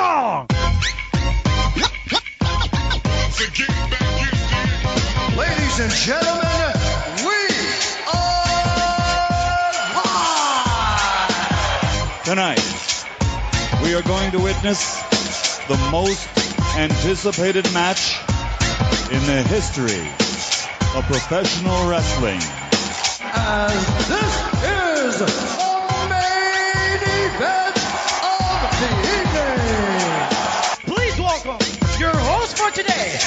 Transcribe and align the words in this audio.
song. 0.00 0.48
Ladies 5.36 5.76
and 5.84 5.92
gentlemen, 5.92 6.72
we 7.28 7.40
are 8.08 8.56
live! 10.00 11.04
Tonight, 12.24 12.64
we 13.82 13.94
are 13.94 14.02
going 14.02 14.30
to 14.30 14.38
witness 14.38 15.02
the 15.68 15.76
most 15.92 16.26
anticipated 16.78 17.70
match 17.74 18.16
in 19.12 19.20
the 19.26 19.42
history 19.48 20.08
of 20.96 21.04
professional 21.04 21.90
wrestling. 21.90 22.40
And 23.22 23.72
this 24.08 24.34
is 24.64 25.59
for 32.70 32.82
today, 32.82 33.18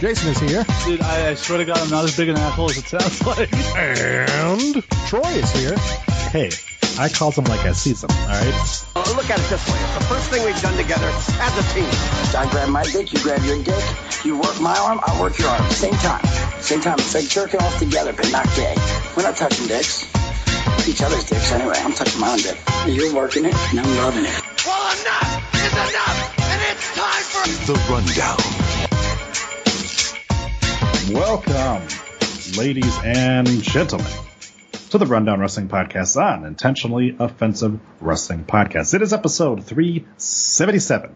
Jason 0.00 0.30
is 0.30 0.38
here. 0.38 0.64
Dude, 0.84 1.00
I, 1.02 1.30
I 1.30 1.34
swear 1.34 1.58
to 1.58 1.64
God, 1.64 1.78
I'm 1.78 1.90
not 1.90 2.04
as 2.04 2.16
big 2.16 2.28
an 2.28 2.36
asshole 2.36 2.70
as 2.70 2.78
it 2.78 2.86
sounds 2.86 3.26
like. 3.26 3.52
And 3.76 4.82
Troy 5.06 5.28
is 5.30 5.50
here. 5.52 5.76
Hey, 6.30 6.50
I 6.98 7.08
call 7.08 7.30
them 7.30 7.44
like 7.44 7.60
I 7.60 7.72
see 7.72 7.92
them, 7.92 8.10
alright? 8.10 8.86
Uh, 8.96 9.14
Look 9.16 9.28
at 9.30 9.38
it 9.38 9.48
this 9.50 9.66
way. 9.68 9.78
It's 9.80 9.94
the 9.98 10.04
first 10.04 10.30
thing 10.30 10.44
we've 10.44 10.60
done 10.62 10.76
together 10.76 11.06
as 11.06 11.54
a 11.58 11.74
team. 11.74 11.88
I 12.38 12.48
grab 12.50 12.68
my 12.68 12.84
dick, 12.84 13.12
you 13.12 13.20
grab 13.22 13.42
your 13.44 13.62
dick. 13.62 13.84
You 14.24 14.38
work 14.38 14.60
my 14.60 14.76
arm, 14.78 15.00
I 15.06 15.20
work 15.20 15.38
your 15.38 15.48
arm. 15.48 15.68
Same 15.70 15.94
time. 15.94 16.24
Same 16.60 16.80
time. 16.80 16.98
It's 16.98 17.14
like 17.14 17.28
jerking 17.28 17.60
off 17.60 17.78
together, 17.78 18.12
but 18.12 18.30
not 18.30 18.46
gay. 18.56 18.74
We're 19.16 19.24
not 19.24 19.36
touching 19.36 19.66
dicks. 19.66 20.04
Each 20.88 21.02
other's 21.02 21.24
dicks 21.24 21.52
anyway. 21.52 21.76
I'm 21.78 21.92
touching 21.92 22.20
my 22.20 22.32
own 22.32 22.38
dick. 22.38 22.58
You're 22.86 23.14
working 23.14 23.44
it, 23.44 23.54
and 23.70 23.80
I'm 23.80 23.96
loving 23.96 24.24
it. 24.24 24.42
Well, 24.64 25.00
enough 25.00 25.54
is 25.54 25.72
enough, 25.72 26.38
and 26.38 26.62
it's 26.70 26.94
time 26.94 27.22
for 27.22 27.66
The 27.66 27.74
Rundown. 27.90 28.91
Welcome, 31.12 31.86
ladies 32.56 32.98
and 33.04 33.46
gentlemen, 33.62 34.10
to 34.88 34.96
the 34.96 35.04
Rundown 35.04 35.40
Wrestling 35.40 35.68
Podcast 35.68 36.16
on 36.16 36.46
Intentionally 36.46 37.14
Offensive 37.18 37.78
Wrestling 38.00 38.46
Podcast. 38.46 38.94
It 38.94 39.02
is 39.02 39.12
episode 39.12 39.62
377, 39.62 41.14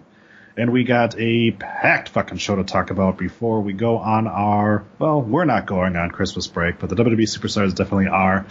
and 0.58 0.70
we 0.70 0.84
got 0.84 1.18
a 1.18 1.52
packed 1.52 2.10
fucking 2.10 2.36
show 2.36 2.56
to 2.56 2.64
talk 2.64 2.90
about 2.90 3.16
before 3.16 3.62
we 3.62 3.72
go 3.72 3.96
on 3.96 4.26
our, 4.26 4.84
well, 4.98 5.22
we're 5.22 5.46
not 5.46 5.64
going 5.64 5.96
on 5.96 6.10
Christmas 6.10 6.46
break, 6.46 6.78
but 6.78 6.90
the 6.90 6.96
WWE 6.96 7.22
Superstars 7.22 7.74
definitely 7.74 8.08
are. 8.08 8.44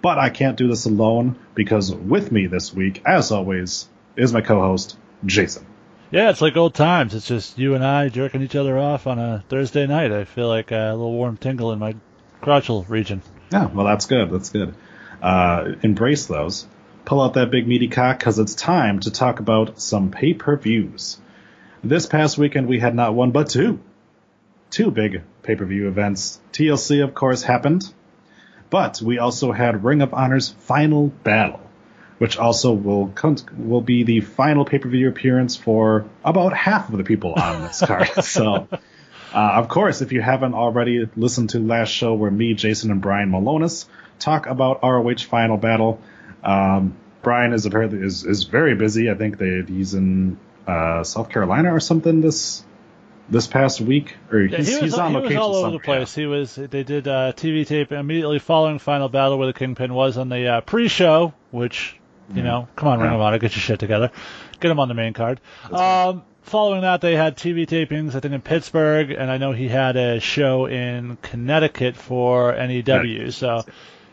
But 0.00 0.18
I 0.18 0.30
can't 0.30 0.56
do 0.56 0.68
this 0.68 0.84
alone 0.84 1.36
because 1.56 1.92
with 1.92 2.30
me 2.30 2.46
this 2.46 2.72
week, 2.72 3.02
as 3.04 3.32
always, 3.32 3.88
is 4.16 4.32
my 4.32 4.42
co-host, 4.42 4.96
Jason. 5.26 5.66
Yeah, 6.14 6.30
it's 6.30 6.40
like 6.40 6.56
old 6.56 6.74
times. 6.74 7.12
It's 7.12 7.26
just 7.26 7.58
you 7.58 7.74
and 7.74 7.84
I 7.84 8.08
jerking 8.08 8.40
each 8.40 8.54
other 8.54 8.78
off 8.78 9.08
on 9.08 9.18
a 9.18 9.42
Thursday 9.48 9.84
night. 9.84 10.12
I 10.12 10.22
feel 10.22 10.46
like 10.46 10.70
a 10.70 10.94
little 10.94 11.10
warm 11.10 11.36
tingle 11.36 11.72
in 11.72 11.80
my 11.80 11.96
crotchal 12.40 12.88
region. 12.88 13.20
Yeah, 13.50 13.66
well, 13.66 13.84
that's 13.84 14.06
good. 14.06 14.30
That's 14.30 14.50
good. 14.50 14.76
Uh, 15.20 15.72
embrace 15.82 16.26
those. 16.26 16.68
Pull 17.04 17.20
out 17.20 17.34
that 17.34 17.50
big 17.50 17.66
meaty 17.66 17.88
cock 17.88 18.20
because 18.20 18.38
it's 18.38 18.54
time 18.54 19.00
to 19.00 19.10
talk 19.10 19.40
about 19.40 19.80
some 19.80 20.12
pay 20.12 20.34
per 20.34 20.56
views. 20.56 21.18
This 21.82 22.06
past 22.06 22.38
weekend, 22.38 22.68
we 22.68 22.78
had 22.78 22.94
not 22.94 23.12
one 23.12 23.32
but 23.32 23.48
two. 23.48 23.80
Two 24.70 24.92
big 24.92 25.22
pay 25.42 25.56
per 25.56 25.64
view 25.64 25.88
events. 25.88 26.40
TLC, 26.52 27.02
of 27.02 27.12
course, 27.14 27.42
happened. 27.42 27.92
But 28.70 29.02
we 29.02 29.18
also 29.18 29.50
had 29.50 29.82
Ring 29.82 30.00
of 30.00 30.14
Honor's 30.14 30.50
Final 30.60 31.08
Battle, 31.08 31.63
which 32.24 32.38
also 32.38 32.72
will 32.72 33.08
con- 33.08 33.36
will 33.54 33.82
be 33.82 34.02
the 34.02 34.20
final 34.22 34.64
pay 34.64 34.78
per 34.78 34.88
view 34.88 35.10
appearance 35.10 35.56
for 35.56 36.06
about 36.24 36.54
half 36.56 36.88
of 36.88 36.96
the 36.96 37.04
people 37.04 37.34
on 37.34 37.64
this 37.64 37.80
card. 37.86 38.08
so, 38.24 38.66
uh, 39.34 39.52
of 39.60 39.68
course, 39.68 40.00
if 40.00 40.10
you 40.10 40.22
haven't 40.22 40.54
already 40.54 41.06
listened 41.16 41.50
to 41.50 41.58
last 41.58 41.90
show 41.90 42.14
where 42.14 42.30
me, 42.30 42.54
Jason, 42.54 42.90
and 42.90 43.02
Brian 43.02 43.30
Milonas 43.30 43.84
talk 44.18 44.46
about 44.46 44.82
ROH 44.82 45.18
Final 45.28 45.58
Battle, 45.58 46.00
um, 46.42 46.94
Brian 47.20 47.52
is 47.52 47.66
apparently 47.66 47.98
is, 48.00 48.24
is 48.24 48.44
very 48.44 48.74
busy. 48.74 49.10
I 49.10 49.14
think 49.16 49.36
that 49.36 49.66
he's 49.68 49.92
in 49.92 50.38
uh, 50.66 51.04
South 51.04 51.28
Carolina 51.28 51.74
or 51.74 51.80
something 51.80 52.22
this 52.22 52.64
this 53.28 53.46
past 53.46 53.82
week, 53.82 54.16
or 54.32 54.40
Yeah, 54.40 54.56
he's, 54.56 54.68
he 54.68 54.74
was, 54.76 54.82
he's 54.82 54.94
on 54.94 55.10
he 55.10 55.16
was 55.16 55.22
location 55.24 55.42
all 55.42 55.50
over 55.56 55.60
somewhere. 55.64 55.78
the 55.78 55.84
place. 55.84 56.14
He 56.14 56.24
was. 56.24 56.54
They 56.54 56.84
did 56.84 57.06
uh, 57.06 57.32
TV 57.36 57.66
tape 57.66 57.92
immediately 57.92 58.38
following 58.38 58.78
Final 58.78 59.10
Battle, 59.10 59.36
where 59.36 59.46
the 59.46 59.58
Kingpin 59.58 59.92
was 59.92 60.16
on 60.16 60.30
the 60.30 60.46
uh, 60.48 60.60
pre-show. 60.62 61.34
Which, 61.50 61.98
you 62.32 62.42
know, 62.42 62.68
come 62.76 62.88
on, 62.88 63.00
Ring 63.00 63.12
of 63.12 63.20
Honor, 63.20 63.38
get 63.38 63.54
your 63.54 63.60
shit 63.60 63.80
together, 63.80 64.10
get 64.60 64.70
him 64.70 64.80
on 64.80 64.88
the 64.88 64.94
main 64.94 65.12
card. 65.12 65.40
Um, 65.70 66.22
following 66.42 66.82
that, 66.82 67.00
they 67.00 67.16
had 67.16 67.36
TV 67.36 67.66
tapings, 67.66 68.14
I 68.14 68.20
think 68.20 68.34
in 68.34 68.40
Pittsburgh, 68.40 69.10
and 69.10 69.30
I 69.30 69.38
know 69.38 69.52
he 69.52 69.68
had 69.68 69.96
a 69.96 70.20
show 70.20 70.66
in 70.66 71.16
Connecticut 71.22 71.96
for 71.96 72.52
NEW. 72.54 73.30
So, 73.30 73.64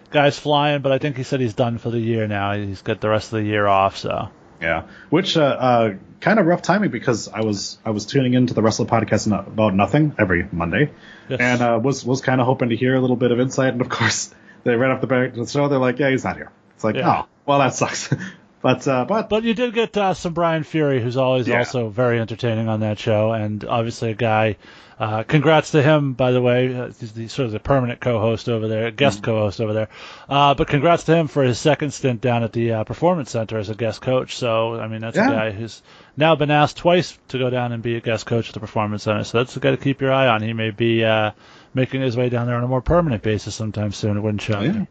guys 0.10 0.38
flying, 0.40 0.82
but 0.82 0.92
I 0.92 0.98
think 0.98 1.18
he 1.18 1.24
said 1.24 1.40
he's 1.40 1.54
done 1.54 1.78
for 1.78 1.90
the 1.90 2.00
year 2.00 2.28
now. 2.28 2.54
He's 2.54 2.82
got 2.82 3.00
the 3.02 3.10
rest 3.10 3.32
of 3.34 3.40
the 3.40 3.46
year 3.46 3.68
off. 3.68 3.98
So. 3.98 4.30
Yeah, 4.62 4.84
which 5.10 5.38
uh, 5.38 5.42
uh, 5.42 5.94
kind 6.20 6.38
of 6.40 6.46
rough 6.46 6.62
timing 6.62 6.92
because 6.92 7.28
I 7.28 7.42
was 7.42 7.80
I 7.84 7.90
was 7.90 8.06
tuning 8.06 8.36
into 8.36 8.54
the 8.54 8.62
Wrestler 8.62 8.86
podcast 8.86 9.26
about 9.36 9.74
nothing 9.74 10.14
every 10.20 10.48
Monday, 10.52 10.92
Yes. 11.30 11.40
and 11.40 11.62
uh, 11.64 11.80
was 11.82 12.06
was 12.06 12.22
kind 12.22 12.40
of 12.40 12.46
hoping 12.46 12.70
to 12.70 12.76
hear 12.76 12.94
a 12.94 13.00
little 13.00 13.16
bit 13.16 13.32
of 13.32 13.40
insight, 13.40 13.74
and 13.74 13.82
of 13.82 13.90
course 13.90 14.32
they 14.64 14.76
ran 14.76 14.92
off 14.92 15.02
the 15.02 15.08
back 15.08 15.30
of 15.30 15.36
the 15.38 15.48
show. 15.48 15.68
They're 15.68 15.80
like, 15.80 15.98
yeah, 15.98 16.12
he's 16.12 16.24
not 16.24 16.36
here. 16.36 16.52
It's 16.76 16.84
like, 16.84 16.96
Yeah. 16.96 17.22
oh, 17.24 17.28
well, 17.46 17.60
that 17.60 17.74
sucks. 17.74 18.14
but 18.62 18.88
uh, 18.88 19.06
but 19.06 19.30
But 19.30 19.44
you 19.44 19.54
did 19.54 19.74
get 19.74 19.96
uh, 19.98 20.14
some 20.14 20.34
Brian 20.34 20.64
Fury, 20.64 21.02
who's 21.02 21.18
always 21.18 21.48
Yeah. 21.48 21.60
also 21.60 21.90
very 21.90 22.20
entertaining 22.20 22.68
on 22.70 22.82
that 22.82 23.00
show, 23.00 23.32
and 23.34 23.64
obviously 23.66 24.12
a 24.12 24.16
guy. 24.16 24.58
Uh, 25.00 25.24
congrats 25.24 25.72
to 25.72 25.82
him, 25.82 26.14
by 26.14 26.32
the 26.32 26.40
way. 26.40 26.76
Uh, 26.76 26.86
he's 27.00 27.12
the, 27.14 27.28
sort 27.28 27.48
of 27.48 27.52
the 27.52 27.60
permanent 27.60 28.00
co-host 28.00 28.48
over 28.48 28.68
there, 28.68 28.92
guest 28.92 29.24
Mm-hmm. 29.24 29.32
co-host 29.32 29.60
over 29.60 29.74
there. 29.74 29.88
Uh, 30.30 30.54
but 30.54 30.68
congrats 30.68 31.06
to 31.06 31.16
him 31.16 31.26
for 31.28 31.42
his 31.42 31.58
second 31.58 31.90
stint 31.92 32.22
down 32.22 32.44
at 32.44 32.54
the 32.54 32.74
uh, 32.74 32.84
Performance 32.84 33.32
Center 33.32 33.58
as 33.58 33.72
a 33.72 33.74
guest 33.74 34.00
coach. 34.02 34.36
So, 34.36 34.76
I 34.80 34.88
mean, 34.88 35.02
that's 35.02 35.18
Yeah. 35.18 35.30
a 35.30 35.32
guy 35.32 35.52
who's 35.54 35.82
now 36.16 36.36
been 36.36 36.52
asked 36.52 36.78
twice 36.78 37.18
to 37.30 37.40
go 37.40 37.50
down 37.50 37.72
and 37.72 37.82
be 37.82 37.96
a 37.96 38.00
guest 38.00 38.28
coach 38.28 38.50
at 38.50 38.54
the 38.54 38.60
Performance 38.60 39.02
Center. 39.02 39.24
So 39.24 39.40
that's 39.40 39.58
a 39.58 39.60
guy 39.60 39.72
to 39.72 39.78
keep 39.78 40.02
your 40.02 40.14
eye 40.14 40.28
on. 40.28 40.44
He 40.44 40.54
may 40.54 40.70
be 40.70 41.04
uh, 41.04 41.32
making 41.74 42.02
his 42.02 42.16
way 42.16 42.30
down 42.30 42.46
there 42.46 42.58
on 42.58 42.64
a 42.64 42.68
more 42.68 42.82
permanent 42.84 43.24
basis 43.24 43.56
sometime 43.56 43.94
soon. 43.94 44.18
It 44.18 44.22
wouldn't 44.22 44.44
shock 44.44 44.62
yeah, 44.62 44.72
me. 44.72 44.88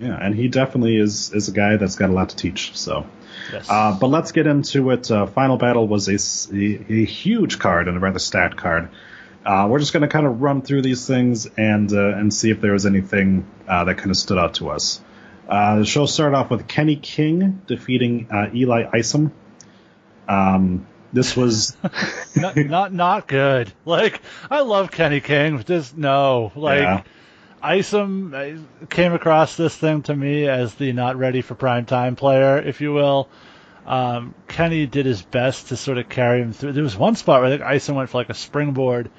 Yeah, 0.00 0.16
and 0.20 0.34
he 0.34 0.48
definitely 0.48 0.96
is 0.96 1.32
is 1.32 1.48
a 1.48 1.52
guy 1.52 1.76
that's 1.76 1.96
got 1.96 2.10
a 2.10 2.12
lot 2.12 2.30
to 2.30 2.36
teach. 2.36 2.76
So. 2.76 3.06
Yes. 3.52 3.68
Uh, 3.68 3.96
but 3.98 4.08
let's 4.08 4.32
get 4.32 4.46
into 4.46 4.90
it. 4.90 5.10
Uh, 5.10 5.26
Final 5.26 5.56
Battle 5.56 5.86
was 5.86 6.08
a 6.08 6.54
a 6.54 7.04
huge 7.04 7.58
card 7.58 7.88
and 7.88 7.96
a 7.96 8.00
rather 8.00 8.18
stacked 8.18 8.56
card. 8.56 8.90
Uh, 9.44 9.66
we're 9.70 9.78
just 9.78 9.92
going 9.92 10.02
to 10.02 10.08
kind 10.08 10.26
of 10.26 10.42
run 10.42 10.62
through 10.62 10.82
these 10.82 11.06
things 11.06 11.46
and 11.46 11.92
uh, 11.92 12.16
and 12.16 12.32
see 12.32 12.50
if 12.50 12.60
there 12.60 12.72
was 12.72 12.86
anything 12.86 13.46
uh, 13.66 13.84
that 13.84 13.96
kind 13.96 14.10
of 14.10 14.16
stood 14.16 14.38
out 14.38 14.54
to 14.54 14.70
us. 14.70 15.00
Uh, 15.48 15.78
the 15.78 15.84
show 15.84 16.06
started 16.06 16.36
off 16.36 16.50
with 16.50 16.68
Kenny 16.68 16.96
King 16.96 17.62
defeating 17.66 18.28
uh, 18.30 18.50
Eli 18.54 18.88
Isom. 18.92 19.32
Um, 20.28 20.86
this 21.12 21.36
was 21.36 21.76
not, 22.36 22.56
not 22.56 22.92
not 22.92 23.26
good. 23.26 23.72
Like 23.84 24.20
I 24.50 24.60
love 24.60 24.90
Kenny 24.90 25.20
King, 25.20 25.56
but 25.56 25.66
just 25.66 25.96
no. 25.96 26.52
Like 26.54 26.80
Yeah. 26.80 27.02
Isom 27.62 28.66
came 28.88 29.12
across 29.12 29.56
this 29.56 29.76
thing 29.76 30.02
to 30.02 30.14
me 30.14 30.48
as 30.48 30.74
the 30.74 30.92
not 30.92 31.16
ready 31.16 31.42
for 31.42 31.54
prime 31.54 31.84
time 31.84 32.16
player, 32.16 32.58
if 32.58 32.80
you 32.80 32.92
will. 32.92 33.28
Um, 33.86 34.34
Kenny 34.46 34.86
did 34.86 35.06
his 35.06 35.22
best 35.22 35.68
to 35.68 35.76
sort 35.76 35.98
of 35.98 36.08
carry 36.08 36.40
him 36.40 36.52
through. 36.52 36.72
There 36.72 36.82
was 36.82 36.96
one 36.96 37.16
spot 37.16 37.40
where 37.40 37.52
I 37.52 37.56
think 37.56 37.62
Isom 37.62 37.96
went 37.96 38.10
for 38.10 38.18
like 38.18 38.30
a 38.30 38.34
springboard, 38.34 39.10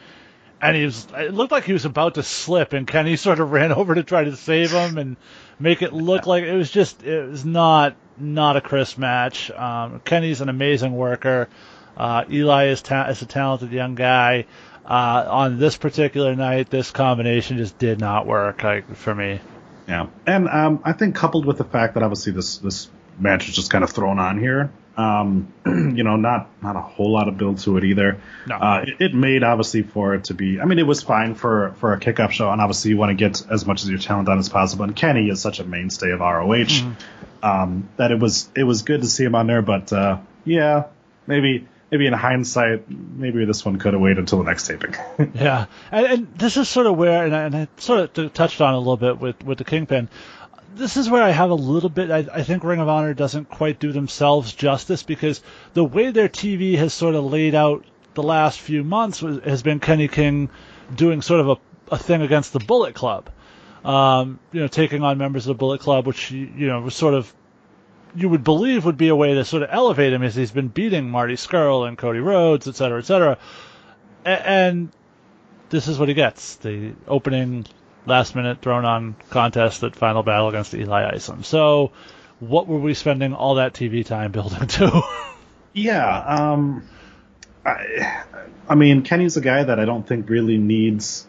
and 0.62 0.76
he 0.76 0.86
was. 0.86 1.08
It 1.18 1.34
looked 1.34 1.52
like 1.52 1.66
he 1.66 1.74
was 1.74 1.86
about 1.86 2.16
to 2.16 2.24
slip, 2.24 2.74
and 2.74 2.88
Kenny 2.88 3.16
sort 3.18 3.40
of 3.40 3.52
ran 3.52 3.72
over 3.72 3.96
to 3.96 4.04
try 4.04 4.24
to 4.24 4.36
save 4.36 4.72
him 4.72 4.98
and 4.98 5.18
make 5.60 5.82
it 5.82 5.94
look 5.94 6.26
like 6.26 6.44
it 6.44 6.56
was 6.56 6.72
just. 6.72 7.04
It 7.04 7.30
was 7.30 7.46
not 7.46 7.96
not 8.18 8.56
a 8.56 8.62
crisp 8.62 8.98
match. 8.98 9.52
Um, 9.52 10.00
Kenny's 10.06 10.42
an 10.42 10.50
amazing 10.50 10.96
worker. 10.96 11.50
Uh, 11.98 12.24
Eli 12.32 12.68
is, 12.68 12.82
ta- 12.82 13.08
is 13.10 13.22
a 13.22 13.26
talented 13.26 13.72
young 13.72 13.96
guy. 13.96 14.46
Uh, 14.92 15.26
on 15.30 15.58
this 15.58 15.78
particular 15.78 16.36
night, 16.36 16.70
this 16.70 16.92
combination 16.92 17.56
just 17.56 17.78
did 17.78 17.98
not 17.98 18.28
work 18.28 18.62
like, 18.62 18.94
for 18.94 19.16
me. 19.16 19.40
Yeah, 19.88 20.08
and 20.28 20.50
um, 20.50 20.82
I 20.84 20.92
think 20.92 21.16
coupled 21.16 21.46
with 21.46 21.58
the 21.58 21.64
fact 21.64 21.94
that 21.94 22.04
obviously 22.04 22.34
this 22.34 22.58
this 22.58 22.90
match 23.18 23.46
was 23.46 23.56
just 23.56 23.72
kind 23.72 23.86
of 23.86 23.92
thrown 23.92 24.20
on 24.20 24.38
here, 24.38 24.70
um, 24.98 25.54
you 25.66 26.04
know, 26.04 26.18
not 26.18 26.50
not 26.62 26.76
a 26.76 26.82
whole 26.82 27.10
lot 27.10 27.30
of 27.30 27.38
build 27.38 27.60
to 27.60 27.78
it 27.78 27.86
either. 27.86 28.20
No. 28.46 28.56
Uh, 28.56 28.84
it, 28.86 28.96
it 29.00 29.14
made 29.14 29.44
obviously 29.46 29.84
for 29.84 30.14
it 30.14 30.26
to 30.26 30.34
be. 30.34 30.60
I 30.60 30.66
mean, 30.66 30.78
it 30.78 30.86
was 30.86 31.02
fine 31.02 31.36
for 31.36 31.72
for 31.80 31.94
a 31.94 31.98
kickoff 31.98 32.32
show, 32.32 32.52
and 32.52 32.60
obviously 32.60 32.92
you 32.92 32.98
want 32.98 33.12
to 33.12 33.16
get 33.16 33.50
as 33.50 33.66
much 33.66 33.84
of 33.84 33.90
your 33.90 33.98
talent 33.98 34.28
on 34.28 34.40
as 34.40 34.50
possible. 34.50 34.84
And 34.84 34.94
Kenny 34.94 35.30
is 35.30 35.40
such 35.40 35.62
a 35.62 35.64
mainstay 35.64 36.12
of 36.12 36.20
ROH 36.20 36.84
um, 37.42 37.88
that 37.96 38.12
it 38.12 38.20
was 38.20 38.50
it 38.58 38.66
was 38.66 38.82
good 38.82 39.04
to 39.04 39.08
see 39.08 39.24
him 39.24 39.36
on 39.36 39.48
there. 39.48 39.62
But 39.62 39.94
uh, 39.94 40.18
yeah, 40.44 40.88
maybe 41.28 41.70
maybe 41.92 42.08
in 42.08 42.14
hindsight, 42.14 42.90
maybe 42.90 43.44
this 43.46 43.66
one 43.66 43.78
could 43.78 43.94
have 43.94 44.02
waited 44.02 44.20
until 44.20 44.40
the 44.40 44.46
next 44.46 44.68
taping. 44.68 44.96
Yeah, 45.36 45.66
and, 45.92 46.06
and 46.08 46.38
this 46.38 46.58
is 46.58 46.70
sort 46.70 46.88
of 46.88 46.98
where, 46.98 47.26
and 47.26 47.36
I, 47.36 47.44
and 47.44 47.56
I 47.56 47.68
sort 47.78 48.18
of 48.18 48.34
touched 48.34 48.62
on 48.62 48.74
a 48.74 48.78
little 48.78 48.98
bit 48.98 49.20
with 49.20 49.44
with 49.44 49.58
the 49.58 49.64
Kingpin. 49.66 50.10
this 50.76 50.96
is 50.98 51.10
where 51.10 51.22
I 51.22 51.32
have 51.32 51.50
a 51.50 51.56
little 51.56 51.90
bit. 51.90 52.10
I, 52.10 52.26
I 52.34 52.44
think 52.44 52.64
Ring 52.64 52.80
of 52.80 52.88
Honor 52.88 53.14
doesn't 53.14 53.50
quite 53.50 53.80
do 53.80 53.92
themselves 53.92 54.54
justice 54.54 55.04
because 55.04 55.42
the 55.74 55.84
way 55.84 56.12
their 56.12 56.30
TV 56.30 56.78
has 56.78 56.94
sort 56.94 57.16
of 57.16 57.26
laid 57.26 57.56
out 57.56 57.86
the 58.14 58.24
last 58.24 58.60
few 58.60 58.84
months 58.84 59.20
has 59.20 59.62
been 59.64 59.80
Kenny 59.80 60.08
King 60.08 60.50
doing 60.96 61.22
sort 61.22 61.42
of 61.42 61.50
a, 61.50 61.58
a 61.94 61.98
thing 61.98 62.22
against 62.22 62.54
the 62.54 62.60
Bullet 62.60 62.96
Club. 62.96 63.30
Um, 63.84 64.40
you 64.52 64.62
know, 64.62 64.68
taking 64.68 65.02
on 65.04 65.18
members 65.18 65.48
of 65.48 65.56
the 65.56 65.60
Bullet 65.60 65.82
Club, 65.82 66.06
which 66.06 66.32
you 66.32 66.68
know 66.68 66.82
was 66.82 66.96
sort 66.96 67.16
of 67.16 67.34
you 68.16 68.30
would 68.30 68.44
believe 68.44 68.86
would 68.86 68.98
be 68.98 69.10
a 69.10 69.16
way 69.16 69.34
to 69.36 69.46
sort 69.46 69.64
of 69.64 69.70
elevate 69.72 70.14
him 70.14 70.24
as 70.24 70.36
he's 70.36 70.52
been 70.52 70.68
beating 70.68 71.10
Marty 71.10 71.36
Scurll 71.36 71.88
and 71.88 71.98
Cody 71.98 72.20
Rhodes, 72.20 72.68
et 72.68 72.76
cetera, 72.76 73.00
et 73.00 73.06
cetera. 73.06 73.38
A- 74.26 74.48
and 74.48 74.92
this 75.70 75.88
is 75.88 75.98
what 75.98 76.08
he 76.10 76.14
gets: 76.14 76.56
the 76.58 76.94
opening 77.08 77.66
last 78.06 78.36
minute 78.36 78.62
thrown 78.62 78.86
on 78.86 79.16
contest 79.30 79.84
at 79.84 79.96
Final 79.96 80.24
Battle 80.24 80.50
against 80.50 80.74
Eli 80.74 81.16
Isom. 81.16 81.44
So, 81.44 81.92
what 82.40 82.68
were 82.68 82.80
we 82.80 82.94
spending 82.94 83.34
all 83.34 83.56
that 83.56 83.74
TV 83.74 84.06
time 84.06 84.32
building 84.32 84.68
to? 84.68 85.02
Yeah, 85.74 86.20
um, 86.20 86.84
I, 87.66 88.24
I 88.68 88.76
mean, 88.76 89.04
Kenny's 89.04 89.38
a 89.38 89.42
guy 89.42 89.64
that 89.64 89.80
I 89.80 89.86
don't 89.86 90.06
think 90.06 90.30
really 90.30 90.58
needs. 90.58 91.26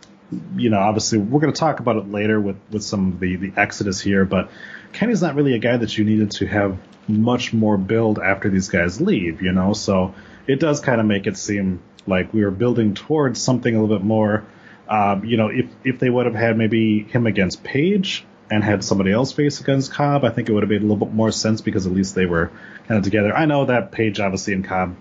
You 0.57 0.71
know, 0.71 0.81
obviously, 0.81 1.19
we're 1.19 1.41
going 1.41 1.53
to 1.53 1.59
talk 1.61 1.79
about 1.79 1.97
it 1.97 2.11
later 2.11 2.41
with 2.41 2.57
with 2.71 2.83
some 2.83 3.13
of 3.13 3.21
the 3.21 3.37
the 3.37 3.53
exodus 3.57 4.01
here, 4.01 4.25
but 4.25 4.51
Kenny's 4.93 5.23
not 5.23 5.35
really 5.35 5.55
a 5.55 5.59
guy 5.59 5.77
that 5.77 5.97
you 5.97 6.05
needed 6.05 6.31
to 6.33 6.47
have 6.47 6.79
much 7.09 7.53
more 7.53 7.77
build 7.77 8.19
after 8.19 8.49
these 8.49 8.69
guys 8.69 9.01
leave. 9.01 9.43
You 9.43 9.53
know, 9.53 9.73
so 9.73 10.15
it 10.47 10.61
does 10.61 10.81
kind 10.81 11.01
of 11.01 11.07
make 11.07 11.27
it 11.27 11.37
seem 11.37 11.83
like 12.07 12.33
we 12.33 12.45
were 12.45 12.51
building 12.51 12.95
towards 12.95 13.41
something 13.41 13.75
a 13.75 13.81
little 13.81 13.97
bit 13.97 14.05
more. 14.05 14.45
Um, 14.89 15.25
you 15.25 15.37
know, 15.37 15.49
if 15.49 15.67
if 15.85 15.99
they 15.99 16.11
would 16.11 16.27
have 16.27 16.35
had 16.35 16.57
maybe 16.57 17.05
him 17.05 17.27
against 17.27 17.63
Page 17.63 18.25
and 18.51 18.63
had 18.63 18.85
somebody 18.85 19.13
else 19.13 19.33
face 19.33 19.61
against 19.61 19.93
Cobb, 19.93 20.25
I 20.25 20.31
think 20.31 20.49
it 20.49 20.53
would 20.53 20.63
have 20.63 20.71
made 20.71 20.83
a 20.83 20.87
little 20.87 21.07
bit 21.07 21.15
more 21.15 21.33
sense 21.33 21.61
because 21.61 21.87
at 21.87 21.93
least 21.93 22.15
they 22.15 22.27
were 22.27 22.51
kind 22.87 22.99
of 22.99 23.05
together. 23.05 23.35
I 23.35 23.47
know 23.47 23.65
that 23.67 23.93
Page 23.93 24.21
obviously 24.21 24.53
and 24.53 24.65
Cobb 24.65 24.97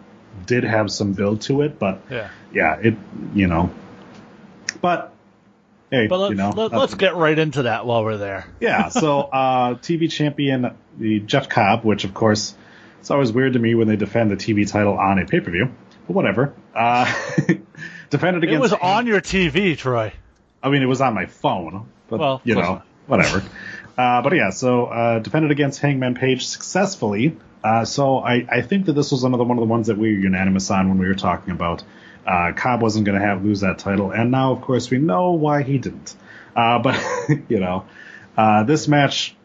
did 0.46 0.64
have 0.64 0.90
some 0.92 1.14
build 1.14 1.42
to 1.42 1.62
it, 1.62 1.78
but 1.78 2.02
yeah, 2.10 2.30
yeah, 2.54 2.76
it 2.76 2.96
you 3.34 3.48
know, 3.48 3.72
but 4.82 5.11
hey, 5.92 6.08
but 6.08 6.18
let's, 6.18 6.32
you 6.32 6.38
know, 6.38 6.50
let, 6.50 6.74
us 6.74 6.96
get 6.96 7.16
right 7.16 7.38
into 7.38 7.64
that 7.64 7.86
while 7.86 8.04
we're 8.04 8.18
there. 8.18 8.48
yeah. 8.60 8.90
So 8.90 9.20
uh, 9.20 9.76
TV 9.76 10.12
champion 10.12 10.76
the 10.98 11.20
Jeff 11.20 11.50
Cobb, 11.50 11.84
which 11.84 12.04
of 12.04 12.14
course 12.14 12.56
it's 13.00 13.12
always 13.12 13.32
weird 13.32 13.54
to 13.54 13.60
me 13.60 13.76
when 13.76 13.88
they 13.88 13.96
defend 13.96 14.32
the 14.32 14.36
TV 14.36 14.70
title 14.70 14.98
on 14.98 15.20
a 15.20 15.26
pay 15.26 15.40
per 15.40 15.52
view, 15.52 15.70
but 16.08 16.14
whatever. 16.14 16.54
Uh, 16.74 17.06
defended 18.10 18.44
against. 18.44 18.58
It 18.58 18.60
was 18.60 18.74
on 18.74 19.06
your 19.08 19.22
TV, 19.22 19.78
Troy. 19.78 20.14
I 20.64 20.70
mean, 20.70 20.82
it 20.82 20.88
was 20.88 21.02
on 21.02 21.14
my 21.14 21.26
phone, 21.26 21.90
but 22.08 22.20
well, 22.20 22.42
you 22.44 22.56
know, 22.56 22.82
whatever. 23.08 23.44
uh, 23.98 24.22
but 24.22 24.34
yeah, 24.36 24.52
so 24.52 24.86
uh, 24.86 25.20
defended 25.20 25.52
against 25.52 25.80
Hangman 25.80 26.16
Page 26.16 26.46
successfully. 26.46 27.38
Uh, 27.64 27.86
so 27.86 28.18
I, 28.20 28.46
I 28.50 28.62
think 28.62 28.88
that 28.88 28.94
this 28.94 29.12
was 29.12 29.24
another 29.24 29.44
one 29.44 29.58
of 29.58 29.62
the 29.62 29.68
ones 29.68 29.88
that 29.88 29.98
we 29.98 30.14
were 30.14 30.20
unanimous 30.20 30.72
on 30.72 30.90
when 30.90 30.98
we 30.98 31.08
were 31.08 31.16
talking 31.16 31.52
about 31.52 31.84
uh, 32.26 32.54
Cobb 32.56 32.82
wasn't 32.82 33.06
going 33.06 33.20
to 33.20 33.26
have 33.26 33.44
lose 33.44 33.62
that 33.62 33.80
title, 33.80 34.12
and 34.12 34.32
now 34.32 34.52
of 34.54 34.62
course 34.62 34.90
we 34.90 34.98
know 34.98 35.32
why 35.32 35.64
he 35.64 35.78
didn't. 35.78 36.16
Uh, 36.56 36.80
but 36.80 37.02
you 37.50 37.60
know, 37.60 37.86
uh, 38.38 38.64
this 38.64 38.88
match, 38.88 39.36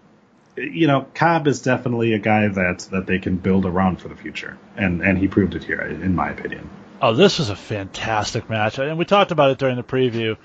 you 0.56 0.86
know, 0.86 1.06
Cobb 1.14 1.46
is 1.46 1.62
definitely 1.62 2.12
a 2.12 2.18
guy 2.18 2.48
that 2.48 2.80
that 2.92 3.06
they 3.06 3.18
can 3.18 3.36
build 3.36 3.66
around 3.66 4.00
for 4.00 4.08
the 4.08 4.16
future, 4.16 4.58
and 4.76 5.02
and 5.02 5.18
he 5.18 5.28
proved 5.28 5.54
it 5.54 5.64
here, 5.64 5.80
in 5.80 6.14
my 6.14 6.30
opinion. 6.30 6.68
Oh, 7.00 7.14
this 7.14 7.38
was 7.38 7.50
a 7.50 7.56
fantastic 7.56 8.48
match, 8.48 8.78
and 8.78 8.98
we 8.98 9.04
talked 9.04 9.30
about 9.30 9.50
it 9.50 9.58
during 9.58 9.76
the 9.76 9.82
preview. 9.82 10.36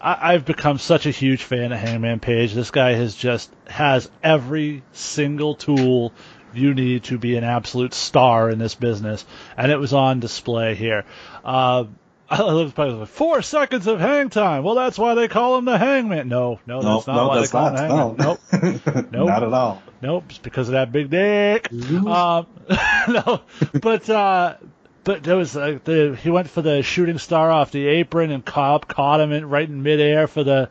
I, 0.00 0.34
I've 0.34 0.44
become 0.44 0.78
such 0.78 1.06
a 1.06 1.10
huge 1.10 1.42
fan 1.42 1.72
of 1.72 1.78
Hangman 1.78 2.20
Page. 2.20 2.52
This 2.52 2.70
guy 2.70 2.92
has 2.94 3.14
just 3.14 3.50
has 3.68 4.10
every 4.22 4.82
single 4.92 5.54
tool 5.54 6.12
you 6.52 6.74
need 6.74 7.04
to 7.04 7.18
be 7.18 7.36
an 7.36 7.44
absolute 7.44 7.94
star 7.94 8.50
in 8.50 8.58
this 8.58 8.74
business, 8.74 9.24
and 9.56 9.70
it 9.70 9.78
was 9.78 9.92
on 9.92 10.20
display 10.20 10.74
here. 10.74 11.04
Uh, 11.44 11.84
I 12.30 12.42
love 12.42 12.78
like, 12.78 13.08
four 13.08 13.42
seconds 13.42 13.88
of 13.88 13.98
hang 13.98 14.30
time. 14.30 14.62
Well, 14.62 14.76
that's 14.76 14.96
why 14.96 15.14
they 15.14 15.26
call 15.26 15.58
him 15.58 15.64
the 15.64 15.76
Hangman. 15.76 16.28
No, 16.28 16.60
no, 16.64 16.80
that's 16.80 17.06
no, 17.08 17.12
not 17.12 17.22
no, 17.22 17.28
why 17.28 17.34
that's 17.36 17.50
they 17.50 17.58
call 17.58 17.72
not, 17.72 17.80
him 17.80 17.90
Hangman. 17.90 18.16
no. 18.16 18.38
Nope, 18.52 19.10
nope, 19.12 19.28
not 19.28 19.42
at 19.42 19.52
all. 19.52 19.82
Nope, 20.00 20.24
it's 20.28 20.38
because 20.38 20.68
of 20.68 20.72
that 20.72 20.92
big 20.92 21.10
dick. 21.10 21.72
Um, 21.72 22.46
no, 23.08 23.40
but 23.82 24.08
uh, 24.08 24.56
but 25.02 25.24
there 25.24 25.36
was 25.36 25.56
uh, 25.56 25.80
the 25.82 26.16
he 26.22 26.30
went 26.30 26.48
for 26.48 26.62
the 26.62 26.82
shooting 26.82 27.18
star 27.18 27.50
off 27.50 27.72
the 27.72 27.86
apron, 27.86 28.30
and 28.30 28.44
Cobb 28.44 28.86
caught 28.86 29.20
him 29.20 29.32
in, 29.32 29.48
right 29.48 29.68
in 29.68 29.82
midair 29.82 30.28
for 30.28 30.44
the 30.44 30.70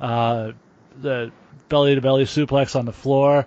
uh, 0.00 0.52
the 1.00 1.32
belly 1.70 1.94
to 1.94 2.02
belly 2.02 2.24
suplex 2.24 2.76
on 2.76 2.84
the 2.84 2.92
floor. 2.92 3.46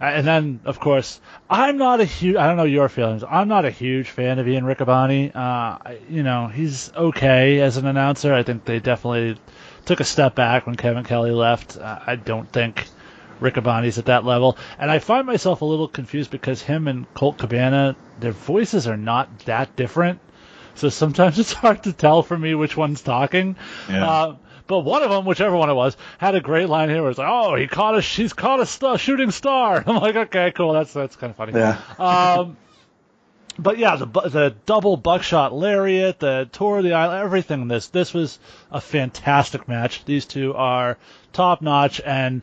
And 0.00 0.26
then, 0.26 0.60
of 0.64 0.78
course, 0.78 1.20
I'm 1.50 1.76
not 1.76 2.00
a 2.00 2.04
huge. 2.04 2.36
I 2.36 2.46
don't 2.46 2.56
know 2.56 2.64
your 2.64 2.88
feelings. 2.88 3.24
I'm 3.28 3.48
not 3.48 3.64
a 3.64 3.70
huge 3.70 4.10
fan 4.10 4.38
of 4.38 4.46
Ian 4.46 4.64
Riccaboni. 4.64 5.34
Uh, 5.34 5.94
you 6.08 6.22
know, 6.22 6.46
he's 6.46 6.92
okay 6.94 7.60
as 7.60 7.76
an 7.76 7.86
announcer. 7.86 8.32
I 8.32 8.44
think 8.44 8.64
they 8.64 8.78
definitely 8.78 9.38
took 9.86 10.00
a 10.00 10.04
step 10.04 10.34
back 10.34 10.66
when 10.66 10.76
Kevin 10.76 11.02
Kelly 11.04 11.32
left. 11.32 11.76
Uh, 11.76 11.98
I 12.06 12.14
don't 12.14 12.50
think 12.52 12.86
Riccaboni's 13.40 13.98
at 13.98 14.06
that 14.06 14.24
level. 14.24 14.56
And 14.78 14.90
I 14.90 14.98
find 14.98 15.26
myself 15.26 15.62
a 15.62 15.64
little 15.64 15.88
confused 15.88 16.30
because 16.30 16.62
him 16.62 16.88
and 16.88 17.12
Colt 17.14 17.38
Cabana, 17.38 17.96
their 18.20 18.32
voices 18.32 18.86
are 18.86 18.96
not 18.96 19.40
that 19.40 19.74
different. 19.76 20.20
So 20.74 20.88
sometimes 20.90 21.38
it's 21.40 21.52
hard 21.52 21.82
to 21.84 21.92
tell 21.92 22.22
for 22.22 22.38
me 22.38 22.54
which 22.54 22.76
one's 22.76 23.02
talking. 23.02 23.56
Yeah. 23.88 24.08
Uh, 24.08 24.36
but 24.68 24.80
one 24.80 25.02
of 25.02 25.10
them, 25.10 25.24
whichever 25.24 25.56
one 25.56 25.70
it 25.70 25.74
was, 25.74 25.96
had 26.18 26.36
a 26.36 26.40
great 26.40 26.68
line 26.68 26.90
here 26.90 27.02
where 27.02 27.10
it's 27.10 27.18
like, 27.18 27.28
"Oh, 27.28 27.56
he 27.56 27.66
caught 27.66 27.96
a, 27.96 28.02
she's 28.02 28.32
caught 28.32 28.60
a 28.60 28.66
star, 28.66 28.98
shooting 28.98 29.32
star." 29.32 29.82
I'm 29.86 29.96
like, 29.96 30.14
"Okay, 30.14 30.52
cool, 30.52 30.74
that's 30.74 30.92
that's 30.92 31.16
kind 31.16 31.30
of 31.30 31.36
funny." 31.36 31.54
Yeah. 31.54 31.80
Um, 31.98 32.56
but 33.58 33.78
yeah, 33.78 33.96
the 33.96 34.06
the 34.06 34.54
double 34.66 34.96
buckshot 34.96 35.52
lariat, 35.52 36.20
the 36.20 36.48
tour 36.52 36.78
of 36.78 36.84
the 36.84 36.92
island, 36.92 37.24
everything. 37.24 37.62
in 37.62 37.68
This 37.68 37.88
this 37.88 38.14
was 38.14 38.38
a 38.70 38.80
fantastic 38.80 39.66
match. 39.66 40.04
These 40.04 40.26
two 40.26 40.54
are 40.54 40.96
top 41.32 41.60
notch, 41.62 42.00
and 42.04 42.42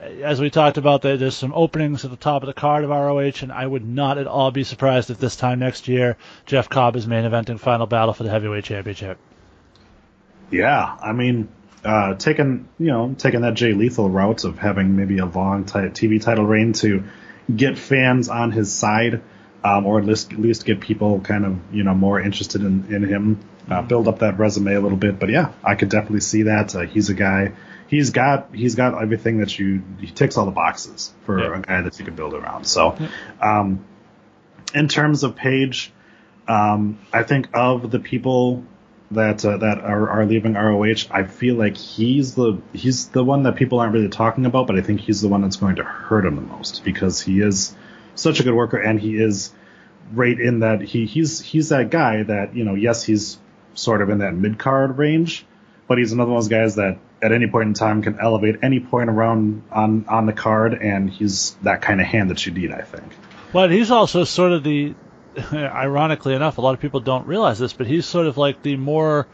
as 0.00 0.40
we 0.40 0.50
talked 0.50 0.76
about, 0.76 1.02
there's 1.02 1.34
some 1.34 1.52
openings 1.54 2.04
at 2.04 2.10
the 2.10 2.16
top 2.16 2.42
of 2.42 2.46
the 2.46 2.52
card 2.52 2.84
of 2.84 2.90
ROH, 2.90 3.42
and 3.42 3.50
I 3.50 3.66
would 3.66 3.86
not 3.86 4.18
at 4.18 4.26
all 4.26 4.50
be 4.50 4.64
surprised 4.64 5.10
if 5.10 5.18
this 5.18 5.36
time 5.36 5.58
next 5.58 5.88
year 5.88 6.16
Jeff 6.46 6.68
Cobb 6.68 6.96
is 6.96 7.06
main 7.06 7.24
eventing 7.24 7.58
Final 7.58 7.86
Battle 7.86 8.12
for 8.12 8.22
the 8.22 8.30
heavyweight 8.30 8.64
championship. 8.64 9.18
Yeah, 10.50 10.96
I 11.02 11.12
mean, 11.12 11.48
uh, 11.84 12.14
taking 12.14 12.68
you 12.78 12.86
know 12.88 13.14
taking 13.18 13.42
that 13.42 13.54
Jay 13.54 13.72
Lethal 13.72 14.08
route 14.08 14.44
of 14.44 14.58
having 14.58 14.96
maybe 14.96 15.18
a 15.18 15.26
long 15.26 15.64
t- 15.64 15.72
TV 15.78 16.20
title 16.22 16.46
reign 16.46 16.72
to 16.74 17.04
get 17.54 17.76
fans 17.78 18.28
on 18.28 18.52
his 18.52 18.72
side, 18.72 19.20
um, 19.62 19.86
or 19.86 19.98
at 19.98 20.04
least 20.06 20.32
at 20.32 20.38
least 20.40 20.64
get 20.64 20.80
people 20.80 21.20
kind 21.20 21.44
of 21.44 21.58
you 21.72 21.82
know 21.82 21.94
more 21.94 22.20
interested 22.20 22.62
in 22.62 22.94
in 22.94 23.02
him, 23.04 23.40
uh, 23.70 23.82
build 23.82 24.08
up 24.08 24.20
that 24.20 24.38
resume 24.38 24.74
a 24.74 24.80
little 24.80 24.98
bit. 24.98 25.18
But 25.18 25.30
yeah, 25.30 25.52
I 25.62 25.74
could 25.74 25.88
definitely 25.90 26.20
see 26.20 26.44
that. 26.44 26.74
Uh, 26.74 26.80
he's 26.82 27.10
a 27.10 27.14
guy. 27.14 27.52
He's 27.86 28.10
got 28.10 28.54
he's 28.54 28.74
got 28.76 29.00
everything 29.00 29.38
that 29.38 29.58
you 29.58 29.82
he 30.00 30.06
ticks 30.06 30.36
all 30.38 30.46
the 30.46 30.52
boxes 30.52 31.12
for 31.26 31.38
Yeah. 31.38 31.58
a 31.58 31.60
guy 31.60 31.82
that 31.82 31.98
you 31.98 32.04
can 32.04 32.14
build 32.14 32.32
around. 32.34 32.64
So, 32.66 32.96
um, 33.42 33.84
in 34.74 34.88
terms 34.88 35.22
of 35.22 35.36
Page, 35.36 35.92
um, 36.48 36.98
I 37.12 37.22
think 37.24 37.48
of 37.54 37.90
the 37.90 37.98
people 38.00 38.64
that 39.10 39.44
uh, 39.44 39.58
that 39.58 39.78
are, 39.78 40.08
are 40.10 40.26
leaving 40.26 40.54
ROH, 40.54 41.06
I 41.10 41.24
feel 41.24 41.56
like 41.56 41.76
he's 41.76 42.34
the 42.34 42.60
he's 42.72 43.08
the 43.08 43.24
one 43.24 43.44
that 43.44 43.56
people 43.56 43.80
aren't 43.80 43.92
really 43.92 44.08
talking 44.08 44.46
about, 44.46 44.66
but 44.66 44.76
I 44.76 44.82
think 44.82 45.00
he's 45.00 45.20
the 45.20 45.28
one 45.28 45.42
that's 45.42 45.56
going 45.56 45.76
to 45.76 45.84
hurt 45.84 46.24
him 46.24 46.36
the 46.36 46.42
most 46.42 46.84
because 46.84 47.20
he 47.20 47.40
is 47.40 47.74
such 48.14 48.40
a 48.40 48.42
good 48.42 48.54
worker 48.54 48.78
and 48.78 49.00
he 49.00 49.16
is 49.16 49.52
right 50.12 50.38
in 50.38 50.60
that 50.60 50.80
he 50.80 51.06
he's 51.06 51.40
he's 51.40 51.70
that 51.70 51.90
guy 51.90 52.22
that 52.22 52.54
you 52.54 52.64
know 52.64 52.74
yes 52.74 53.02
he's 53.04 53.38
sort 53.74 54.02
of 54.02 54.10
in 54.10 54.18
that 54.18 54.34
mid 54.34 54.58
card 54.58 54.98
range, 54.98 55.44
but 55.88 55.98
he's 55.98 56.12
another 56.12 56.30
one 56.30 56.38
of 56.38 56.44
those 56.44 56.50
guys 56.50 56.76
that 56.76 56.98
at 57.22 57.32
any 57.32 57.46
point 57.46 57.68
in 57.68 57.74
time 57.74 58.02
can 58.02 58.18
elevate 58.20 58.56
any 58.62 58.80
point 58.80 59.10
around 59.10 59.62
on 59.70 60.06
on 60.08 60.26
the 60.26 60.32
card, 60.32 60.74
and 60.74 61.10
he's 61.10 61.56
that 61.62 61.82
kind 61.82 62.00
of 62.00 62.06
hand 62.06 62.30
that 62.30 62.44
you 62.46 62.52
need, 62.52 62.70
I 62.70 62.82
think. 62.82 63.04
But 63.52 63.70
he's 63.70 63.90
also 63.90 64.24
sort 64.24 64.52
of 64.52 64.64
the, 64.64 64.94
ironically 65.52 66.34
enough, 66.34 66.58
a 66.58 66.60
lot 66.60 66.74
of 66.74 66.80
people 66.80 67.00
don't 67.00 67.26
realize 67.26 67.58
this, 67.58 67.72
but 67.72 67.86
he's 67.86 68.06
sort 68.06 68.26
of 68.26 68.36
like 68.36 68.62
the 68.62 68.76
more 68.76 69.26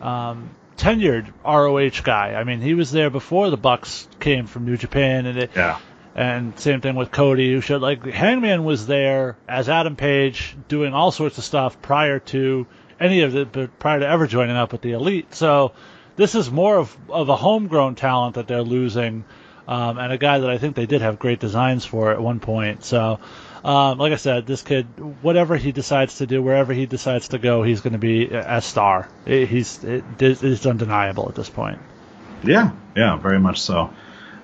um, 0.00 0.50
tenured 0.76 1.32
ROH 1.44 2.02
guy. 2.02 2.34
I 2.34 2.44
mean, 2.44 2.60
he 2.60 2.74
was 2.74 2.90
there 2.90 3.10
before 3.10 3.50
the 3.50 3.56
Bucks 3.56 4.08
came 4.20 4.46
from 4.46 4.64
New 4.64 4.76
Japan, 4.76 5.26
and 5.26 5.38
it, 5.38 5.50
Yeah. 5.54 5.78
and 6.14 6.58
same 6.58 6.80
thing 6.80 6.96
with 6.96 7.10
Cody, 7.10 7.52
who 7.52 7.60
showed 7.60 7.82
like 7.82 8.04
Hangman 8.04 8.64
was 8.64 8.86
there 8.86 9.36
as 9.48 9.68
Adam 9.68 9.96
Page 9.96 10.56
doing 10.68 10.94
all 10.94 11.10
sorts 11.10 11.38
of 11.38 11.44
stuff 11.44 11.80
prior 11.82 12.18
to 12.20 12.66
any 13.00 13.22
of 13.22 13.32
the 13.32 13.44
but 13.44 13.78
prior 13.78 14.00
to 14.00 14.06
ever 14.08 14.26
joining 14.26 14.56
up 14.56 14.72
with 14.72 14.80
the 14.80 14.92
Elite. 14.92 15.34
So 15.34 15.72
this 16.16 16.34
is 16.34 16.50
more 16.50 16.76
of 16.76 16.96
of 17.08 17.28
a 17.28 17.36
homegrown 17.36 17.94
talent 17.96 18.36
that 18.36 18.46
they're 18.46 18.62
losing, 18.62 19.24
um, 19.66 19.98
and 19.98 20.12
a 20.12 20.18
guy 20.18 20.38
that 20.38 20.50
I 20.50 20.58
think 20.58 20.76
they 20.76 20.86
did 20.86 21.02
have 21.02 21.18
great 21.18 21.40
designs 21.40 21.84
for 21.84 22.10
at 22.12 22.20
one 22.20 22.40
point. 22.40 22.84
So. 22.84 23.20
Um, 23.64 23.96
like 23.96 24.12
I 24.12 24.16
said, 24.16 24.46
this 24.46 24.60
kid, 24.60 24.86
whatever 25.22 25.56
he 25.56 25.72
decides 25.72 26.18
to 26.18 26.26
do, 26.26 26.42
wherever 26.42 26.74
he 26.74 26.84
decides 26.84 27.28
to 27.28 27.38
go, 27.38 27.62
he's 27.62 27.80
going 27.80 27.94
to 27.94 27.98
be 27.98 28.26
a 28.26 28.60
star. 28.60 29.08
He's 29.24 29.82
it, 29.82 30.04
it's 30.20 30.66
undeniable 30.66 31.30
at 31.30 31.34
this 31.34 31.48
point. 31.48 31.78
Yeah, 32.44 32.72
yeah, 32.94 33.16
very 33.16 33.40
much 33.40 33.62
so. 33.62 33.88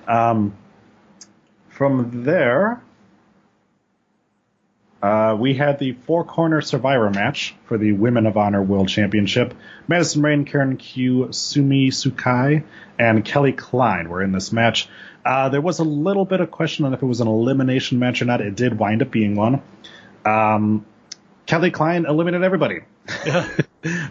Um, 0.07 0.55
from 1.69 2.23
there, 2.23 2.81
uh, 5.03 5.35
we 5.39 5.53
had 5.53 5.77
the 5.77 5.93
four 5.93 6.23
corner 6.23 6.61
survivor 6.61 7.11
match 7.11 7.53
for 7.65 7.77
the 7.77 7.91
Women 7.91 8.25
of 8.25 8.37
Honor 8.37 8.61
World 8.61 8.89
Championship. 8.89 9.53
Madison 9.87 10.23
Rayne, 10.23 10.45
Karen 10.45 10.77
Q, 10.77 11.27
Sumie 11.29 11.93
Sakai, 11.93 12.63
and 12.97 13.23
Kelly 13.23 13.51
Klein 13.51 14.09
were 14.09 14.23
in 14.23 14.31
this 14.31 14.51
match. 14.51 14.87
Uh, 15.25 15.49
there 15.49 15.61
was 15.61 15.79
a 15.79 15.83
little 15.83 16.25
bit 16.25 16.41
of 16.41 16.49
question 16.51 16.85
on 16.85 16.93
if 16.93 17.01
it 17.01 17.05
was 17.05 17.21
an 17.21 17.27
elimination 17.27 17.99
match 17.99 18.21
or 18.21 18.25
not. 18.25 18.41
It 18.41 18.55
did 18.55 18.77
wind 18.77 19.01
up 19.01 19.11
being 19.11 19.35
one. 19.35 19.61
Um, 20.25 20.85
Kelly 21.45 21.71
Klein 21.71 22.05
eliminated 22.05 22.43
everybody. 22.43 22.81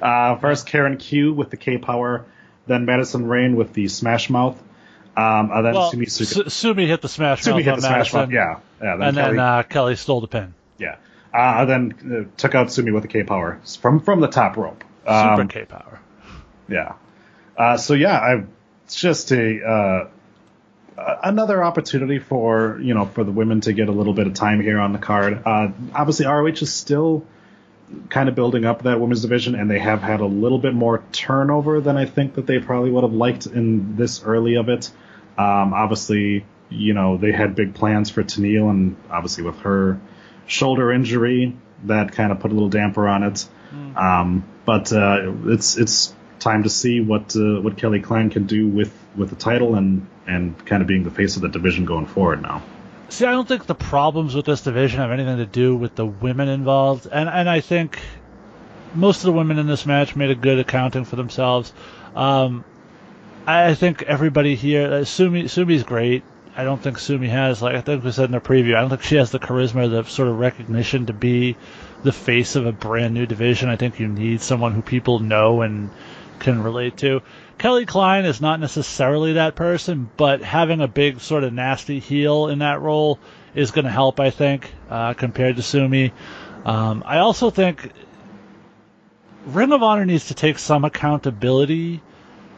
uh, 0.02 0.36
first, 0.36 0.66
Karen 0.66 0.96
Q 0.96 1.32
with 1.32 1.50
the 1.50 1.56
K 1.56 1.78
Power, 1.78 2.26
then 2.66 2.84
Madison 2.84 3.26
Rayne 3.26 3.56
with 3.56 3.72
the 3.72 3.88
Smash 3.88 4.30
Mouth. 4.30 4.60
Um, 5.16 5.50
and 5.52 5.66
then 5.66 5.74
Well, 5.74 5.90
Sumi 5.90 6.06
Su- 6.06 6.48
Sumi 6.48 6.86
hit 6.86 7.02
the 7.02 7.08
smash 7.08 7.42
Sumi 7.42 7.56
mouth 7.56 7.64
hit 7.64 7.72
on 7.72 7.80
the 7.80 7.82
Smash 7.82 8.12
Madison, 8.12 8.20
Mouth, 8.20 8.30
yeah. 8.30 8.86
yeah 8.86 8.96
then 8.96 9.08
and 9.08 9.16
Kelly, 9.16 9.30
then 9.36 9.38
uh, 9.40 9.62
Kelly 9.64 9.96
stole 9.96 10.20
the 10.20 10.28
pin. 10.28 10.54
yeah. 10.78 10.96
Uh, 11.32 11.64
then 11.64 12.26
uh, 12.30 12.36
took 12.36 12.54
out 12.54 12.72
Sumi 12.72 12.90
with 12.92 13.02
the 13.02 13.08
K 13.08 13.22
Power 13.22 13.60
from 13.80 14.00
from 14.00 14.20
the 14.20 14.28
top 14.28 14.56
rope. 14.56 14.82
Super 15.04 15.12
Um, 15.42 15.48
K 15.48 15.64
power. 15.64 16.00
Yeah. 16.68 16.94
Uh, 17.56 17.76
so 17.76 17.94
yeah, 17.94 18.18
I, 18.18 18.44
it's 18.84 18.94
just 19.00 19.30
a 19.32 19.60
uh, 19.64 19.70
a- 19.70 20.10
another 20.96 21.62
opportunity 21.62 22.18
for 22.18 22.78
you 22.82 22.94
know 22.94 23.06
for 23.06 23.24
the 23.24 23.32
women 23.32 23.60
to 23.62 23.72
get 23.72 23.88
a 23.88 23.92
little 23.92 24.12
bit 24.12 24.26
of 24.26 24.34
time 24.34 24.60
here 24.60 24.78
on 24.78 24.92
the 24.92 24.98
card. 24.98 25.42
Uh, 25.44 25.68
obviously, 25.94 26.26
ROH 26.26 26.48
is 26.48 26.72
still 26.72 27.24
kind 28.08 28.28
of 28.28 28.34
building 28.34 28.64
up 28.64 28.82
that 28.82 29.00
women's 29.00 29.22
division, 29.22 29.54
and 29.54 29.70
they 29.70 29.78
have 29.78 30.02
had 30.02 30.20
a 30.20 30.26
little 30.26 30.58
bit 30.58 30.74
more 30.74 31.02
turnover 31.12 31.80
than 31.80 31.96
I 31.96 32.06
think 32.06 32.34
that 32.34 32.46
they 32.46 32.58
probably 32.58 32.90
would 32.90 33.04
have 33.04 33.12
liked 33.12 33.46
in 33.46 33.96
this 33.96 34.22
early 34.22 34.56
of 34.56 34.68
it. 34.68 34.90
Um, 35.38 35.74
obviously, 35.74 36.44
you 36.68 36.94
know 36.94 37.16
they 37.16 37.32
had 37.32 37.54
big 37.54 37.74
plans 37.74 38.10
for 38.10 38.22
Tenille, 38.22 38.70
and 38.70 38.96
obviously 39.10 39.44
with 39.44 39.58
her 39.60 40.00
shoulder 40.46 40.92
injury, 40.92 41.56
that 41.84 42.12
kind 42.12 42.32
of 42.32 42.40
put 42.40 42.50
a 42.50 42.54
little 42.54 42.68
damper 42.68 43.08
on 43.08 43.22
it. 43.22 43.48
Um, 43.96 44.44
but 44.64 44.92
uh, 44.92 45.32
it's 45.46 45.76
it's 45.76 46.14
time 46.40 46.64
to 46.64 46.70
see 46.70 47.00
what 47.00 47.36
uh, 47.36 47.60
what 47.60 47.76
Kelly 47.76 48.00
Klein 48.00 48.30
can 48.30 48.46
do 48.46 48.66
with, 48.66 48.92
with 49.16 49.30
the 49.30 49.36
title 49.36 49.74
and 49.76 50.06
and 50.30 50.66
kind 50.66 50.80
of 50.80 50.88
being 50.88 51.04
the 51.04 51.10
face 51.10 51.36
of 51.36 51.42
the 51.42 51.48
division 51.48 51.84
going 51.84 52.06
forward 52.06 52.42
now. 52.42 52.62
See, 53.08 53.26
I 53.26 53.32
don't 53.32 53.48
think 53.48 53.66
the 53.66 53.74
problems 53.74 54.34
with 54.34 54.46
this 54.46 54.60
division 54.62 55.00
have 55.00 55.10
anything 55.10 55.38
to 55.38 55.46
do 55.46 55.74
with 55.74 55.96
the 55.96 56.06
women 56.06 56.48
involved, 56.48 57.08
and 57.10 57.28
and 57.28 57.50
I 57.50 57.60
think 57.60 57.98
most 58.94 59.18
of 59.18 59.24
the 59.24 59.32
women 59.32 59.58
in 59.58 59.66
this 59.66 59.84
match 59.84 60.14
made 60.14 60.30
a 60.30 60.34
good 60.34 60.58
accounting 60.58 61.04
for 61.04 61.16
themselves. 61.16 61.72
Um, 62.14 62.64
I 63.46 63.74
think 63.74 64.02
everybody 64.02 64.54
here, 64.54 64.92
uh, 64.92 65.04
Sumi 65.04 65.48
Sumi's 65.48 65.82
great. 65.82 66.22
I 66.56 66.64
don't 66.64 66.80
think 66.80 66.98
Sumi 66.98 67.28
has, 67.28 67.62
like 67.62 67.74
I 67.74 67.80
think 67.80 68.04
we 68.04 68.12
said 68.12 68.26
in 68.26 68.32
the 68.32 68.40
preview, 68.40 68.76
I 68.76 68.80
don't 68.80 68.90
think 68.90 69.02
she 69.02 69.16
has 69.16 69.30
the 69.30 69.38
charisma, 69.38 69.90
the 69.90 70.04
sort 70.04 70.28
of 70.28 70.38
recognition 70.38 71.06
to 71.06 71.12
be 71.12 71.56
the 72.02 72.12
face 72.12 72.56
of 72.56 72.66
a 72.66 72.72
brand 72.72 73.14
new 73.14 73.26
division. 73.26 73.68
I 73.68 73.76
think 73.76 73.98
you 73.98 74.08
need 74.08 74.40
someone 74.40 74.72
who 74.72 74.82
people 74.82 75.20
know 75.20 75.62
and 75.62 75.90
can 76.40 76.62
relate 76.62 76.96
to. 76.98 77.22
Kelly 77.58 77.86
Klein 77.86 78.24
is 78.24 78.40
not 78.40 78.58
necessarily 78.58 79.34
that 79.34 79.54
person, 79.54 80.10
but 80.16 80.42
having 80.42 80.80
a 80.80 80.88
big 80.88 81.20
sort 81.20 81.44
of 81.44 81.52
nasty 81.52 82.00
heel 82.00 82.48
in 82.48 82.60
that 82.60 82.80
role 82.80 83.18
is 83.54 83.70
going 83.70 83.84
to 83.84 83.90
help, 83.90 84.18
I 84.18 84.30
think, 84.30 84.72
uh, 84.88 85.14
compared 85.14 85.56
to 85.56 85.62
Sumi. 85.62 86.12
Um, 86.64 87.02
I 87.06 87.18
also 87.18 87.50
think 87.50 87.92
Ring 89.46 89.72
of 89.72 89.82
Honor 89.82 90.04
needs 90.04 90.28
to 90.28 90.34
take 90.34 90.58
some 90.58 90.84
accountability 90.84 92.02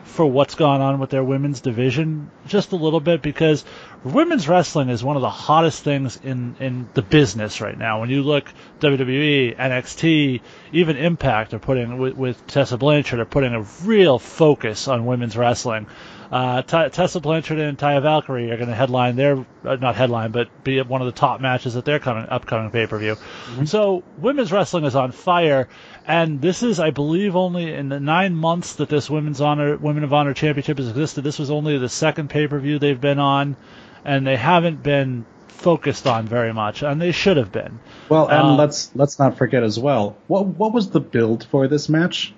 for 0.05 0.27
what's 0.27 0.55
gone 0.55 0.81
on 0.81 0.99
with 0.99 1.11
their 1.11 1.25
women's 1.25 1.61
division 1.61 2.31
just 2.47 2.73
a 2.73 2.77
little 2.77 3.01
bit 3.01 3.23
because 3.23 3.65
women's 4.05 4.49
wrestling 4.49 4.89
is 4.89 5.03
one 5.03 5.17
of 5.17 5.23
the 5.23 5.31
hottest 5.31 5.85
things 5.85 6.19
in, 6.23 6.57
in 6.61 6.89
the 6.95 7.03
business 7.03 7.61
right 7.61 7.77
now. 7.77 8.01
When 8.01 8.11
you 8.11 8.23
look 8.23 8.53
WWE, 8.81 9.57
NXT, 9.57 10.41
even 10.73 10.97
Impact 10.97 11.55
are 11.55 11.59
putting 11.59 11.99
with, 11.99 12.17
with 12.17 12.47
Tessa 12.47 12.77
Blanchard 12.77 13.21
are 13.21 13.25
putting 13.25 13.55
a 13.55 13.63
real 13.85 14.19
focus 14.19 14.89
on 14.89 15.07
women's 15.07 15.37
wrestling. 15.37 15.87
Uh, 16.33 16.63
T- 16.63 16.89
Tessa 16.89 17.21
Blanchard 17.21 17.59
and 17.59 17.77
Taya 17.77 18.01
Valkyrie 18.01 18.51
are 18.51 18.57
going 18.57 18.71
to 18.71 18.75
headline 18.75 19.17
their 19.17 19.45
uh, 19.65 19.77
not 19.77 19.97
headline, 19.97 20.31
but 20.31 20.65
be 20.65 20.81
one 20.81 21.03
of 21.03 21.07
the 21.07 21.13
top 21.13 21.43
matches 21.43 21.77
at 21.77 21.85
their 21.85 21.99
coming 21.99 22.27
upcoming 22.27 22.71
pay 22.71 22.87
per 22.87 22.99
view. 22.99 23.19
So 23.67 24.03
women's 24.17 24.51
wrestling 24.51 24.85
is 24.85 24.97
on 24.97 25.13
fire, 25.13 25.69
and 26.07 26.41
this 26.41 26.63
is, 26.63 26.81
I 26.81 26.91
believe, 26.91 27.37
only 27.37 27.73
in 27.73 27.89
the 27.89 28.01
nine 28.01 28.35
months 28.35 28.77
that 28.77 28.89
this 28.89 29.09
women's 29.09 29.41
honor 29.41 29.77
Women 29.77 30.05
of 30.05 30.13
Honor 30.13 30.35
Championship 30.35 30.79
has 30.79 30.89
existed. 30.89 31.23
This 31.23 31.39
was 31.39 31.51
only 31.51 31.79
the 31.79 31.89
second 31.89 32.31
pay 32.31 32.47
per 32.47 32.59
view 32.59 32.79
they've 32.79 33.01
been 33.01 33.19
on, 33.19 33.57
and 34.05 34.27
they 34.27 34.37
haven't 34.37 34.83
been 34.83 35.25
focused 35.49 36.07
on 36.09 36.27
very 36.27 36.53
much, 36.53 36.83
and 36.83 37.01
they 37.01 37.13
should 37.13 37.37
have 37.37 37.53
been. 37.53 37.79
Well, 38.09 38.27
and 38.27 38.49
Uh, 38.49 38.57
let's 38.57 38.91
let's 38.95 39.19
not 39.19 39.39
forget 39.39 39.63
as 39.63 39.79
well. 39.79 40.17
What 40.27 40.47
what 40.47 40.73
was 40.73 40.91
the 40.91 41.01
build 41.01 41.45
for 41.51 41.69
this 41.69 41.89
match? 41.89 42.35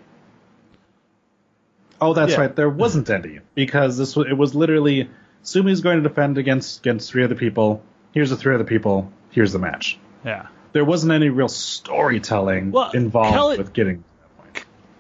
Oh, 2.01 2.13
that's 2.13 2.33
Yeah. 2.33 2.41
right. 2.41 2.57
There 2.57 2.69
wasn't 2.69 3.09
any 3.09 3.41
because 3.55 3.97
this 3.97 4.15
was 4.15 4.27
it 4.29 4.37
was 4.37 4.55
literally 4.55 5.09
Sumi's 5.43 5.81
going 5.81 6.03
to 6.03 6.09
defend 6.09 6.39
against 6.39 6.81
against 6.81 7.11
three 7.11 7.25
other 7.25 7.35
people. 7.35 7.83
Here's 8.13 8.31
the 8.31 8.37
three 8.37 8.55
other 8.55 8.65
people. 8.65 9.11
Here's 9.31 9.53
the 9.53 9.59
match. 9.59 9.99
Yeah. 10.25 10.47
There 10.75 10.85
wasn't 10.85 11.13
any 11.13 11.29
real 11.31 11.49
storytelling 11.49 12.73
Well, 12.73 12.91
involved 12.91 13.33
Kelly- 13.33 13.59
with 13.59 13.73
getting. 13.73 14.03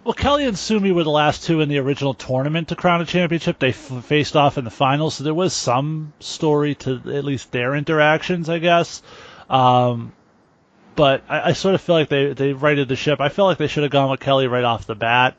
Well, 0.04 0.14
Kelly 0.14 0.44
and 0.44 0.56
Sumi 0.56 0.92
were 0.92 1.02
the 1.02 1.10
last 1.10 1.44
two 1.44 1.60
in 1.62 1.68
the 1.68 1.78
original 1.78 2.14
tournament 2.14 2.68
to 2.68 2.76
crown 2.76 3.00
a 3.00 3.06
championship. 3.06 3.58
They 3.58 3.70
f- 3.70 4.04
faced 4.04 4.36
off 4.36 4.56
in 4.56 4.64
the 4.64 4.70
finals, 4.70 5.14
so 5.16 5.24
there 5.24 5.34
was 5.34 5.52
some 5.52 6.12
story 6.20 6.74
to 6.76 7.00
at 7.12 7.24
least 7.24 7.50
their 7.52 7.74
interactions, 7.74 8.48
I 8.48 8.58
guess. 8.60 9.02
Um, 9.50 10.12
but 10.94 11.24
I, 11.28 11.48
I 11.48 11.52
sort 11.54 11.74
of 11.74 11.80
feel 11.80 11.96
like 11.96 12.08
they 12.08 12.34
they 12.34 12.52
righted 12.52 12.86
the 12.88 12.96
ship. 12.96 13.20
I 13.20 13.28
feel 13.30 13.46
like 13.46 13.58
they 13.58 13.66
should 13.66 13.82
have 13.82 13.90
gone 13.92 14.10
with 14.10 14.20
Kelly 14.20 14.46
right 14.46 14.62
off 14.64 14.86
the 14.86 14.94
bat 14.94 15.38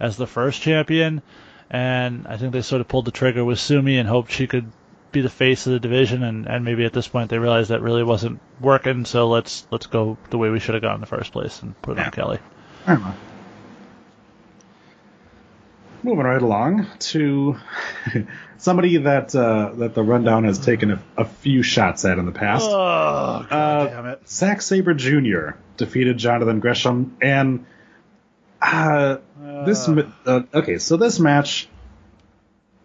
as 0.00 0.16
the 0.16 0.26
first 0.26 0.62
champion, 0.62 1.22
and 1.70 2.26
I 2.26 2.38
think 2.38 2.52
they 2.54 2.62
sort 2.62 2.80
of 2.80 2.88
pulled 2.88 3.04
the 3.04 3.12
trigger 3.12 3.44
with 3.44 3.60
Sumi 3.60 3.98
and 3.98 4.08
hoped 4.08 4.32
she 4.32 4.46
could 4.48 4.72
be 5.16 5.22
the 5.22 5.30
face 5.30 5.66
of 5.66 5.72
the 5.72 5.80
division. 5.80 6.22
And, 6.22 6.46
and 6.46 6.64
maybe 6.64 6.84
at 6.84 6.92
this 6.92 7.08
point 7.08 7.30
they 7.30 7.38
realized 7.38 7.70
that 7.70 7.82
really 7.82 8.02
wasn't 8.04 8.40
working, 8.60 9.04
so 9.04 9.28
let's 9.28 9.66
let's 9.70 9.86
go 9.86 10.16
the 10.30 10.38
way 10.38 10.50
we 10.50 10.58
should 10.60 10.74
have 10.74 10.82
gone 10.82 10.96
in 10.96 11.00
the 11.00 11.06
first 11.06 11.32
place 11.32 11.62
and 11.62 11.80
put 11.82 11.92
it 11.96 12.00
Yeah. 12.00 12.06
on 12.06 12.10
Kelly. 12.12 12.38
I 12.86 12.92
don't 12.94 13.02
know. 13.02 13.14
Moving 16.02 16.24
right 16.24 16.40
along 16.42 16.86
to 17.00 17.56
somebody 18.58 18.98
that 18.98 19.34
uh, 19.34 19.72
that 19.76 19.94
the 19.94 20.02
rundown 20.04 20.44
has 20.44 20.58
taken 20.58 20.92
a, 20.92 21.02
a 21.16 21.24
few 21.24 21.62
shots 21.64 22.04
at 22.04 22.18
in 22.18 22.26
the 22.26 22.32
past. 22.32 22.64
Oh, 22.68 23.46
God 23.48 23.52
Uh, 23.52 23.86
damn 23.88 24.06
it. 24.06 24.28
Zack 24.28 24.62
Sabre 24.62 24.94
Jr. 24.94 25.56
defeated 25.76 26.16
Jonathan 26.18 26.60
Gresham, 26.60 27.16
and 27.20 27.66
uh, 28.62 29.16
this 29.64 29.88
uh, 29.88 30.42
okay. 30.54 30.78
So 30.78 30.96
this 30.96 31.18
match, 31.18 31.66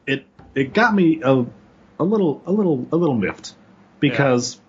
it 0.07 0.25
it 0.55 0.73
got 0.73 0.95
me 0.95 1.21
a 1.23 1.45
a 2.01 2.03
little 2.03 2.41
a 2.48 2.51
little 2.51 2.88
a 2.91 2.96
little 2.96 3.15
miffed 3.15 3.53
because 4.00 4.60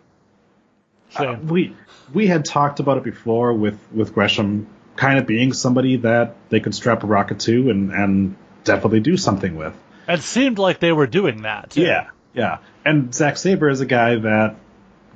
uh, 1.16 1.36
we 1.42 1.74
we 2.12 2.26
had 2.26 2.44
talked 2.44 2.78
about 2.78 2.98
it 2.98 3.04
before 3.04 3.54
with 3.54 3.78
with 3.90 4.12
Gresham 4.12 4.66
kind 4.96 5.18
of 5.18 5.26
being 5.26 5.54
somebody 5.54 5.96
that 5.96 6.36
they 6.50 6.60
could 6.60 6.74
strap 6.74 7.02
a 7.02 7.06
rocket 7.06 7.40
to 7.40 7.70
and 7.70 7.90
and 7.90 8.36
definitely 8.64 9.00
do 9.00 9.16
something 9.16 9.56
with. 9.56 9.74
It 10.06 10.20
seemed 10.20 10.58
like 10.58 10.78
they 10.78 10.92
were 10.92 11.06
doing 11.06 11.42
that. 11.42 11.70
too. 11.70 11.80
Yeah, 11.80 12.10
yeah. 12.34 12.58
And 12.84 13.14
Zack 13.14 13.38
Sabre 13.38 13.70
is 13.70 13.80
a 13.80 13.86
guy 13.86 14.16
that 14.16 14.56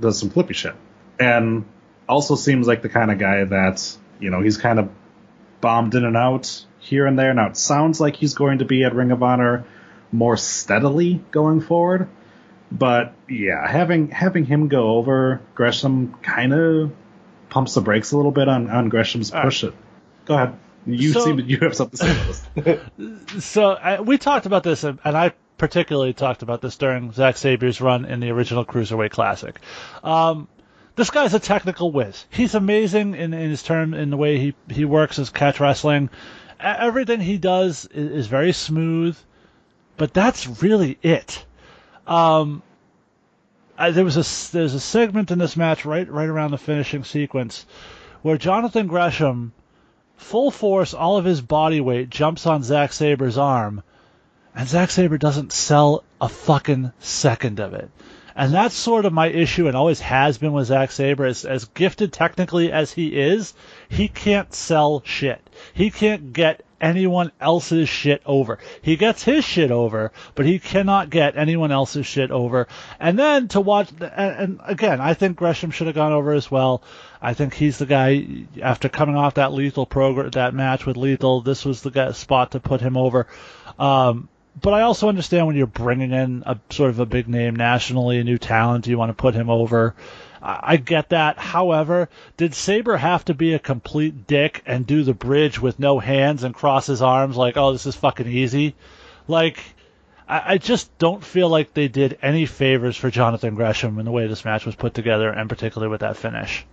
does 0.01 0.19
some 0.19 0.31
flippy 0.31 0.55
shit, 0.55 0.75
and 1.21 1.67
also 2.09 2.35
seems 2.35 2.67
like 2.67 2.81
the 2.81 2.89
kind 2.89 3.11
of 3.11 3.19
guy 3.19 3.45
that 3.45 3.95
you 4.21 4.31
know 4.31 4.41
he's 4.41 4.57
kind 4.57 4.79
of 4.79 4.89
bombed 5.61 5.95
in 5.95 6.05
and 6.07 6.17
out 6.17 6.65
here 6.79 7.05
and 7.05 7.19
there. 7.19 7.35
Now 7.35 7.49
it 7.49 7.59
sounds 7.59 8.01
like 8.01 8.17
he's 8.17 8.33
going 8.33 8.61
to 8.61 8.65
be 8.65 8.85
at 8.85 8.95
Ring 8.95 9.11
of 9.11 9.23
Honor 9.23 9.67
more 10.13 10.37
steadily 10.37 11.23
going 11.31 11.61
forward, 11.61 12.09
but 12.71 13.15
yeah, 13.29 13.67
having 13.69 14.09
having 14.11 14.45
him 14.45 14.69
go 14.69 14.91
over 14.97 15.41
Gresham 15.55 16.15
kind 16.23 16.53
of 16.53 16.93
pumps 17.49 17.75
the 17.75 17.81
brakes 17.81 18.13
a 18.13 18.17
little 18.17 18.33
bit 18.33 18.49
on 18.49 18.69
on 18.71 18.89
Gresham's 18.89 19.33
All 19.33 19.43
push. 19.43 19.65
It. 19.65 19.75
Go 20.25 20.35
ahead. 20.35 20.59
You 20.87 21.13
So- 21.13 21.25
seem 21.25 21.37
to 21.39 21.43
you 21.43 21.59
have 21.61 21.75
something 21.75 21.99
to 21.99 22.05
say 22.05 22.51
about 22.57 22.97
this. 22.97 23.45
So 23.45 23.71
I, 23.73 24.01
we 24.01 24.19
talked 24.19 24.47
about 24.47 24.63
this, 24.63 24.85
and 24.85 24.99
I 25.05 25.33
particularly 25.59 26.13
talked 26.13 26.43
about 26.43 26.61
this 26.61 26.77
during 26.77 27.13
Zack 27.13 27.37
Sabre's 27.37 27.81
run 27.81 28.05
in 28.05 28.21
the 28.21 28.31
original 28.31 28.65
Cruiserweight 28.65 29.11
Classic. 29.11 29.59
Um, 30.05 30.49
this 30.95 31.11
guy's 31.11 31.35
a 31.35 31.41
technical 31.41 31.91
whiz. 31.93 32.25
He's 32.31 32.55
amazing 32.55 33.15
in, 33.15 33.35
in 33.35 33.51
his 33.51 33.63
term 33.63 33.95
in 33.95 34.11
the 34.11 34.17
way 34.17 34.39
he 34.39 34.55
he 34.71 34.85
works 34.85 35.19
as 35.19 35.31
catch 35.31 35.61
wrestling. 35.61 36.09
Everything 36.61 37.21
he 37.21 37.37
does 37.37 37.85
is, 37.87 38.11
is 38.13 38.27
very 38.29 38.53
smooth, 38.53 39.17
but 39.97 40.13
that's 40.13 40.63
really 40.63 40.99
it. 41.03 41.45
Um, 42.07 42.63
I, 43.79 43.91
there 43.91 44.05
was 44.05 44.17
a 44.17 44.53
there's 44.53 44.75
a 44.75 44.81
segment 44.81 45.31
in 45.31 45.39
this 45.39 45.57
match 45.57 45.85
right 45.85 46.11
right 46.11 46.29
around 46.29 46.53
the 46.53 46.59
finishing 46.59 47.05
sequence 47.05 47.67
where 48.23 48.39
Jonathan 48.39 48.87
Gresham 48.87 49.53
full 50.17 50.51
force, 50.51 50.95
all 50.95 51.17
of 51.17 51.25
his 51.25 51.41
body 51.41 51.81
weight 51.81 52.11
jumps 52.11 52.47
on 52.47 52.63
Zack 52.63 52.93
Sabre's 52.93 53.39
arm, 53.39 53.83
and 54.55 54.69
Zack 54.69 54.91
Sabre 54.91 55.19
doesn't 55.19 55.53
sell 55.53 56.05
a 56.21 56.29
fucking 56.29 56.93
second 56.99 57.61
of 57.61 57.75
it. 57.75 57.91
And 58.35 58.53
that's 58.53 58.75
sort 58.75 59.07
of 59.07 59.15
my 59.15 59.29
issue 59.29 59.67
and 59.67 59.75
always 59.75 60.01
has 60.01 60.37
been 60.37 60.53
with 60.53 60.67
Zack 60.67 60.91
Sabre. 60.91 61.25
As, 61.25 61.47
as 61.47 61.65
gifted 61.67 62.13
technically 62.13 62.71
as 62.71 62.93
he 62.93 63.19
is, 63.19 63.55
he 63.89 64.09
can't 64.09 64.53
sell 64.53 65.03
shit. 65.07 65.41
He 65.73 65.91
can't 65.91 66.35
get 66.35 66.63
anyone 66.81 67.33
else's 67.41 67.89
shit 67.89 68.23
over. 68.27 68.59
He 68.83 68.97
gets 68.97 69.23
his 69.23 69.45
shit 69.45 69.71
over, 69.71 70.13
but 70.35 70.47
he 70.47 70.59
cannot 70.59 71.11
get 71.11 71.37
anyone 71.37 71.73
else's 71.73 72.07
shit 72.07 72.31
over. 72.31 72.69
And 73.01 73.19
then 73.19 73.49
to 73.49 73.61
watch, 73.61 73.91
and, 74.01 74.03
and 74.03 74.61
again, 74.65 75.01
I 75.01 75.15
think 75.15 75.37
Gresham 75.37 75.71
should 75.71 75.87
have 75.87 75.97
gone 75.97 76.13
over 76.13 76.33
as 76.33 76.51
well. 76.51 76.83
I 77.21 77.35
think 77.35 77.55
he's 77.55 77.79
the 77.79 77.87
guy 77.87 78.27
after 78.63 78.89
coming 78.89 79.17
off 79.17 79.35
that 79.35 79.53
lethal 79.53 79.87
program, 79.87 80.31
that 80.31 80.55
match 80.55 80.87
with 80.87 80.97
lethal. 80.97 81.41
This 81.41 81.65
was 81.65 81.83
the 81.83 81.91
guy, 81.91 82.13
spot 82.13 82.53
to 82.53 82.61
put 82.61 82.81
him 82.81 82.97
over. 82.97 83.27
Um, 83.79 84.29
but 84.61 84.73
I 84.73 84.83
also 84.83 85.09
understand 85.09 85.47
when 85.47 85.57
you're 85.57 85.67
bringing 85.67 86.13
in 86.13 86.43
a 86.47 86.59
sort 86.71 86.91
of 86.91 86.99
a 86.99 87.07
big 87.07 87.29
name 87.29 87.57
nationally, 87.57 88.19
a 88.19 88.25
new 88.25 88.39
talent, 88.39 88.87
you 88.87 88.97
want 88.97 89.11
to 89.11 89.15
put 89.21 89.35
him 89.35 89.51
over. 89.51 89.95
I, 90.43 90.61
I 90.63 90.77
get 90.77 91.11
that. 91.11 91.39
However, 91.39 92.09
did 92.37 92.55
Sabre 92.55 92.97
have 92.97 93.25
to 93.27 93.35
be 93.35 93.55
a 93.55 93.59
complete 93.59 94.27
dick 94.27 94.63
and 94.67 94.87
do 94.87 95.03
the 95.03 95.15
bridge 95.15 95.61
with 95.61 95.79
no 95.79 95.99
hands 95.99 96.45
and 96.45 96.55
cross 96.55 96.87
his 96.87 97.03
arms 97.03 97.37
like, 97.37 97.57
oh, 97.57 97.73
this 97.73 97.87
is 97.87 97.97
fucking 97.97 98.27
easy? 98.27 98.75
Like, 99.29 99.59
I, 100.29 100.55
I 100.55 100.59
just 100.59 100.97
don't 100.99 101.25
feel 101.25 101.49
like 101.49 101.75
they 101.75 101.89
did 101.89 102.19
any 102.23 102.47
favors 102.47 102.97
for 102.97 103.11
Jonathan 103.11 103.55
Gresham 103.55 103.99
in 103.99 104.05
the 104.05 104.11
way 104.13 104.27
this 104.27 104.45
match 104.45 104.67
was 104.67 104.75
put 104.75 104.95
together, 104.95 105.31
and 105.31 105.49
particularly 105.49 105.91
with 105.91 106.01
that 106.01 106.17
finish. 106.17 106.67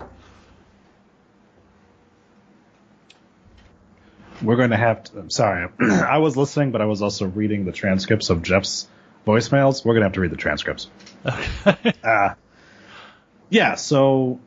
We're 4.42 4.58
going 4.58 4.72
to 4.72 4.78
have 4.78 5.04
to. 5.06 5.20
I'm 5.20 5.30
sorry, 5.30 5.70
I 5.80 6.18
was 6.18 6.36
listening, 6.36 6.72
but 6.72 6.82
I 6.82 6.86
was 6.86 7.02
also 7.02 7.26
reading 7.26 7.66
the 7.66 7.72
transcripts 7.72 8.30
of 8.30 8.42
Jeff's 8.42 8.88
voicemails. 9.26 9.86
We're 9.86 9.94
going 9.94 10.02
to 10.02 10.08
have 10.08 10.14
to 10.14 10.22
read 10.22 10.32
the 10.32 10.38
transcripts. 10.38 10.90
Okay. 11.26 11.94
Uh, 12.04 12.34
yeah, 13.54 13.76
so 13.76 14.40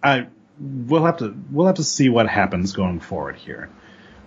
I 0.00 0.28
we'll 0.60 1.04
have 1.04 1.16
to 1.16 1.34
we'll 1.50 1.66
have 1.66 1.76
to 1.76 1.84
see 1.84 2.08
what 2.08 2.28
happens 2.28 2.72
going 2.72 3.00
forward 3.00 3.34
here, 3.34 3.68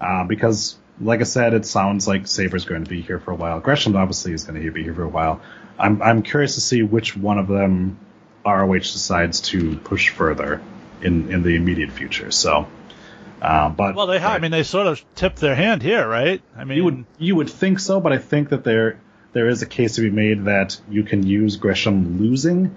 uh, 0.01 0.25
because 0.25 0.77
like 0.99 1.21
I 1.21 1.23
said, 1.23 1.53
it 1.53 1.65
sounds 1.65 2.05
like 2.05 2.27
Sabre's 2.27 2.65
going 2.65 2.83
to 2.83 2.89
be 2.89 3.01
here 3.01 3.19
for 3.19 3.31
a 3.31 3.35
while. 3.35 3.61
Gresham 3.61 3.95
obviously 3.95 4.33
is 4.33 4.43
going 4.43 4.61
to 4.61 4.71
be 4.71 4.83
here 4.83 4.93
for 4.93 5.03
a 5.03 5.09
while. 5.09 5.39
I'm 5.79 6.01
I'm 6.01 6.21
curious 6.21 6.55
to 6.55 6.61
see 6.61 6.83
which 6.83 7.15
one 7.15 7.37
of 7.37 7.47
them 7.47 7.97
ROH 8.45 8.79
decides 8.79 9.39
to 9.51 9.77
push 9.77 10.09
further 10.09 10.61
in 11.01 11.31
in 11.31 11.43
the 11.43 11.55
immediate 11.55 11.91
future. 11.91 12.29
So, 12.29 12.67
uh, 13.41 13.69
but 13.69 13.95
well, 13.95 14.07
they, 14.07 14.17
I 14.17 14.39
mean, 14.39 14.51
they 14.51 14.63
sort 14.63 14.87
of 14.87 15.01
tipped 15.15 15.37
their 15.37 15.55
hand 15.55 15.81
here, 15.81 16.05
right? 16.05 16.41
I 16.57 16.65
mean, 16.65 16.77
you 16.77 16.83
would 16.83 17.05
you 17.19 17.35
would 17.37 17.49
think 17.49 17.79
so, 17.79 18.01
but 18.01 18.11
I 18.11 18.17
think 18.17 18.49
that 18.49 18.65
there 18.65 18.99
there 19.33 19.47
is 19.49 19.61
a 19.61 19.65
case 19.65 19.95
to 19.95 20.01
be 20.01 20.09
made 20.09 20.45
that 20.45 20.79
you 20.89 21.03
can 21.03 21.25
use 21.25 21.57
Gresham 21.57 22.19
losing 22.19 22.75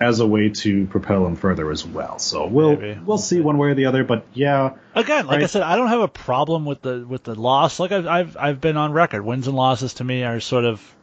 as 0.00 0.20
a 0.20 0.26
way 0.26 0.48
to 0.48 0.86
propel 0.86 1.26
him 1.26 1.36
further 1.36 1.70
as 1.70 1.84
well. 1.84 2.18
So 2.18 2.46
we'll 2.46 2.76
Maybe. 2.76 2.98
we'll 3.04 3.18
see 3.18 3.40
one 3.40 3.58
way 3.58 3.68
or 3.68 3.74
the 3.74 3.86
other, 3.86 4.02
but 4.02 4.24
yeah, 4.32 4.74
Again, 4.94 5.26
like 5.26 5.42
I 5.42 5.46
said, 5.46 5.62
I 5.62 5.76
don't 5.76 5.88
have 5.88 6.00
a 6.00 6.08
problem 6.08 6.64
with 6.64 6.80
the 6.80 7.04
with 7.06 7.22
the 7.24 7.34
loss. 7.34 7.78
Like 7.78 7.92
I've 7.92 8.06
I've 8.06 8.36
I've 8.38 8.60
been 8.60 8.76
on 8.76 8.92
record. 8.92 9.22
Wins 9.24 9.46
and 9.46 9.54
losses 9.56 9.94
to 9.94 10.04
me 10.04 10.24
are 10.24 10.40
sort 10.40 10.64
of 10.64 10.96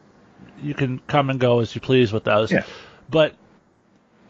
you 0.60 0.74
can 0.74 0.98
come 1.06 1.30
and 1.30 1.38
go 1.38 1.60
as 1.60 1.74
you 1.74 1.80
please 1.80 2.12
with 2.12 2.24
those. 2.24 2.50
Yeah. 2.50 2.64
But 3.08 3.34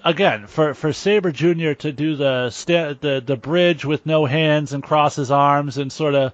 again, 0.05 0.47
for 0.47 0.75
for 0.75 0.93
Sabre 0.93 1.33
Junior 1.33 1.75
to 1.77 1.91
do 1.91 2.17
the 2.17 2.51
sta- 2.51 2.95
the 3.01 3.23
the 3.25 3.37
bridge 3.37 3.87
with 3.87 4.05
no 4.05 4.27
hands 4.27 4.75
and 4.75 4.83
cross 4.83 5.17
his 5.17 5.31
arms 5.31 5.79
and 5.79 5.91
sort 5.91 6.15
of 6.15 6.33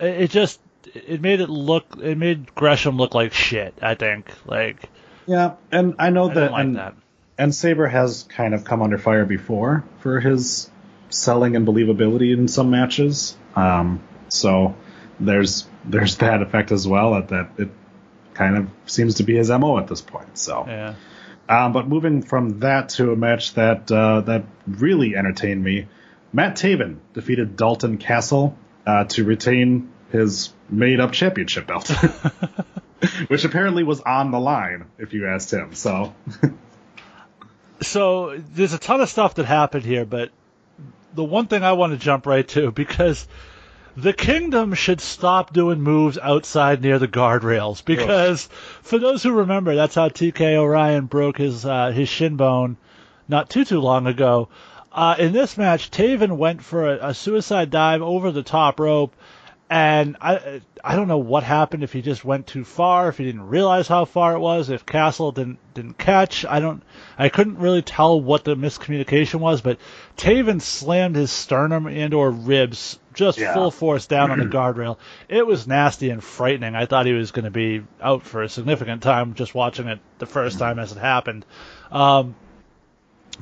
it 0.00 0.30
just 0.32 0.60
it 0.94 1.20
made 1.20 1.40
it 1.40 1.50
look 1.50 1.84
it 2.00 2.16
made 2.18 2.54
Gresham 2.54 2.96
look 2.96 3.14
like 3.14 3.32
shit. 3.32 3.74
I 3.82 3.94
think 3.94 4.30
like 4.46 4.88
yeah, 5.26 5.54
and 5.70 5.94
I 5.98 6.10
know 6.10 6.30
I 6.30 6.34
that 6.34 6.52
like 6.52 6.60
and 6.64 6.76
that. 6.76 6.94
and 7.38 7.54
Sabre 7.54 7.88
has 7.88 8.24
kind 8.24 8.54
of 8.54 8.64
come 8.64 8.82
under 8.82 8.98
fire 8.98 9.24
before 9.24 9.84
for 9.98 10.20
his 10.20 10.70
selling 11.10 11.56
and 11.56 11.66
believability 11.66 12.32
in 12.32 12.48
some 12.48 12.70
matches. 12.70 13.36
Um, 13.54 14.02
so 14.28 14.74
there's 15.18 15.66
there's 15.84 16.16
that 16.16 16.42
effect 16.42 16.72
as 16.72 16.86
well 16.86 17.14
that 17.14 17.28
that 17.28 17.50
it 17.58 17.70
kind 18.34 18.56
of 18.56 18.68
seems 18.86 19.16
to 19.16 19.22
be 19.22 19.36
his 19.36 19.50
mo 19.50 19.78
at 19.78 19.86
this 19.88 20.00
point. 20.00 20.38
So. 20.38 20.64
Yeah. 20.66 20.94
Um, 21.48 21.72
but 21.72 21.88
moving 21.88 22.22
from 22.22 22.60
that 22.60 22.90
to 22.90 23.10
a 23.10 23.16
match 23.16 23.54
that 23.54 23.90
uh, 23.90 24.20
that 24.20 24.44
really 24.68 25.16
entertained 25.16 25.64
me, 25.64 25.88
Matt 26.32 26.54
Taven 26.54 26.98
defeated 27.12 27.56
Dalton 27.56 27.98
Castle 27.98 28.56
uh, 28.86 29.04
to 29.04 29.24
retain 29.24 29.90
his 30.12 30.52
made-up 30.70 31.12
championship 31.12 31.66
belt, 31.66 31.88
which 33.28 33.44
apparently 33.44 33.82
was 33.82 34.00
on 34.00 34.30
the 34.30 34.40
line 34.40 34.86
if 34.98 35.12
you 35.12 35.26
asked 35.26 35.52
him. 35.52 35.74
So 35.74 36.14
so 37.80 38.36
there's 38.36 38.72
a 38.72 38.78
ton 38.78 39.00
of 39.00 39.08
stuff 39.08 39.34
that 39.34 39.46
happened 39.46 39.84
here, 39.84 40.04
but 40.04 40.30
the 41.14 41.24
one 41.24 41.46
thing 41.46 41.62
I 41.62 41.72
want 41.72 41.92
to 41.92 41.98
jump 41.98 42.26
right 42.26 42.46
to 42.48 42.70
because 42.72 43.26
the 43.96 44.12
kingdom 44.12 44.74
should 44.74 45.00
stop 45.00 45.52
doing 45.52 45.80
moves 45.80 46.16
outside 46.16 46.80
near 46.80 46.98
the 46.98 47.08
guardrails 47.08 47.84
because 47.84 48.48
for 48.82 48.98
those 48.98 49.22
who 49.22 49.32
remember, 49.32 49.74
that's 49.74 49.96
how 49.96 50.08
TK 50.08 50.54
O'Ryan 50.54 51.06
broke 51.06 51.38
his 51.38 51.66
uh, 51.66 51.90
his 51.90 52.08
shin 52.08 52.36
bone 52.36 52.76
not 53.28 53.50
too 53.50 53.64
too 53.64 53.80
long 53.80 54.06
ago. 54.06 54.48
Uh, 54.92 55.14
in 55.18 55.32
this 55.32 55.56
match, 55.56 55.90
Taven 55.90 56.36
went 56.36 56.62
for 56.62 56.92
a, 56.92 57.08
a 57.08 57.14
suicide 57.14 57.70
dive 57.70 58.02
over 58.02 58.32
the 58.32 58.42
top 58.42 58.80
rope, 58.80 59.14
and 59.70 60.16
I 60.20 60.60
I 60.82 60.96
don't 60.96 61.06
know 61.06 61.18
what 61.18 61.44
happened 61.44 61.84
if 61.84 61.92
he 61.92 62.02
just 62.02 62.24
went 62.24 62.48
too 62.48 62.64
far, 62.64 63.08
if 63.08 63.18
he 63.18 63.24
didn't 63.24 63.46
realize 63.46 63.86
how 63.86 64.04
far 64.04 64.34
it 64.34 64.40
was, 64.40 64.68
if 64.68 64.84
Castle 64.84 65.30
didn't 65.30 65.58
didn't 65.74 65.96
catch. 65.96 66.44
I 66.44 66.58
don't 66.58 66.82
I 67.16 67.28
couldn't 67.28 67.58
really 67.58 67.80
tell 67.82 68.20
what 68.20 68.42
the 68.42 68.56
miscommunication 68.56 69.36
was, 69.38 69.60
but 69.60 69.78
Taven 70.16 70.60
slammed 70.60 71.14
his 71.14 71.30
sternum 71.30 71.86
and 71.86 72.12
or 72.14 72.30
ribs 72.32 72.98
just 73.14 73.38
Yeah. 73.38 73.54
full 73.54 73.70
force 73.70 74.06
down 74.06 74.32
on 74.32 74.40
the 74.40 74.44
guardrail. 74.56 74.98
It 75.28 75.46
was 75.46 75.68
nasty 75.68 76.10
and 76.10 76.22
frightening. 76.22 76.74
I 76.74 76.86
thought 76.86 77.06
he 77.06 77.12
was 77.12 77.30
going 77.30 77.44
to 77.44 77.50
be 77.52 77.82
out 78.02 78.24
for 78.24 78.42
a 78.42 78.48
significant 78.48 79.04
time 79.04 79.34
just 79.34 79.54
watching 79.54 79.86
it 79.86 80.00
the 80.18 80.26
first 80.26 80.58
time 80.58 80.80
as 80.80 80.90
it 80.90 80.98
happened. 80.98 81.46
Um, 81.92 82.34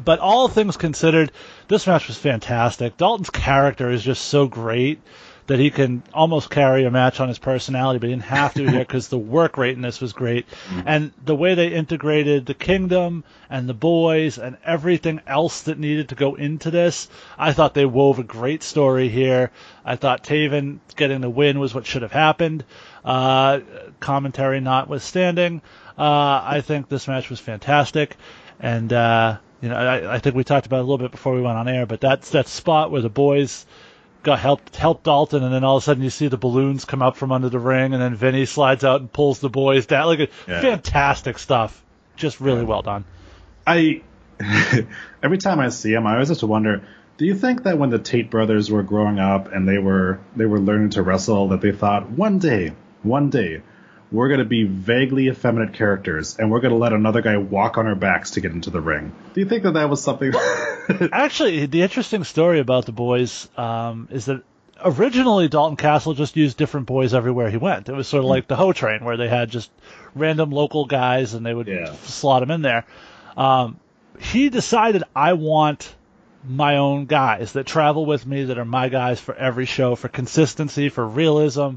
but 0.02 0.18
all 0.20 0.46
things 0.48 0.76
considered, 0.76 1.32
this 1.68 1.86
match 1.86 2.06
was 2.06 2.18
fantastic. 2.18 2.96
Dalton's 2.98 3.30
character 3.30 3.90
is 3.90 4.02
just 4.04 4.26
so 4.26 4.46
great 4.46 5.00
that 5.48 5.58
he 5.58 5.70
can 5.70 6.02
almost 6.12 6.50
carry 6.50 6.84
a 6.84 6.90
match 6.90 7.20
on 7.20 7.28
his 7.28 7.38
personality, 7.38 7.98
but 7.98 8.08
he 8.08 8.14
didn't 8.14 8.26
have 8.26 8.52
to 8.52 8.68
here 8.68 8.80
because 8.80 9.08
the 9.08 9.18
work 9.18 9.56
rate 9.56 9.74
in 9.74 9.80
this 9.80 9.98
was 9.98 10.12
great. 10.12 10.46
And 10.84 11.10
the 11.24 11.34
way 11.34 11.54
they 11.54 11.68
integrated 11.68 12.44
the 12.44 12.52
kingdom 12.52 13.24
and 13.48 13.66
the 13.66 13.74
boys 13.74 14.36
and 14.36 14.58
everything 14.62 15.22
else 15.26 15.62
that 15.62 15.78
needed 15.78 16.10
to 16.10 16.14
go 16.14 16.34
into 16.34 16.70
this, 16.70 17.08
I 17.38 17.54
thought 17.54 17.72
they 17.72 17.86
wove 17.86 18.18
a 18.18 18.24
great 18.24 18.62
story 18.62 19.08
here. 19.08 19.50
I 19.86 19.96
thought 19.96 20.22
Taven 20.22 20.80
getting 20.96 21.22
the 21.22 21.30
win 21.30 21.58
was 21.58 21.74
what 21.74 21.86
should 21.86 22.02
have 22.02 22.12
happened. 22.12 22.64
Uh, 23.02 23.60
commentary 24.00 24.60
notwithstanding, 24.60 25.62
uh, 25.96 26.42
I 26.44 26.60
think 26.60 26.90
this 26.90 27.08
match 27.08 27.30
was 27.30 27.40
fantastic. 27.40 28.16
And, 28.60 28.92
uh, 28.92 29.38
you 29.62 29.70
know, 29.70 29.76
I, 29.76 30.16
I 30.16 30.18
think 30.18 30.36
we 30.36 30.44
talked 30.44 30.66
about 30.66 30.80
it 30.80 30.80
a 30.80 30.82
little 30.82 30.98
bit 30.98 31.10
before 31.10 31.34
we 31.34 31.40
went 31.40 31.56
on 31.56 31.68
air, 31.68 31.86
but 31.86 32.02
that's 32.02 32.30
that 32.32 32.48
spot 32.48 32.90
where 32.90 33.00
the 33.00 33.08
boys 33.08 33.64
got 34.22 34.38
helped 34.38 34.76
helped 34.76 35.04
Dalton, 35.04 35.42
and 35.42 35.52
then 35.52 35.64
all 35.64 35.76
of 35.76 35.82
a 35.82 35.84
sudden 35.84 36.02
you 36.02 36.10
see 36.10 36.28
the 36.28 36.36
balloons 36.36 36.84
come 36.84 37.02
up 37.02 37.16
from 37.16 37.32
under 37.32 37.48
the 37.48 37.58
ring, 37.58 37.92
and 37.92 38.02
then 38.02 38.14
Vinny 38.14 38.46
slides 38.46 38.84
out 38.84 39.00
and 39.00 39.12
pulls 39.12 39.40
the 39.40 39.48
boys 39.48 39.86
down. 39.86 40.06
Like 40.06 40.30
Yeah. 40.46 40.60
fantastic 40.60 41.38
stuff, 41.38 41.84
just 42.16 42.40
really 42.40 42.64
well 42.64 42.82
done. 42.82 43.04
I 43.66 44.02
every 45.22 45.38
time 45.38 45.60
I 45.60 45.68
see 45.68 45.92
him, 45.92 46.06
I 46.06 46.14
always 46.14 46.28
have 46.28 46.38
to 46.38 46.46
wonder. 46.46 46.82
Do 47.16 47.26
you 47.26 47.34
think 47.34 47.64
that 47.64 47.78
when 47.78 47.90
the 47.90 47.98
Tate 47.98 48.30
brothers 48.30 48.70
were 48.70 48.84
growing 48.84 49.18
up 49.18 49.52
and 49.52 49.68
they 49.68 49.78
were 49.78 50.20
they 50.36 50.46
were 50.46 50.60
learning 50.60 50.90
to 50.90 51.02
wrestle, 51.02 51.48
that 51.48 51.60
they 51.60 51.72
thought 51.72 52.08
one 52.10 52.38
day, 52.38 52.72
one 53.02 53.30
day, 53.30 53.62
we're 54.10 54.28
going 54.28 54.38
to 54.40 54.44
be 54.46 54.64
vaguely 54.64 55.28
effeminate 55.28 55.74
characters 55.74 56.38
and 56.38 56.50
we're 56.50 56.60
going 56.60 56.72
to 56.72 56.78
let 56.78 56.92
another 56.92 57.20
guy 57.22 57.36
walk 57.36 57.76
on 57.78 57.86
our 57.86 57.94
backs 57.94 58.32
to 58.32 58.40
get 58.40 58.52
into 58.52 58.70
the 58.70 58.80
ring? 58.80 59.12
Do 59.34 59.40
you 59.40 59.46
think 59.48 59.64
that 59.64 59.72
that 59.74 59.90
was 59.90 60.02
something? 60.02 60.32
Actually, 61.12 61.66
the 61.66 61.82
interesting 61.82 62.24
story 62.24 62.60
about 62.60 62.86
the 62.86 62.92
boys 62.92 63.48
um, 63.58 64.08
is 64.10 64.26
that 64.26 64.42
originally 64.84 65.48
Dalton 65.48 65.76
Castle 65.76 66.14
just 66.14 66.36
used 66.36 66.56
different 66.56 66.86
boys 66.86 67.12
everywhere 67.12 67.50
he 67.50 67.56
went. 67.56 67.88
It 67.88 67.94
was 67.94 68.08
sort 68.08 68.24
of 68.24 68.30
like 68.30 68.46
the 68.48 68.56
Ho 68.56 68.72
Train, 68.72 69.04
where 69.04 69.16
they 69.16 69.28
had 69.28 69.50
just 69.50 69.70
random 70.14 70.50
local 70.50 70.86
guys 70.86 71.34
and 71.34 71.44
they 71.44 71.52
would 71.54 71.66
Yeah. 71.66 71.92
slot 72.04 72.40
them 72.40 72.50
in 72.50 72.62
there. 72.62 72.84
Um, 73.36 73.78
he 74.18 74.48
decided, 74.48 75.02
I 75.14 75.34
want 75.34 75.94
my 76.48 76.76
own 76.76 77.06
guys 77.06 77.52
that 77.52 77.66
travel 77.66 78.06
with 78.06 78.24
me, 78.26 78.44
that 78.44 78.58
are 78.58 78.64
my 78.64 78.88
guys 78.88 79.20
for 79.20 79.34
every 79.34 79.66
show, 79.66 79.94
for 79.96 80.08
consistency, 80.08 80.88
for 80.88 81.06
realism. 81.06 81.72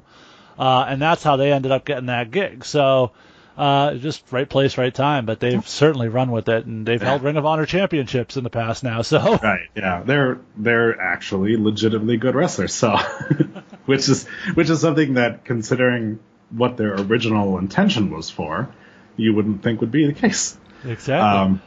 Uh, 0.62 0.86
and 0.88 1.02
that's 1.02 1.24
how 1.24 1.38
they 1.38 1.52
ended 1.52 1.72
up 1.72 1.86
getting 1.86 2.06
that 2.06 2.30
gig. 2.30 2.64
So, 2.64 3.14
uh, 3.58 3.96
just 3.96 4.32
right 4.32 4.48
place, 4.48 4.78
right 4.78 4.94
time. 4.94 5.26
But 5.26 5.40
they've 5.40 5.68
certainly 5.68 6.08
run 6.08 6.30
with 6.30 6.50
it, 6.50 6.68
and 6.68 6.86
they've 6.86 7.02
held 7.02 7.24
Ring 7.24 7.36
of 7.36 7.48
Honor 7.48 7.66
championships 7.66 8.38
in 8.38 8.44
the 8.44 8.52
past 8.52 8.84
now. 8.84 9.02
So, 9.02 9.38
right? 9.44 9.70
Yeah, 9.76 10.04
they're 10.06 10.40
they're 10.56 11.02
actually 11.02 11.58
legitimately 11.58 12.18
good 12.18 12.36
wrestlers. 12.36 12.76
So, 12.76 12.96
which 13.88 14.08
is 14.08 14.28
which 14.54 14.70
is 14.70 14.82
something 14.82 15.16
that 15.16 15.46
considering 15.46 16.20
what 16.52 16.78
their 16.78 16.94
original 16.94 17.58
intention 17.58 18.12
was 18.12 18.30
for, 18.30 18.70
you 19.18 19.34
wouldn't 19.34 19.64
think 19.64 19.82
would 19.82 19.92
be 19.92 20.06
the 20.06 20.14
case. 20.14 20.56
Exactly. 20.86 21.40
Um, 21.40 21.62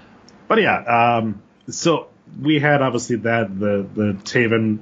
but 0.47 0.61
yeah, 0.63 1.17
um, 1.17 1.43
so 1.69 2.11
we 2.41 2.61
had 2.61 2.81
obviously 2.81 3.17
that 3.17 3.59
the 3.59 3.85
the 3.93 4.13
Taven 4.23 4.79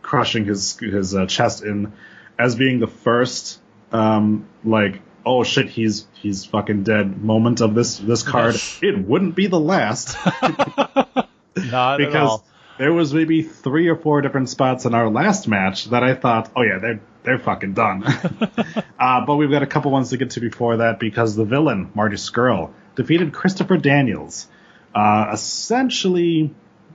crushing 0.00 0.46
his 0.46 0.78
his 0.78 1.14
uh, 1.14 1.26
chest 1.26 1.62
in 1.62 1.92
as 2.40 2.56
being 2.56 2.80
the 2.80 2.86
first 2.86 3.60
um, 3.92 4.48
like 4.64 5.00
oh 5.26 5.44
shit 5.44 5.68
he's 5.68 6.06
he's 6.14 6.46
fucking 6.46 6.84
dead 6.84 7.22
moment 7.22 7.60
of 7.60 7.74
this 7.74 7.98
this 7.98 8.22
card. 8.22 8.56
It 8.82 8.98
wouldn't 9.06 9.34
be 9.34 9.46
the 9.46 9.60
last 9.60 10.16
Not 10.42 11.26
at 11.56 11.98
because 11.98 12.30
all. 12.30 12.44
there 12.78 12.92
was 12.92 13.12
maybe 13.12 13.42
three 13.42 13.88
or 13.88 13.96
four 13.96 14.22
different 14.22 14.48
spots 14.48 14.86
in 14.86 14.94
our 14.94 15.10
last 15.10 15.48
match 15.48 15.86
that 15.90 16.02
I 16.02 16.14
thought 16.14 16.50
oh 16.56 16.62
yeah 16.62 16.78
they're 16.78 17.00
they're 17.22 17.38
fucking 17.38 17.74
done. 17.74 18.02
uh, 18.98 19.26
but 19.26 19.36
we've 19.36 19.50
got 19.50 19.62
a 19.62 19.66
couple 19.66 19.90
ones 19.90 20.10
to 20.10 20.16
get 20.16 20.30
to 20.30 20.40
before 20.40 20.78
that 20.78 20.98
because 20.98 21.36
the 21.36 21.44
villain 21.44 21.90
Marty 21.94 22.16
Scurll 22.16 22.72
defeated 22.96 23.34
Christopher 23.34 23.76
Daniels, 23.76 24.48
uh, 24.94 25.28
essentially 25.30 26.54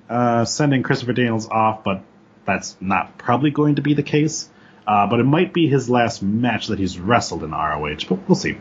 uh, 0.09 0.45
sending 0.45 0.81
Christopher 0.81 1.13
Daniels 1.13 1.47
off, 1.47 1.83
but 1.83 2.01
that's 2.45 2.75
not 2.81 3.19
probably 3.19 3.51
going 3.51 3.75
to 3.75 3.83
be 3.83 3.93
the 3.93 4.03
case. 4.03 4.49
Uh, 4.87 5.07
but 5.07 5.19
it 5.19 5.23
might 5.23 5.53
be 5.53 5.67
his 5.67 5.89
last 5.89 6.21
match 6.21 6.67
that 6.67 6.77
he's 6.77 6.99
wrestled 6.99 7.43
in 7.43 7.51
ROH, 7.51 8.07
but 8.07 8.29
we'll 8.29 8.35
see. 8.35 8.57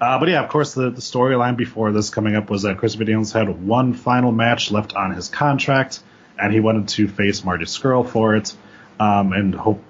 Uh, 0.00 0.18
but 0.18 0.28
yeah, 0.28 0.42
of 0.42 0.48
course, 0.48 0.74
the, 0.74 0.90
the 0.90 1.00
storyline 1.00 1.56
before 1.56 1.90
this 1.92 2.10
coming 2.10 2.36
up 2.36 2.50
was 2.50 2.62
that 2.62 2.78
Christopher 2.78 3.04
Daniels 3.04 3.32
had 3.32 3.48
one 3.48 3.92
final 3.92 4.32
match 4.32 4.70
left 4.70 4.94
on 4.94 5.12
his 5.12 5.28
contract, 5.28 6.00
and 6.40 6.52
he 6.52 6.60
wanted 6.60 6.88
to 6.88 7.08
face 7.08 7.44
Marty 7.44 7.64
Scurll 7.64 8.08
for 8.08 8.36
it, 8.36 8.54
um, 9.00 9.32
and 9.32 9.54
hope 9.54 9.82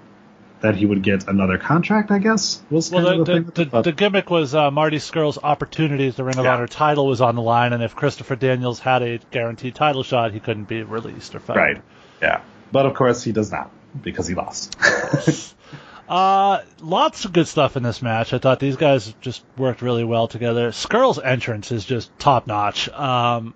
that 0.61 0.75
he 0.75 0.85
would 0.85 1.03
get 1.03 1.27
another 1.27 1.59
contract. 1.59 2.09
I 2.09 2.17
guess 2.17 2.61
was 2.71 2.89
Well, 2.89 3.23
the, 3.23 3.33
the, 3.33 3.51
the, 3.51 3.65
the, 3.65 3.81
the 3.83 3.91
gimmick 3.91 4.29
was 4.31 4.55
uh, 4.55 4.71
Marty 4.71 4.97
Scurll's 4.97 5.37
opportunity 5.37 6.07
as 6.07 6.15
the 6.15 6.23
Ring 6.23 6.37
of 6.39 6.45
Yeah. 6.45 6.55
Honor 6.55 6.67
title 6.67 7.05
was 7.05 7.21
on 7.21 7.35
the 7.35 7.41
line, 7.41 7.73
and 7.73 7.83
if 7.83 7.95
Christopher 7.95 8.35
Daniels 8.35 8.79
had 8.79 9.03
a 9.03 9.19
guaranteed 9.31 9.75
title 9.75 10.01
shot, 10.01 10.31
he 10.31 10.39
couldn't 10.39 10.67
be 10.67 10.81
released 10.81 11.35
or 11.35 11.39
fired. 11.39 11.57
Right. 11.57 11.81
Yeah. 12.21 12.41
But 12.71 12.87
of 12.87 12.95
course 12.95 13.23
he 13.23 13.31
does 13.31 13.51
not 13.51 13.69
because 14.01 14.27
he 14.27 14.33
lost. 14.33 14.75
Uh, 16.07 16.61
lots 16.81 17.25
of 17.25 17.33
good 17.33 17.47
stuff 17.47 17.75
in 17.77 17.83
this 17.83 18.01
match. 18.01 18.33
I 18.33 18.37
thought 18.37 18.59
these 18.59 18.75
guys 18.77 19.13
just 19.21 19.43
worked 19.57 19.81
really 19.81 20.03
well 20.03 20.27
together. 20.27 20.71
Scurll's 20.71 21.19
entrance 21.19 21.71
is 21.71 21.83
just 21.85 22.17
top 22.19 22.45
notch. 22.47 22.89
Um, 22.89 23.53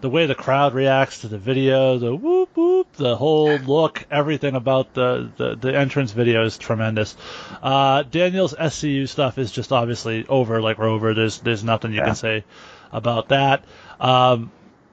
the 0.00 0.08
way 0.08 0.24
the 0.26 0.34
crowd 0.34 0.72
reacts 0.72 1.20
to 1.22 1.28
the 1.28 1.36
video, 1.36 1.98
the 1.98 2.14
whoop 2.14 2.56
whoop, 2.56 2.90
the 2.94 3.16
whole 3.16 3.58
look, 3.58 4.06
everything 4.10 4.54
about 4.54 4.94
the, 4.94 5.30
the, 5.36 5.56
the 5.56 5.76
entrance 5.76 6.12
video 6.12 6.44
is 6.44 6.56
tremendous. 6.56 7.16
Uh, 7.62 8.04
Daniel's 8.04 8.54
SCU 8.54 9.06
stuff 9.08 9.36
is 9.36 9.52
just 9.52 9.72
obviously 9.72 10.26
over 10.26 10.62
like 10.62 10.78
Rover. 10.78 11.12
There's 11.12 11.40
there's 11.40 11.62
nothing 11.64 11.90
you 11.92 11.98
Yeah. 11.98 12.06
can 12.06 12.14
say 12.14 12.44
about 12.92 13.28
that. 13.28 13.64
Um, 14.00 14.50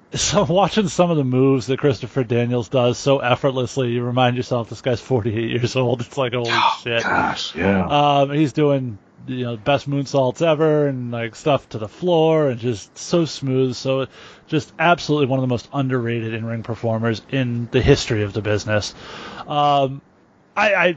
so 0.14 0.46
watching 0.46 0.88
some 0.88 1.12
of 1.12 1.18
the 1.18 1.24
moves 1.24 1.68
that 1.68 1.80
Christopher 1.80 2.24
Daniels 2.24 2.70
does 2.70 2.98
so 2.98 3.20
effortlessly, 3.20 3.92
you 3.92 4.04
remind 4.04 4.38
yourself 4.38 4.70
this 4.70 4.82
guy's 4.82 5.02
48 5.02 5.50
years 5.50 5.76
old. 5.76 6.02
It's 6.02 6.18
like 6.18 6.34
holy 6.34 6.52
shit. 6.82 7.04
Gosh, 7.04 7.56
yeah. 7.56 7.88
Um, 7.88 8.32
he's 8.32 8.54
doing 8.54 8.98
you 9.28 9.44
know 9.44 9.58
best 9.58 9.90
moonsaults 9.90 10.42
ever 10.42 10.88
and 10.88 11.12
like 11.12 11.36
stuff 11.36 11.68
to 11.70 11.78
the 11.78 11.90
floor 11.90 12.50
and 12.50 12.60
just 12.60 12.98
so 12.98 13.26
smooth. 13.26 13.76
So 13.76 14.08
just 14.48 14.74
absolutely 14.80 15.28
one 15.28 15.40
of 15.40 15.42
the 15.42 15.48
most 15.48 15.68
underrated 15.74 16.34
in 16.34 16.46
ring 16.46 16.64
performers 16.64 17.22
in 17.30 17.68
the 17.72 17.82
history 17.82 18.24
of 18.24 18.34
the 18.34 18.42
business. 18.42 18.96
Um, 19.46 20.02
I, 20.56 20.74
I 20.74 20.96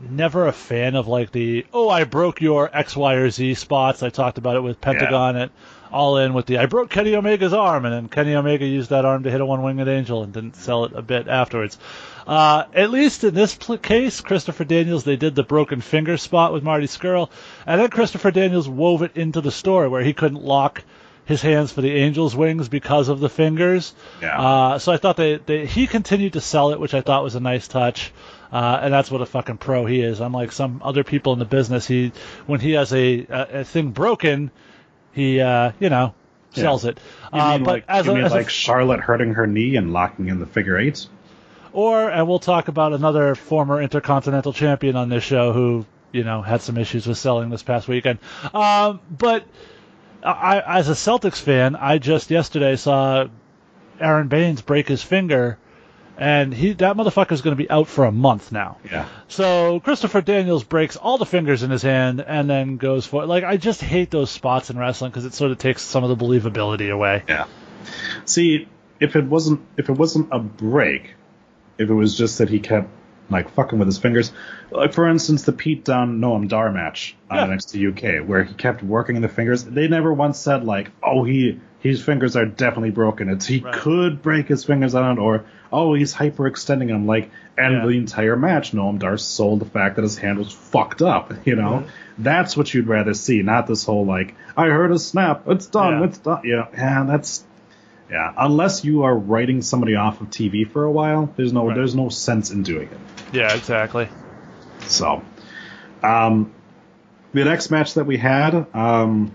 never 0.00 0.46
a 0.46 0.52
fan 0.52 0.94
of 0.94 1.08
like 1.08 1.32
the 1.32 1.66
oh 1.72 1.88
I 1.88 2.04
broke 2.04 2.40
your 2.40 2.74
X 2.74 2.96
Y 2.96 3.14
or 3.14 3.30
Z 3.30 3.54
spots. 3.54 4.02
I 4.02 4.10
talked 4.10 4.38
about 4.38 4.56
it 4.56 4.60
with 4.60 4.80
Pentagon 4.80 5.36
at 5.36 5.50
All 5.92 6.18
In 6.18 6.34
with 6.34 6.46
the 6.46 6.58
I 6.58 6.66
broke 6.66 6.90
Kenny 6.90 7.14
Omega's 7.14 7.52
arm 7.52 7.84
and 7.84 7.94
then 7.94 8.08
Kenny 8.08 8.34
Omega 8.34 8.66
used 8.66 8.90
that 8.90 9.04
arm 9.04 9.22
to 9.22 9.30
hit 9.30 9.40
a 9.40 9.46
one 9.46 9.62
winged 9.62 9.88
angel 9.88 10.22
and 10.22 10.32
didn't 10.32 10.56
sell 10.56 10.84
it 10.84 10.92
a 10.94 11.02
bit 11.02 11.28
afterwards. 11.28 11.78
Uh, 12.26 12.64
at 12.74 12.90
least 12.90 13.24
in 13.24 13.34
this 13.34 13.54
pl- 13.54 13.78
case, 13.78 14.20
Christopher 14.20 14.64
Daniels 14.64 15.04
they 15.04 15.16
did 15.16 15.34
the 15.34 15.42
broken 15.42 15.80
finger 15.80 16.16
spot 16.16 16.52
with 16.52 16.62
Marty 16.62 16.86
Scurll, 16.86 17.30
and 17.66 17.80
then 17.80 17.88
Christopher 17.88 18.30
Daniels 18.30 18.68
wove 18.68 19.02
it 19.02 19.16
into 19.16 19.40
the 19.40 19.50
story 19.50 19.88
where 19.88 20.02
he 20.02 20.12
couldn't 20.12 20.44
lock 20.44 20.82
his 21.24 21.42
hands 21.42 21.72
for 21.72 21.82
the 21.82 22.00
angel's 22.00 22.34
wings 22.34 22.68
because 22.68 23.08
of 23.08 23.20
the 23.20 23.28
fingers. 23.28 23.94
Yeah. 24.22 24.40
Uh, 24.40 24.78
so 24.78 24.92
I 24.92 24.96
thought 24.96 25.16
they, 25.16 25.36
they 25.36 25.66
he 25.66 25.86
continued 25.86 26.34
to 26.34 26.40
sell 26.40 26.72
it, 26.72 26.80
which 26.80 26.94
I 26.94 27.02
thought 27.02 27.22
was 27.22 27.34
a 27.34 27.40
nice 27.40 27.68
touch. 27.68 28.12
Uh, 28.50 28.80
and 28.82 28.92
that's 28.92 29.10
what 29.10 29.20
a 29.20 29.26
fucking 29.26 29.58
pro 29.58 29.84
he 29.84 30.00
is. 30.00 30.20
Unlike 30.20 30.52
some 30.52 30.80
other 30.82 31.04
people 31.04 31.34
in 31.34 31.38
the 31.38 31.44
business, 31.44 31.86
he 31.86 32.12
when 32.46 32.60
he 32.60 32.72
has 32.72 32.92
a 32.94 33.26
a, 33.28 33.60
a 33.60 33.64
thing 33.64 33.90
broken, 33.90 34.50
he 35.18 35.40
uh, 35.40 35.72
you 35.80 35.90
know 35.90 36.14
Yeah. 36.54 36.62
sells 36.62 36.84
it. 36.84 36.98
You 37.32 37.40
uh, 37.40 37.50
mean 37.56 37.64
but 37.64 37.70
like, 37.72 37.84
as 37.88 38.06
a, 38.06 38.14
mean 38.14 38.24
as 38.24 38.32
a- 38.32 38.36
like 38.36 38.48
Charlotte 38.50 39.00
hurting 39.00 39.34
her 39.34 39.46
knee 39.46 39.76
and 39.76 39.92
locking 39.92 40.28
in 40.28 40.38
the 40.40 40.46
figure 40.46 40.78
eight? 40.78 41.06
or 41.72 42.08
and 42.08 42.26
we'll 42.26 42.38
talk 42.38 42.68
about 42.68 42.92
another 42.94 43.34
former 43.34 43.80
intercontinental 43.82 44.52
champion 44.54 44.96
on 44.96 45.10
this 45.10 45.22
show 45.22 45.52
who 45.52 45.84
you 46.12 46.24
know 46.24 46.40
had 46.40 46.62
some 46.62 46.78
issues 46.78 47.06
with 47.06 47.18
selling 47.18 47.50
this 47.50 47.62
past 47.62 47.86
weekend. 47.88 48.18
Um, 48.54 49.00
but 49.10 49.44
I, 50.22 50.60
as 50.78 50.88
a 50.88 50.94
Celtics 50.94 51.40
fan, 51.40 51.76
I 51.76 51.98
just 51.98 52.30
yesterday 52.30 52.74
saw 52.76 53.26
Aron 54.00 54.28
Baynes 54.28 54.62
break 54.62 54.88
his 54.88 55.02
finger, 55.02 55.58
and 56.18 56.52
he 56.52 56.72
that 56.74 56.96
motherfucker's 56.96 57.40
going 57.42 57.56
to 57.56 57.62
be 57.62 57.70
out 57.70 57.86
for 57.88 58.04
a 58.04 58.12
month 58.12 58.50
now. 58.52 58.78
Yeah. 58.90 59.08
So 59.28 59.80
Christopher 59.80 60.20
Daniels 60.20 60.64
breaks 60.64 60.96
all 60.96 61.16
the 61.16 61.26
fingers 61.26 61.62
in 61.62 61.70
his 61.70 61.82
hand 61.82 62.20
and 62.20 62.50
then 62.50 62.76
goes 62.76 63.06
for 63.06 63.24
like 63.24 63.44
I 63.44 63.56
just 63.56 63.80
hate 63.80 64.10
those 64.10 64.30
spots 64.30 64.68
in 64.70 64.78
wrestling 64.78 65.12
because 65.12 65.24
it 65.24 65.32
sort 65.34 65.52
of 65.52 65.58
takes 65.58 65.82
some 65.82 66.02
of 66.04 66.10
the 66.10 66.24
believability 66.24 66.92
away. 66.92 67.22
Yeah. 67.28 67.46
See, 68.24 68.68
if 69.00 69.14
it 69.16 69.24
wasn't 69.24 69.60
if 69.76 69.88
it 69.88 69.92
wasn't 69.92 70.28
a 70.32 70.40
break, 70.40 71.14
if 71.78 71.88
it 71.88 71.94
was 71.94 72.18
just 72.18 72.38
that 72.38 72.48
he 72.48 72.58
kept 72.58 72.88
like 73.30 73.50
fucking 73.50 73.78
with 73.78 73.86
his 73.86 73.98
fingers, 73.98 74.32
like 74.70 74.92
for 74.94 75.06
instance 75.06 75.42
the 75.44 75.52
Pete 75.52 75.84
Dunne 75.84 76.18
Noam 76.18 76.48
Dar 76.48 76.72
match 76.72 77.14
on 77.30 77.36
Yeah. 77.36 77.54
NXT 77.54 77.92
UK, 78.22 78.26
where 78.28 78.42
he 78.42 78.54
kept 78.54 78.82
working 78.82 79.16
in 79.16 79.22
the 79.22 79.28
fingers. 79.28 79.62
They 79.64 79.86
never 79.86 80.12
once 80.12 80.38
said 80.38 80.64
like, 80.64 80.90
oh 81.02 81.24
he 81.24 81.60
his 81.80 82.02
fingers 82.02 82.36
are 82.36 82.46
definitely 82.46 82.90
broken. 82.90 83.28
It's 83.28 83.46
he 83.46 83.60
Right. 83.60 83.72
could 83.74 84.22
break 84.22 84.48
his 84.48 84.64
fingers 84.64 84.94
on 84.94 85.18
it, 85.18 85.20
or 85.20 85.44
oh 85.72 85.94
he's 85.94 86.14
hyperextending 86.14 86.88
them. 86.88 87.06
Like, 87.06 87.30
and 87.56 87.74
Yeah. 87.74 87.86
the 87.86 87.92
entire 87.98 88.36
match, 88.36 88.72
Noam 88.72 88.98
Dar 88.98 89.16
sold 89.16 89.60
the 89.60 89.64
fact 89.66 89.96
that 89.96 90.02
his 90.02 90.16
hand 90.18 90.38
was 90.38 90.52
fucked 90.52 91.02
up. 91.02 91.32
You 91.44 91.56
know, 91.56 91.84
that's 92.18 92.56
what 92.56 92.72
you'd 92.74 92.88
rather 92.88 93.14
see, 93.14 93.42
not 93.42 93.66
this 93.66 93.84
whole 93.84 94.04
like, 94.06 94.34
I 94.56 94.66
heard 94.66 94.90
a 94.92 94.98
snap, 94.98 95.42
it's 95.48 95.66
done, 95.66 96.00
Yeah. 96.00 96.04
it's 96.06 96.18
done. 96.18 96.40
Yeah, 96.44 96.66
yeah, 96.76 97.04
that's 97.04 97.44
yeah, 98.10 98.32
unless 98.38 98.84
you 98.84 99.02
are 99.02 99.14
writing 99.14 99.60
somebody 99.60 99.94
off 99.94 100.20
of 100.22 100.30
TV 100.30 100.64
for 100.68 100.84
a 100.84 100.90
while, 100.90 101.30
there's 101.36 101.52
no 101.52 101.66
Right. 101.68 101.74
there's 101.76 101.94
no 101.94 102.08
sense 102.08 102.50
in 102.50 102.62
doing 102.62 102.88
it. 102.88 102.98
Yeah, 103.32 103.54
exactly. 103.54 104.08
So, 104.86 105.22
um, 106.02 106.50
the 107.34 107.44
next 107.44 107.70
match 107.70 107.94
that 107.94 108.06
we 108.06 108.16
had, 108.16 108.66
um, 108.74 109.32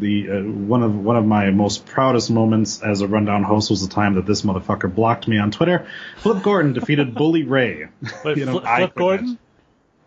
the 0.00 0.30
uh, 0.30 0.40
one 0.42 0.82
of 0.82 0.94
one 0.96 1.16
of 1.16 1.24
my 1.24 1.50
most 1.50 1.86
proudest 1.86 2.30
moments 2.30 2.82
as 2.82 3.00
a 3.00 3.06
rundown 3.06 3.42
host 3.42 3.70
was 3.70 3.86
the 3.86 3.92
time 3.92 4.14
that 4.14 4.26
this 4.26 4.42
motherfucker 4.42 4.92
blocked 4.92 5.28
me 5.28 5.38
on 5.38 5.50
Twitter. 5.50 5.86
Flip 6.16 6.42
Gordon 6.42 6.72
defeated 6.72 7.14
Bully 7.20 7.44
Ray. 7.44 7.88
Wait, 8.24 8.36
You 8.36 8.46
know, 8.46 8.60
Flip, 8.60 8.94
Gordon? 8.94 9.38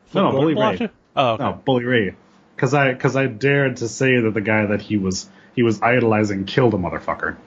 Flip 0.08 0.24
No, 0.24 0.32
Gordon 0.32 0.56
Bully 0.56 0.78
Ray. 0.80 0.90
Oh, 1.16 1.30
okay. 1.34 1.44
No, 1.44 1.54
Bully 1.54 1.86
Ray, 1.86 2.16
because 2.56 2.74
I 2.74 2.92
because 2.92 3.16
I 3.16 3.28
dared 3.28 3.78
to 3.78 3.88
say 3.88 4.20
that 4.20 4.34
the 4.34 4.42
guy 4.42 4.66
that 4.66 4.82
he 4.82 4.98
was 4.98 5.30
he 5.56 5.64
was 5.64 5.82
idolizing 5.82 6.46
killed 6.46 6.74
a 6.74 6.78
motherfucker. 6.78 7.38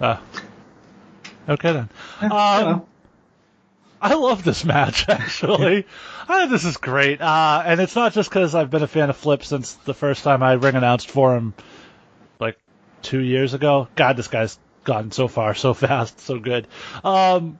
Uh, 0.00 0.18
okay 1.48 1.72
then. 1.72 1.88
Um. 2.30 2.86
I 4.00 4.14
love 4.14 4.44
this 4.44 4.64
match 4.64 5.06
actually. 5.08 5.86
I 6.28 6.40
think 6.40 6.50
this 6.50 6.64
is 6.64 6.76
great, 6.76 7.20
uh, 7.20 7.62
and 7.64 7.80
it's 7.80 7.96
not 7.96 8.12
just 8.12 8.28
because 8.28 8.54
I've 8.54 8.70
been 8.70 8.82
a 8.82 8.86
fan 8.86 9.10
of 9.10 9.16
Flip 9.16 9.42
since 9.42 9.72
the 9.74 9.94
first 9.94 10.24
time 10.24 10.42
I 10.42 10.52
ring 10.52 10.76
announced 10.76 11.10
for 11.10 11.34
him, 11.36 11.54
two 13.02 13.20
years 13.20 13.54
ago. 13.54 13.88
God, 13.96 14.16
this 14.16 14.28
guy's 14.28 14.58
gotten 14.84 15.10
so 15.10 15.28
far 15.28 15.54
so 15.54 15.74
fast, 15.86 16.20
so 16.20 16.38
good. 16.38 16.66
Um, 17.04 17.58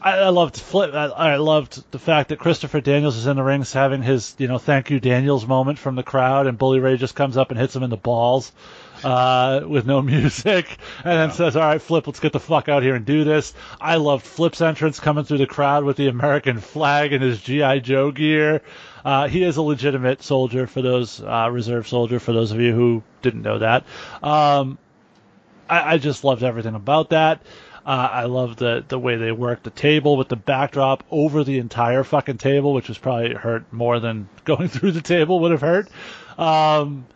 I, 0.00 0.18
I 0.18 0.28
loved 0.28 0.56
Flip. 0.56 0.94
I, 0.94 1.06
I 1.06 1.36
loved 1.36 1.90
the 1.90 1.98
fact 1.98 2.28
that 2.28 2.38
Christopher 2.38 2.80
Daniels 2.80 3.16
is 3.16 3.26
in 3.26 3.36
the 3.36 3.42
rings 3.42 3.72
having 3.72 4.02
his, 4.02 4.36
you 4.38 4.46
know, 4.46 4.58
thank 4.58 4.90
you 4.90 5.00
Daniels 5.00 5.46
moment 5.46 5.78
from 5.78 5.96
the 5.96 6.02
crowd, 6.02 6.46
and 6.46 6.58
Bully 6.58 6.78
Ray 6.78 6.96
just 6.96 7.14
comes 7.14 7.36
up 7.36 7.50
and 7.50 7.58
hits 7.58 7.74
him 7.74 7.82
in 7.82 7.90
the 7.90 7.96
balls 7.96 8.52
uh, 9.02 9.62
with 9.66 9.86
no 9.86 10.02
music, 10.14 10.68
and 11.02 11.12
then 11.12 11.32
says, 11.32 11.56
"All 11.56 11.62
right, 11.66 11.82
Flip, 11.82 12.06
let's 12.06 12.20
get 12.20 12.32
the 12.32 12.40
fuck 12.40 12.68
out 12.68 12.82
here 12.82 12.94
and 12.94 13.04
do 13.04 13.24
this." 13.24 13.54
I 13.80 13.96
loved 13.96 14.24
Flip's 14.24 14.60
entrance 14.60 15.00
coming 15.00 15.24
through 15.24 15.38
the 15.38 15.46
crowd 15.46 15.84
with 15.84 15.96
the 15.96 16.08
American 16.08 16.60
flag 16.60 17.12
and 17.12 17.22
his 17.22 17.40
GI 17.42 17.80
Joe 17.80 18.12
gear. 18.12 18.62
Uh, 19.06 19.28
he 19.28 19.44
is 19.44 19.56
a 19.56 19.62
legitimate 19.62 20.20
soldier 20.20 20.66
for 20.66 20.82
those 20.82 21.22
uh, 21.22 21.48
reserve 21.48 21.86
soldier 21.86 22.18
for 22.18 22.32
those 22.32 22.50
of 22.50 22.60
you 22.60 22.74
who 22.74 23.04
didn't 23.22 23.42
know 23.42 23.60
that. 23.60 23.84
Um, 24.20 24.78
I, 25.70 25.94
I 25.94 25.98
just 25.98 26.24
loved 26.24 26.42
everything 26.42 26.74
about 26.74 27.10
that. 27.10 27.40
Uh, 27.86 28.08
I 28.10 28.24
love 28.24 28.56
the 28.56 28.84
the 28.88 28.98
way 28.98 29.14
they 29.14 29.30
worked 29.30 29.62
the 29.62 29.70
table 29.70 30.16
with 30.16 30.28
the 30.28 30.34
backdrop 30.34 31.04
over 31.08 31.44
the 31.44 31.60
entire 31.60 32.02
fucking 32.02 32.38
table, 32.38 32.74
which 32.74 32.88
was 32.88 32.98
probably 32.98 33.32
hurt 33.32 33.72
more 33.72 34.00
than 34.00 34.28
going 34.44 34.66
through 34.66 34.90
the 34.90 35.02
table 35.02 35.38
would 35.38 35.52
have 35.52 35.60
hurt. 35.60 35.88
Um, 36.36 37.06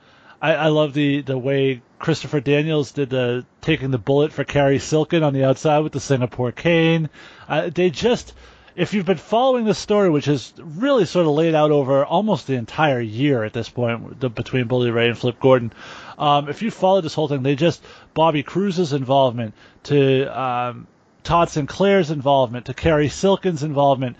I, 0.41 0.55
I 0.55 0.67
love 0.69 0.95
the 0.95 1.23
the 1.23 1.37
way 1.37 1.83
Christopher 1.99 2.39
Daniels 2.39 2.93
did 2.93 3.11
the 3.11 3.45
taking 3.61 3.91
the 3.91 3.99
bullet 3.99 4.33
for 4.33 4.45
Cary 4.45 4.79
Silkin 4.79 5.25
on 5.25 5.35
the 5.35 5.43
outside 5.43 5.81
with 5.81 5.93
the 5.93 5.99
Singapore 5.99 6.53
cane. 6.53 7.11
Uh, 7.49 7.69
they 7.69 7.91
just, 7.91 8.33
if 8.81 8.95
you've 8.95 9.05
been 9.05 9.19
following 9.19 9.67
the 9.67 9.75
story, 9.75 10.09
which 10.09 10.27
is 10.27 10.55
really 10.57 11.05
sort 11.05 11.27
of 11.27 11.33
laid 11.33 11.55
out 11.55 11.71
over 11.71 12.03
almost 12.03 12.47
the 12.47 12.55
entire 12.55 12.99
year 12.99 13.45
at 13.45 13.53
this 13.53 13.69
point 13.69 14.19
the, 14.21 14.31
between 14.31 14.69
Bully 14.69 14.91
Ray 14.91 15.09
and 15.09 15.19
Flip 15.19 15.39
Gordon, 15.39 15.71
um, 16.17 16.49
if 16.49 16.63
you 16.63 16.71
followed 16.71 17.03
this 17.03 17.13
whole 17.13 17.29
thing, 17.29 17.43
they 17.43 17.57
just 17.57 17.85
Bobby 18.15 18.43
Cruise's 18.43 18.95
involvement 18.95 19.53
to 19.83 20.25
um, 20.27 20.87
Todd 21.23 21.51
Sinclair's 21.51 22.11
involvement 22.11 22.67
to 22.67 22.75
Cary 22.75 23.11
Silkin's 23.11 23.63
involvement. 23.63 24.17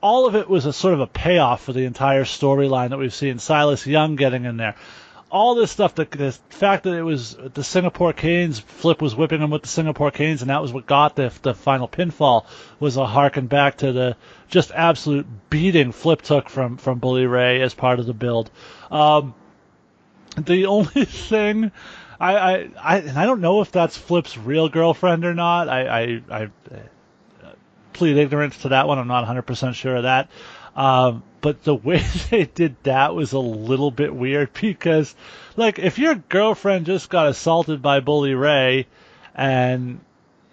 All 0.00 0.26
of 0.26 0.36
it 0.36 0.48
was 0.48 0.64
a 0.64 0.72
sort 0.72 0.94
of 0.94 1.00
a 1.00 1.08
payoff 1.08 1.64
for 1.64 1.72
the 1.72 1.84
entire 1.84 2.22
storyline 2.22 2.90
that 2.90 2.98
we've 2.98 3.12
seen. 3.12 3.40
Silas 3.40 3.84
Young 3.84 4.14
getting 4.14 4.44
in 4.44 4.56
there 4.56 4.76
all 5.30 5.54
this 5.54 5.70
stuff, 5.70 5.94
the, 5.94 6.04
the 6.04 6.32
fact 6.50 6.84
that 6.84 6.94
it 6.94 7.02
was 7.02 7.36
the 7.36 7.64
Singapore 7.64 8.12
Canes, 8.12 8.60
Flip 8.60 9.02
was 9.02 9.16
whipping 9.16 9.40
him 9.40 9.50
with 9.50 9.62
the 9.62 9.68
Singapore 9.68 10.10
Canes, 10.10 10.42
and 10.42 10.50
that 10.50 10.62
was 10.62 10.72
what 10.72 10.86
got 10.86 11.16
the, 11.16 11.32
the 11.42 11.54
final 11.54 11.88
pinfall, 11.88 12.46
was 12.78 12.96
a 12.96 13.06
harken 13.06 13.46
back 13.46 13.78
to 13.78 13.92
the 13.92 14.16
just 14.48 14.70
absolute 14.72 15.26
beating 15.50 15.92
Flip 15.92 16.22
took 16.22 16.48
from, 16.48 16.76
from 16.76 16.98
Bully 16.98 17.26
Ray 17.26 17.62
as 17.62 17.74
part 17.74 17.98
of 17.98 18.06
the 18.06 18.14
build. 18.14 18.50
Um, 18.90 19.34
the 20.36 20.66
only 20.66 21.04
thing 21.04 21.72
I, 22.20 22.36
I, 22.36 22.70
I, 22.80 22.96
and 22.98 23.18
I 23.18 23.26
don't 23.26 23.40
know 23.40 23.60
if 23.60 23.72
that's 23.72 23.96
Flip's 23.96 24.38
real 24.38 24.68
girlfriend 24.68 25.24
or 25.24 25.34
not. 25.34 25.68
I, 25.68 26.02
I, 26.04 26.22
I 26.30 26.48
plead 27.94 28.18
ignorance 28.18 28.58
to 28.58 28.70
that 28.70 28.86
one. 28.86 28.98
I'm 28.98 29.08
not 29.08 29.26
100% 29.26 29.74
sure 29.74 29.96
of 29.96 30.02
that. 30.02 30.28
Um, 30.74 31.22
but 31.40 31.62
the 31.62 31.74
way 31.74 31.98
they 32.30 32.44
did 32.44 32.76
that 32.84 33.14
was 33.14 33.32
a 33.32 33.38
little 33.38 33.90
bit 33.90 34.14
weird 34.14 34.52
because, 34.54 35.14
like, 35.56 35.78
if 35.78 35.98
your 35.98 36.14
girlfriend 36.14 36.86
just 36.86 37.10
got 37.10 37.28
assaulted 37.28 37.82
by 37.82 38.00
Bully 38.00 38.34
Ray 38.34 38.86
and 39.34 40.00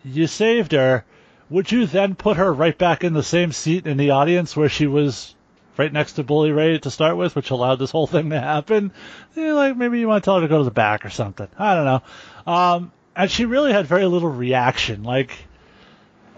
you 0.04 0.28
saved 0.28 0.74
her, 0.74 1.06
would 1.50 1.72
you 1.72 1.86
then 1.86 2.16
put 2.16 2.38
her 2.38 2.52
right 2.52 2.78
back 2.78 3.04
in 3.04 3.14
the 3.14 3.24
same 3.24 3.52
seat 3.52 3.88
in 3.88 3.98
the 3.98 4.12
audience 4.12 4.56
where 4.56 4.70
she 4.70 4.88
was 4.88 5.36
right 5.78 5.92
next 5.92 6.14
to 6.14 6.24
Bully 6.24 6.52
Ray 6.52 6.78
to 6.80 6.92
start 6.92 7.18
with, 7.18 7.36
which 7.36 7.50
allowed 7.50 7.76
this 7.76 7.92
whole 7.92 8.08
thing 8.08 8.30
to 8.30 8.40
happen? 8.40 8.92
You 9.36 9.48
know, 9.48 9.56
like, 9.56 9.78
maybe 9.78 10.00
you 10.00 10.08
want 10.08 10.24
to 10.24 10.26
tell 10.26 10.36
her 10.36 10.42
to 10.42 10.48
go 10.48 10.60
to 10.60 10.64
the 10.64 10.72
back 10.72 11.06
or 11.06 11.10
something. 11.10 11.48
I 11.58 11.76
don't 11.76 11.86
know. 11.86 12.52
Um, 12.52 12.92
and 13.16 13.30
she 13.30 13.46
really 13.46 13.74
had 13.74 13.88
very 13.88 14.06
little 14.06 14.30
reaction. 14.30 15.04
Like, 15.04 15.32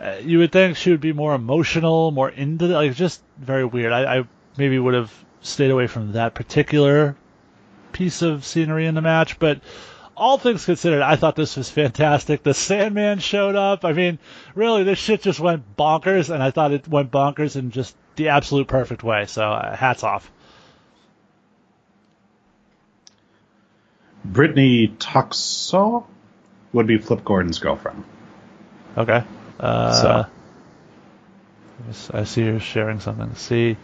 uh, 0.02 0.18
you 0.22 0.40
would 0.40 0.52
think 0.52 0.78
she 0.78 0.92
would 0.92 1.02
be 1.02 1.14
more 1.14 1.34
emotional, 1.34 2.12
more 2.12 2.30
into 2.30 2.68
the, 2.68 2.74
like 2.76 2.94
just 2.96 3.22
very 3.38 3.66
weird. 3.66 3.92
I, 3.92 4.20
I 4.20 4.28
maybe 4.58 4.80
would 4.80 4.94
have 4.94 5.14
stayed 5.42 5.72
away 5.72 5.88
from 5.88 6.14
that 6.14 6.34
particular 6.34 7.16
piece 7.92 8.22
of 8.22 8.46
scenery 8.46 8.88
in 8.88 8.96
the 8.96 9.02
match, 9.02 9.40
but 9.40 9.62
all 10.16 10.38
things 10.38 10.66
considered, 10.66 11.02
I 11.02 11.16
thought 11.16 11.36
this 11.36 11.58
was 11.58 11.70
fantastic. 11.70 12.44
The 12.44 12.54
Sandman 12.54 13.20
showed 13.20 13.56
up. 13.56 13.84
I 13.86 13.94
mean, 13.94 14.20
really, 14.56 14.84
this 14.84 15.00
shit 15.00 15.22
just 15.22 15.40
went 15.40 15.76
bonkers, 15.76 16.34
and 16.34 16.42
I 16.42 16.52
thought 16.52 16.72
it 16.72 16.88
went 16.88 17.12
bonkers 17.12 17.56
in 17.56 17.72
just 17.72 17.96
the 18.16 18.30
absolute 18.30 18.68
perfect 18.68 19.04
way. 19.04 19.26
So, 19.26 19.44
uh, 19.44 19.76
hats 19.76 20.04
off. 20.04 20.32
Brittany 24.24 24.88
Toxo 25.00 26.06
would 26.72 26.88
be 26.88 26.98
Flip 26.98 27.24
Gordon's 27.24 27.60
girlfriend. 27.60 28.04
Okay. 28.98 29.24
Uh, 29.64 29.92
So. 29.94 30.26
I 32.14 32.24
see 32.24 32.44
you're 32.44 32.60
sharing 32.60 33.00
something. 33.00 33.36
See, 33.36 33.78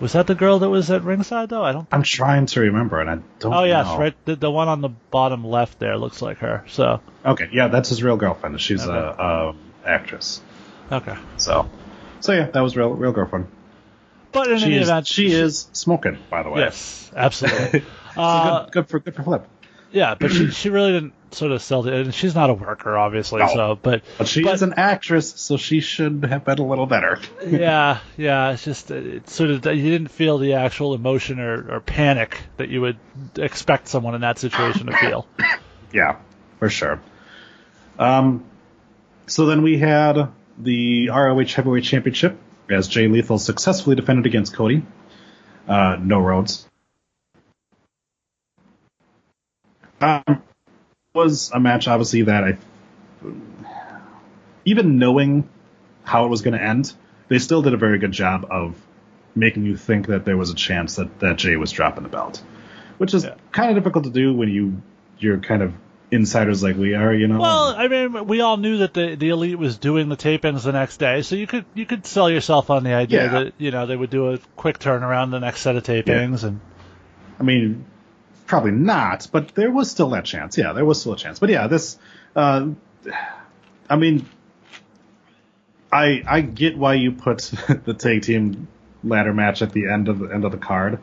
was 0.00 0.12
that 0.12 0.26
the 0.26 0.34
girl 0.34 0.58
that 0.60 0.68
was 0.70 0.90
at 0.90 1.02
ringside 1.02 1.48
though? 1.50 1.62
I 1.62 1.72
don't. 1.72 1.86
I'm 1.92 2.02
trying 2.02 2.46
to 2.46 2.60
remember, 2.60 3.00
and 3.00 3.10
I 3.10 3.18
don't. 3.38 3.52
Oh 3.54 3.64
yes, 3.64 3.86
know. 3.86 3.98
right. 3.98 4.14
The, 4.24 4.36
the 4.36 4.50
one 4.50 4.68
on 4.68 4.80
the 4.80 4.88
bottom 5.10 5.44
left 5.44 5.78
there 5.78 5.96
looks 5.96 6.22
like 6.22 6.38
her. 6.38 6.64
So 6.68 7.00
Okay, 7.24 7.48
yeah, 7.52 7.68
that's 7.68 7.88
his 7.90 8.02
real 8.02 8.16
girlfriend. 8.16 8.60
She's 8.60 8.82
Okay. 8.84 8.92
a, 8.92 8.94
a 8.94 9.54
actress. 9.84 10.40
okay, 10.90 11.16
So, 11.36 11.68
so 12.20 12.32
yeah, 12.32 12.46
that 12.50 12.60
was 12.60 12.76
real 12.76 12.90
real 12.90 13.12
girlfriend. 13.12 13.46
but 14.32 14.48
in 14.48 14.58
She 14.58 14.64
any 14.66 14.76
is 14.76 14.88
event, 14.88 15.06
she 15.06 15.26
is 15.26 15.68
smoking, 15.72 16.18
by 16.30 16.42
the 16.42 16.50
way. 16.50 16.60
Yes, 16.62 17.10
absolutely. 17.14 17.84
So 18.14 18.20
uh, 18.20 18.64
good, 18.64 18.72
good 18.72 18.88
for 18.88 18.98
good 18.98 19.14
for 19.16 19.22
Flip. 19.22 19.46
Yeah, 19.92 20.14
but 20.18 20.30
she 20.30 20.50
she 20.50 20.68
really 20.70 20.92
didn't 20.92 21.12
sort 21.32 21.52
of 21.52 21.62
sell 21.62 21.86
it. 21.86 21.94
And 21.94 22.14
she's 22.14 22.34
not 22.34 22.50
a 22.50 22.54
worker, 22.54 22.96
obviously. 22.96 23.40
No. 23.40 23.48
So, 23.48 23.78
but 23.80 24.02
But 24.18 24.28
she 24.28 24.42
but- 24.42 24.54
is 24.54 24.62
an 24.62 24.74
actress, 24.76 25.32
so 25.40 25.56
she 25.56 25.80
should 25.80 26.24
have 26.24 26.44
been 26.44 26.58
a 26.58 26.66
little 26.66 26.86
better. 26.86 27.18
yeah, 27.46 28.00
yeah. 28.16 28.52
It's 28.52 28.64
just 28.64 28.90
uh, 28.90 28.96
it's 28.96 29.32
sort 29.32 29.50
of 29.50 29.64
you 29.66 29.90
didn't 29.90 30.08
feel 30.08 30.38
the 30.38 30.54
actual 30.54 30.94
emotion 30.94 31.40
or, 31.40 31.76
or 31.76 31.80
panic 31.80 32.40
that 32.56 32.68
you 32.68 32.80
would 32.80 32.98
expect 33.36 33.88
someone 33.88 34.14
in 34.14 34.22
that 34.22 34.38
situation 34.38 34.86
to 34.86 34.96
feel. 34.96 35.26
Yeah, 35.94 36.16
for 36.58 36.70
sure. 36.70 37.02
Um, 37.98 38.44
so 39.26 39.44
then 39.44 39.60
we 39.60 39.76
had 39.76 40.28
the 40.56 41.10
ROH 41.10 41.44
Heavyweight 41.54 41.84
Championship 41.84 42.38
as 42.70 42.88
Jay 42.88 43.08
Lethal 43.08 43.38
successfully 43.38 43.94
defended 43.94 44.24
against 44.24 44.54
Cody. 44.54 44.84
Uh, 45.68 45.96
no 46.00 46.18
roads. 46.18 46.66
Um, 50.02 50.42
was 51.14 51.50
a 51.52 51.60
match 51.60 51.88
obviously 51.88 52.22
that 52.22 52.42
I, 52.44 52.56
even 54.64 54.98
knowing 54.98 55.48
how 56.04 56.24
it 56.24 56.28
was 56.28 56.42
going 56.42 56.54
to 56.54 56.62
end, 56.62 56.92
they 57.28 57.38
still 57.38 57.62
did 57.62 57.74
a 57.74 57.76
very 57.76 57.98
good 57.98 58.12
job 58.12 58.46
of 58.50 58.74
making 59.34 59.64
you 59.64 59.76
think 59.76 60.08
that 60.08 60.24
there 60.24 60.36
was 60.36 60.50
a 60.50 60.54
chance 60.54 60.96
that, 60.96 61.20
that 61.20 61.36
Jay 61.38 61.56
was 61.56 61.70
dropping 61.72 62.02
the 62.02 62.08
belt, 62.08 62.42
which 62.98 63.14
is 63.14 63.24
Yeah. 63.24 63.34
kind 63.50 63.70
of 63.70 63.76
difficult 63.76 64.04
to 64.04 64.10
do 64.10 64.34
when 64.34 64.48
you 64.48 64.82
you're 65.18 65.38
kind 65.38 65.62
of 65.62 65.72
insiders 66.10 66.62
like 66.62 66.76
we 66.76 66.94
are, 66.94 67.14
you 67.14 67.28
know. 67.28 67.38
Well, 67.40 67.68
I 67.76 67.86
mean, 67.88 68.26
we 68.26 68.40
all 68.40 68.56
knew 68.56 68.78
that 68.78 68.92
the 68.92 69.14
the 69.14 69.28
elite 69.28 69.58
was 69.58 69.78
doing 69.78 70.08
the 70.08 70.16
tape-ins 70.16 70.64
the 70.64 70.72
next 70.72 70.96
day, 70.98 71.22
so 71.22 71.36
you 71.36 71.46
could 71.46 71.64
you 71.74 71.86
could 71.86 72.04
sell 72.06 72.28
yourself 72.28 72.70
on 72.70 72.82
the 72.84 72.92
idea 72.94 73.24
Yeah. 73.24 73.28
that 73.44 73.52
you 73.58 73.70
know 73.70 73.86
they 73.86 73.96
would 73.96 74.10
do 74.10 74.32
a 74.32 74.38
quick 74.56 74.78
turnaround 74.78 75.30
the 75.30 75.38
next 75.40 75.60
set 75.60 75.76
of 75.76 75.84
tapings, 75.84 76.42
and 76.44 76.60
I 77.38 77.44
mean, 77.44 77.84
probably 78.52 78.70
not, 78.70 79.26
but 79.32 79.54
there 79.54 79.70
was 79.70 79.90
still 79.90 80.10
that 80.10 80.26
chance. 80.26 80.58
Yeah, 80.58 80.74
there 80.74 80.84
was 80.84 81.00
still 81.00 81.14
a 81.14 81.16
chance. 81.16 81.38
But 81.38 81.48
yeah, 81.48 81.68
this, 81.68 81.96
uh, 82.36 82.68
I 83.88 83.96
mean, 83.96 84.26
I 85.90 86.22
I 86.26 86.42
get 86.42 86.76
why 86.76 86.94
you 86.94 87.12
put 87.12 87.38
the 87.84 87.94
tag 87.94 88.24
team 88.24 88.68
ladder 89.02 89.32
match 89.32 89.62
at 89.62 89.72
the 89.72 89.88
end 89.88 90.10
of 90.10 90.18
the 90.18 90.26
end 90.26 90.44
of 90.44 90.52
the 90.52 90.58
card. 90.58 90.98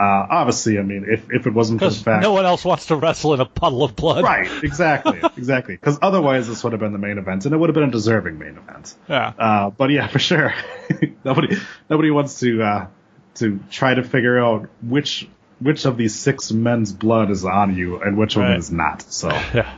Uh, 0.00 0.26
obviously, 0.30 0.78
I 0.78 0.82
mean, 0.82 1.04
if 1.06 1.30
if 1.30 1.46
it 1.46 1.52
wasn't 1.52 1.80
for 1.80 1.84
the 1.84 1.90
because 1.90 2.02
fact, 2.02 2.22
no 2.22 2.32
one 2.32 2.46
else 2.46 2.64
wants 2.64 2.86
to 2.86 2.96
wrestle 2.96 3.34
in 3.34 3.40
a 3.40 3.46
puddle 3.46 3.84
of 3.84 3.94
blood. 3.94 4.24
right, 4.24 4.64
exactly, 4.64 5.20
exactly, 5.36 5.74
because 5.74 5.98
otherwise 6.00 6.48
this 6.48 6.64
would 6.64 6.72
have 6.72 6.80
been 6.80 6.92
the 6.92 6.98
main 6.98 7.18
event, 7.18 7.44
and 7.44 7.54
it 7.54 7.58
would 7.58 7.68
have 7.68 7.74
been 7.74 7.90
a 7.90 7.92
deserving 7.92 8.38
main 8.38 8.56
event. 8.56 8.94
Yeah. 9.06 9.34
Uh, 9.38 9.68
but 9.68 9.90
yeah, 9.90 10.06
for 10.06 10.18
sure, 10.18 10.54
nobody 11.26 11.58
nobody 11.90 12.10
wants 12.10 12.40
to 12.40 12.62
uh, 12.62 12.86
to 13.34 13.60
try 13.70 13.92
to 13.92 14.02
figure 14.02 14.38
out 14.38 14.70
which 14.82 15.28
which 15.60 15.84
of 15.86 15.96
these 15.96 16.14
six 16.14 16.52
men's 16.52 16.92
blood 16.92 17.30
is 17.30 17.44
on 17.44 17.76
you 17.76 18.00
and 18.02 18.16
which 18.16 18.36
one 18.36 18.46
Right. 18.50 18.58
is 18.58 18.70
not. 18.70 19.02
So 19.02 19.28
Yeah. 19.54 19.72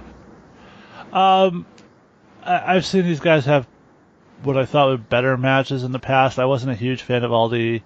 Um, 1.13 1.67
I, 2.45 2.77
I've 2.77 2.87
seen 2.87 3.05
these 3.05 3.21
guys 3.21 3.47
have 3.47 3.67
what 4.43 4.57
I 4.57 4.67
thought 4.67 4.89
were 4.89 4.97
better 4.99 5.37
matches 5.37 5.85
in 5.85 5.93
the 5.93 5.99
past. 5.99 6.39
I 6.39 6.45
wasn't 6.45 6.73
a 6.73 6.77
huge 6.77 7.03
fan 7.03 7.25
of 7.25 7.33
all 7.33 7.49
the. 7.49 7.83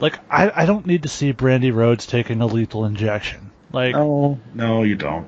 Like, 0.00 0.18
I, 0.28 0.50
I 0.62 0.66
don't 0.66 0.86
need 0.86 1.04
to 1.04 1.08
see 1.08 1.32
Brandi 1.32 1.72
Rhodes 1.72 2.06
taking 2.06 2.40
a 2.40 2.46
lethal 2.46 2.84
injection. 2.84 3.50
Like, 3.72 3.94
no, 3.94 4.40
no, 4.52 4.82
you 4.82 4.96
don't. 4.96 5.26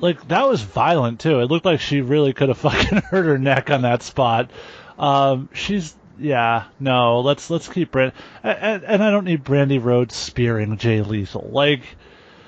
like 0.00 0.26
that 0.28 0.48
was 0.48 0.62
violent 0.62 1.20
too. 1.20 1.40
It 1.40 1.50
looked 1.50 1.64
like 1.66 1.80
she 1.80 2.00
really 2.00 2.32
could 2.32 2.48
have 2.48 2.58
fucking 2.72 2.98
hurt 2.98 3.24
her 3.26 3.38
neck 3.38 3.70
on 3.70 3.82
that 3.82 4.02
spot. 4.02 4.50
Um, 4.98 5.48
she's 5.52 5.94
yeah, 6.18 6.64
no. 6.80 7.20
Let's 7.20 7.50
let's 7.50 7.68
keep 7.68 7.90
Brand 7.90 8.12
and, 8.42 8.84
and 8.84 9.02
I 9.02 9.10
don't 9.10 9.24
need 9.24 9.44
Brandi 9.44 9.82
Rhodes 9.82 10.14
spearing 10.14 10.76
Jay 10.78 11.02
Lethal. 11.02 11.48
Like 11.50 11.82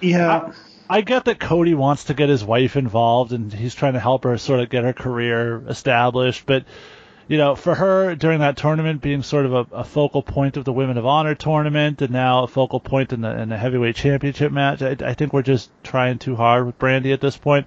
Yeah, 0.01 0.53
I 0.89 1.01
get 1.03 1.25
that 1.27 1.39
Cody 1.39 1.75
wants 1.75 2.05
to 2.05 2.15
get 2.15 2.29
his 2.29 2.45
wife 2.45 2.77
involved 2.77 3.33
and 3.33 3.53
he's 3.53 3.75
trying 3.75 3.95
to 3.95 4.01
help 4.01 4.25
her 4.25 4.39
sort 4.39 4.61
of 4.61 4.71
get 4.71 4.85
her 4.85 4.93
career 4.93 5.63
established, 5.69 6.45
but 6.47 6.65
you 7.29 7.37
know, 7.37 7.55
for 7.55 7.75
her 7.75 8.15
during 8.15 8.41
that 8.41 8.57
tournament 8.57 9.03
being 9.03 9.23
sort 9.23 9.45
of 9.45 9.53
a, 9.53 9.67
a 9.73 9.85
focal 9.85 10.23
point 10.23 10.57
of 10.57 10.65
the 10.65 10.73
Women 10.73 10.97
of 10.97 11.05
Honor 11.05 11.35
tournament 11.35 12.01
and 12.01 12.11
now 12.11 12.45
a 12.45 12.49
focal 12.49 12.81
point 12.81 13.13
in 13.13 13.21
the 13.21 13.39
in 13.39 13.51
the 13.51 13.59
heavyweight 13.59 13.97
championship 13.97 14.51
match, 14.51 14.81
I, 14.81 14.97
I 15.01 15.13
think 15.13 15.35
we're 15.35 15.43
just 15.43 15.71
trying 15.85 16.19
too 16.19 16.37
hard 16.37 16.65
with 16.65 16.79
Brandi 16.79 17.13
at 17.13 17.21
this 17.21 17.37
point. 17.37 17.67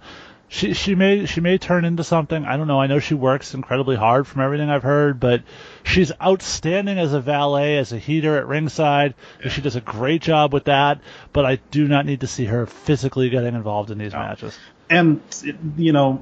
She 0.54 0.74
she 0.74 0.96
may 0.96 1.28
she 1.28 1.40
may 1.40 1.58
turn 1.58 1.86
into 1.86 2.04
something. 2.04 2.44
I 2.44 2.58
don't 2.58 2.68
know. 2.68 2.82
I 2.82 2.88
know 2.88 3.00
she 3.00 3.14
works 3.14 3.54
incredibly 3.54 3.96
hard 3.96 4.28
from 4.28 4.42
everything 4.42 4.70
I've 4.70 4.84
heard, 4.84 5.18
but 5.18 5.44
she's 5.84 6.12
outstanding 6.22 7.00
as 7.00 7.14
a 7.14 7.22
valet, 7.22 7.78
as 7.78 7.94
a 7.94 7.98
heater 7.98 8.38
at 8.38 8.48
ringside. 8.48 9.14
and 9.42 9.50
She 9.50 9.62
does 9.62 9.78
a 9.78 9.82
great 9.82 10.22
job 10.22 10.52
with 10.54 10.66
that. 10.66 11.00
But 11.32 11.46
I 11.46 11.56
do 11.72 11.88
not 11.88 12.06
need 12.06 12.20
to 12.20 12.28
see 12.28 12.44
her 12.46 12.66
physically 12.66 13.30
getting 13.30 13.56
involved 13.56 13.92
in 13.92 13.98
these 13.98 14.12
matches. 14.12 14.60
and 14.90 15.22
you 15.78 15.94
know, 15.94 16.22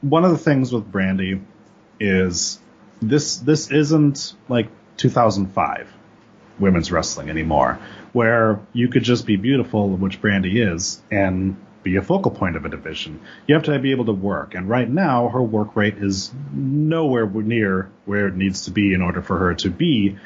one 0.00 0.24
of 0.24 0.32
the 0.32 0.38
things 0.38 0.72
with 0.72 0.90
Brandi 0.90 1.40
is 2.00 2.58
this 3.00 3.36
this 3.36 3.70
isn't 3.70 4.34
like 4.48 4.66
2005. 4.96 5.86
women's 6.58 6.90
wrestling 6.90 7.30
anymore, 7.30 7.78
where 8.12 8.58
you 8.72 8.88
could 8.88 9.04
just 9.04 9.26
be 9.26 9.36
beautiful, 9.36 9.90
which 9.90 10.20
Brandi 10.20 10.56
is, 10.74 11.00
and 11.08 11.56
be 11.82 11.96
a 11.96 12.02
focal 12.02 12.30
point 12.30 12.56
of 12.56 12.64
a 12.64 12.68
division. 12.68 13.20
You 13.46 13.54
have 13.54 13.64
to 13.64 13.78
be 13.78 13.92
able 13.92 14.06
to 14.06 14.12
work, 14.12 14.54
and 14.54 14.68
right 14.68 14.88
now 14.88 15.28
her 15.28 15.42
work 15.42 15.76
rate 15.76 15.98
is 15.98 16.32
nowhere 16.52 17.26
near 17.26 17.90
where 18.04 18.28
it 18.28 18.34
needs 18.34 18.64
to 18.64 18.70
be 18.70 18.94
in 18.94 19.02
order 19.02 19.22
for 19.22 19.38
her 19.38 19.54
to 19.56 19.70
be 19.70 20.18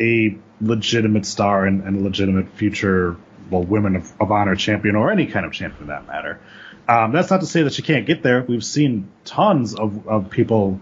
a 0.00 0.36
legitimate 0.60 1.26
star 1.26 1.66
and, 1.66 1.82
and 1.82 2.00
a 2.00 2.02
legitimate 2.02 2.48
future, 2.50 3.16
well, 3.50 3.62
women 3.62 3.96
of, 3.96 4.12
of 4.20 4.32
honor 4.32 4.56
champion 4.56 4.96
or 4.96 5.10
any 5.10 5.26
kind 5.26 5.44
of 5.44 5.52
champion 5.52 5.80
for 5.80 5.86
that 5.86 6.06
matter. 6.06 6.40
Um, 6.88 7.12
that's 7.12 7.30
not 7.30 7.40
to 7.40 7.46
say 7.46 7.62
that 7.62 7.72
she 7.72 7.82
can't 7.82 8.06
get 8.06 8.22
there. 8.22 8.42
We've 8.42 8.64
seen 8.64 9.10
tons 9.24 9.74
of, 9.74 10.08
of 10.08 10.30
people, 10.30 10.80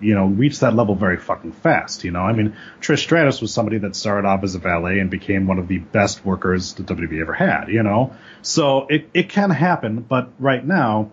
you 0.00 0.14
know, 0.14 0.26
reach 0.26 0.60
that 0.60 0.74
level 0.74 0.94
very 0.94 1.16
fucking 1.18 1.52
fast. 1.52 2.04
You 2.04 2.10
know, 2.10 2.20
I 2.22 2.32
mean, 2.32 2.56
Trish 2.80 2.98
Stratus 3.00 3.40
was 3.40 3.52
somebody 3.52 3.78
that 3.78 3.94
started 3.94 4.26
off 4.26 4.42
as 4.44 4.54
a 4.54 4.58
valet 4.58 4.98
and 4.98 5.10
became 5.10 5.46
one 5.46 5.58
of 5.58 5.68
the 5.68 5.78
best 5.78 6.24
workers 6.24 6.74
the 6.74 6.82
WWE 6.82 7.20
ever 7.20 7.32
had. 7.34 7.66
You 7.68 7.82
know, 7.82 8.14
so 8.42 8.86
it 8.88 9.10
it 9.14 9.28
can 9.28 9.50
happen. 9.50 10.00
But 10.00 10.30
right 10.38 10.64
now, 10.64 11.10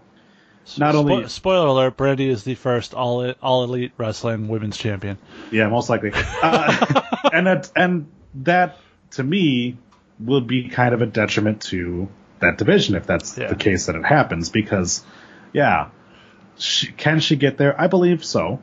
not 0.78 0.96
Spo- 0.96 0.98
only 0.98 1.28
spoiler 1.30 1.68
alert, 1.68 1.98
Brandi 1.98 2.28
is 2.30 2.44
the 2.44 2.56
first 2.56 2.94
all 2.94 3.30
all 3.42 3.64
elite 3.64 3.92
wrestling 3.98 4.48
women's 4.48 4.78
champion. 4.78 5.18
Yeah, 5.52 5.68
most 5.70 5.90
likely. 5.90 6.12
Uh, 6.42 7.02
and 7.34 7.48
that 7.48 7.72
and 7.76 8.08
that 8.36 8.78
to 9.12 9.24
me 9.24 9.78
will 10.20 10.42
be 10.42 10.70
kind 10.70 10.94
of 10.94 11.02
a 11.02 11.06
detriment 11.06 11.62
to 11.62 12.08
that 12.40 12.58
division 12.58 12.96
if 12.96 13.06
that's 13.08 13.38
Yeah. 13.38 13.48
the 13.48 13.56
case 13.56 13.88
that 13.88 13.96
it 13.96 14.06
happens 14.06 14.50
because 14.50 15.04
yeah, 15.54 15.90
she, 16.58 16.92
can 16.92 17.20
she 17.20 17.36
get 17.36 17.58
there? 17.58 17.80
I 17.80 17.88
believe 17.88 18.24
so. 18.26 18.62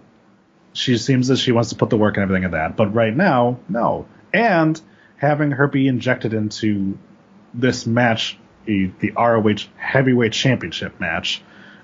She 0.74 0.98
seems 0.98 1.28
that 1.28 1.38
she 1.38 1.52
wants 1.52 1.70
to 1.70 1.76
put 1.76 1.88
the 1.88 1.96
work 1.96 2.16
and 2.16 2.22
everything 2.22 2.42
in 2.44 2.50
that, 2.50 2.76
but 2.76 2.92
right 2.94 3.14
now, 3.14 3.60
no. 3.68 4.06
And 4.32 4.78
having 5.16 5.52
her 5.52 5.68
be 5.68 5.88
injected 5.88 6.34
into 6.34 6.98
this 7.54 7.86
match, 7.86 8.36
the 8.66 8.90
the 8.98 9.12
ROH 9.12 9.68
Heavyweight 9.76 10.32
Championship 10.32 11.00
match, 11.00 11.42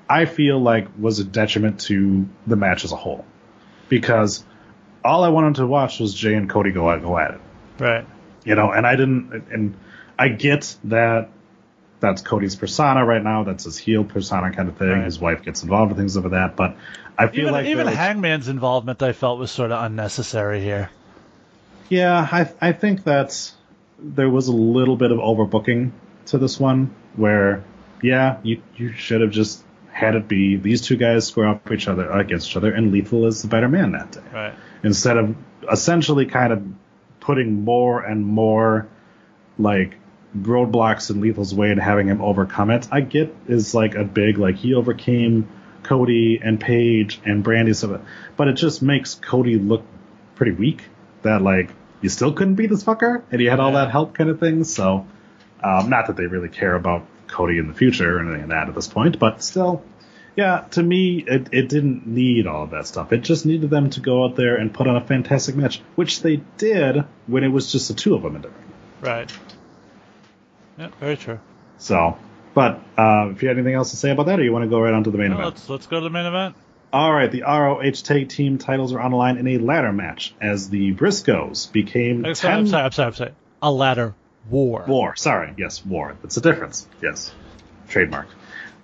I 0.08 0.24
feel 0.24 0.58
like 0.58 0.88
was 0.98 1.20
a 1.20 1.24
detriment 1.24 1.80
to 1.82 2.28
the 2.46 2.56
match 2.56 2.84
as 2.84 2.92
a 2.92 2.96
whole 2.96 3.24
because 3.88 4.44
all 5.04 5.24
I 5.24 5.28
wanted 5.28 5.56
to 5.56 5.66
watch 5.66 6.00
was 6.00 6.14
Jay 6.14 6.34
and 6.34 6.50
Cody 6.50 6.72
go 6.72 6.90
at, 6.90 7.00
go 7.00 7.16
at 7.16 7.32
it. 7.32 7.40
Right. 7.78 8.06
You 8.44 8.54
know, 8.54 8.72
and 8.72 8.86
I 8.86 8.96
didn't, 8.96 9.44
and 9.52 9.76
I 10.18 10.28
get 10.28 10.76
that 10.84 11.30
that's 12.00 12.22
Cody's 12.22 12.56
persona 12.56 13.04
right 13.04 13.22
now. 13.22 13.44
That's 13.44 13.64
his 13.64 13.78
heel 13.78 14.04
persona 14.04 14.52
kind 14.52 14.68
of 14.68 14.78
thing. 14.78 14.88
Right. 14.88 15.04
His 15.04 15.18
wife 15.18 15.42
gets 15.42 15.62
involved 15.62 15.92
with 15.92 15.98
things 15.98 16.16
over 16.16 16.30
that, 16.30 16.56
but 16.56 16.76
I 17.20 17.28
feel 17.28 17.40
Even 17.42 17.52
like 17.52 17.66
even 17.66 17.86
was- 17.86 17.94
Hangman's 17.94 18.48
involvement, 18.48 19.02
I 19.02 19.12
felt 19.12 19.38
was 19.38 19.50
sort 19.50 19.72
of 19.72 19.84
unnecessary 19.84 20.60
here. 20.60 20.90
Yeah, 21.88 22.26
I 22.30 22.50
I 22.60 22.72
think 22.72 23.04
that 23.04 23.52
there 23.98 24.30
was 24.30 24.48
a 24.48 24.52
little 24.52 24.96
bit 24.96 25.12
of 25.12 25.18
overbooking 25.18 25.90
to 26.26 26.38
this 26.38 26.58
one 26.58 26.94
where 27.16 27.62
yeah, 28.02 28.38
you 28.42 28.62
you 28.76 28.92
should 28.92 29.20
have 29.20 29.30
just 29.30 29.62
had 29.92 30.14
it 30.14 30.28
be 30.28 30.56
these 30.56 30.80
two 30.80 30.96
guys 30.96 31.26
square 31.26 31.48
off 31.48 31.70
each 31.72 31.88
other 31.88 32.08
against 32.10 32.48
each 32.48 32.56
other 32.56 32.72
and 32.72 32.92
Lethal 32.92 33.26
is 33.26 33.42
the 33.42 33.48
better 33.48 33.68
man 33.68 33.92
that 33.92 34.12
day. 34.12 34.20
Right. 34.32 34.54
Instead 34.82 35.16
of 35.16 35.36
essentially 35.70 36.26
kind 36.26 36.52
of 36.52 36.62
putting 37.18 37.64
more 37.64 38.00
and 38.00 38.24
more 38.24 38.88
like 39.58 39.96
roadblocks 40.36 41.10
in 41.10 41.20
Lethal's 41.20 41.52
way 41.52 41.70
and 41.70 41.80
having 41.80 42.06
him 42.06 42.22
overcome 42.22 42.70
it. 42.70 42.88
I 42.90 43.00
get 43.00 43.34
is 43.48 43.74
like 43.74 43.94
a 43.94 44.04
big 44.04 44.38
like 44.38 44.56
he 44.56 44.74
overcame 44.74 45.48
Cody 45.82 46.40
and 46.42 46.60
Paige 46.60 47.20
and 47.24 47.44
Brandi 47.44 47.74
so 47.74 48.00
but 48.36 48.48
it 48.48 48.54
just 48.54 48.82
makes 48.82 49.14
Cody 49.14 49.58
look 49.58 49.84
pretty 50.34 50.52
weak 50.52 50.82
that 51.22 51.42
like 51.42 51.70
you 52.00 52.08
still 52.08 52.32
couldn't 52.32 52.54
beat 52.54 52.70
this 52.70 52.82
fucker 52.84 53.22
and 53.30 53.40
you 53.40 53.50
had 53.50 53.60
all 53.60 53.72
that 53.72 53.90
help 53.90 54.14
kind 54.14 54.30
of 54.30 54.40
thing 54.40 54.64
so 54.64 55.06
um, 55.62 55.90
not 55.90 56.06
that 56.06 56.16
they 56.16 56.26
really 56.26 56.48
care 56.48 56.74
about 56.74 57.06
Cody 57.28 57.58
in 57.58 57.68
the 57.68 57.74
future 57.74 58.16
or 58.16 58.20
anything 58.20 58.40
like 58.40 58.48
that 58.50 58.68
at 58.68 58.74
this 58.74 58.88
point 58.88 59.18
but 59.18 59.42
still 59.42 59.82
yeah 60.36 60.60
to 60.70 60.82
me 60.82 61.24
it, 61.26 61.48
it 61.52 61.68
didn't 61.68 62.06
need 62.06 62.46
all 62.46 62.64
of 62.64 62.70
that 62.70 62.86
stuff 62.86 63.12
it 63.12 63.18
just 63.22 63.44
needed 63.46 63.68
them 63.70 63.90
to 63.90 64.00
go 64.00 64.24
out 64.24 64.36
there 64.36 64.56
and 64.56 64.72
put 64.72 64.86
on 64.86 64.96
a 64.96 65.00
fantastic 65.04 65.54
match 65.56 65.80
which 65.96 66.22
they 66.22 66.36
did 66.56 67.04
when 67.26 67.44
it 67.44 67.48
was 67.48 67.70
just 67.70 67.88
the 67.88 67.94
two 67.94 68.14
of 68.14 68.22
them 68.22 68.36
in 68.36 68.42
the 68.42 68.48
ring 68.48 68.56
Right. 69.02 69.32
Yeah, 70.78 70.88
very 71.00 71.16
true. 71.16 71.40
so 71.78 72.16
but 72.54 72.80
uh, 72.98 73.30
if 73.30 73.42
you 73.42 73.48
had 73.48 73.56
anything 73.56 73.74
else 73.74 73.90
to 73.90 73.96
say 73.96 74.10
about 74.10 74.26
that 74.26 74.40
or 74.40 74.44
you 74.44 74.52
want 74.52 74.64
to 74.64 74.68
go 74.70 74.80
right 74.80 74.94
on 74.94 75.04
to 75.04 75.10
the 75.10 75.18
main 75.18 75.30
Well, 75.30 75.40
event 75.40 75.54
let's 75.56 75.68
let's 75.68 75.86
go 75.86 76.00
to 76.00 76.04
the 76.04 76.10
main 76.10 76.26
event. 76.26 76.56
All 76.92 77.12
right, 77.12 77.30
the 77.30 77.42
ROH 77.42 77.90
Tag 78.02 78.28
Team 78.28 78.58
titles 78.58 78.92
are 78.92 79.00
on 79.00 79.12
the 79.12 79.16
line 79.16 79.36
in 79.38 79.46
a 79.46 79.58
ladder 79.58 79.92
match 79.92 80.34
as 80.40 80.70
the 80.70 80.92
Briscoes 80.92 81.70
became 81.70 82.24
I'm 82.26 82.34
sorry, 82.34 82.52
10 82.54 82.58
I'm 82.58 82.66
sorry, 82.66 82.84
I'm 82.84 82.92
sorry, 82.92 83.06
I'm 83.06 83.14
sorry. 83.14 83.32
A 83.62 83.70
ladder 83.70 84.14
war. 84.48 84.84
War. 84.88 85.14
Sorry, 85.16 85.54
yes, 85.56 85.84
war. 85.86 86.16
That's 86.22 86.34
the 86.34 86.40
difference. 86.40 86.88
Yes, 87.00 87.32
Trademark. 87.88 88.26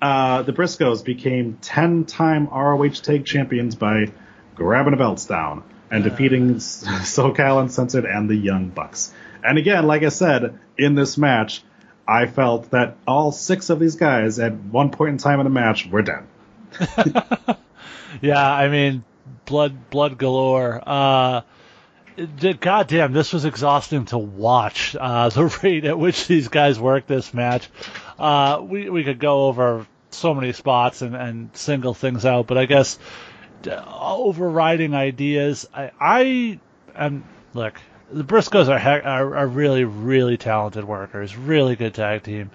Uh, 0.00 0.42
the 0.42 0.52
Briscoes 0.52 1.02
became 1.04 1.58
10-time 1.62 2.46
ROH 2.48 2.88
Tag 3.02 3.24
Champions 3.24 3.74
by 3.74 4.12
grabbing 4.54 4.92
the 4.92 4.98
belts 4.98 5.26
down 5.26 5.64
and 5.90 6.04
defeating 6.04 6.56
S- 6.56 6.84
SoCal 6.86 7.60
Uncensored 7.60 8.04
and 8.04 8.28
the 8.28 8.36
Young 8.36 8.68
Bucks. 8.68 9.12
And 9.42 9.58
again, 9.58 9.86
like 9.86 10.02
I 10.02 10.10
said, 10.10 10.58
in 10.76 10.94
this 10.94 11.16
match, 11.16 11.62
I 12.08 12.26
felt 12.26 12.70
that 12.70 12.96
all 13.06 13.32
six 13.32 13.70
of 13.70 13.78
these 13.80 13.96
guys 13.96 14.38
at 14.38 14.52
one 14.54 14.90
point 14.90 15.10
in 15.10 15.18
time 15.18 15.40
in 15.40 15.44
the 15.44 15.50
match 15.50 15.86
were 15.86 16.02
dead. 16.02 16.24
Yeah, 18.20 18.44
I 18.44 18.68
mean, 18.68 19.04
blood, 19.44 19.90
blood 19.90 20.18
galore. 20.18 20.82
Uh, 20.86 21.42
goddamn, 22.60 23.12
this 23.12 23.32
was 23.32 23.44
exhausting 23.44 24.06
to 24.06 24.18
watch. 24.18 24.96
Uh, 24.98 25.28
the 25.30 25.46
rate 25.62 25.84
at 25.84 25.98
which 25.98 26.26
these 26.26 26.48
guys 26.48 26.78
worked 26.78 27.08
this 27.08 27.34
match. 27.34 27.68
Uh, 28.18 28.60
we 28.62 28.88
we 28.88 29.04
could 29.04 29.18
go 29.18 29.46
over 29.46 29.86
so 30.10 30.34
many 30.34 30.52
spots 30.52 31.02
and, 31.02 31.14
and 31.14 31.50
single 31.54 31.92
things 31.92 32.24
out, 32.24 32.46
but 32.46 32.56
I 32.56 32.66
guess 32.66 32.98
overriding 33.66 34.94
ideas. 34.94 35.68
I 35.74 35.90
I 36.00 36.60
am 36.94 37.24
look. 37.52 37.74
The 38.12 38.24
Briscoes 38.24 38.68
are, 38.68 38.78
he- 38.78 39.06
are 39.06 39.36
are 39.36 39.46
really 39.46 39.84
really 39.84 40.36
talented 40.36 40.84
workers, 40.84 41.36
really 41.36 41.74
good 41.74 41.94
tag 41.94 42.22
team. 42.22 42.50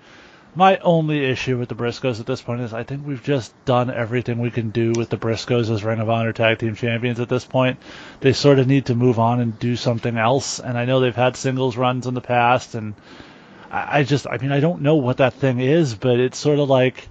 My 0.54 0.78
only 0.78 1.24
issue 1.26 1.58
with 1.58 1.70
the 1.70 1.76
Briscoes 1.76 2.20
at 2.20 2.26
this 2.26 2.42
point 2.42 2.62
is 2.62 2.74
I 2.74 2.84
think 2.84 3.06
we've 3.06 3.24
just 3.24 3.54
done 3.64 3.90
everything 3.90 4.40
we 4.40 4.52
can 4.52 4.70
do 4.70 4.92
with 4.96 5.10
the 5.10 5.18
Briscoes 5.18 5.70
as 5.70 5.84
Ring 5.84 6.00
of 6.00 6.10
Honor 6.10 6.34
Tag 6.34 6.60
Team 6.60 6.76
Champions 6.76 7.22
at 7.22 7.30
this 7.30 7.46
point. 7.46 7.80
They 8.20 8.34
sort 8.34 8.60
of 8.60 8.68
need 8.68 8.88
to 8.88 8.96
move 8.96 9.18
on 9.18 9.40
and 9.40 9.58
do 9.60 9.78
something 9.78 10.18
else. 10.18 10.60
And 10.60 10.78
I 10.78 10.86
know 10.86 11.00
they've 11.00 11.16
had 11.16 11.38
singles 11.38 11.78
runs 11.78 12.06
in 12.06 12.16
the 12.16 12.22
past, 12.22 12.76
and 12.76 12.96
I, 13.72 14.00
I 14.00 14.04
just, 14.04 14.28
I 14.28 14.38
mean, 14.38 14.52
I 14.52 14.60
don't 14.60 14.82
know 14.82 14.96
what 14.96 15.18
that 15.18 15.34
thing 15.34 15.62
is, 15.62 15.96
but 15.96 16.20
it's 16.20 16.38
sort 16.38 16.60
of 16.60 16.70
like, 16.70 17.08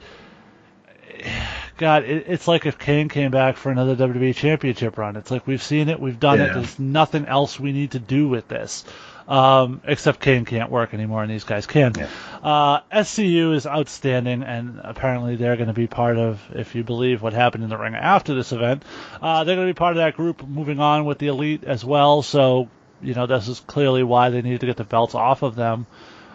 God, 1.80 2.04
it, 2.04 2.26
it's 2.28 2.46
like 2.46 2.66
if 2.66 2.78
Kane 2.78 3.08
came 3.08 3.30
back 3.30 3.56
for 3.56 3.72
another 3.72 3.96
WWE 3.96 4.36
Championship 4.36 4.98
run. 4.98 5.16
It's 5.16 5.30
like 5.30 5.46
we've 5.46 5.62
seen 5.62 5.88
it, 5.88 5.98
we've 5.98 6.20
done 6.20 6.38
it. 6.38 6.52
There's 6.52 6.78
nothing 6.78 7.24
else 7.24 7.58
we 7.58 7.72
need 7.72 7.92
to 7.92 7.98
do 7.98 8.28
with 8.28 8.46
this. 8.48 8.84
Um, 9.26 9.80
except 9.84 10.20
Kane 10.20 10.44
can't 10.44 10.70
work 10.70 10.92
anymore, 10.92 11.22
and 11.22 11.30
these 11.30 11.44
guys 11.44 11.64
can. 11.64 11.94
Yeah. 11.96 12.08
Uh, 12.42 12.80
SCU 12.92 13.54
is 13.54 13.66
outstanding, 13.66 14.42
and 14.42 14.78
apparently 14.84 15.36
they're 15.36 15.56
going 15.56 15.68
to 15.68 15.72
be 15.72 15.86
part 15.86 16.18
of, 16.18 16.38
if 16.52 16.74
you 16.74 16.84
believe 16.84 17.22
what 17.22 17.32
happened 17.32 17.64
in 17.64 17.70
the 17.70 17.78
ring 17.78 17.94
after 17.94 18.34
this 18.34 18.52
event, 18.52 18.82
uh, 19.22 19.44
they're 19.44 19.56
going 19.56 19.68
to 19.68 19.72
be 19.72 19.78
part 19.78 19.92
of 19.92 19.98
that 19.98 20.16
group 20.16 20.46
moving 20.46 20.80
on 20.80 21.06
with 21.06 21.16
the 21.16 21.28
Elite 21.28 21.64
as 21.64 21.82
well. 21.82 22.20
So, 22.20 22.68
you 23.00 23.14
know, 23.14 23.26
this 23.26 23.48
is 23.48 23.60
clearly 23.60 24.02
why 24.02 24.28
they 24.28 24.42
need 24.42 24.60
to 24.60 24.66
get 24.66 24.76
the 24.76 24.84
belts 24.84 25.14
off 25.14 25.42
of 25.42 25.54
them. 25.54 25.86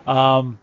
Um, 0.08 0.58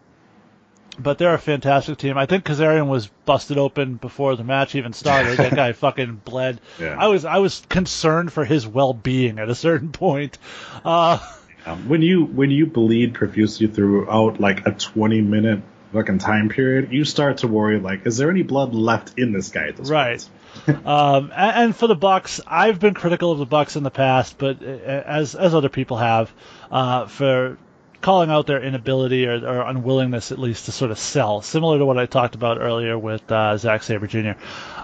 but 0.99 1.19
they're 1.19 1.35
a 1.35 1.39
fantastic 1.39 1.99
team. 1.99 2.19
I 2.19 2.27
think 2.27 2.45
Kazarian 2.45 2.87
was 2.89 3.07
busted 3.25 3.59
open 3.59 3.95
before 3.95 4.37
the 4.37 4.45
match 4.45 4.75
even 4.75 4.93
started. 4.93 5.39
that 5.39 5.55
guy 5.55 5.73
fucking 5.85 6.21
bled. 6.25 6.61
Yeah. 6.81 6.97
I 6.99 7.09
was 7.09 7.25
I 7.25 7.39
was 7.39 7.63
concerned 7.69 8.33
for 8.33 8.45
his 8.45 8.67
well 8.67 8.93
being 8.93 9.39
at 9.39 9.49
a 9.49 9.55
certain 9.55 9.93
point. 9.93 10.39
Uh, 10.85 11.19
Um, 11.65 11.89
when 11.89 12.03
you 12.03 12.25
when 12.25 12.51
you 12.51 12.67
bleed 12.67 13.15
profusely 13.15 13.69
throughout 13.69 14.41
like 14.41 14.67
a 14.67 14.73
20 14.73 15.21
minute 15.21 15.63
fucking 15.93 16.19
time 16.19 16.49
period, 16.49 16.91
you 16.91 17.05
start 17.05 17.37
to 17.39 17.47
worry 17.49 17.79
like, 17.79 18.05
is 18.05 18.17
there 18.17 18.31
any 18.31 18.43
blood 18.43 18.75
left 18.75 19.17
in 19.17 19.33
this 19.33 19.51
guy 19.51 19.69
at 19.69 19.77
this 19.77 19.89
Right. 19.89 20.29
um, 20.67 21.31
and, 21.37 21.57
and 21.65 21.77
for 21.77 21.87
the 21.87 21.95
Bucks, 21.95 22.41
I've 22.47 22.81
been 22.81 22.95
critical 22.95 23.31
of 23.31 23.39
the 23.39 23.47
Bucks 23.47 23.77
in 23.77 23.85
the 23.85 23.91
past, 23.93 24.39
but 24.39 24.61
uh, 24.63 24.67
as 24.67 25.35
as 25.37 25.55
other 25.55 25.69
people 25.69 25.99
have, 25.99 26.33
uh, 26.71 27.07
for 27.07 27.59
calling 28.03 28.31
out 28.31 28.47
their 28.47 28.63
inability 28.63 29.27
or, 29.27 29.35
or 29.47 29.63
unwillingness, 29.63 30.33
at 30.33 30.39
least, 30.39 30.67
to 30.67 30.73
sort 30.73 30.91
of 30.91 30.99
sell, 30.99 31.41
similar 31.41 31.79
to 31.79 31.87
what 31.87 31.99
I 31.99 32.07
talked 32.07 32.35
about 32.35 32.61
earlier 32.61 32.99
with 32.99 33.31
uh, 33.31 33.57
Zack 33.57 33.83
Sabre 33.83 34.07
Jr. 34.07 34.33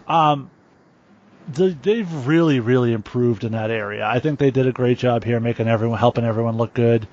Um, 0.07 0.51
the, 1.53 1.77
they've 1.83 2.27
really, 2.27 2.61
really 2.61 2.93
improved 2.93 3.45
in 3.45 3.53
that 3.53 3.71
area. 3.71 4.07
I 4.07 4.21
think 4.21 4.39
they 4.39 4.51
did 4.51 4.67
a 4.67 4.73
great 4.73 4.99
job 4.99 5.25
here, 5.25 5.41
making 5.41 5.69
everyone, 5.69 5.99
helping 5.99 6.25
everyone 6.25 6.57
look 6.57 6.75
good. 6.75 7.07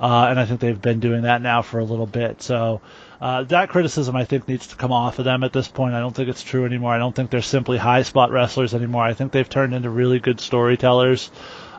Uh, 0.00 0.28
and 0.30 0.40
I 0.40 0.46
think 0.46 0.60
they've 0.60 0.80
been 0.80 1.00
doing 1.00 1.22
that 1.22 1.42
now 1.42 1.60
for 1.60 1.78
a 1.78 1.84
little 1.84 2.06
bit. 2.06 2.40
So 2.40 2.80
uh, 3.20 3.42
that 3.44 3.68
criticism, 3.68 4.16
I 4.16 4.24
think, 4.24 4.48
needs 4.48 4.68
to 4.68 4.76
come 4.76 4.92
off 4.92 5.18
of 5.18 5.26
them 5.26 5.44
at 5.44 5.52
this 5.52 5.68
point. 5.68 5.94
I 5.94 6.00
don't 6.00 6.16
think 6.16 6.30
it's 6.30 6.42
true 6.42 6.64
anymore. 6.64 6.94
I 6.94 6.98
don't 6.98 7.14
think 7.14 7.28
they're 7.28 7.42
simply 7.42 7.76
high 7.76 8.02
spot 8.02 8.30
wrestlers 8.30 8.72
anymore. 8.72 9.02
I 9.04 9.12
think 9.12 9.32
they've 9.32 9.48
turned 9.48 9.74
into 9.74 9.90
really 9.90 10.18
good 10.18 10.40
storytellers. 10.40 11.30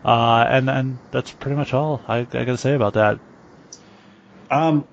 Uh, 0.06 0.46
and 0.48 0.70
and 0.70 0.98
that's 1.12 1.32
pretty 1.32 1.56
much 1.56 1.74
all 1.74 2.02
I, 2.08 2.20
I 2.20 2.26
got 2.26 2.46
to 2.46 2.58
say 2.58 2.74
about 2.74 2.94
that. 2.94 3.20
Um, 4.52 4.86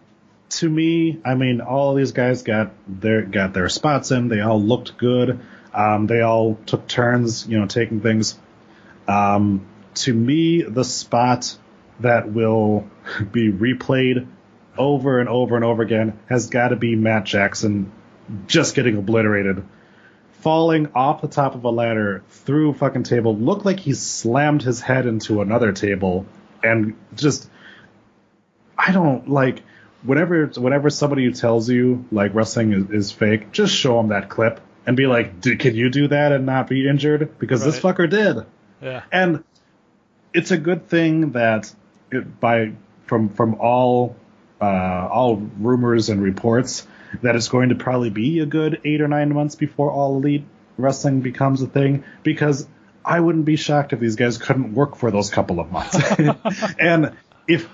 to 0.51 0.69
me, 0.69 1.21
I 1.25 1.35
mean, 1.35 1.61
all 1.61 1.95
these 1.95 2.13
guys 2.13 2.43
got 2.43 2.73
their 2.87 3.23
got 3.23 3.53
their 3.53 3.69
spots 3.69 4.11
in. 4.13 4.29
They 4.29 4.41
all 4.41 4.63
looked 4.63 4.97
good. 4.97 5.41
Um, 5.75 6.07
they 6.07 6.23
all 6.23 6.55
took 6.65 6.87
turns, 6.89 7.47
you 7.47 7.59
know, 7.59 7.67
taking 7.67 8.01
things. 8.01 8.39
Um, 9.07 9.67
to 9.97 10.15
me, 10.15 10.63
the 10.63 10.85
spot 10.85 11.57
that 12.01 12.31
will 12.33 12.89
be 13.33 13.53
replayed 13.53 14.27
over 14.79 15.19
and 15.19 15.29
over 15.29 15.57
and 15.57 15.65
over 15.65 15.83
again 15.83 16.19
has 16.29 16.49
got 16.49 16.69
to 16.69 16.77
be 16.77 16.95
Matt 16.95 17.25
Jackson 17.25 17.93
just 18.47 18.75
getting 18.75 18.97
obliterated. 18.97 19.65
Falling 20.41 20.93
off 20.95 21.21
the 21.21 21.29
top 21.29 21.57
of 21.57 21.65
a 21.65 21.71
ladder 21.71 22.23
through 22.29 22.71
a 22.71 22.75
fucking 22.75 23.03
table, 23.03 23.37
looked 23.37 23.65
like 23.65 23.81
he 23.81 23.93
slammed 23.93 24.63
his 24.63 24.81
head 24.81 25.05
into 25.05 25.41
another 25.41 25.73
table 25.73 26.27
and 26.63 26.97
just 27.17 27.51
I 28.79 28.93
don't 28.93 29.29
like 29.29 29.63
whatever 30.03 30.47
whenever 30.47 30.91
somebody 30.91 31.33
tells 31.33 31.69
you 31.69 32.05
like 32.13 32.35
wrestling 32.35 32.73
is, 32.73 32.91
is 32.91 33.13
fake, 33.13 33.53
just 33.53 33.75
show 33.75 33.97
them 33.97 34.09
that 34.09 34.29
clip 34.29 34.61
and 34.87 34.97
be 34.97 35.07
like, 35.07 35.43
can 35.43 35.75
you 35.75 35.91
do 35.91 36.09
that 36.09 36.33
and 36.33 36.47
not 36.47 36.69
be 36.69 36.89
injured? 36.89 37.39
Because 37.39 37.65
this 37.65 37.79
fucker 37.79 38.09
did. 38.09 38.47
Yeah. 38.81 39.03
And 39.11 39.45
it's 40.33 40.51
a 40.51 40.57
good 40.57 40.89
thing 40.89 41.33
that 41.33 41.73
it, 42.11 42.41
by 42.41 42.73
from 43.07 43.31
from 43.31 43.57
all 43.57 44.17
uh, 44.61 45.09
all 45.11 45.37
rumors 45.37 46.09
and 46.09 46.23
reports 46.23 46.87
that 47.23 47.37
it's 47.37 47.49
going 47.49 47.71
to 47.71 47.75
probably 47.75 48.11
be 48.11 48.41
a 48.41 48.47
good 48.47 48.81
eight 48.85 49.01
or 49.01 49.09
nine 49.09 49.33
months 49.35 49.55
before 49.55 49.91
all 49.91 50.17
elite 50.17 50.45
wrestling 50.77 51.21
becomes 51.21 51.63
a 51.63 51.67
thing 51.67 52.05
because 52.23 52.67
I 53.05 53.21
wouldn't 53.21 53.45
be 53.45 53.57
shocked 53.57 53.93
if 53.93 54.01
these 54.01 54.17
guys 54.17 54.39
couldn't 54.39 54.75
work 54.75 54.97
for 54.97 55.11
those 55.11 55.31
couple 55.31 55.61
of 55.61 55.73
months. 55.73 55.99
and 56.79 57.17
if 57.47 57.69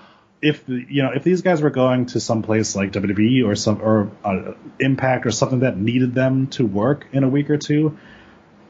if 0.45 0.63
you 0.67 1.01
know 1.03 1.11
if 1.15 1.23
these 1.23 1.41
guys 1.41 1.61
were 1.61 1.69
going 1.71 2.05
to 2.07 2.19
some 2.19 2.41
place 2.43 2.75
like 2.75 2.91
WWE 2.91 3.45
or 3.45 3.55
some 3.55 3.81
or 3.81 4.11
uh, 4.23 4.53
Impact 4.79 5.25
or 5.25 5.31
something 5.31 5.61
that 5.61 5.77
needed 5.77 6.13
them 6.13 6.47
to 6.47 6.65
work 6.65 7.07
in 7.11 7.23
a 7.23 7.29
week 7.29 7.49
or 7.49 7.57
two, 7.57 7.97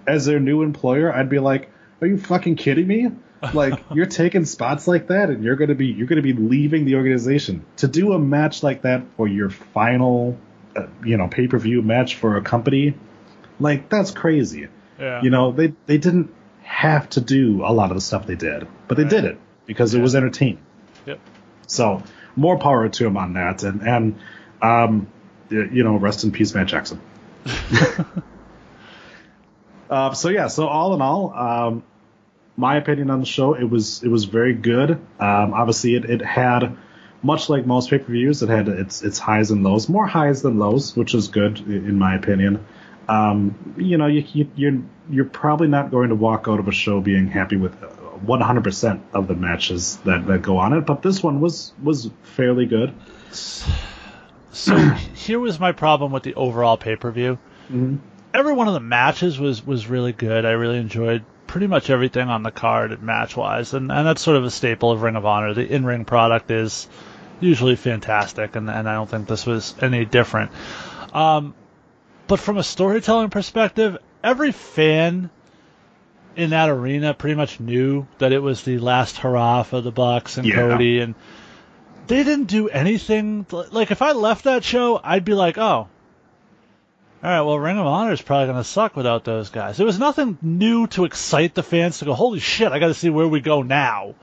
as 0.07 0.25
their 0.25 0.39
new 0.39 0.61
employer, 0.61 1.13
I'd 1.13 1.29
be 1.29 1.39
like, 1.39 1.69
"Are 2.01 2.07
you 2.07 2.17
fucking 2.17 2.55
kidding 2.55 2.87
me? 2.87 3.11
Like 3.53 3.83
you're 3.93 4.05
taking 4.05 4.45
spots 4.45 4.87
like 4.87 5.07
that, 5.07 5.29
and 5.29 5.43
you're 5.43 5.57
gonna 5.57 5.75
be 5.75 5.87
you're 5.87 6.07
gonna 6.07 6.21
be 6.21 6.33
leaving 6.33 6.85
the 6.85 6.95
organization 6.95 7.65
to 7.77 7.87
do 7.87 8.13
a 8.13 8.19
match 8.19 8.63
like 8.63 8.83
that 8.83 9.03
for 9.17 9.27
your 9.27 9.49
final, 9.49 10.37
uh, 10.75 10.87
you 11.03 11.17
know, 11.17 11.27
pay 11.27 11.47
per 11.47 11.57
view 11.59 11.81
match 11.81 12.15
for 12.15 12.37
a 12.37 12.41
company? 12.41 12.95
Like 13.59 13.89
that's 13.89 14.11
crazy. 14.11 14.67
Yeah. 14.99 15.21
You 15.21 15.29
know, 15.29 15.51
they 15.51 15.73
they 15.87 15.97
didn't 15.97 16.33
have 16.63 17.09
to 17.11 17.21
do 17.21 17.63
a 17.65 17.73
lot 17.73 17.91
of 17.91 17.95
the 17.97 18.01
stuff 18.01 18.25
they 18.25 18.35
did, 18.35 18.67
but 18.87 18.95
they 18.97 19.03
Right. 19.03 19.09
did 19.11 19.25
it 19.25 19.37
because 19.65 19.93
it 19.93 20.01
was 20.01 20.15
entertaining. 20.15 20.59
Yep. 21.05 21.19
So 21.67 22.03
more 22.35 22.57
power 22.57 22.87
to 22.89 23.07
him 23.07 23.17
on 23.17 23.33
that, 23.33 23.63
and 23.63 23.81
and 23.81 24.19
um, 24.61 25.07
you 25.49 25.83
know, 25.83 25.97
rest 25.97 26.23
in 26.23 26.31
peace, 26.31 26.53
Matt 26.53 26.67
Jackson. 26.67 26.99
uh, 29.89 30.13
so 30.13 30.29
yeah, 30.29 30.47
so 30.47 30.67
all 30.67 30.93
in 30.93 31.01
all, 31.01 31.33
um, 31.33 31.83
my 32.57 32.77
opinion 32.77 33.09
on 33.09 33.19
the 33.19 33.25
show, 33.25 33.53
it 33.53 33.69
was 33.69 34.03
it 34.03 34.09
was 34.09 34.25
very 34.25 34.53
good. 34.53 34.91
Um, 34.91 35.53
obviously, 35.53 35.95
it, 35.95 36.05
it 36.05 36.21
had 36.21 36.77
much 37.21 37.49
like 37.49 37.65
most 37.65 37.89
pay 37.89 37.97
per 37.99 38.11
views, 38.11 38.41
it 38.43 38.49
had 38.49 38.67
its 38.67 39.03
its 39.03 39.19
highs 39.19 39.51
and 39.51 39.63
lows, 39.63 39.89
more 39.89 40.07
highs 40.07 40.41
than 40.41 40.57
lows, 40.59 40.95
which 40.95 41.13
is 41.13 41.27
good 41.27 41.59
in 41.59 41.97
my 41.97 42.15
opinion. 42.15 42.65
Um, 43.07 43.75
you 43.77 43.97
know, 43.97 44.07
you, 44.07 44.23
you, 44.33 44.49
you're 44.55 44.81
you're 45.09 45.25
probably 45.25 45.67
not 45.67 45.91
going 45.91 46.09
to 46.09 46.15
walk 46.15 46.47
out 46.47 46.59
of 46.59 46.67
a 46.67 46.71
show 46.71 47.01
being 47.01 47.27
happy 47.27 47.55
with 47.55 47.75
100% 48.23 49.01
of 49.13 49.27
the 49.27 49.35
matches 49.35 49.97
that, 50.05 50.25
that 50.27 50.41
go 50.41 50.57
on 50.57 50.73
it, 50.73 50.81
but 50.81 51.01
this 51.01 51.21
one 51.23 51.39
was 51.41 51.73
was 51.81 52.09
fairly 52.23 52.65
good. 52.65 52.93
So 53.31 54.77
here 55.15 55.39
was 55.39 55.59
my 55.59 55.71
problem 55.71 56.11
with 56.11 56.23
the 56.23 56.35
overall 56.35 56.77
pay 56.77 56.95
per 56.95 57.11
view. 57.11 57.37
Mhm. 57.71 57.99
Every 58.33 58.53
one 58.53 58.67
of 58.67 58.73
the 58.73 58.79
matches 58.79 59.39
was 59.39 59.65
was 59.65 59.87
really 59.87 60.13
good. 60.13 60.45
I 60.45 60.51
really 60.51 60.77
enjoyed 60.77 61.23
pretty 61.47 61.67
much 61.67 61.89
everything 61.89 62.27
on 62.29 62.43
the 62.43 62.51
card 62.51 63.01
match 63.01 63.35
wise, 63.37 63.73
and 63.73 63.91
and 63.91 64.07
that's 64.07 64.21
sort 64.21 64.37
of 64.37 64.43
a 64.45 64.51
staple 64.51 64.91
of 64.91 65.01
Ring 65.01 65.15
of 65.15 65.25
Honor. 65.25 65.53
The 65.53 65.67
in 65.67 65.85
ring 65.85 66.05
product 66.05 66.51
is 66.51 66.87
usually 67.39 67.75
fantastic, 67.75 68.55
and 68.55 68.69
and 68.69 68.89
I 68.89 68.93
don't 68.93 69.09
think 69.09 69.27
this 69.27 69.45
was 69.45 69.75
any 69.81 70.05
different. 70.05 70.51
Um, 71.13 71.53
but 72.27 72.39
from 72.39 72.57
a 72.57 72.63
storytelling 72.63 73.29
perspective, 73.29 73.97
every 74.23 74.51
fan 74.51 75.29
in 76.35 76.51
that 76.51 76.69
arena 76.69 77.13
pretty 77.13 77.35
much 77.35 77.59
knew 77.59 78.07
that 78.17 78.31
it 78.31 78.39
was 78.39 78.63
the 78.63 78.77
last 78.79 79.17
hurrah 79.17 79.63
for 79.63 79.81
the 79.81 79.91
Bucks 79.91 80.37
and 80.37 80.45
Yeah. 80.47 80.55
Cody, 80.55 80.99
and 80.99 81.15
they 82.07 82.23
didn't 82.23 82.45
do 82.45 82.69
anything. 82.69 83.45
Like 83.51 83.91
if 83.91 84.01
I 84.01 84.11
left 84.11 84.43
that 84.45 84.63
show, 84.63 84.99
I'd 85.03 85.25
be 85.25 85.33
like, 85.33 85.57
oh. 85.57 85.87
All 87.23 87.31
right, 87.31 87.41
well, 87.41 87.57
Ring 87.57 87.79
of 87.79 87.87
Honor 87.87 88.11
is 88.11 88.21
probably 88.21 88.45
going 88.47 88.57
to 88.57 88.63
suck 88.63 88.95
without 88.95 89.23
those 89.23 89.49
guys. 89.49 89.77
There 89.77 89.85
was 89.85 89.97
nothing 89.97 90.37
new 90.43 90.85
to 90.87 91.05
excite 91.05 91.55
the 91.55 91.63
fans 91.63 91.99
to 91.99 92.05
go, 92.05 92.13
holy 92.13 92.39
shit, 92.39 92.71
I 92.71 92.77
got 92.77 92.89
to 92.89 92.93
see 92.93 93.09
where 93.09 93.27
we 93.27 93.39
go 93.39 93.63
now. 93.63 94.13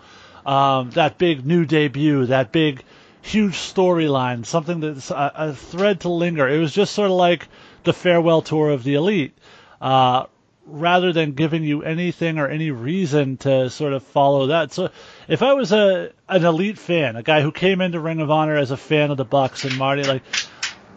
Um, 0.46 0.90
that 0.90 1.18
big 1.18 1.44
new 1.44 1.64
debut, 1.64 2.26
that 2.26 2.52
big, 2.52 2.84
huge 3.22 3.54
storyline, 3.54 4.46
something 4.46 4.80
that's 4.80 5.10
a, 5.10 5.32
a 5.34 5.52
thread 5.54 6.00
to 6.00 6.10
linger. 6.10 6.48
It 6.48 6.58
was 6.58 6.72
just 6.72 6.92
sort 6.92 7.10
of 7.10 7.16
like 7.16 7.48
the 7.82 7.92
farewell 7.92 8.42
tour 8.42 8.70
of 8.70 8.84
the 8.84 8.94
elite, 8.94 9.36
uh, 9.80 10.26
rather 10.66 11.12
than 11.12 11.32
giving 11.32 11.64
you 11.64 11.82
anything 11.82 12.38
or 12.38 12.48
any 12.48 12.70
reason 12.70 13.36
to 13.38 13.68
sort 13.70 13.92
of 13.92 14.02
follow 14.02 14.48
that. 14.48 14.72
So, 14.72 14.90
if 15.28 15.42
I 15.42 15.54
was 15.54 15.72
a 15.72 16.12
an 16.28 16.44
elite 16.44 16.78
fan, 16.78 17.16
a 17.16 17.22
guy 17.22 17.42
who 17.42 17.52
came 17.52 17.80
into 17.80 18.00
Ring 18.00 18.20
of 18.20 18.30
Honor 18.30 18.56
as 18.56 18.70
a 18.70 18.76
fan 18.76 19.10
of 19.10 19.16
the 19.16 19.24
Bucks 19.24 19.64
and 19.64 19.76
Marty, 19.76 20.04
like 20.04 20.22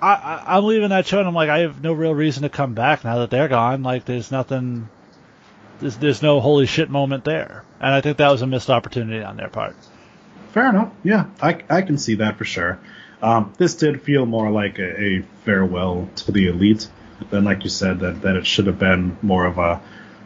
I, 0.01 0.13
I, 0.13 0.57
I'm 0.57 0.65
leaving 0.65 0.89
that 0.89 1.07
show 1.07 1.19
and 1.19 1.27
I'm 1.27 1.33
like, 1.33 1.49
I 1.49 1.59
have 1.59 1.81
no 1.81 1.93
real 1.93 2.13
reason 2.13 2.43
to 2.43 2.49
come 2.49 2.73
back 2.73 3.03
now 3.03 3.19
that 3.19 3.29
they're 3.29 3.47
gone. 3.47 3.83
Like, 3.83 4.05
there's 4.05 4.31
nothing, 4.31 4.89
there's, 5.79 5.97
there's 5.97 6.21
no 6.21 6.41
holy 6.41 6.65
shit 6.67 6.89
moment 6.89 7.23
there. 7.23 7.63
And 7.79 7.93
I 7.93 8.01
think 8.01 8.17
that 8.17 8.31
was 8.31 8.41
a 8.41 8.47
missed 8.47 8.69
opportunity 8.69 9.23
on 9.23 9.37
their 9.37 9.49
part. 9.49 9.75
Fair 10.51 10.69
enough. 10.69 10.93
Yeah, 11.03 11.25
I, 11.41 11.61
I 11.69 11.81
can 11.81 11.97
see 11.97 12.15
that 12.15 12.37
for 12.37 12.45
sure. 12.45 12.79
Um, 13.21 13.53
this 13.57 13.75
did 13.75 14.01
feel 14.01 14.25
more 14.25 14.51
like 14.51 14.79
a, 14.79 15.01
a 15.01 15.21
farewell 15.43 16.09
to 16.17 16.31
the 16.31 16.47
elite 16.47 16.87
than, 17.29 17.43
like 17.43 17.63
you 17.63 17.69
said, 17.69 17.99
that, 17.99 18.21
that 18.21 18.35
it 18.35 18.45
should 18.45 18.67
have 18.67 18.79
been 18.79 19.17
more 19.21 19.45
of 19.45 19.57
a, 19.57 19.81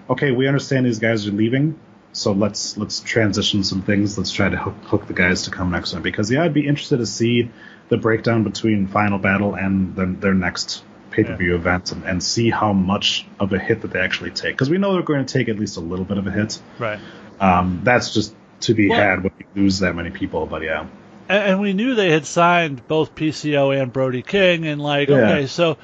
okay, 0.09 0.31
we 0.31 0.47
understand 0.47 0.85
these 0.85 0.99
guys 0.99 1.27
are 1.27 1.31
leaving, 1.31 1.79
so 2.11 2.31
let's 2.31 2.75
let's 2.75 2.99
transition 3.01 3.63
some 3.63 3.83
things. 3.83 4.17
Let's 4.17 4.31
try 4.31 4.49
to 4.49 4.57
hook, 4.57 4.75
hook 4.85 5.07
the 5.07 5.13
guys 5.13 5.43
to 5.43 5.51
come 5.51 5.71
next 5.71 5.93
one. 5.93 6.01
Because 6.01 6.31
yeah, 6.31 6.43
I'd 6.43 6.53
be 6.53 6.67
interested 6.67 6.97
to 6.97 7.05
see 7.05 7.51
the 7.89 7.97
breakdown 7.97 8.43
between 8.43 8.87
Final 8.87 9.19
Battle 9.19 9.53
and 9.55 9.95
the, 9.95 10.05
their 10.05 10.33
next 10.33 10.83
pay 11.11 11.23
per 11.23 11.35
view 11.35 11.55
event 11.55 11.91
and, 11.91 12.03
and 12.03 12.23
see 12.23 12.49
how 12.49 12.73
much 12.73 13.27
of 13.39 13.53
a 13.53 13.59
hit 13.59 13.81
that 13.81 13.91
they 13.91 13.99
actually 13.99 14.31
take. 14.31 14.55
Because 14.55 14.69
we 14.69 14.77
know 14.79 14.93
they're 14.93 15.03
going 15.03 15.25
to 15.25 15.31
take 15.31 15.49
at 15.49 15.59
least 15.59 15.77
a 15.77 15.81
little 15.81 16.05
bit 16.05 16.17
of 16.17 16.25
a 16.25 16.31
hit. 16.31 16.59
Right. 16.79 16.99
Um, 17.39 17.81
that's 17.83 18.13
just 18.13 18.35
to 18.61 18.73
be 18.73 18.89
Well- 18.89 18.99
had 18.99 19.23
when 19.23 19.33
you 19.39 19.63
lose 19.63 19.79
that 19.79 19.95
many 19.95 20.09
people. 20.09 20.45
But 20.47 20.63
yeah. 20.63 20.87
And, 21.29 21.43
and 21.43 21.61
we 21.61 21.73
knew 21.73 21.93
they 21.93 22.11
had 22.11 22.25
signed 22.25 22.87
both 22.87 23.13
PCO 23.13 23.79
and 23.79 23.93
Brody 23.93 24.23
King, 24.23 24.65
and 24.65 24.81
like, 24.81 25.09
Yeah. 25.09 25.15
okay, 25.17 25.47
so 25.47 25.77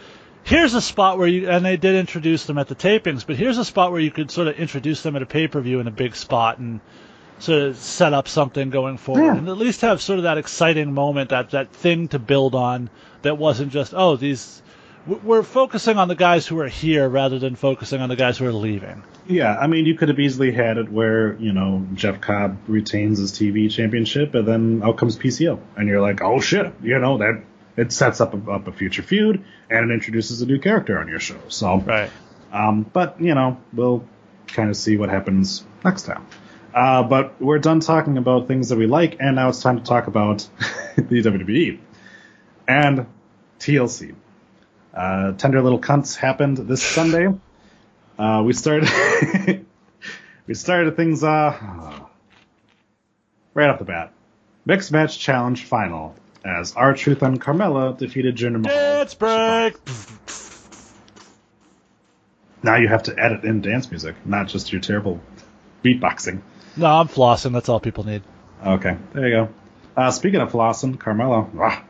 here's 0.46 0.74
a 0.74 0.82
spot 0.82 1.18
where 1.18 1.28
you, 1.28 1.50
and 1.50 1.66
they 1.66 1.76
did 1.76 1.96
introduce 1.96 2.46
them 2.46 2.58
at 2.58 2.68
the 2.70 2.76
tapings, 2.76 3.26
but 3.28 3.36
here's 3.36 3.58
a 3.58 3.66
spot 3.66 3.92
where 3.92 4.00
you 4.00 4.12
could 4.12 4.32
sort 4.32 4.48
of 4.48 4.56
introduce 4.58 5.02
them 5.04 5.16
at 5.18 5.22
a 5.22 5.26
pay 5.26 5.48
per 5.48 5.60
view 5.60 5.80
in 5.82 5.88
a 5.88 5.92
big 5.92 6.16
spot 6.16 6.60
and 6.60 6.80
sort 7.40 7.62
of 7.64 7.76
set 7.76 8.14
up 8.14 8.30
something 8.30 8.70
going 8.70 8.98
forward, 8.98 9.24
Yeah. 9.26 9.36
and 9.38 9.50
at 9.50 9.58
least 9.58 9.82
have 9.82 10.02
sort 10.02 10.20
of 10.20 10.24
that 10.24 10.38
exciting 10.38 10.94
moment, 10.94 11.32
that 11.32 11.50
that 11.52 11.74
thing 11.74 12.08
to 12.10 12.20
build 12.20 12.56
on, 12.56 12.90
that 13.24 13.38
wasn't 13.38 13.74
just 13.74 13.94
oh 13.94 14.16
these. 14.16 14.62
We're 15.08 15.44
focusing 15.44 15.98
on 16.00 16.08
the 16.08 16.16
guys 16.16 16.48
who 16.48 16.60
are 16.62 16.68
here 16.68 17.08
rather 17.08 17.38
than 17.38 17.56
focusing 17.56 18.02
on 18.02 18.10
the 18.10 18.16
guys 18.16 18.40
who 18.40 18.48
are 18.48 18.52
leaving. 18.54 19.04
Yeah, 19.28 19.56
I 19.56 19.68
mean, 19.68 19.86
you 19.86 19.94
could 19.94 20.10
have 20.10 20.20
easily 20.20 20.52
had 20.52 20.80
it 20.80 20.92
where, 20.92 21.36
you 21.36 21.54
know, 21.54 21.86
Jeff 21.94 22.22
Cobb 22.22 22.58
retains 22.68 23.20
his 23.20 23.32
TV 23.32 23.70
championship 23.70 24.34
and 24.34 24.48
then 24.48 24.82
out 24.84 24.98
comes 24.98 25.16
PCO. 25.16 25.60
And 25.76 25.88
you're 25.88 26.02
like, 26.02 26.24
oh 26.24 26.40
shit, 26.40 26.74
you 26.82 26.98
know, 26.98 27.20
that 27.20 27.40
it 27.78 27.92
sets 27.92 28.22
up 28.22 28.34
a, 28.34 28.52
up 28.52 28.68
a 28.68 28.72
future 28.72 29.02
feud 29.02 29.44
and 29.70 29.92
it 29.92 29.94
introduces 29.94 30.42
a 30.42 30.46
new 30.46 30.60
character 30.60 31.00
on 31.00 31.08
your 31.08 31.20
show. 31.20 31.38
So, 31.50 31.80
Right. 31.80 32.10
um, 32.52 32.84
but, 32.84 33.20
you 33.22 33.36
know, 33.36 33.58
we'll 33.74 34.06
kind 34.48 34.70
of 34.70 34.78
see 34.78 34.98
what 34.98 35.10
happens 35.10 35.64
next 35.84 36.04
time. 36.04 36.26
Uh, 36.74 37.04
but 37.04 37.42
we're 37.42 37.60
done 37.60 37.80
talking 37.80 38.18
about 38.18 38.48
things 38.48 38.70
that 38.70 38.78
we 38.78 38.86
like, 38.86 39.18
and 39.20 39.36
now 39.38 39.50
it's 39.50 39.62
time 39.62 39.78
to 39.78 39.84
talk 39.84 40.08
about 40.08 40.48
the 40.98 41.22
WWE 41.22 41.80
and 42.68 43.06
TLC. 43.60 44.16
Uh, 44.94 45.34
Tender 45.34 45.62
Little 45.62 45.80
Cunts 45.80 46.16
happened 46.16 46.58
this 46.58 46.84
Sunday. 46.96 47.28
Uh, 48.18 48.44
we 48.46 48.54
started 48.54 48.90
we 50.48 50.54
started 50.54 50.96
things 50.96 51.24
uh, 51.24 51.52
right 53.54 53.70
off 53.70 53.80
the 53.80 53.86
bat. 53.86 54.14
Mixed 54.66 54.92
match 54.92 55.20
challenge 55.20 55.66
final 55.66 56.16
as 56.46 56.74
R 56.76 56.94
Truth 56.94 57.22
and 57.24 57.42
Carmella 57.42 57.98
defeated 57.98 58.36
Jinder 58.36 58.62
Mahal. 58.62 58.76
Dance 58.78 59.14
break. 59.16 59.76
Now 62.64 62.76
you 62.78 62.88
have 62.88 63.04
to 63.04 63.16
edit 63.18 63.44
in 63.44 63.62
dance 63.62 63.90
music, 63.92 64.16
not 64.26 64.48
just 64.48 64.72
your 64.72 64.82
terrible 64.82 65.20
beatboxing. 65.84 66.42
No, 66.78 66.88
I'm 66.88 67.08
flossing. 67.08 67.54
That's 67.54 67.70
all 67.70 67.80
people 67.80 68.06
need. 68.06 68.24
Okay, 68.66 68.98
there 69.14 69.28
you 69.28 69.36
go. 69.36 69.50
Uh, 69.96 70.12
speaking 70.12 70.42
of 70.42 70.52
flossing, 70.52 70.98
Carmella. 70.98 71.84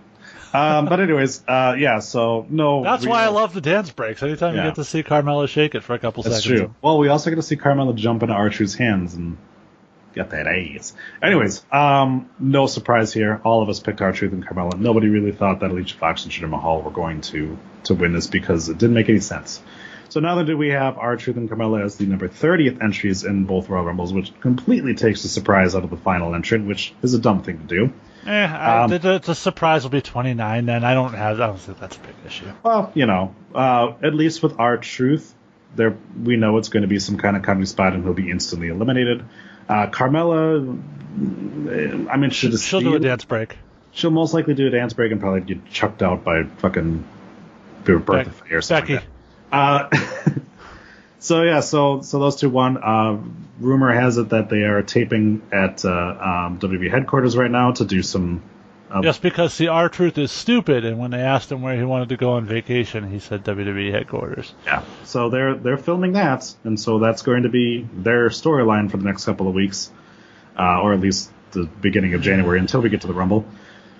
Um, 0.53 0.85
but 0.85 0.99
anyways, 0.99 1.43
uh, 1.47 1.75
yeah. 1.77 1.99
So 1.99 2.45
no. 2.49 2.83
That's 2.83 3.05
why 3.05 3.23
I 3.23 3.27
love 3.29 3.53
the 3.53 3.61
dance 3.61 3.91
breaks. 3.91 4.21
Anytime 4.23 4.55
Yeah. 4.55 4.63
you 4.63 4.69
get 4.69 4.75
to 4.75 4.83
see 4.83 5.03
Carmella 5.03 5.47
shake 5.49 5.75
it 5.75 5.83
for 5.83 5.93
a 5.95 5.99
couple 5.99 6.23
That's 6.23 6.43
seconds. 6.43 6.59
true. 6.61 6.75
Well, 6.81 6.97
we 6.97 7.07
also 7.09 7.29
get 7.29 7.35
to 7.37 7.41
see 7.41 7.57
Carmella 7.57 7.95
jump 7.95 8.23
into 8.23 8.33
Archer's 8.35 8.73
hands 8.75 9.15
and 9.15 9.37
get 10.15 10.31
that 10.31 10.47
ace. 10.47 10.93
Anyways, 11.21 11.63
um, 11.71 12.29
no 12.39 12.65
surprise 12.65 13.13
here. 13.13 13.39
All 13.43 13.61
of 13.61 13.69
us 13.69 13.79
picked 13.79 14.01
R 14.01 14.11
Truth 14.11 14.33
and 14.33 14.47
Carmella. 14.47 14.79
Nobody 14.79 15.09
really 15.09 15.31
thought 15.31 15.59
that 15.59 15.71
Alicia 15.71 15.97
Fox 15.97 16.23
and 16.23 16.33
Jinder 16.33 16.49
Mahal 16.49 16.81
were 16.81 16.91
going 16.91 17.21
to 17.21 17.57
to 17.83 17.93
win 17.93 18.13
this 18.13 18.27
because 18.27 18.69
it 18.69 18.77
didn't 18.77 18.95
make 18.95 19.09
any 19.09 19.19
sense. 19.19 19.61
So 20.09 20.19
now 20.21 20.41
that 20.41 20.55
we 20.55 20.69
have 20.69 20.97
R 20.97 21.17
Truth 21.17 21.37
and 21.37 21.49
Carmella 21.49 21.83
as 21.83 21.97
the 21.97 22.05
number 22.05 22.29
30th 22.29 22.81
entries 22.81 23.23
in 23.23 23.45
both 23.45 23.69
Royal 23.69 23.83
Rumbles, 23.83 24.13
which 24.13 24.31
completely 24.39 24.95
takes 24.95 25.23
the 25.23 25.27
surprise 25.27 25.75
out 25.75 25.83
of 25.83 25.89
the 25.89 25.97
final 25.97 26.33
entrant, 26.33 26.67
which 26.67 26.93
is 27.01 27.13
a 27.13 27.19
dumb 27.19 27.43
thing 27.43 27.57
to 27.59 27.65
do. 27.65 27.93
Eh, 28.25 28.45
I, 28.45 28.83
Um, 28.83 28.89
the, 28.91 28.99
the, 28.99 29.19
the 29.19 29.35
surprise 29.35 29.83
will 29.83 29.91
be 29.91 30.01
29. 30.01 30.65
Then 30.65 30.83
I 30.83 30.93
don't 30.93 31.13
have. 31.13 31.39
I 31.41 31.47
don't 31.47 31.59
think 31.59 31.79
that's 31.79 31.97
a 31.97 31.99
big 31.99 32.15
issue. 32.25 32.51
Well, 32.63 32.91
you 32.95 33.05
know, 33.05 33.35
uh, 33.53 33.93
at 34.01 34.13
least 34.15 34.41
with 34.41 34.59
R 34.59 34.77
Truth, 34.77 35.33
there 35.75 35.97
we 36.23 36.37
know 36.37 36.57
it's 36.57 36.69
going 36.69 36.83
to 36.83 36.87
be 36.87 36.99
some 36.99 37.17
kind 37.17 37.35
of 37.35 37.43
comedy 37.43 37.65
spot, 37.65 37.93
and 37.93 38.03
he'll 38.03 38.13
be 38.13 38.31
instantly 38.31 38.69
eliminated. 38.69 39.25
Uh, 39.67 39.87
Carmella, 39.87 40.81
mm, 41.17 42.07
I'm 42.09 42.23
interested 42.23 42.51
to 42.51 42.57
She'll 42.57 42.79
see. 42.79 42.85
do 42.85 42.95
a 42.95 42.99
dance 42.99 43.25
break. 43.25 43.57
She'll 43.91 44.11
most 44.11 44.33
likely 44.33 44.53
do 44.53 44.67
a 44.67 44.69
dance 44.69 44.93
break 44.93 45.11
and 45.11 45.21
probably 45.21 45.41
get 45.41 45.65
chucked 45.71 46.03
out 46.03 46.23
by 46.23 46.43
fucking 46.57 47.03
Bertha 47.83 48.29
Faye 48.29 48.55
or 48.55 48.61
something. 48.61 48.97
Becky. 48.97 49.07
like. 49.51 49.91
Uh, 49.91 49.97
so 51.19 51.43
yeah, 51.43 51.61
so 51.61 52.01
so 52.01 52.19
those 52.19 52.35
two 52.35 52.49
won. 52.49 52.77
Uh, 52.77 53.17
rumor 53.59 53.91
has 53.91 54.17
it 54.17 54.29
that 54.29 54.49
they 54.49 54.63
are 54.63 54.81
taping 54.81 55.41
at 55.51 55.85
uh, 55.85 55.89
um, 55.89 56.59
WWE 56.59 56.91
headquarters 56.91 57.37
right 57.37 57.49
now 57.49 57.71
to 57.71 57.85
do 57.85 58.03
some. 58.03 58.41
Uh, 58.89 59.01
Just 59.01 59.21
because 59.21 59.57
the 59.57 59.69
R 59.69 59.89
Truth 59.89 60.17
is 60.17 60.31
stupid, 60.31 60.85
and 60.85 60.99
when 60.99 61.11
they 61.11 61.21
asked 61.21 61.51
him 61.51 61.61
where 61.61 61.75
he 61.75 61.83
wanted 61.83 62.09
to 62.09 62.17
go 62.17 62.33
on 62.33 62.45
vacation, 62.45 63.09
he 63.09 63.19
said 63.19 63.43
WWE 63.43 63.91
headquarters. 63.91 64.53
Yeah. 64.65 64.83
So 65.05 65.29
they're 65.29 65.55
they're 65.55 65.77
filming 65.77 66.13
that, 66.13 66.53
and 66.63 66.79
so 66.79 66.99
that's 66.99 67.23
going 67.23 67.43
to 67.43 67.49
be 67.49 67.87
their 67.93 68.29
storyline 68.29 68.91
for 68.91 68.97
the 68.97 69.03
next 69.03 69.25
couple 69.25 69.47
of 69.47 69.55
weeks, 69.55 69.91
uh, 70.57 70.81
or 70.81 70.93
at 70.93 70.99
least 70.99 71.31
the 71.51 71.65
beginning 71.65 72.13
of 72.13 72.21
January 72.21 72.59
until 72.59 72.81
we 72.81 72.89
get 72.89 73.01
to 73.01 73.07
the 73.07 73.13
Rumble. 73.13 73.45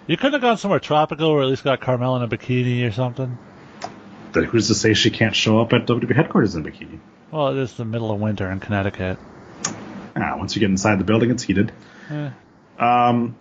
You 0.08 0.18
couldn't 0.18 0.34
have 0.34 0.42
gone 0.42 0.58
somewhere 0.58 0.80
tropical, 0.80 1.30
or 1.30 1.42
at 1.42 1.48
least 1.48 1.64
got 1.64 1.82
Carmel 1.82 2.16
in 2.18 2.22
a 2.22 2.28
bikini 2.28 2.88
or 2.88 2.92
something. 2.92 3.40
But 4.34 4.46
who's 4.46 4.68
to 4.68 4.76
say 4.76 4.94
she 4.94 5.10
can't 5.10 5.36
show 5.36 5.62
up 5.62 5.74
at 5.74 5.88
WWE 5.88 6.16
headquarters 6.16 6.54
in 6.56 6.66
a 6.66 6.70
bikini? 6.70 7.00
Well, 7.32 7.48
it 7.50 7.58
is 7.58 7.74
the 7.74 7.86
middle 7.86 8.12
of 8.12 8.20
winter 8.20 8.52
in 8.52 8.60
Connecticut. 8.60 9.18
Ah, 10.16 10.36
once 10.38 10.56
you 10.56 10.60
get 10.60 10.70
inside 10.70 11.00
the 11.00 11.04
building, 11.04 11.32
it's 11.32 11.42
heated. 11.42 11.72
Eh. 12.10 12.30
Um, 12.78 13.36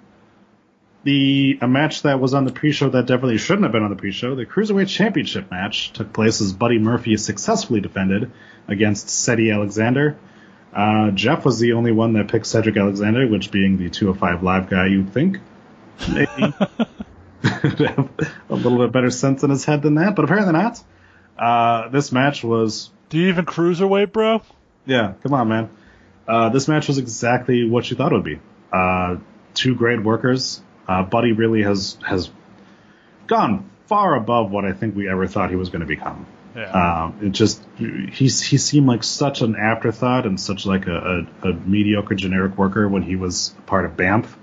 the 1.05 1.59
a 1.61 1.68
match 1.68 2.02
that 2.02 2.18
was 2.18 2.34
on 2.34 2.44
the 2.44 2.52
pre-show 2.52 2.88
that 2.90 3.07
definitely 3.07 3.38
shouldn't 3.38 3.64
have 3.64 3.72
been 3.72 3.82
on 3.82 3.90
the 3.90 3.96
pre-show, 3.96 4.34
the 4.34 4.46
Cruiserweight 4.46 4.88
Championship 4.88 5.50
match, 5.50 5.92
took 5.92 6.12
place 6.12 6.40
as 6.40 6.52
Buddy 6.52 6.78
Murphy 6.78 7.16
successfully 7.16 7.80
defended 7.80 8.32
against 8.66 9.09
Cedric 9.09 9.52
Alexander. 9.52 10.16
Uh, 10.74 11.11
Jeff 11.12 11.44
was 11.44 11.61
the 11.61 11.74
only 11.74 11.92
one 11.92 12.14
that 12.14 12.28
picked 12.28 12.46
Cedric 12.46 12.76
Alexander, 12.76 13.28
which 13.28 13.50
being 13.52 13.76
the 13.76 13.90
205 13.90 14.42
live 14.42 14.68
guy, 14.68 14.86
you'd 14.86 15.12
think 15.12 15.38
maybe 16.09 16.26
have 17.44 18.09
a 18.48 18.55
little 18.55 18.78
bit 18.78 18.90
better 18.92 19.11
sense 19.11 19.42
in 19.42 19.50
his 19.50 19.64
head 19.64 19.82
than 19.82 19.96
that, 19.96 20.16
but 20.16 20.24
apparently 20.24 20.52
not. 20.52 20.82
Uh, 21.38 21.88
this 21.90 22.11
match 22.12 22.42
was 22.42 22.90
Do 23.11 23.18
you 23.18 23.28
even 23.28 23.44
cruiserweight, 23.44 24.12
bro? 24.12 24.42
yeah, 24.86 25.14
come 25.22 25.34
on, 25.34 25.48
man. 25.48 25.70
Uh, 26.26 26.48
this 26.48 26.68
match 26.68 26.88
was 26.88 26.96
exactly 26.98 27.68
what 27.68 27.90
you 27.90 27.96
thought 27.96 28.12
it 28.12 28.14
would 28.14 28.24
be. 28.24 28.40
Uh, 28.72 29.16
two 29.52 29.74
great 29.74 30.02
workers. 30.02 30.62
Uh, 30.87 31.03
Buddy 31.03 31.32
really 31.32 31.62
has 31.62 31.97
has 32.07 32.30
gone 33.26 33.70
far 33.87 34.16
above 34.16 34.51
what 34.51 34.64
I 34.64 34.72
think 34.72 34.97
we 34.97 35.09
ever 35.09 35.26
thought 35.26 35.51
he 35.51 35.57
was 35.57 35.68
going 35.68 35.80
to 35.80 35.87
become. 35.87 36.26
Yeah. 36.55 37.05
Um, 37.05 37.18
it 37.22 37.30
just 37.30 37.62
he's 37.76 38.41
he 38.41 38.59
seemed 38.59 38.87
like 38.87 39.03
such 39.03 39.43
an 39.43 39.57
afterthought 39.57 40.24
and 40.24 40.39
such 40.39 40.66
like 40.66 40.87
a, 40.87 41.26
a, 41.43 41.49
a 41.49 41.53
mediocre 41.53 42.14
generic 42.14 42.57
worker 42.57 42.89
when 42.89 43.03
he 43.03 43.16
was 43.16 43.55
part 43.66 43.85
of 43.85 43.97
Banff. 43.97 44.37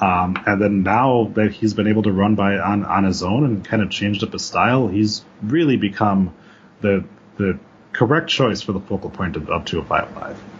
Um, 0.00 0.42
and 0.46 0.60
then 0.60 0.82
now 0.82 1.30
that 1.34 1.52
he's 1.52 1.74
been 1.74 1.86
able 1.86 2.02
to 2.02 2.12
run 2.12 2.34
by 2.34 2.58
on, 2.58 2.84
on 2.84 3.04
his 3.04 3.22
own 3.22 3.44
and 3.44 3.64
kind 3.64 3.82
of 3.82 3.90
changed 3.90 4.24
up 4.24 4.32
his 4.32 4.44
style, 4.44 4.88
he's 4.88 5.24
really 5.42 5.76
become 5.76 6.34
the 6.80 7.04
the 7.36 7.58
correct 7.92 8.28
choice 8.28 8.62
for 8.62 8.72
the 8.72 8.80
focal 8.80 9.10
point 9.10 9.36
of, 9.36 9.48
of 9.48 9.64
205 9.64 10.16
Live. 10.16 10.53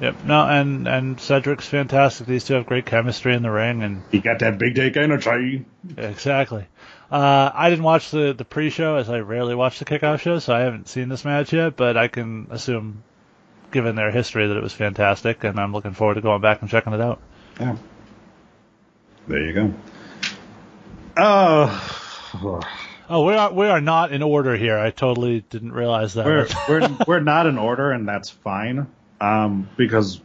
Yep. 0.00 0.24
No, 0.24 0.46
and 0.46 0.88
and 0.88 1.20
Cedric's 1.20 1.66
fantastic. 1.68 2.26
These 2.26 2.44
two 2.44 2.54
have 2.54 2.66
great 2.66 2.84
chemistry 2.86 3.34
in 3.34 3.42
the 3.42 3.50
ring, 3.50 3.82
and 3.82 4.02
He 4.10 4.18
got 4.20 4.40
that 4.40 4.58
big 4.58 4.74
dick 4.74 4.96
energy. 4.96 5.64
exactly. 5.96 6.66
Uh, 7.10 7.50
I 7.54 7.70
didn't 7.70 7.84
watch 7.84 8.10
the 8.10 8.32
the 8.32 8.44
pre-show 8.44 8.96
as 8.96 9.08
I 9.08 9.20
rarely 9.20 9.54
watch 9.54 9.78
the 9.78 9.84
kickoff 9.84 10.20
show, 10.20 10.38
so 10.40 10.54
I 10.54 10.60
haven't 10.60 10.88
seen 10.88 11.08
this 11.08 11.24
match 11.24 11.52
yet. 11.52 11.76
But 11.76 11.96
I 11.96 12.08
can 12.08 12.48
assume, 12.50 13.04
given 13.70 13.94
their 13.94 14.10
history, 14.10 14.48
that 14.48 14.56
it 14.56 14.62
was 14.62 14.72
fantastic, 14.72 15.44
and 15.44 15.60
I'm 15.60 15.72
looking 15.72 15.92
forward 15.92 16.14
to 16.14 16.20
going 16.20 16.40
back 16.40 16.60
and 16.60 16.68
checking 16.70 16.92
it 16.92 17.00
out. 17.00 17.20
Yeah. 17.60 17.76
There 19.28 19.40
you 19.46 19.52
go. 19.52 19.74
Oh, 21.16 22.00
Oh, 23.08 23.24
we 23.26 23.34
are 23.34 23.52
we 23.52 23.66
are 23.66 23.80
not 23.82 24.12
in 24.12 24.22
order 24.22 24.56
here. 24.56 24.78
I 24.78 24.90
totally 24.90 25.42
didn't 25.50 25.72
realize 25.72 26.14
that. 26.14 26.26
we're 26.26 26.48
we're 26.68 26.96
we're 27.06 27.20
not 27.20 27.46
in 27.46 27.58
order, 27.58 27.92
and 27.92 28.08
that's 28.08 28.30
fine. 28.30 28.88
Um, 29.24 29.68
because 29.76 30.20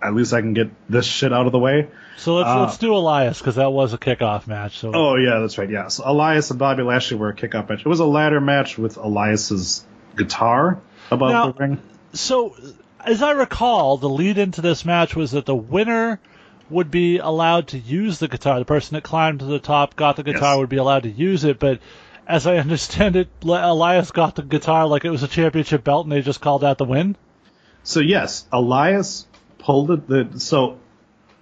at 0.00 0.14
least 0.14 0.32
I 0.32 0.40
can 0.40 0.54
get 0.54 0.70
this 0.88 1.04
shit 1.06 1.32
out 1.32 1.46
of 1.46 1.52
the 1.52 1.58
way. 1.58 1.88
so 2.16 2.36
let's 2.36 2.48
uh, 2.48 2.60
let's 2.62 2.78
do 2.78 2.94
Elias 2.94 3.38
because 3.38 3.56
that 3.56 3.70
was 3.72 3.92
a 3.94 3.98
kickoff 3.98 4.46
match. 4.46 4.78
So 4.78 4.92
Oh 4.94 5.16
yeah, 5.16 5.40
that's 5.40 5.58
right. 5.58 5.68
Yeah, 5.68 5.88
so 5.88 6.04
Elias 6.06 6.50
and 6.50 6.58
Bobby 6.58 6.82
Lashley 6.84 7.16
were 7.16 7.30
a 7.30 7.34
kick-up 7.34 7.68
match. 7.68 7.80
It 7.80 7.86
was 7.88 8.00
a 8.00 8.04
ladder 8.06 8.40
match 8.40 8.78
with 8.78 8.96
Elias's 8.96 9.84
guitar 10.16 10.80
above 11.10 11.30
Now- 11.30 11.52
the 11.52 11.58
ring. 11.58 11.82
so 12.12 12.54
as 13.04 13.22
I 13.22 13.32
recall, 13.32 13.96
the 13.96 14.08
lead 14.08 14.38
into 14.38 14.60
this 14.60 14.84
match 14.84 15.14
was 15.16 15.32
that 15.32 15.46
the 15.46 15.54
winner 15.54 16.20
would 16.70 16.90
be 16.90 17.18
allowed 17.18 17.68
to 17.68 17.78
use 17.78 18.18
the 18.18 18.28
guitar. 18.28 18.58
The 18.58 18.64
person 18.64 18.94
that 18.94 19.02
climbed 19.04 19.38
to 19.40 19.46
the 19.46 19.58
top, 19.58 19.96
got 19.96 20.16
the 20.16 20.22
guitar, 20.22 20.52
Yes. 20.54 20.58
would 20.58 20.68
be 20.68 20.76
allowed 20.76 21.04
to 21.04 21.10
use 21.10 21.44
it. 21.44 21.58
But 21.58 21.80
as 22.26 22.46
I 22.46 22.56
understand 22.64 23.16
it, 23.16 23.28
Elias 23.42 24.10
got 24.10 24.34
the 24.36 24.42
guitar 24.42 24.86
like 24.86 25.04
it 25.04 25.10
was 25.10 25.22
a 25.22 25.28
championship 25.28 25.82
belt, 25.82 26.04
and 26.06 26.12
they 26.12 26.20
just 26.20 26.40
called 26.40 26.60
that 26.62 26.76
the 26.78 26.84
win. 26.84 27.16
So 27.82 28.00
yes, 28.00 28.46
Elias 28.52 29.26
pulled 29.58 29.90
it. 29.90 30.08
The 30.08 30.40
so 30.40 30.78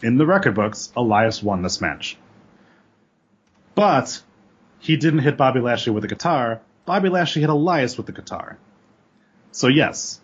in 0.03 0.17
the 0.17 0.27
record 0.27 0.55
books, 0.55 0.93
Elias 0.97 1.43
won 1.43 1.63
this 1.63 1.81
match, 1.81 2.17
but 3.75 4.23
he 4.79 4.97
didn't 4.97 5.21
hit 5.21 5.37
Bobby 5.37 5.61
Lashley 5.61 5.93
with 5.93 6.03
the 6.03 6.09
guitar. 6.09 6.61
Bobby 6.85 7.09
Lashley 7.09 7.43
hit 7.43 7.51
Elias 7.51 7.97
with 7.97 8.07
the 8.07 8.13
guitar. 8.13 8.59
So 9.51 9.69
yes, 9.69 10.21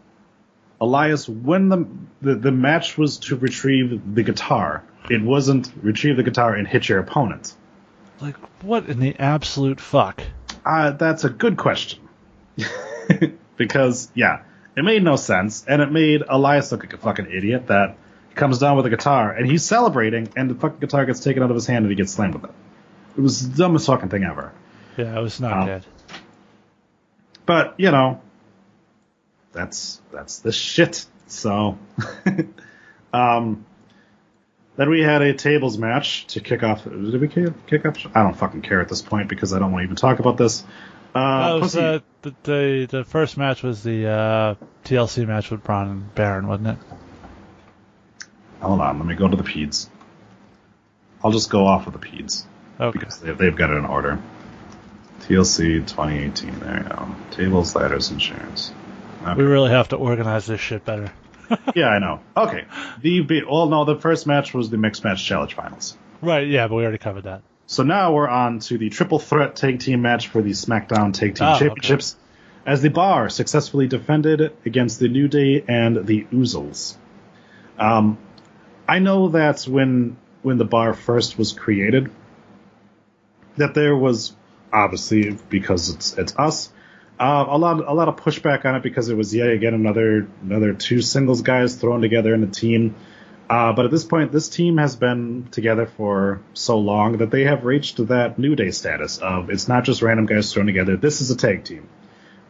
Elias 0.80 1.28
when 1.28 1.68
the 1.68 1.86
the, 2.20 2.34
the 2.34 2.52
match 2.52 2.96
was 2.96 3.18
to 3.18 3.36
retrieve 3.36 4.14
the 4.14 4.22
guitar. 4.22 4.84
It 5.10 5.20
wasn't 5.20 5.72
retrieve 5.82 6.16
the 6.16 6.22
guitar 6.22 6.54
and 6.54 6.66
hit 6.66 6.88
your 6.88 7.00
opponent. 7.00 7.54
Like 8.20 8.36
what 8.62 8.88
in 8.88 9.00
the 9.00 9.16
absolute 9.18 9.80
fuck? 9.80 10.22
Uh, 10.64 10.92
that's 10.92 11.24
a 11.24 11.30
good 11.30 11.56
question. 11.56 11.98
because, 13.56 14.10
yeah, 14.14 14.42
it 14.76 14.82
made 14.84 15.02
no 15.02 15.16
sense, 15.16 15.64
and 15.66 15.82
it 15.82 15.90
made 15.92 16.22
Elias 16.28 16.72
look 16.72 16.82
like 16.82 16.92
a 16.92 16.96
fucking 16.98 17.26
idiot 17.30 17.66
that 17.68 17.96
comes 18.34 18.58
down 18.58 18.76
with 18.76 18.86
a 18.86 18.90
guitar, 18.90 19.30
and 19.32 19.50
he's 19.50 19.64
celebrating, 19.64 20.28
and 20.36 20.48
the 20.50 20.54
fucking 20.54 20.78
guitar 20.80 21.04
gets 21.04 21.20
taken 21.20 21.42
out 21.42 21.50
of 21.50 21.54
his 21.56 21.66
hand, 21.66 21.84
and 21.84 21.90
he 21.90 21.96
gets 21.96 22.12
slammed 22.12 22.34
with 22.34 22.44
it. 22.44 22.50
It 23.16 23.20
was 23.20 23.50
the 23.50 23.56
dumbest 23.58 23.86
fucking 23.86 24.08
thing 24.08 24.24
ever. 24.24 24.52
Yeah, 24.96 25.18
it 25.18 25.22
was 25.22 25.40
not 25.40 25.50
Wow. 25.52 25.66
good. 25.66 25.84
But, 27.44 27.74
you 27.76 27.90
know, 27.90 28.20
that's 29.52 30.00
that's 30.12 30.38
the 30.38 30.52
shit. 30.52 31.04
So, 31.26 31.78
um, 33.12 33.64
then 34.76 34.88
we 34.90 35.02
had 35.02 35.22
a 35.22 35.34
tables 35.34 35.76
match 35.76 36.26
to 36.28 36.40
kick 36.40 36.62
off. 36.62 36.84
Did 36.84 37.20
we 37.20 37.28
kick, 37.28 37.66
kick 37.66 37.84
off? 37.84 37.96
I 38.14 38.22
don't 38.22 38.34
fucking 38.36 38.62
care 38.62 38.80
at 38.80 38.88
this 38.88 39.02
point 39.02 39.28
because 39.28 39.52
I 39.52 39.58
don't 39.58 39.72
want 39.72 39.82
to 39.82 39.84
even 39.84 39.96
talk 39.96 40.18
about 40.18 40.36
this. 40.36 40.64
Uh, 41.14 41.54
That 41.54 41.60
was 41.60 41.76
uh, 41.76 41.98
the, 42.22 42.34
the 42.42 42.86
the 42.90 43.04
first 43.04 43.36
match 43.36 43.62
was 43.62 43.82
the 43.82 44.06
uh, 44.08 44.54
TLC 44.84 45.26
match 45.26 45.50
with 45.50 45.62
Braun 45.62 45.88
and 45.88 46.14
Baron, 46.14 46.46
wasn't 46.46 46.68
it? 46.68 46.78
Hold 48.60 48.80
on, 48.80 48.98
let 48.98 49.06
me 49.06 49.14
go 49.14 49.28
to 49.28 49.36
the 49.36 49.42
peds. 49.42 49.88
I'll 51.24 51.32
just 51.32 51.50
go 51.50 51.66
off 51.66 51.86
of 51.86 51.92
the 51.92 51.98
peds 51.98 52.44
Okay. 52.80 52.98
because 52.98 53.18
they, 53.20 53.32
they've 53.32 53.54
got 53.56 53.70
it 53.70 53.74
in 53.76 53.84
order. 53.84 54.20
TLC 55.22 55.86
2018. 55.86 56.58
There 56.60 56.78
you 56.82 56.88
go. 56.88 57.08
Tables, 57.30 57.74
ladders, 57.76 58.10
and 58.10 58.20
chairs. 58.20 58.72
We 59.36 59.44
really 59.44 59.70
have 59.70 59.88
to 59.90 59.96
organize 59.96 60.46
this 60.46 60.60
shit 60.60 60.84
better. 60.84 61.12
Yeah, 61.76 61.88
I 61.88 61.98
know. 61.98 62.20
Okay. 62.34 62.64
The 63.02 63.44
well, 63.44 63.66
no, 63.68 63.84
the 63.84 63.96
first 63.96 64.26
match 64.26 64.54
was 64.54 64.70
the 64.70 64.78
mixed 64.78 65.04
match 65.04 65.22
challenge 65.22 65.52
finals. 65.54 65.98
Right, 66.22 66.46
yeah, 66.48 66.66
but 66.66 66.76
we 66.76 66.82
already 66.82 66.96
covered 66.96 67.24
that. 67.24 67.42
So 67.72 67.84
now 67.84 68.12
we're 68.12 68.28
on 68.28 68.58
to 68.58 68.76
the 68.76 68.90
triple 68.90 69.18
threat 69.18 69.56
tag 69.56 69.80
team 69.80 70.02
match 70.02 70.28
for 70.28 70.42
the 70.42 70.50
SmackDown 70.50 71.14
Tag 71.14 71.36
Team 71.36 71.46
Oh, 71.46 71.52
okay. 71.52 71.58
Championships, 71.60 72.16
as 72.66 72.82
the 72.82 72.90
Bar 72.90 73.30
successfully 73.30 73.86
defended 73.86 74.54
against 74.66 74.98
the 74.98 75.08
New 75.08 75.26
Day 75.26 75.64
and 75.66 76.06
the 76.06 76.24
Usos. 76.24 76.96
Um, 77.78 78.18
I 78.86 78.98
know 78.98 79.30
that 79.30 79.62
when 79.62 80.18
when 80.42 80.58
the 80.58 80.66
bar 80.66 80.92
first 80.92 81.38
was 81.38 81.52
created, 81.52 82.10
that 83.56 83.72
there 83.72 83.96
was 83.96 84.36
obviously 84.70 85.38
because 85.48 85.88
it's 85.88 86.18
it's 86.18 86.36
us. 86.36 86.70
Uh, 87.18 87.46
a 87.48 87.56
lot 87.56 87.88
a 87.88 87.94
lot 87.94 88.08
of 88.08 88.16
pushback 88.16 88.66
on 88.66 88.74
it 88.74 88.82
because 88.82 89.08
it 89.08 89.16
was 89.16 89.34
yet 89.34 89.48
again 89.48 89.72
another 89.72 90.28
another 90.42 90.74
two 90.74 91.00
singles 91.00 91.40
guys 91.40 91.76
thrown 91.76 92.02
together 92.02 92.34
in 92.34 92.42
a 92.42 92.48
team. 92.48 92.94
Uh, 93.52 93.70
but 93.74 93.84
at 93.84 93.90
this 93.90 94.02
point, 94.02 94.32
this 94.32 94.48
team 94.48 94.78
has 94.78 94.96
been 94.96 95.46
together 95.50 95.84
for 95.84 96.40
so 96.54 96.78
long 96.78 97.18
that 97.18 97.30
they 97.30 97.44
have 97.44 97.66
reached 97.66 97.98
that 98.06 98.38
New 98.38 98.56
Day 98.56 98.70
status 98.70 99.18
of 99.18 99.50
it's 99.50 99.68
not 99.68 99.84
just 99.84 100.00
random 100.00 100.24
guys 100.24 100.50
thrown 100.50 100.64
together. 100.64 100.96
This 100.96 101.20
is 101.20 101.30
a 101.30 101.36
tag 101.36 101.62
team. 101.62 101.86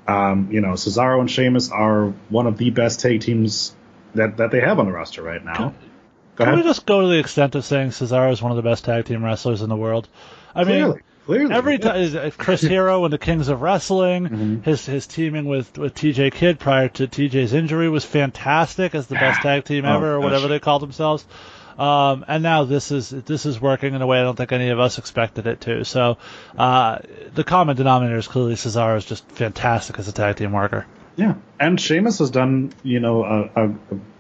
Um, 0.07 0.50
you 0.53 0.61
know, 0.61 0.74
Cesaro 0.74 1.18
and 1.18 1.28
Sheamus 1.28 1.72
are 1.72 2.11
one 2.28 2.46
of 2.46 2.57
the 2.57 2.70
best 2.70 3.00
tag 3.00 3.20
teams 3.20 3.74
that, 4.14 4.36
that 4.36 4.53
they 4.53 4.61
have 4.61 4.78
on 4.78 4.86
the 4.86 4.92
roster 4.92 5.22
right 5.22 5.44
now. 5.44 5.74
Go 6.36 6.44
Can 6.44 6.55
we 6.55 6.62
just 6.62 6.86
go 6.86 7.00
to 7.00 7.09
the 7.09 7.18
extent 7.18 7.57
of 7.57 7.64
saying 7.64 7.88
Cesaro 7.88 8.30
is 8.30 8.40
one 8.40 8.53
of 8.53 8.57
the 8.57 8.62
best 8.62 8.84
tag 8.84 9.05
team 9.05 9.24
wrestlers 9.24 9.61
in 9.61 9.68
the 9.68 9.76
world? 9.76 10.09
I 10.55 10.62
Clearly. 10.62 10.92
mean, 10.92 11.03
Clearly. 11.26 11.54
every 11.54 11.74
yeah. 11.74 12.10
time 12.10 12.30
Chris 12.36 12.60
Hero 12.62 13.04
and 13.04 13.12
the 13.12 13.18
Kings 13.18 13.48
of 13.48 13.62
Wrestling, 13.62 14.28
Mhm. 14.28 14.64
his 14.64 14.84
his 14.86 15.06
teaming 15.06 15.44
with 15.44 15.78
with 15.78 15.94
TJ 15.94 16.32
Kidd 16.32 16.58
prior 16.58 16.88
to 16.88 17.06
TJ's 17.06 17.52
injury 17.52 17.88
was 17.88 18.04
fantastic 18.04 18.94
as 18.94 19.06
the 19.06 19.14
best 19.14 19.40
tag 19.42 19.64
team 19.64 19.84
Oh, 19.84 19.96
ever, 19.96 20.14
or 20.14 20.20
whatever 20.20 20.42
gosh. 20.42 20.50
they 20.50 20.58
called 20.58 20.82
themselves. 20.82 21.24
Um, 21.78 22.24
and 22.28 22.42
now 22.42 22.64
this 22.64 22.90
is 22.90 23.08
this 23.10 23.46
is 23.46 23.60
working 23.60 23.94
in 23.94 24.02
a 24.02 24.06
way 24.06 24.20
I 24.20 24.24
don't 24.24 24.36
think 24.36 24.52
any 24.52 24.68
of 24.70 24.78
us 24.80 24.98
expected 24.98 25.46
it 25.46 25.62
to. 25.62 25.84
So 25.84 26.18
uh, 26.58 26.98
the 27.34 27.44
common 27.44 27.76
denominator 27.76 28.18
is 28.18 28.28
clearly 28.28 28.54
Cesaro 28.54 28.96
is 28.98 29.04
just 29.04 29.26
fantastic 29.30 29.98
as 29.98 30.08
a 30.08 30.12
tag 30.12 30.36
team 30.36 30.52
worker. 30.52 30.86
Yeah, 31.16 31.34
and 31.60 31.78
Sheamus 31.78 32.20
has 32.20 32.30
done, 32.30 32.72
you 32.82 32.98
know, 32.98 33.24
a, 33.24 33.66
a, 33.66 33.70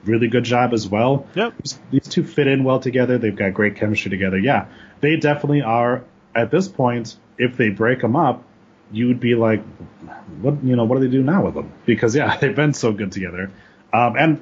really 0.04 0.28
good 0.28 0.44
job 0.44 0.74
as 0.74 0.86
well. 0.86 1.26
Yep. 1.34 1.54
These 1.90 2.08
two 2.08 2.22
fit 2.24 2.46
in 2.46 2.64
well 2.64 2.80
together. 2.80 3.16
They've 3.18 3.34
got 3.34 3.54
great 3.54 3.76
chemistry 3.76 4.10
together. 4.10 4.38
Yeah, 4.38 4.66
they 5.00 5.16
definitely 5.16 5.62
are. 5.62 6.04
At 6.34 6.50
this 6.50 6.68
point, 6.68 7.16
if 7.38 7.56
they 7.56 7.68
break 7.70 8.00
them 8.00 8.16
up, 8.16 8.44
you 8.90 9.08
would 9.08 9.20
be 9.20 9.34
like, 9.34 9.62
what, 10.40 10.62
you 10.64 10.76
know, 10.76 10.84
what 10.84 11.00
do 11.00 11.06
they 11.06 11.10
do 11.10 11.22
now 11.22 11.44
with 11.44 11.54
them? 11.54 11.72
Because 11.86 12.14
yeah, 12.14 12.36
they've 12.40 12.54
been 12.54 12.74
so 12.74 12.92
good 12.92 13.12
together. 13.12 13.50
Um, 13.92 14.16
and 14.16 14.40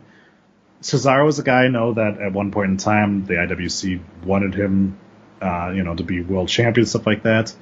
Cesaro 0.83 1.29
is 1.29 1.39
a 1.39 1.43
guy 1.43 1.65
I 1.65 1.69
know 1.69 1.95
that 1.95 2.21
at 2.21 2.33
one 2.33 2.51
point 2.51 2.71
in 2.71 2.77
time 2.77 3.27
the 3.27 3.35
IWC 3.35 4.01
wanted 4.25 4.55
him, 4.55 4.99
uh, 5.43 5.73
you 5.75 5.83
know, 5.83 5.95
to 5.95 6.03
be 6.03 6.21
world 6.21 6.49
champion, 6.49 6.87
stuff 6.87 7.07
like 7.07 7.25
that. 7.25 7.55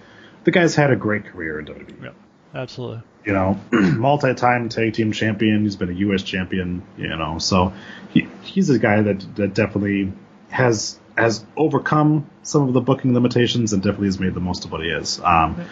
The 0.45 0.51
guy's 0.51 0.75
had 0.75 0.91
a 0.91 0.97
great 0.97 1.27
career 1.27 1.59
in 1.59 1.67
WWE 1.67 2.03
Yeah, 2.05 2.11
Absolutely. 2.55 3.03
you 3.25 3.33
know, 3.33 3.61
multi-time 3.73 4.69
tag 4.69 4.95
team 4.95 5.13
champion. 5.13 5.63
He's 5.63 5.77
been 5.77 5.91
a 5.91 5.95
U.S. 5.95 6.23
champion, 6.23 6.83
you 6.97 7.09
know, 7.09 7.39
so 7.39 7.73
he, 8.11 8.29
he's 8.43 8.71
a 8.71 8.79
guy 8.79 9.03
that 9.03 9.37
that 9.37 9.55
definitely 9.55 10.13
has 10.51 10.99
has 11.19 11.45
overcome 11.57 12.29
some 12.43 12.69
of 12.69 12.75
the 12.75 12.81
booking 12.81 13.15
limitations 13.15 13.73
and 13.73 13.83
definitely 13.83 14.09
has 14.09 14.21
made 14.21 14.35
the 14.35 14.41
most 14.41 14.65
of 14.65 14.73
what 14.73 14.83
he 14.83 14.89
is. 14.89 15.21
Um, 15.21 15.65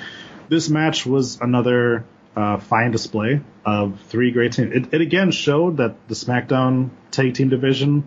this 0.49 0.69
match 0.69 1.07
was 1.07 1.41
another 1.41 2.05
uh, 2.37 2.59
fine 2.59 2.91
display 2.91 3.41
of 3.65 4.01
three 4.09 4.31
great 4.31 4.53
teams. 4.53 4.75
It, 4.75 4.95
it 4.95 5.01
again 5.01 5.31
showed 5.31 5.79
that 5.79 6.09
the 6.09 6.15
SmackDown 6.15 6.91
tag 7.11 7.35
team 7.35 7.49
division 7.49 8.05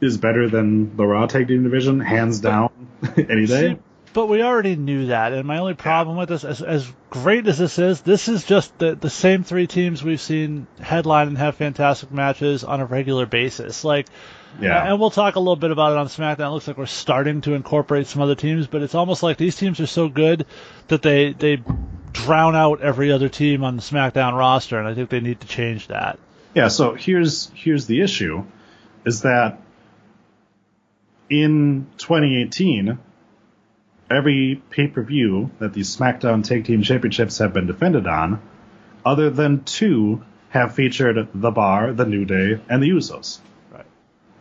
is 0.00 0.18
better 0.18 0.48
than 0.48 0.96
the 0.96 1.06
Raw 1.06 1.26
tag 1.26 1.48
team 1.48 1.62
division, 1.62 2.00
hands 2.00 2.40
down, 2.40 2.70
any 3.16 3.46
day. 3.46 3.78
But 4.12 4.26
we 4.26 4.42
already 4.42 4.74
knew 4.74 5.06
that, 5.06 5.32
and 5.32 5.46
my 5.46 5.58
only 5.58 5.74
problem 5.74 6.16
with 6.16 6.28
this, 6.28 6.42
as, 6.42 6.60
as 6.62 6.92
great 7.10 7.46
as 7.46 7.58
this 7.58 7.78
is, 7.78 8.00
this 8.00 8.26
is 8.26 8.44
just 8.44 8.76
the 8.78 8.96
the 8.96 9.10
same 9.10 9.44
three 9.44 9.68
teams 9.68 10.02
we've 10.02 10.20
seen 10.20 10.66
headline 10.80 11.28
and 11.28 11.38
have 11.38 11.54
fantastic 11.54 12.10
matches 12.10 12.64
on 12.64 12.80
a 12.80 12.86
regular 12.86 13.24
basis. 13.24 13.84
Like, 13.84 14.06
Yeah. 14.60 14.90
and 14.90 14.98
we'll 14.98 15.10
talk 15.10 15.36
a 15.36 15.38
little 15.38 15.56
bit 15.56 15.70
about 15.70 15.92
it 15.92 15.98
on 15.98 16.06
SmackDown. 16.08 16.48
It 16.48 16.50
looks 16.50 16.68
like 16.68 16.76
we're 16.76 16.86
starting 16.86 17.40
to 17.42 17.54
incorporate 17.54 18.06
some 18.06 18.22
other 18.22 18.34
teams, 18.34 18.66
but 18.66 18.82
it's 18.82 18.94
almost 18.94 19.22
like 19.22 19.36
these 19.36 19.56
teams 19.56 19.80
are 19.80 19.86
so 19.86 20.08
good 20.08 20.46
that 20.88 21.02
they 21.02 21.32
they 21.32 21.62
drown 22.12 22.56
out 22.56 22.80
every 22.80 23.12
other 23.12 23.28
team 23.28 23.62
on 23.64 23.76
the 23.76 23.82
SmackDown 23.82 24.36
roster, 24.36 24.78
and 24.78 24.88
I 24.88 24.94
think 24.94 25.10
they 25.10 25.20
need 25.20 25.40
to 25.40 25.46
change 25.46 25.88
that. 25.88 26.18
Yeah, 26.54 26.68
so 26.68 26.94
here's 26.94 27.50
here's 27.54 27.86
the 27.86 28.00
issue 28.02 28.44
is 29.04 29.22
that 29.22 29.60
in 31.30 31.86
2018 31.98 32.98
every 34.10 34.60
pay-per-view 34.70 35.50
that 35.60 35.72
the 35.72 35.82
SmackDown 35.82 36.44
Tag 36.44 36.64
Team 36.64 36.82
Championships 36.82 37.38
have 37.38 37.52
been 37.52 37.66
defended 37.66 38.06
on 38.06 38.42
other 39.04 39.30
than 39.30 39.62
two 39.64 40.24
have 40.50 40.74
featured 40.74 41.28
The 41.32 41.50
Bar, 41.52 41.92
The 41.92 42.04
New 42.04 42.24
Day, 42.24 42.60
and 42.68 42.82
The 42.82 42.90
Usos. 42.90 43.38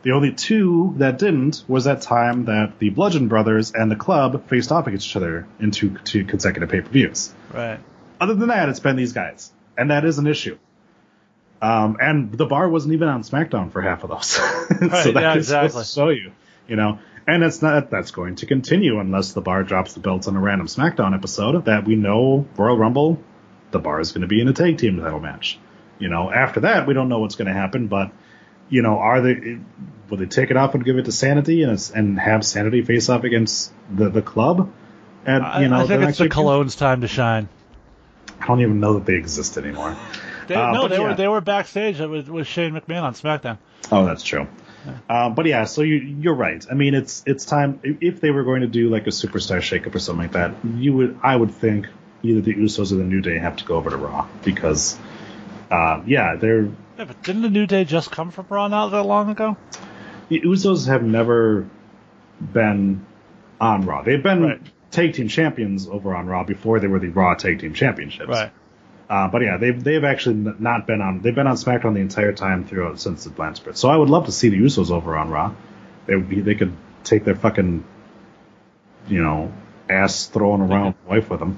The 0.02 0.12
only 0.12 0.32
two 0.32 0.94
that 0.98 1.18
didn't 1.18 1.64
was 1.68 1.84
that 1.84 2.02
time 2.02 2.46
that 2.46 2.80
the 2.80 2.90
Bludgeon 2.90 3.28
Brothers 3.28 3.74
and 3.74 3.92
the 3.92 3.98
Club 3.98 4.48
faced 4.48 4.72
off 4.72 4.88
against 4.88 5.08
each 5.08 5.16
other 5.16 5.46
in 5.60 5.72
two, 5.72 5.98
two 6.06 6.24
consecutive 6.24 6.70
pay-per-views. 6.70 7.34
Right. 7.54 7.80
Other 8.22 8.34
than 8.36 8.48
that, 8.48 8.70
it's 8.70 8.80
been 8.80 8.96
these 8.96 9.14
guys, 9.14 9.52
and 9.78 9.92
that 9.92 10.06
is 10.06 10.18
an 10.18 10.28
issue. 10.28 10.58
Um, 11.62 11.98
and 12.00 12.32
the 12.32 12.46
bar 12.46 12.70
wasn't 12.70 12.94
even 12.94 13.10
on 13.10 13.24
SmackDown 13.24 13.72
for 13.72 13.82
half 13.82 14.04
of 14.04 14.10
those, 14.10 14.28
so 14.28 14.44
Right, 14.46 15.14
that 15.14 15.16
yeah, 15.16 15.34
exactly. 15.34 15.82
to 15.82 15.88
show 15.88 16.10
you, 16.10 16.32
you 16.68 16.76
know. 16.78 17.00
And 17.28 17.44
it's 17.44 17.62
not 17.62 17.92
that's 17.92 18.12
going 18.12 18.38
to 18.38 18.46
continue 18.46 19.00
unless 19.00 19.34
the 19.34 19.42
bar 19.42 19.64
drops 19.64 19.94
the 19.94 20.00
belts 20.00 20.28
on 20.28 20.36
a 20.36 20.40
random 20.40 20.68
SmackDown 20.68 21.14
episode 21.14 21.66
that 21.66 21.86
we 21.86 21.96
know 21.96 22.48
Royal 22.56 22.78
Rumble, 22.78 23.22
the 23.72 23.80
bar 23.80 24.00
is 24.00 24.14
going 24.14 24.22
to 24.22 24.28
be 24.28 24.40
in 24.42 24.48
a 24.48 24.54
tag 24.54 24.78
team 24.78 25.00
title 25.00 25.20
match. 25.20 25.60
You 26.00 26.08
know, 26.10 26.32
after 26.32 26.62
that 26.62 26.88
we 26.88 26.94
don't 26.94 27.10
know 27.10 27.20
what's 27.20 27.36
going 27.36 27.50
to 27.50 27.54
happen, 27.54 27.88
but 27.88 28.12
you 28.70 28.82
know, 28.82 28.98
are 29.00 29.22
they 29.22 29.60
will 30.10 30.18
they 30.18 30.26
take 30.26 30.52
it 30.52 30.58
off 30.58 30.74
and 30.76 30.84
give 30.86 30.98
it 30.98 31.06
to 31.06 31.12
Sanity 31.12 31.64
and 31.64 31.92
and 31.96 32.20
have 32.20 32.46
Sanity 32.46 32.82
face 32.82 33.10
off 33.10 33.24
against 33.24 33.72
the 33.94 34.10
the 34.10 34.22
club? 34.22 34.72
And 35.26 35.44
I, 35.44 35.62
you 35.62 35.68
know, 35.68 35.78
I 35.78 35.88
think 35.88 36.04
it's 36.04 36.18
the 36.18 36.30
Cologne's 36.30 36.76
time 36.76 37.02
to 37.02 37.08
shine. 37.08 37.50
I 38.40 38.48
don't 38.48 38.62
even 38.62 38.80
know 38.80 38.94
that 38.94 39.06
they 39.06 39.16
exist 39.16 39.58
anymore. 39.58 39.98
They, 40.48 40.56
Uh, 40.56 40.72
no, 40.72 40.88
they 40.88 40.96
yeah. 40.98 41.02
were 41.10 41.14
they 41.16 41.28
were 41.28 41.42
backstage 41.42 42.00
with, 42.00 42.30
with 42.30 42.48
Shane 42.48 42.74
McMahon 42.74 43.04
on 43.04 43.14
SmackDown. 43.14 43.58
Oh, 43.92 44.06
that's 44.06 44.24
true. 44.24 44.48
Um, 45.10 45.36
but 45.36 45.46
yeah, 45.46 45.66
so 45.66 45.82
you, 45.82 45.96
you're 45.96 46.34
right. 46.34 46.66
I 46.72 46.74
mean, 46.74 46.96
it's 46.96 47.22
it's 47.28 47.46
time. 47.46 47.80
if- 47.84 47.98
If 48.02 48.22
they 48.22 48.32
were 48.32 48.44
going 48.44 48.62
to 48.62 48.68
do 48.68 48.90
like 48.90 49.06
a 49.08 49.12
superstar 49.12 49.58
shakeup 49.60 49.94
or 49.94 50.00
something 50.00 50.24
like 50.24 50.32
that, 50.32 50.54
you 50.78 50.94
would 50.94 51.20
I 51.22 51.36
would 51.36 51.52
think 51.52 51.88
either 52.24 52.40
the 52.42 52.54
Usos 52.56 52.92
or 52.92 52.96
the 52.96 53.04
New 53.04 53.22
Day 53.22 53.38
have 53.38 53.58
to 53.58 53.66
go 53.66 53.76
over 53.76 53.90
to 53.90 53.98
Raw 53.98 54.26
because, 54.44 54.98
uh, 55.70 56.02
yeah, 56.08 56.36
they're 56.38 56.70
Yeah, 57.00 57.06
but 57.06 57.24
didn't 57.24 57.44
the 57.44 57.50
New 57.50 57.66
Day 57.66 57.86
just 57.86 58.12
come 58.12 58.30
from 58.30 58.46
Raw 58.50 58.68
not 58.68 58.90
that 58.90 59.04
long 59.04 59.30
ago? 59.30 59.56
the 60.28 60.42
Usos 60.42 60.86
have 60.88 61.02
never 61.02 61.66
been 62.40 63.04
on 63.60 63.86
Raw. 63.86 64.04
They've 64.04 64.22
been 64.22 64.44
Right. 64.44 64.62
tag 64.92 65.14
team 65.14 65.28
champions 65.30 65.88
over 65.88 66.14
on 66.14 66.28
Raw 66.28 66.44
before 66.44 66.80
they 66.80 66.88
were 66.88 67.00
the 67.00 67.08
Raw 67.08 67.34
tag 67.36 67.60
team 67.60 67.74
championships. 67.74 68.30
Right. 68.30 68.52
Uh, 69.10 69.28
but 69.30 69.42
yeah, 69.42 69.58
they've 69.58 69.82
they've 69.82 70.04
actually 70.04 70.54
not 70.60 70.86
been 70.86 71.02
on. 71.02 71.22
They've 71.22 71.34
been 71.34 71.48
on 71.48 71.56
SmackDown 71.56 71.94
the 71.96 72.02
entire 72.02 72.34
time 72.34 72.66
throughout 72.66 73.00
since 73.00 73.24
the 73.24 73.54
split. 73.56 73.78
So 73.78 73.90
I 73.90 73.96
would 73.96 74.10
love 74.10 74.26
to 74.26 74.32
see 74.32 74.50
the 74.50 74.60
Usos 74.60 74.92
over 74.92 75.18
on 75.18 75.30
Raw. 75.30 75.54
They 76.06 76.16
would 76.16 76.30
be. 76.30 76.42
They 76.42 76.56
could 76.56 76.74
take 77.06 77.24
their 77.24 77.36
fucking, 77.36 77.84
you 79.08 79.24
know, 79.24 79.52
ass 79.90 80.28
throwing 80.28 80.62
around 80.62 80.96
wife 81.08 81.30
with 81.30 81.40
them. 81.40 81.58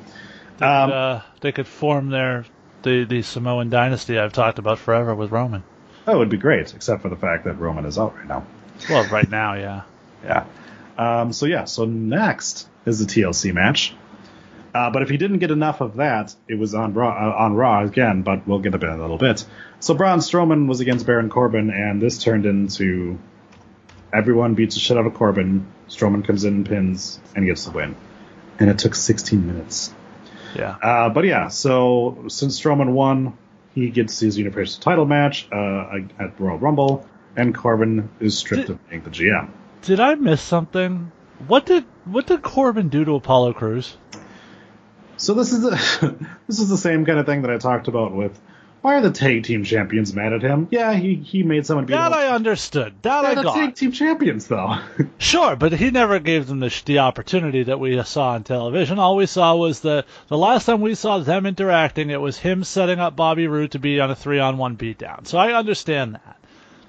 They, 0.60 0.66
Um, 0.68 0.89
could, 0.89 0.96
uh, 0.96 1.22
they 1.42 1.52
could 1.52 1.68
form 1.68 2.10
their 2.10 2.46
the 2.84 3.05
the 3.05 3.21
Samoan 3.21 3.69
dynasty 3.69 4.17
I've 4.17 4.34
talked 4.34 4.59
about 4.59 4.79
forever 4.79 5.13
with 5.15 5.32
Roman. 5.32 5.63
That 6.05 6.17
would 6.17 6.29
be 6.29 6.38
great, 6.38 6.73
except 6.73 7.01
for 7.01 7.09
the 7.09 7.15
fact 7.15 7.45
that 7.45 7.59
Roman 7.59 7.86
is 7.86 7.97
out 7.97 8.15
right 8.15 8.27
now. 8.27 8.45
Well, 8.89 9.07
right 9.09 9.29
now, 9.29 9.53
yeah. 9.53 9.82
Yeah. 10.23 10.45
Um, 10.99 11.34
so 11.34 11.47
yeah. 11.47 11.65
So 11.65 11.86
next 11.86 12.67
is 12.86 12.99
the 12.99 13.05
TLC 13.05 13.55
match. 13.55 13.95
Uh, 14.73 14.91
but 14.91 15.01
if 15.01 15.09
he 15.09 15.17
didn't 15.17 15.39
get 15.39 15.49
enough 15.49 15.82
of 15.82 15.95
that, 15.95 16.36
it 16.47 16.59
was 16.59 16.75
on 16.75 16.93
Raw, 16.93 17.09
uh, 17.09 17.43
on 17.43 17.55
Raw 17.55 17.84
again. 17.84 18.21
But 18.21 18.47
we'll 18.47 18.59
get 18.59 18.75
a 18.75 18.77
bit 18.77 18.89
in 18.89 18.99
a 18.99 19.01
little 19.01 19.17
bit. 19.17 19.43
So 19.79 19.95
Braun 19.95 20.19
Strowman 20.19 20.67
was 20.67 20.79
against 20.79 21.07
Baron 21.07 21.29
Corbin, 21.29 21.71
and 21.71 21.99
this 21.99 22.19
turned 22.19 22.45
into 22.45 23.17
everyone 24.13 24.53
beats 24.53 24.75
the 24.75 24.82
shit 24.82 24.95
out 24.95 25.07
of 25.07 25.15
Corbin. 25.15 25.65
Strowman 25.89 26.23
comes 26.23 26.43
in 26.43 26.53
and 26.53 26.65
pins 26.69 27.19
and 27.36 27.45
gets 27.45 27.65
the 27.65 27.71
win, 27.71 27.95
and 28.59 28.69
it 28.69 28.77
took 28.77 28.93
16 28.93 29.45
minutes. 29.45 29.93
Yeah. 30.56 30.76
Uh, 30.82 31.10
but 31.10 31.26
yeah, 31.26 31.47
so 31.47 32.26
since 32.28 32.60
Strowman 32.60 32.91
won, 32.91 33.38
he 33.74 33.89
gets 33.89 34.20
his 34.20 34.38
Universal 34.38 34.82
title 34.82 35.06
match 35.06 35.47
uh, 35.52 35.99
at 36.20 36.39
Royal 36.39 36.58
Rumble, 36.58 37.08
and 37.36 37.56
Corbin 37.56 38.10
is 38.20 38.38
stripped 38.38 38.68
Did- 38.68 38.74
of 38.76 38.89
being 38.89 39.02
the 39.04 39.10
GM. 39.10 39.49
Did 39.84 39.99
I 39.99 40.16
miss 40.16 40.41
something? 40.41 41.12
What 41.47 41.66
did 41.66 41.86
what 42.06 42.28
did 42.28 42.43
Corbin 42.43 42.89
do 42.89 43.04
to 43.04 43.16
Apollo 43.16 43.54
Crews? 43.54 43.97
So 45.18 45.34
this 45.34 45.54
is 45.54 45.62
the 45.62 46.28
this 46.47 46.60
is 46.60 46.70
the 46.70 46.78
same 46.78 47.06
kind 47.06 47.18
of 47.18 47.26
thing 47.26 47.41
that 47.43 47.52
I 47.52 47.58
talked 47.58 47.88
about 47.88 48.14
with 48.14 48.39
why 48.82 48.95
are 48.95 49.01
the 49.01 49.11
tag 49.11 49.43
team 49.43 49.63
champions 49.63 50.13
mad 50.13 50.34
at 50.34 50.41
him? 50.41 50.67
Yeah, 50.71 50.93
he 50.93 51.15
he 51.15 51.43
made 51.43 51.65
someone 51.65 51.86
beat 51.86 51.93
That 51.93 52.11
him. 52.11 52.17
I 52.17 52.27
understood. 52.27 52.93
That 53.03 53.21
They're 53.21 53.32
I 53.32 53.36
the 53.36 53.43
got. 53.43 53.55
tag 53.55 53.75
team 53.75 53.91
champions 53.91 54.47
though. 54.47 54.77
Sure, 55.17 55.55
but 55.55 55.71
he 55.73 55.91
never 55.91 56.17
gave 56.19 56.47
them 56.47 56.59
the, 56.59 56.82
the 56.86 56.99
opportunity 56.99 57.63
that 57.63 57.79
we 57.79 58.01
saw 58.03 58.32
on 58.32 58.43
television. 58.43 58.97
All 58.97 59.15
we 59.15 59.27
saw 59.27 59.55
was 59.55 59.82
the 59.82 60.03
the 60.27 60.38
last 60.38 60.65
time 60.65 60.82
we 60.82 60.95
saw 60.95 61.19
them 61.19 61.45
interacting, 61.45 62.09
it 62.09 62.19
was 62.19 62.38
him 62.39 62.63
setting 62.63 62.99
up 62.99 63.15
Bobby 63.15 63.47
Roode 63.47 63.71
to 63.71 63.79
be 63.79 63.99
on 63.99 64.09
a 64.09 64.15
three 64.15 64.39
on 64.39 64.57
one 64.57 64.77
beatdown. 64.77 65.27
So 65.27 65.38
I 65.38 65.53
understand 65.53 66.15
that. 66.15 66.38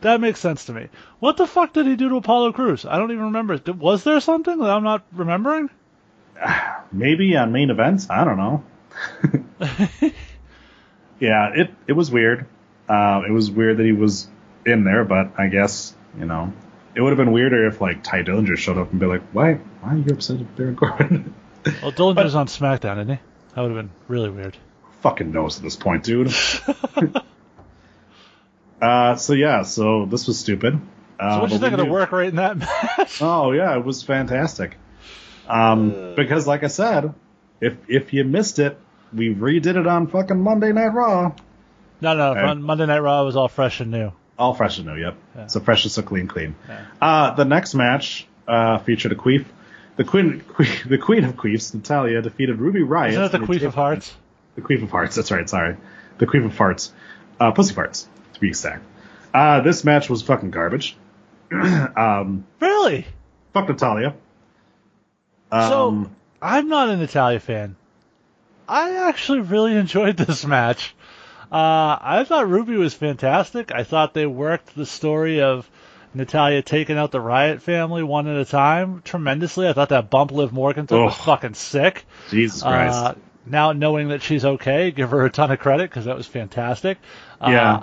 That 0.01 0.21
makes 0.21 0.41
sense 0.41 0.65
to 0.65 0.73
me. 0.73 0.89
What 1.21 1.37
the 1.37 1.47
fuck 1.47 1.73
did 1.75 1.87
he 1.87 1.95
do 1.95 2.09
to 2.09 2.17
Apollo 2.17 2.53
Crews? 2.53 2.85
I 2.85 2.99
don't 2.99 3.13
even 3.13 3.25
remember. 3.27 3.61
Was 3.75 4.03
there 4.03 4.19
something 4.21 4.59
that 4.59 4.71
I'm 4.71 4.83
not 4.83 5.05
remembering? 5.13 5.69
Maybe 6.93 7.37
on 7.37 7.53
main 7.53 7.71
events. 7.71 8.09
I 8.11 8.25
don't 8.25 8.37
know. 8.39 8.65
yeah, 11.23 11.53
it 11.55 11.71
it 11.87 11.93
was 11.93 12.11
weird. 12.11 12.47
Uh, 12.89 13.23
it 13.27 13.31
was 13.31 13.49
weird 13.51 13.77
that 13.77 13.87
he 13.87 13.93
was 13.93 14.29
in 14.67 14.83
there, 14.83 15.05
but 15.05 15.31
I 15.39 15.47
guess 15.47 15.95
you 16.19 16.27
know 16.27 16.53
it 16.97 17.01
would 17.01 17.11
have 17.11 17.17
been 17.17 17.31
weirder 17.33 17.69
if 17.69 17.81
like 17.81 18.03
Tye 18.03 18.25
Dillinger 18.25 18.57
showed 18.57 18.77
up 18.77 18.91
and 18.91 18.99
be 18.99 19.07
like, 19.07 19.23
"Why? 19.33 19.55
Why 19.55 19.95
are 19.95 19.97
you 19.97 20.13
upset 20.13 20.39
with 20.39 20.57
Baron 20.57 20.75
Corbin?" 20.75 21.33
Well, 21.81 21.93
Dillinger's 21.93 22.35
on 22.35 22.49
SmackDown, 22.49 22.97
isn't 22.99 23.09
he? 23.11 23.19
That 23.55 23.63
would 23.63 23.71
have 23.71 23.77
been 23.77 23.91
really 24.09 24.31
weird. 24.31 24.57
Fucking 25.03 25.31
knows 25.31 25.59
at 25.59 25.63
this 25.63 25.77
point, 25.77 26.03
dude. 26.03 26.27
uh, 28.83 29.15
so 29.15 29.33
yeah, 29.33 29.63
so 29.63 30.07
this 30.07 30.27
was 30.27 30.39
stupid. 30.41 30.81
Uh, 31.21 31.37
So 31.37 31.41
what 31.41 31.49
do 31.51 31.55
you 31.55 31.61
think 31.61 31.73
of 31.73 31.79
the 31.79 31.85
work 31.85 32.11
rate 32.11 32.31
in 32.31 32.37
that 32.37 32.57
match? 32.99 33.23
Oh 33.23 33.53
yeah, 33.53 33.77
it 33.77 33.85
was 33.85 34.03
fantastic. 34.03 34.77
Um, 35.49 36.15
because 36.17 36.49
like 36.49 36.65
I 36.65 36.69
said, 36.69 37.15
if 37.61 37.77
if 37.89 38.13
you 38.13 38.25
missed 38.25 38.59
it, 38.59 38.77
we 39.15 39.35
redid 39.35 39.77
it 39.77 39.87
on 39.87 40.07
fucking 40.07 40.41
Monday 40.41 40.73
Night 40.73 40.89
Raw. 40.95 41.33
No, 42.01 42.15
no, 42.17 42.31
Okay. 42.33 42.41
on 42.41 42.63
Monday 42.63 42.87
Night 42.87 42.99
Raw 43.01 43.25
was 43.25 43.37
all 43.37 43.49
fresh 43.49 43.81
and 43.81 43.91
new. 43.91 44.13
All 44.39 44.55
fresh 44.55 44.79
and 44.79 44.87
new, 44.87 44.97
yep. 44.97 45.15
Yeah. 45.37 45.47
So 45.47 45.61
fresh 45.61 45.85
and 45.85 45.93
so 45.93 46.03
clean, 46.03 46.27
clean. 46.27 46.55
Yeah. 46.69 46.85
Uh, 47.01 47.35
the 47.35 47.45
next 47.45 47.75
match 47.75 48.27
uh, 48.49 48.79
featured 48.79 49.13
a 49.13 49.15
queef. 49.15 49.45
The 49.97 50.05
queen, 50.05 50.41
queen, 50.41 50.69
the 50.87 50.99
queen 50.99 51.25
of 51.25 51.37
queefs, 51.37 51.75
Natalya, 51.75 52.23
defeated 52.23 52.59
Ruby 52.59 52.81
Riott. 52.81 53.11
Isn't 53.11 53.23
that 53.23 53.33
the 53.33 53.39
Queef 53.47 53.63
of 53.63 53.75
Hearts? 53.75 54.13
The 54.57 54.63
queef 54.63 54.83
of 54.83 54.91
hearts. 54.91 55.17
That's 55.17 55.31
right. 55.31 55.49
Sorry, 55.49 55.77
the 56.19 56.27
queef 56.27 56.45
of 56.45 56.53
farts. 56.55 56.91
Uh, 57.39 57.53
pussy 57.53 57.75
farts, 57.75 58.07
to 58.35 58.41
be 58.41 58.49
exact. 58.49 58.83
Uh, 59.35 59.61
this 59.61 59.85
match 59.85 60.09
was 60.11 60.23
fucking 60.23 60.51
garbage. 60.51 60.97
um, 61.53 62.45
Really? 62.61 63.07
fuck 63.53 63.69
Natalya. 63.69 64.15
Um, 65.51 65.69
So 65.69 66.11
I'm 66.41 66.69
not 66.69 66.89
an 66.89 66.99
Natalya 66.99 67.41
fan. 67.41 67.77
I 68.69 69.09
actually 69.09 69.41
really 69.41 69.77
enjoyed 69.77 70.17
this 70.17 70.45
match. 70.45 70.95
Uh, 71.51 71.99
I 72.01 72.25
thought 72.27 72.49
Ruby 72.49 72.77
was 72.77 72.95
fantastic. 72.95 73.73
I 73.75 73.85
thought 73.85 74.15
they 74.15 74.27
worked 74.27 74.75
the 74.75 74.87
story 74.87 75.43
of 75.43 75.69
Natalya 76.15 76.63
taking 76.63 76.97
out 76.97 77.11
the 77.11 77.19
Riott 77.19 77.61
family 77.61 78.03
one 78.03 78.27
at 78.27 78.37
a 78.37 78.45
time 78.45 79.03
tremendously. 79.05 79.69
I 79.69 79.75
thought 79.75 79.91
that 79.91 80.09
bump 80.09 80.33
Liv 80.33 80.53
Morgan 80.53 80.87
took 80.87 81.05
was 81.05 81.17
fucking 81.17 81.55
sick. 81.55 82.07
Jesus 82.31 82.63
Christ. 82.63 82.95
Uh, 82.97 83.15
now 83.45 83.73
knowing 83.73 84.09
that 84.09 84.23
she's 84.23 84.45
okay, 84.45 84.91
give 84.93 85.11
her 85.11 85.25
a 85.25 85.31
ton 85.31 85.51
of 85.51 85.59
credit 85.59 85.91
because 85.91 86.07
that 86.07 86.17
was 86.17 86.27
fantastic. 86.27 86.99
Uh, 87.41 87.51
Yeah. 87.51 87.83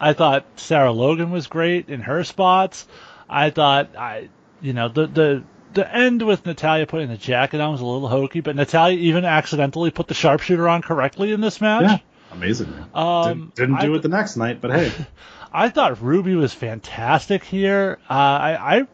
I 0.00 0.12
thought 0.12 0.44
Sarah 0.56 0.92
Logan 0.92 1.30
was 1.30 1.48
great 1.48 1.88
in 1.88 2.00
her 2.02 2.22
spots. 2.24 2.86
I 3.28 3.50
thought 3.50 3.96
I, 3.96 4.28
you 4.60 4.72
know, 4.72 4.88
the 4.88 5.06
the 5.06 5.44
the 5.74 5.94
end 5.94 6.22
with 6.22 6.44
Natalya 6.46 6.86
putting 6.86 7.08
the 7.08 7.16
jacket 7.16 7.60
on 7.60 7.72
was 7.72 7.80
a 7.80 7.86
little 7.86 8.08
hokey, 8.08 8.40
but 8.40 8.56
Natalya 8.56 8.96
even 8.98 9.24
accidentally 9.24 9.90
put 9.90 10.06
the 10.08 10.14
sharpshooter 10.14 10.68
on 10.68 10.82
correctly 10.82 11.32
in 11.32 11.40
this 11.40 11.60
match. 11.60 11.82
yeah, 11.82 11.98
amazing. 12.32 12.72
Um, 12.94 13.52
didn't 13.54 13.54
didn't 13.54 13.80
do 13.80 13.94
I- 13.94 13.96
it 13.98 14.02
the 14.02 14.08
next 14.08 14.36
night, 14.36 14.60
but 14.60 14.70
hey, 14.72 14.92
I 15.52 15.68
thought 15.70 16.02
Ruby 16.02 16.34
was 16.34 16.52
fantastic 16.52 17.44
here. 17.44 17.98
Uh, 18.08 18.12
I, 18.12 18.76
I 18.78 18.86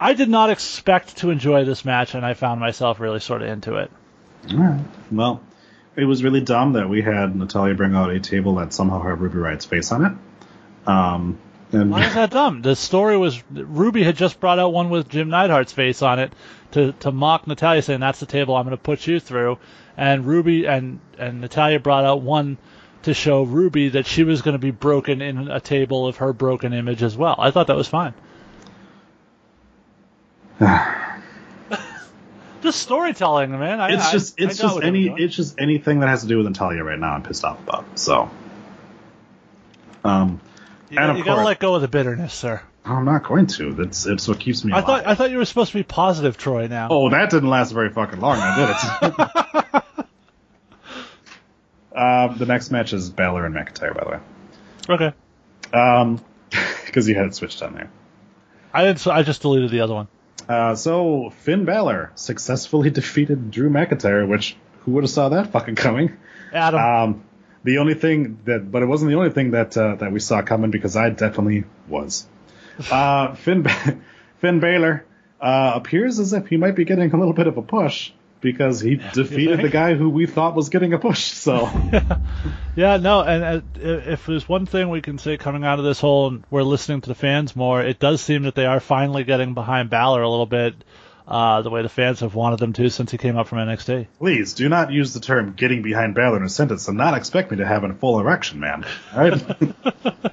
I 0.00 0.12
did 0.14 0.28
not 0.28 0.50
expect 0.50 1.18
to 1.18 1.30
enjoy 1.30 1.64
this 1.64 1.84
match, 1.84 2.14
and 2.14 2.24
I 2.26 2.34
found 2.34 2.60
myself 2.60 3.00
really 3.00 3.20
sort 3.20 3.42
of 3.42 3.48
into 3.48 3.76
it. 3.76 3.90
Alright. 4.52 4.80
Well, 5.10 5.40
it 5.96 6.04
was 6.04 6.22
really 6.24 6.40
dumb 6.40 6.72
that 6.74 6.88
we 6.88 7.02
had 7.02 7.36
Natalya 7.36 7.74
bring 7.74 7.94
out 7.94 8.10
a 8.10 8.18
table 8.20 8.56
that 8.56 8.72
somehow 8.72 9.02
had 9.02 9.20
Ruby 9.20 9.38
Riott's 9.38 9.64
face 9.64 9.92
on 9.92 10.04
it. 10.04 10.88
Um, 10.88 11.38
and 11.72 11.90
Why 11.90 12.06
is 12.06 12.14
that 12.14 12.30
dumb? 12.30 12.62
The 12.62 12.76
story 12.76 13.16
was 13.16 13.42
Ruby 13.50 14.02
had 14.02 14.16
just 14.16 14.38
brought 14.40 14.58
out 14.58 14.72
one 14.72 14.90
with 14.90 15.08
Jim 15.08 15.28
Neidhart's 15.28 15.72
face 15.72 16.02
on 16.02 16.18
it 16.18 16.32
to 16.72 16.92
to 17.00 17.10
mock 17.12 17.46
Natalya, 17.46 17.82
saying 17.82 18.00
that's 18.00 18.20
the 18.20 18.26
table 18.26 18.54
I'm 18.54 18.64
going 18.64 18.76
to 18.76 18.82
put 18.82 19.06
you 19.06 19.20
through, 19.20 19.58
and 19.96 20.26
Ruby 20.26 20.66
and 20.66 21.00
and 21.18 21.40
Natalya 21.40 21.80
brought 21.80 22.04
out 22.04 22.20
one 22.22 22.58
to 23.02 23.14
show 23.14 23.42
Ruby 23.42 23.90
that 23.90 24.06
she 24.06 24.22
was 24.22 24.42
going 24.42 24.52
to 24.52 24.58
be 24.58 24.70
broken 24.70 25.22
in 25.22 25.50
a 25.50 25.60
table 25.60 26.06
of 26.06 26.18
her 26.18 26.32
broken 26.32 26.72
image 26.72 27.02
as 27.02 27.16
well. 27.16 27.36
I 27.38 27.50
thought 27.50 27.66
that 27.66 27.76
was 27.76 27.88
fine. 27.88 28.14
just 32.62 32.80
storytelling, 32.80 33.50
man. 33.58 33.80
I, 33.80 33.94
it's 33.94 34.06
I- 34.06 34.12
just 34.12 34.40
I 34.40 34.44
it's 34.44 34.58
just 34.58 34.74
they 34.74 34.80
were 34.80 34.86
any 34.86 35.06
it's 35.08 35.34
just 35.34 35.60
anything 35.60 36.00
that 36.00 36.08
has 36.08 36.22
to 36.22 36.28
do 36.28 36.36
with 36.36 36.46
Natalya 36.46 36.84
right 36.84 36.98
now. 36.98 37.14
I'm 37.14 37.22
pissed 37.22 37.44
off 37.44 37.60
about. 37.62 37.98
So, 37.98 38.30
um, 40.04 40.40
you, 40.92 40.98
and 40.98 41.10
of 41.10 41.16
you 41.18 41.24
got 41.24 41.36
to 41.36 41.44
let 41.44 41.58
go 41.58 41.74
of 41.74 41.82
the 41.82 41.88
bitterness, 41.88 42.34
sir. 42.34 42.62
I'm 42.84 43.04
not 43.04 43.24
going 43.24 43.46
to. 43.46 43.72
That's 43.74 44.06
it's 44.06 44.26
what 44.28 44.40
keeps 44.40 44.64
me. 44.64 44.72
I 44.72 44.80
alive. 44.80 44.86
thought 44.86 45.06
I 45.06 45.14
thought 45.14 45.30
you 45.30 45.38
were 45.38 45.44
supposed 45.44 45.72
to 45.72 45.78
be 45.78 45.84
positive, 45.84 46.36
Troy. 46.36 46.66
Now. 46.66 46.88
Oh, 46.90 47.08
that 47.10 47.30
didn't 47.30 47.48
last 47.48 47.72
very 47.72 47.90
fucking 47.90 48.20
long, 48.20 48.38
I 48.40 49.02
did 49.02 49.74
it? 49.74 49.84
um, 51.96 52.38
the 52.38 52.46
next 52.46 52.70
match 52.70 52.92
is 52.92 53.10
Balor 53.10 53.46
and 53.46 53.54
McIntyre, 53.54 53.94
by 53.94 54.04
the 54.04 54.10
way. 54.10 54.20
Okay. 54.88 55.12
Um, 55.72 56.20
because 56.86 57.08
you 57.08 57.14
had 57.14 57.26
it 57.26 57.34
switched 57.34 57.62
on 57.62 57.74
there. 57.74 57.90
I 58.72 58.84
didn't. 58.84 59.06
I 59.06 59.22
just 59.22 59.42
deleted 59.42 59.70
the 59.70 59.80
other 59.80 59.94
one. 59.94 60.08
Uh, 60.48 60.74
so 60.74 61.30
Finn 61.30 61.64
Balor 61.64 62.12
successfully 62.16 62.90
defeated 63.00 63.50
Drew 63.50 63.70
McIntyre, 63.70 64.26
which 64.26 64.56
who 64.80 64.92
would 64.92 65.04
have 65.04 65.10
saw 65.10 65.28
that 65.30 65.52
fucking 65.52 65.76
coming? 65.76 66.16
Adam. 66.52 66.80
Um, 66.80 67.24
the 67.64 67.78
only 67.78 67.94
thing 67.94 68.40
that, 68.44 68.70
but 68.70 68.82
it 68.82 68.86
wasn't 68.86 69.10
the 69.10 69.16
only 69.16 69.30
thing 69.30 69.52
that 69.52 69.76
uh, 69.76 69.96
that 69.96 70.12
we 70.12 70.20
saw 70.20 70.42
coming 70.42 70.70
because 70.70 70.96
I 70.96 71.10
definitely 71.10 71.64
was. 71.88 72.26
Uh, 72.90 73.34
Finn 73.34 73.62
Ba- 73.62 73.98
Finn 74.40 74.58
Balor 74.58 75.04
uh, 75.40 75.72
appears 75.74 76.18
as 76.18 76.32
if 76.32 76.46
he 76.46 76.56
might 76.56 76.74
be 76.74 76.86
getting 76.86 77.12
a 77.12 77.16
little 77.16 77.34
bit 77.34 77.46
of 77.46 77.58
a 77.58 77.62
push 77.62 78.12
because 78.40 78.80
he 78.80 78.96
defeated 79.12 79.60
the 79.60 79.68
guy 79.68 79.94
who 79.94 80.08
we 80.08 80.26
thought 80.26 80.54
was 80.54 80.70
getting 80.70 80.92
a 80.94 80.98
push. 80.98 81.32
So 81.42 81.68
Yeah, 82.74 82.96
no, 82.96 83.20
and 83.20 83.44
uh, 83.44 83.60
if 83.76 84.26
there's 84.26 84.48
one 84.48 84.64
thing 84.64 84.88
we 84.88 85.02
can 85.02 85.18
say 85.18 85.36
coming 85.36 85.64
out 85.64 85.78
of 85.78 85.84
this 85.84 86.00
whole, 86.00 86.28
and 86.28 86.44
we're 86.50 86.62
listening 86.62 87.02
to 87.02 87.08
the 87.08 87.14
fans 87.14 87.54
more, 87.54 87.82
it 87.82 87.98
does 87.98 88.20
seem 88.20 88.44
that 88.44 88.54
they 88.54 88.66
are 88.66 88.80
finally 88.80 89.24
getting 89.24 89.54
behind 89.54 89.90
Balor 89.90 90.22
a 90.22 90.28
little 90.30 90.46
bit, 90.46 90.74
uh, 91.32 91.62
the 91.62 91.70
way 91.70 91.82
the 91.82 91.88
fans 91.88 92.20
have 92.20 92.34
wanted 92.34 92.58
them 92.58 92.74
to 92.74 92.90
since 92.90 93.10
he 93.10 93.18
came 93.18 93.36
up 93.38 93.48
from 93.48 93.58
NXT. 93.58 94.06
please 94.18 94.52
do 94.52 94.68
not 94.68 94.92
use 94.92 95.14
the 95.14 95.20
term 95.20 95.54
"getting 95.56 95.82
behind 95.82 96.14
Balor" 96.14 96.36
in 96.36 96.42
a 96.44 96.48
sentence 96.48 96.86
and 96.88 96.98
not 96.98 97.14
expect 97.14 97.50
me 97.50 97.56
to 97.56 97.66
have 97.66 97.82
a 97.84 97.94
full 97.94 98.20
erection, 98.20 98.60
man. 98.60 98.84
All 99.14 99.20
right? 99.20 99.42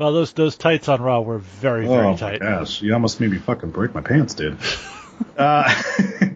Well, 0.00 0.14
those 0.14 0.32
those 0.32 0.56
tights 0.56 0.88
on 0.88 1.02
Raw 1.02 1.20
were 1.20 1.36
very 1.36 1.86
very 1.86 2.06
oh 2.06 2.16
tight. 2.16 2.40
gosh, 2.40 2.80
you 2.80 2.94
almost 2.94 3.20
made 3.20 3.32
me 3.32 3.36
fucking 3.36 3.68
break 3.68 3.94
my 3.94 4.00
pants, 4.00 4.32
dude. 4.32 4.56
uh, 5.36 5.70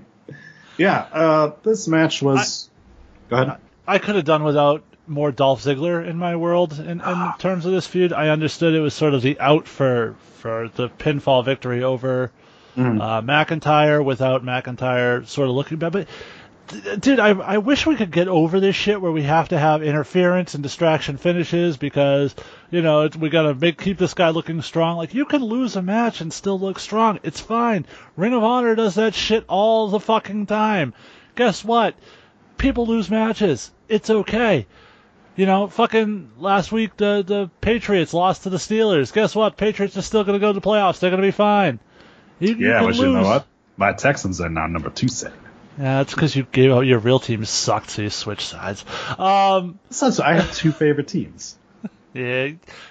yeah, 0.76 0.98
uh, 1.10 1.52
this 1.62 1.88
match 1.88 2.20
was. 2.20 2.68
Go 3.30 3.36
ahead. 3.36 3.56
I 3.86 3.96
could 3.96 4.16
have 4.16 4.26
done 4.26 4.44
without 4.44 4.84
more 5.06 5.32
Dolph 5.32 5.62
Ziggler 5.62 6.06
in 6.06 6.18
my 6.18 6.36
world 6.36 6.78
in, 6.78 7.00
in 7.00 7.32
terms 7.38 7.64
of 7.64 7.72
this 7.72 7.86
feud. 7.86 8.12
I 8.12 8.28
understood 8.28 8.74
it 8.74 8.80
was 8.80 8.92
sort 8.92 9.14
of 9.14 9.22
the 9.22 9.40
out 9.40 9.66
for 9.66 10.14
for 10.40 10.68
the 10.74 10.90
pinfall 10.90 11.42
victory 11.42 11.82
over 11.82 12.32
uh, 12.76 13.22
McIntyre 13.22 14.04
without 14.04 14.44
McIntyre 14.44 15.26
sort 15.26 15.48
of 15.48 15.54
looking 15.54 15.78
bad. 15.78 15.92
But 15.92 16.08
dude, 17.00 17.20
I 17.20 17.30
I 17.30 17.58
wish 17.58 17.86
we 17.86 17.96
could 17.96 18.10
get 18.10 18.28
over 18.28 18.60
this 18.60 18.76
shit 18.76 19.00
where 19.00 19.12
we 19.12 19.22
have 19.22 19.48
to 19.50 19.58
have 19.58 19.82
interference 19.82 20.54
and 20.54 20.62
distraction 20.62 21.16
finishes 21.16 21.76
because 21.76 22.34
you 22.70 22.82
know 22.82 23.08
we 23.18 23.28
gotta 23.28 23.54
make 23.54 23.80
keep 23.80 23.98
this 23.98 24.14
guy 24.14 24.30
looking 24.30 24.62
strong. 24.62 24.96
Like 24.96 25.14
you 25.14 25.24
can 25.24 25.42
lose 25.42 25.76
a 25.76 25.82
match 25.82 26.20
and 26.20 26.32
still 26.32 26.58
look 26.58 26.78
strong. 26.78 27.20
It's 27.22 27.40
fine. 27.40 27.86
Ring 28.16 28.34
of 28.34 28.42
Honor 28.42 28.74
does 28.74 28.94
that 28.96 29.14
shit 29.14 29.44
all 29.48 29.88
the 29.88 30.00
fucking 30.00 30.46
time. 30.46 30.94
Guess 31.36 31.64
what? 31.64 31.94
people 32.58 32.86
lose 32.86 33.10
matches. 33.10 33.70
It's 33.88 34.10
okay. 34.10 34.66
You 35.36 35.46
know, 35.46 35.66
fucking 35.66 36.32
last 36.38 36.70
week 36.72 36.96
the 36.96 37.22
the 37.26 37.50
Patriots 37.60 38.14
lost 38.14 38.44
to 38.44 38.50
the 38.50 38.56
Steelers. 38.56 39.12
Guess 39.12 39.34
what? 39.34 39.56
Patriots 39.56 39.96
are 39.96 40.02
still 40.02 40.24
going 40.24 40.38
to 40.38 40.44
go 40.44 40.52
to 40.52 40.60
the 40.60 40.66
playoffs. 40.66 40.98
They're 41.00 41.10
going 41.10 41.22
to 41.22 41.26
be 41.26 41.32
fine. 41.32 41.80
You, 42.40 42.54
you 42.54 42.68
Yeah, 42.68 42.78
can 42.80 42.86
but 42.88 42.96
you 42.96 43.12
know 43.12 43.22
what? 43.22 43.46
My 43.76 43.92
Texans 43.92 44.40
are 44.40 44.48
now 44.48 44.66
number 44.66 44.90
two 44.90 45.08
seed. 45.08 45.32
Yeah, 45.78 45.98
that's 45.98 46.14
because 46.14 46.36
you 46.36 46.44
gave 46.44 46.70
out 46.70 46.80
your 46.82 47.00
real 47.00 47.18
team 47.18 47.44
sucked, 47.44 47.90
so 47.90 48.02
you 48.02 48.10
switched 48.10 48.46
sides. 48.48 48.84
Um, 49.18 49.78
So, 49.90 50.10
I 50.22 50.34
have 50.34 50.54
two 50.54 50.70
favorite 50.70 51.08
teams. 51.08 51.56
yeah, 52.14 52.50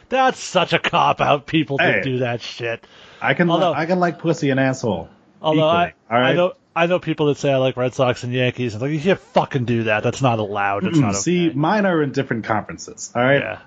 that's 0.10 0.40
such 0.40 0.74
a 0.74 0.80
cop 0.80 1.22
out. 1.22 1.46
People 1.48 1.78
to 1.78 1.84
Hey. 1.84 2.02
do 2.04 2.20
that 2.20 2.42
shit. 2.42 2.86
I 3.22 3.34
can 3.36 3.50
Although- 3.50 3.74
I 3.74 3.86
can 3.86 4.00
like 4.00 4.20
pussy 4.20 4.50
and 4.50 4.60
asshole. 4.60 5.08
Although 5.42 5.68
I, 5.68 5.88
equally, 5.88 5.94
all 6.12 6.20
right? 6.20 6.30
I 6.32 6.34
know 6.34 6.54
I 6.76 6.86
know 6.88 7.00
people 7.00 7.28
that 7.28 7.38
say 7.38 7.52
I 7.54 7.58
like 7.58 7.78
Red 7.78 7.94
Sox 7.94 8.24
and 8.24 8.34
Yankees. 8.34 8.74
And 8.74 8.82
like 8.82 8.92
you 8.92 9.00
can't 9.00 9.20
fucking 9.20 9.64
do 9.66 9.84
that. 9.84 10.04
That's 10.04 10.22
not 10.22 10.40
allowed. 10.40 10.86
It's 10.86 10.98
not 10.98 11.14
Mm, 11.14 11.18
See, 11.18 11.48
okay. 11.50 11.56
mine 11.56 11.86
are 11.86 12.02
in 12.04 12.12
different 12.12 12.46
conferences. 12.46 13.12
All 13.16 13.22
right. 13.24 13.40
yeah, 13.42 13.60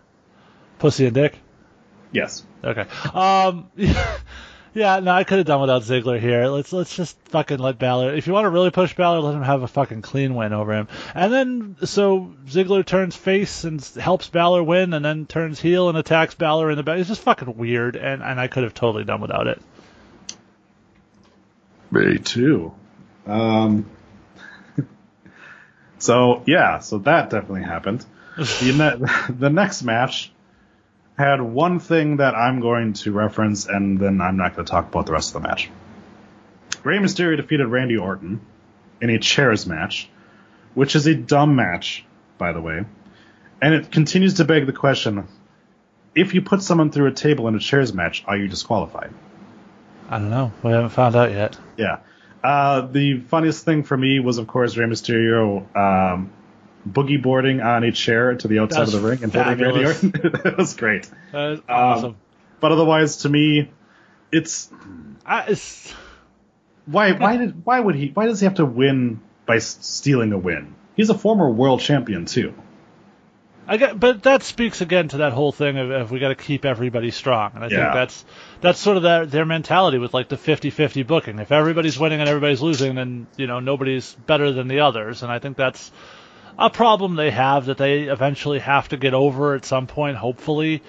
pussy 0.78 1.06
and 1.06 1.14
dick. 1.14 1.38
Yes. 2.12 2.44
Okay. 2.64 2.84
Um, 3.14 3.70
Yeah, 4.76 5.00
no, 5.00 5.10
I 5.10 5.24
could 5.24 5.38
have 5.38 5.46
done 5.46 5.62
without 5.62 5.84
Ziggler 5.84 6.20
here. 6.20 6.48
Let's 6.48 6.70
let's 6.70 6.94
just 6.94 7.18
fucking 7.30 7.60
let 7.60 7.78
Balor. 7.78 8.14
If 8.14 8.26
you 8.26 8.34
want 8.34 8.44
to 8.44 8.50
really 8.50 8.70
push 8.70 8.94
Balor, 8.94 9.20
let 9.20 9.34
him 9.34 9.42
have 9.42 9.62
a 9.62 9.68
fucking 9.68 10.02
clean 10.02 10.34
win 10.34 10.52
over 10.52 10.74
him. 10.74 10.88
And 11.14 11.32
then 11.32 11.76
so 11.84 12.34
Ziggler 12.44 12.84
turns 12.84 13.16
face 13.16 13.64
and 13.64 13.82
helps 13.98 14.28
Balor 14.28 14.62
win, 14.62 14.92
and 14.92 15.02
then 15.02 15.24
turns 15.24 15.58
heel 15.58 15.88
and 15.88 15.96
attacks 15.96 16.34
Balor 16.34 16.70
in 16.70 16.76
the 16.76 16.82
back. 16.82 16.98
It's 16.98 17.08
just 17.08 17.22
fucking 17.22 17.56
weird, 17.56 17.96
and 17.96 18.22
and 18.22 18.38
I 18.38 18.48
could 18.48 18.64
have 18.64 18.74
totally 18.74 19.04
done 19.04 19.22
without 19.22 19.46
it. 19.46 19.62
Me 21.90 22.18
too. 22.18 22.74
Um, 23.26 23.88
so 25.98 26.42
yeah, 26.46 26.80
so 26.80 26.98
that 26.98 27.30
definitely 27.30 27.62
happened. 27.62 28.04
the, 28.36 28.74
ne- 28.76 29.34
the 29.38 29.48
next 29.48 29.84
match 29.84 30.32
had 31.16 31.40
one 31.40 31.78
thing 31.78 32.18
that 32.18 32.34
I'm 32.34 32.60
going 32.60 32.92
to 32.94 33.12
reference, 33.12 33.66
and 33.66 33.98
then 33.98 34.20
I'm 34.20 34.36
not 34.36 34.54
going 34.54 34.66
to 34.66 34.70
talk 34.70 34.88
about 34.88 35.06
the 35.06 35.12
rest 35.12 35.34
of 35.34 35.42
the 35.42 35.48
match. 35.48 35.70
Rey 36.84 36.98
Mysterio 36.98 37.36
defeated 37.36 37.66
Randy 37.66 37.96
Orton 37.96 38.40
in 39.00 39.10
a 39.10 39.18
chairs 39.18 39.66
match, 39.66 40.08
which 40.74 40.94
is 40.94 41.06
a 41.06 41.14
dumb 41.14 41.56
match, 41.56 42.04
by 42.38 42.52
the 42.52 42.60
way. 42.60 42.84
And 43.60 43.74
it 43.74 43.90
continues 43.90 44.34
to 44.34 44.44
beg 44.44 44.66
the 44.66 44.72
question 44.72 45.26
if 46.16 46.34
you 46.34 46.42
put 46.42 46.62
someone 46.62 46.90
through 46.90 47.08
a 47.08 47.12
table 47.12 47.46
in 47.46 47.54
a 47.54 47.58
chairs 47.58 47.92
match, 47.92 48.24
are 48.26 48.36
you 48.36 48.48
disqualified? 48.48 49.12
I 50.08 50.18
don't 50.18 50.30
know. 50.30 50.50
We 50.62 50.70
haven't 50.70 50.90
found 50.90 51.14
out 51.14 51.30
yet. 51.30 51.58
Yeah. 51.76 51.98
Uh, 52.42 52.82
the 52.82 53.20
funniest 53.20 53.64
thing 53.64 53.82
for 53.82 53.96
me 53.96 54.18
was, 54.18 54.38
of 54.38 54.46
course, 54.46 54.76
Rey 54.76 54.86
Mysterio 54.86 55.76
um, 55.76 56.32
boogie 56.86 57.20
boarding 57.22 57.60
on 57.60 57.82
a 57.84 57.92
chair 57.92 58.34
to 58.36 58.48
the 58.48 58.58
outside 58.60 58.82
That's 58.82 58.94
of 58.94 59.02
the 59.02 59.08
ring 59.08 59.22
and 59.24 59.32
holding 59.32 59.58
Randy 59.58 59.84
fabulous. 59.84 60.04
Orton. 60.04 60.40
it 60.44 60.56
was 60.58 60.74
great. 60.76 61.10
That 61.32 61.52
is 61.52 61.58
Um, 61.60 61.64
awesome. 61.68 62.16
But 62.60 62.72
otherwise, 62.72 63.18
to 63.18 63.28
me, 63.28 63.70
it's 64.32 64.70
I, 65.24 65.44
it's, 65.48 65.92
why 66.86 67.12
why 67.12 67.36
did 67.36 67.64
why 67.64 67.80
would 67.80 67.94
he 67.96 68.08
why 68.14 68.26
does 68.26 68.40
he 68.40 68.44
have 68.46 68.54
to 68.56 68.64
win 68.64 69.20
by 69.46 69.58
stealing 69.58 70.32
a 70.32 70.38
win? 70.38 70.74
He's 70.96 71.10
a 71.10 71.18
former 71.18 71.50
world 71.50 71.80
champion 71.80 72.24
too. 72.26 72.54
I 73.68 73.78
get, 73.78 73.98
but 73.98 74.22
that 74.22 74.44
speaks 74.44 74.80
again 74.80 75.08
to 75.08 75.16
that 75.18 75.32
whole 75.32 75.50
thing 75.50 75.76
of, 75.76 75.90
of 75.90 76.10
we 76.12 76.20
got 76.20 76.28
to 76.28 76.36
keep 76.36 76.64
everybody 76.64 77.10
strong, 77.10 77.50
and 77.56 77.64
I 77.64 77.66
Yeah. 77.68 77.76
think 77.82 77.94
that's 77.94 78.24
that's 78.60 78.78
sort 78.78 78.96
of 78.96 79.02
their 79.02 79.26
their 79.26 79.44
mentality 79.44 79.98
with 79.98 80.14
like 80.14 80.28
the 80.28 80.36
50-50 80.36 81.04
booking. 81.04 81.40
If 81.40 81.50
everybody's 81.50 81.98
winning 81.98 82.20
and 82.20 82.28
everybody's 82.28 82.62
losing, 82.62 82.94
then 82.94 83.26
you 83.36 83.48
know 83.48 83.58
nobody's 83.58 84.14
better 84.14 84.52
than 84.52 84.68
the 84.68 84.80
others, 84.80 85.24
and 85.24 85.32
I 85.32 85.40
think 85.40 85.56
that's 85.56 85.90
a 86.58 86.70
problem 86.70 87.16
they 87.16 87.30
have 87.30 87.66
that 87.66 87.78
they 87.78 88.04
eventually 88.04 88.58
have 88.58 88.88
to 88.88 88.96
get 88.96 89.14
over 89.14 89.54
at 89.54 89.64
some 89.64 89.86
point, 89.86 90.16
hopefully. 90.16 90.82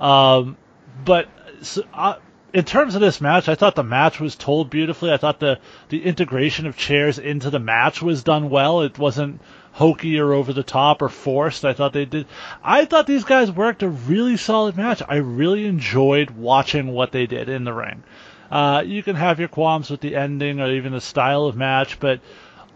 Um, 0.00 0.56
but 1.04 1.28
so, 1.62 1.82
uh, 1.94 2.16
in 2.52 2.64
terms 2.64 2.94
of 2.94 3.00
this 3.00 3.20
match, 3.20 3.48
I 3.48 3.54
thought 3.54 3.74
the 3.74 3.82
match 3.82 4.20
was 4.20 4.36
told 4.36 4.68
beautifully. 4.68 5.12
I 5.12 5.16
thought 5.16 5.40
the 5.40 5.58
the 5.88 6.04
integration 6.04 6.66
of 6.66 6.76
chairs 6.76 7.18
into 7.18 7.50
the 7.50 7.58
match 7.58 8.02
was 8.02 8.22
done 8.22 8.50
well. 8.50 8.82
It 8.82 8.98
wasn't 8.98 9.40
hokey 9.72 10.18
or 10.18 10.34
over 10.34 10.52
the 10.52 10.62
top 10.62 11.00
or 11.00 11.08
forced. 11.08 11.64
I 11.64 11.72
thought 11.72 11.92
they 11.92 12.04
did. 12.04 12.26
I 12.62 12.84
thought 12.84 13.06
these 13.06 13.24
guys 13.24 13.50
worked 13.50 13.82
a 13.82 13.88
really 13.88 14.36
solid 14.36 14.76
match. 14.76 15.02
I 15.08 15.16
really 15.16 15.66
enjoyed 15.66 16.30
watching 16.30 16.88
what 16.88 17.12
they 17.12 17.26
did 17.26 17.48
in 17.48 17.64
the 17.64 17.72
ring. 17.72 18.02
Uh, 18.50 18.82
you 18.84 19.02
can 19.02 19.16
have 19.16 19.38
your 19.38 19.48
qualms 19.48 19.88
with 19.88 20.00
the 20.00 20.14
ending 20.14 20.60
or 20.60 20.70
even 20.70 20.92
the 20.92 21.00
style 21.00 21.46
of 21.46 21.56
match, 21.56 21.98
but 21.98 22.20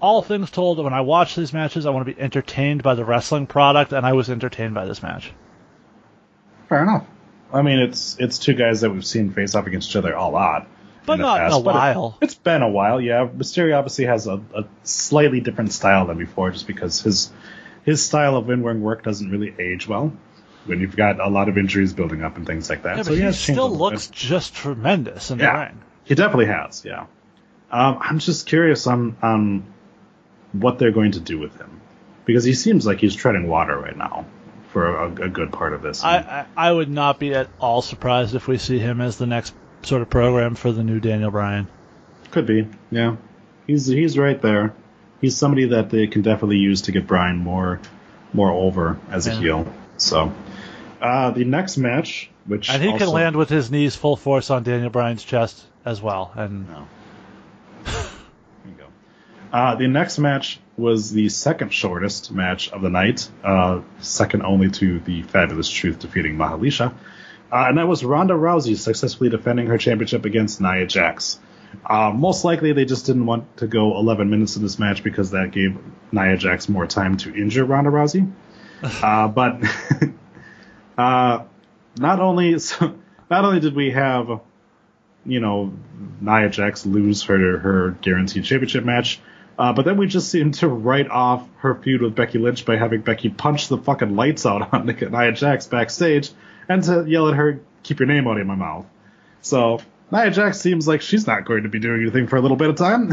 all 0.01 0.23
things 0.23 0.51
told, 0.51 0.79
when 0.83 0.93
I 0.93 1.01
watch 1.01 1.35
these 1.35 1.53
matches, 1.53 1.87
I 1.87 1.91
want 1.91 2.07
to 2.07 2.15
be 2.15 2.21
entertained 2.21 2.83
by 2.83 2.95
the 2.95 3.05
wrestling 3.05 3.47
product, 3.47 3.93
and 3.93 4.05
I 4.07 4.13
was 4.13 4.29
entertained 4.31 4.75
by 4.75 4.85
this 4.87 5.03
match. 5.03 5.33
Fair 6.69 6.83
enough. 6.83 7.07
I 7.53 7.63
mean, 7.63 7.79
it's 7.79 8.17
it's 8.19 8.39
two 8.39 8.55
guys 8.55 8.81
that 8.81 8.91
we've 8.91 9.07
seen 9.07 9.33
face 9.33 9.55
off 9.55 9.67
against 9.67 9.91
each 9.91 9.97
other 9.97 10.13
a 10.13 10.29
lot. 10.29 10.67
But 11.07 11.17
the 11.17 11.23
not 11.23 11.41
in 11.41 11.47
past, 11.51 11.61
a 11.61 11.63
but 11.63 11.71
it- 11.71 11.75
while. 11.79 12.19
it's 12.21 12.35
been 12.35 12.63
a 12.63 12.69
while, 12.69 13.01
yeah. 13.01 13.27
Mysterio 13.29 13.79
obviously 13.79 14.07
has 14.07 14.27
a, 14.27 14.43
a 14.55 14.65
slightly 14.83 15.41
different 15.41 15.73
style 15.73 16.07
than 16.07 16.19
before, 16.19 16.51
just 16.51 16.67
because 16.67 17.01
his 17.01 17.33
his 17.85 18.05
style 18.05 18.37
of 18.37 18.51
in-ring 18.51 18.81
work 18.83 19.05
doesn't 19.05 19.31
really 19.31 19.55
age 19.61 19.87
well 19.87 20.13
when 20.65 20.81
you've 20.81 20.97
got 20.97 21.21
a 21.21 21.29
lot 21.29 21.49
of 21.49 21.57
injuries 21.57 21.93
building 21.93 22.23
up 22.25 22.37
and 22.37 22.45
things 22.45 22.69
like 22.69 22.83
that. 22.83 22.97
Yeah, 22.97 23.03
so 23.05 23.11
but 23.11 23.15
he 23.15 23.21
he 23.21 23.25
has 23.27 23.39
still 23.39 23.69
little 23.69 23.91
bit. 23.91 23.95
looks 23.95 24.07
just 24.09 24.55
tremendous 24.57 25.31
in 25.31 25.39
the 25.39 25.45
ring. 25.53 25.81
He 26.03 26.17
definitely 26.17 26.47
has, 26.47 26.85
yeah. 26.85 27.07
Um, 27.71 27.99
I'm 28.01 28.19
just 28.19 28.47
curious 28.47 28.89
on 28.89 29.17
on 29.23 29.73
what 30.61 30.79
they're 30.79 30.93
going 30.93 31.13
to 31.13 31.21
do 31.21 31.39
with 31.39 31.57
him 31.57 31.81
because 32.25 32.45
he 32.45 32.55
seems 32.55 32.87
like 32.87 33.01
he's 33.01 33.15
treading 33.15 33.49
water 33.49 33.79
right 33.79 33.97
now 33.97 34.27
for 34.73 34.97
a, 34.97 35.07
a 35.07 35.29
good 35.29 35.53
part 35.53 35.73
of 35.73 35.83
this. 35.83 36.05
I, 36.05 36.19
I 36.19 36.69
I 36.69 36.73
would 36.73 36.91
not 36.91 37.19
be 37.19 37.35
at 37.35 37.49
all 37.59 37.81
surprised 37.83 38.35
if 38.35 38.47
we 38.47 38.59
see 38.59 38.79
him 38.79 39.01
as 39.01 39.17
the 39.17 39.27
next 39.27 39.55
sort 39.83 40.03
of 40.03 40.11
program 40.11 40.55
for 40.55 40.73
the 40.73 40.83
new 40.83 41.01
Daniel 41.01 41.31
Bryan. 41.31 41.69
Could 42.31 42.47
be, 42.47 42.69
yeah. 42.91 43.17
He's 43.67 43.87
he's 43.87 44.19
right 44.19 44.41
there. 44.41 44.75
He's 45.21 45.37
somebody 45.37 45.67
that 45.69 45.89
they 45.91 46.09
can 46.09 46.23
definitely 46.23 46.59
use 46.59 46.83
to 46.83 46.93
get 46.93 47.07
Bryan 47.07 47.39
more 47.39 47.81
more 48.33 48.51
over 48.51 48.99
as 49.11 49.27
a 49.27 49.35
heel. 49.35 49.73
So 49.97 50.33
uh, 51.01 51.31
the 51.31 51.45
next 51.45 51.79
match, 51.79 52.31
which 52.45 52.69
And 52.69 52.83
he 52.83 52.97
can 52.99 53.09
land 53.09 53.37
with 53.37 53.49
his 53.49 53.71
knees 53.71 53.97
full 53.97 54.17
force 54.17 54.51
on 54.51 54.63
Daniel 54.63 54.91
Bryan's 54.91 55.25
chest 55.25 55.65
as 55.85 56.03
well. 56.03 56.33
And 56.35 56.69
No. 56.69 56.89
Uh, 59.53 59.75
the 59.77 59.89
next 59.89 60.19
match 60.19 60.61
was 60.77 61.11
the 61.11 61.29
second 61.29 61.73
shortest 61.73 62.33
match 62.33 62.71
of 62.71 62.83
the 62.83 62.91
night, 62.91 63.29
uh, 63.43 63.81
second 64.01 64.43
only 64.43 64.71
to 64.71 65.01
the 65.01 65.23
Fabulous 65.23 65.71
Truth 65.71 66.01
defeating 66.01 66.37
Mahalicia. 66.37 66.93
Uh, 67.51 67.65
and 67.69 67.79
that 67.79 67.87
was 67.87 68.05
Ronda 68.05 68.35
Rousey 68.35 68.77
successfully 68.77 69.31
defending 69.31 69.67
her 69.69 69.79
championship 69.79 70.25
against 70.25 70.61
Nia 70.61 70.87
Jax. 70.87 71.39
Uh, 71.85 72.11
most 72.11 72.45
likely, 72.45 72.73
they 72.73 72.85
just 72.85 73.07
didn't 73.07 73.27
want 73.27 73.57
to 73.59 73.67
go 73.67 73.97
11 73.97 74.29
minutes 74.31 74.57
in 74.57 74.63
this 74.63 74.79
match 74.79 75.03
because 75.03 75.31
that 75.31 75.53
gave 75.53 75.79
Nia 76.13 76.37
Jax 76.37 76.69
more 76.69 76.87
time 76.87 77.17
to 77.19 77.35
injure 77.35 77.65
Ronda 77.65 77.91
Rousey. 77.91 78.31
Uh, 78.83 79.29
but 79.29 79.63
uh, 80.99 81.45
not 81.99 82.21
only 82.21 82.59
so, 82.59 82.95
not 83.31 83.45
only 83.45 83.61
did 83.61 83.75
we 83.75 83.91
have 83.93 84.41
you 85.27 85.41
know, 85.41 85.73
Nia 86.21 86.49
Jax 86.49 86.87
lose 86.87 87.25
her 87.25 87.59
her 87.59 87.91
guaranteed 88.01 88.45
championship 88.45 88.85
match. 88.85 89.21
Uh, 89.59 89.73
but 89.73 89.85
then 89.85 89.97
we 89.97 90.07
just 90.07 90.31
seemed 90.31 90.55
to 90.55 90.69
write 90.69 91.09
off 91.09 91.47
her 91.59 91.75
feud 91.75 92.03
with 92.03 92.15
Becky 92.15 92.39
Lynch 92.39 92.65
by 92.67 92.77
having 92.77 93.01
Becky 93.01 93.31
punch 93.31 93.69
the 93.69 93.79
fucking 93.79 94.15
lights 94.15 94.45
out 94.45 94.75
on 94.75 94.87
Nia 95.11 95.33
Jax 95.33 95.67
backstage 95.67 96.31
and 96.69 96.83
to 96.85 97.05
yell 97.07 97.29
at 97.29 97.35
her, 97.35 97.61
keep 97.83 98.01
your 98.01 98.07
name 98.07 98.27
out 98.27 98.39
of 98.39 98.47
my 98.47 98.55
mouth. 98.55 98.87
So 99.41 99.81
Nia 100.11 100.31
Jax 100.31 100.61
seems 100.61 100.87
like 100.87 101.01
she's 101.01 101.27
not 101.27 101.45
going 101.45 101.63
to 101.63 101.69
be 101.69 101.79
doing 101.79 102.03
anything 102.03 102.27
for 102.27 102.37
a 102.37 102.41
little 102.41 102.57
bit 102.57 102.69
of 102.69 102.77
time. 102.77 103.13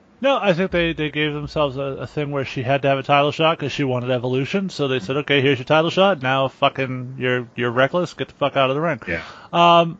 no, 0.20 0.38
I 0.40 0.54
think 0.54 0.70
they, 0.70 0.92
they 0.92 1.10
gave 1.10 1.32
themselves 1.34 1.76
a, 1.76 1.82
a 1.82 2.06
thing 2.06 2.30
where 2.30 2.44
she 2.44 2.62
had 2.62 2.82
to 2.82 2.88
have 2.88 2.98
a 2.98 3.02
title 3.02 3.30
shot 3.30 3.58
because 3.58 3.72
she 3.72 3.84
wanted 3.84 4.10
Evolution. 4.10 4.70
So 4.70 4.88
they 4.88 4.98
said, 4.98 5.18
okay, 5.18 5.40
here's 5.40 5.58
your 5.58 5.66
title 5.66 5.90
shot. 5.90 6.22
Now 6.22 6.48
fucking 6.48 7.16
you're 7.18 7.48
you're 7.54 7.70
reckless. 7.70 8.14
Get 8.14 8.28
the 8.28 8.34
fuck 8.34 8.56
out 8.56 8.70
of 8.70 8.76
the 8.76 8.82
ring. 8.82 9.00
yeah. 9.06 9.22
Um, 9.52 9.98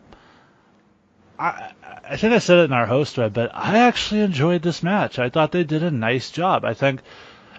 I 1.38 1.72
I 2.08 2.16
think 2.16 2.32
I 2.32 2.38
said 2.38 2.58
it 2.58 2.64
in 2.64 2.72
our 2.72 2.86
host 2.86 3.14
thread, 3.16 3.32
but 3.32 3.50
I 3.52 3.78
actually 3.78 4.20
enjoyed 4.20 4.62
this 4.62 4.82
match. 4.82 5.18
I 5.18 5.28
thought 5.28 5.52
they 5.52 5.64
did 5.64 5.82
a 5.82 5.90
nice 5.90 6.30
job. 6.30 6.64
I 6.64 6.74
think 6.74 7.00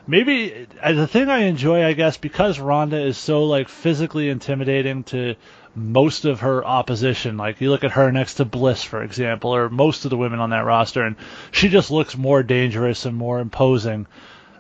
maybe 0.08 0.68
uh, 0.82 0.94
the 0.94 1.08
thing 1.08 1.30
I 1.30 1.40
enjoy, 1.40 1.84
I 1.84 1.94
guess, 1.94 2.18
because 2.18 2.60
Ronda 2.60 3.00
is 3.00 3.18
so 3.18 3.44
like 3.44 3.68
physically 3.68 4.30
intimidating 4.30 5.04
to 5.06 5.36
most 5.76 6.26
of 6.26 6.40
her 6.42 6.66
opposition. 6.66 7.38
Like 7.38 7.60
you 7.60 7.70
look 7.70 7.84
at 7.84 7.92
her 7.92 8.12
next 8.12 8.36
to 8.36 8.46
Bliss, 8.46 8.84
for 8.84 9.04
example, 9.04 9.54
or 9.54 9.70
most 9.70 10.06
of 10.06 10.12
the 10.12 10.18
women 10.18 10.40
on 10.40 10.52
that 10.52 10.66
roster, 10.66 11.04
and 11.04 11.18
she 11.52 11.68
just 11.68 11.92
looks 11.92 12.18
more 12.18 12.42
dangerous 12.42 13.06
and 13.06 13.16
more 13.16 13.40
imposing. 13.40 14.08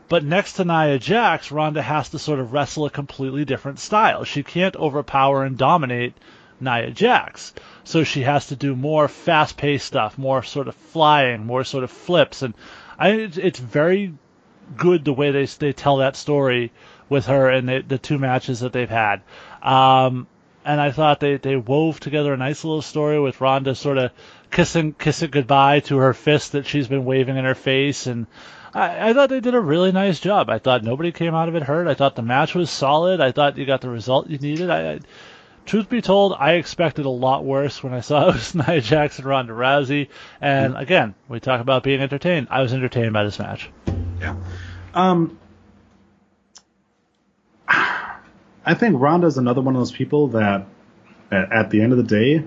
But 0.09 0.23
next 0.23 0.53
to 0.53 0.65
Nia 0.65 0.99
Jax, 0.99 1.51
Ronda 1.51 1.81
has 1.81 2.09
to 2.09 2.19
sort 2.19 2.39
of 2.39 2.53
wrestle 2.53 2.85
a 2.85 2.89
completely 2.89 3.45
different 3.45 3.79
style. 3.79 4.23
She 4.23 4.43
can't 4.43 4.75
overpower 4.75 5.43
and 5.43 5.57
dominate 5.57 6.13
Nia 6.59 6.91
Jax. 6.91 7.53
So 7.83 8.03
she 8.03 8.23
has 8.23 8.47
to 8.47 8.55
do 8.55 8.75
more 8.75 9.07
fast 9.07 9.57
paced 9.57 9.85
stuff, 9.85 10.17
more 10.17 10.43
sort 10.43 10.67
of 10.67 10.75
flying, 10.75 11.45
more 11.45 11.63
sort 11.63 11.83
of 11.83 11.91
flips. 11.91 12.41
And 12.41 12.53
I 12.97 13.09
it's, 13.09 13.59
very 13.59 14.13
good 14.75 15.05
the 15.05 15.13
way 15.13 15.31
they 15.31 15.45
they 15.45 15.73
tell 15.73 15.97
that 15.97 16.15
story 16.15 16.71
with 17.09 17.27
her 17.27 17.49
and 17.49 17.69
the, 17.69 17.83
the 17.87 17.97
two 17.97 18.17
matches 18.17 18.59
that 18.61 18.73
they've 18.73 18.89
had. 18.89 19.21
Um, 19.61 20.27
and 20.65 20.81
I 20.81 20.91
thought 20.91 21.21
they, 21.21 21.37
they 21.37 21.55
wove 21.55 21.99
together 21.99 22.33
a 22.33 22.37
nice 22.37 22.65
little 22.65 22.81
story 22.81 23.19
with 23.19 23.39
Ronda 23.39 23.73
sort 23.73 23.97
of 23.97 24.11
kissing 24.51 24.93
kissing 24.93 25.29
goodbye 25.31 25.79
to 25.81 25.97
her 25.97 26.13
fist 26.13 26.51
that 26.51 26.65
she's 26.65 26.87
been 26.87 27.05
waving 27.05 27.37
in 27.37 27.45
her 27.45 27.55
face 27.55 28.07
and 28.07 28.27
I, 28.73 29.09
I 29.09 29.13
thought 29.13 29.29
they 29.29 29.39
did 29.39 29.55
a 29.55 29.59
really 29.59 29.91
nice 29.91 30.19
job. 30.19 30.49
I 30.49 30.59
thought 30.59 30.83
nobody 30.83 31.11
came 31.11 31.33
out 31.33 31.49
of 31.49 31.55
it 31.55 31.63
hurt. 31.63 31.87
I 31.87 31.93
thought 31.93 32.15
the 32.15 32.21
match 32.21 32.53
was 32.53 32.69
solid. 32.69 33.21
I 33.21 33.31
thought 33.31 33.57
you 33.57 33.65
got 33.65 33.81
the 33.81 33.89
result 33.89 34.29
you 34.29 34.37
needed. 34.37 34.69
I, 34.69 34.93
I 34.93 34.99
truth 35.67 35.89
be 35.89 36.01
told, 36.01 36.33
I 36.37 36.53
expected 36.53 37.05
a 37.05 37.09
lot 37.09 37.45
worse 37.45 37.83
when 37.83 37.93
I 37.93 37.99
saw 37.99 38.29
it 38.29 38.33
was 38.33 38.55
Nia 38.67 38.81
Jackson, 38.81 39.25
Ronda 39.25 39.53
Rousey, 39.53 40.09
and 40.41 40.75
again, 40.75 41.13
we 41.27 41.39
talk 41.39 41.61
about 41.61 41.83
being 41.83 42.01
entertained. 42.01 42.47
I 42.49 42.61
was 42.61 42.73
entertained 42.73 43.13
by 43.13 43.23
this 43.23 43.37
match. 43.37 43.69
Yeah. 44.19 44.35
Um, 44.93 45.37
I 47.67 48.73
think 48.73 48.99
Ronda's 48.99 49.37
another 49.37 49.61
one 49.61 49.75
of 49.75 49.81
those 49.81 49.91
people 49.91 50.29
that, 50.29 50.65
at, 51.31 51.51
at 51.51 51.69
the 51.69 51.81
end 51.81 51.91
of 51.91 51.97
the 51.97 52.03
day, 52.03 52.43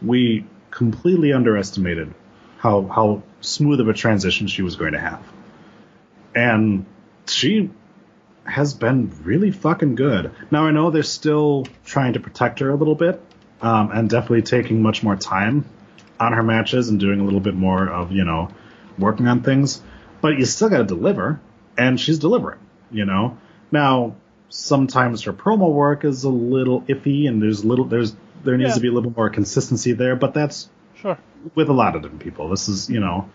we 0.00 0.46
completely 0.70 1.32
underestimated 1.32 2.14
how 2.58 2.86
how 2.86 3.22
smooth 3.40 3.80
of 3.80 3.88
a 3.88 3.92
transition 3.92 4.46
she 4.46 4.62
was 4.62 4.76
going 4.76 4.92
to 4.92 5.00
have, 5.00 5.22
and 6.34 6.86
she 7.26 7.70
has 8.50 8.74
been 8.74 9.10
really 9.22 9.50
fucking 9.50 9.94
good. 9.94 10.30
Now 10.50 10.66
I 10.66 10.70
know 10.70 10.90
they're 10.90 11.02
still 11.02 11.66
trying 11.84 12.14
to 12.14 12.20
protect 12.20 12.58
her 12.60 12.70
a 12.70 12.74
little 12.74 12.94
bit, 12.94 13.20
um, 13.62 13.90
and 13.92 14.08
definitely 14.10 14.42
taking 14.42 14.82
much 14.82 15.02
more 15.02 15.16
time 15.16 15.64
on 16.18 16.32
her 16.32 16.42
matches 16.42 16.88
and 16.88 17.00
doing 17.00 17.20
a 17.20 17.24
little 17.24 17.40
bit 17.40 17.54
more 17.54 17.88
of 17.88 18.12
you 18.12 18.24
know 18.24 18.48
working 18.98 19.26
on 19.28 19.42
things, 19.42 19.80
but 20.20 20.38
you 20.38 20.44
still 20.44 20.68
got 20.68 20.78
to 20.78 20.84
deliver, 20.84 21.40
and 21.78 21.98
she's 21.98 22.18
delivering. 22.18 22.58
You 22.90 23.04
know, 23.06 23.38
now 23.70 24.16
sometimes 24.48 25.22
her 25.22 25.32
promo 25.32 25.72
work 25.72 26.04
is 26.04 26.24
a 26.24 26.28
little 26.30 26.82
iffy, 26.82 27.28
and 27.28 27.40
there's 27.42 27.64
little 27.64 27.84
there's 27.84 28.14
there 28.44 28.56
needs 28.56 28.70
Yeah. 28.70 28.74
to 28.74 28.80
be 28.80 28.88
a 28.88 28.92
little 28.92 29.12
more 29.16 29.30
consistency 29.30 29.92
there, 29.92 30.16
but 30.16 30.34
that's 30.34 30.68
Sure. 30.96 31.16
with 31.54 31.68
a 31.68 31.72
lot 31.72 31.94
of 31.96 32.02
different 32.02 32.22
people. 32.22 32.48
This 32.48 32.68
is, 32.68 32.90
you 32.90 33.00
know, 33.00 33.28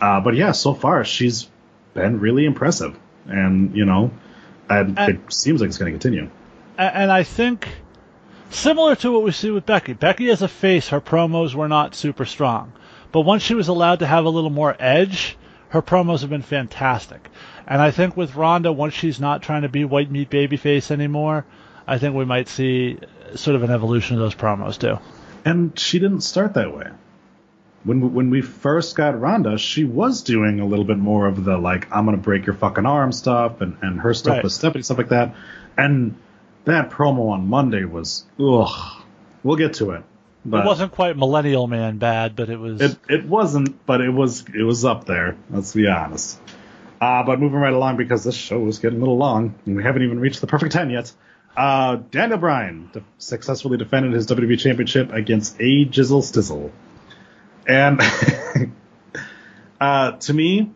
uh, 0.00 0.20
but 0.20 0.34
yeah, 0.34 0.52
so 0.52 0.74
far 0.74 1.04
she's 1.04 1.48
been 1.94 2.20
really 2.20 2.44
impressive, 2.44 2.98
and 3.26 3.74
you 3.76 3.84
know, 3.86 4.10
and 4.68 4.98
And- 4.98 5.08
it 5.08 5.32
seems 5.32 5.60
like 5.60 5.68
it's 5.68 5.78
going 5.78 5.92
to 5.92 5.98
continue. 5.98 6.30
And 6.78 7.10
I 7.10 7.22
think 7.22 7.68
similar 8.50 8.94
to 8.96 9.12
what 9.12 9.22
we 9.22 9.32
see 9.32 9.50
with 9.50 9.64
Becky. 9.66 9.94
Becky 9.94 10.30
as 10.30 10.42
a 10.42 10.48
face, 10.48 10.88
her 10.88 11.00
promos 11.00 11.54
were 11.54 11.68
not 11.68 11.94
super 11.94 12.24
strong, 12.24 12.72
but 13.12 13.22
once 13.22 13.42
she 13.42 13.54
was 13.54 13.68
allowed 13.68 14.00
to 14.00 14.06
have 14.06 14.24
a 14.24 14.28
little 14.30 14.50
more 14.50 14.76
edge, 14.78 15.36
her 15.70 15.80
promos 15.82 16.20
have 16.20 16.30
been 16.30 16.42
fantastic. 16.42 17.28
And 17.66 17.80
I 17.80 17.90
think 17.90 18.16
with 18.16 18.36
Ronda, 18.36 18.72
once 18.72 18.94
she's 18.94 19.18
not 19.18 19.42
trying 19.42 19.62
to 19.62 19.68
be 19.68 19.84
white 19.84 20.10
meat 20.10 20.30
babyface 20.30 20.90
anymore, 20.90 21.44
I 21.86 21.98
think 21.98 22.14
we 22.14 22.24
might 22.24 22.48
see 22.48 22.98
sort 23.34 23.56
of 23.56 23.62
an 23.62 23.70
evolution 23.70 24.16
of 24.16 24.20
those 24.20 24.34
promos 24.34 24.78
too. 24.78 24.98
And 25.44 25.76
she 25.78 25.98
didn't 25.98 26.20
start 26.20 26.54
that 26.54 26.76
way. 26.76 26.86
When 27.86 28.00
we, 28.00 28.08
when 28.08 28.30
we 28.30 28.42
first 28.42 28.96
got 28.96 29.18
Ronda, 29.20 29.56
she 29.58 29.84
was 29.84 30.22
doing 30.22 30.60
a 30.60 30.66
little 30.66 30.84
bit 30.84 30.98
more 30.98 31.26
of 31.26 31.44
the 31.44 31.56
like 31.56 31.90
I'm 31.92 32.04
gonna 32.04 32.16
break 32.18 32.44
your 32.44 32.54
fucking 32.56 32.84
arm 32.84 33.12
stuff, 33.12 33.60
and 33.60 33.76
and 33.80 34.00
her 34.00 34.12
stuff 34.12 34.34
Right. 34.34 34.42
with 34.44 34.52
Stephanie 34.52 34.82
stuff 34.82 34.98
like 34.98 35.08
that. 35.10 35.34
And 35.78 36.16
that 36.64 36.90
promo 36.90 37.30
on 37.30 37.48
Monday 37.48 37.84
was 37.84 38.24
ugh. 38.40 39.02
We'll 39.42 39.56
get 39.56 39.74
to 39.74 39.92
it. 39.92 40.02
But 40.44 40.64
it 40.64 40.66
wasn't 40.66 40.92
quite 40.92 41.16
Millennial 41.16 41.66
Man 41.66 41.98
bad, 41.98 42.36
but 42.36 42.50
it 42.50 42.58
was. 42.58 42.80
It 42.80 42.98
it 43.08 43.24
wasn't, 43.26 43.84
but 43.86 44.00
it 44.00 44.10
was 44.10 44.44
it 44.54 44.62
was 44.62 44.84
up 44.84 45.04
there. 45.06 45.36
Let's 45.50 45.72
be 45.72 45.86
honest. 45.88 46.38
Uh, 47.00 47.22
but 47.24 47.38
moving 47.40 47.58
right 47.58 47.72
along 47.72 47.96
because 47.98 48.24
this 48.24 48.34
show 48.36 48.66
is 48.68 48.78
getting 48.78 48.98
a 48.98 49.00
little 49.00 49.18
long 49.18 49.54
and 49.66 49.76
we 49.76 49.82
haven't 49.82 50.02
even 50.02 50.18
reached 50.18 50.40
the 50.40 50.46
perfect 50.46 50.72
ten 50.72 50.90
yet. 50.90 51.12
Uh, 51.56 51.96
Daniel 52.10 52.38
Bryan 52.38 52.90
de- 52.92 53.02
successfully 53.18 53.76
defended 53.78 54.12
his 54.12 54.26
WWE 54.26 54.58
Championship 54.58 55.12
against 55.12 55.56
A 55.60 55.84
Jizzle 55.86 56.22
Stizzle, 56.22 56.70
and 57.66 58.00
uh, 59.80 60.12
to 60.12 60.34
me, 60.34 60.70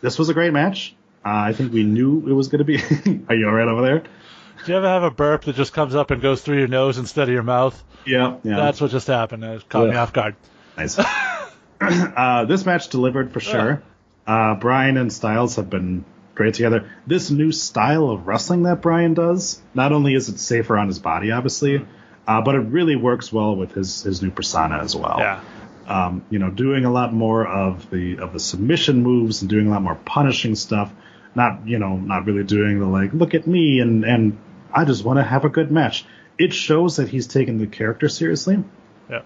this 0.00 0.18
was 0.18 0.28
a 0.28 0.34
great 0.34 0.52
match. 0.52 0.94
Uh, 1.24 1.30
I 1.30 1.52
think 1.52 1.72
we 1.72 1.82
knew 1.82 2.28
it 2.28 2.32
was 2.32 2.48
going 2.48 2.58
to 2.58 2.64
be. 2.64 2.76
Are 3.28 3.34
you 3.34 3.46
all 3.46 3.54
right 3.54 3.68
over 3.68 3.82
there? 3.82 4.00
Do 4.00 4.72
you 4.72 4.76
ever 4.76 4.88
have 4.88 5.02
a 5.02 5.10
burp 5.10 5.44
that 5.44 5.56
just 5.56 5.72
comes 5.72 5.94
up 5.94 6.10
and 6.10 6.22
goes 6.22 6.42
through 6.42 6.58
your 6.58 6.68
nose 6.68 6.98
instead 6.98 7.28
of 7.28 7.34
your 7.34 7.42
mouth? 7.42 7.82
Yeah, 8.06 8.36
yeah. 8.42 8.56
That's 8.56 8.80
what 8.80 8.90
just 8.90 9.06
happened. 9.06 9.44
It 9.44 9.68
caught 9.68 9.88
me 9.88 9.96
off 9.96 10.12
guard. 10.12 10.36
Nice. 10.76 10.98
uh, 11.80 12.44
this 12.46 12.64
match 12.64 12.88
delivered 12.88 13.32
for 13.32 13.40
sure. 13.40 13.82
Uh, 14.26 14.54
Bryan 14.54 14.96
and 14.96 15.12
Styles 15.12 15.56
have 15.56 15.68
been 15.68 16.04
great 16.34 16.54
together. 16.54 16.90
This 17.06 17.30
new 17.30 17.52
style 17.52 18.10
of 18.10 18.26
wrestling 18.26 18.64
that 18.64 18.80
Bryan 18.80 19.14
does, 19.14 19.60
not 19.74 19.92
only 19.92 20.14
is 20.14 20.28
it 20.28 20.38
safer 20.38 20.76
on 20.76 20.88
his 20.88 20.98
body, 20.98 21.30
obviously, 21.30 21.86
uh, 22.26 22.40
but 22.42 22.54
it 22.54 22.60
really 22.60 22.96
works 22.96 23.32
well 23.32 23.56
with 23.56 23.72
his 23.72 24.02
his 24.02 24.22
new 24.22 24.30
persona 24.30 24.78
as 24.78 24.94
well. 24.96 25.16
Yeah. 25.18 25.40
Um, 25.86 26.24
you 26.30 26.38
know, 26.38 26.50
doing 26.50 26.84
a 26.86 26.90
lot 26.90 27.12
more 27.12 27.46
of 27.46 27.90
the 27.90 28.18
of 28.18 28.32
the 28.32 28.40
submission 28.40 29.02
moves 29.02 29.42
and 29.42 29.50
doing 29.50 29.66
a 29.66 29.70
lot 29.70 29.82
more 29.82 29.94
punishing 29.94 30.54
stuff. 30.54 30.92
Not 31.34 31.66
you 31.66 31.78
know, 31.78 31.96
not 31.96 32.26
really 32.26 32.44
doing 32.44 32.78
the 32.78 32.86
like, 32.86 33.12
look 33.12 33.34
at 33.34 33.46
me 33.46 33.80
and 33.80 34.04
and 34.04 34.38
I 34.72 34.84
just 34.84 35.04
want 35.04 35.18
to 35.18 35.22
have 35.22 35.44
a 35.44 35.48
good 35.48 35.70
match. 35.70 36.04
It 36.38 36.52
shows 36.52 36.96
that 36.96 37.08
he's 37.08 37.26
taking 37.26 37.58
the 37.58 37.66
character 37.66 38.08
seriously. 38.08 38.64
Yeah. 39.10 39.22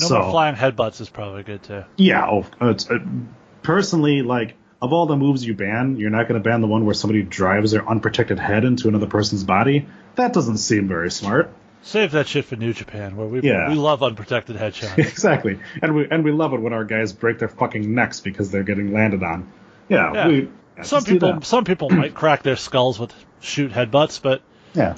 No 0.00 0.06
So- 0.06 0.30
flying 0.30 0.54
headbutts 0.54 1.00
is 1.00 1.08
probably 1.10 1.42
good 1.42 1.62
too. 1.62 1.84
Yeah, 1.96 2.26
oh, 2.30 2.46
it's, 2.62 2.88
uh, 2.90 2.98
personally, 3.62 4.22
like 4.22 4.54
of 4.80 4.92
all 4.92 5.06
the 5.06 5.16
moves 5.16 5.44
you 5.44 5.54
ban, 5.54 5.96
you're 5.96 6.10
not 6.10 6.28
going 6.28 6.42
to 6.42 6.48
ban 6.48 6.62
the 6.62 6.66
one 6.66 6.86
where 6.86 6.94
somebody 6.94 7.22
drives 7.22 7.72
their 7.72 7.86
unprotected 7.86 8.38
head 8.38 8.64
into 8.64 8.88
another 8.88 9.06
person's 9.06 9.44
body. 9.44 9.86
That 10.14 10.32
doesn't 10.32 10.56
seem 10.58 10.88
very 10.88 11.10
smart. 11.10 11.52
Save 11.82 12.12
that 12.12 12.28
shit 12.28 12.44
for 12.44 12.56
New 12.56 12.72
Japan, 12.74 13.16
where 13.16 13.26
we 13.26 13.40
Yeah. 13.40 13.68
we 13.68 13.74
love 13.74 14.02
unprotected 14.02 14.56
headshots. 14.56 14.98
exactly, 14.98 15.58
and 15.82 15.94
we 15.94 16.06
and 16.10 16.22
we 16.24 16.30
love 16.32 16.52
it 16.52 16.60
when 16.60 16.72
our 16.72 16.84
guys 16.84 17.12
break 17.12 17.38
their 17.38 17.48
fucking 17.48 17.94
necks 17.94 18.20
because 18.20 18.50
they're 18.50 18.62
getting 18.64 18.92
landed 18.92 19.22
on. 19.22 19.50
Yeah, 19.88 20.12
Yeah. 20.12 20.28
we. 20.28 20.48
yeah, 20.76 20.82
some 20.82 21.04
people 21.04 21.40
some 21.42 21.64
people 21.64 21.88
might 22.02 22.14
crack 22.14 22.42
their 22.42 22.56
skulls 22.56 22.98
with 22.98 23.14
shoot 23.40 23.72
headbutts, 23.72 24.20
but 24.20 24.42
Yeah, 24.74 24.96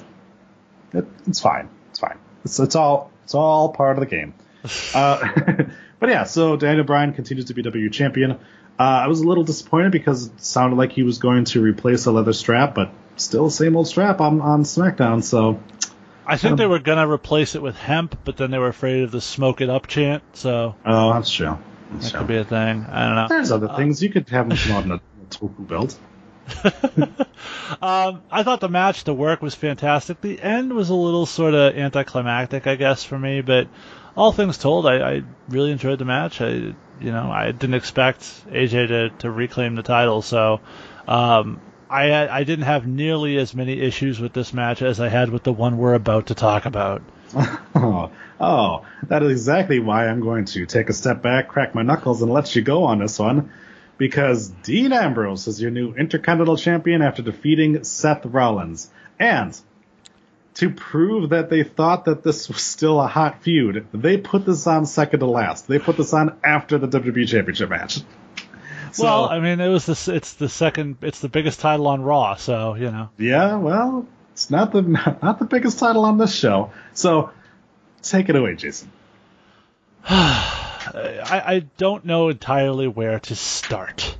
it, 0.93 1.05
it's 1.25 1.39
fine. 1.39 1.69
It's 1.91 1.99
fine. 1.99 2.17
It's 2.43 2.59
it's 2.59 2.75
all 2.75 3.11
it's 3.23 3.33
all 3.33 3.69
part 3.73 3.97
of 3.97 4.01
the 4.01 4.07
game. 4.07 4.33
Uh, 4.95 5.27
but 5.99 6.09
yeah, 6.09 6.23
so 6.23 6.55
Daniel 6.57 6.85
Bryan 6.85 7.13
continues 7.13 7.45
to 7.45 7.53
be 7.53 7.61
W 7.63 7.89
champion. 7.89 8.31
Uh, 8.31 8.37
I 8.79 9.07
was 9.07 9.19
a 9.21 9.27
little 9.27 9.43
disappointed 9.43 9.91
because 9.91 10.27
it 10.27 10.41
sounded 10.41 10.75
like 10.77 10.91
he 10.91 11.03
was 11.03 11.17
going 11.19 11.45
to 11.45 11.61
replace 11.61 12.05
a 12.07 12.11
leather 12.11 12.33
strap, 12.33 12.73
but 12.75 12.91
still 13.17 13.49
same 13.49 13.75
old 13.77 13.87
strap 13.87 14.19
on 14.19 14.41
on 14.41 14.63
SmackDown. 14.63 15.23
So 15.23 15.59
I 16.25 16.37
think 16.37 16.57
they 16.57 16.65
were 16.65 16.79
gonna 16.79 17.09
replace 17.09 17.55
it 17.55 17.61
with 17.61 17.75
hemp, 17.75 18.17
but 18.23 18.37
then 18.37 18.51
they 18.51 18.57
were 18.57 18.69
afraid 18.69 19.03
of 19.03 19.11
the 19.11 19.21
smoke 19.21 19.61
it 19.61 19.69
up 19.69 19.87
chant, 19.87 20.23
so 20.33 20.75
oh, 20.85 21.13
that's 21.13 21.31
true. 21.31 21.57
That's 21.91 22.05
that 22.05 22.11
true. 22.11 22.19
could 22.19 22.27
be 22.27 22.37
a 22.37 22.45
thing. 22.45 22.85
I 22.89 23.05
don't 23.05 23.15
know. 23.15 23.27
There's 23.27 23.51
other 23.51 23.69
things 23.75 24.01
you 24.01 24.09
could 24.09 24.29
have 24.29 24.45
him 24.51 24.57
come 24.57 24.71
out 24.71 24.85
in 24.85 24.91
a, 24.91 24.95
a 24.95 25.25
tofu 25.29 25.63
belt. 25.63 25.97
Um, 27.81 28.21
I 28.31 28.43
thought 28.43 28.59
the 28.59 28.69
match, 28.69 29.03
the 29.03 29.13
work 29.13 29.41
was 29.41 29.55
fantastic. 29.55 30.21
The 30.21 30.41
end 30.41 30.73
was 30.73 30.89
a 30.89 30.95
little 30.95 31.25
sort 31.25 31.53
of 31.53 31.75
anticlimactic, 31.75 32.67
I 32.67 32.75
guess, 32.75 33.03
for 33.03 33.17
me. 33.17 33.41
But 33.41 33.67
all 34.15 34.31
things 34.31 34.57
told, 34.57 34.87
I, 34.87 35.15
I 35.15 35.23
really 35.49 35.71
enjoyed 35.71 35.99
the 35.99 36.05
match. 36.05 36.39
I, 36.41 36.49
you 36.49 36.75
know, 37.01 37.31
I 37.31 37.51
didn't 37.51 37.73
expect 37.73 38.21
AJ 38.47 38.87
to, 38.87 39.09
to 39.19 39.31
reclaim 39.31 39.75
the 39.75 39.83
title, 39.83 40.21
so 40.21 40.61
um, 41.07 41.59
I 41.93 42.39
I 42.39 42.43
didn't 42.43 42.65
have 42.65 42.87
nearly 42.87 43.37
as 43.37 43.53
many 43.53 43.79
issues 43.79 44.19
with 44.19 44.33
this 44.33 44.51
match 44.51 44.81
as 44.81 44.99
I 44.99 45.09
had 45.09 45.29
with 45.29 45.43
the 45.43 45.53
one 45.53 45.77
we're 45.77 45.93
about 45.93 46.27
to 46.27 46.35
talk 46.35 46.65
about. 46.65 47.01
Oh, 47.75 48.11
oh, 48.39 48.85
that 49.07 49.23
is 49.23 49.31
exactly 49.31 49.79
why 49.79 50.07
I'm 50.07 50.21
going 50.21 50.45
to 50.45 50.65
take 50.67 50.89
a 50.89 50.93
step 50.93 51.21
back, 51.21 51.47
crack 51.47 51.73
my 51.73 51.81
knuckles, 51.81 52.21
and 52.21 52.31
let 52.31 52.55
you 52.55 52.61
go 52.61 52.83
on 52.83 52.99
this 52.99 53.17
one. 53.17 53.51
Because 53.97 54.47
Dean 54.47 54.93
Ambrose 54.93 55.47
is 55.47 55.59
your 55.59 55.71
new 55.71 55.93
Intercontinental 55.93 56.55
Champion 56.55 57.01
after 57.01 57.23
defeating 57.23 57.83
Seth 57.83 58.25
Rollins. 58.25 58.89
And 59.19 59.59
to 60.55 60.69
prove 60.69 61.31
that 61.31 61.49
they 61.49 61.63
thought 61.63 62.05
that 62.05 62.23
this 62.23 62.47
was 62.47 62.61
still 62.61 63.01
a 63.01 63.07
hot 63.07 63.41
feud, 63.43 63.87
they 63.93 64.17
put 64.17 64.45
this 64.45 64.67
on 64.67 64.85
second 64.85 65.21
to 65.21 65.25
last. 65.25 65.67
They 65.67 65.79
put 65.79 65.97
this 65.97 66.13
on 66.13 66.37
after 66.43 66.77
the 66.77 66.87
WWE 66.87 67.27
Championship 67.27 67.69
match. 67.69 68.01
So, 68.93 69.03
well, 69.03 69.29
I 69.29 69.39
mean, 69.39 69.59
it 69.59 69.69
was 69.69 69.85
the 69.85 70.13
it's 70.13 70.33
the 70.33 70.47
second, 70.47 70.97
it's 71.01 71.19
the 71.19 71.29
biggest 71.29 71.59
title 71.59 71.87
on 71.87 72.03
Raw, 72.03 72.35
so 72.35 72.75
you 72.75 72.91
know. 72.91 73.09
yeah, 73.17 73.55
well, 73.55 74.07
it's 74.33 74.49
not 74.49 74.71
the 74.71 74.81
not 75.23 75.39
the 75.39 75.45
biggest 75.45 75.79
title 75.79 76.05
on 76.05 76.17
this 76.17 76.33
show. 76.33 76.71
So 76.93 77.31
take 78.03 78.29
it 78.29 78.35
away, 78.35 78.55
Jason. 78.55 78.91
I, 80.09 81.41
I 81.45 81.59
don't 81.77 82.05
know 82.05 82.29
entirely 82.29 82.87
where 82.87 83.19
to 83.19 83.35
start. 83.35 84.15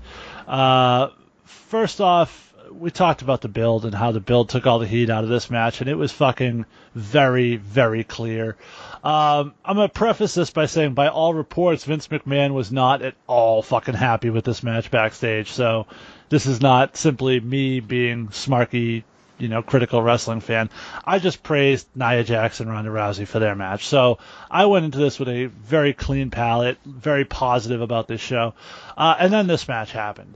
Uh, 0.48 1.10
first 1.44 2.02
off, 2.02 2.53
we 2.80 2.92
talked 2.92 3.22
about 3.22 3.42
the 3.42 3.48
build 3.48 3.86
and 3.86 3.94
how 3.94 4.12
the 4.12 4.20
build 4.20 4.50
took 4.50 4.66
all 4.68 4.80
the 4.80 4.88
heat 4.88 5.10
out 5.10 5.24
of 5.24 5.30
this 5.30 5.50
match, 5.50 5.82
and 5.82 5.90
it 5.90 5.96
was 5.96 6.12
fucking 6.12 6.66
very, 6.96 7.56
very 7.56 8.04
clear. 8.04 8.56
Um, 9.04 9.54
I'm 9.64 9.76
gonna 9.76 9.90
preface 9.90 10.34
this 10.34 10.50
by 10.50 10.66
saying, 10.66 10.94
by 10.94 11.08
all 11.08 11.34
reports, 11.34 11.84
Vince 11.84 12.08
McMahon 12.08 12.54
was 12.54 12.72
not 12.72 13.02
at 13.02 13.16
all 13.28 13.62
fucking 13.62 13.96
happy 13.96 14.30
with 14.30 14.46
this 14.46 14.64
match 14.64 14.92
backstage. 14.92 15.52
So 15.52 15.88
this 16.30 16.46
is 16.46 16.62
not 16.62 16.98
simply 16.98 17.40
me 17.40 17.80
being 17.80 18.30
smarky, 18.30 19.04
you 19.38 19.48
know, 19.48 19.62
critical 19.62 20.02
wrestling 20.02 20.40
fan. 20.40 20.70
I 21.06 21.20
just 21.20 21.44
praised 21.44 21.88
Nia 21.96 22.24
Jackson, 22.24 22.68
and 22.68 22.76
Ronda 22.76 22.92
Rousey 22.92 23.28
for 23.28 23.40
their 23.40 23.56
match. 23.56 23.88
So 23.88 24.20
I 24.50 24.66
went 24.66 24.86
into 24.86 25.00
this 25.00 25.20
with 25.20 25.30
a 25.30 25.46
very 25.46 25.94
clean 25.94 26.30
palate, 26.30 26.78
very 26.86 27.26
positive 27.26 27.82
about 27.82 28.08
this 28.08 28.22
show. 28.22 28.54
Uh, 28.98 29.16
and 29.20 29.34
then 29.34 29.48
this 29.48 29.68
match 29.68 29.92
happened. 29.92 30.36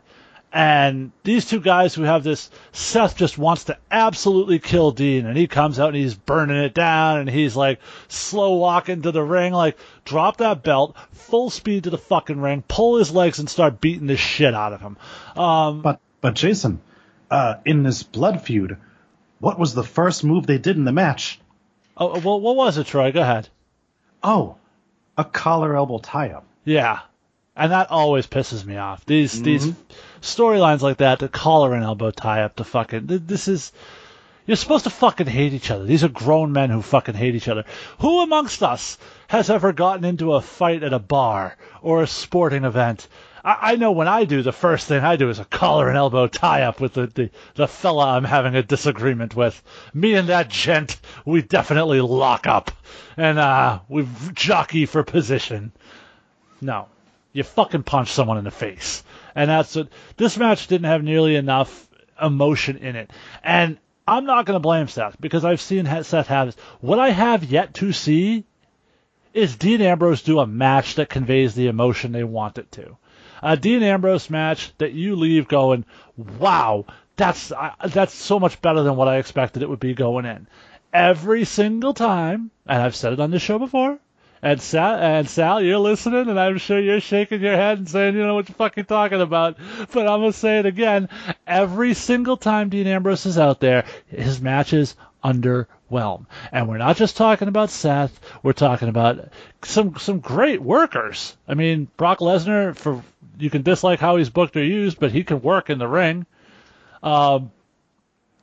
And 0.52 1.12
these 1.24 1.45
two 1.45 1.60
guys 1.60 1.93
who 1.93 2.04
have 2.04 2.24
this, 2.24 2.50
Seth 2.72 3.18
just 3.18 3.38
wants 3.38 3.66
to 3.66 3.78
absolutely 3.91 4.60
kill 4.60 4.91
Dean, 4.91 5.26
and 5.26 5.38
he 5.38 5.45
comes 5.45 5.78
out 5.80 5.89
and 5.89 5.98
he's 5.98 6.16
burning 6.16 6.58
it 6.58 6.74
down, 6.74 7.20
and 7.20 7.30
he's 7.30 7.56
like 7.56 7.80
slow 8.08 8.56
walking 8.56 9.02
to 9.02 9.12
the 9.12 9.22
ring, 9.22 9.52
like 9.54 9.78
drop 10.06 10.38
that 10.38 10.64
belt, 10.64 10.95
full 11.12 11.50
speed 11.50 11.84
to 11.84 11.89
the 11.89 11.98
fucking 11.98 12.39
ring, 12.39 12.64
pull 12.68 12.98
his 12.98 13.12
legs 13.12 13.39
and 13.39 13.50
start 13.50 13.82
beating 13.82 14.08
the 14.08 14.16
shit 14.18 14.54
out 14.56 14.72
of 14.74 14.80
him. 14.82 14.98
Um, 15.36 15.82
But 15.82 16.00
but 16.22 16.34
Jason, 16.36 16.80
uh, 17.30 17.56
in 17.66 17.84
this 17.84 18.04
blood 18.04 18.41
feud, 18.41 18.78
what 19.39 19.60
was 19.60 19.74
the 19.76 19.84
first 19.84 20.24
move 20.24 20.48
they 20.48 20.58
did 20.58 20.78
in 20.78 20.86
the 20.86 20.91
match? 20.93 21.39
oh, 21.98 22.20
well, 22.20 22.39
what 22.39 22.56
was 22.56 22.78
it, 22.78 22.88
Troy? 22.88 23.12
Go 23.12 23.22
ahead. 23.22 23.50
Oh, 24.24 24.56
a 25.18 25.26
collar 25.26 25.76
elbow 25.76 25.98
tie 25.98 26.30
up. 26.30 26.45
Yeah. 26.64 27.00
And 27.56 27.72
that 27.72 27.89
always 27.91 28.28
pisses 28.28 28.64
me 28.66 28.78
off. 28.78 29.04
These 29.06 29.34
Mm-hmm. 29.36 29.43
these 29.43 29.74
storylines 30.22 30.82
like 30.82 30.97
that, 30.97 31.20
the 31.20 31.30
collar 31.30 31.74
and 31.74 31.84
elbow 31.84 32.11
tie 32.11 32.43
up, 32.43 32.55
the 32.55 32.63
fucking 32.63 33.05
this 33.07 33.47
is 33.47 33.72
you're 34.47 34.55
supposed 34.55 34.86
to 34.86 34.89
fucking 34.89 35.28
hate 35.28 35.53
each 35.53 35.70
other. 35.72 35.84
These 35.84 36.05
are 36.05 36.09
grown 36.09 36.53
men 36.53 36.70
who 36.70 36.82
fucking 36.82 37.15
hate 37.15 37.36
each 37.36 37.49
other. 37.49 37.65
Who 37.99 38.22
amongst 38.22 38.63
us 38.63 38.97
has 39.28 39.49
ever 39.49 39.74
gotten 39.74 40.05
into 40.05 40.34
a 40.34 40.41
fight 40.41 40.84
at 40.84 40.93
a 40.93 40.99
bar 40.99 41.57
or 41.82 42.01
a 42.01 42.07
sporting 42.07 42.63
event? 42.63 43.09
I, 43.43 43.74
I 43.74 43.76
know 43.76 43.91
when 43.91 44.07
I 44.07 44.24
do, 44.24 44.41
the 44.41 44.53
first 44.53 44.88
thing 44.88 45.03
I 45.03 45.18
do 45.18 45.30
is 45.30 45.39
a 45.39 45.45
collar 45.45 45.89
and 45.89 45.97
elbow 45.97 46.28
tie 46.28 46.61
up 46.61 46.80
with 46.80 46.93
the, 46.93 47.07
the, 47.07 47.30
the 47.55 47.68
fella 47.68 48.15
I'm 48.15 48.24
having 48.24 48.55
a 48.55 48.63
disagreement 48.63 49.36
with. 49.36 49.61
Me 49.93 50.13
and 50.15 50.30
that 50.30 50.49
gent, 50.49 50.97
we 51.26 51.41
definitely 51.41 51.99
lock 51.99 52.47
up 52.47 52.72
and 53.18 53.38
uh, 53.38 53.80
we 53.89 54.07
jockey 54.34 54.86
for 54.86 55.03
position. 55.03 55.74
No. 56.61 56.88
You 57.34 57.43
fucking 57.43 57.84
punch 57.84 58.13
someone 58.13 58.38
in 58.38 58.45
the 58.45 58.51
face. 58.51 59.03
And 59.38 59.52
that's 59.52 59.76
what 59.76 59.90
this 60.18 60.36
match 60.36 60.66
didn't 60.66 60.88
have 60.88 61.04
nearly 61.04 61.36
enough 61.36 61.88
emotion 62.20 62.78
in 62.78 62.96
it. 62.96 63.12
And 63.44 63.78
I'm 64.08 64.26
not 64.26 64.48
going 64.48 64.56
to 64.56 64.60
blame 64.60 64.88
Seth 64.88 65.22
because 65.22 65.46
I've 65.46 65.62
seen 65.62 65.86
Seth 65.86 66.26
have 66.26 66.48
this. 66.48 66.56
What 66.82 66.98
I 66.98 67.12
have 67.12 67.44
yet 67.44 67.76
to 67.76 67.94
see 67.94 68.46
is 69.36 69.56
Dean 69.56 69.80
Ambrose 69.82 70.24
do 70.24 70.40
a 70.40 70.48
match 70.48 70.96
that 70.96 71.10
conveys 71.10 71.54
the 71.54 71.68
emotion 71.68 72.14
they 72.14 72.24
want 72.24 72.58
it 72.58 72.72
to. 72.72 72.98
A 73.44 73.56
Dean 73.56 73.84
Ambrose 73.84 74.32
match 74.32 74.72
that 74.80 74.94
you 74.94 75.16
leave 75.16 75.48
going, 75.48 75.86
wow, 76.18 76.86
that's 77.16 77.52
uh, 77.52 77.74
that's 77.86 78.16
so 78.16 78.40
much 78.40 78.60
better 78.60 78.82
than 78.82 78.96
what 78.96 79.08
I 79.08 79.18
expected 79.18 79.62
it 79.62 79.70
would 79.70 79.80
be 79.80 79.94
going 79.94 80.26
in. 80.26 80.48
Every 80.92 81.46
single 81.46 81.94
time, 81.94 82.50
and 82.66 82.82
I've 82.82 82.96
said 82.96 83.14
it 83.14 83.20
on 83.20 83.30
this 83.30 83.44
show 83.44 83.60
before, 83.60 84.00
and 84.42 84.62
Sal, 84.62 84.96
and 84.96 85.30
Sal, 85.30 85.62
you're 85.62 85.80
listening, 85.80 86.30
and 86.30 86.40
I'm 86.40 86.58
sure 86.58 86.80
you're 86.80 87.00
shaking 87.00 87.42
your 87.42 87.56
head 87.56 87.80
and 87.80 87.90
saying, 87.90 88.16
you 88.16 88.26
know 88.26 88.36
what 88.36 88.50
you're 88.50 88.56
fucking 88.56 88.86
talking 88.86 89.22
about. 89.22 89.58
But 89.92 90.08
I'm 90.08 90.22
gonna 90.22 90.34
say 90.34 90.60
it 90.60 90.66
again. 90.66 91.10
Every 91.46 91.94
single 91.94 92.38
time 92.38 92.70
Dean 92.70 92.88
Ambrose 92.88 93.26
is 93.26 93.38
out 93.38 93.60
there, 93.60 93.86
his 94.08 94.42
matches 94.42 94.96
underwhelm. 95.24 96.26
And 96.52 96.68
we're 96.68 96.78
not 96.78 96.98
just 96.98 97.18
talking 97.18 97.48
about 97.48 97.70
Seth. 97.70 98.20
We're 98.44 98.54
talking 98.54 98.90
about 98.90 99.30
some 99.64 99.96
some 99.98 100.20
great 100.20 100.62
workers. 100.62 101.36
I 101.48 101.54
mean, 101.54 101.88
Brock 101.98 102.20
Lesnar. 102.20 102.76
For 102.76 103.04
you 103.40 103.50
can 103.50 103.62
dislike 103.62 104.00
how 104.00 104.18
he's 104.18 104.30
booked 104.30 104.56
or 104.56 104.64
used, 104.64 105.00
but 105.00 105.12
he 105.12 105.24
can 105.24 105.42
work 105.42 105.70
in 105.70 105.78
the 105.78 105.88
ring. 105.88 106.26
Um, 107.04 107.52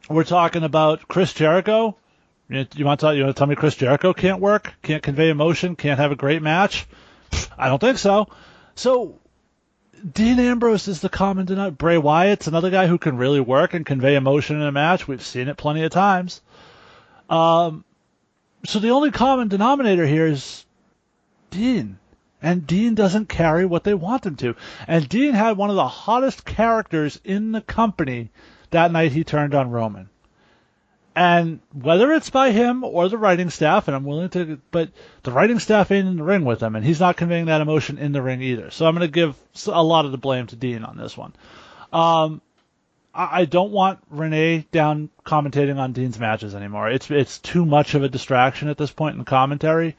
we're 0.09 0.25
talking 0.25 0.63
about 0.63 1.09
Chris 1.09 1.33
Jericho. 1.33 1.97
You, 2.49 2.85
want 2.85 3.01
to 3.01 3.07
tell, 3.07 3.15
you 3.15 3.25
want 3.25 3.37
to 3.37 3.39
tell 3.39 3.47
me 3.47 3.55
Chris 3.55 3.75
Jericho 3.75 4.13
can't 4.13 4.41
work, 4.41 4.75
can't 4.83 5.03
convey 5.03 5.31
emotion, 5.31 5.77
can't 5.77 5.99
have 5.99 6.13
a 6.13 6.17
great 6.17 6.43
match? 6.43 6.87
I 7.57 7.69
don't 7.69 7.81
think 7.81 7.99
so. 7.99 8.29
So 8.75 9.19
Dean 10.13 10.39
Ambrose 10.39 10.89
is 10.89 11.01
the 11.01 11.09
common 11.09 11.47
denominator. 11.47 11.77
Bray 11.77 11.99
Wyatt's 11.99 12.47
another 12.47 12.71
guy 12.71 12.87
who 12.87 12.99
can 12.99 13.17
really 13.17 13.41
work 13.41 13.73
and 13.73 13.87
convey 13.87 14.17
emotion 14.17 14.57
in 14.57 14.63
a 14.63 14.73
match. 14.73 15.09
We've 15.09 15.25
seen 15.25 15.49
it 15.49 15.57
plenty 15.57 15.85
of 15.85 15.91
times. 15.91 16.43
Um, 17.31 17.85
so 18.67 18.79
the 18.79 18.91
only 18.91 19.11
common 19.11 19.49
denominator 19.49 20.07
here 20.07 20.27
is 20.27 20.67
Dean. 21.51 21.99
And 22.43 22.67
Dean 22.67 22.95
doesn't 22.95 23.31
carry 23.31 23.65
what 23.65 23.85
they 23.85 23.95
want 23.95 24.27
him 24.27 24.37
to. 24.37 24.55
And 24.87 25.09
Dean 25.09 25.33
had 25.33 25.57
one 25.57 25.71
of 25.71 25.77
the 25.77 25.89
hottest 25.89 26.45
characters 26.45 27.19
in 27.25 27.53
the 27.53 27.63
company 27.63 28.31
that 28.71 28.93
night 28.93 29.13
he 29.13 29.25
turned 29.25 29.55
on 29.55 29.71
Roman. 29.71 30.11
And 31.17 31.61
whether 31.73 32.13
it's 32.13 32.31
by 32.31 32.51
him 32.51 32.83
or 32.83 33.09
the 33.09 33.19
writing 33.19 33.51
staff, 33.51 33.87
and 33.87 33.97
I'm 33.97 34.05
willing 34.05 34.31
to, 34.31 34.61
but 34.73 34.91
the 35.23 35.31
writing 35.31 35.61
staff 35.61 35.93
ain't 35.93 36.09
in 36.09 36.17
the 36.17 36.25
ring 36.25 36.45
with 36.45 36.61
him, 36.61 36.75
and 36.75 36.85
he's 36.85 36.99
not 36.99 37.17
conveying 37.17 37.47
that 37.47 37.61
emotion 37.61 37.99
in 37.99 38.11
the 38.11 38.23
ring 38.23 38.43
either. 38.43 38.71
So 38.71 38.87
I'm 38.87 38.97
going 38.97 39.07
to 39.07 39.13
give 39.13 39.37
a 39.69 39.83
lot 39.83 40.07
of 40.07 40.11
the 40.11 40.19
blame 40.19 40.49
to 40.49 40.57
Dean 40.57 40.83
on 40.83 40.97
this 40.97 41.17
one. 41.17 41.33
Um, 41.93 42.41
I 43.17 43.45
don't 43.45 43.71
want 43.71 44.01
Renee 44.11 44.67
down 44.73 45.09
commentating 45.25 45.79
on 45.79 45.93
Dean's 45.93 46.19
matches 46.19 46.55
anymore. 46.55 46.91
It's 46.91 47.09
it's 47.13 47.39
too 47.39 47.65
much 47.65 47.95
of 47.95 48.03
a 48.03 48.09
distraction 48.09 48.69
at 48.69 48.77
this 48.77 48.91
point 48.91 49.17
in 49.17 49.25
commentary. 49.25 49.97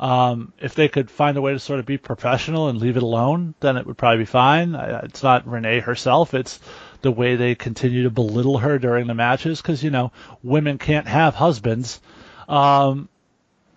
Um, 0.00 0.54
if 0.58 0.74
they 0.74 0.88
could 0.88 1.10
find 1.10 1.36
a 1.36 1.42
way 1.42 1.52
to 1.52 1.58
sort 1.58 1.78
of 1.78 1.86
be 1.86 1.98
professional 1.98 2.68
and 2.68 2.78
leave 2.78 2.96
it 2.96 3.02
alone, 3.02 3.54
then 3.60 3.76
it 3.76 3.86
would 3.86 3.98
probably 3.98 4.18
be 4.18 4.24
fine. 4.24 4.74
It's 4.74 5.22
not 5.22 5.46
Renee 5.46 5.80
herself; 5.80 6.32
it's 6.32 6.58
the 7.04 7.12
way 7.12 7.36
they 7.36 7.54
continue 7.54 8.02
to 8.04 8.10
belittle 8.10 8.58
her 8.58 8.78
during 8.78 9.06
the 9.06 9.14
matches 9.14 9.60
because 9.62 9.84
you 9.84 9.90
know 9.90 10.10
women 10.42 10.78
can't 10.78 11.06
have 11.06 11.34
husbands. 11.34 12.00
Um, 12.48 13.08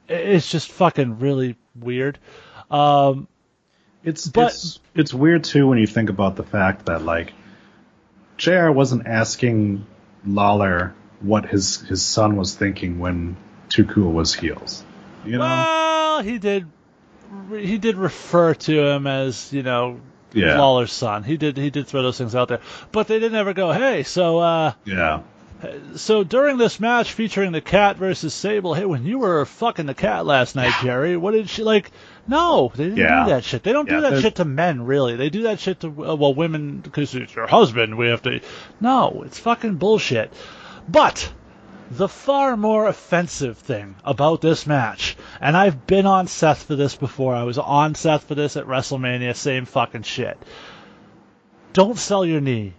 it's 0.08 0.50
just 0.50 0.72
fucking 0.72 1.20
really 1.20 1.58
weird. 1.76 2.18
Um, 2.72 3.28
It's 4.04 4.28
But- 4.28 4.48
it's 4.54 4.80
it's 4.96 5.14
weird 5.14 5.44
too 5.44 5.68
when 5.68 5.78
you 5.78 5.88
think 5.88 6.10
about 6.10 6.38
the 6.38 6.44
fact 6.44 6.86
that 6.86 7.04
like 7.04 7.34
JR 8.38 8.72
wasn't 8.72 9.06
asking 9.06 9.86
Lawler 10.26 10.94
what 11.20 11.46
his 11.46 11.82
his 11.82 12.02
son 12.02 12.36
was 12.38 12.56
thinking 12.56 13.00
when 13.00 13.36
Cool 13.90 14.14
was 14.14 14.34
heels. 14.34 14.84
You 15.26 15.34
know? 15.34 15.40
well, 15.40 16.22
he 16.24 16.38
did. 16.40 16.68
He 17.52 17.78
did 17.78 17.98
refer 17.98 18.54
to 18.54 18.80
him 18.88 19.06
as 19.06 19.52
you 19.52 19.62
know 19.64 20.00
yeah. 20.34 20.60
Lawler's 20.60 20.92
son. 20.92 21.24
He 21.24 21.38
did 21.38 21.58
he 21.58 21.70
did 21.70 21.88
throw 21.88 22.02
those 22.04 22.18
things 22.18 22.36
out 22.36 22.48
there, 22.48 22.62
but 22.92 23.08
they 23.08 23.20
didn't 23.20 23.38
ever 23.38 23.54
go. 23.54 23.72
Hey, 23.72 24.04
so 24.04 24.40
uh, 24.40 24.74
Yeah. 24.86 25.22
so 25.96 26.24
during 26.24 26.58
this 26.58 26.80
match 26.80 27.14
featuring 27.14 27.52
the 27.52 27.62
Kat 27.62 27.98
versus 27.98 28.34
Sable, 28.34 28.74
hey, 28.74 28.86
when 28.86 29.06
you 29.06 29.20
were 29.20 29.46
fucking 29.46 29.86
the 29.88 29.94
Kat 29.94 30.26
last 30.26 30.56
night, 30.56 30.74
Jerry, 30.84 31.18
what 31.18 31.32
did 31.32 31.50
she 31.50 31.64
like? 31.64 31.92
No, 32.28 32.72
they 32.76 32.86
didn't 32.86 32.98
Yeah. 33.00 33.24
do 33.26 33.30
that 33.32 33.44
shit. 33.44 33.64
They 33.64 33.72
don't 33.74 33.88
Yeah, 33.90 33.96
do 33.96 34.02
that 34.02 34.22
shit 34.22 34.36
to 34.36 34.46
men, 34.46 34.86
really. 34.86 35.16
They 35.16 35.30
do 35.30 35.44
that 35.44 35.60
shit 35.60 35.80
to 35.80 35.88
uh, 35.88 36.16
well 36.16 36.34
women 36.34 36.80
because 36.80 37.16
it's 37.16 37.34
your 37.36 37.48
husband. 37.48 37.98
We 37.98 38.08
have 38.10 38.22
to. 38.24 38.42
No, 38.82 39.24
it's 39.26 39.40
fucking 39.40 39.76
bullshit. 39.76 40.32
But 40.90 41.32
the 41.90 42.10
far 42.10 42.58
more 42.58 42.86
offensive 42.88 43.58
thing 43.58 43.96
about 44.04 44.42
this 44.42 44.68
match, 44.68 45.16
and 45.40 45.56
I've 45.56 45.88
been 45.88 46.06
on 46.06 46.28
Seth 46.28 46.64
for 46.64 46.76
this 46.76 46.96
before. 46.96 47.34
I 47.34 47.44
was 47.44 47.58
on 47.58 47.96
Seth 47.96 48.26
for 48.26 48.36
this 48.36 48.58
at 48.58 48.66
WrestleMania. 48.66 49.36
Same 49.36 49.66
fucking 49.66 50.04
shit. 50.04 50.38
Don't 51.72 51.98
sell 51.98 52.26
your 52.26 52.42
knee. 52.42 52.74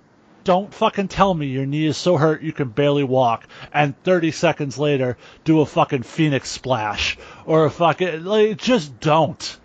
Don't 0.45 0.73
fucking 0.73 1.09
tell 1.09 1.33
me 1.33 1.47
your 1.47 1.65
knee 1.65 1.87
is 1.87 1.97
so 1.97 2.17
hurt 2.17 2.43
you 2.43 2.53
can 2.53 2.69
barely 2.69 3.05
walk, 3.05 3.47
and 3.73 3.95
30 4.03 4.31
seconds 4.31 4.79
later 4.79 5.17
do 5.45 5.61
a 5.61 5.67
fucking 5.67 6.03
Phoenix 6.03 6.51
splash 6.51 7.17
or 7.47 7.65
a 7.65 7.71
fucking 7.71 8.25
like 8.25 8.59
just 8.59 9.01
don't. 9.01 9.59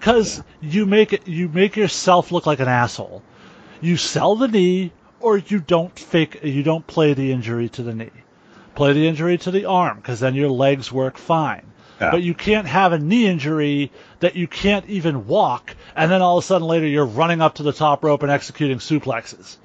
Cause 0.00 0.42
you 0.60 0.86
make 0.86 1.12
it 1.12 1.26
you 1.28 1.48
make 1.48 1.76
yourself 1.76 2.32
look 2.32 2.46
like 2.46 2.60
an 2.60 2.68
asshole. 2.68 3.22
You 3.80 3.96
sell 3.96 4.36
the 4.36 4.48
knee 4.48 4.92
or 5.20 5.38
you 5.38 5.60
don't 5.60 5.96
fake 5.98 6.40
you 6.42 6.62
don't 6.62 6.86
play 6.86 7.14
the 7.14 7.32
injury 7.32 7.68
to 7.70 7.82
the 7.82 7.94
knee. 7.94 8.10
Play 8.76 8.92
the 8.92 9.08
injury 9.08 9.38
to 9.38 9.50
the 9.50 9.64
arm 9.64 9.96
because 9.96 10.20
then 10.20 10.34
your 10.34 10.50
legs 10.50 10.92
work 10.92 11.18
fine. 11.18 11.66
Yeah. 12.00 12.10
But 12.10 12.22
you 12.22 12.34
can't 12.34 12.66
have 12.66 12.92
a 12.92 12.98
knee 12.98 13.26
injury 13.26 13.90
that 14.20 14.36
you 14.36 14.46
can't 14.46 14.86
even 14.86 15.26
walk, 15.26 15.74
and 15.96 16.10
then 16.10 16.20
all 16.20 16.38
of 16.38 16.44
a 16.44 16.46
sudden 16.46 16.68
later 16.68 16.86
you're 16.86 17.06
running 17.06 17.40
up 17.40 17.54
to 17.54 17.62
the 17.62 17.72
top 17.72 18.04
rope 18.04 18.22
and 18.22 18.30
executing 18.30 18.78
suplexes. 18.78 19.56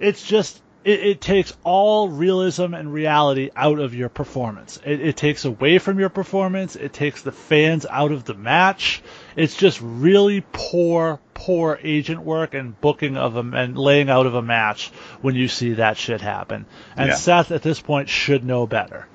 It's 0.00 0.26
just 0.26 0.60
it, 0.84 1.00
it 1.00 1.20
takes 1.20 1.56
all 1.62 2.08
realism 2.08 2.74
and 2.74 2.92
reality 2.92 3.50
out 3.54 3.78
of 3.78 3.94
your 3.94 4.08
performance. 4.08 4.80
It, 4.84 5.00
it 5.00 5.16
takes 5.16 5.44
away 5.44 5.78
from 5.78 5.98
your 5.98 6.08
performance. 6.08 6.76
It 6.76 6.92
takes 6.92 7.22
the 7.22 7.32
fans 7.32 7.86
out 7.88 8.12
of 8.12 8.24
the 8.24 8.34
match. 8.34 9.02
It's 9.36 9.56
just 9.56 9.80
really 9.82 10.44
poor, 10.52 11.20
poor 11.34 11.78
agent 11.82 12.22
work 12.22 12.54
and 12.54 12.78
booking 12.80 13.16
of 13.16 13.36
a 13.36 13.40
and 13.40 13.76
laying 13.76 14.10
out 14.10 14.26
of 14.26 14.34
a 14.34 14.42
match 14.42 14.90
when 15.20 15.34
you 15.34 15.48
see 15.48 15.74
that 15.74 15.96
shit 15.96 16.20
happen. 16.20 16.66
And 16.96 17.08
Yeah. 17.08 17.14
Seth 17.14 17.50
at 17.50 17.62
this 17.62 17.80
point 17.80 18.08
should 18.08 18.44
know 18.44 18.66
better. 18.66 19.06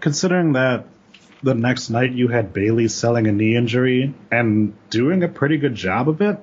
Considering 0.00 0.54
that 0.54 0.86
the 1.42 1.54
next 1.54 1.90
night 1.90 2.12
you 2.12 2.28
had 2.28 2.52
Bayley 2.52 2.88
selling 2.88 3.26
a 3.26 3.32
knee 3.32 3.56
injury 3.56 4.14
and 4.30 4.74
doing 4.90 5.22
a 5.22 5.28
pretty 5.28 5.58
good 5.58 5.74
job 5.74 6.08
of 6.08 6.20
it 6.20 6.38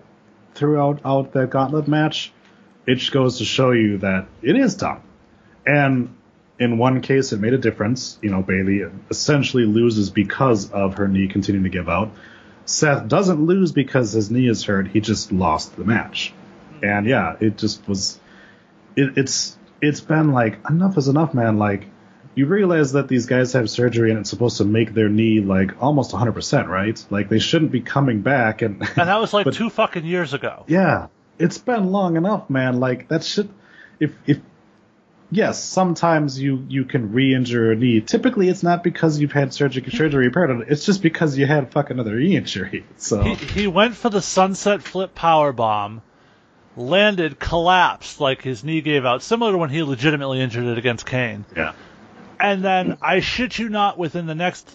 throughout 0.56 1.02
out 1.06 1.34
that 1.34 1.50
gauntlet 1.50 1.88
match, 1.88 2.32
it 2.86 2.96
just 2.96 3.12
goes 3.12 3.38
to 3.40 3.46
show 3.46 3.72
you 3.72 4.00
that 4.00 4.28
it 4.42 4.56
is 4.56 4.76
tough. 4.76 5.02
And 5.66 6.16
in 6.60 6.78
one 6.78 7.02
case, 7.02 7.34
it 7.34 7.40
made 7.40 7.54
a 7.54 7.58
difference. 7.58 8.18
You 8.22 8.32
know, 8.32 8.42
Bayley 8.42 8.84
essentially 9.10 9.66
loses 9.66 10.10
because 10.10 10.72
of 10.72 10.96
her 10.96 11.08
knee 11.08 11.28
continuing 11.28 11.64
to 11.64 11.70
give 11.70 11.90
out. 11.90 12.12
Seth 12.68 13.08
doesn't 13.08 13.44
lose 13.46 13.72
because 13.72 14.12
his 14.12 14.30
knee 14.30 14.48
is 14.48 14.64
hurt. 14.64 14.88
He 14.90 15.00
just 15.02 15.32
lost 15.32 15.76
the 15.76 15.84
match. 15.84 16.34
And 16.84 17.08
yeah, 17.08 17.36
it 17.40 17.58
just 17.58 17.88
was. 17.88 18.20
It, 18.96 19.18
it's 19.18 19.58
it's 19.82 20.02
been 20.02 20.32
like 20.32 20.60
enough 20.70 20.98
is 20.98 21.08
enough, 21.08 21.34
man. 21.34 21.58
Like 21.58 21.88
you 22.36 22.46
realize 22.46 22.92
that 22.92 23.08
these 23.08 23.26
guys 23.26 23.54
have 23.54 23.68
surgery 23.70 24.12
and 24.12 24.20
it's 24.20 24.30
supposed 24.30 24.58
to 24.58 24.66
make 24.66 24.94
their 24.94 25.10
knee 25.10 25.40
like 25.40 25.82
almost 25.82 26.12
100%, 26.12 26.68
right? 26.68 27.04
Like 27.10 27.30
they 27.30 27.40
shouldn't 27.40 27.72
be 27.72 27.82
coming 27.82 28.22
back 28.22 28.62
and 28.62 28.82
And 28.82 29.08
that 29.10 29.20
was 29.20 29.34
like 29.34 29.46
But- 29.46 29.56
two 29.56 29.70
fucking 29.72 30.06
years 30.06 30.34
ago. 30.36 30.64
yeah, 30.68 31.08
it's 31.40 31.58
been 31.58 31.92
long 31.92 32.16
enough, 32.18 32.50
man. 32.50 32.80
Like 32.80 33.08
that 33.08 33.24
shit. 33.24 33.50
If 34.00 34.14
if 34.28 34.40
yes, 35.32 35.64
sometimes 35.64 36.40
you 36.40 36.66
you 36.68 36.86
can 36.86 37.12
re-injure 37.14 37.72
a 37.72 37.76
knee. 37.76 38.02
Typically, 38.02 38.50
it's 38.50 38.64
not 38.64 38.84
because 38.84 39.20
you've 39.20 39.32
had 39.32 39.54
surgery 39.54 39.90
surgery 39.92 40.28
repaired 40.28 40.50
it. 40.62 40.68
It's 40.70 40.86
just 40.86 41.02
because 41.02 41.38
you 41.38 41.46
had 41.46 41.72
fucking 41.72 41.98
another 42.00 42.16
knee 42.20 42.36
injury. 42.36 42.86
So 42.98 43.24
He, 43.24 43.36
he 43.36 43.68
went 43.68 43.96
for 43.96 44.10
the 44.10 44.22
sunset 44.22 44.82
flip 44.82 45.16
power 45.16 45.52
bomb, 45.54 46.02
landed, 46.76 47.40
collapsed 47.40 48.20
like 48.22 48.42
his 48.42 48.64
knee 48.64 48.82
gave 48.82 49.06
out, 49.06 49.24
similar 49.24 49.52
to 49.52 49.58
when 49.58 49.70
he 49.70 49.84
legitimately 49.84 50.42
injured 50.42 50.66
it 50.66 50.78
against 50.78 51.06
Kane. 51.06 51.46
yeah, 51.56 51.74
And 52.40 52.64
then, 52.64 52.98
I 53.02 53.20
shit 53.20 53.58
you 53.58 53.70
not, 53.70 53.98
within 53.98 54.26
the 54.28 54.36
next 54.36 54.70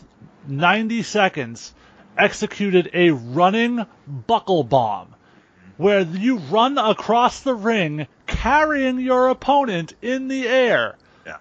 90 0.49 1.03
seconds, 1.03 1.73
executed 2.19 2.91
a 2.93 3.11
running 3.11 3.87
buckle 4.07 4.65
bomb. 4.65 5.15
Where 5.79 6.03
you 6.03 6.37
run 6.37 6.77
across 6.77 7.41
the 7.41 7.55
ring 7.55 8.07
carrying 8.43 8.98
your 8.98 9.28
opponent 9.28 9.94
in 10.02 10.27
the 10.27 10.48
air. 10.48 10.97
Yeah. 11.24 11.36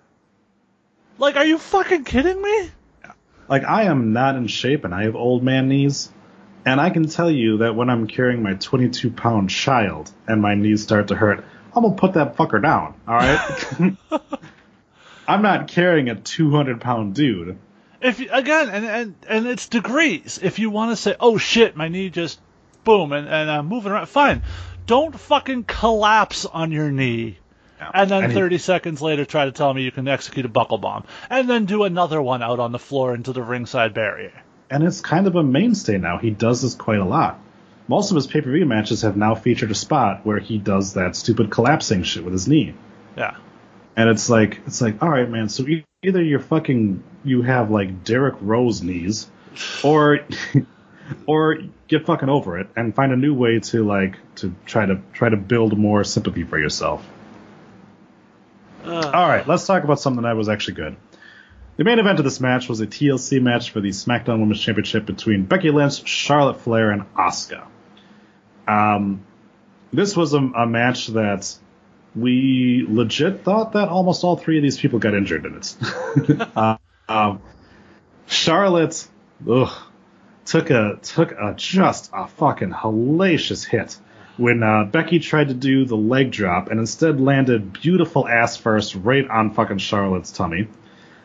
Like, 1.18 1.36
are 1.36 1.46
you 1.46 1.58
fucking 1.58 2.04
kidding 2.04 2.40
me? 2.40 2.70
Yeah. 3.04 3.14
like 3.48 3.64
I 3.64 3.84
am 3.84 4.14
not 4.14 4.36
in 4.36 4.46
shape 4.46 4.86
and 4.86 4.94
I 4.94 5.04
have 5.04 5.16
old 5.16 5.42
man 5.42 5.68
knees. 5.68 6.12
And 6.64 6.80
I 6.80 6.92
can 6.92 7.08
tell 7.08 7.32
you 7.32 7.58
that 7.60 7.76
when 7.76 7.90
I'm 7.90 8.06
carrying 8.06 8.44
my 8.44 8.54
22 8.54 9.10
pound 9.10 9.50
child 9.50 10.12
and 10.28 10.44
my 10.44 10.54
knees 10.54 10.84
start 10.84 11.08
to 11.08 11.16
hurt, 11.16 11.44
I'm 11.76 11.82
gonna 11.82 11.96
put 11.96 12.14
that 12.14 12.38
fucker 12.38 12.62
down. 12.62 12.94
All 13.08 13.16
right. 13.16 13.96
I'm 15.28 15.42
not 15.42 15.70
carrying 15.70 16.08
a 16.10 16.16
200 16.16 16.82
pound 16.82 17.16
dude. 17.16 17.58
If 18.00 18.20
again, 18.20 18.70
and, 18.70 18.86
and 18.86 19.16
and 19.28 19.48
it's 19.48 19.70
degrees. 19.70 20.40
If 20.42 20.60
you 20.60 20.70
want 20.70 20.92
to 20.92 20.96
say, 20.96 21.16
"Oh 21.20 21.38
shit, 21.38 21.76
my 21.76 21.88
knee 21.88 22.10
just 22.10 22.40
boom," 22.84 23.12
and 23.12 23.28
and 23.28 23.50
I'm 23.50 23.68
moving 23.68 23.92
around, 23.92 24.08
fine. 24.08 24.42
Don't 24.86 25.18
fucking 25.18 25.64
collapse 25.66 26.46
on 26.46 26.72
your 26.72 26.92
knee, 26.92 27.38
and 27.94 28.10
then 28.12 28.24
And 28.26 28.34
he- 28.34 28.38
30 28.38 28.58
seconds 28.58 29.02
later 29.02 29.26
try 29.26 29.46
to 29.46 29.52
tell 29.52 29.74
me 29.74 29.84
you 29.84 29.92
can 29.92 30.08
execute 30.08 30.46
a 30.46 30.50
buckle 30.50 30.78
bomb, 30.78 31.06
and 31.30 31.50
then 31.50 31.66
do 31.66 31.84
another 31.84 32.22
one 32.22 32.42
out 32.44 32.60
on 32.60 32.72
the 32.72 32.80
floor 32.80 33.14
into 33.16 33.34
the 33.34 33.42
ringside 33.44 33.94
barrier. 33.94 34.34
and 34.70 34.84
it's 34.86 35.02
kind 35.02 35.28
of 35.28 35.36
a 35.36 35.44
mainstay 35.44 35.98
now. 35.98 36.18
He 36.18 36.30
does 36.30 36.62
this 36.62 36.76
quite 36.76 37.00
a 37.00 37.06
lot. 37.06 37.38
Most 37.90 38.10
of 38.12 38.16
his 38.16 38.26
pay 38.26 38.40
per 38.40 38.50
view 38.52 38.66
matches 38.66 39.02
have 39.02 39.18
now 39.18 39.36
featured 39.36 39.70
a 39.70 39.76
spot 39.76 40.22
where 40.26 40.40
he 40.40 40.58
does 40.58 40.94
that 40.94 41.14
stupid 41.18 41.50
collapsing 41.52 42.04
shit 42.04 42.24
with 42.24 42.32
his 42.32 42.48
knee. 42.48 42.74
Yeah. 43.18 43.36
And 43.98 44.10
it's 44.10 44.30
like, 44.30 44.62
it's 44.66 44.80
like, 44.80 45.04
all 45.04 45.10
right, 45.10 45.30
man. 45.30 45.50
So 45.50 45.66
either 46.02 46.24
you're 46.24 46.40
fucking, 46.40 47.04
you 47.26 47.42
have 47.42 47.70
like 47.70 48.06
Derrick 48.06 48.36
Rose 48.40 48.82
knees, 48.82 49.30
or, 49.84 50.20
or 51.26 51.58
get 51.92 52.06
fucking 52.06 52.30
over 52.30 52.58
it 52.58 52.70
and 52.76 52.96
find 52.96 53.12
a 53.12 53.18
new 53.18 53.34
way 53.34 53.60
to 53.60 53.84
like 53.84 54.16
to 54.36 54.56
try 54.66 54.86
to 54.86 55.02
try 55.12 55.28
to 55.28 55.36
build 55.36 55.78
more 55.78 56.04
sympathy 56.06 56.44
for 56.44 56.58
yourself. 56.58 57.06
All 58.86 59.28
right, 59.28 59.46
let's 59.48 59.68
talk 59.68 59.84
about 59.84 60.00
something 60.00 60.24
that 60.24 60.36
was 60.36 60.50
actually 60.50 60.76
good. 60.76 60.96
The 61.78 61.84
main 61.84 62.00
event 62.00 62.18
of 62.20 62.26
this 62.26 62.40
match 62.40 62.68
was 62.68 62.80
a 62.80 62.88
TLC 62.88 63.42
match 63.42 63.72
for 63.72 63.82
the 63.82 63.90
SmackDown 63.90 64.40
Women's 64.40 64.62
Championship 64.62 65.06
between 65.06 65.46
Becky 65.46 65.70
Lynch, 65.70 66.08
Charlotte 66.08 66.62
Flair, 66.62 66.92
and 66.92 67.04
Asuka. 67.14 67.68
Um, 68.68 69.24
this 69.92 70.16
was 70.16 70.34
a, 70.34 70.38
a 70.38 70.66
match 70.66 71.08
that 71.08 71.54
we 72.16 72.86
legit 72.88 73.44
thought 73.44 73.74
that 73.74 73.90
almost 73.90 74.24
all 74.24 74.38
three 74.38 74.58
of 74.58 74.64
these 74.64 74.80
people 74.80 75.00
got 75.00 75.14
injured 75.14 75.46
in 75.46 75.56
it. 75.58 75.76
uh, 76.56 76.78
um, 77.08 77.42
Charlotte, 78.28 79.08
ugh, 79.50 79.91
took 80.46 80.70
a 80.70 81.00
took 81.02 81.32
a 81.32 81.54
just 81.56 82.10
a 82.14 82.28
fucking 82.28 82.72
hellacious 82.72 83.66
hit 83.66 83.98
when 84.38 84.64
uh, 84.64 84.86
Becky 84.86 85.20
tried 85.20 85.50
to 85.50 85.54
do 85.54 85.86
the 85.86 85.98
leg 85.98 86.32
drop 86.32 86.70
and 86.70 86.80
instead 86.80 87.20
landed 87.20 87.74
beautiful 87.74 88.28
ass 88.28 88.58
first 88.58 88.96
right 88.96 89.30
on 89.30 89.54
fucking 89.54 89.78
Charlotte's 89.78 90.32
tummy. 90.32 90.68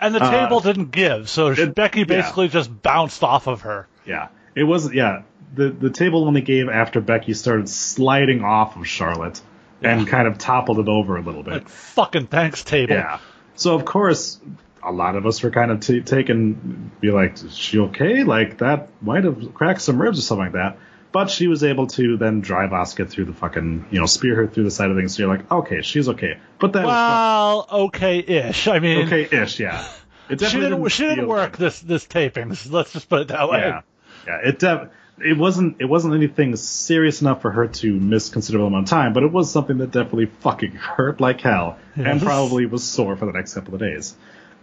And 0.00 0.14
the 0.14 0.22
Uh, 0.22 0.30
table 0.30 0.60
didn't 0.60 0.90
give, 0.90 1.28
so 1.30 1.48
it- 1.48 1.74
Becky 1.74 2.00
yeah. 2.00 2.04
basically 2.06 2.48
just 2.48 2.82
bounced 2.82 3.22
off 3.24 3.46
of 3.46 3.62
her. 3.62 3.86
Yeah, 4.04 4.28
it 4.54 4.64
was 4.64 4.92
yeah. 4.92 5.22
The 5.54 5.70
the 5.70 5.90
table 5.90 6.26
only 6.26 6.42
gave 6.42 6.68
after 6.68 7.00
Becky 7.00 7.32
started 7.32 7.68
sliding 7.68 8.44
off 8.44 8.76
of 8.76 8.86
Charlotte 8.86 9.40
and 9.82 10.06
kind 10.06 10.26
of 10.28 10.36
toppled 10.38 10.78
it 10.80 10.88
over 10.88 11.16
a 11.16 11.20
little 11.22 11.42
bit. 11.42 11.52
Like 11.54 11.68
fucking 11.68 12.26
thanks 12.26 12.64
table. 12.64 12.94
Yeah. 12.94 13.18
So 13.54 13.74
of 13.74 13.84
course, 13.86 14.38
a 14.86 14.92
lot 14.92 15.16
of 15.16 15.26
us 15.26 15.42
were 15.42 15.50
kind 15.50 15.70
of 15.70 15.80
t- 15.80 16.00
taken, 16.00 16.92
be 17.00 17.10
like, 17.10 17.34
is 17.42 17.56
she 17.56 17.78
okay? 17.78 18.24
Like 18.24 18.58
that 18.58 18.88
might 19.02 19.24
have 19.24 19.52
cracked 19.54 19.82
some 19.82 20.00
ribs 20.00 20.18
or 20.18 20.22
something 20.22 20.44
like 20.44 20.52
that. 20.52 20.78
But 21.12 21.30
she 21.30 21.48
was 21.48 21.64
able 21.64 21.86
to 21.88 22.16
then 22.16 22.40
drive 22.40 22.70
Asuka 22.70 23.08
through 23.08 23.24
the 23.26 23.32
fucking, 23.32 23.86
you 23.90 24.00
know, 24.00 24.06
spear 24.06 24.36
her 24.36 24.46
through 24.46 24.64
the 24.64 24.70
side 24.70 24.90
of 24.90 24.96
things. 24.96 25.16
So 25.16 25.22
you're 25.22 25.34
like, 25.34 25.50
okay, 25.50 25.82
she's 25.82 26.08
okay. 26.10 26.38
But 26.58 26.74
that 26.74 26.84
Well, 26.84 27.66
okay-ish. 27.70 28.68
I 28.68 28.78
mean, 28.80 29.06
okay-ish, 29.06 29.60
yeah. 29.60 29.86
It 30.28 30.40
she 30.40 30.44
definitely 30.44 30.70
didn't. 30.70 30.88
She 30.88 31.04
didn't 31.04 31.28
work 31.28 31.56
this 31.56 31.78
this 31.80 32.04
tapings. 32.04 32.68
Let's 32.68 32.92
just 32.92 33.08
put 33.08 33.20
it 33.20 33.28
that 33.28 33.48
way. 33.48 33.60
Yeah, 33.60 33.82
yeah. 34.26 34.48
It 34.48 34.58
def- 34.58 34.88
it 35.18 35.38
wasn't 35.38 35.76
it 35.80 35.84
wasn't 35.84 36.14
anything 36.14 36.56
serious 36.56 37.20
enough 37.20 37.42
for 37.42 37.50
her 37.50 37.68
to 37.68 37.92
miss 37.92 38.28
considerable 38.28 38.66
amount 38.66 38.86
of 38.86 38.90
time, 38.90 39.12
but 39.12 39.22
it 39.22 39.32
was 39.32 39.50
something 39.50 39.78
that 39.78 39.90
definitely 39.92 40.26
fucking 40.26 40.72
hurt 40.72 41.20
like 41.20 41.40
hell 41.40 41.78
and 41.94 42.20
probably 42.20 42.66
was 42.66 42.84
sore 42.84 43.16
for 43.16 43.26
the 43.26 43.32
next 43.32 43.54
couple 43.54 43.74
of 43.74 43.80
days. 43.80 44.14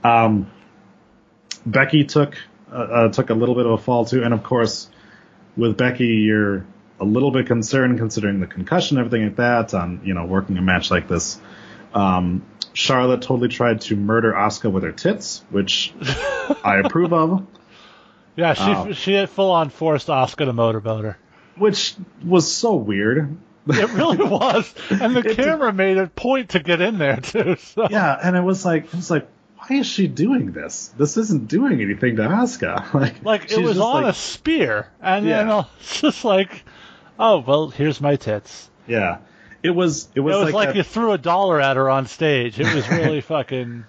Um, 0.03 0.51
Becky 1.65 2.03
took 2.05 2.35
uh, 2.71 2.75
uh, 2.75 3.09
took 3.09 3.29
a 3.29 3.33
little 3.33 3.55
bit 3.55 3.65
of 3.65 3.71
a 3.73 3.77
fall 3.77 4.05
too, 4.05 4.23
and 4.23 4.33
of 4.33 4.43
course, 4.43 4.89
with 5.55 5.77
Becky, 5.77 6.07
you're 6.07 6.65
a 6.99 7.05
little 7.05 7.31
bit 7.31 7.47
concerned 7.47 7.97
considering 7.97 8.39
the 8.39 8.47
concussion, 8.47 8.97
everything 8.97 9.23
like 9.23 9.35
that. 9.37 9.73
On 9.73 10.01
you 10.03 10.13
know 10.13 10.25
working 10.25 10.57
a 10.57 10.61
match 10.61 10.91
like 10.91 11.07
this. 11.07 11.39
Um, 11.93 12.43
Charlotte 12.73 13.21
totally 13.21 13.49
tried 13.49 13.81
to 13.81 13.95
murder 13.95 14.33
Asuka 14.33 14.71
with 14.71 14.83
her 14.83 14.91
tits, 14.91 15.43
which 15.51 15.93
I 16.63 16.81
approve 16.83 17.13
of. 17.13 17.45
Yeah, 18.35 18.55
she 18.55 18.63
Oh. 18.63 18.91
she 18.93 19.13
had 19.13 19.29
full 19.29 19.51
on 19.51 19.69
forced 19.69 20.07
Asuka 20.07 20.45
to 20.45 20.53
motorboat 20.53 21.05
her. 21.05 21.17
which 21.57 21.93
was 22.25 22.51
so 22.51 22.73
weird. 22.75 23.37
It 23.67 23.89
really 23.91 24.17
was, 24.27 24.73
and 24.89 25.15
the 25.15 25.19
It- 25.29 25.35
camera 25.37 25.71
made 25.71 25.97
a 25.97 26.07
point 26.07 26.49
to 26.49 26.59
get 26.59 26.81
in 26.81 26.97
there 26.97 27.17
too. 27.17 27.55
So. 27.57 27.87
Yeah, 27.91 28.17
and 28.21 28.35
it 28.35 28.41
was 28.41 28.65
like, 28.65 28.85
it 28.85 28.95
was 28.95 29.11
like, 29.11 29.27
why 29.67 29.77
is 29.77 29.85
she 29.87 30.07
doing 30.07 30.51
this? 30.51 30.89
This 30.97 31.17
isn't 31.17 31.47
doing 31.47 31.81
anything 31.81 32.15
to 32.17 32.23
Asuka. 32.23 32.93
Like, 32.93 33.23
Like 33.23 33.51
it 33.51 33.59
was 33.63 33.79
on 33.79 34.03
like- 34.03 34.13
a 34.13 34.17
spear, 34.17 34.87
and 35.01 35.25
then 35.25 35.47
Yeah. 35.47 35.55
uh, 35.57 35.63
it's 35.79 36.01
just 36.01 36.25
like, 36.25 36.63
oh 37.19 37.39
well, 37.39 37.69
here's 37.69 37.99
my 38.01 38.15
tits. 38.15 38.69
yeah, 38.87 39.19
it 39.61 39.71
was, 39.71 40.05
it 40.15 40.17
It 40.17 40.19
was, 40.21 40.35
was 40.35 40.43
like, 40.45 40.53
like, 40.53 40.67
that- 40.69 40.75
you 40.75 40.83
threw 40.83 41.11
a 41.13 41.17
dollar 41.17 41.61
at 41.61 41.77
her 41.77 41.89
on 41.89 42.07
stage. 42.07 42.59
It 42.59 42.73
was 42.73 42.87
really 42.89 43.21
fucking. 43.33 43.85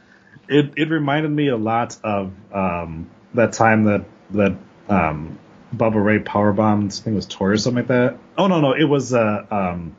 it, 0.48 0.72
it 0.76 0.90
reminded 0.90 1.30
me 1.30 1.48
a 1.48 1.56
lot 1.56 1.96
of 2.04 2.32
um, 2.52 3.10
that 3.34 3.52
time 3.54 3.84
that 3.84 4.04
that 4.30 4.56
um, 4.88 5.38
Bubba 5.74 6.02
Ray 6.04 6.18
powerbombed. 6.20 6.86
I 6.86 7.02
think 7.02 7.14
it 7.14 7.16
was 7.16 7.26
Tori 7.26 7.54
or 7.54 7.58
something 7.58 7.82
like 7.82 7.88
that. 7.88 8.18
Oh 8.38 8.46
no, 8.46 8.60
no, 8.60 8.72
it 8.72 8.84
was 8.84 9.12
uh, 9.14 9.44
um, 9.50 9.96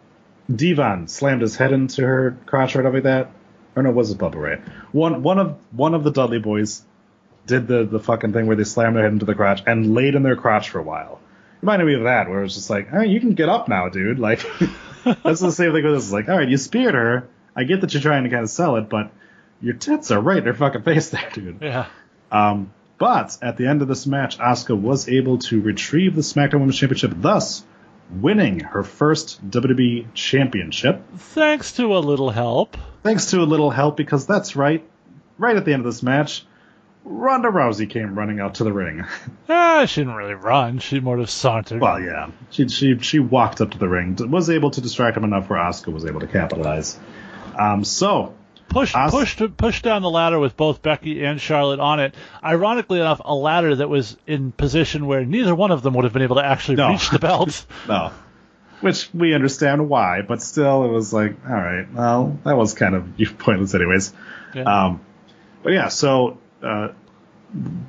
D-Von 0.54 1.08
slammed 1.08 1.42
his 1.42 1.56
head 1.56 1.72
into 1.74 2.06
her 2.06 2.38
crotch 2.46 2.76
or 2.76 2.80
whatever 2.80 2.98
like 2.98 3.04
that. 3.04 3.32
Or 3.76 3.84
no, 3.84 3.92
was 3.92 4.12
it 4.12 4.18
Bubba 4.18 4.36
Ray? 4.36 4.62
One 4.92 5.24
one 5.24 5.40
of 5.40 5.58
one 5.72 5.94
of 5.94 6.04
the 6.04 6.12
Dudley 6.12 6.40
boys 6.40 6.84
did 7.46 7.68
the 7.68 7.84
the 7.86 8.00
fucking 8.00 8.34
thing 8.34 8.48
where 8.48 8.56
they 8.56 8.64
slammed 8.64 8.96
their 8.96 9.04
head 9.04 9.14
into 9.14 9.26
the 9.26 9.36
crotch 9.36 9.62
and 9.66 9.94
laid 9.94 10.16
in 10.16 10.24
their 10.24 10.36
crotch 10.36 10.70
for 10.70 10.80
a 10.80 10.84
while. 10.84 11.20
Reminded 11.62 11.86
me 11.86 11.96
of 11.96 12.04
that, 12.04 12.30
where 12.30 12.40
it 12.40 12.44
was 12.44 12.56
just 12.56 12.70
like, 12.70 12.92
all 12.92 13.00
right, 13.00 13.10
you 13.10 13.20
can 13.20 13.34
get 13.34 13.50
up 13.50 13.68
now, 13.68 13.90
dude. 13.90 14.20
Like, 14.20 14.46
that's 15.04 15.42
the 15.42 15.52
same 15.52 15.74
thing 15.74 15.84
with 15.84 15.94
this. 15.96 16.04
It's 16.06 16.14
like, 16.14 16.30
all 16.30 16.38
right, 16.38 16.48
you 16.48 16.58
speared 16.58 16.94
her. 16.94 17.28
I 17.56 17.64
get 17.64 17.82
that 17.82 17.94
you're 17.94 18.02
trying 18.02 18.24
to 18.26 18.30
kind 18.30 18.44
of 18.44 18.50
sell 18.50 18.76
it, 18.76 18.90
but 18.90 19.12
your 19.62 19.74
tits 19.74 20.12
are 20.12 20.20
right 20.20 20.38
in 20.38 20.46
her 20.46 20.54
fucking 20.54 20.84
face 20.84 21.10
there, 21.10 21.30
dude. 21.34 21.60
Yeah. 21.62 21.88
Um, 22.32 22.72
but 22.98 23.38
at 23.42 23.58
the 23.58 23.68
end 23.68 23.82
of 23.82 23.88
this 23.88 24.06
match, 24.06 24.38
Asuka 24.38 24.80
was 24.80 25.10
able 25.10 25.40
to 25.40 25.62
retrieve 25.62 26.16
the 26.16 26.22
SmackDown 26.22 26.60
Women's 26.60 26.78
Championship, 26.78 27.14
thus 27.16 27.64
winning 28.10 28.60
her 28.60 28.84
first 28.84 29.48
WWE 29.50 30.14
Championship. 30.14 31.02
Thanks 31.18 31.74
to 31.74 31.96
a 31.96 32.00
little 32.00 32.30
help. 32.30 32.78
Thanks 33.04 33.32
to 33.32 33.42
a 33.42 33.44
little 33.46 33.72
help, 33.72 33.98
because 33.98 34.26
that's 34.26 34.56
right. 34.56 34.84
Right 35.38 35.56
at 35.58 35.66
the 35.66 35.74
end 35.74 35.86
of 35.86 35.92
this 35.92 36.02
match, 36.04 36.46
Ronda 37.04 37.50
Rousey 37.50 37.90
came 37.90 38.18
running 38.18 38.40
out 38.40 38.56
to 38.56 38.64
the 38.64 38.74
ring. 38.74 39.04
Ah, 39.48 39.86
she 39.86 40.02
didn't 40.02 40.16
really 40.16 40.34
run. 40.34 40.80
She 40.80 41.00
more 41.00 41.18
just 41.18 41.38
sauntered. 41.38 41.80
well, 41.82 42.00
yeah, 42.00 42.32
she 42.50 42.68
she 42.70 42.98
she 43.00 43.20
walked 43.20 43.62
up 43.62 43.72
to 43.72 43.78
the 43.78 43.88
ring, 43.88 44.16
was 44.30 44.50
able 44.50 44.72
to 44.72 44.82
distract 44.82 45.18
him 45.18 45.24
enough 45.24 45.50
where 45.50 45.60
Asuka 45.60 45.94
was 45.94 46.06
able 46.06 46.22
to 46.22 46.28
capitalize. 46.28 46.98
Um, 47.60 47.84
so 47.84 48.34
Push, 48.70 48.94
As- 48.96 49.12
pushed, 49.12 49.42
pushed 49.58 49.84
down 49.84 50.02
the 50.02 50.10
ladder 50.10 50.38
with 50.40 50.58
both 50.58 50.82
Becky 50.82 51.24
and 51.24 51.40
Charlotte 51.40 51.80
on 51.80 52.00
it. 52.00 52.14
Ironically 52.44 53.00
enough, 53.00 53.22
a 53.24 53.34
ladder 53.34 53.76
that 53.76 53.88
was 53.90 54.18
in 54.28 54.52
position 54.52 55.06
where 55.08 55.24
neither 55.24 55.56
one 55.56 55.72
of 55.72 55.82
them 55.82 55.94
would 55.94 56.04
have 56.04 56.14
been 56.14 56.24
able 56.24 56.36
to 56.38 56.44
actually 56.46 56.76
No. 56.78 56.90
reach 56.90 57.10
the 57.10 57.20
belt. 57.20 57.66
No. 57.88 58.12
Which 58.82 59.10
we 59.14 59.34
understand 59.34 59.88
why, 59.88 60.22
but 60.22 60.42
still, 60.42 60.84
it 60.84 60.90
was 60.90 61.14
like, 61.14 61.36
all 61.48 61.56
right, 61.56 61.86
well, 61.94 62.38
that 62.44 62.58
was 62.58 62.74
kind 62.74 62.94
of 62.94 63.08
pointless, 63.40 63.74
anyways. 63.74 64.14
Yeah. 64.54 64.64
Um, 64.64 65.02
but 65.64 65.72
yeah, 65.72 65.88
so 65.88 66.38
uh, 66.62 66.90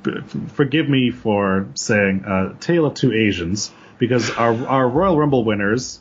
b- 0.03 0.21
forgive 0.53 0.87
me 0.87 1.11
for 1.11 1.67
saying 1.75 2.23
uh, 2.25 2.53
"Tale 2.61 2.85
of 2.85 2.93
Two 2.93 3.11
Asians" 3.13 3.69
because 3.99 4.31
our 4.31 4.53
our 4.67 4.87
Royal 4.87 5.17
Rumble 5.19 5.43
winners, 5.43 5.99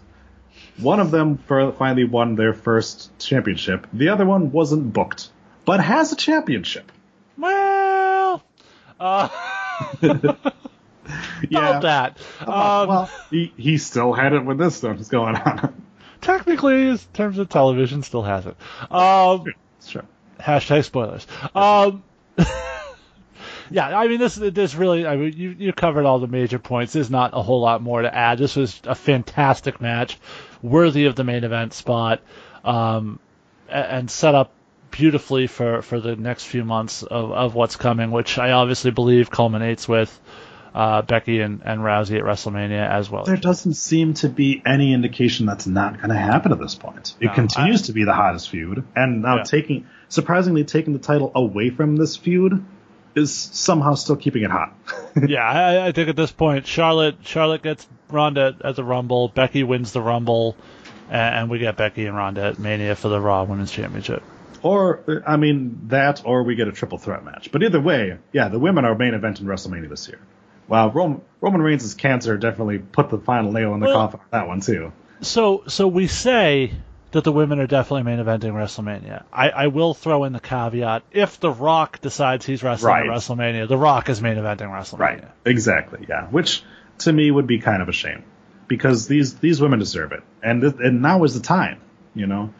one 0.79 1.01
of 1.01 1.11
them 1.11 1.39
finally 1.39 2.05
won 2.05 2.37
their 2.37 2.53
first 2.53 3.17
championship. 3.19 3.87
The 3.93 4.09
other 4.11 4.25
one 4.25 4.53
wasn't 4.53 4.93
booked 4.93 5.31
but 5.67 5.81
has 5.81 6.13
a 6.13 6.17
championship. 6.17 6.91
Well, 7.37 8.43
uh, 8.99 9.29
about 10.03 11.83
that. 11.83 12.19
Uh, 12.41 12.83
Um, 12.83 12.89
well, 12.89 13.11
he, 13.31 13.53
he 13.59 13.77
still 13.77 14.15
had 14.15 14.33
it 14.33 14.45
when 14.45 14.57
this 14.57 14.77
stuff 14.77 14.97
was 14.97 15.09
going 15.09 15.37
on. 15.37 15.83
technically, 16.23 16.89
in 16.89 16.99
terms 17.13 17.37
of 17.37 17.51
television, 17.51 18.03
still 18.03 18.23
has 18.23 18.47
it. 18.47 18.57
Um, 18.91 19.45
sure. 19.85 20.05
hashtag 20.41 20.85
spoilers. 20.85 21.27
Um, 21.55 22.03
yeah, 23.71 23.99
I 23.99 24.07
mean, 24.09 24.21
this 24.21 24.37
this 24.37 24.75
really, 24.75 25.07
I 25.07 25.17
mean, 25.17 25.33
you 25.37 25.55
you 25.59 25.73
covered 25.73 26.07
all 26.07 26.19
the 26.21 26.29
major 26.29 26.59
points. 26.59 26.93
There's 26.93 27.11
not 27.11 27.33
a 27.35 27.43
whole 27.43 27.61
lot 27.61 27.83
more 27.83 28.03
to 28.03 28.15
add. 28.15 28.39
This 28.39 28.57
was 28.57 28.81
a 28.85 28.95
fantastic 28.95 29.81
match, 29.81 30.19
worthy 30.67 31.07
of 31.07 31.15
the 31.17 31.25
main 31.25 31.45
event 31.45 31.73
spot, 31.75 32.21
um, 32.65 33.19
and 33.69 34.11
set 34.11 34.35
up 34.35 34.53
beautifully 34.91 35.47
for, 35.47 35.83
for 35.83 36.01
the 36.01 36.17
next 36.17 36.45
few 36.45 36.65
months 36.65 37.03
of, 37.03 37.33
of 37.33 37.55
what's 37.55 37.77
coming, 37.77 38.11
which 38.11 38.39
I 38.39 38.53
obviously 38.53 38.91
believe 38.91 39.31
culminates 39.31 39.87
with 39.89 40.19
uh, 40.75 41.03
Becky 41.03 41.41
and, 41.41 41.63
and 41.65 41.81
Rousey 41.81 42.17
at 42.19 42.25
WrestleMania 42.25 42.89
as 42.89 43.11
well. 43.11 43.25
There 43.25 43.37
doesn't 43.37 43.75
seem 43.75 44.15
to 44.15 44.29
be 44.29 44.63
any 44.65 44.93
indication 44.93 45.47
that's 45.47 45.67
not 45.67 45.97
going 45.97 46.11
to 46.11 46.17
happen 46.17 46.53
at 46.53 46.59
this 46.59 46.75
point. 46.75 47.15
It 47.21 47.27
No, 47.27 47.33
continues 47.35 47.83
to 47.83 47.93
be 47.93 48.05
the 48.05 48.13
hottest 48.13 48.51
feud, 48.51 48.85
and 48.95 49.23
now 49.23 49.39
Yeah. 49.39 49.43
taking 49.45 49.87
surprisingly 50.09 50.65
taking 50.65 50.93
the 50.93 50.99
title 50.99 51.33
away 51.35 51.71
from 51.71 51.97
this 51.97 52.17
feud 52.17 52.65
is 53.15 53.35
somehow 53.35 53.95
still 53.95 54.17
keeping 54.17 54.43
it 54.45 54.51
hot. 54.51 54.75
yeah, 55.27 55.43
I, 55.43 55.87
I 55.89 55.93
think 55.93 56.09
at 56.11 56.17
this 56.17 56.31
point, 56.31 56.67
Charlotte 56.67 57.17
Charlotte 57.23 57.63
gets 57.63 57.87
Ronda 58.11 58.57
at 58.65 58.77
the 58.77 58.85
Rumble, 58.85 59.29
Becky 59.29 59.63
wins 59.63 59.93
the 59.93 60.01
Rumble, 60.03 60.57
and, 61.11 61.35
and 61.35 61.51
we 61.51 61.59
get 61.59 61.77
Becky 61.77 62.07
and 62.07 62.17
Ronda 62.17 62.43
at 62.45 62.59
Mania 62.59 62.95
for 62.97 63.09
the 63.09 63.21
Raw 63.21 63.45
Women's 63.45 63.73
Championship. 63.73 64.23
or 64.63 65.23
I 65.27 65.37
mean 65.37 65.89
that, 65.89 66.23
or 66.25 66.43
we 66.43 66.55
get 66.55 66.69
a 66.69 66.73
triple 66.73 66.99
threat 66.99 67.25
match. 67.25 67.51
But 67.53 67.63
either 67.63 67.81
way, 67.81 68.19
yeah, 68.33 68.49
the 68.49 68.59
women 68.59 68.85
are 68.85 68.95
main 68.95 69.15
event 69.15 69.41
in 69.41 69.47
WrestleMania 69.47 69.89
this 69.89 70.09
year. 70.09 70.19
Wow, 70.69 70.91
Roman, 70.91 71.21
Roman 71.41 71.63
Reigns' 71.63 71.95
cancer 71.95 72.37
definitely 72.37 72.79
put 72.79 73.09
the 73.11 73.19
final 73.19 73.53
nail 73.53 73.73
in 73.75 73.81
the 73.81 73.87
Well- 73.87 73.95
coffin 73.97 74.21
on 74.21 74.27
that 74.33 74.49
one 74.49 74.61
too. 74.61 74.93
So 75.21 75.63
so 75.69 75.87
we 75.89 76.09
say 76.09 76.73
that 77.13 77.23
the 77.25 77.33
women 77.33 77.61
are 77.61 77.67
definitely 77.69 78.03
main 78.03 78.19
eventing 78.19 78.53
WrestleMania. 78.53 79.23
I, 79.33 79.49
I 79.51 79.67
will 79.69 79.95
throw 79.95 80.25
in 80.25 80.33
the 80.33 80.41
caveat: 80.41 81.05
if 81.13 81.39
The 81.41 81.51
Rock 81.53 82.01
decides 82.01 82.45
he's 82.45 82.63
wrestling 82.63 82.93
Right. 82.93 83.07
at 83.07 83.13
WrestleMania, 83.17 83.69
The 83.69 83.79
Rock 83.79 84.09
is 84.11 84.21
main 84.21 84.37
eventing 84.37 84.69
WrestleMania. 84.69 84.99
Right. 84.99 85.25
Exactly. 85.47 86.05
Yeah. 86.09 86.27
Which 86.27 86.65
to 86.99 87.13
me 87.13 87.31
would 87.31 87.47
be 87.47 87.59
kind 87.59 87.83
of 87.83 87.89
a 87.89 87.93
shame 87.93 88.25
because 88.69 89.07
these 89.07 89.37
these 89.37 89.61
women 89.61 89.79
deserve 89.79 90.13
it, 90.13 90.23
and 90.43 90.63
th- 90.63 90.75
and 90.79 91.03
now 91.03 91.25
is 91.25 91.35
the 91.35 91.41
time. 91.41 91.81
You 92.15 92.27
know, 92.27 92.55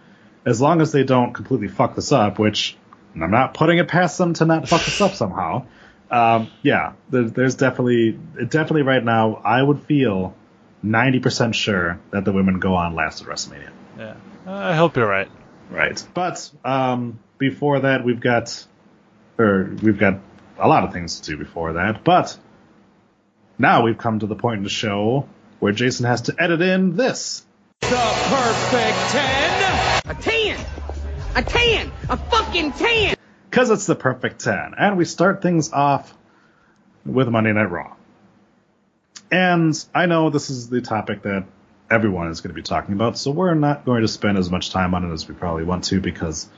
as 0.45 0.61
long 0.61 0.81
as 0.81 0.93
they 0.93 1.05
don't 1.05 1.33
completely 1.33 1.69
fuck 1.69 1.95
this 1.95 2.13
up, 2.13 2.39
which 2.39 2.77
I'm 3.15 3.31
not 3.31 3.55
putting 3.55 3.79
it 3.79 3.89
past 3.89 4.19
them 4.19 4.35
to 4.35 4.45
not 4.45 4.69
fuck 4.69 4.85
this 4.85 5.01
up 5.01 5.15
somehow. 5.15 5.67
Um, 6.09 6.53
yeah, 6.63 6.93
there, 7.11 7.25
there's 7.25 7.57
definitely 7.57 8.13
definitely 8.13 8.83
right 8.83 9.03
now. 9.03 9.43
I 9.45 9.61
would 9.61 9.83
feel 9.83 10.37
90% 10.85 11.53
sure 11.53 11.99
that 12.13 12.25
the 12.25 12.33
women 12.33 12.61
go 12.61 12.75
on 12.77 12.95
last 12.95 13.23
at 13.23 13.27
WrestleMania. 13.27 13.71
Yeah. 13.99 14.15
I 14.47 14.77
hope 14.77 14.97
you're 14.97 15.09
right. 15.09 15.29
Right. 15.71 16.07
But 16.15 16.49
um, 16.65 17.19
before 17.39 17.81
that, 17.81 18.05
we've 18.05 18.21
got, 18.21 18.67
or 19.39 19.75
we've 19.83 19.99
got 19.99 20.21
a 20.59 20.69
lot 20.69 20.85
of 20.85 20.93
things 20.93 21.21
to 21.21 21.33
do 21.33 21.37
before 21.37 21.73
that. 21.73 22.05
But 22.05 22.39
now 23.59 23.83
we've 23.83 23.99
come 23.99 24.19
to 24.21 24.27
the 24.27 24.35
point 24.35 24.59
in 24.59 24.65
the 24.65 24.71
show 24.71 25.29
where 25.61 25.73
Jason 25.73 26.07
has 26.07 26.23
to 26.23 26.35
edit 26.39 26.61
in 26.61 26.97
this. 26.97 27.45
THE 27.81 27.89
PERFECT 27.89 29.13
10! 29.13 30.03
A 30.07 30.15
10! 30.15 30.67
A 31.37 31.43
10! 31.43 31.93
A 32.09 32.17
fucking 32.17 32.73
10! 32.73 33.17
Because 33.51 33.71
it's 33.71 33.87
the 33.87 33.95
perfect 33.95 34.41
10. 34.43 34.75
And 34.79 34.97
we 34.97 35.05
start 35.05 35.43
things 35.43 35.73
off 35.73 36.13
with 37.05 37.29
Monday 37.29 37.53
Night 37.53 37.71
Raw. 37.71 37.97
And 39.31 39.85
I 39.95 40.07
know 40.07 40.31
this 40.31 40.51
is 40.51 40.69
the 40.69 40.81
topic 40.81 41.23
that 41.23 41.47
everyone 41.91 42.29
is 42.29 42.41
going 42.41 42.51
to 42.51 42.55
be 42.55 42.63
talking 42.63 42.95
about, 42.95 43.19
so 43.19 43.31
we're 43.31 43.55
not 43.55 43.85
going 43.85 44.03
to 44.03 44.09
spend 44.09 44.39
as 44.39 44.51
much 44.51 44.71
time 44.71 44.95
on 44.95 45.09
it 45.09 45.13
as 45.13 45.29
we 45.29 45.35
probably 45.35 45.65
want 45.65 45.85
to 45.85 46.01
because 46.01 46.49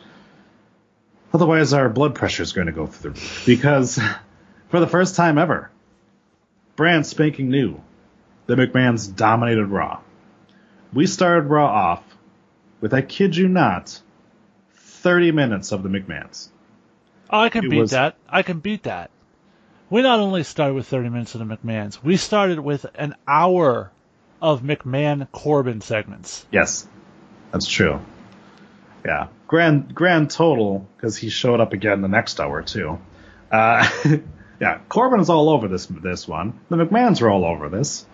otherwise 1.32 1.72
our 1.72 1.88
blood 1.88 2.14
pressure 2.14 2.42
is 2.42 2.52
going 2.52 2.66
to 2.66 2.72
go 2.72 2.86
through 2.86 3.12
the 3.12 3.20
roof. 3.20 3.42
Because 3.46 3.98
for 4.68 4.80
the 4.80 4.86
first 4.86 5.16
time 5.16 5.38
ever, 5.38 5.70
brand 6.78 7.04
spanking 7.04 7.48
new, 7.50 7.80
the 8.46 8.54
McMahons 8.54 9.14
dominated 9.14 9.66
Raw. 9.66 9.98
We 10.92 11.08
started 11.08 11.48
Raw 11.48 11.66
off 11.66 12.04
with, 12.80 12.94
I 12.94 13.02
kid 13.02 13.36
you 13.36 13.48
not, 13.48 14.00
30 14.76 15.32
minutes 15.32 15.72
of 15.72 15.82
the 15.82 15.88
McMahons. 15.88 16.50
Oh, 17.30 17.40
I 17.40 17.48
can 17.48 17.64
It 17.64 17.70
beat 17.70 17.80
was- 17.80 17.90
that. 17.90 18.14
I 18.28 18.42
can 18.42 18.60
beat 18.60 18.84
that. 18.84 19.10
We 19.90 20.02
not 20.02 20.20
only 20.20 20.44
started 20.44 20.74
with 20.74 20.86
30 20.86 21.08
minutes 21.08 21.34
of 21.34 21.40
the 21.46 21.56
McMahons, 21.56 22.00
we 22.00 22.16
started 22.16 22.60
with 22.60 22.86
an 22.94 23.16
hour 23.26 23.90
of 24.40 24.62
McMahon 24.62 25.26
Corbin 25.32 25.80
segments. 25.80 26.46
Yes, 26.52 26.86
that's 27.50 27.66
true. 27.66 27.98
Yeah, 29.04 29.28
grand 29.48 29.92
grand 29.96 30.30
total 30.30 30.86
because 30.96 31.16
he 31.16 31.28
showed 31.28 31.58
up 31.58 31.72
again 31.72 32.02
the 32.02 32.08
next 32.08 32.38
hour 32.38 32.62
too. 32.62 32.98
Uh, 33.50 33.88
yeah, 34.60 34.80
Corbin 34.88 35.20
is 35.20 35.30
all 35.30 35.48
over 35.48 35.68
this 35.68 35.86
this 35.86 36.26
one. 36.26 36.58
The 36.68 36.76
McMahons 36.76 37.22
are 37.22 37.30
all 37.30 37.44
over 37.44 37.68
this, 37.68 38.06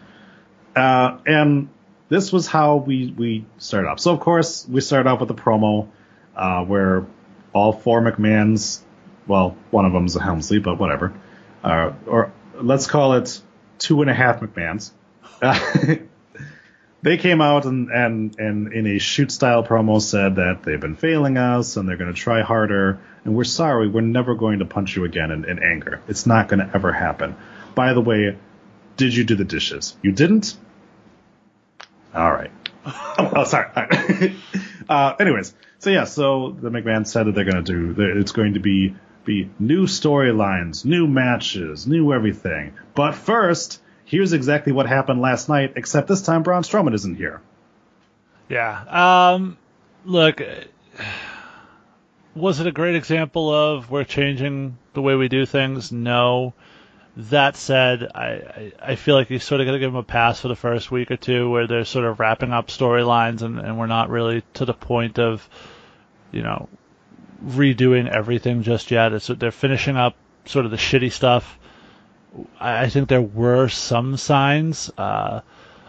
uh, 0.76 1.18
and 1.26 1.68
this 2.08 2.32
was 2.32 2.46
how 2.46 2.76
we 2.76 3.12
we 3.16 3.46
started 3.58 3.88
off. 3.88 4.00
So 4.00 4.12
of 4.12 4.20
course 4.20 4.66
we 4.68 4.80
started 4.80 5.08
off 5.08 5.20
with 5.20 5.30
a 5.30 5.34
promo 5.34 5.88
uh, 6.36 6.64
where 6.64 7.06
all 7.52 7.72
four 7.72 8.02
McMahons, 8.02 8.80
well, 9.26 9.56
one 9.70 9.84
of 9.86 9.92
them's 9.92 10.16
a 10.16 10.22
Helmsley, 10.22 10.58
but 10.58 10.78
whatever, 10.78 11.14
uh, 11.62 11.92
or 12.06 12.32
let's 12.60 12.86
call 12.86 13.14
it 13.14 13.40
two 13.78 14.02
and 14.02 14.10
a 14.10 14.14
half 14.14 14.40
McMahons. 14.40 14.90
They 17.05 17.18
came 17.18 17.43
out 17.43 17.66
and, 17.66 17.90
and, 17.90 18.35
and 18.40 18.72
in 18.72 18.86
a 18.86 18.98
shoot 18.98 19.31
style 19.31 19.62
promo 19.62 20.01
said 20.01 20.36
that 20.36 20.62
they've 20.62 20.81
been 20.81 20.97
failing 20.97 21.36
us 21.36 21.76
and 21.76 21.86
they're 21.86 21.98
going 21.98 22.12
to 22.12 22.18
try 22.18 22.40
harder. 22.40 22.98
And 23.26 23.36
we're 23.36 23.44
sorry 23.44 23.89
we're 23.89 24.01
never 24.01 24.35
going 24.35 24.60
to 24.60 24.64
punch 24.64 24.97
you 24.97 25.05
again 25.05 25.31
in, 25.31 25.44
in 25.44 25.62
anger. 25.62 26.01
It's 26.09 26.24
not 26.24 26.48
going 26.48 26.60
to 26.60 26.70
ever 26.74 26.93
happen. 26.93 27.36
By 27.74 27.93
the 27.93 28.01
way 28.01 28.39
did 28.97 29.14
you 29.14 29.24
do 29.24 29.35
the 29.35 29.44
dishes? 29.44 29.94
You 30.01 30.12
didn't? 30.12 30.56
All 32.14 32.32
right. 32.32 32.51
Oh, 32.86 33.32
oh, 33.36 33.44
sorry. 33.44 34.35
Uh, 34.86 35.14
anyways 35.18 35.55
so 35.78 35.89
yeah 35.89 36.05
so 36.05 36.55
the 36.60 36.68
mcmahon 36.68 37.06
said 37.06 37.26
that 37.26 37.35
they're 37.35 37.51
going 37.51 37.64
to 37.64 37.94
do 37.94 38.18
it's 38.18 38.32
going 38.32 38.52
to 38.52 38.60
be 38.60 38.94
be 39.24 39.48
new 39.59 39.86
storylines 39.86 40.85
new 40.85 41.06
matches 41.06 41.86
new 41.86 42.12
everything. 42.12 42.74
But 42.94 43.14
first 43.14 43.81
here's 44.05 44.32
exactly 44.32 44.72
what 44.72 44.86
happened 44.86 45.20
last 45.20 45.48
night, 45.48 45.74
except 45.76 46.09
this 46.09 46.22
time 46.22 46.43
Braun 46.43 46.62
Strowman 46.62 46.94
isn't 46.94 47.16
here. 47.16 47.40
Yeah. 48.48 49.32
Um, 49.35 49.56
look, 50.05 50.43
was 52.35 52.60
it 52.60 52.66
a 52.66 52.72
great 52.72 52.94
example 52.94 53.52
of 53.52 53.90
we're 53.90 54.05
changing 54.05 54.78
the 54.93 55.02
way 55.02 55.14
we 55.14 55.28
do 55.28 55.47
things? 55.47 55.93
No. 55.93 56.55
That 57.16 57.56
said, 57.56 58.10
I, 58.12 58.72
I, 58.82 58.97
feel 58.97 59.14
like 59.14 59.31
you 59.31 59.39
sort 59.39 59.60
of 59.60 59.68
got 59.68 59.72
to 59.72 59.78
give 59.78 59.93
them 59.93 60.01
a 60.01 60.02
pass 60.02 60.40
for 60.40 60.48
the 60.48 60.56
first 60.56 60.90
week 60.90 61.12
or 61.12 61.16
two 61.16 61.48
where 61.48 61.68
they're 61.68 61.85
sort 61.85 62.05
of 62.05 62.18
wrapping 62.18 62.52
up 62.52 62.66
storylines 62.66 63.43
and, 63.43 63.60
and 63.60 63.78
we're 63.78 63.86
not 63.86 64.10
really 64.10 64.43
to 64.55 64.64
the 64.64 64.74
point 64.74 65.20
of, 65.20 65.48
you 66.32 66.43
know, 66.43 66.68
redoing 67.47 68.09
everything 68.09 68.64
just 68.64 68.90
yet. 68.90 69.12
It's 69.12 69.28
they're 69.28 69.52
finishing 69.52 69.97
up 69.97 70.16
sort 70.47 70.64
of 70.64 70.72
the 70.72 70.76
shitty 70.76 71.12
stuff. 71.12 71.56
I, 72.61 72.89
think 72.89 73.09
there 73.09 73.23
were 73.23 73.69
some 73.69 74.16
signs. 74.16 74.90
Uh, 74.97 75.40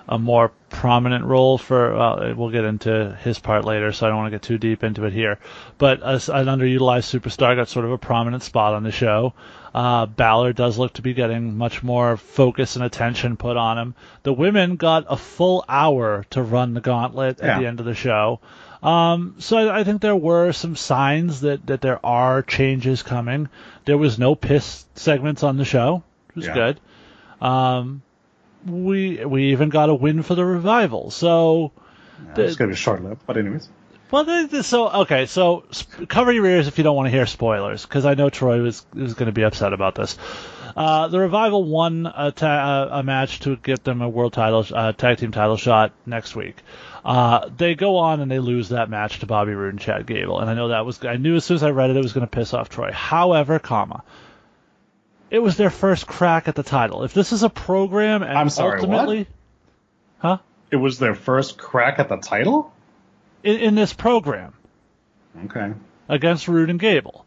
a 0.08 0.20
more 0.20 0.52
prominent 0.70 1.26
role 1.26 1.58
for. 1.58 1.96
Well, 1.96 2.34
we'll 2.36 2.52
get 2.52 2.64
into 2.64 3.18
his 3.24 3.40
part 3.40 3.66
later, 3.66 3.92
so 3.92 4.06
I 4.06 4.10
don't 4.10 4.20
want 4.20 4.28
to 4.28 4.36
get 4.36 4.44
too 4.44 4.58
deep 4.60 4.84
into 4.84 5.06
it 5.06 5.14
here. 5.14 5.40
But 5.80 6.04
as 6.04 6.30
an 6.30 6.46
underutilized 6.46 7.20
superstar 7.20 7.56
got 7.56 7.70
sort 7.70 7.86
of 7.86 7.92
a 7.92 7.98
prominent 7.98 8.44
spot 8.44 8.74
on 8.76 8.84
the 8.84 8.92
show. 8.92 9.34
Uh, 9.74 10.06
Balor 10.06 10.54
does 10.54 10.78
look 10.78 10.94
to 10.94 11.02
be 11.02 11.14
getting 11.14 11.58
much 11.58 11.84
more 11.84 12.16
focus 12.16 12.76
and 12.78 12.86
attention 12.86 13.36
put 13.36 13.58
on 13.58 13.78
him. 13.78 13.96
The 14.24 14.32
women 14.32 14.78
got 14.78 15.06
a 15.10 15.18
full 15.18 15.66
hour 15.68 16.26
to 16.30 16.42
run 16.42 16.74
the 16.74 16.82
gauntlet 16.82 17.42
at 17.42 17.46
Yeah. 17.46 17.60
the 17.60 17.68
end 17.68 17.80
of 17.82 17.86
the 17.86 17.94
show. 17.94 18.40
Um, 18.82 19.36
so 19.40 19.58
I, 19.58 19.80
I 19.80 19.84
think 19.84 20.00
there 20.02 20.16
were 20.16 20.54
some 20.54 20.78
signs 20.78 21.42
that, 21.42 21.66
that 21.66 21.82
there 21.82 22.00
are 22.06 22.42
changes 22.42 23.04
coming. 23.04 23.50
There 23.84 23.98
was 23.98 24.18
no 24.18 24.34
piss 24.36 24.86
segments 24.96 25.44
on 25.44 25.58
the 25.58 25.66
show, 25.66 26.04
which 26.36 26.46
was 26.46 26.46
Yeah. 26.48 26.54
good. 26.54 26.80
Um, 27.42 28.02
we 28.66 29.24
we 29.26 29.52
even 29.52 29.70
got 29.70 29.90
a 29.90 29.94
win 29.94 30.24
for 30.24 30.36
the 30.36 30.46
revival. 30.46 31.12
So, 31.12 31.72
it's 32.36 32.56
going 32.56 32.70
to 32.70 32.74
be 32.74 32.80
short 32.80 33.04
lived, 33.04 33.22
but 33.28 33.38
anyways. 33.38 33.70
well, 34.12 34.48
so 34.64 34.90
okay, 35.02 35.26
so 35.28 35.66
cover 36.08 36.32
your 36.32 36.46
ears 36.46 36.68
if 36.68 36.78
you 36.78 36.84
don't 36.84 36.96
want 36.96 37.08
to 37.08 37.12
hear 37.12 37.26
spoilers, 37.26 37.84
because 37.86 38.06
I 38.06 38.16
know 38.16 38.30
Troy 38.30 38.62
was 38.62 38.86
was 38.94 39.14
going 39.14 39.28
to 39.28 39.32
be 39.34 39.44
upset 39.44 39.74
about 39.74 39.96
this. 39.96 40.18
Uh, 40.76 41.08
the 41.08 41.20
Revival 41.20 41.64
won 41.64 42.06
a, 42.06 42.34
ta- 42.34 42.90
a 42.92 43.02
match 43.02 43.40
to 43.42 43.56
get 43.56 43.86
them 43.86 44.02
a 44.02 44.10
world 44.10 44.34
title, 44.34 44.66
uh, 44.74 44.92
tag 44.92 45.20
team 45.20 45.32
title 45.32 45.56
shot 45.56 45.94
next 46.06 46.36
week. 46.36 46.58
Uh, 47.06 47.48
they 47.56 47.76
go 47.76 47.96
on 47.96 48.20
and 48.20 48.30
they 48.30 48.40
lose 48.40 48.70
that 48.70 48.90
match 48.90 49.20
to 49.20 49.26
Bobby 49.26 49.54
Roode 49.54 49.70
and 49.74 49.80
Chad 49.80 50.06
Gable, 50.06 50.40
and 50.40 50.50
I 50.50 50.54
know 50.54 50.70
that 50.70 50.86
was 50.86 51.04
I 51.06 51.16
knew 51.18 51.36
as 51.36 51.46
soon 51.46 51.56
as 51.56 51.64
I 51.64 51.70
read 51.70 51.92
it 51.92 51.96
it 51.98 52.02
was 52.04 52.12
going 52.14 52.26
to 52.28 52.32
piss 52.32 52.54
off 52.54 52.68
Troy. 52.70 52.92
However, 52.92 53.58
comma, 53.60 54.04
it 55.30 55.40
was 55.40 55.58
their 55.58 55.70
first 55.70 56.08
crack 56.08 56.48
at 56.48 56.56
the 56.56 56.64
title. 56.64 57.04
If 57.04 57.14
this 57.14 57.32
is 57.34 57.44
a 57.44 57.50
program 57.50 58.24
and 58.24 58.38
I'm 58.38 58.50
sorry, 58.50 58.80
ultimately, 58.80 59.28
huh? 60.20 60.38
It 60.72 60.78
was 60.78 61.00
their 61.00 61.16
first 61.16 61.58
crack 61.58 62.00
at 62.00 62.10
the 62.10 62.18
title. 62.18 62.74
In, 63.44 63.58
in 63.58 63.76
this 63.76 63.94
program 63.94 64.54
Okay. 65.46 65.74
against 66.10 66.48
Roode 66.48 66.70
and 66.70 66.80
Gable. 66.80 67.25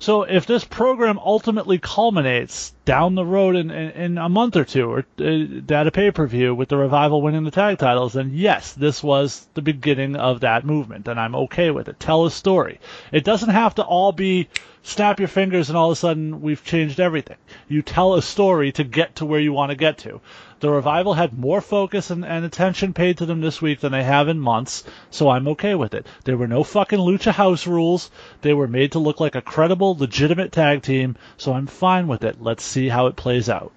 So 0.00 0.22
if 0.22 0.46
this 0.46 0.64
program 0.64 1.18
ultimately 1.18 1.78
culminates 1.78 2.72
down 2.84 3.16
the 3.16 3.26
road 3.26 3.56
in, 3.56 3.70
in, 3.70 3.90
in 3.90 4.18
a 4.18 4.28
month 4.28 4.56
or 4.56 4.64
two, 4.64 4.90
or 4.90 5.04
uh, 5.20 5.74
at 5.74 5.86
a 5.86 5.90
pay 5.90 6.12
per 6.12 6.26
view 6.26 6.54
with 6.54 6.68
the 6.68 6.76
revival 6.76 7.20
winning 7.20 7.44
the 7.44 7.50
tag 7.50 7.78
titles, 7.78 8.12
then 8.12 8.30
yes, 8.32 8.72
this 8.74 9.02
was 9.02 9.48
the 9.54 9.62
beginning 9.62 10.14
of 10.14 10.40
that 10.40 10.64
movement, 10.64 11.08
and 11.08 11.18
I'm 11.18 11.34
okay 11.34 11.70
with 11.72 11.88
it. 11.88 11.98
Tell 11.98 12.26
a 12.26 12.30
story. 12.30 12.78
It 13.10 13.24
doesn't 13.24 13.50
have 13.50 13.74
to 13.76 13.82
all 13.82 14.12
be 14.12 14.48
snap 14.82 15.18
your 15.18 15.28
fingers 15.28 15.68
and 15.68 15.76
all 15.76 15.90
of 15.90 15.92
a 15.92 16.00
sudden 16.00 16.40
we've 16.40 16.64
changed 16.64 17.00
everything. 17.00 17.36
You 17.68 17.82
tell 17.82 18.14
a 18.14 18.22
story 18.22 18.72
to 18.72 18.84
get 18.84 19.16
to 19.16 19.26
where 19.26 19.40
you 19.40 19.52
want 19.52 19.70
to 19.70 19.76
get 19.76 19.98
to. 19.98 20.20
The 20.60 20.70
revival 20.70 21.14
had 21.14 21.38
more 21.38 21.60
focus 21.60 22.10
and, 22.10 22.24
and 22.24 22.44
attention 22.44 22.92
paid 22.92 23.18
to 23.18 23.26
them 23.26 23.40
this 23.40 23.62
week 23.62 23.80
than 23.80 23.92
they 23.92 24.02
have 24.02 24.28
in 24.28 24.40
months, 24.40 24.82
so 25.10 25.28
I'm 25.28 25.48
okay 25.48 25.76
with 25.76 25.94
it. 25.94 26.06
There 26.24 26.36
were 26.36 26.48
no 26.48 26.64
fucking 26.64 26.98
Lucha 26.98 27.30
House 27.30 27.66
rules. 27.66 28.10
They 28.40 28.54
were 28.54 28.66
made 28.66 28.92
to 28.92 28.98
look 28.98 29.20
like 29.20 29.36
a 29.36 29.42
credible, 29.42 29.96
legitimate 29.96 30.50
tag 30.50 30.82
team, 30.82 31.16
so 31.36 31.52
I'm 31.52 31.68
fine 31.68 32.08
with 32.08 32.24
it. 32.24 32.42
Let's 32.42 32.64
see 32.64 32.88
how 32.88 33.06
it 33.06 33.14
plays 33.14 33.48
out. 33.48 33.72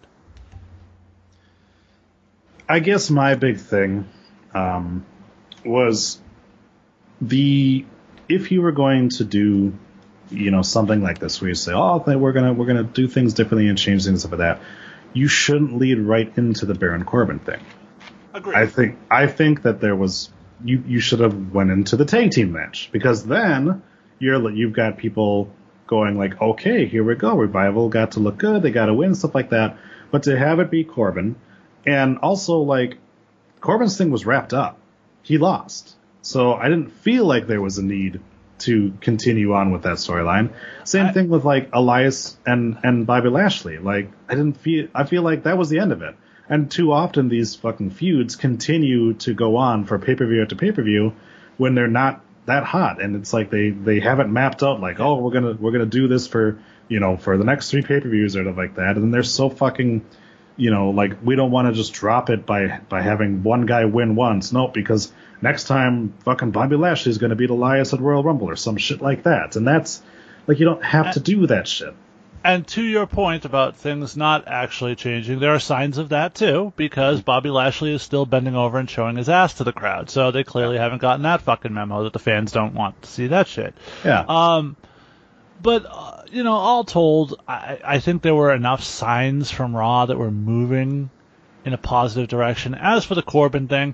I 2.67 2.79
guess 2.79 3.09
my 3.09 3.35
big 3.35 3.59
thing 3.59 4.07
um, 4.55 5.05
was 5.63 6.19
the 7.19 7.85
if 8.27 8.51
you 8.51 8.61
were 8.61 8.71
going 8.71 9.09
to 9.09 9.23
do 9.23 9.73
you 10.31 10.49
know 10.49 10.61
something 10.61 11.01
like 11.01 11.19
this 11.19 11.41
where 11.41 11.49
you 11.49 11.55
say 11.55 11.73
oh 11.73 12.01
we're 12.17 12.31
gonna 12.31 12.53
we're 12.53 12.65
gonna 12.65 12.83
do 12.83 13.07
things 13.07 13.33
differently 13.33 13.67
and 13.67 13.77
change 13.77 14.05
things 14.05 14.23
up 14.23 14.31
like 14.31 14.39
that 14.39 14.61
you 15.13 15.27
shouldn't 15.27 15.77
lead 15.77 15.99
right 15.99 16.31
into 16.37 16.65
the 16.65 16.73
Baron 16.73 17.03
Corbin 17.05 17.39
thing. 17.39 17.59
Agreed. 18.33 18.55
I 18.55 18.65
think 18.65 18.97
I 19.09 19.27
think 19.27 19.63
that 19.63 19.81
there 19.81 19.95
was 19.95 20.29
you 20.63 20.83
you 20.87 20.99
should 20.99 21.19
have 21.19 21.53
went 21.53 21.71
into 21.71 21.95
the 21.97 22.05
tag 22.05 22.31
team 22.31 22.51
match 22.51 22.89
because 22.91 23.25
then 23.25 23.81
you're 24.19 24.49
you've 24.51 24.73
got 24.73 24.97
people 24.97 25.53
going 25.87 26.17
like 26.17 26.41
okay 26.41 26.85
here 26.85 27.03
we 27.03 27.15
go 27.15 27.35
revival 27.35 27.89
got 27.89 28.11
to 28.11 28.19
look 28.19 28.37
good 28.37 28.61
they 28.61 28.71
got 28.71 28.85
to 28.85 28.93
win 28.93 29.13
stuff 29.13 29.35
like 29.35 29.49
that 29.49 29.77
but 30.09 30.23
to 30.23 30.37
have 30.37 30.59
it 30.59 30.71
be 30.71 30.83
Corbin 30.83 31.35
and 31.85 32.17
also 32.19 32.59
like 32.59 32.97
Corbin's 33.59 33.97
thing 33.97 34.11
was 34.11 34.25
wrapped 34.25 34.53
up 34.53 34.79
he 35.23 35.37
lost 35.37 35.95
so 36.21 36.53
I 36.53 36.69
didn't 36.69 36.91
feel 36.91 37.25
like 37.25 37.47
there 37.47 37.61
was 37.61 37.77
a 37.77 37.83
need 37.83 38.21
to 38.61 38.93
continue 39.01 39.53
on 39.53 39.71
with 39.71 39.83
that 39.83 39.97
storyline. 39.97 40.53
Same 40.83 41.07
I- 41.07 41.11
thing 41.11 41.29
with 41.29 41.45
like 41.45 41.69
Elias 41.73 42.37
and 42.45 42.77
and 42.83 43.05
Bobby 43.05 43.29
Lashley. 43.29 43.77
Like 43.77 44.11
I 44.29 44.35
didn't 44.35 44.57
feel 44.57 44.87
I 44.93 45.03
feel 45.05 45.21
like 45.21 45.43
that 45.43 45.57
was 45.57 45.69
the 45.69 45.79
end 45.79 45.91
of 45.91 46.01
it. 46.01 46.15
And 46.49 46.69
too 46.69 46.91
often 46.91 47.29
these 47.29 47.55
fucking 47.55 47.91
feuds 47.91 48.35
continue 48.35 49.13
to 49.13 49.33
go 49.33 49.55
on 49.55 49.85
for 49.85 49.99
pay 49.99 50.15
per 50.15 50.25
view 50.25 50.41
after 50.41 50.55
pay 50.55 50.71
per 50.71 50.83
view 50.83 51.13
when 51.57 51.75
they're 51.75 51.87
not 51.87 52.21
that 52.47 52.63
hot, 52.63 53.01
and 53.01 53.15
it's 53.15 53.33
like 53.33 53.49
they 53.49 53.69
they 53.69 53.99
haven't 53.99 54.33
mapped 54.33 54.63
out 54.63 54.79
like 54.81 54.99
oh 54.99 55.15
we're 55.17 55.31
gonna 55.31 55.53
we're 55.53 55.71
gonna 55.71 55.85
do 55.85 56.07
this 56.07 56.27
for 56.27 56.59
you 56.87 56.99
know 56.99 57.15
for 57.15 57.37
the 57.37 57.43
next 57.43 57.69
three 57.69 57.83
pay 57.83 57.99
per 57.99 58.09
views 58.09 58.35
or 58.35 58.43
like 58.51 58.75
that, 58.75 58.95
and 58.95 59.03
then 59.03 59.11
they're 59.11 59.23
so 59.23 59.49
fucking 59.49 60.03
you 60.57 60.71
know 60.71 60.89
like 60.89 61.17
we 61.23 61.35
don't 61.35 61.51
want 61.51 61.67
to 61.67 61.73
just 61.73 61.93
drop 61.93 62.29
it 62.29 62.45
by 62.45 62.79
by 62.89 63.01
having 63.01 63.43
one 63.43 63.65
guy 63.65 63.85
win 63.85 64.15
once, 64.15 64.51
nope, 64.51 64.73
because 64.73 65.13
next 65.41 65.65
time 65.65 66.13
fucking 66.23 66.51
Bobby 66.51 66.75
Lashley's 66.75 67.17
gonna 67.17 67.35
beat 67.35 67.49
Elias 67.49 67.93
at 67.93 67.99
Royal 67.99 68.23
Rumble 68.23 68.49
or 68.49 68.55
some 68.55 68.77
shit 68.77 69.01
like 69.01 69.23
that, 69.23 69.55
and 69.55 69.67
that's 69.67 70.01
like 70.47 70.59
you 70.59 70.65
don't 70.65 70.83
have 70.83 71.13
to 71.13 71.19
do 71.19 71.47
that 71.47 71.67
shit. 71.67 71.93
And 72.43 72.67
to 72.69 72.81
your 72.81 73.05
point 73.05 73.45
about 73.45 73.75
things 73.75 74.17
not 74.17 74.47
actually 74.47 74.95
changing, 74.95 75.39
there 75.39 75.53
are 75.53 75.59
signs 75.59 75.99
of 75.99 76.09
that 76.09 76.33
too, 76.33 76.73
because 76.75 77.21
Bobby 77.21 77.51
Lashley 77.51 77.93
is 77.93 78.01
still 78.01 78.25
bending 78.25 78.55
over 78.55 78.79
and 78.79 78.89
showing 78.89 79.15
his 79.15 79.29
ass 79.29 79.55
to 79.55 79.63
the 79.63 79.71
crowd. 79.71 80.09
So 80.09 80.31
they 80.31 80.43
clearly 80.43 80.77
haven't 80.77 81.03
gotten 81.03 81.21
that 81.21 81.41
fucking 81.41 81.71
memo 81.71 82.05
that 82.05 82.13
the 82.13 82.19
fans 82.19 82.51
don't 82.51 82.73
want 82.73 82.99
to 83.03 83.09
see 83.09 83.27
that 83.27 83.47
shit. 83.47 83.75
Yeah. 84.03 84.25
Um, 84.27 84.75
but 85.61 85.85
uh, 85.87 86.23
you 86.31 86.43
know, 86.43 86.53
all 86.53 86.83
told, 86.83 87.39
I, 87.47 87.79
I 87.83 87.99
think 87.99 88.23
there 88.23 88.33
were 88.33 88.53
enough 88.53 88.83
signs 88.83 89.51
from 89.51 89.75
Raw 89.75 90.07
that 90.07 90.17
were 90.17 90.31
moving 90.31 91.11
in 91.63 91.73
a 91.73 91.77
positive 91.77 92.27
direction. 92.27 92.73
As 92.73 93.05
for 93.05 93.13
the 93.13 93.21
Corbin 93.21 93.67
thing, 93.67 93.93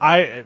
I 0.00 0.44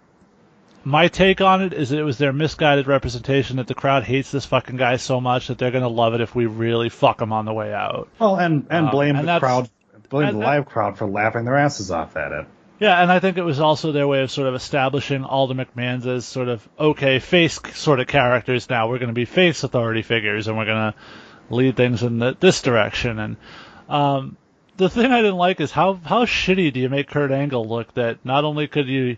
my 0.86 1.08
take 1.08 1.40
on 1.40 1.62
it 1.62 1.72
is 1.72 1.90
it 1.90 2.02
was 2.02 2.16
their 2.16 2.32
misguided 2.32 2.86
representation 2.86 3.56
that 3.56 3.66
the 3.66 3.74
crowd 3.74 4.04
hates 4.04 4.30
this 4.30 4.44
fucking 4.46 4.76
guy 4.76 4.96
so 4.96 5.20
much 5.20 5.48
that 5.48 5.58
they're 5.58 5.72
gonna 5.72 5.88
love 5.88 6.14
it 6.14 6.20
if 6.20 6.32
we 6.32 6.46
really 6.46 6.88
fuck 6.88 7.20
him 7.20 7.32
on 7.32 7.44
the 7.44 7.52
way 7.52 7.74
out. 7.74 8.08
Well, 8.20 8.36
and 8.36 8.68
and 8.70 8.86
Um, 8.86 8.92
blame 8.92 9.16
and 9.16 9.26
the 9.26 9.40
crowd, 9.40 9.68
blame 10.08 10.34
the 10.34 10.38
live 10.38 10.66
crowd 10.66 10.96
for 10.96 11.06
laughing 11.06 11.44
their 11.44 11.56
asses 11.56 11.90
off 11.90 12.16
at 12.16 12.30
it. 12.30 12.46
Yeah, 12.78 13.02
and 13.02 13.10
I 13.10 13.18
think 13.18 13.36
it 13.36 13.42
was 13.42 13.58
also 13.58 13.90
their 13.90 14.06
way 14.06 14.22
of 14.22 14.30
sort 14.30 14.46
of 14.46 14.54
establishing 14.54 15.24
all 15.24 15.48
the 15.48 15.54
McMahons 15.54 16.06
as 16.06 16.24
sort 16.24 16.48
of 16.48 16.66
okay 16.78 17.18
face 17.18 17.58
sort 17.74 17.98
of 17.98 18.06
characters. 18.06 18.70
Now 18.70 18.88
we're 18.88 18.98
going 18.98 19.08
to 19.08 19.14
be 19.14 19.24
face 19.24 19.64
authority 19.64 20.02
figures, 20.02 20.46
and 20.46 20.56
we're 20.56 20.66
going 20.66 20.92
to 20.92 20.94
lead 21.50 21.76
things 21.76 22.04
in 22.04 22.20
the, 22.20 22.36
this 22.38 22.62
direction. 22.62 23.18
And 23.18 23.36
um, 23.88 24.36
the 24.76 24.88
thing 24.88 25.10
I 25.10 25.22
didn't 25.22 25.38
like 25.38 25.60
is 25.60 25.72
how 25.72 25.94
how 25.94 26.26
shitty 26.26 26.72
do 26.72 26.78
you 26.78 26.88
make 26.88 27.08
Kurt 27.08 27.32
Angle 27.32 27.66
look? 27.66 27.92
That 27.94 28.24
not 28.24 28.44
only 28.44 28.68
could 28.68 28.86
you 28.86 29.16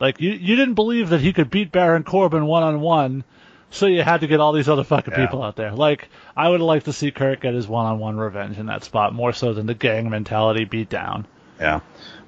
like 0.00 0.20
you 0.20 0.30
you 0.30 0.56
didn't 0.56 0.74
believe 0.74 1.10
that 1.10 1.20
he 1.20 1.32
could 1.32 1.50
beat 1.50 1.72
Baron 1.72 2.02
Corbin 2.04 2.46
one 2.46 2.62
on 2.62 2.80
one. 2.80 3.24
So 3.70 3.86
you 3.86 4.02
had 4.02 4.20
to 4.20 4.26
get 4.28 4.38
all 4.38 4.52
these 4.52 4.68
other 4.68 4.84
fucking 4.84 5.12
Yeah. 5.12 5.26
people 5.26 5.42
out 5.42 5.56
there. 5.56 5.72
Like 5.72 6.08
I 6.36 6.48
would 6.48 6.60
have 6.60 6.66
liked 6.66 6.84
to 6.84 6.92
see 6.92 7.10
Kurt 7.10 7.40
get 7.40 7.52
his 7.52 7.66
one-on-one 7.66 8.16
revenge 8.16 8.58
in 8.58 8.66
that 8.66 8.84
spot 8.84 9.12
more 9.12 9.32
so 9.32 9.52
than 9.54 9.66
the 9.66 9.74
gang 9.74 10.08
mentality 10.08 10.64
beat 10.64 10.88
down. 10.88 11.26
Yeah. 11.60 11.80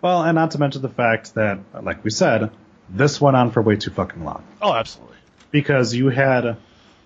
Well, 0.02 0.22
and 0.24 0.34
not 0.34 0.50
to 0.52 0.58
mention 0.58 0.82
the 0.82 0.88
fact 0.88 1.34
that, 1.34 1.58
like 1.82 2.02
we 2.02 2.10
said, 2.10 2.50
this 2.88 3.20
went 3.20 3.36
on 3.36 3.50
for 3.50 3.62
way 3.62 3.76
too 3.76 3.90
fucking 3.90 4.24
long. 4.24 4.42
Oh, 4.60 4.72
absolutely. 4.72 5.16
Because 5.50 5.94
you 5.94 6.08
had 6.08 6.56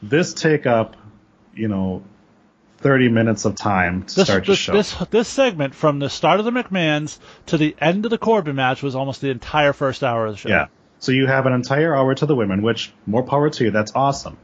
this 0.03 0.33
take 0.33 0.67
up, 0.67 0.97
you 1.55 1.69
know, 1.69 2.03
30 2.83 3.09
minutes 3.09 3.45
of 3.45 3.55
time 3.55 4.03
to 4.03 4.15
this, 4.15 4.25
start 4.25 4.43
this, 4.43 4.49
your 4.49 4.57
show. 4.57 4.73
this 4.73 4.95
this 5.11 5.29
segment 5.29 5.75
from 5.75 5.99
the 5.99 6.11
start 6.11 6.41
of 6.41 6.45
the 6.45 6.51
McMahons 6.51 7.19
to 7.47 7.57
the 7.57 7.77
end 7.81 8.05
of 8.05 8.11
the 8.11 8.19
Corbin 8.19 8.57
match 8.57 8.83
was 8.83 8.95
almost 8.95 9.21
the 9.21 9.31
entire 9.31 9.73
first 9.73 10.03
hour 10.03 10.27
of 10.27 10.33
the 10.33 10.39
show. 10.39 10.49
Yeah. 10.49 10.67
So 10.99 11.13
you 11.13 11.27
have 11.27 11.47
an 11.47 11.53
entire 11.53 11.97
hour 11.97 12.15
to 12.15 12.27
the 12.27 12.35
women, 12.35 12.63
which 12.63 12.93
more 13.07 13.23
power 13.23 13.51
to 13.51 13.65
you. 13.65 13.71
That's 13.71 13.93
awesome. 13.95 14.37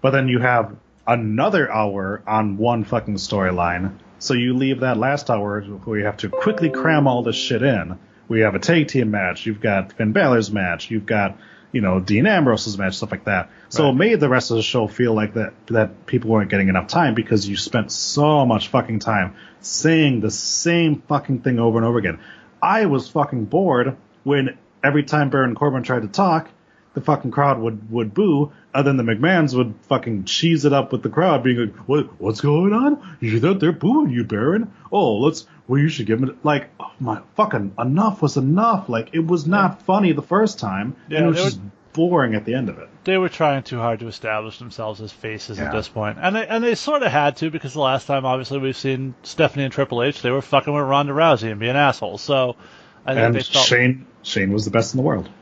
But 0.00 0.10
then 0.10 0.28
you 0.28 0.38
have 0.38 0.76
another 1.06 1.70
hour 1.72 2.22
on 2.26 2.56
one 2.56 2.84
fucking 2.84 3.16
storyline. 3.16 3.98
So 4.18 4.34
you 4.34 4.54
leave 4.54 4.80
that 4.80 4.96
last 4.96 5.30
hour 5.30 5.60
where 5.62 5.98
you 5.98 6.04
have 6.04 6.18
to 6.18 6.28
quickly 6.28 6.70
cram 6.70 7.06
all 7.06 7.22
this 7.22 7.36
shit 7.36 7.62
in. 7.62 7.98
We 8.28 8.40
have 8.40 8.54
a 8.54 8.58
tag 8.58 8.88
team 8.88 9.10
match. 9.10 9.46
You've 9.46 9.60
got 9.60 9.92
Finn 9.92 10.12
Balor's 10.12 10.50
match. 10.50 10.90
You've 10.90 11.06
got 11.06 11.38
you 11.72 11.80
know 11.80 12.00
Dean 12.00 12.26
Ambrose's 12.26 12.78
match, 12.78 12.96
stuff 12.96 13.10
like 13.10 13.24
that. 13.24 13.50
So 13.68 13.84
Right. 13.84 13.90
it 13.90 13.96
made 13.96 14.20
the 14.20 14.28
rest 14.28 14.50
of 14.50 14.56
the 14.56 14.62
show 14.62 14.86
feel 14.86 15.14
like 15.14 15.34
that 15.34 15.52
that 15.66 16.06
people 16.06 16.30
weren't 16.30 16.50
getting 16.50 16.68
enough 16.68 16.88
time 16.88 17.14
because 17.14 17.48
you 17.48 17.56
spent 17.56 17.90
so 17.92 18.46
much 18.46 18.68
fucking 18.68 19.00
time 19.00 19.34
saying 19.60 20.20
the 20.20 20.30
same 20.30 21.02
fucking 21.08 21.40
thing 21.40 21.58
over 21.58 21.78
and 21.78 21.86
over 21.86 21.98
again. 21.98 22.18
I 22.62 22.86
was 22.86 23.08
fucking 23.08 23.46
bored 23.46 23.96
when 24.24 24.56
every 24.82 25.02
time 25.04 25.30
Baron 25.30 25.54
Corbin 25.54 25.82
tried 25.82 26.02
to 26.02 26.08
talk, 26.08 26.48
the 26.94 27.00
fucking 27.00 27.30
crowd 27.30 27.60
would, 27.60 27.90
would 27.90 28.14
boo, 28.14 28.50
and 28.74 28.86
then 28.86 28.96
the 28.96 29.02
McMahons 29.04 29.54
would 29.56 29.74
fucking 29.82 30.24
cheese 30.24 30.64
it 30.64 30.72
up 30.72 30.90
with 30.90 31.02
the 31.02 31.08
crowd, 31.08 31.44
being 31.44 31.58
like, 31.58 31.76
"What? 31.88 32.20
What's 32.20 32.40
going 32.40 32.72
on? 32.72 33.16
You 33.20 33.38
that? 33.40 33.60
They're 33.60 33.72
booing 33.72 34.10
you, 34.10 34.24
Baron. 34.24 34.72
Oh, 34.90 35.18
let's. 35.18 35.46
Well, 35.68 35.80
you 35.80 35.88
should 35.88 36.06
give 36.06 36.20
them 36.20 36.38
like, 36.42 36.70
oh 36.80 36.90
my 36.98 37.20
fucking 37.36 37.74
enough 37.78 38.22
was 38.22 38.36
enough. 38.36 38.88
Like 38.88 39.10
it 39.12 39.24
was 39.26 39.46
not 39.46 39.82
funny 39.82 40.12
the 40.12 40.22
first 40.22 40.58
time, 40.58 40.96
Yeah, 41.08 41.18
and 41.18 41.26
it 41.26 41.30
was 41.30 41.42
just 41.42 41.60
boring 41.92 42.34
at 42.34 42.44
the 42.44 42.54
end 42.54 42.68
of 42.68 42.78
it. 42.78 42.88
They 43.04 43.18
were 43.18 43.28
trying 43.28 43.62
too 43.62 43.78
hard 43.78 44.00
to 44.00 44.08
establish 44.08 44.58
themselves 44.58 45.00
as 45.00 45.12
faces 45.12 45.58
Yeah. 45.58 45.66
at 45.66 45.72
this 45.72 45.88
point, 45.88 46.18
and 46.20 46.34
they 46.34 46.46
and 46.46 46.64
they 46.64 46.74
sort 46.74 47.02
of 47.02 47.12
had 47.12 47.36
to 47.38 47.50
because 47.50 47.74
the 47.74 47.80
last 47.80 48.06
time, 48.06 48.24
obviously, 48.24 48.58
we've 48.58 48.76
seen 48.76 49.14
Stephanie 49.22 49.64
and 49.64 49.72
Triple 49.72 50.02
H, 50.02 50.22
they 50.22 50.30
were 50.30 50.42
fucking 50.42 50.72
with 50.72 50.84
Ronda 50.84 51.12
Rousey 51.12 51.50
and 51.50 51.60
being 51.60 51.76
assholes. 51.76 52.22
So 52.22 52.56
I 53.04 53.14
think 53.14 53.26
And 53.26 53.34
they 53.34 53.42
felt. 53.42 53.66
Shane 53.66 54.06
Shane 54.22 54.52
was 54.52 54.64
the 54.64 54.70
best 54.70 54.94
in 54.94 54.98
the 54.98 55.04
world. 55.04 55.28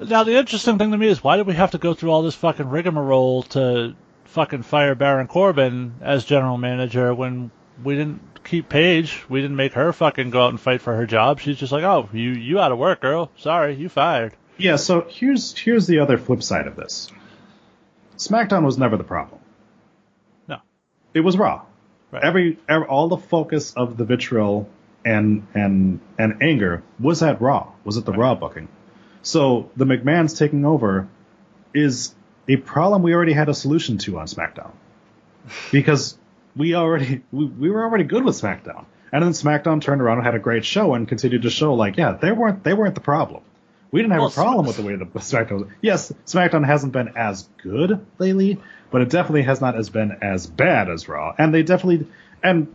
Now 0.00 0.24
the 0.24 0.36
interesting 0.36 0.76
thing 0.76 0.90
to 0.90 0.98
me 0.98 1.06
is 1.06 1.22
why 1.22 1.36
did 1.36 1.46
we 1.46 1.54
have 1.54 1.70
to 1.70 1.78
go 1.78 1.94
through 1.94 2.10
all 2.10 2.22
this 2.22 2.34
fucking 2.34 2.68
rigmarole 2.68 3.44
to 3.44 3.94
fucking 4.24 4.62
fire 4.64 4.96
Baron 4.96 5.28
Corbin 5.28 5.94
as 6.00 6.24
general 6.24 6.58
manager 6.58 7.14
when 7.14 7.52
we 7.82 7.94
didn't 7.94 8.20
keep 8.44 8.68
Paige? 8.68 9.24
We 9.28 9.40
didn't 9.40 9.56
make 9.56 9.72
her 9.72 9.92
fucking 9.92 10.30
go 10.30 10.44
out 10.44 10.50
and 10.50 10.60
fight 10.60 10.80
for 10.80 10.94
her 10.94 11.06
job. 11.06 11.40
She's 11.40 11.56
just 11.56 11.72
like, 11.72 11.84
oh, 11.84 12.08
you 12.12 12.30
you 12.30 12.60
out 12.60 12.72
of 12.72 12.78
work, 12.78 13.00
girl. 13.00 13.30
Sorry, 13.36 13.74
you 13.74 13.88
fired. 13.88 14.34
Yeah, 14.56 14.76
so 14.76 15.06
here's 15.08 15.56
here's 15.56 15.86
the 15.86 15.98
other 15.98 16.18
flip 16.18 16.42
side 16.42 16.66
of 16.66 16.76
this. 16.76 17.10
SmackDown 18.16 18.64
was 18.64 18.78
never 18.78 18.96
the 18.96 19.04
problem. 19.04 19.40
No. 20.48 20.58
It 21.12 21.20
was 21.20 21.36
Raw. 21.36 21.62
Right. 22.12 22.22
Every, 22.22 22.58
every 22.68 22.86
all 22.86 23.08
the 23.08 23.16
focus 23.16 23.74
of 23.74 23.96
the 23.96 24.04
vitriol 24.04 24.68
and 25.04 25.46
and 25.54 26.00
and 26.18 26.42
anger 26.42 26.84
was 27.00 27.22
at 27.22 27.40
Raw. 27.40 27.72
Was 27.84 27.96
at 27.96 28.04
the 28.04 28.12
Raw 28.12 28.34
booking. 28.34 28.68
So 29.22 29.70
the 29.76 29.84
McMahon's 29.84 30.38
taking 30.38 30.64
over 30.64 31.08
is 31.74 32.14
a 32.46 32.56
problem 32.56 33.02
we 33.02 33.14
already 33.14 33.32
had 33.32 33.48
a 33.48 33.54
solution 33.54 33.98
to 33.98 34.18
on 34.18 34.26
SmackDown 34.26 34.72
because 35.72 36.16
we 36.56 36.74
already 36.74 37.22
we, 37.32 37.46
we 37.46 37.70
were 37.70 37.82
already 37.82 38.04
good 38.04 38.24
with 38.24 38.40
SmackDown. 38.40 38.84
And 39.12 39.22
then 39.22 39.30
SmackDown 39.30 39.80
turned 39.80 40.02
around 40.02 40.18
and 40.18 40.26
had 40.26 40.34
a 40.34 40.40
great 40.40 40.64
show 40.64 40.94
and 40.94 41.06
continued 41.06 41.42
to 41.42 41.50
show 41.50 41.74
like, 41.74 41.96
yeah, 41.96 42.12
they 42.12 42.32
weren't 42.32 42.64
they 42.64 42.74
weren't 42.74 42.94
the 42.94 43.00
problem. 43.00 43.42
We 43.90 44.00
didn't 44.00 44.12
have 44.12 44.22
Well, 44.22 44.28
a 44.30 44.32
problem 44.32 44.66
with 44.66 44.76
the 44.76 44.82
way 44.82 44.96
the 44.96 45.04
SmackDown 45.04 45.60
was. 45.60 45.68
Yes, 45.80 46.12
SmackDown 46.26 46.66
hasn't 46.66 46.92
been 46.92 47.12
as 47.16 47.48
good 47.62 48.04
lately, 48.18 48.60
but 48.90 49.02
it 49.02 49.10
definitely 49.10 49.42
has 49.42 49.60
not 49.60 49.76
as 49.76 49.88
been 49.88 50.18
as 50.20 50.46
bad 50.46 50.90
as 50.90 51.08
Raw. 51.08 51.34
And 51.38 51.54
they 51.54 51.62
definitely 51.62 52.08
and 52.42 52.74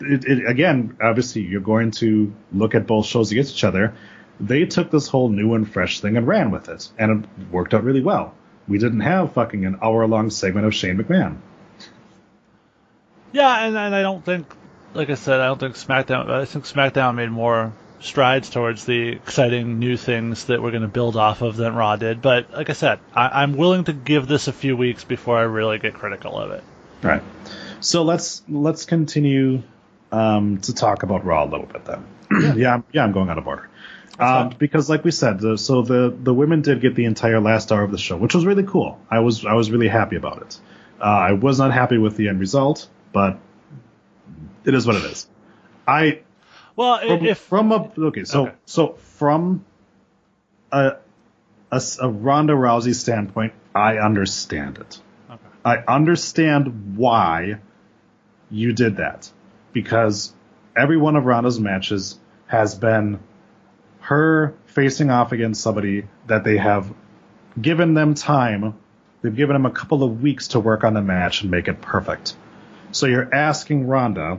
it, 0.00 0.24
it, 0.24 0.46
again, 0.48 0.96
obviously, 1.00 1.42
you're 1.42 1.60
going 1.60 1.92
to 1.92 2.32
look 2.52 2.74
at 2.74 2.86
both 2.86 3.06
shows 3.06 3.30
against 3.30 3.54
each 3.54 3.64
other. 3.64 3.94
They 4.40 4.64
took 4.66 4.90
this 4.90 5.06
whole 5.06 5.28
new 5.28 5.54
and 5.54 5.70
fresh 5.70 6.00
thing 6.00 6.16
and 6.16 6.26
ran 6.26 6.50
with 6.50 6.68
it, 6.68 6.90
and 6.98 7.24
it 7.24 7.52
worked 7.52 7.74
out 7.74 7.84
really 7.84 8.00
well. 8.00 8.34
We 8.66 8.78
didn't 8.78 9.00
have 9.00 9.34
fucking 9.34 9.64
an 9.64 9.78
hour 9.82 10.06
long 10.06 10.30
segment 10.30 10.66
of 10.66 10.74
Shane 10.74 10.98
McMahon. 10.98 11.38
Yeah, 13.32 13.66
and, 13.66 13.76
and 13.76 13.94
I 13.94 14.02
don't 14.02 14.24
think, 14.24 14.46
like 14.94 15.10
I 15.10 15.14
said, 15.14 15.40
I 15.40 15.46
don't 15.46 15.58
think 15.58 15.74
SmackDown. 15.74 16.30
I 16.30 16.44
think 16.44 16.64
SmackDown 16.64 17.14
made 17.14 17.30
more 17.30 17.72
strides 18.00 18.50
towards 18.50 18.84
the 18.84 19.08
exciting 19.08 19.78
new 19.78 19.96
things 19.96 20.46
that 20.46 20.60
we're 20.60 20.70
going 20.72 20.82
to 20.82 20.88
build 20.88 21.16
off 21.16 21.40
of 21.40 21.56
than 21.56 21.74
Raw 21.74 21.96
did. 21.96 22.20
But 22.20 22.52
like 22.52 22.68
I 22.68 22.74
said, 22.74 22.98
I, 23.14 23.42
I'm 23.42 23.56
willing 23.56 23.84
to 23.84 23.92
give 23.92 24.26
this 24.26 24.48
a 24.48 24.52
few 24.52 24.76
weeks 24.76 25.04
before 25.04 25.38
I 25.38 25.42
really 25.42 25.78
get 25.78 25.94
critical 25.94 26.38
of 26.38 26.50
it. 26.50 26.64
Right. 27.02 27.22
So 27.80 28.02
let's 28.02 28.42
let's 28.48 28.84
continue 28.84 29.62
um, 30.10 30.58
to 30.58 30.74
talk 30.74 31.02
about 31.02 31.24
Raw 31.24 31.44
a 31.44 31.46
little 31.46 31.66
bit 31.66 31.84
then. 31.84 32.04
yeah, 32.56 32.74
I'm, 32.74 32.84
yeah, 32.92 33.04
I'm 33.04 33.12
going 33.12 33.28
out 33.28 33.38
of 33.38 33.46
order. 33.46 33.68
Um, 34.18 34.50
because, 34.58 34.90
like 34.90 35.04
we 35.04 35.10
said, 35.10 35.40
the, 35.40 35.56
so 35.56 35.82
the 35.82 36.14
the 36.16 36.34
women 36.34 36.62
did 36.62 36.80
get 36.80 36.94
the 36.94 37.06
entire 37.06 37.40
last 37.40 37.72
hour 37.72 37.82
of 37.82 37.90
the 37.90 37.98
show, 37.98 38.16
which 38.16 38.34
was 38.34 38.44
really 38.44 38.62
cool. 38.62 39.00
I 39.10 39.20
was 39.20 39.44
I 39.44 39.54
was 39.54 39.70
really 39.70 39.88
happy 39.88 40.16
about 40.16 40.42
it. 40.42 40.60
Uh, 41.00 41.04
I 41.04 41.32
was 41.32 41.58
not 41.58 41.72
happy 41.72 41.98
with 41.98 42.16
the 42.16 42.28
end 42.28 42.38
result, 42.38 42.88
but 43.12 43.38
it 44.64 44.74
is 44.74 44.86
what 44.86 44.96
it 44.96 45.04
is. 45.04 45.28
I 45.86 46.20
Well, 46.76 46.98
from, 46.98 47.26
if 47.26 47.38
from 47.38 47.72
a 47.72 47.90
okay, 47.98 48.24
so 48.24 48.46
Okay. 48.46 48.54
so 48.64 48.88
from 48.94 49.64
a 50.70 50.96
a 51.72 52.08
Ronda 52.08 52.52
Rousey 52.52 52.94
standpoint, 52.94 53.54
I 53.74 53.96
understand 53.98 54.78
it. 54.78 55.00
Okay. 55.30 55.40
I 55.64 55.76
understand 55.88 56.96
why 56.96 57.60
you 58.50 58.72
did 58.72 58.98
that 58.98 59.30
because 59.72 60.34
every 60.76 60.98
one 60.98 61.16
of 61.16 61.24
Ronda's 61.24 61.58
matches 61.58 62.18
has 62.46 62.74
been 62.74 63.18
her 64.00 64.54
facing 64.66 65.10
off 65.10 65.32
against 65.32 65.62
somebody 65.62 66.06
that 66.26 66.44
they 66.44 66.58
have 66.58 66.92
given 67.60 67.94
them 67.94 68.14
time. 68.14 68.78
They've 69.22 69.34
given 69.34 69.54
them 69.54 69.66
a 69.66 69.70
couple 69.70 70.02
of 70.02 70.22
weeks 70.22 70.48
to 70.48 70.60
work 70.60 70.84
on 70.84 70.94
the 70.94 71.00
match 71.00 71.42
and 71.42 71.50
make 71.50 71.68
it 71.68 71.80
perfect. 71.80 72.36
So 72.92 73.06
you're 73.06 73.34
asking 73.34 73.86
Ronda, 73.86 74.38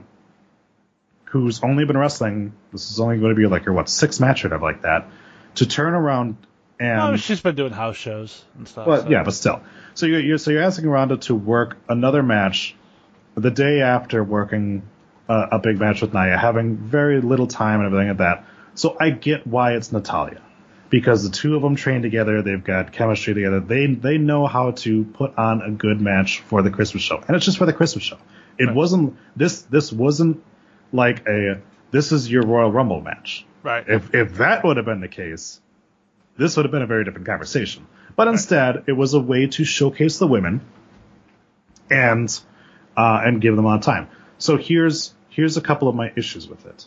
who's 1.26 1.64
only 1.64 1.86
been 1.86 1.98
wrestling, 1.98 2.54
this 2.72 2.92
is 2.92 3.00
only 3.00 3.18
going 3.18 3.36
to 3.36 3.40
be 3.40 3.48
like 3.48 3.64
her 3.64 3.74
what 3.74 3.90
six 3.90 4.20
match 4.20 4.46
or 4.46 4.50
whatever 4.50 4.64
like 4.66 4.82
that, 4.84 5.08
to 5.56 5.66
turn 5.66 5.94
around 5.94 6.38
and 6.80 7.02
oh, 7.02 7.16
she's 7.18 7.42
been 7.42 7.56
doing 7.56 7.72
house 7.72 7.96
shows 7.96 8.44
and 8.58 8.68
stuff. 8.68 8.88
well, 8.88 9.02
so- 9.04 9.10
yeah, 9.10 9.24
but 9.24 9.34
still. 9.34 9.62
So 9.96 10.06
you're, 10.08 10.20
you're 10.20 10.38
so 10.38 10.52
you're 10.52 10.64
asking 10.64 10.88
Ronda 10.90 11.18
to 11.18 11.36
work 11.36 11.78
another 11.88 12.24
match 12.24 12.76
the 13.36 13.52
day 13.52 13.82
after 13.82 14.24
working 14.24 14.84
a, 15.30 15.48
a 15.54 15.60
big 15.60 15.80
match 15.80 16.02
with 16.02 16.14
Nia, 16.14 16.38
having 16.38 16.78
very 16.78 17.22
little 17.22 17.48
time 17.48 17.80
and 17.80 17.88
everything 17.88 18.08
like 18.10 18.18
that. 18.18 18.46
So 18.76 18.98
I 19.00 19.12
get 19.12 19.46
why 19.46 19.74
it's 19.74 19.92
Natalya, 19.92 20.42
because 20.90 21.24
the 21.24 21.30
two 21.30 21.56
of 21.56 21.62
them 21.62 21.76
train 21.76 22.02
together, 22.02 22.42
they've 22.42 22.64
got 22.64 22.92
chemistry 22.92 23.36
together. 23.36 23.60
They 23.60 23.86
they 23.86 24.18
know 24.18 24.48
how 24.48 24.72
to 24.72 25.04
put 25.06 25.38
on 25.38 25.62
a 25.62 25.70
good 25.72 26.02
match 26.02 26.40
for 26.42 26.64
the 26.64 26.72
Christmas 26.72 27.04
show, 27.04 27.24
and 27.28 27.36
it's 27.36 27.46
just 27.46 27.60
for 27.60 27.68
the 27.68 27.74
Christmas 27.74 28.04
show. 28.04 28.18
It 28.58 28.66
Right. 28.68 28.76
wasn't 28.76 29.18
this 29.36 29.62
this 29.64 29.92
wasn't 29.92 30.44
like 30.92 31.28
a 31.28 31.62
this 31.92 32.12
is 32.12 32.32
your 32.32 32.44
Royal 32.44 32.72
Rumble 32.72 33.02
match. 33.02 33.46
right. 33.64 33.84
If 33.88 34.14
if 34.14 34.36
that 34.36 34.64
would 34.64 34.78
have 34.78 34.86
been 34.86 35.00
the 35.02 35.08
case, 35.08 35.60
this 36.38 36.56
would 36.58 36.66
have 36.66 36.72
been 36.72 36.82
a 36.82 36.88
very 36.88 37.04
different 37.06 37.28
conversation. 37.28 37.86
But 38.16 38.28
instead, 38.28 38.84
it 38.88 38.94
was 38.94 39.14
a 39.16 39.20
way 39.20 39.48
to 39.48 39.64
showcase 39.66 40.20
the 40.20 40.28
women 40.28 40.62
and 41.90 42.30
uh, 42.96 43.22
and 43.26 43.42
give 43.42 43.56
them 43.56 43.66
on 43.66 43.80
time. 43.82 44.08
So 44.38 44.58
here's 44.58 45.14
here's 45.30 45.58
a 45.58 45.62
couple 45.62 45.88
of 45.88 45.96
my 45.96 46.12
issues 46.16 46.48
with 46.48 46.66
it, 46.66 46.86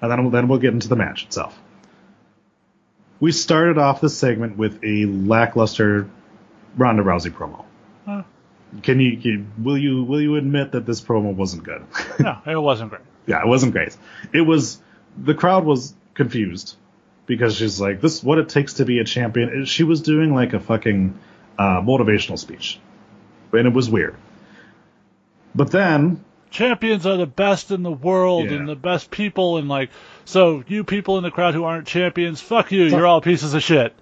and 0.00 0.10
then 0.10 0.30
then 0.30 0.48
we'll 0.48 0.58
get 0.58 0.72
into 0.74 0.88
the 0.88 0.96
match 0.96 1.24
itself. 1.24 1.58
We 3.20 3.32
started 3.32 3.78
off 3.78 4.00
this 4.00 4.16
segment 4.16 4.56
with 4.56 4.78
a 4.84 5.06
lackluster 5.06 6.08
Ronda 6.76 7.02
Rousey 7.02 7.30
promo. 7.32 7.64
Can 8.82 9.00
you, 9.00 9.16
can- 9.16 9.52
will 9.62 9.78
you 9.78 10.04
will 10.04 10.20
you 10.20 10.36
admit 10.36 10.72
that 10.72 10.84
this 10.86 11.00
promo 11.00 11.34
wasn't 11.34 11.64
good? 11.64 11.82
no, 12.20 12.38
it 12.46 12.56
wasn't 12.60 12.90
great. 12.90 13.02
yeah, 13.26 13.40
it 13.40 13.46
wasn't 13.46 13.72
great. 13.72 13.96
It 14.32 14.42
was 14.42 14.80
the 15.16 15.34
crowd 15.34 15.64
was 15.64 15.94
confused 16.14 16.76
because 17.26 17.56
she's 17.56 17.80
like, 17.80 18.00
"This 18.00 18.16
is 18.18 18.24
what 18.24 18.38
it 18.38 18.48
takes 18.50 18.74
to 18.74 18.84
be 18.84 18.98
a 18.98 19.04
champion." 19.04 19.64
She 19.64 19.84
was 19.84 20.02
doing 20.02 20.34
like 20.34 20.52
a 20.52 20.60
fucking 20.60 21.18
uh, 21.58 21.80
motivational 21.80 22.38
speech, 22.38 22.78
and 23.52 23.66
it 23.66 23.72
was 23.72 23.88
weird. 23.88 24.14
But 25.54 25.70
then, 25.70 26.22
champions 26.50 27.06
are 27.06 27.16
the 27.16 27.26
best 27.26 27.70
in 27.70 27.82
the 27.82 27.90
world 27.92 28.50
Yeah. 28.50 28.58
and 28.58 28.68
the 28.68 28.76
best 28.76 29.10
people 29.10 29.56
and 29.58 29.68
like 29.68 29.90
so 30.24 30.62
you 30.66 30.84
people 30.84 31.16
in 31.18 31.24
the 31.24 31.30
crowd 31.30 31.54
who 31.54 31.64
aren't 31.64 31.86
champions 31.86 32.40
fuck 32.40 32.70
you 32.72 32.84
you're 32.84 33.06
all 33.06 33.20
pieces 33.20 33.52
of 33.54 33.62
shit 33.62 33.94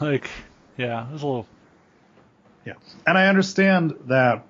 like 0.00 0.30
yeah 0.78 1.06
it 1.08 1.12
was 1.12 1.22
a 1.22 1.26
little 1.26 1.46
yeah, 2.68 2.74
and 3.06 3.16
I 3.18 3.26
understand 3.28 3.94
that 4.06 4.44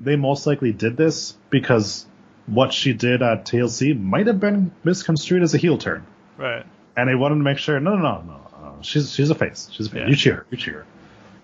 they 0.00 0.16
most 0.16 0.46
likely 0.46 0.72
did 0.72 0.96
this 0.96 1.36
because 1.50 2.06
what 2.46 2.72
she 2.72 2.92
did 2.92 3.22
at 3.22 3.44
TLC 3.44 3.98
might 4.00 4.26
have 4.26 4.40
been 4.40 4.72
misconstrued 4.82 5.42
as 5.42 5.54
a 5.54 5.58
heel 5.58 5.78
turn, 5.78 6.04
right 6.36 6.64
and 6.96 7.08
they 7.08 7.14
wanted 7.14 7.36
to 7.36 7.42
make 7.42 7.58
sure. 7.58 7.78
No, 7.80 7.96
no, 7.96 8.02
no, 8.02 8.22
no. 8.26 8.40
no. 8.62 8.76
She's 8.82 9.12
she's 9.14 9.30
a 9.30 9.34
face. 9.34 9.68
She's 9.72 9.86
a 9.86 9.90
face. 9.90 10.00
Yeah. 10.00 10.08
You 10.08 10.16
cheer. 10.16 10.46
You 10.50 10.56
cheer. 10.58 10.86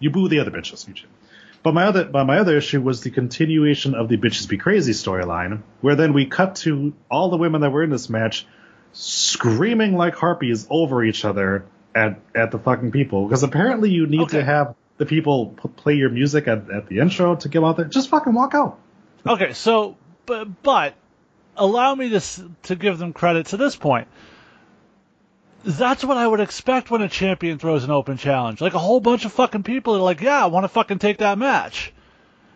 You 0.01 0.10
boo 0.10 0.28
the 0.28 0.40
other 0.40 0.51
bitches. 0.51 0.86
You 0.88 0.94
cheer. 0.94 1.09
But 1.62 1.74
my 1.74 1.84
other, 1.84 2.05
but 2.05 2.24
my 2.24 2.38
other 2.38 2.56
issue 2.56 2.80
was 2.80 3.01
the 3.02 3.10
continuation 3.10 3.94
of 3.94 4.09
the 4.09 4.16
bitches 4.16 4.48
be 4.48 4.56
crazy 4.59 4.93
storyline, 4.93 5.62
where 5.80 5.94
then 5.97 6.12
we 6.12 6.26
cut 6.26 6.56
to 6.56 6.93
all 7.10 7.28
the 7.30 7.36
women 7.36 7.60
that 7.62 7.70
were 7.70 7.82
in 7.82 7.90
this 7.90 8.09
match 8.10 8.47
screaming 8.93 9.94
like 9.94 10.14
harpies 10.14 10.66
over 10.70 11.05
each 11.05 11.24
other 11.24 11.66
at 11.94 12.18
at 12.34 12.51
the 12.51 12.59
fucking 12.59 12.90
people. 12.90 13.26
Because 13.26 13.43
apparently 13.43 13.90
you 13.90 14.06
need 14.06 14.22
Okay. 14.22 14.38
to 14.38 14.44
have 14.44 14.74
the 14.98 15.06
people 15.06 15.55
p- 15.62 15.68
play 15.68 15.94
your 15.94 16.10
music 16.10 16.48
at, 16.48 16.70
at 16.70 16.86
the 16.89 16.98
intro 16.98 17.36
to 17.36 17.48
get 17.48 17.62
out 17.62 17.77
there. 17.77 17.86
Just 17.86 18.09
fucking 18.09 18.32
walk 18.32 18.55
out. 18.55 18.78
okay 19.27 19.52
so 19.52 19.97
but 20.24 20.62
but 20.62 20.94
allow 21.56 21.94
me 21.94 22.10
to 22.10 22.20
to 22.64 22.77
give 22.77 22.98
them 22.98 23.12
credit 23.12 23.47
to 23.47 23.56
this 23.56 23.77
point 23.77 24.09
that's 25.64 26.05
what 26.05 26.16
I 26.16 26.27
would 26.27 26.40
expect 26.40 26.90
when 26.90 27.02
a 27.02 27.09
champion 27.09 27.59
throws 27.59 27.82
an 27.82 27.90
open 27.90 28.18
challenge. 28.18 28.60
Like 28.60 28.74
a 28.74 28.78
whole 28.78 29.01
bunch 29.01 29.24
of 29.24 29.32
fucking 29.32 29.64
people 29.64 29.97
are 29.97 30.01
like, 30.01 30.20
"Yeah, 30.20 30.44
I 30.44 30.47
want 30.47 30.62
to 30.62 30.68
fucking 30.68 31.01
take 31.01 31.18
that 31.18 31.39
match." 31.39 31.93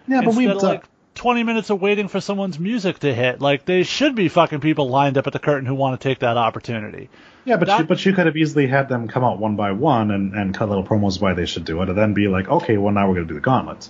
Yeah, 0.07 0.23
but 0.23 0.35
we've 0.35 0.49
done. 0.49 0.59
Uh, 0.59 0.69
like 0.69 0.85
20 1.17 1.43
minutes 1.43 1.71
of 1.71 1.81
waiting 1.83 2.09
for 2.09 2.21
someone's 2.21 2.59
music 2.59 3.01
to 3.01 3.13
hit. 3.13 3.41
Like 3.41 3.65
they 3.65 3.83
should 3.83 4.15
be 4.15 4.29
fucking 4.29 4.61
people 4.61 4.89
lined 4.89 5.19
up 5.19 5.27
at 5.27 5.33
the 5.33 5.39
curtain 5.39 5.67
who 5.67 5.75
want 5.75 6.01
to 6.01 6.09
take 6.09 6.21
that 6.21 6.37
opportunity. 6.37 7.11
Yeah, 7.45 7.57
but 7.57 7.69
That- 7.69 7.79
you, 7.81 7.85
but 7.87 8.05
you 8.05 8.13
could 8.13 8.27
have 8.27 8.37
easily 8.37 8.67
had 8.67 8.89
them 8.89 9.09
come 9.09 9.25
out 9.25 9.39
one 9.39 9.57
by 9.57 9.73
one 9.73 10.11
and, 10.11 10.35
and 10.35 10.55
cut 10.55 10.69
little 10.69 10.85
promos 10.85 11.21
why 11.21 11.33
they 11.35 11.47
should 11.47 11.65
do 11.65 11.81
it, 11.83 11.89
and 11.89 11.97
then 11.97 12.13
be 12.15 12.29
like, 12.29 12.49
okay, 12.49 12.77
well 12.77 12.93
now 12.93 13.09
we're 13.09 13.15
gonna 13.15 13.27
do 13.27 13.35
the 13.35 13.41
gauntlet. 13.41 13.89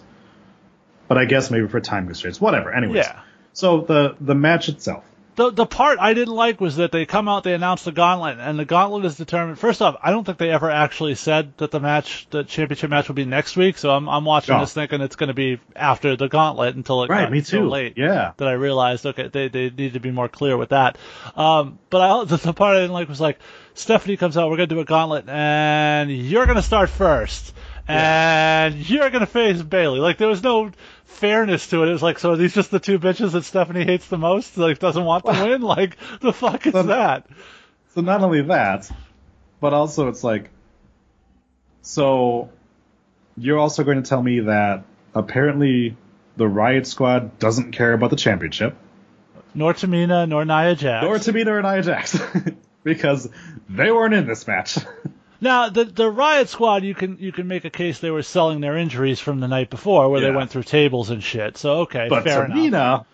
But 1.09 1.18
I 1.18 1.24
guess 1.24 1.51
maybe 1.51 1.66
for 1.66 1.81
time 1.81 2.06
constraints, 2.06 2.40
whatever. 2.40 2.72
Anyways, 2.72 3.05
Yeah. 3.06 3.20
so 3.52 3.81
the 3.81 4.14
the 4.20 4.35
match 4.36 4.68
itself. 4.68 5.05
The 5.40 5.50
the 5.50 5.64
part 5.64 5.98
I 5.98 6.12
didn't 6.12 6.34
like 6.34 6.60
was 6.60 6.76
that 6.76 6.92
they 6.92 7.06
come 7.06 7.26
out, 7.26 7.44
they 7.44 7.54
announce 7.54 7.82
the 7.84 7.92
gauntlet, 7.92 8.36
and 8.38 8.58
the 8.58 8.66
gauntlet 8.66 9.06
is 9.06 9.16
determined. 9.16 9.58
First 9.58 9.80
off, 9.80 9.96
I 10.02 10.10
don't 10.10 10.22
think 10.22 10.36
they 10.36 10.50
ever 10.50 10.70
actually 10.70 11.14
said 11.14 11.56
that 11.56 11.70
the 11.70 11.80
match, 11.80 12.26
the 12.28 12.44
championship 12.44 12.90
match, 12.90 13.08
will 13.08 13.14
be 13.14 13.24
next 13.24 13.56
week. 13.56 13.78
So 13.78 13.88
I'm 13.88 14.06
I'm 14.06 14.26
watching 14.26 14.58
this 14.58 14.74
thinking 14.74 15.00
it's 15.00 15.16
going 15.16 15.28
to 15.28 15.34
be 15.34 15.58
after 15.74 16.14
the 16.14 16.28
gauntlet 16.28 16.76
until 16.76 17.04
it 17.04 17.08
Right, 17.08 17.22
got 17.22 17.32
me 17.32 17.40
so 17.40 17.60
too. 17.60 17.68
late. 17.70 17.94
Yeah. 17.96 18.32
that 18.36 18.48
I 18.48 18.52
realized 18.52 19.06
okay 19.06 19.28
they 19.28 19.48
they 19.48 19.70
need 19.70 19.94
to 19.94 20.00
be 20.00 20.10
more 20.10 20.28
clear 20.28 20.58
with 20.58 20.68
that. 20.70 20.98
Um, 21.34 21.78
but 21.88 22.02
I 22.02 22.24
the, 22.24 22.36
the 22.36 22.52
part 22.52 22.76
I 22.76 22.80
didn't 22.80 22.92
like 22.92 23.08
was 23.08 23.18
like 23.22 23.38
Stephanie 23.72 24.18
comes 24.18 24.36
out, 24.36 24.50
we're 24.50 24.58
gonna 24.58 24.66
do 24.66 24.80
a 24.80 24.84
gauntlet, 24.84 25.26
and 25.26 26.10
you're 26.12 26.44
gonna 26.44 26.60
start 26.60 26.90
first, 26.90 27.54
and 27.89 28.89
you're 28.89 29.11
gonna 29.11 29.27
face 29.27 29.61
Bayley. 29.62 30.01
Like 30.01 30.19
there 30.19 30.28
was 30.28 30.43
no 30.43 30.70
fairness 31.05 31.66
to 31.69 31.82
it. 31.82 31.89
It 31.89 31.93
was 31.93 32.02
like 32.02 32.19
so 32.19 32.32
are 32.32 32.36
these 32.36 32.55
just 32.55 32.70
the 32.70 32.81
two 32.81 32.98
bitches 32.98 33.32
that 33.32 33.44
Stephanie 33.44 33.85
hates 33.85 34.07
the 34.09 34.19
most? 34.19 34.57
Like 34.57 34.78
doesn't 34.78 35.05
want 35.05 35.24
to 35.27 35.32
win? 35.32 35.62
Like 35.62 35.97
the 36.20 36.32
fuck 36.32 36.66
is 36.66 36.73
So- 36.73 36.82
that? 36.85 37.27
So 37.94 38.01
not 38.02 38.23
only 38.23 38.43
that, 38.43 38.89
but 39.61 39.73
also 39.74 40.07
it's 40.09 40.23
like, 40.23 40.51
so 41.82 42.51
you're 43.36 43.59
also 43.59 43.82
going 43.85 44.02
to 44.02 44.09
tell 44.09 44.23
me 44.23 44.40
that 44.40 44.85
apparently 45.15 45.97
the 46.36 46.44
Riott 46.44 46.86
Squad 46.86 47.39
doesn't 47.39 47.73
care 47.73 47.93
about 47.93 48.11
the 48.11 48.16
championship, 48.16 48.77
Nor 49.55 49.74
Tamina, 49.74 50.28
nor 50.28 50.44
Nia 50.44 50.74
Jax. 50.77 51.05
nor 51.05 51.16
Tamina 51.16 51.48
or 51.48 51.62
Nia 51.62 51.82
Jax, 51.82 52.16
because 52.85 53.28
they 53.69 53.90
weren't 53.90 54.15
in 54.15 54.27
this 54.27 54.47
match. 54.47 54.78
Now 55.40 55.68
the 55.70 55.84
the 55.84 56.10
Riott 56.12 56.48
Squad, 56.48 56.84
you 56.84 56.94
can 56.94 57.16
you 57.18 57.32
can 57.32 57.48
make 57.48 57.64
a 57.64 57.70
case 57.70 57.98
they 57.98 58.10
were 58.10 58.22
selling 58.22 58.60
their 58.60 58.76
injuries 58.76 59.20
from 59.20 59.40
the 59.40 59.48
night 59.48 59.70
before, 59.70 60.08
where 60.10 60.20
they 60.20 60.30
went 60.30 60.50
through 60.50 60.64
tables 60.64 61.10
and 61.10 61.22
shit. 61.22 61.56
So 61.56 61.80
okay, 61.80 62.06
But 62.08 62.24
fair 62.24 62.44
enough. 62.44 62.56
Tamina, 62.58 63.04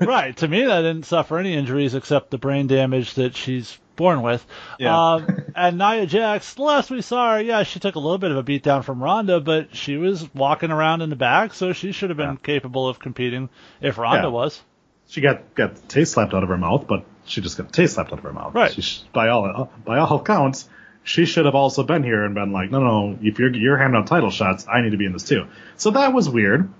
right, 0.06 0.36
Tamina 0.36 0.82
didn't 0.82 1.06
suffer 1.06 1.38
any 1.38 1.54
injuries 1.54 1.94
except 1.94 2.30
the 2.30 2.38
brain 2.38 2.66
damage 2.68 3.14
that 3.14 3.34
she's 3.36 3.78
born 3.96 4.22
with. 4.22 4.46
Yeah. 4.78 5.14
Um, 5.14 5.44
and 5.56 5.76
Nia 5.78 6.06
Jax, 6.06 6.54
the 6.54 6.62
last 6.62 6.90
we 6.90 7.02
saw 7.02 7.34
her, 7.34 7.42
yeah, 7.42 7.62
she 7.64 7.78
took 7.80 7.94
a 7.94 7.98
little 7.98 8.18
bit 8.18 8.30
of 8.30 8.36
a 8.36 8.42
beat 8.42 8.62
down 8.62 8.82
from 8.82 9.02
Ronda, 9.02 9.40
but 9.40 9.74
she 9.76 9.96
was 9.96 10.32
walking 10.34 10.70
around 10.70 11.02
in 11.02 11.10
the 11.10 11.16
back, 11.16 11.52
so 11.52 11.72
she 11.72 11.92
should 11.92 12.10
have 12.10 12.16
been 12.16 12.36
capable 12.38 12.88
of 12.88 12.98
competing 13.00 13.48
if 13.80 13.98
Ronda 13.98 14.28
Yeah. 14.28 14.32
was. 14.32 14.62
she 15.08 15.20
got 15.20 15.54
got 15.54 15.74
the 15.74 15.86
taste 15.88 16.12
slapped 16.12 16.32
out 16.32 16.42
of 16.42 16.48
her 16.48 16.56
mouth, 16.56 16.86
but 16.86 17.04
she 17.26 17.40
just 17.40 17.58
got 17.58 17.66
the 17.66 17.72
taste 17.72 17.94
slapped 17.94 18.12
out 18.12 18.18
of 18.18 18.24
her 18.24 18.32
mouth. 18.32 18.54
Right. 18.54 18.72
She, 18.72 19.02
by 19.12 19.28
all 19.28 19.70
by 19.84 19.98
all 19.98 20.22
counts, 20.22 20.68
she 21.04 21.24
should 21.24 21.46
have 21.46 21.54
also 21.54 21.82
been 21.82 22.02
here 22.02 22.24
and 22.24 22.34
been 22.34 22.52
like, 22.52 22.70
no, 22.70 22.80
no, 22.80 23.08
no, 23.08 23.18
if 23.22 23.38
you're 23.38 23.54
you're 23.54 23.76
handing 23.76 24.00
out 24.00 24.06
title 24.06 24.30
shots, 24.30 24.66
I 24.68 24.82
need 24.82 24.90
to 24.90 24.96
be 24.96 25.06
in 25.06 25.12
this 25.12 25.24
too. 25.24 25.46
So 25.76 25.90
that 25.92 26.12
was 26.12 26.28
weird. 26.28 26.72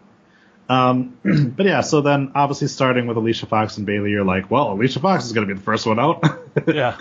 Um, 0.68 1.18
but 1.56 1.66
yeah, 1.66 1.80
so 1.80 2.00
then 2.00 2.32
obviously 2.34 2.68
starting 2.68 3.06
with 3.06 3.16
Alicia 3.16 3.46
Fox 3.46 3.76
and 3.76 3.86
Bayley, 3.86 4.10
you're 4.10 4.24
like, 4.24 4.50
well, 4.50 4.72
Alicia 4.72 5.00
Fox 5.00 5.24
is 5.24 5.32
going 5.32 5.46
to 5.46 5.54
be 5.54 5.58
the 5.58 5.64
first 5.64 5.86
one 5.86 5.98
out. 5.98 6.24
Yeah. 6.66 6.98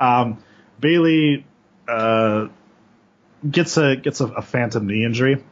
Um, 0.00 0.42
Bayley 0.80 1.44
uh, 1.86 2.48
gets 3.48 3.76
a 3.76 3.96
gets 3.96 4.22
a, 4.22 4.26
a 4.28 4.40
phantom 4.40 4.86
knee 4.86 5.04
injury. 5.04 5.44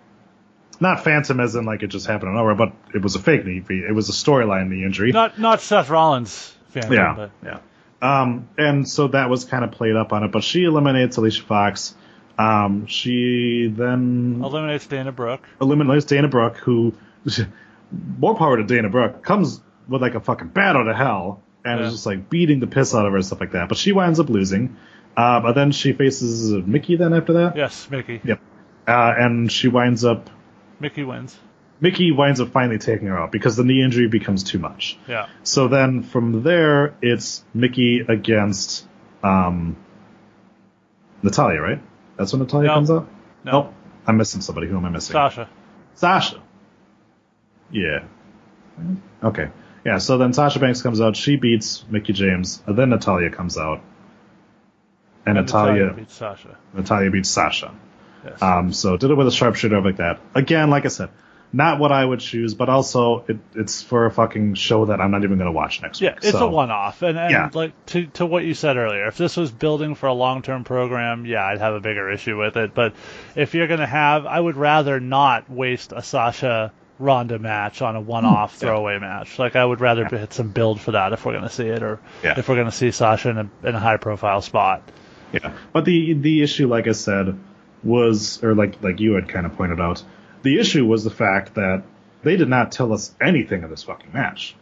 Not 0.81 1.05
phantom 1.05 1.39
as 1.39 1.55
in 1.55 1.67
like 1.67 1.83
it 1.83 1.89
just 1.89 2.07
happened 2.07 2.35
nowhere, 2.35 2.55
but 2.55 2.73
it 2.95 3.03
was 3.03 3.15
a 3.15 3.19
fake 3.19 3.45
knee. 3.45 3.63
It 3.69 3.95
was 3.95 4.09
a 4.09 4.13
storyline 4.13 4.69
knee 4.69 4.85
injury. 4.85 5.13
Not 5.13 5.39
not 5.39 5.61
Seth 5.61 5.91
Rollins 5.91 6.55
fan, 6.71 6.91
yeah, 6.91 7.15
but 7.15 7.31
yeah. 7.45 7.59
Um, 8.03 8.49
and 8.59 8.87
so 8.89 9.09
that 9.09 9.31
was 9.31 9.45
kind 9.45 9.65
of 9.65 9.71
played 9.71 9.97
up 9.97 10.13
on 10.13 10.25
it, 10.25 10.33
but 10.33 10.43
she 10.45 10.65
eliminates 10.65 11.17
Alicia 11.17 11.43
Fox. 11.45 11.95
Um, 12.39 12.87
she 12.87 13.73
then 13.75 14.41
eliminates 14.45 14.87
Dana 14.87 15.13
Brooke. 15.13 15.47
eliminates 15.61 16.05
Dana 16.07 16.29
Brooke, 16.29 16.57
who 16.57 16.95
more 18.19 18.35
power 18.35 18.57
to 18.57 18.65
Dana 18.65 18.89
Brooke 18.89 19.23
comes 19.23 19.61
with 19.89 20.03
like 20.03 20.15
a 20.15 20.21
fucking 20.21 20.49
bat 20.49 20.77
out 20.77 20.89
of 20.89 20.97
hell 20.97 21.43
and 21.65 21.79
Yeah. 21.81 21.87
is 21.87 21.93
just 21.93 22.07
like 22.07 22.29
beating 22.29 22.59
the 22.61 22.67
piss 22.67 22.95
out 22.95 23.07
of 23.07 23.13
her 23.13 23.17
and 23.19 23.25
stuff 23.27 23.41
like 23.41 23.53
that. 23.53 23.69
But 23.69 23.79
she 23.79 23.93
winds 23.93 24.19
up 24.19 24.29
losing. 24.31 24.77
Uh, 25.17 25.41
but 25.41 25.53
then 25.53 25.73
she 25.73 25.93
faces 25.93 26.51
Mickie 26.53 26.97
then 26.97 27.13
after 27.13 27.35
that. 27.35 27.57
Yes, 27.57 27.87
Mickie. 27.91 28.21
Yep. 28.25 28.41
Uh, 28.89 29.15
and 29.17 29.53
she 29.53 29.69
winds 29.69 30.05
up 30.05 30.29
Mickie 30.81 31.05
wins. 31.05 31.39
Mickie 31.81 32.13
winds 32.13 32.41
up 32.41 32.51
finally 32.53 32.79
taking 32.79 33.09
her 33.09 33.19
out 33.19 33.33
because 33.33 33.57
the 33.57 33.65
knee 33.65 33.83
injury 33.83 34.07
becomes 34.09 34.45
too 34.45 34.59
much. 34.59 34.97
Yeah. 35.09 35.29
So 35.43 35.69
then 35.69 36.03
from 36.03 36.43
there, 36.43 36.95
it's 37.03 37.45
Mickie 37.55 38.01
against 38.01 38.87
um, 39.23 39.77
Natalya, 41.23 41.61
right? 41.61 41.83
That's 42.17 42.33
when 42.33 42.41
Natalya 42.43 42.69
No. 42.69 42.75
comes 42.75 42.91
out? 42.91 43.09
No. 43.45 43.53
Nope. 43.53 43.75
I'm 44.07 44.17
missing 44.17 44.41
somebody. 44.41 44.69
Who 44.69 44.77
am 44.77 44.85
I 44.85 44.91
missing? 44.91 45.13
Sasha. 45.13 45.49
Sasha. 45.95 46.41
Yeah. 47.71 48.05
Okay. 49.23 49.51
Yeah, 49.85 49.99
so 49.99 50.19
then 50.19 50.33
Sasha 50.33 50.59
Banks 50.61 50.83
comes 50.83 51.01
out. 51.01 51.17
She 51.17 51.37
beats 51.37 51.85
Mickie 51.91 52.13
James. 52.13 52.63
And 52.67 52.77
then 52.79 52.91
Natalya 52.91 53.31
comes 53.31 53.57
out. 53.59 53.81
And, 55.27 55.37
Natalya, 55.37 55.93
beats 55.95 56.15
Sasha. 56.15 56.57
Natalya 56.75 57.11
beats 57.11 57.29
Sasha. 57.29 57.75
Yes. 58.25 58.41
Um, 58.43 58.73
so 58.73 58.97
did 58.97 59.11
it 59.11 59.15
with 59.15 59.27
a 59.27 59.33
sharpshooter 59.33 59.81
like 59.81 59.97
that. 59.97 60.21
Again, 60.35 60.71
like 60.71 60.85
I 60.85 60.89
said, 60.89 61.11
not 61.53 61.79
what 61.79 61.93
I 61.93 62.05
would 62.05 62.21
choose, 62.21 62.55
but 62.55 62.69
also 62.69 63.25
it, 63.29 63.39
it's 63.55 63.83
for 63.83 64.07
a 64.07 64.11
fucking 64.11 64.55
show 64.55 64.87
that 64.87 65.01
I'm 65.01 65.11
not 65.11 65.23
even 65.25 65.37
going 65.37 65.47
to 65.51 65.53
watch 65.53 65.83
next 65.83 66.01
Yeah, 66.01 66.11
week. 66.15 66.19
it's 66.25 66.31
so, 66.31 66.49
a 66.49 66.51
one-off, 66.51 67.03
and, 67.03 67.19
and 67.19 67.31
Yeah. 67.31 67.51
like 67.53 67.73
to 67.87 68.07
to 68.07 68.25
what 68.27 68.45
you 68.45 68.55
said 68.55 68.77
earlier, 68.77 69.07
if 69.07 69.19
this 69.19 69.37
was 69.37 69.51
building 69.51 69.95
for 69.95 70.07
a 70.07 70.15
long-term 70.15 70.65
program, 70.65 71.27
yeah, 71.27 71.45
I'd 71.45 71.59
have 71.59 71.75
a 71.75 71.81
bigger 71.81 72.11
issue 72.11 72.39
with 72.39 72.57
it. 72.57 72.75
But 72.75 72.95
if 73.37 73.55
you're 73.55 73.67
gonna 73.67 73.87
have, 73.87 74.25
I 74.27 74.41
would 74.41 74.57
rather 74.57 74.99
not 75.01 75.51
waste 75.51 75.93
a 75.93 76.03
Sasha 76.03 76.73
Ronda 76.99 77.39
match 77.39 77.83
on 77.83 77.97
a 77.97 78.01
one-off 78.01 78.53
Hmm, 78.53 78.65
yeah. 78.65 78.69
throwaway 78.71 78.99
match. 78.99 79.39
Like 79.39 79.55
I 79.57 79.65
would 79.65 79.81
rather 79.81 80.05
hit 80.07 80.33
some 80.33 80.49
build 80.49 80.81
for 80.81 80.93
that 80.93 81.13
if 81.13 81.25
we're 81.27 81.33
gonna 81.35 81.51
see 81.51 81.67
it, 81.67 81.83
or 81.83 81.99
Yeah. 82.25 82.35
if 82.39 82.49
we're 82.49 82.57
gonna 82.57 82.71
see 82.73 82.93
Sasha 82.93 83.29
in 83.31 83.39
a 83.39 83.49
in 83.69 83.75
a 83.75 83.81
high-profile 83.81 84.41
spot. 84.41 84.83
Yeah, 85.33 85.53
but 85.73 85.85
the 85.85 86.15
the 86.15 86.43
issue, 86.43 86.67
like 86.69 86.87
I 86.89 86.93
said, 86.93 87.39
was 87.83 88.43
or 88.43 88.55
like 88.55 88.83
like 88.83 89.01
you 89.01 89.15
had 89.15 89.29
kind 89.29 89.47
of 89.47 89.57
pointed 89.57 89.81
out, 89.81 90.03
the 90.43 90.59
issue 90.59 90.87
was 90.87 91.05
the 91.05 91.11
fact 91.11 91.55
that 91.55 91.83
they 92.23 92.37
did 92.37 92.49
not 92.49 92.73
tell 92.73 92.93
us 92.93 93.15
anything 93.21 93.65
of 93.65 93.71
this 93.71 93.83
fucking 93.83 94.13
match. 94.13 94.55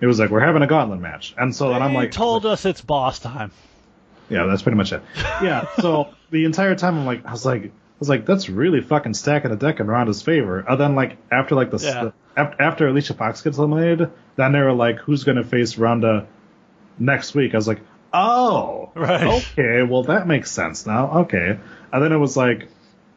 It 0.00 0.06
was 0.06 0.18
like 0.18 0.30
we're 0.30 0.40
having 0.40 0.62
a 0.62 0.66
gauntlet 0.66 1.00
match, 1.00 1.34
and 1.36 1.54
so 1.54 1.70
then 1.70 1.82
I'm 1.82 1.90
They 1.92 1.96
like, 1.98 2.12
told 2.12 2.46
us 2.46 2.64
it's 2.64 2.80
boss 2.80 3.18
time. 3.18 3.52
yeah, 4.30 4.46
that's 4.46 4.62
pretty 4.62 4.76
much 4.76 4.92
it. 4.92 5.02
Yeah, 5.42 5.66
so 5.80 6.14
the 6.30 6.44
entire 6.44 6.74
time 6.74 6.98
I'm 6.98 7.06
like, 7.06 7.26
I 7.26 7.32
was 7.32 7.44
like, 7.44 7.64
I 7.66 7.70
was 7.98 8.08
like, 8.08 8.24
that's 8.24 8.48
really 8.48 8.80
fucking 8.80 9.12
stacking 9.14 9.50
the 9.50 9.56
deck 9.58 9.78
in 9.80 9.86
Ronda's 9.86 10.22
favor. 10.22 10.60
And 10.60 10.80
then 10.80 10.94
like 10.94 11.18
after 11.30 11.54
like 11.54 11.70
the, 11.70 11.78
Yeah. 11.78 12.04
the 12.04 12.12
after, 12.36 12.62
after 12.62 12.88
Alicia 12.88 13.12
Fox 13.14 13.42
gets 13.42 13.58
eliminated, 13.58 14.10
then 14.36 14.52
they 14.52 14.60
were 14.60 14.72
like, 14.72 14.98
who's 15.00 15.24
gonna 15.24 15.44
face 15.44 15.76
Ronda 15.76 16.26
next 16.98 17.34
week? 17.34 17.52
I 17.54 17.58
was 17.58 17.68
like, 17.68 17.80
oh, 18.12 18.90
Right. 18.94 19.42
okay, 19.52 19.82
well 19.82 20.04
that 20.04 20.26
makes 20.26 20.50
sense 20.50 20.86
now. 20.86 21.20
Okay, 21.22 21.58
and 21.92 22.02
then 22.02 22.12
it 22.12 22.16
was 22.18 22.36
like, 22.38 22.68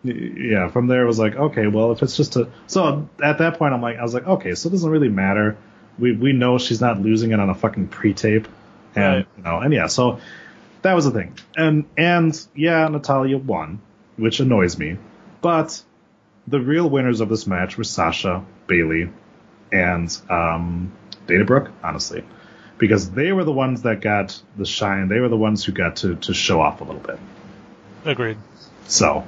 yeah, 0.04 0.68
from 0.70 0.88
there 0.88 1.04
it 1.04 1.08
was 1.08 1.20
like, 1.20 1.36
okay, 1.36 1.68
well 1.68 1.92
if 1.92 2.02
it's 2.04 2.18
just 2.18 2.36
a, 2.36 2.50
so 2.68 3.08
at 3.24 3.38
that 3.40 3.58
point 3.58 3.74
I'm 3.74 3.82
like, 3.82 3.98
I 3.98 4.04
was 4.04 4.14
like, 4.14 4.28
okay, 4.28 4.56
so 4.56 4.68
it 4.70 4.72
doesn't 4.72 4.90
really 4.90 5.10
matter. 5.10 5.58
We 6.00 6.12
we 6.12 6.34
know 6.34 6.58
she's 6.58 6.82
not 6.82 7.00
losing 7.02 7.32
it 7.32 7.40
on 7.40 7.50
a 7.50 7.56
fucking 7.56 7.88
pre-tape, 7.88 8.48
and 8.96 9.16
Right. 9.16 9.28
you 9.38 9.44
know, 9.44 9.60
and 9.60 9.74
yeah, 9.74 9.88
so 9.88 10.20
that 10.82 10.94
was 10.94 11.06
the 11.06 11.12
thing. 11.12 11.38
And 11.56 11.86
and 11.98 12.48
yeah, 12.56 12.88
Natalya 12.88 13.38
won, 13.38 13.80
which 14.18 14.40
annoys 14.40 14.78
me. 14.78 14.98
But 15.42 15.82
the 16.48 16.60
real 16.60 16.90
winners 16.90 17.22
of 17.22 17.30
this 17.30 17.48
match 17.48 17.78
were 17.78 17.84
Sasha, 17.84 18.44
Bayley, 18.68 19.10
and 19.72 20.16
um, 20.30 20.92
Dana 21.28 21.46
Brooke, 21.46 21.72
honestly. 21.84 22.24
Because 22.78 23.12
they 23.12 23.32
were 23.32 23.44
the 23.44 23.52
ones 23.52 23.84
that 23.84 24.02
got 24.02 24.42
the 24.58 24.66
shine. 24.66 25.08
They 25.08 25.20
were 25.20 25.30
the 25.30 25.38
ones 25.38 25.64
who 25.64 25.72
got 25.72 25.98
to, 25.98 26.16
to 26.16 26.34
show 26.34 26.60
off 26.60 26.82
a 26.82 26.84
little 26.84 27.02
bit. 27.02 27.20
Agreed. 28.04 28.38
So, 28.88 29.26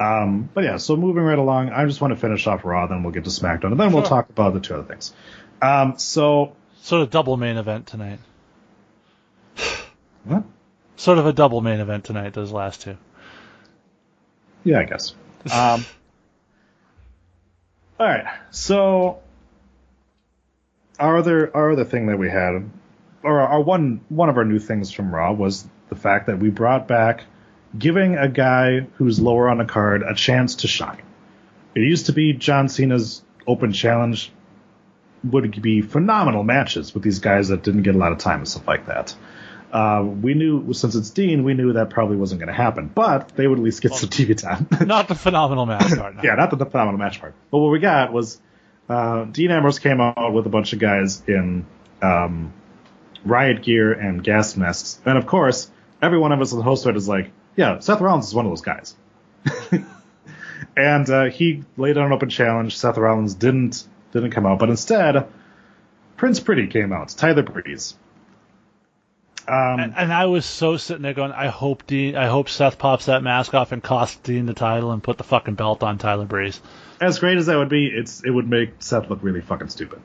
um, 0.00 0.48
but 0.52 0.64
yeah, 0.64 0.76
so 0.76 0.96
moving 0.96 1.22
right 1.22 1.38
along, 1.38 1.70
I 1.70 1.84
just 1.86 2.00
want 2.00 2.12
to 2.12 2.20
finish 2.20 2.46
off 2.46 2.64
Raw, 2.64 2.86
then 2.86 3.02
we'll 3.02 3.12
get 3.12 3.24
to 3.24 3.30
SmackDown, 3.30 3.72
and 3.72 3.80
then 3.80 3.92
we'll 3.92 4.02
talk 4.02 4.28
about 4.30 4.54
the 4.54 4.60
two 4.60 4.74
other 4.74 4.84
things. 4.84 5.12
Um, 5.60 5.98
so, 5.98 6.54
Sort 6.82 7.02
of 7.02 7.10
double 7.10 7.36
main 7.36 7.56
event 7.56 7.86
tonight. 7.86 8.20
what? 10.24 10.44
Sort 10.96 11.18
of 11.18 11.26
a 11.26 11.32
double 11.32 11.60
main 11.60 11.80
event 11.80 12.04
tonight. 12.04 12.32
Those 12.32 12.52
last 12.52 12.82
two. 12.82 12.96
Yeah, 14.64 14.80
I 14.80 14.84
guess. 14.84 15.14
Um, 15.52 15.84
all 18.00 18.06
right. 18.06 18.24
So 18.50 19.20
our 20.98 21.18
other 21.18 21.54
our 21.54 21.72
other 21.72 21.84
thing 21.84 22.06
that 22.06 22.18
we 22.18 22.28
had, 22.28 22.68
or 23.22 23.40
our 23.40 23.60
one 23.60 24.00
one 24.08 24.28
of 24.28 24.36
our 24.36 24.44
new 24.44 24.58
things 24.58 24.92
from 24.92 25.14
Raw 25.14 25.32
was 25.32 25.66
the 25.88 25.96
fact 25.96 26.26
that 26.26 26.38
we 26.38 26.50
brought 26.50 26.88
back 26.88 27.24
giving 27.76 28.16
a 28.16 28.28
guy 28.28 28.80
who's 28.96 29.20
lower 29.20 29.48
on 29.48 29.58
the 29.58 29.64
card 29.64 30.02
a 30.02 30.14
chance 30.14 30.56
to 30.56 30.68
shine. 30.68 31.02
It 31.74 31.80
used 31.80 32.06
to 32.06 32.12
be 32.12 32.32
John 32.32 32.68
Cena's 32.68 33.22
Open 33.46 33.72
Challenge 33.72 34.30
would 35.24 35.60
be 35.60 35.82
phenomenal 35.82 36.44
matches 36.44 36.94
with 36.94 37.02
these 37.02 37.18
guys 37.18 37.48
that 37.48 37.62
didn't 37.62 37.82
get 37.82 37.94
a 37.94 37.98
lot 37.98 38.12
of 38.12 38.18
time 38.18 38.40
and 38.40 38.48
stuff 38.48 38.66
like 38.66 38.86
that. 38.86 39.14
Uh, 39.72 40.02
we 40.02 40.32
knew 40.32 40.72
since 40.72 40.94
it's 40.94 41.10
Dean, 41.10 41.44
we 41.44 41.52
knew 41.52 41.74
that 41.74 41.90
probably 41.90 42.16
wasn't 42.16 42.40
going 42.40 42.48
to 42.48 42.54
happen, 42.54 42.90
but 42.92 43.28
they 43.36 43.46
would 43.46 43.58
at 43.58 43.64
least 43.64 43.82
get 43.82 43.92
some 43.92 44.08
TV 44.08 44.36
time. 44.36 44.66
Not 44.86 45.08
the 45.08 45.14
phenomenal 45.14 45.66
match 45.66 45.94
part. 45.94 46.16
no. 46.16 46.22
yeah, 46.22 46.36
not 46.36 46.50
the 46.50 46.64
phenomenal 46.64 46.98
match 46.98 47.20
part. 47.20 47.34
But 47.50 47.58
what 47.58 47.70
we 47.70 47.78
got 47.78 48.12
was 48.12 48.40
uh, 48.88 49.24
Dean 49.24 49.50
Ambrose 49.50 49.78
came 49.78 50.00
out 50.00 50.32
with 50.32 50.46
a 50.46 50.48
bunch 50.48 50.72
of 50.72 50.78
guys 50.78 51.22
in 51.26 51.66
um, 52.00 52.54
riot 53.24 53.62
gear 53.62 53.92
and 53.92 54.24
gas 54.24 54.56
masks, 54.56 55.00
and 55.04 55.18
of 55.18 55.26
course, 55.26 55.70
every 56.00 56.18
one 56.18 56.32
of 56.32 56.40
us 56.40 56.52
on 56.52 56.58
the 56.58 56.64
host 56.64 56.86
is 56.86 57.08
like, 57.08 57.30
"Yeah, 57.58 57.80
Seth 57.80 58.00
Rollins 58.00 58.28
is 58.28 58.34
one 58.34 58.46
of 58.46 58.52
those 58.52 58.62
guys." 58.62 58.94
and 60.76 61.10
uh, 61.10 61.24
he 61.24 61.64
laid 61.76 61.98
out 61.98 62.06
an 62.06 62.12
open 62.12 62.30
challenge. 62.30 62.78
Seth 62.78 62.96
Rollins 62.96 63.34
didn't 63.34 63.84
didn't 64.12 64.30
come 64.30 64.46
out, 64.46 64.60
but 64.60 64.70
instead, 64.70 65.26
Prince 66.16 66.38
Pretty 66.38 66.68
came 66.68 66.92
out. 66.92 67.08
Tyler 67.10 67.42
Breeze. 67.42 67.96
Um, 69.48 69.80
And, 69.80 69.94
and 69.96 70.12
I 70.12 70.26
was 70.26 70.44
so 70.44 70.76
sitting 70.76 71.02
there 71.02 71.14
going, 71.14 71.32
I 71.32 71.46
hope 71.46 71.86
Dean, 71.86 72.16
I 72.16 72.26
hope 72.26 72.48
Seth 72.50 72.78
pops 72.78 73.06
that 73.06 73.22
mask 73.22 73.54
off 73.54 73.72
and 73.72 73.82
costs 73.82 74.16
Dean 74.18 74.44
the 74.44 74.52
title 74.54 74.92
and 74.92 75.02
put 75.02 75.16
the 75.16 75.24
fucking 75.24 75.54
belt 75.54 75.82
on 75.82 75.96
Tyler 75.98 76.26
Breeze. 76.26 76.60
as 77.00 77.18
great 77.18 77.38
as 77.38 77.46
that 77.46 77.56
would 77.56 77.70
be, 77.70 77.86
it's 77.86 78.22
it 78.24 78.30
would 78.30 78.48
make 78.48 78.70
Seth 78.78 79.08
look 79.10 79.20
really 79.22 79.40
fucking 79.40 79.68
stupid. 79.68 80.00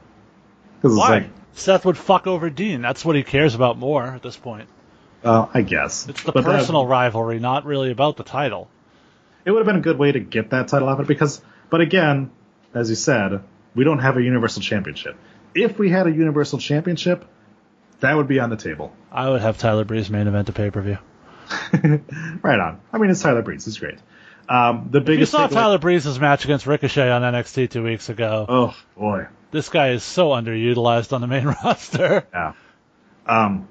Why? 0.82 1.10
like, 1.10 1.30
Seth 1.54 1.86
would 1.86 1.98
fuck 1.98 2.26
over 2.26 2.50
Dean. 2.50 2.82
That's 2.82 3.06
what 3.06 3.16
he 3.16 3.24
cares 3.24 3.54
about 3.54 3.78
more 3.78 4.04
at 4.04 4.24
this 4.24 4.38
point. 4.38 4.70
Well, 5.24 5.50
I 5.54 5.62
guess 5.62 6.08
It's 6.10 6.24
the 6.24 6.32
But 6.32 6.44
that- 6.44 6.50
personal 6.52 6.86
rivalry, 6.86 7.40
not 7.40 7.66
really 7.66 7.92
about 7.92 8.18
the 8.18 8.24
title. 8.24 8.70
it 9.46 9.52
would 9.52 9.60
have 9.60 9.66
been 9.68 9.76
a 9.78 9.82
good 9.82 9.98
way 9.98 10.12
to 10.12 10.20
get 10.20 10.50
that 10.52 10.68
title 10.68 10.88
off 10.90 11.00
of 11.00 11.06
it 11.06 11.08
because, 11.08 11.42
but 11.70 11.82
again, 11.82 12.32
as 12.74 12.90
you 12.90 12.96
said, 12.96 13.42
We 13.76 13.84
don't 13.84 14.00
have 14.00 14.18
a 14.18 14.22
Universal 14.22 14.62
Championship. 14.62 15.16
If 15.56 15.80
we 15.80 15.90
had 15.90 16.06
a 16.08 16.12
Universal 16.12 16.60
Championship, 16.60 17.26
that 18.02 18.16
would 18.16 18.28
be 18.28 18.40
on 18.40 18.50
the 18.52 18.56
table. 18.56 18.94
I 19.12 19.30
would 19.30 19.42
have 19.42 19.58
Tyler 19.58 19.84
Breeze 19.84 20.10
main 20.12 20.28
event 20.28 20.46
the 20.48 20.54
pay 20.54 20.70
per 20.70 20.82
view. 20.82 20.98
right 22.42 22.60
on. 22.60 22.80
I 22.92 22.98
mean, 22.98 23.10
it's 23.10 23.22
Tyler 23.22 23.42
Breeze. 23.42 23.66
He's 23.66 23.78
great. 23.78 23.98
Um, 24.50 24.90
the 24.92 25.00
You 25.00 25.06
biggest 25.06 25.32
saw 25.32 25.48
Tyler 25.48 25.78
Breeze's 25.80 26.20
match 26.20 26.44
against 26.44 26.68
Ricochet 26.68 27.10
on 27.10 27.22
NXT 27.22 27.70
two 27.72 27.84
weeks 27.84 28.10
ago. 28.10 28.46
Oh 28.48 28.76
boy. 28.98 29.28
This 29.52 29.70
guy 29.70 29.90
is 29.90 30.04
so 30.04 30.30
underutilized 30.30 31.14
on 31.14 31.22
the 31.22 31.28
main 31.28 31.46
roster. 31.64 32.26
Yeah. 32.34 32.54
Um, 33.26 33.68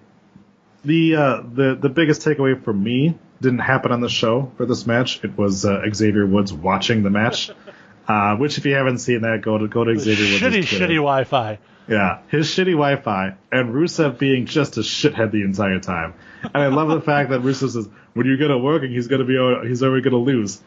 the 0.85 1.17
uh, 1.17 1.43
the 1.43 1.79
the 1.81 1.89
biggest 1.89 2.23
takeaway 2.23 2.63
for 2.63 2.73
me 2.73 3.19
didn't 3.41 3.61
happen 3.61 3.93
on 3.93 4.01
the 4.01 4.09
show 4.09 4.53
for 4.57 4.67
this 4.67 4.87
match. 4.87 5.23
It 5.25 5.37
was 5.37 5.65
uh, 5.65 5.83
Xavier 5.93 6.27
Woods 6.27 6.53
watching 6.53 7.03
the 7.03 7.11
match. 7.11 7.51
Uh, 8.05 8.35
which, 8.35 8.59
if 8.59 8.67
you 8.67 8.75
haven't 8.75 8.99
seen 8.99 9.23
that, 9.23 9.43
go 9.43 9.57
to 9.57 9.69
go 9.69 9.85
to 9.85 9.97
Xavier 9.97 10.33
Woods. 10.33 10.43
shitty, 10.43 10.63
shitty 10.65 10.97
Wi-Fi. 10.97 11.61
Yeah, 11.89 12.19
his 12.29 12.49
shitty 12.49 12.73
Wi-Fi 12.73 13.37
and 13.51 13.73
Rusev 13.73 14.19
being 14.19 14.47
just 14.47 14.77
a 14.77 14.81
shithead 14.81 15.31
the 15.31 15.43
entire 15.43 15.79
time. 15.79 16.15
And 16.43 16.57
I 16.57 16.67
love 16.67 16.89
the 16.89 17.01
fact 17.01 17.31
that 17.31 17.43
Rusev 17.43 17.71
says, 17.71 17.89
"When 18.15 18.27
you 18.27 18.37
get 18.37 18.51
it 18.51 18.57
working, 18.57 18.91
he's 18.91 19.07
gonna 19.07 19.25
be 19.25 19.39
he's 19.69 19.85
already 19.85 20.03
gonna 20.03 20.17
lose." 20.17 20.61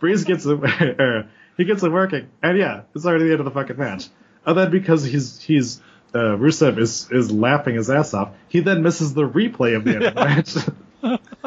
Breeze 0.00 0.24
gets 0.24 0.46
it, 0.46 0.58
er, 1.00 1.28
he 1.56 1.64
gets 1.64 1.82
it 1.82 1.92
working, 1.92 2.28
and 2.42 2.58
yeah, 2.58 2.82
it's 2.94 3.06
already 3.06 3.26
the 3.26 3.30
end 3.30 3.40
of 3.40 3.44
the 3.44 3.52
fucking 3.52 3.76
match. 3.76 4.08
And 4.44 4.58
then 4.58 4.70
because 4.70 5.04
he's 5.04 5.40
he's 5.40 5.80
uh, 6.14 6.36
Rusev 6.36 6.78
is 6.78 7.08
is 7.10 7.30
laughing 7.32 7.74
his 7.74 7.90
ass 7.90 8.14
off, 8.14 8.30
he 8.48 8.60
then 8.60 8.82
misses 8.82 9.14
the 9.14 9.28
replay 9.28 9.76
of 9.76 9.84
the 9.84 9.94
end 9.96 10.04
of 10.04 10.14
match. 10.14 10.56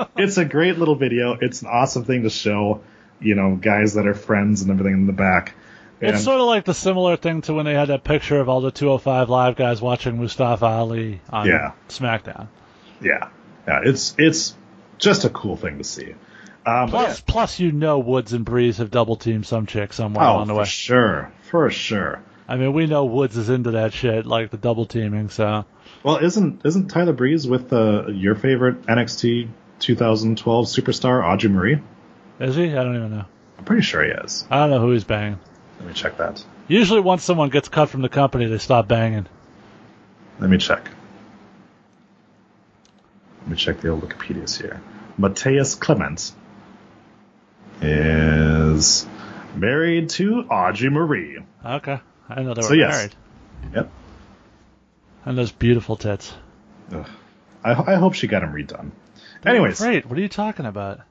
it's 0.18 0.38
a 0.38 0.46
great 0.46 0.78
little 0.78 0.96
video. 0.96 1.38
It's 1.40 1.62
an 1.62 1.68
awesome 1.70 2.04
thing 2.04 2.24
to 2.24 2.30
show, 2.30 2.82
you 3.20 3.36
know, 3.36 3.56
guys 3.56 3.94
that 3.96 4.06
are 4.08 4.14
friends 4.14 4.62
and 4.62 4.72
everything 4.72 4.94
in 4.94 5.08
the 5.08 5.14
back. 5.14 5.54
It's 6.00 6.24
sort 6.24 6.40
of 6.40 6.46
like 6.46 6.64
the 6.66 6.76
similar 6.76 7.16
thing 7.18 7.42
to 7.44 7.56
when 7.56 7.66
they 7.66 7.74
had 7.74 7.88
that 7.88 8.04
picture 8.04 8.40
of 8.40 8.50
all 8.50 8.62
the 8.62 8.70
205 8.70 9.30
live 9.30 9.56
guys 9.56 9.82
watching 9.82 10.20
Mustafa 10.20 10.66
Ali 10.68 11.22
on 11.32 11.48
Yeah. 11.48 11.72
SmackDown. 11.90 12.50
yeah, 13.02 13.30
yeah, 13.68 13.80
it's 13.84 14.14
it's 14.20 14.56
just 15.00 15.26
a 15.26 15.30
cool 15.32 15.56
thing 15.58 15.80
to 15.80 15.84
see. 15.84 16.14
Um, 16.68 16.90
Plus, 16.90 17.22
plus, 17.22 17.60
you 17.60 17.72
know, 17.72 17.98
Woods 18.00 18.34
and 18.34 18.44
Breeze 18.46 18.78
have 18.78 18.92
double 18.92 19.16
teamed 19.16 19.48
some 19.48 19.66
chick 19.66 19.92
somewhere 19.94 20.24
Oh, 20.26 20.34
along 20.34 20.48
the 20.48 20.54
for 20.54 20.60
way. 20.60 20.66
sure, 20.66 21.32
for 21.50 21.70
sure. 21.72 22.22
I 22.48 22.56
mean, 22.56 22.74
we 22.74 22.86
know 22.86 23.06
Woods 23.06 23.36
is 23.36 23.50
into 23.50 23.72
that 23.72 23.94
shit, 23.94 24.26
like 24.26 24.52
the 24.52 24.58
double 24.58 24.86
teaming. 24.86 25.30
So 25.30 25.66
Well, 26.04 26.18
isn't 26.18 26.66
isn't 26.66 26.88
Tyler 26.88 27.14
Breeze 27.14 27.48
with 27.48 27.74
uh, 27.74 28.08
your 28.08 28.36
favorite 28.36 28.84
NXT 28.84 29.50
2012 29.80 30.66
superstar 30.66 31.24
Audrey 31.24 31.50
Marie? 31.50 31.82
is 32.40 32.56
he? 32.56 32.72
I 32.72 32.84
don't 32.84 32.96
even 32.96 33.12
know. 33.12 33.26
I'm 33.58 33.66
pretty 33.66 33.82
sure 33.82 34.04
he 34.04 34.12
is. 34.12 34.46
I 34.50 34.60
don't 34.60 34.70
know 34.70 34.80
who 34.80 34.92
he's 34.92 35.04
banging. 35.04 35.40
Let 35.80 35.88
me 35.88 35.94
check 35.94 36.18
that. 36.18 36.44
Usually, 36.68 37.00
once 37.02 37.24
someone 37.24 37.50
gets 37.50 37.70
cut 37.70 37.90
from 37.90 38.02
the 38.02 38.10
company, 38.10 38.46
they 38.46 38.58
stop 38.58 38.88
banging. 38.88 39.28
Let 40.40 40.50
me 40.50 40.58
check. 40.58 40.90
Let 43.42 43.50
me 43.50 43.56
check 43.58 43.80
the 43.82 43.90
old 43.90 44.02
Wikipedia's 44.02 44.58
here. 44.58 44.82
Mateus 45.18 45.76
Clements 45.76 46.34
is 47.82 49.08
married 49.56 50.10
to 50.10 50.42
Audrey 50.44 50.90
Marie. 50.90 51.40
Okay, 51.66 52.00
I 52.30 52.44
know 52.44 52.54
they 52.54 52.62
were 52.62 52.68
So, 52.68 52.74
yes. 52.74 52.92
married. 52.94 53.16
Yep. 53.76 53.92
And 55.26 55.38
those 55.38 55.52
beautiful 55.52 55.96
tits. 55.96 56.34
I, 57.64 57.74
I 57.74 57.96
hope 57.96 58.14
she 58.14 58.28
got 58.28 58.42
them 58.42 58.54
redone. 58.54 58.92
Anyways, 59.46 59.80
great. 59.80 60.06
What 60.06 60.18
are 60.18 60.22
you 60.22 60.30
talking 60.30 60.66
about? 60.66 61.02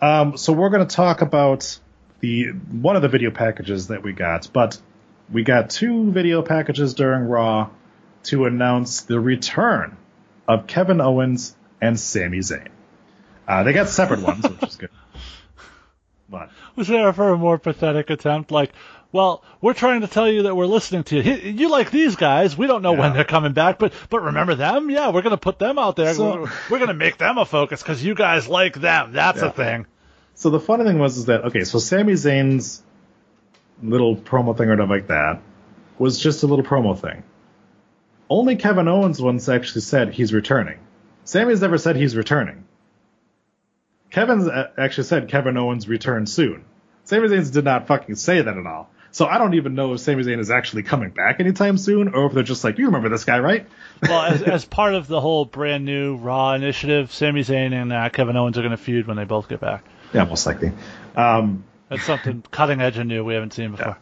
Um, 0.00 0.36
so 0.36 0.52
we're 0.52 0.70
going 0.70 0.86
to 0.86 0.94
talk 0.94 1.22
about 1.22 1.78
the 2.20 2.46
one 2.50 2.96
of 2.96 3.02
the 3.02 3.08
video 3.08 3.30
packages 3.30 3.88
that 3.88 4.02
we 4.02 4.12
got, 4.12 4.48
but 4.52 4.80
we 5.32 5.42
got 5.42 5.70
two 5.70 6.10
video 6.12 6.42
packages 6.42 6.94
during 6.94 7.24
Raw 7.24 7.70
to 8.24 8.44
announce 8.46 9.02
the 9.02 9.18
return 9.20 9.96
of 10.46 10.66
Kevin 10.66 11.00
Owens 11.00 11.56
and 11.80 11.98
Sami 11.98 12.38
Zayn. 12.38 12.68
Uh, 13.46 13.62
they 13.64 13.72
got 13.72 13.88
separate 13.88 14.20
ones, 14.20 14.48
which 14.48 14.62
is 14.62 14.76
good. 14.76 14.90
But 16.30 16.50
Was 16.76 16.88
there 16.88 17.08
ever 17.08 17.30
a 17.30 17.38
more 17.38 17.56
pathetic 17.56 18.10
attempt? 18.10 18.50
Like, 18.50 18.72
well, 19.12 19.42
we're 19.60 19.74
trying 19.74 20.02
to 20.02 20.06
tell 20.06 20.28
you 20.28 20.42
that 20.44 20.54
we're 20.54 20.66
listening 20.66 21.04
to 21.04 21.20
you. 21.20 21.34
You 21.52 21.70
like 21.70 21.90
these 21.90 22.16
guys. 22.16 22.56
We 22.58 22.66
don't 22.66 22.82
know 22.82 22.92
when 22.92 23.14
they're 23.14 23.24
coming 23.24 23.52
back, 23.52 23.78
but 23.78 23.92
but 24.10 24.20
remember 24.22 24.54
them? 24.54 24.90
Yeah, 24.90 25.10
we're 25.10 25.22
gonna 25.22 25.36
put 25.38 25.58
them 25.58 25.78
out 25.78 25.96
there. 25.96 26.14
So- 26.14 26.42
we're, 26.42 26.50
we're 26.70 26.78
gonna 26.78 26.94
make 26.94 27.16
them 27.18 27.38
a 27.38 27.44
focus 27.46 27.82
because 27.82 28.04
you 28.04 28.14
guys 28.14 28.48
like 28.48 28.74
them. 28.74 29.12
That's 29.12 29.40
Yeah. 29.40 29.48
a 29.48 29.52
thing. 29.52 29.86
so 30.34 30.50
the 30.50 30.60
funny 30.60 30.84
thing 30.84 30.98
was 30.98 31.16
is 31.16 31.24
that 31.26 31.44
okay, 31.46 31.64
so 31.64 31.78
Sami 31.78 32.12
Zayn's 32.14 32.82
little 33.82 34.16
promo 34.16 34.56
thing 34.56 34.68
or 34.68 34.72
whatever 34.72 34.94
like 34.94 35.06
that 35.08 35.40
was 35.98 36.18
just 36.18 36.42
a 36.42 36.46
little 36.46 36.64
promo 36.64 36.98
thing. 36.98 37.22
Only 38.30 38.56
Kevin 38.56 38.88
Owens 38.88 39.22
once 39.22 39.48
actually 39.48 39.80
said 39.80 40.12
he's 40.12 40.32
returning. 40.34 40.78
Sami's 41.24 41.60
never 41.60 41.78
said 41.78 41.96
he's 41.96 42.14
returning. 42.14 42.64
Kevin's 44.10 44.46
uh, 44.48 44.70
actually 44.78 45.04
said 45.04 45.28
Kevin 45.28 45.56
Owens 45.56 45.88
returns 45.88 46.32
soon. 46.32 46.64
Sami 47.04 47.28
Zayn's 47.28 47.50
did 47.50 47.64
not 47.64 47.86
fucking 47.86 48.14
say 48.16 48.40
that 48.42 48.56
at 48.56 48.66
all. 48.66 48.90
So 49.10 49.26
I 49.26 49.38
don't 49.38 49.54
even 49.54 49.74
know 49.74 49.94
if 49.94 50.00
Sami 50.00 50.22
Zayn 50.22 50.38
is 50.38 50.50
actually 50.50 50.82
coming 50.82 51.10
back 51.10 51.40
anytime 51.40 51.78
soon, 51.78 52.14
or 52.14 52.26
if 52.26 52.32
they're 52.34 52.42
just 52.42 52.62
like, 52.62 52.78
you 52.78 52.86
remember 52.86 53.08
this 53.08 53.24
guy, 53.24 53.38
right? 53.38 53.66
Well, 54.02 54.22
as, 54.22 54.42
as 54.56 54.64
part 54.64 54.94
of 54.94 55.06
the 55.08 55.20
whole 55.20 55.44
brand 55.44 55.84
new 55.84 56.16
Raw 56.16 56.52
initiative, 56.52 57.12
Sami 57.12 57.40
Zayn 57.42 57.72
and 57.72 57.92
uh, 57.92 58.10
Kevin 58.10 58.36
Owens 58.36 58.58
are 58.58 58.62
gonna 58.62 58.76
feud 58.76 59.06
when 59.06 59.16
they 59.16 59.24
both 59.24 59.48
get 59.48 59.60
back. 59.60 59.84
yeah, 60.12 60.24
most 60.24 60.46
likely. 60.46 60.72
Um, 61.16 61.64
That's 61.88 62.04
something 62.04 62.44
cutting 62.50 62.80
edge 62.80 62.98
and 62.98 63.08
new 63.08 63.24
we 63.24 63.34
haven't 63.34 63.54
seen 63.54 63.70
before. 63.72 63.96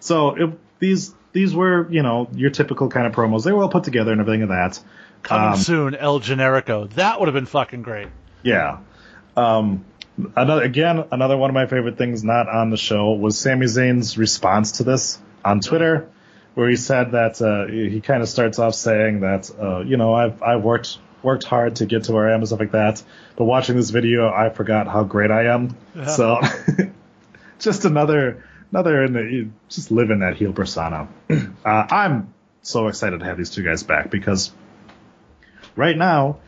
So 0.00 0.34
it, 0.36 0.58
these 0.78 1.14
these 1.32 1.54
were 1.54 1.90
you 1.90 2.02
know 2.02 2.28
your 2.34 2.50
typical 2.50 2.88
kind 2.88 3.06
of 3.06 3.12
promos. 3.14 3.44
They 3.44 3.52
were 3.52 3.62
all 3.62 3.68
put 3.68 3.84
together 3.84 4.12
and 4.12 4.20
everything 4.20 4.42
of 4.42 4.48
that. 4.50 4.78
Coming 5.22 5.52
Um, 5.54 5.56
soon, 5.56 5.94
El 5.94 6.18
Generico. 6.20 6.88
That 6.94 7.18
would 7.20 7.26
have 7.28 7.34
been 7.34 7.46
fucking 7.46 7.82
great. 7.82 8.08
Yeah. 8.42 8.78
Um, 9.36 9.84
another 10.36 10.62
again 10.62 11.04
another 11.10 11.36
one 11.36 11.50
of 11.50 11.54
my 11.54 11.66
favorite 11.66 11.98
things 11.98 12.22
not 12.22 12.48
on 12.48 12.70
the 12.70 12.76
show 12.76 13.12
was 13.12 13.38
Sami 13.38 13.66
Zayn's 13.66 14.18
response 14.18 14.72
to 14.72 14.84
this 14.84 15.18
on 15.44 15.60
Twitter, 15.60 16.08
where 16.54 16.68
he 16.68 16.76
said 16.76 17.12
that 17.12 17.40
uh, 17.40 17.66
he 17.66 18.00
kind 18.00 18.22
of 18.22 18.28
starts 18.28 18.58
off 18.58 18.74
saying 18.74 19.20
that 19.20 19.50
uh, 19.58 19.80
you 19.80 19.96
know 19.96 20.14
I've 20.14 20.42
I've 20.42 20.62
worked 20.62 20.98
worked 21.22 21.44
hard 21.44 21.76
to 21.76 21.86
get 21.86 22.04
to 22.04 22.12
where 22.12 22.28
I 22.28 22.34
am 22.34 22.40
and 22.40 22.48
stuff 22.48 22.60
like 22.60 22.72
that, 22.72 23.02
but 23.36 23.44
watching 23.44 23.76
this 23.76 23.90
video 23.90 24.28
I 24.28 24.50
forgot 24.50 24.88
how 24.88 25.04
great 25.04 25.30
I 25.30 25.46
am. 25.46 25.76
Yeah. 25.94 26.06
So 26.06 26.40
just 27.58 27.84
another 27.84 28.44
another 28.70 29.04
in 29.04 29.12
the, 29.12 29.48
just 29.68 29.90
living 29.90 30.20
that 30.20 30.36
heel 30.36 30.52
persona. 30.52 31.08
uh, 31.30 31.38
I'm 31.64 32.34
so 32.62 32.88
excited 32.88 33.20
to 33.20 33.26
have 33.26 33.36
these 33.36 33.50
two 33.50 33.62
guys 33.62 33.82
back 33.82 34.10
because 34.10 34.52
right 35.76 35.96
now 35.96 36.38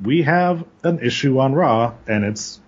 we 0.00 0.22
have 0.22 0.64
an 0.82 1.00
issue 1.00 1.38
on 1.38 1.54
Raw, 1.54 1.94
and 2.06 2.24
it's 2.24 2.60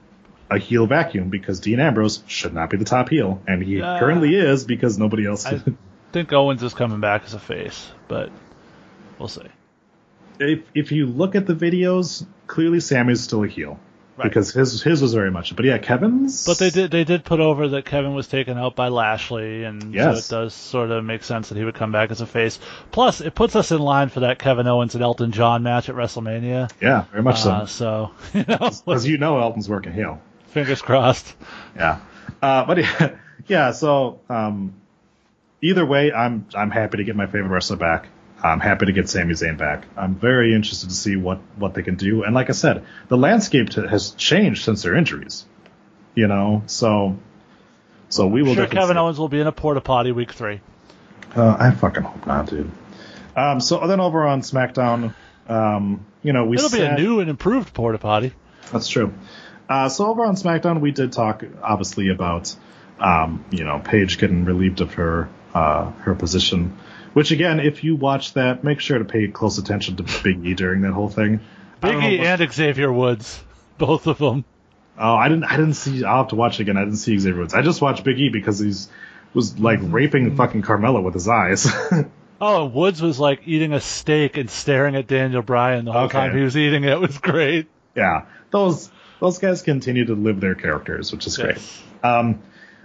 a 0.50 0.58
heel 0.58 0.86
vacuum 0.86 1.28
because 1.28 1.60
Dean 1.60 1.78
Ambrose 1.80 2.22
should 2.26 2.54
not 2.54 2.70
be 2.70 2.76
the 2.76 2.84
top 2.84 3.08
heel, 3.10 3.40
and 3.46 3.62
he 3.62 3.78
Yeah. 3.78 3.98
currently 3.98 4.34
is 4.34 4.64
because 4.64 4.98
nobody 4.98 5.26
else. 5.26 5.44
I 5.46 5.60
think 6.12 6.32
Owens 6.32 6.62
is 6.62 6.74
coming 6.74 7.00
back 7.00 7.24
as 7.24 7.34
a 7.34 7.38
face, 7.38 7.88
but 8.08 8.30
we'll 9.18 9.28
see. 9.28 9.42
if 10.40 10.60
if 10.74 10.92
you 10.92 11.06
look 11.06 11.34
at 11.34 11.46
the 11.46 11.54
videos, 11.54 12.24
clearly 12.46 12.80
Sami's 12.80 13.20
still 13.22 13.44
a 13.44 13.48
heel 13.48 13.78
Right. 14.16 14.24
because 14.28 14.52
his 14.52 14.82
his 14.82 15.00
was 15.00 15.14
very 15.14 15.30
much. 15.30 15.54
But 15.54 15.64
yeah, 15.66 15.78
Kevin's. 15.78 16.44
But 16.44 16.58
they 16.58 16.70
did 16.70 16.90
they 16.90 17.04
did 17.04 17.24
put 17.24 17.38
over 17.38 17.68
that 17.68 17.84
Kevin 17.84 18.14
was 18.14 18.26
taken 18.26 18.58
out 18.58 18.74
by 18.74 18.88
Lashley, 18.88 19.62
and 19.64 19.94
Yes. 19.94 20.24
so 20.26 20.40
it 20.40 20.42
does 20.44 20.54
sort 20.54 20.90
of 20.90 21.04
make 21.04 21.22
sense 21.22 21.50
that 21.50 21.58
he 21.58 21.64
would 21.64 21.74
come 21.76 21.92
back 21.92 22.10
as 22.10 22.20
a 22.20 22.26
face. 22.26 22.58
Plus, 22.90 23.20
it 23.20 23.34
puts 23.36 23.54
us 23.54 23.70
in 23.70 23.78
line 23.78 24.08
for 24.08 24.20
that 24.20 24.40
Kevin 24.40 24.66
Owens 24.66 24.94
and 24.96 25.04
Elton 25.04 25.30
John 25.30 25.62
match 25.62 25.88
at 25.88 25.94
WrestleMania. 25.94 26.68
Yeah, 26.80 27.04
very 27.12 27.22
much 27.22 27.46
Uh, 27.46 27.66
so. 27.66 28.10
so 28.32 28.34
you 28.38 28.44
know, 28.48 28.70
Because 28.84 29.06
you 29.06 29.18
know 29.18 29.38
Elton's 29.40 29.68
working 29.68 29.92
heel. 29.92 30.20
Fingers 30.48 30.82
crossed. 30.82 31.34
Yeah. 31.76 32.00
Uh, 32.42 32.64
but 32.64 32.78
yeah, 32.78 33.16
yeah. 33.46 33.70
So 33.70 34.18
um, 34.28 34.74
either 35.62 35.86
way, 35.86 36.12
I'm 36.12 36.46
I'm 36.52 36.72
happy 36.72 36.96
to 36.96 37.04
get 37.04 37.14
my 37.14 37.26
favorite 37.26 37.50
wrestler 37.50 37.76
back. 37.76 38.08
I'm 38.42 38.58
happy 38.58 38.86
to 38.86 38.92
get 38.92 39.08
Sami 39.08 39.34
Zayn 39.34 39.56
back. 39.58 39.86
I'm 39.96 40.16
very 40.16 40.54
interested 40.54 40.88
to 40.88 40.94
see 40.94 41.14
what 41.14 41.38
what 41.56 41.74
they 41.74 41.84
can 41.84 41.94
do. 41.94 42.24
And 42.24 42.34
like 42.34 42.48
I 42.48 42.52
said, 42.52 42.84
the 43.06 43.16
landscape 43.16 43.70
to, 43.70 43.86
has 43.88 44.10
changed 44.10 44.64
since 44.64 44.82
their 44.82 44.96
injuries. 44.96 45.44
You 46.16 46.26
know, 46.26 46.64
so 46.66 47.16
so 48.08 48.26
we 48.26 48.42
will. 48.42 48.54
sure, 48.54 48.66
Kevin 48.66 48.96
see. 48.96 49.00
Owens 49.00 49.18
will 49.20 49.28
be 49.28 49.40
in 49.40 49.46
a 49.46 49.52
porta 49.52 49.80
potty 49.80 50.10
week 50.10 50.32
three. 50.32 50.60
Uh, 51.36 51.56
I 51.58 51.70
fucking 51.70 52.02
hope 52.02 52.26
not, 52.26 52.46
dude. 52.46 52.70
Um, 53.36 53.60
so 53.60 53.86
then 53.86 54.00
over 54.00 54.26
on 54.26 54.40
SmackDown, 54.40 55.14
um, 55.48 56.04
you 56.22 56.32
know, 56.32 56.44
we 56.44 56.56
It'll 56.56 56.70
be 56.70 56.82
a 56.82 56.96
new 56.96 57.20
and 57.20 57.30
improved 57.30 57.72
porta 57.72 57.98
potty. 57.98 58.32
That's 58.72 58.88
true. 58.88 59.14
Uh, 59.69 59.89
so 59.89 60.07
over 60.07 60.24
on 60.24 60.35
SmackDown, 60.36 60.81
we 60.81 60.90
did 60.93 61.12
talk 61.12 61.45
obviously 61.62 62.09
about 62.09 62.55
um, 62.99 63.45
you 63.51 63.65
know 63.65 63.81
Paige 63.85 64.19
getting 64.19 64.45
relieved 64.45 64.81
of 64.81 64.95
her 64.95 65.28
uh, 65.55 65.90
her 65.90 66.15
position. 66.15 66.78
Which 67.12 67.31
again, 67.32 67.59
if 67.61 67.85
you 67.85 67.97
watch 67.97 68.35
that, 68.35 68.62
make 68.65 68.81
sure 68.81 68.99
to 68.99 69.05
pay 69.05 69.28
close 69.28 69.59
attention 69.59 69.97
to 69.97 70.05
Big 70.23 70.45
E 70.47 70.55
during 70.55 70.82
that 70.82 70.93
whole 70.93 71.09
thing. 71.09 71.40
Biggie 71.82 72.19
what- 72.19 72.40
and 72.40 72.53
Xavier 72.53 72.93
Woods, 72.93 73.43
both 73.78 74.07
of 74.07 74.19
them. 74.19 74.45
oh, 74.99 75.15
I 75.15 75.28
didn't 75.28 75.45
I 75.45 75.57
didn't 75.57 75.74
see. 75.74 76.05
I'll 76.05 76.19
have 76.19 76.28
to 76.28 76.36
watch 76.36 76.59
it 76.59 76.62
again. 76.62 76.77
I 76.77 76.85
didn't 76.85 76.99
see 76.99 77.19
Xavier 77.19 77.40
Woods. 77.40 77.55
I 77.55 77.62
just 77.62 77.81
watched 77.81 78.05
Big 78.05 78.19
E 78.19 78.28
because 78.31 78.59
he's 78.59 78.89
was 79.35 79.59
like 79.59 79.78
raping 79.82 80.35
fucking 80.36 80.62
Carmella 80.62 81.03
with 81.03 81.15
his 81.15 81.28
eyes. 81.28 81.66
Oh, 82.40 82.66
Woods 82.66 83.03
was 83.03 83.19
like 83.19 83.40
eating 83.47 83.73
a 83.73 83.81
steak 83.81 84.36
and 84.36 84.49
staring 84.49 84.95
at 84.95 85.09
Daniel 85.09 85.43
Bryan 85.43 85.85
the 85.86 85.90
whole 85.93 86.03
Okay. 86.03 86.19
time 86.19 86.36
he 86.36 86.43
was 86.45 86.57
eating 86.57 86.85
it. 86.85 86.90
It 86.90 87.01
was 87.01 87.19
great. 87.19 87.66
yeah, 87.97 88.27
those 88.53 88.93
those 89.20 89.39
guys 89.39 89.62
continue 89.62 90.05
to 90.07 90.15
live 90.15 90.40
their 90.40 90.55
characters, 90.55 91.12
which 91.12 91.27
is 91.27 91.36
great. 91.36 91.59
Um, 92.03 92.40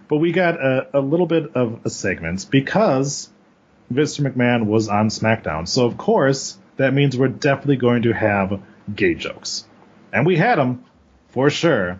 but 0.07 0.17
we 0.17 0.31
got 0.31 0.55
a, 0.55 0.87
a 0.93 0.99
little 0.99 1.27
bit 1.27 1.55
of 1.55 1.85
a 1.85 1.89
segment 1.89 2.47
because 2.49 3.29
Mr. 3.91 4.27
McMahon 4.27 4.65
was 4.65 4.87
on 4.89 5.09
SmackDown. 5.09 5.67
So, 5.67 5.85
of 5.85 5.97
course, 5.97 6.57
that 6.77 6.93
means 6.93 7.17
we're 7.17 7.27
definitely 7.27 7.77
going 7.77 8.03
to 8.03 8.13
have 8.13 8.61
gay 8.93 9.13
jokes. 9.13 9.65
And 10.11 10.25
we 10.25 10.35
had 10.37 10.57
them, 10.57 10.85
for 11.29 11.49
sure, 11.49 11.99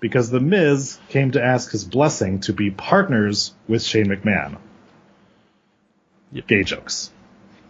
because 0.00 0.30
The 0.30 0.40
Miz 0.40 0.98
came 1.08 1.32
to 1.32 1.42
ask 1.42 1.70
his 1.70 1.84
blessing 1.84 2.40
to 2.40 2.52
be 2.52 2.70
partners 2.70 3.54
with 3.66 3.82
Shane 3.82 4.06
McMahon. 4.06 4.58
Yep. 6.32 6.46
Gay 6.46 6.62
jokes. 6.64 7.10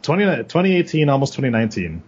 20, 0.02 0.24
2018, 0.24 1.08
almost 1.08 1.34
2019. 1.34 2.02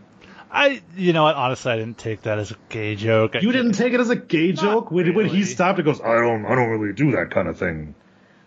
I, 0.51 0.83
you 0.97 1.13
know 1.13 1.25
what? 1.25 1.35
Honestly, 1.35 1.73
I 1.73 1.77
didn't 1.77 1.99
take 1.99 2.23
that 2.23 2.39
as 2.39 2.51
a 2.51 2.57
gay 2.69 2.97
joke. 2.97 3.35
You 3.41 3.53
didn't 3.53 3.73
take 3.73 3.93
it 3.93 4.01
as 4.01 4.11
a 4.11 4.17
gay 4.17 4.53
Not 4.53 4.63
joke 4.63 4.91
when, 4.91 5.15
when 5.15 5.29
he 5.29 5.45
stopped 5.45 5.79
and 5.79 5.87
goes, 5.87 6.01
I 6.01 6.15
don't, 6.15 6.47
I 6.47 6.55
don't 6.55 6.71
really 6.71 6.93
do 6.93 7.13
that 7.13 7.31
kind 7.31 7.49
of 7.49 7.59
thing. 7.59 7.95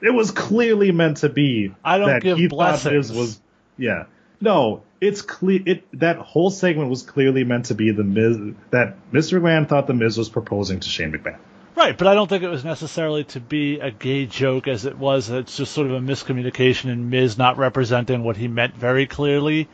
It 0.02 0.12
was 0.12 0.32
clearly 0.32 0.92
meant 0.92 1.18
to 1.18 1.30
be. 1.30 1.76
I 1.84 1.98
don't 1.98 2.08
that 2.08 2.22
give 2.22 2.38
he 2.38 2.48
thought 2.48 2.56
blessings. 2.56 3.12
Was, 3.12 3.42
yeah. 3.78 4.06
No, 4.42 4.84
it's 5.02 5.22
clear. 5.22 5.62
It 5.66 6.00
that 6.00 6.18
whole 6.18 6.50
segment 6.50 6.90
was 6.90 7.04
clearly 7.04 7.44
meant 7.44 7.66
to 7.66 7.76
be 7.76 7.92
the 7.92 8.06
Miz. 8.06 8.38
That 8.72 9.12
Mr. 9.12 9.40
McMahon 9.40 9.68
thought 9.68 9.88
the 9.88 9.94
Miz 9.94 10.18
was 10.18 10.30
proposing 10.30 10.80
to 10.80 10.88
Shane 10.88 11.12
McMahon. 11.12 11.38
Right, 11.76 11.98
but 11.98 12.08
I 12.08 12.14
don't 12.14 12.28
think 12.28 12.44
it 12.44 12.50
was 12.50 12.66
necessarily 12.66 13.24
to 13.26 13.40
be 13.40 13.80
a 13.80 13.90
gay 13.90 14.26
joke 14.26 14.68
as 14.68 14.86
it 14.86 14.98
was. 14.98 15.30
It's 15.30 15.56
just 15.56 15.72
sort 15.72 15.88
of 15.88 15.94
a 15.94 16.00
miscommunication 16.00 16.92
and 16.92 17.10
Miz 17.10 17.38
not 17.38 17.58
representing 17.58 18.24
what 18.24 18.36
he 18.36 18.48
meant 18.50 18.76
very 18.76 19.08
clearly. 19.08 19.70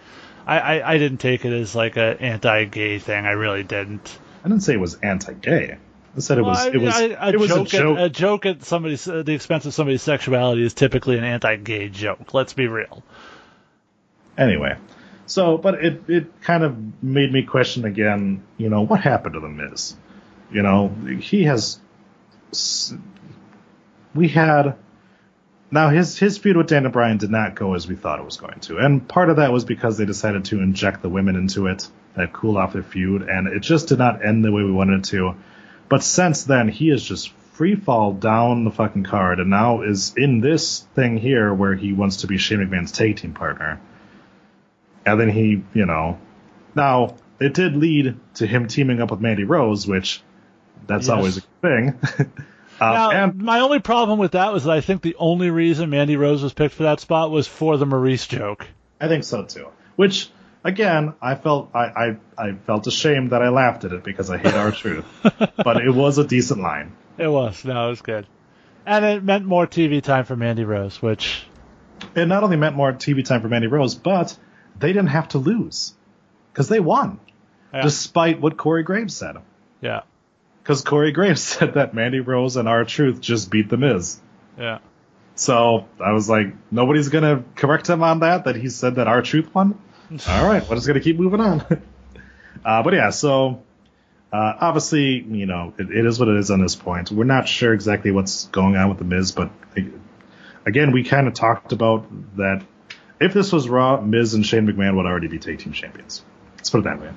I, 0.45 0.59
I, 0.59 0.93
I 0.93 0.97
didn't 0.97 1.17
take 1.19 1.43
it 1.45 1.53
as 1.53 1.75
like 1.75 1.97
a 1.97 2.21
anti-gay 2.21 2.99
thing. 2.99 3.25
I 3.25 3.31
really 3.31 3.63
didn't. 3.63 4.17
I 4.43 4.47
didn't 4.47 4.61
say 4.63 4.73
it 4.73 4.79
was 4.79 4.95
anti-gay. 4.95 5.77
I 6.15 6.19
said 6.19 6.37
it 6.37 6.43
was. 6.43 6.57
Well, 6.57 6.73
it 6.75 6.77
was. 6.81 6.93
I- 6.93 7.29
it 7.29 7.39
was 7.39 7.49
joke 7.49 7.67
a 7.67 7.69
joke. 7.69 7.97
At, 7.97 8.05
a 8.05 8.09
joke 8.09 8.45
at 8.45 8.63
somebody's 8.63 9.07
at 9.07 9.25
the 9.25 9.33
expense 9.33 9.65
of 9.65 9.73
somebody's 9.73 10.01
sexuality 10.03 10.63
is 10.63 10.73
typically 10.73 11.17
an 11.17 11.23
anti-gay 11.23 11.89
joke. 11.89 12.33
Let's 12.33 12.53
be 12.53 12.67
real. 12.67 13.03
Anyway, 14.37 14.77
so 15.25 15.57
but 15.57 15.83
it 15.83 16.03
it 16.09 16.41
kind 16.41 16.63
of 16.63 17.03
made 17.03 17.31
me 17.33 17.43
question 17.43 17.85
again. 17.85 18.43
You 18.57 18.69
know 18.69 18.81
what 18.81 19.01
happened 19.01 19.33
to 19.33 19.39
the 19.39 19.49
Miz? 19.49 19.95
You 20.51 20.61
know 20.61 20.89
he 21.19 21.43
has. 21.45 21.79
We 24.13 24.27
had. 24.29 24.75
Now 25.71 25.89
his 25.89 26.17
his 26.17 26.37
feud 26.37 26.57
with 26.57 26.67
Daniel 26.67 26.91
Bryan 26.91 27.17
did 27.17 27.31
not 27.31 27.55
go 27.55 27.73
as 27.73 27.87
we 27.87 27.95
thought 27.95 28.19
it 28.19 28.25
was 28.25 28.37
going 28.37 28.59
to, 28.61 28.77
and 28.77 29.05
part 29.07 29.29
of 29.29 29.37
that 29.37 29.51
was 29.51 29.65
because 29.65 29.97
they 29.97 30.05
decided 30.05 30.45
to 30.45 30.61
inject 30.61 31.01
the 31.01 31.09
women 31.09 31.35
into 31.35 31.67
it 31.67 31.87
that 32.15 32.31
cooled 32.33 32.57
off 32.57 32.73
their 32.73 32.83
feud, 32.83 33.23
and 33.23 33.47
it 33.47 33.59
just 33.61 33.87
did 33.89 33.97
not 33.97 34.23
end 34.23 34.45
the 34.45 34.51
way 34.51 34.63
we 34.63 34.71
wanted 34.71 34.99
it 34.99 35.03
to. 35.05 35.35
But 35.89 36.03
since 36.03 36.43
then, 36.43 36.69
he 36.69 36.89
has 36.89 37.03
just 37.03 37.29
free 37.53 37.75
fall 37.75 38.13
down 38.13 38.63
the 38.63 38.71
fucking 38.71 39.03
card, 39.03 39.39
and 39.39 39.49
now 39.49 39.81
is 39.81 40.13
in 40.15 40.39
this 40.39 40.81
thing 40.95 41.17
here 41.17 41.53
where 41.53 41.73
he 41.73 41.93
wants 41.93 42.17
to 42.17 42.27
be 42.27 42.37
Shane 42.37 42.59
McMahon's 42.59 42.91
tag 42.91 43.17
team 43.17 43.33
partner. 43.33 43.79
And 45.05 45.19
then 45.19 45.29
he, 45.29 45.63
you 45.73 45.85
know, 45.85 46.19
now 46.73 47.15
it 47.39 47.53
did 47.53 47.75
lead 47.75 48.17
to 48.35 48.47
him 48.47 48.67
teaming 48.67 49.01
up 49.01 49.11
with 49.11 49.19
Mandy 49.19 49.43
Rose, 49.43 49.85
which 49.87 50.21
that's 50.87 51.07
Yes. 51.07 51.15
always 51.15 51.37
a 51.37 51.41
good 51.61 51.61
thing. 51.61 52.33
um, 52.79 52.93
Now, 52.93 53.11
and 53.11 53.41
my 53.41 53.59
only 53.61 53.79
problem 53.79 54.19
with 54.19 54.31
that 54.31 54.51
was 54.53 54.63
that 54.65 54.71
I 54.71 54.81
think 54.81 55.01
the 55.01 55.15
only 55.17 55.49
reason 55.49 55.89
Mandy 55.89 56.17
Rose 56.17 56.43
was 56.43 56.53
picked 56.53 56.75
for 56.75 56.83
that 56.83 56.99
spot 56.99 57.31
was 57.31 57.47
for 57.47 57.77
the 57.77 57.85
Maurice 57.85 58.27
joke. 58.27 58.67
I 58.99 59.07
think 59.07 59.23
so 59.23 59.43
too. 59.43 59.67
Which 59.95 60.29
again, 60.63 61.13
I 61.21 61.35
felt 61.35 61.69
I, 61.73 61.85
I, 61.85 62.17
I 62.37 62.51
felt 62.65 62.87
ashamed 62.87 63.31
that 63.31 63.41
I 63.41 63.49
laughed 63.49 63.83
at 63.85 63.91
it 63.93 64.03
because 64.03 64.29
I 64.29 64.37
hate 64.37 64.53
our 64.53 64.71
truth. 64.73 65.05
but 65.21 65.77
it 65.77 65.91
was 65.91 66.17
a 66.17 66.25
decent 66.25 66.61
line. 66.61 66.93
It 67.17 67.27
was. 67.27 67.63
No, 67.63 67.87
it 67.87 67.89
was 67.91 68.01
good. 68.01 68.27
And 68.85 69.03
it 69.05 69.23
meant 69.23 69.45
more 69.45 69.65
TV 69.65 70.01
time 70.01 70.25
for 70.25 70.35
Mandy 70.35 70.63
Rose, 70.63 71.01
which 71.01 71.43
It 72.15 72.27
not 72.27 72.43
only 72.43 72.57
meant 72.57 72.75
more 72.75 72.91
TV 72.93 73.23
time 73.25 73.41
for 73.41 73.47
Mandy 73.47 73.67
Rose, 73.67 73.95
but 73.95 74.37
they 74.77 74.89
didn't 74.89 75.07
have 75.07 75.29
to 75.29 75.37
lose 75.37 75.93
because 76.51 76.67
they 76.69 76.79
won, 76.79 77.19
yeah, 77.73 77.81
despite 77.81 78.39
what 78.41 78.57
Corey 78.57 78.83
Graves 78.83 79.15
said. 79.15 79.37
yeah, 79.81 80.01
Because 80.65 80.81
Corey 80.81 81.11
Graves 81.11 81.43
said 81.43 81.75
that 81.75 81.93
Mandy 81.93 82.21
Rose 82.21 82.57
and 82.57 82.67
R 82.67 82.85
Truth 82.85 83.21
just 83.21 83.51
beat 83.51 83.69
the 83.69 83.77
Miz. 83.77 84.19
yeah. 84.57 84.79
So 85.37 85.85
I 86.03 86.13
was 86.13 86.29
like, 86.29 86.47
nobody's 86.71 87.09
gonna 87.09 87.43
correct 87.55 87.89
him 87.89 88.01
on 88.01 88.21
that. 88.21 88.45
That 88.45 88.55
he 88.55 88.69
said 88.69 88.95
that 88.95 89.07
R 89.07 89.21
Truth 89.21 89.53
won. 89.53 89.77
All 90.27 90.47
right, 90.47 90.67
we're 90.67 90.75
just 90.75 90.87
gonna 90.87 91.01
keep 91.01 91.19
moving 91.19 91.39
on. 91.41 91.61
uh, 92.65 92.83
but 92.83 92.93
yeah, 92.93 93.09
so 93.09 93.61
uh, 94.33 94.53
obviously, 94.59 95.21
you 95.21 95.45
know, 95.45 95.73
it, 95.77 95.91
it 95.91 96.05
is 96.05 96.19
what 96.19 96.29
it 96.29 96.37
is 96.37 96.49
on 96.49 96.61
this 96.61 96.75
point. 96.75 97.11
We're 97.11 97.25
not 97.25 97.47
sure 97.47 97.73
exactly 97.73 98.11
what's 98.11 98.45
going 98.45 98.75
on 98.75 98.89
with 98.89 98.97
the 98.97 99.03
Miz, 99.03 99.33
but 99.33 99.51
uh, 99.77 99.81
again, 100.65 100.91
we 100.93 101.03
kind 101.03 101.27
of 101.27 101.33
talked 101.33 101.73
about 101.73 102.07
that. 102.37 102.63
If 103.19 103.33
this 103.33 103.51
was 103.51 103.69
Raw, 103.69 104.01
Miz 104.01 104.33
and 104.33 104.45
Shane 104.45 104.65
McMahon 104.65 104.95
would 104.95 105.05
already 105.05 105.27
be 105.27 105.37
tag 105.37 105.59
team 105.59 105.73
champions. 105.73 106.23
Let's 106.57 106.69
put 106.69 106.79
it 106.79 106.83
that 106.85 107.01
way. 107.01 107.11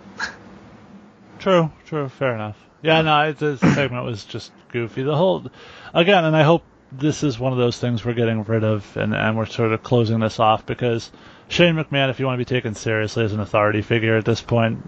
True, 1.39 1.71
true, 1.87 2.09
fair 2.09 2.35
enough. 2.35 2.57
Yeah, 2.83 3.03
no, 3.03 3.33
this 3.33 3.61
segment 3.61 4.05
was 4.05 4.25
just 4.25 4.53
goofy. 4.71 5.03
The 5.03 5.17
whole, 5.17 5.51
again, 5.93 6.25
and 6.25 6.37
I 6.37 6.43
hope 6.45 6.63
this 6.93 7.23
is 7.23 7.39
one 7.39 7.53
of 7.53 7.59
those 7.59 7.79
things 7.79 8.05
we're 8.05 8.15
getting 8.15 8.45
rid 8.45 8.65
of, 8.65 8.97
and, 8.97 9.15
and 9.15 9.37
we're 9.37 9.47
sort 9.47 9.73
of 9.73 9.83
closing 9.83 10.21
this 10.21 10.39
off 10.39 10.65
because 10.65 11.11
Shane 11.49 11.75
McMahon, 11.75 12.11
if 12.11 12.21
you 12.21 12.27
want 12.27 12.39
to 12.39 12.45
be 12.45 12.57
taken 12.57 12.75
seriously 12.75 13.25
as 13.25 13.33
an 13.33 13.41
authority 13.41 13.83
figure 13.83 14.17
at 14.17 14.25
this 14.25 14.41
point, 14.41 14.83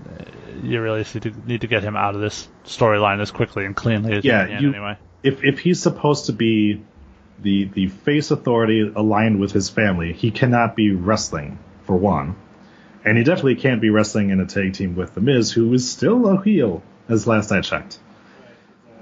you 0.63 0.81
really 0.81 1.05
need 1.15 1.23
to 1.23 1.33
need 1.47 1.61
to 1.63 1.67
get 1.67 1.83
him 1.83 1.97
out 1.97 2.15
of 2.15 2.21
this 2.21 2.49
storyline 2.65 3.21
as 3.21 3.31
quickly 3.31 3.65
and 3.65 3.75
cleanly 3.75 4.17
as 4.17 4.25
Yeah, 4.25 4.43
you 4.45 4.57
can. 4.57 4.75
anyway, 4.75 4.99
if 5.23 5.43
if 5.43 5.59
he's 5.59 5.81
supposed 5.81 6.27
to 6.27 6.33
be 6.33 6.83
the 7.41 7.65
the 7.65 7.89
face 7.89 8.31
authority 8.31 8.93
aligned 8.95 9.41
with 9.41 9.53
his 9.53 9.69
family, 9.71 10.13
he 10.13 10.31
cannot 10.31 10.77
be 10.77 10.93
wrestling 10.93 11.59
for 11.85 11.97
one, 11.97 12.37
and 13.05 13.17
he 13.19 13.25
definitely 13.25 13.57
can't 13.57 13.81
be 13.81 13.91
wrestling 13.91 14.31
in 14.31 14.41
a 14.41 14.47
tag 14.47 14.75
team 14.75 14.97
with 14.97 15.15
the 15.15 15.21
Miz, 15.21 15.51
who 15.51 15.73
is 15.73 15.91
still 15.91 16.27
a 16.27 16.43
heel 16.43 16.83
as 17.11 17.27
last 17.27 17.53
I 17.53 17.61
checked. 17.61 17.99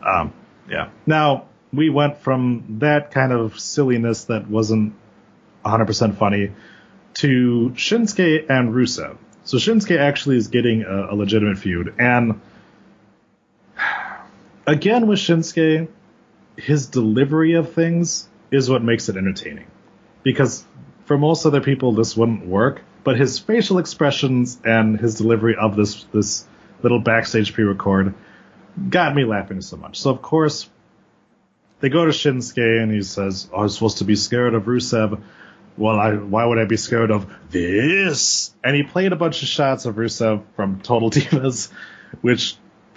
Um, 0.03 0.33
yeah. 0.69 0.91
Now 1.07 1.47
we 1.73 1.91
went 1.91 2.19
from 2.19 2.79
that 2.81 3.11
kind 3.11 3.33
of 3.33 3.59
silliness 3.61 4.25
that 4.25 4.49
wasn't 4.49 4.95
100% 5.65 6.17
funny 6.17 6.53
to 7.15 7.73
Shinsuke 7.75 8.49
and 8.49 8.71
Rusev. 8.75 9.17
So 9.45 9.57
Shinsuke 9.57 9.99
actually 9.99 10.37
is 10.37 10.49
getting 10.49 10.83
a, 10.83 11.13
a 11.13 11.15
legitimate 11.15 11.59
feud, 11.59 11.95
and 11.99 12.41
again 14.67 15.07
with 15.07 15.19
Shinsuke, 15.19 15.89
his 16.57 16.87
delivery 16.87 17.55
of 17.55 17.73
things 17.73 18.29
is 18.51 18.69
what 18.69 18.83
makes 18.83 19.09
it 19.09 19.17
entertaining. 19.17 19.67
Because 20.23 20.65
for 21.07 21.17
most 21.17 21.47
other 21.47 21.61
people, 21.61 21.93
this 21.93 22.17
wouldn't 22.17 22.47
work, 22.47 22.83
but 23.05 23.17
his 23.17 23.39
facial 23.39 23.79
expressions 23.79 24.59
and 24.65 25.01
his 25.01 25.15
delivery 25.15 25.57
of 25.57 25.77
this 25.77 26.05
this 26.13 26.47
little 26.83 27.01
backstage 27.01 27.53
pre-record 27.53 28.15
got 28.89 29.15
me 29.15 29.25
laughing 29.25 29.61
so 29.61 29.77
much. 29.77 30.01
So 30.01 30.11
of 30.11 30.23
course, 30.23 30.69
they 31.81 31.89
go 31.89 32.05
to 32.05 32.11
Shinsuke 32.11 32.83
and 32.83 32.93
he 32.93 33.03
says, 33.03 33.49
"Oh, 33.53 33.63
I'm 33.63 33.69
supposed 33.69 33.99
to 33.99 34.05
be 34.05 34.17
scared 34.17 34.55
of 34.55 34.65
Rusev." 34.65 35.21
Well, 35.77 35.99
I, 35.99 36.15
why 36.15 36.45
would 36.45 36.59
I 36.59 36.65
be 36.65 36.77
scared 36.77 37.13
of 37.13 37.33
this? 37.51 38.53
And 38.65 38.75
he 38.75 38.83
played 38.83 39.13
a 39.13 39.17
bunch 39.17 39.43
of 39.43 39.49
shots 39.49 39.87
of 39.87 39.95
Rusev 39.95 40.43
from 40.57 40.81
Total 40.81 41.09
Divas, 41.11 41.71
which 42.21 42.57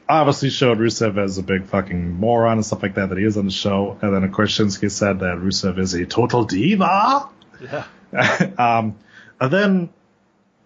obviously 0.10 0.50
showed 0.50 0.80
Rusev 0.80 1.18
as 1.18 1.38
a 1.38 1.44
big 1.44 1.68
fucking 1.68 2.12
moron 2.14 2.54
and 2.54 2.66
stuff 2.66 2.82
like 2.82 2.96
that 2.96 3.10
that 3.10 3.18
he 3.20 3.24
is 3.24 3.38
on 3.38 3.46
the 3.46 3.52
show. 3.52 3.98
And 4.02 4.16
then 4.16 4.24
of 4.24 4.32
course 4.32 4.58
Shinsuke 4.58 4.90
said 4.90 5.20
that 5.20 5.38
Rusev 5.38 5.78
is 5.78 5.94
a 5.94 6.06
total 6.06 6.46
diva. 6.46 7.30
yeah, 7.62 7.86
um, 8.58 8.98
and 9.40 9.54
then 9.54 9.90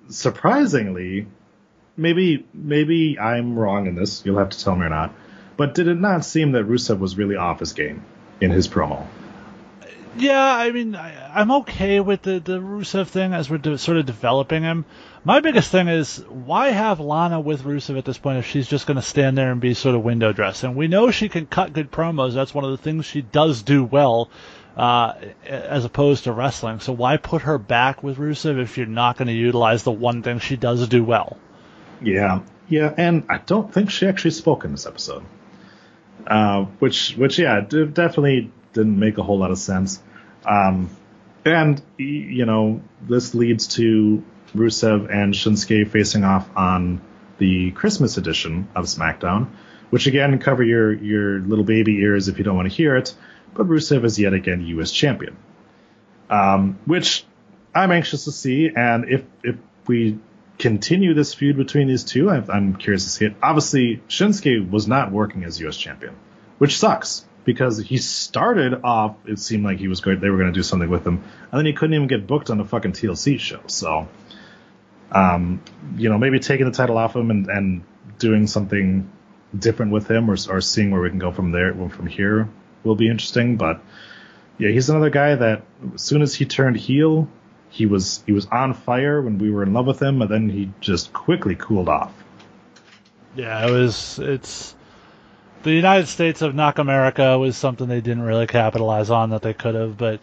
surprisingly, 0.10 1.28
maybe 1.98 2.46
maybe 2.54 3.20
I'm 3.20 3.58
wrong 3.58 3.88
in 3.88 3.96
this. 3.96 4.26
You'll 4.26 4.40
have 4.40 4.50
to 4.50 4.64
tell 4.64 4.76
me 4.76 4.86
or 4.86 4.90
not. 4.90 5.14
But 5.58 5.74
did 5.74 5.88
it 5.88 6.00
not 6.00 6.26
seem 6.26 6.52
that 6.54 6.68
Rusev 6.68 7.00
was 7.00 7.18
really 7.18 7.36
off 7.36 7.60
his 7.60 7.74
game 7.74 8.04
in 8.42 8.52
his 8.52 8.68
promo? 8.68 9.08
Yeah, 10.18 10.42
I 10.42 10.72
mean, 10.72 10.96
I, 10.96 11.42
I'm 11.42 11.52
okay 11.52 12.00
with 12.00 12.22
the, 12.22 12.40
the 12.40 12.60
Rusev 12.60 13.08
thing 13.08 13.34
as 13.34 13.50
we're 13.50 13.58
de- 13.58 13.78
sort 13.78 13.98
of 13.98 14.06
developing 14.06 14.64
him. 14.64 14.86
My 15.26 15.42
biggest 15.42 15.72
thing 15.72 15.90
is 15.90 16.24
why 16.30 16.70
have 16.70 17.02
Lana 17.02 17.40
with 17.42 17.64
Rusev 17.64 17.98
at 17.98 18.06
this 18.06 18.18
point 18.18 18.38
if 18.38 18.46
she's 18.46 18.68
just 18.68 18.88
going 18.88 18.96
to 18.96 19.02
stand 19.02 19.38
there 19.38 19.52
and 19.52 19.60
be 19.60 19.74
sort 19.74 19.96
of 19.96 20.04
window 20.04 20.32
dressing? 20.32 20.76
We 20.76 20.88
know 20.88 21.12
she 21.12 21.28
can 21.28 21.48
cut 21.48 21.74
good 21.74 21.92
promos. 21.92 22.34
That's 22.34 22.54
one 22.54 22.64
of 22.64 22.72
the 22.72 22.78
things 22.78 23.06
she 23.06 23.24
does 23.24 23.62
do 23.62 23.84
well, 23.84 24.30
uh, 24.78 25.16
as 25.46 25.84
opposed 25.84 26.26
to 26.26 26.32
wrestling. 26.32 26.80
So 26.80 26.94
why 26.94 27.18
put 27.18 27.42
her 27.42 27.58
back 27.58 28.02
with 28.02 28.18
Rusev 28.18 28.62
if 28.62 28.78
you're 28.78 28.88
not 28.88 29.18
going 29.18 29.28
to 29.28 29.34
utilize 29.34 29.84
the 29.84 29.92
one 29.92 30.24
thing 30.24 30.40
she 30.40 30.56
does 30.56 30.88
do 30.88 31.04
well? 31.04 31.38
Yeah, 32.02 32.42
yeah, 32.68 32.94
and 32.98 33.26
I 33.30 33.38
don't 33.38 33.74
think 33.74 33.90
she 33.90 34.08
actually 34.08 34.32
spoke 34.32 34.66
in 34.66 34.72
this 34.72 34.86
episode. 34.86 35.24
Uh, 36.26 36.66
which, 36.80 37.14
which, 37.16 37.38
yeah, 37.38 37.62
definitely 37.62 38.52
didn't 38.74 38.98
make 38.98 39.18
a 39.18 39.24
whole 39.24 39.38
lot 39.38 39.52
of 39.52 39.58
sense. 39.58 40.02
Um, 40.44 40.90
and 41.46 41.82
you 41.98 42.46
know, 42.46 42.82
this 43.08 43.36
leads 43.36 43.68
to 43.76 44.24
Rusev 44.56 45.12
and 45.14 45.34
Shinsuke 45.34 45.90
facing 45.90 46.24
off 46.24 46.50
on 46.56 47.02
the 47.38 47.72
Christmas 47.72 48.18
edition 48.18 48.68
of 48.76 48.86
SmackDown, 48.86 49.48
which 49.90 50.08
again 50.08 50.38
cover 50.40 50.64
your 50.64 50.94
your 50.94 51.40
little 51.42 51.66
baby 51.66 51.98
ears 51.98 52.28
if 52.28 52.38
you 52.38 52.44
don't 52.44 52.56
want 52.56 52.70
to 52.70 52.76
hear 52.76 52.96
it. 52.96 53.14
But 53.54 53.68
Rusev 53.68 54.04
is 54.04 54.20
yet 54.20 54.34
again 54.34 54.66
U.S. 54.68 54.92
champion, 54.92 55.38
um, 56.30 56.80
which 56.86 57.26
I'm 57.74 57.92
anxious 57.92 58.26
to 58.26 58.32
see. 58.32 58.72
And 58.76 59.08
if 59.10 59.24
if 59.44 59.56
we 59.88 60.18
continue 60.58 61.14
this 61.14 61.34
feud 61.34 61.58
between 61.58 61.88
these 61.88 62.04
two, 62.04 62.30
I, 62.30 62.44
I'm 62.50 62.76
curious 62.76 63.04
to 63.04 63.10
see 63.10 63.26
it. 63.26 63.36
Obviously, 63.42 64.02
Shinsuke 64.08 64.70
was 64.70 64.88
not 64.88 65.12
working 65.12 65.44
as 65.44 65.60
U.S. 65.62 65.78
champion, 65.78 66.16
which 66.58 66.78
sucks 66.78 67.26
because 67.44 67.80
he 67.80 67.98
started 67.98 68.82
off. 68.84 69.16
It 69.26 69.40
seemed 69.40 69.64
like 69.64 69.78
he 69.78 69.88
was 69.88 70.02
going. 70.02 70.20
They 70.20 70.30
were 70.30 70.38
going 70.38 70.52
to 70.52 70.58
do 70.58 70.64
something 70.64 70.90
with 70.90 71.06
him, 71.06 71.24
and 71.52 71.60
then 71.60 71.66
he 71.66 71.74
couldn't 71.74 71.94
even 71.94 72.08
get 72.08 72.28
booked 72.28 72.50
on 72.50 72.60
a 72.60 72.66
fucking 72.66 72.94
TLC 72.94 73.40
show. 73.40 73.62
So, 73.68 74.08
um, 75.12 75.62
you 75.98 76.10
know, 76.10 76.18
maybe 76.18 76.40
taking 76.40 76.66
the 76.66 76.72
title 76.72 76.98
off 76.98 77.16
him 77.16 77.32
and, 77.32 77.48
and 77.48 77.84
doing 78.18 78.48
something 78.48 79.10
different 79.58 79.92
with 79.92 80.10
him, 80.10 80.30
or 80.30 80.38
or 80.50 80.62
seeing 80.62 80.92
where 80.92 81.02
we 81.02 81.10
can 81.10 81.20
go 81.20 81.32
from 81.32 81.52
there 81.52 81.74
from 81.90 82.08
here 82.08 82.50
will 82.84 82.96
be 82.96 83.10
interesting. 83.10 83.58
But 83.58 83.82
yeah, 84.58 84.70
he's 84.70 84.90
another 84.90 85.10
guy 85.10 85.36
that 85.36 85.64
as 85.94 86.02
soon 86.02 86.22
as 86.22 86.34
he 86.36 86.46
turned 86.46 86.78
heel, 86.78 87.28
he 87.76 87.86
was 87.86 88.24
he 88.26 88.32
was 88.32 88.46
on 88.48 88.74
fire 88.74 89.22
when 89.22 89.38
we 89.38 89.52
were 89.52 89.62
in 89.62 89.74
love 89.74 89.86
with 89.86 90.02
him, 90.02 90.22
and 90.22 90.32
then 90.32 90.50
he 90.50 90.72
just 90.80 91.12
quickly 91.12 91.56
cooled 91.56 91.90
off. 91.90 92.14
Yeah, 93.36 93.68
it 93.68 93.72
was. 93.72 94.18
It's 94.18 94.74
the 95.64 95.74
United 95.74 96.08
States 96.08 96.42
of 96.42 96.56
Knock 96.56 96.80
America 96.80 97.38
was 97.38 97.58
something 97.58 97.88
they 97.88 98.00
didn't 98.00 98.24
really 98.24 98.48
capitalize 98.48 99.10
on 99.10 99.32
that 99.32 99.42
they 99.42 99.54
could 99.54 99.76
have, 99.76 99.98
but 99.98 100.22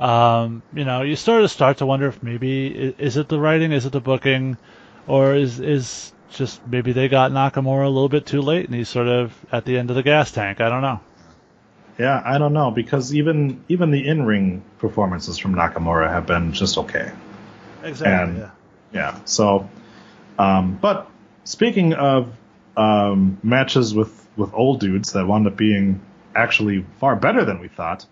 um, 0.00 0.62
you 0.72 0.86
know, 0.86 1.02
you 1.02 1.14
sort 1.16 1.44
of 1.44 1.50
start 1.50 1.78
to 1.78 1.86
wonder 1.86 2.06
if 2.06 2.22
maybe 2.22 2.94
is 2.98 3.18
it 3.18 3.28
the 3.28 3.38
writing, 3.38 3.72
is 3.72 3.84
it 3.84 3.92
the 3.92 4.00
booking, 4.00 4.56
or 5.06 5.34
is 5.34 5.60
is 5.60 6.12
just 6.30 6.66
maybe 6.66 6.92
they 6.92 7.08
got 7.08 7.32
Nakamura 7.32 7.84
a 7.84 7.88
little 7.88 8.08
bit 8.08 8.24
too 8.24 8.40
late 8.40 8.64
and 8.64 8.74
he's 8.74 8.88
sort 8.88 9.08
of 9.08 9.32
at 9.52 9.66
the 9.66 9.76
end 9.76 9.90
of 9.90 9.96
the 9.96 10.02
gas 10.02 10.32
tank. 10.32 10.62
I 10.62 10.70
don't 10.70 10.82
know. 10.82 11.00
Yeah, 11.98 12.20
I 12.24 12.38
don't 12.38 12.52
know 12.52 12.70
because 12.70 13.14
even 13.14 13.64
even 13.68 13.90
the 13.90 14.06
in 14.06 14.24
ring 14.24 14.64
performances 14.78 15.38
from 15.38 15.54
Nakamura 15.54 16.10
have 16.10 16.26
been 16.26 16.52
just 16.52 16.76
okay. 16.78 17.12
Exactly. 17.82 18.12
And- 18.12 18.38
yeah. 18.38 18.50
Yeah. 18.92 19.18
So, 19.24 19.68
um, 20.38 20.78
but 20.80 21.10
speaking 21.44 21.94
of 21.94 22.32
um, 22.76 23.38
matches 23.42 23.94
with 23.94 24.26
with 24.36 24.54
old 24.54 24.80
dudes 24.80 25.12
that 25.12 25.26
wound 25.26 25.46
up 25.46 25.56
being 25.56 26.00
actually 26.34 26.84
far 26.98 27.16
better 27.16 27.44
than 27.44 27.60
we 27.60 27.68
thought, 27.68 28.06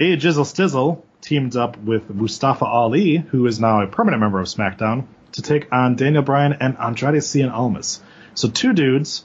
A 0.00 0.16
Jizzle 0.16 0.44
Stizzle 0.44 1.02
teamed 1.20 1.56
up 1.56 1.78
with 1.78 2.10
Mustafa 2.10 2.64
Ali, 2.66 3.16
who 3.16 3.46
is 3.46 3.58
now 3.60 3.80
a 3.82 3.86
permanent 3.86 4.20
member 4.20 4.40
of 4.40 4.46
SmackDown, 4.46 5.06
to 5.32 5.42
take 5.42 5.72
on 5.72 5.96
Daniel 5.96 6.22
Bryan 6.22 6.54
and 6.60 6.76
Andrade 6.78 7.22
Cien 7.22 7.50
Almas. 7.50 8.02
So 8.34 8.48
two 8.48 8.72
dudes 8.74 9.24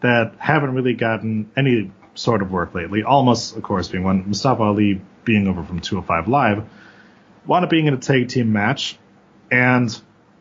that 0.00 0.34
haven't 0.38 0.74
really 0.74 0.94
gotten 0.94 1.50
any 1.56 1.92
sort 2.16 2.42
of 2.42 2.50
work 2.50 2.74
lately. 2.74 3.02
Almas, 3.02 3.52
of 3.52 3.62
course, 3.62 3.88
being 3.88 4.04
one. 4.04 4.26
Mustafa 4.26 4.62
Ali 4.62 5.00
being 5.24 5.46
over 5.46 5.62
from 5.62 5.80
205 5.80 6.28
Live. 6.28 6.64
Wound 7.46 7.64
up 7.64 7.70
being 7.70 7.86
in 7.86 7.94
a 7.94 7.98
tag 7.98 8.28
team 8.28 8.52
match, 8.52 8.98
and 9.50 9.96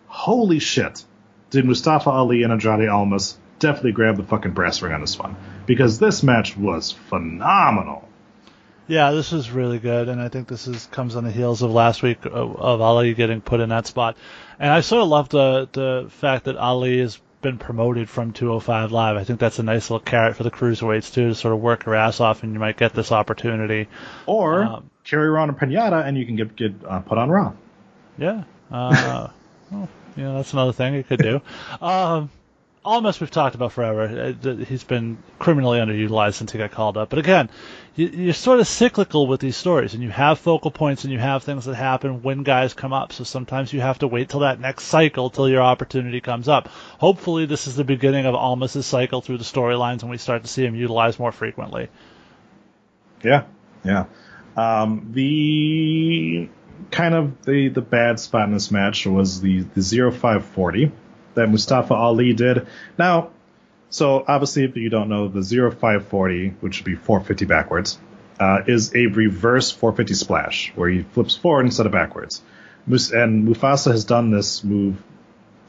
holy 0.08 0.60
shit, 0.60 1.06
did 1.52 1.66
Mustafa 1.66 2.10
Ali 2.10 2.44
and 2.44 2.52
Andrade 2.52 2.90
Almas 2.90 3.38
definitely 3.60 3.92
grab 3.92 4.18
the 4.18 4.24
fucking 4.24 4.52
brass 4.52 4.82
ring 4.82 4.94
on 4.94 5.02
this 5.02 5.18
one 5.18 5.36
because 5.66 6.00
this 6.00 6.24
match 6.24 6.58
was 6.58 6.92
phenomenal. 6.92 8.08
Yeah, 8.88 9.12
this 9.12 9.32
was 9.32 9.50
really 9.50 9.80
good, 9.80 10.10
and 10.10 10.22
I 10.22 10.30
think 10.30 10.48
this 10.48 10.68
is 10.68 10.86
comes 10.88 11.16
on 11.16 11.24
the 11.24 11.32
heels 11.32 11.64
of 11.64 11.72
last 11.72 12.04
week 12.04 12.26
of, 12.26 12.56
of 12.56 12.82
Ali 12.82 13.14
getting 13.16 13.42
put 13.42 13.60
in 13.60 13.70
that 13.70 13.88
spot. 13.88 14.16
And 14.60 14.72
I 14.72 14.82
sort 14.82 15.02
of 15.02 15.08
love 15.10 15.30
the 15.30 15.68
the 15.72 16.08
fact 16.10 16.46
that 16.46 16.56
Ali 16.56 17.00
has 17.00 17.20
been 17.42 17.58
promoted 17.58 18.10
from 18.10 18.34
205 18.34 18.92
Live. 18.92 19.18
I 19.18 19.24
think 19.24 19.40
that's 19.40 19.60
a 19.60 19.64
nice 19.64 19.90
little 19.90 20.04
carrot 20.04 20.36
for 20.36 20.44
the 20.44 20.52
cruiserweights 20.52 21.14
too, 21.14 21.30
to 21.30 21.36
sort 21.36 21.54
of 21.54 21.62
work 21.62 21.86
your 21.86 21.96
ass 21.96 22.20
off, 22.20 22.44
and 22.44 22.54
you 22.54 22.60
might 22.60 22.78
get 22.78 22.94
this 22.94 23.12
opportunity. 23.12 23.88
Or 24.26 24.64
Um, 24.64 24.90
carry 25.04 25.28
around 25.28 25.52
a 25.52 25.54
pinata 25.54 26.06
and 26.06 26.18
you 26.18 26.26
can 26.26 26.36
get 26.36 26.56
get 26.56 26.74
uh, 26.88 27.00
put 27.00 27.18
on 27.18 27.30
Raw. 27.30 27.54
Yeah. 28.18 28.44
Uh, 28.72 29.30
well, 29.72 29.90
know, 30.18 30.36
that's 30.36 30.54
another 30.54 30.74
thing 30.74 30.96
you 30.96 31.04
could 31.04 31.20
do. 31.20 31.42
Um, 31.82 32.30
Almas 32.86 33.20
we've 33.20 33.32
talked 33.32 33.56
about 33.56 33.72
forever. 33.72 34.36
Uh, 34.44 34.56
He's 34.58 34.84
been 34.84 35.18
criminally 35.40 35.80
underutilized 35.80 36.36
since 36.36 36.52
he 36.52 36.60
got 36.60 36.72
called 36.72 36.98
up. 36.98 37.10
But 37.10 37.18
again, 37.18 37.50
you, 37.96 38.08
you're 38.08 38.34
sort 38.34 38.60
of 38.60 38.68
cyclical 38.68 39.26
with 39.26 39.40
these 39.40 39.58
stories, 39.58 39.96
and 39.96 40.04
you 40.04 40.12
have 40.12 40.38
focal 40.38 40.70
points, 40.70 41.04
and 41.04 41.12
you 41.12 41.18
have 41.18 41.44
things 41.44 41.66
that 41.66 41.76
happen 41.76 42.22
when 42.22 42.44
guys 42.44 42.76
come 42.76 42.94
up. 42.94 43.12
So 43.12 43.24
sometimes 43.24 43.74
you 43.74 43.82
have 43.82 44.00
to 44.00 44.08
wait 44.08 44.30
till 44.30 44.42
that 44.42 44.60
next 44.60 44.84
cycle 44.84 45.32
till 45.32 45.50
your 45.50 45.64
opportunity 45.64 46.22
comes 46.22 46.48
up. 46.48 46.68
Hopefully, 47.00 47.48
this 47.48 47.66
is 47.66 47.76
the 47.76 47.84
beginning 47.84 48.28
of 48.28 48.36
Almas's 48.36 48.86
cycle 48.86 49.22
through 49.22 49.40
the 49.40 49.44
storylines, 49.44 50.02
and 50.02 50.12
we 50.12 50.18
start 50.18 50.44
to 50.44 50.48
see 50.48 50.64
him 50.64 50.76
utilized 50.76 51.18
more 51.20 51.32
frequently. 51.32 51.90
Yeah, 53.24 53.46
yeah. 53.84 54.06
Um, 54.56 55.10
the 55.12 56.50
kind 56.92 57.16
of 57.16 57.44
the 57.46 57.70
the 57.70 57.82
bad 57.82 58.20
spot 58.20 58.48
in 58.48 58.54
this 58.54 58.70
match 58.70 59.08
was 59.08 59.42
the 59.42 59.62
the 59.62 59.82
zero 59.82 60.12
five 60.12 60.46
forty 60.46 60.92
that 61.36 61.48
Mustafa 61.50 61.94
Ali 61.94 62.34
did. 62.34 62.68
Now, 62.98 63.30
so 63.90 64.26
obviously, 64.28 64.64
if 64.66 64.76
you 64.76 64.90
don't 64.90 65.10
know, 65.10 65.28
the 65.28 65.44
zero 65.44 65.72
five 65.72 66.08
forty, 66.08 66.50
which 66.60 66.80
would 66.80 66.86
be 66.86 66.96
four 66.96 67.22
fifty 67.22 67.46
backwards, 67.46 68.00
uh, 68.40 68.62
is 68.68 68.94
a 68.96 69.06
reverse 69.06 69.72
four 69.72 69.94
fifty 69.94 70.14
splash 70.14 70.74
where 70.76 70.90
he 70.90 71.04
flips 71.04 71.36
forward 71.36 71.66
instead 71.66 71.86
of 71.86 71.92
backwards. 71.92 72.42
And 72.88 73.48
Mufasa 73.48 73.92
has 73.92 74.06
done 74.06 74.32
this 74.32 74.64
move 74.64 75.02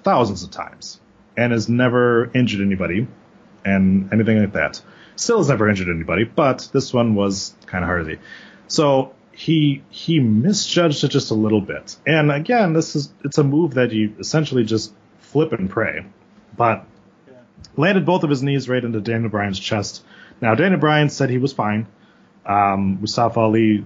thousands 0.02 0.43
of 0.43 0.51
times 0.51 1.01
and 1.36 1.52
has 1.52 1.68
never 1.68 2.30
injured 2.34 2.60
anybody 2.60 3.06
and 3.64 4.12
anything 4.12 4.38
like 4.40 4.52
that. 4.52 4.82
Still 5.16 5.38
has 5.38 5.48
never 5.48 5.68
injured 5.68 5.88
anybody, 5.88 6.24
but 6.24 6.68
this 6.72 6.93
one 6.93 7.14
was 7.14 7.55
kind 7.66 7.84
of 7.84 7.88
hardy. 7.88 8.18
So 8.68 9.14
he 9.32 9.82
he 9.90 10.20
misjudged 10.20 11.05
it 11.05 11.09
just 11.09 11.30
a 11.30 11.34
little 11.34 11.60
bit. 11.60 11.97
And 12.06 12.30
again, 12.30 12.72
this 12.72 12.97
is 12.97 13.12
it's 13.24 13.38
a 13.38 13.44
move 13.44 13.74
that 13.74 13.93
you 13.93 14.14
essentially 14.18 14.64
just 14.64 14.93
flip 15.36 15.52
and 15.52 15.68
pray. 15.68 16.06
But 16.56 16.86
landed 17.76 18.06
both 18.06 18.24
of 18.24 18.30
his 18.30 18.42
knees 18.42 18.70
right 18.70 18.82
into 18.82 19.02
Daniel 19.02 19.28
Bryan's 19.28 19.60
chest. 19.60 20.02
Now 20.40 20.54
Daniel 20.54 20.80
Bryan 20.80 21.10
said 21.10 21.28
he 21.28 21.36
was 21.36 21.52
fine. 21.52 21.86
Um, 22.46 23.02
Mustafa 23.02 23.40
Ali 23.40 23.84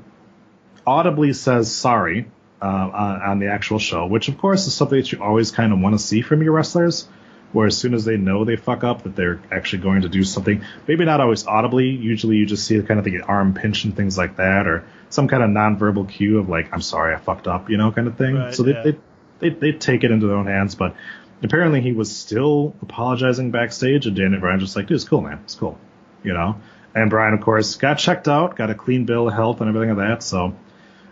audibly 0.87 1.33
says 1.33 1.75
sorry 1.75 2.31
uh, 2.63 2.67
on, 2.67 3.23
on 3.23 3.39
the 3.41 3.49
actual 3.49 3.81
show, 3.81 4.07
which 4.07 4.29
of 4.29 4.39
course 4.39 4.69
is 4.69 4.75
something 4.75 4.99
that 4.99 5.11
you 5.11 5.21
always 5.21 5.51
kind 5.51 5.73
of 5.73 5.81
want 5.81 5.95
to 5.95 5.99
see 5.99 6.21
from 6.23 6.41
your 6.41 6.53
wrestlers. 6.53 7.09
Where 7.53 7.67
as 7.67 7.77
soon 7.77 7.95
as 7.95 8.05
they 8.05 8.17
know 8.17 8.45
they 8.45 8.55
fuck 8.55 8.85
up, 8.85 9.03
that 9.03 9.17
they're 9.17 9.41
actually 9.51 9.83
going 9.83 10.03
to 10.03 10.09
do 10.09 10.23
something. 10.23 10.65
Maybe 10.87 11.05
not 11.05 11.21
always 11.21 11.49
audibly. 11.49 11.89
Usually, 11.89 12.37
you 12.37 12.47
just 12.47 12.65
see 12.65 12.77
the 12.77 12.87
kind 12.87 13.01
of 13.01 13.05
the 13.05 13.23
arm 13.23 13.55
pinch 13.55 13.83
and 13.83 13.97
things 13.97 14.17
like 14.17 14.37
that, 14.37 14.69
or 14.69 14.85
some 15.09 15.27
kind 15.27 15.43
of 15.43 15.51
nonverbal 15.51 16.09
cue 16.09 16.39
of 16.39 16.49
like, 16.49 16.73
"I'm 16.73 16.81
sorry, 16.81 17.13
I 17.13 17.19
fucked 17.19 17.49
up," 17.49 17.69
you 17.69 17.77
know, 17.77 17.91
kind 17.91 18.07
of 18.07 18.17
thing. 18.17 18.37
Right, 18.37 18.55
so 18.55 18.63
they, 18.63 18.71
yeah. 18.71 18.83
they 18.85 18.97
they 19.41 19.49
they 19.49 19.73
take 19.73 20.05
it 20.05 20.13
into 20.13 20.29
their 20.29 20.37
own 20.37 20.47
hands. 20.47 20.77
But 20.77 20.95
apparently, 21.43 21.81
he 21.81 21.93
was 21.93 22.15
still 22.15 22.75
apologizing 22.83 23.51
backstage, 23.51 24.07
and 24.07 24.17
Daniel 24.17 24.41
Bryan 24.41 24.61
just 24.61 24.77
like, 24.77 24.87
"Dude, 24.87 24.97
it's 24.97 25.05
cool, 25.05 25.21
man. 25.21 25.41
It's 25.45 25.55
cool," 25.55 25.79
you 26.23 26.33
know. 26.33 26.57
And 26.95 27.09
Bryan, 27.09 27.35
of 27.35 27.41
course, 27.41 27.77
got 27.77 27.99
checked 27.99 28.27
out, 28.27 28.57
got 28.57 28.71
a 28.71 28.75
clean 28.75 29.05
bill 29.05 29.29
of 29.29 29.35
health 29.35 29.61
and 29.61 29.69
everything 29.69 29.91
of 29.91 29.99
that. 29.99 30.23
So, 30.25 30.55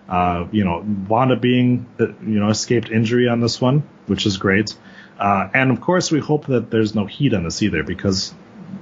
uh, 0.09 0.47
you 0.51 0.65
know, 0.65 0.85
Wanda 1.09 1.37
being, 1.37 1.87
uh, 2.01 2.09
you 2.21 2.41
know, 2.41 2.49
escaped 2.49 2.91
injury 2.91 3.29
on 3.29 3.41
this 3.41 3.61
one, 3.61 3.85
which 4.07 4.27
is 4.27 4.39
great. 4.39 4.77
Uh, 5.19 5.49
and 5.55 5.71
of 5.71 5.81
course, 5.81 6.11
we 6.11 6.19
hope 6.19 6.47
that 6.47 6.71
there's 6.71 6.95
no 6.95 7.07
heat 7.07 7.33
on 7.33 7.45
this 7.45 7.63
either, 7.63 7.85
because, 7.85 8.35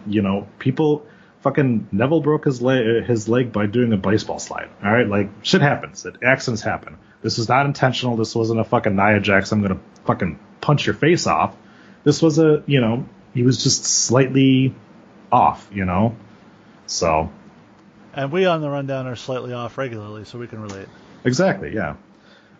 you 0.06 0.22
know, 0.22 0.46
people, 0.58 1.06
fucking 1.40 1.88
Neville 1.92 2.20
broke 2.20 2.44
his 2.44 2.62
leg, 2.62 3.04
his 3.04 3.28
leg 3.28 3.52
by 3.52 3.66
doing 3.66 3.92
a 3.92 3.96
baseball 3.96 4.38
slide. 4.38 4.68
All 4.82 4.90
right, 4.90 5.06
like 5.06 5.28
shit 5.42 5.60
happens. 5.60 6.04
It, 6.06 6.16
accidents 6.22 6.62
happen. 6.62 6.96
This 7.22 7.38
was 7.38 7.48
not 7.48 7.66
intentional. 7.66 8.16
This 8.16 8.34
wasn't 8.34 8.60
a 8.60 8.64
fucking 8.64 8.96
Nia 8.96 9.20
Jax. 9.20 9.52
I'm 9.52 9.62
gonna 9.62 9.80
fucking 10.06 10.38
punch 10.66 10.84
your 10.84 10.96
face 10.96 11.28
off. 11.28 11.54
This 12.02 12.20
was 12.20 12.40
a, 12.40 12.64
you 12.66 12.80
know, 12.80 13.06
he 13.32 13.44
was 13.44 13.62
just 13.62 13.84
slightly 13.84 14.74
off, 15.30 15.68
you 15.72 15.84
know. 15.84 16.16
So 16.86 17.30
And 18.12 18.32
we 18.32 18.46
on 18.46 18.60
the 18.60 18.68
rundown 18.68 19.06
are 19.06 19.14
slightly 19.14 19.52
off 19.52 19.78
regularly, 19.78 20.24
so 20.24 20.38
we 20.38 20.48
can 20.48 20.60
relate. 20.60 20.88
Exactly, 21.24 21.72
yeah. 21.72 21.94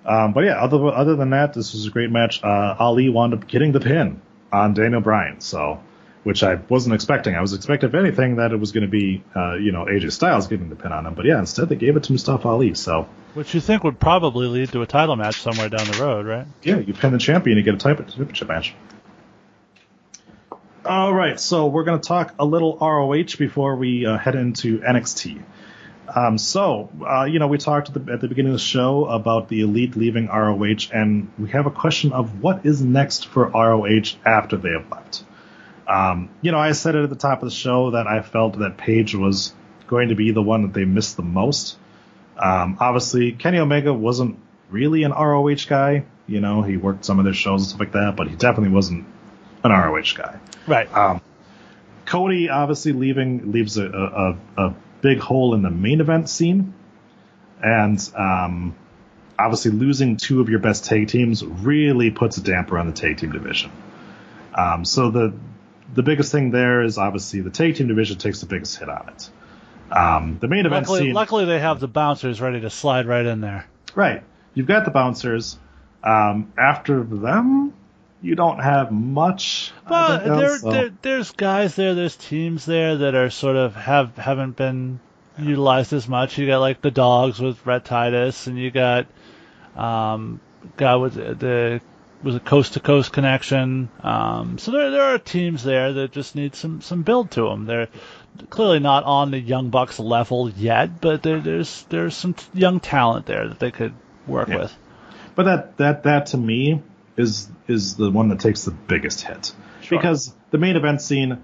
Um, 0.05 0.33
but 0.33 0.45
yeah, 0.45 0.63
other 0.63 0.87
other 0.87 1.17
than 1.17 1.31
that, 1.31 1.53
this 1.53 1.73
was 1.73 1.87
a 1.87 1.91
great 1.91 2.11
match. 2.13 2.45
Uh, 2.45 2.77
Ali 2.79 3.09
wound 3.09 3.35
up 3.35 3.49
getting 3.49 3.73
the 3.73 3.81
pin 3.81 4.21
on 4.53 4.73
Daniel 4.73 5.01
Bryan, 5.01 5.41
so 5.41 5.81
which 6.27 6.43
I 6.43 6.57
wasn't 6.69 6.97
expecting. 6.97 7.37
I 7.37 7.41
was 7.41 7.53
expecting, 7.53 7.89
if 7.89 7.95
anything, 7.95 8.37
that 8.37 8.51
it 8.51 8.57
was 8.57 8.73
going 8.73 8.83
to 8.83 8.91
be 8.91 9.23
uh, 9.37 9.55
you 9.55 9.71
know 9.71 9.85
AJ 9.85 10.11
Styles 10.11 10.49
getting 10.49 10.69
the 10.69 10.75
pin 10.75 10.91
on 10.91 11.07
him, 11.07 11.15
but 11.15 11.25
yeah, 11.25 11.39
instead 11.39 11.69
they 11.69 11.77
gave 11.77 11.97
it 11.97 12.03
to 12.03 12.13
Mustafa 12.13 12.49
Ali. 12.49 12.75
So 12.75 13.09
Which 13.35 13.55
you 13.55 13.61
think 13.61 13.85
would 13.85 14.01
probably 14.01 14.49
lead 14.49 14.73
to 14.73 14.83
a 14.83 14.87
title 14.87 15.15
match 15.15 15.41
somewhere 15.41 15.69
down 15.69 15.87
the 15.87 15.99
road, 16.03 16.27
right? 16.27 16.47
yeah, 16.65 16.79
you 16.79 16.95
pin 16.95 17.13
the 17.13 17.19
champion, 17.19 17.57
you 17.57 17.63
get 17.63 17.75
a 17.75 17.79
type 17.79 17.99
championship 18.09 18.49
match. 18.49 18.75
All 20.85 21.15
right, 21.15 21.39
so 21.39 21.67
we're 21.67 21.85
going 21.85 22.01
to 22.01 22.09
talk 22.09 22.35
a 22.41 22.45
little 22.45 22.77
ROH 22.81 23.37
before 23.39 23.77
we 23.77 24.05
uh, 24.05 24.19
head 24.19 24.35
into 24.35 24.81
NXT. 24.81 25.43
Um, 26.13 26.39
so, 26.39 26.91
uh, 27.09 27.25
you 27.25 27.39
know, 27.39 27.47
we 27.47 27.59
talked 27.59 27.89
at 27.89 27.95
the, 27.95 28.13
at 28.13 28.21
the 28.21 28.27
beginning 28.27 28.53
of 28.53 28.59
the 28.59 28.65
show 28.65 29.05
about 29.07 29.49
the 29.49 29.61
Elite 29.61 29.97
leaving 29.97 30.27
ROH, 30.27 30.91
and 30.93 31.31
we 31.39 31.51
have 31.51 31.67
a 31.67 31.71
question 31.71 32.13
of 32.13 32.43
what 32.43 32.67
is 32.67 32.83
next 32.83 33.29
for 33.29 33.47
ROH 33.47 34.17
after 34.25 34.57
they 34.57 34.71
have 34.71 34.91
left. 34.91 35.23
Um, 35.87 36.31
you 36.43 36.53
know, 36.53 36.59
I 36.59 36.73
said 36.73 36.95
it 36.95 37.05
at 37.05 37.11
the 37.11 37.17
top 37.17 37.43
of 37.43 37.49
the 37.49 37.55
show 37.55 37.93
that 37.93 38.07
I 38.07 38.23
felt 38.23 38.59
that 38.59 38.77
Page 38.77 39.15
was 39.15 39.55
going 39.87 40.09
to 40.09 40.15
be 40.15 40.33
the 40.33 40.43
one 40.43 40.63
that 40.63 40.73
they 40.73 40.85
missed 40.85 41.17
the 41.17 41.23
most. 41.23 41.79
Um, 42.37 42.77
obviously, 42.81 43.33
Kenny 43.33 43.59
Omega 43.59 43.95
wasn't 43.95 44.39
really 44.71 45.05
an 45.05 45.13
ROH 45.13 45.67
guy. 45.69 46.05
You 46.27 46.41
know, 46.41 46.63
he 46.63 46.77
worked 46.77 47.05
some 47.05 47.19
of 47.19 47.25
their 47.25 47.35
shows 47.35 47.63
and 47.63 47.69
stuff 47.69 47.81
like 47.81 47.93
that, 47.93 48.17
but 48.17 48.29
he 48.29 48.35
definitely 48.35 48.75
wasn't 48.75 49.07
an 49.63 49.71
ROH 49.71 50.15
guy. 50.17 50.39
Right. 50.67 50.93
Um, 50.95 51.21
Cody 52.05 52.49
obviously 52.49 52.93
leaving 52.93 53.53
leaves 53.53 53.79
a, 53.79 53.87
a, 53.87 54.37
a 54.57 54.75
big 55.01 55.19
hole 55.19 55.55
in 55.55 55.63
the 55.63 55.71
main 55.71 56.01
event 56.01 56.29
scene, 56.29 56.75
and 57.63 58.11
um, 58.17 58.75
obviously 59.39 59.71
losing 59.71 60.17
two 60.17 60.41
of 60.41 60.49
your 60.49 60.59
best 60.59 60.85
tag 60.85 61.09
teams 61.09 61.45
really 61.45 62.11
puts 62.11 62.37
a 62.39 62.43
damper 62.43 62.79
on 62.79 62.87
the 62.87 62.93
tag 62.93 63.19
team 63.19 63.33
division. 63.33 63.71
Um, 64.55 64.85
so 64.85 65.11
the 65.11 65.35
the 65.95 66.03
biggest 66.03 66.33
thing 66.33 66.51
there 66.51 66.83
is 66.83 66.99
obviously 66.99 67.41
the 67.41 67.51
tag 67.51 67.77
team 67.77 67.89
division 67.89 68.19
takes 68.19 68.41
the 68.41 68.47
biggest 68.47 68.79
hit 68.79 68.89
on 68.89 69.09
it. 69.09 69.31
Um, 69.91 70.39
the 70.41 70.49
main 70.49 70.67
event 70.67 70.83
luckily, 70.89 71.01
scene, 71.01 71.13
luckily, 71.15 71.45
they 71.45 71.61
have 71.61 71.79
the 71.81 71.89
bouncers 71.89 72.41
ready 72.41 72.61
to 72.63 72.71
slide 72.71 73.07
right 73.07 73.25
in 73.25 73.41
there. 73.41 73.67
right? 73.95 74.23
You've 74.55 74.67
got 74.67 74.85
the 74.85 74.91
bouncers. 74.91 75.59
Um, 76.03 76.53
after 76.59 77.03
them, 77.05 77.73
you 78.23 78.35
don't 78.35 78.59
have 78.59 78.91
much. 78.91 79.73
I 79.87 79.91
Well, 79.91 80.13
else, 80.13 80.41
there, 80.41 80.59
so- 80.59 80.71
there, 80.71 80.91
there's 81.03 81.31
guys 81.33 81.77
there, 81.77 81.95
there's 81.95 82.17
teams 82.17 82.65
there 82.67 82.97
that 82.97 83.15
are 83.15 83.31
sort 83.31 83.57
of 83.57 83.75
have 83.77 84.17
haven't 84.17 84.57
been 84.57 84.99
utilized 85.39 85.93
as 85.93 86.09
much. 86.09 86.39
You 86.39 86.47
got 86.47 86.59
like 86.59 86.81
the 86.81 86.91
dogs 86.91 87.39
with 87.39 87.65
Rhett 87.67 87.85
Titus, 87.85 88.47
and 88.47 88.59
you 88.59 88.71
got 88.71 89.07
um, 89.77 90.41
guy 90.77 90.97
with 90.97 91.15
the 91.15 91.81
was 92.23 92.35
a 92.35 92.41
coast 92.41 92.75
to 92.75 92.81
coast 92.81 93.13
connection. 93.13 93.89
Um, 94.03 94.59
so 94.59 94.71
there 94.71 94.91
there 94.91 95.03
are 95.03 95.19
teams 95.19 95.63
there 95.63 95.93
that 95.95 96.13
just 96.13 96.35
need 96.35 96.55
some 96.55 96.81
some 96.81 97.03
build 97.03 97.31
to 97.33 97.49
them. 97.49 97.67
They're 97.67 97.89
clearly 98.51 98.81
not 98.81 99.05
on 99.05 99.31
the 99.31 99.39
Young 99.39 99.71
Bucks 99.71 99.99
level 99.99 100.51
yet, 100.51 101.01
but 101.01 101.23
there, 101.23 101.41
there's 101.41 101.83
there's 101.89 102.17
some 102.17 102.35
t- 102.35 102.45
young 102.55 102.81
talent 102.81 103.27
there 103.27 103.49
that 103.49 103.59
they 103.59 103.71
could 103.71 103.93
work 104.27 104.49
Yeah. 104.49 104.59
with. 104.59 104.77
But 105.35 105.45
that 105.45 105.77
that 105.77 106.03
that 106.05 106.27
to 106.27 106.37
me 106.39 106.83
is 107.17 107.49
is 107.69 107.97
the 107.97 108.11
one 108.11 108.29
that 108.31 108.41
takes 108.41 108.65
the 108.65 108.71
biggest 108.73 109.21
hit 109.23 109.53
Sure. 109.83 109.99
because 109.99 110.35
the 110.51 110.59
main 110.59 110.77
event 110.77 111.01
scene, 111.03 111.39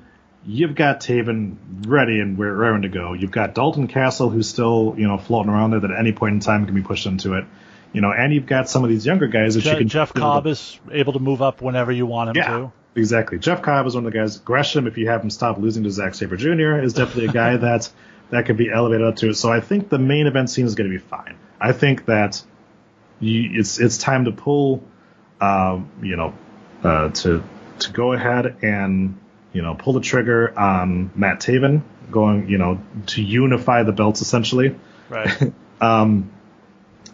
you've 0.45 0.75
got 0.75 1.01
Taven 1.01 1.57
ready 1.87 2.19
and 2.21 2.37
we're 2.39 2.55
raring 2.55 2.83
to 2.83 2.89
go. 2.89 3.13
You've 3.13 3.31
got 3.31 3.55
Dalton 3.55 3.87
Castle 3.89 4.31
who's 4.31 4.49
still 4.49 4.95
you 4.99 5.07
know 5.07 5.19
floating 5.19 5.51
around 5.53 5.71
there 5.73 5.81
that 5.81 5.91
at 5.91 5.99
any 5.99 6.13
point 6.13 6.35
in 6.35 6.41
time 6.41 6.65
can 6.67 6.75
be 6.75 6.83
pushed 6.83 7.07
into 7.07 7.35
it. 7.35 7.45
You 7.93 8.01
know, 8.01 8.11
and 8.11 8.33
you've 8.33 8.47
got 8.47 8.71
some 8.71 8.85
of 8.85 8.91
these 8.91 9.05
younger 9.05 9.27
guys 9.27 9.55
that 9.55 9.65
you 9.65 9.77
can 9.77 9.89
Jeff 9.89 10.15
Cobb 10.15 10.47
is 10.47 10.81
able 10.91 11.13
to 11.13 11.19
move 11.19 11.43
up 11.43 11.61
whenever 11.61 11.93
you 11.93 12.07
want 12.07 12.31
him 12.31 12.37
yeah, 12.37 12.49
to. 12.49 12.73
exactly. 12.95 13.39
Jeff 13.39 13.61
Cobb 13.61 13.87
is 13.87 13.95
one 13.95 14.07
of 14.07 14.13
the 14.13 14.19
guys. 14.19 14.39
Gresham, 14.39 14.87
if 14.87 14.97
you 14.97 15.09
have 15.09 15.23
him 15.23 15.29
stop 15.29 15.59
losing 15.59 15.83
to 15.83 15.91
Zack 15.91 16.15
Sabre 16.15 16.37
Jr., 16.37 16.83
is 16.83 16.95
definitely 16.95 17.27
a 17.27 17.33
guy 17.33 17.57
that 17.59 17.91
that 18.31 18.47
could 18.47 18.57
be 18.57 18.71
elevated 18.71 19.07
up 19.07 19.17
to. 19.17 19.35
So 19.35 19.53
I 19.53 19.61
think 19.61 19.91
the 19.91 19.99
main 19.99 20.27
event 20.27 20.49
scene 20.49 20.65
is 20.65 20.75
going 20.75 20.91
to 20.91 20.97
be 20.97 21.05
fine. 21.05 21.37
I 21.61 21.73
think 21.73 22.07
that 22.07 22.43
you, 23.21 23.61
it's 23.61 23.79
it's 23.79 23.99
time 23.99 24.25
to 24.25 24.33
pull, 24.33 24.83
um, 25.41 25.91
you 26.03 26.17
know, 26.17 26.35
uh, 26.83 27.11
to 27.11 27.45
to 27.81 27.93
go 27.93 28.15
ahead 28.15 28.57
and 28.63 29.19
you 29.53 29.61
know 29.61 29.75
pull 29.75 29.93
the 29.93 30.01
trigger 30.01 30.59
on 30.59 31.11
Matt 31.15 31.41
Taven, 31.41 31.83
going 32.11 32.49
you 32.49 32.59
know 32.59 32.81
to 33.09 33.23
unify 33.23 33.83
the 33.83 33.93
belts 33.93 34.23
essentially. 34.23 34.77
Right. 35.09 35.53
Um, 35.83 36.31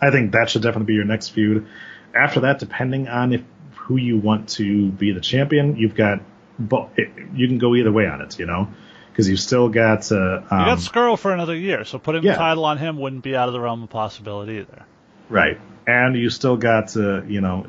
I 0.00 0.10
think 0.10 0.32
that 0.32 0.50
should 0.50 0.62
definitely 0.62 0.86
be 0.86 0.94
your 0.94 1.04
next 1.04 1.30
feud. 1.30 1.66
After 2.14 2.40
that, 2.40 2.58
depending 2.58 3.08
on 3.08 3.32
if 3.32 3.42
who 3.76 3.96
you 3.96 4.18
want 4.18 4.50
to 4.50 4.90
be 4.90 5.12
the 5.12 5.20
champion, 5.20 5.76
you've 5.76 5.94
got 5.94 6.20
bo- 6.58 6.90
it, 6.96 7.10
you 7.34 7.46
can 7.48 7.58
go 7.58 7.74
either 7.74 7.90
way 7.92 8.06
on 8.06 8.20
it, 8.20 8.38
you 8.38 8.46
know, 8.46 8.68
because 9.10 9.28
you've 9.28 9.40
still 9.40 9.68
got 9.68 10.10
uh, 10.12 10.16
You 10.16 10.36
um, 10.50 10.66
got 10.66 10.78
Scurll 10.78 11.18
for 11.18 11.32
another 11.32 11.56
year, 11.56 11.84
so 11.84 11.98
putting 11.98 12.22
yeah. 12.22 12.32
the 12.32 12.38
title 12.38 12.64
on 12.64 12.78
him 12.78 12.98
wouldn't 12.98 13.22
be 13.22 13.34
out 13.34 13.48
of 13.48 13.54
the 13.54 13.60
realm 13.60 13.82
of 13.82 13.90
possibility 13.90 14.58
either. 14.58 14.84
right, 15.28 15.58
and 15.86 16.16
you 16.16 16.30
still 16.30 16.56
got 16.56 16.96
uh, 16.96 17.22
you 17.22 17.40
know 17.40 17.66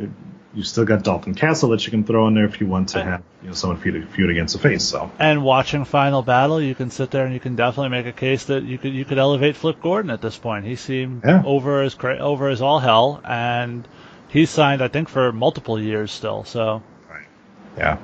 it- 0.54 0.58
you 0.58 0.64
still 0.64 0.86
got 0.86 1.04
Dalton 1.04 1.36
Castle 1.36 1.70
that 1.70 1.86
you 1.86 1.92
can 1.92 2.04
throw 2.04 2.28
in 2.28 2.34
there 2.34 2.46
if 2.46 2.60
you 2.60 2.68
want 2.68 2.90
to 2.90 3.04
have 3.04 3.22
you 3.42 3.48
know 3.50 3.54
someone 3.54 3.78
feud, 3.80 4.08
feud 4.10 4.30
against 4.30 4.56
a 4.56 4.60
face. 4.60 4.84
So 4.84 5.12
And 5.20 5.44
watching 5.44 5.86
Final 5.86 6.22
Battle, 6.22 6.60
you 6.62 6.74
can 6.76 6.90
sit 6.90 7.12
there 7.12 7.26
and 7.26 7.34
you 7.34 7.40
can 7.40 7.56
definitely 7.56 7.90
make 7.90 8.06
a 8.08 8.12
case 8.12 8.46
that 8.46 8.64
you 8.64 8.78
could 8.78 8.94
you 8.94 9.06
could 9.06 9.18
elevate 9.20 9.56
Flip 9.56 9.80
Gordon 9.82 10.10
at 10.12 10.22
this 10.22 10.38
point. 10.38 10.66
He 10.66 10.76
seemed 10.76 11.24
Yeah. 11.26 11.44
over 11.46 11.82
as 11.84 11.94
cra- 11.96 12.18
over 12.18 12.50
as 12.50 12.62
all 12.62 12.80
hell, 12.80 13.22
and 13.24 13.88
he's 14.28 14.50
signed 14.50 14.82
I 14.82 14.88
think 14.88 15.08
for 15.10 15.32
multiple 15.32 15.80
years 15.80 16.12
still. 16.12 16.44
So 16.46 16.82
right, 17.10 17.26
yeah. 17.78 17.98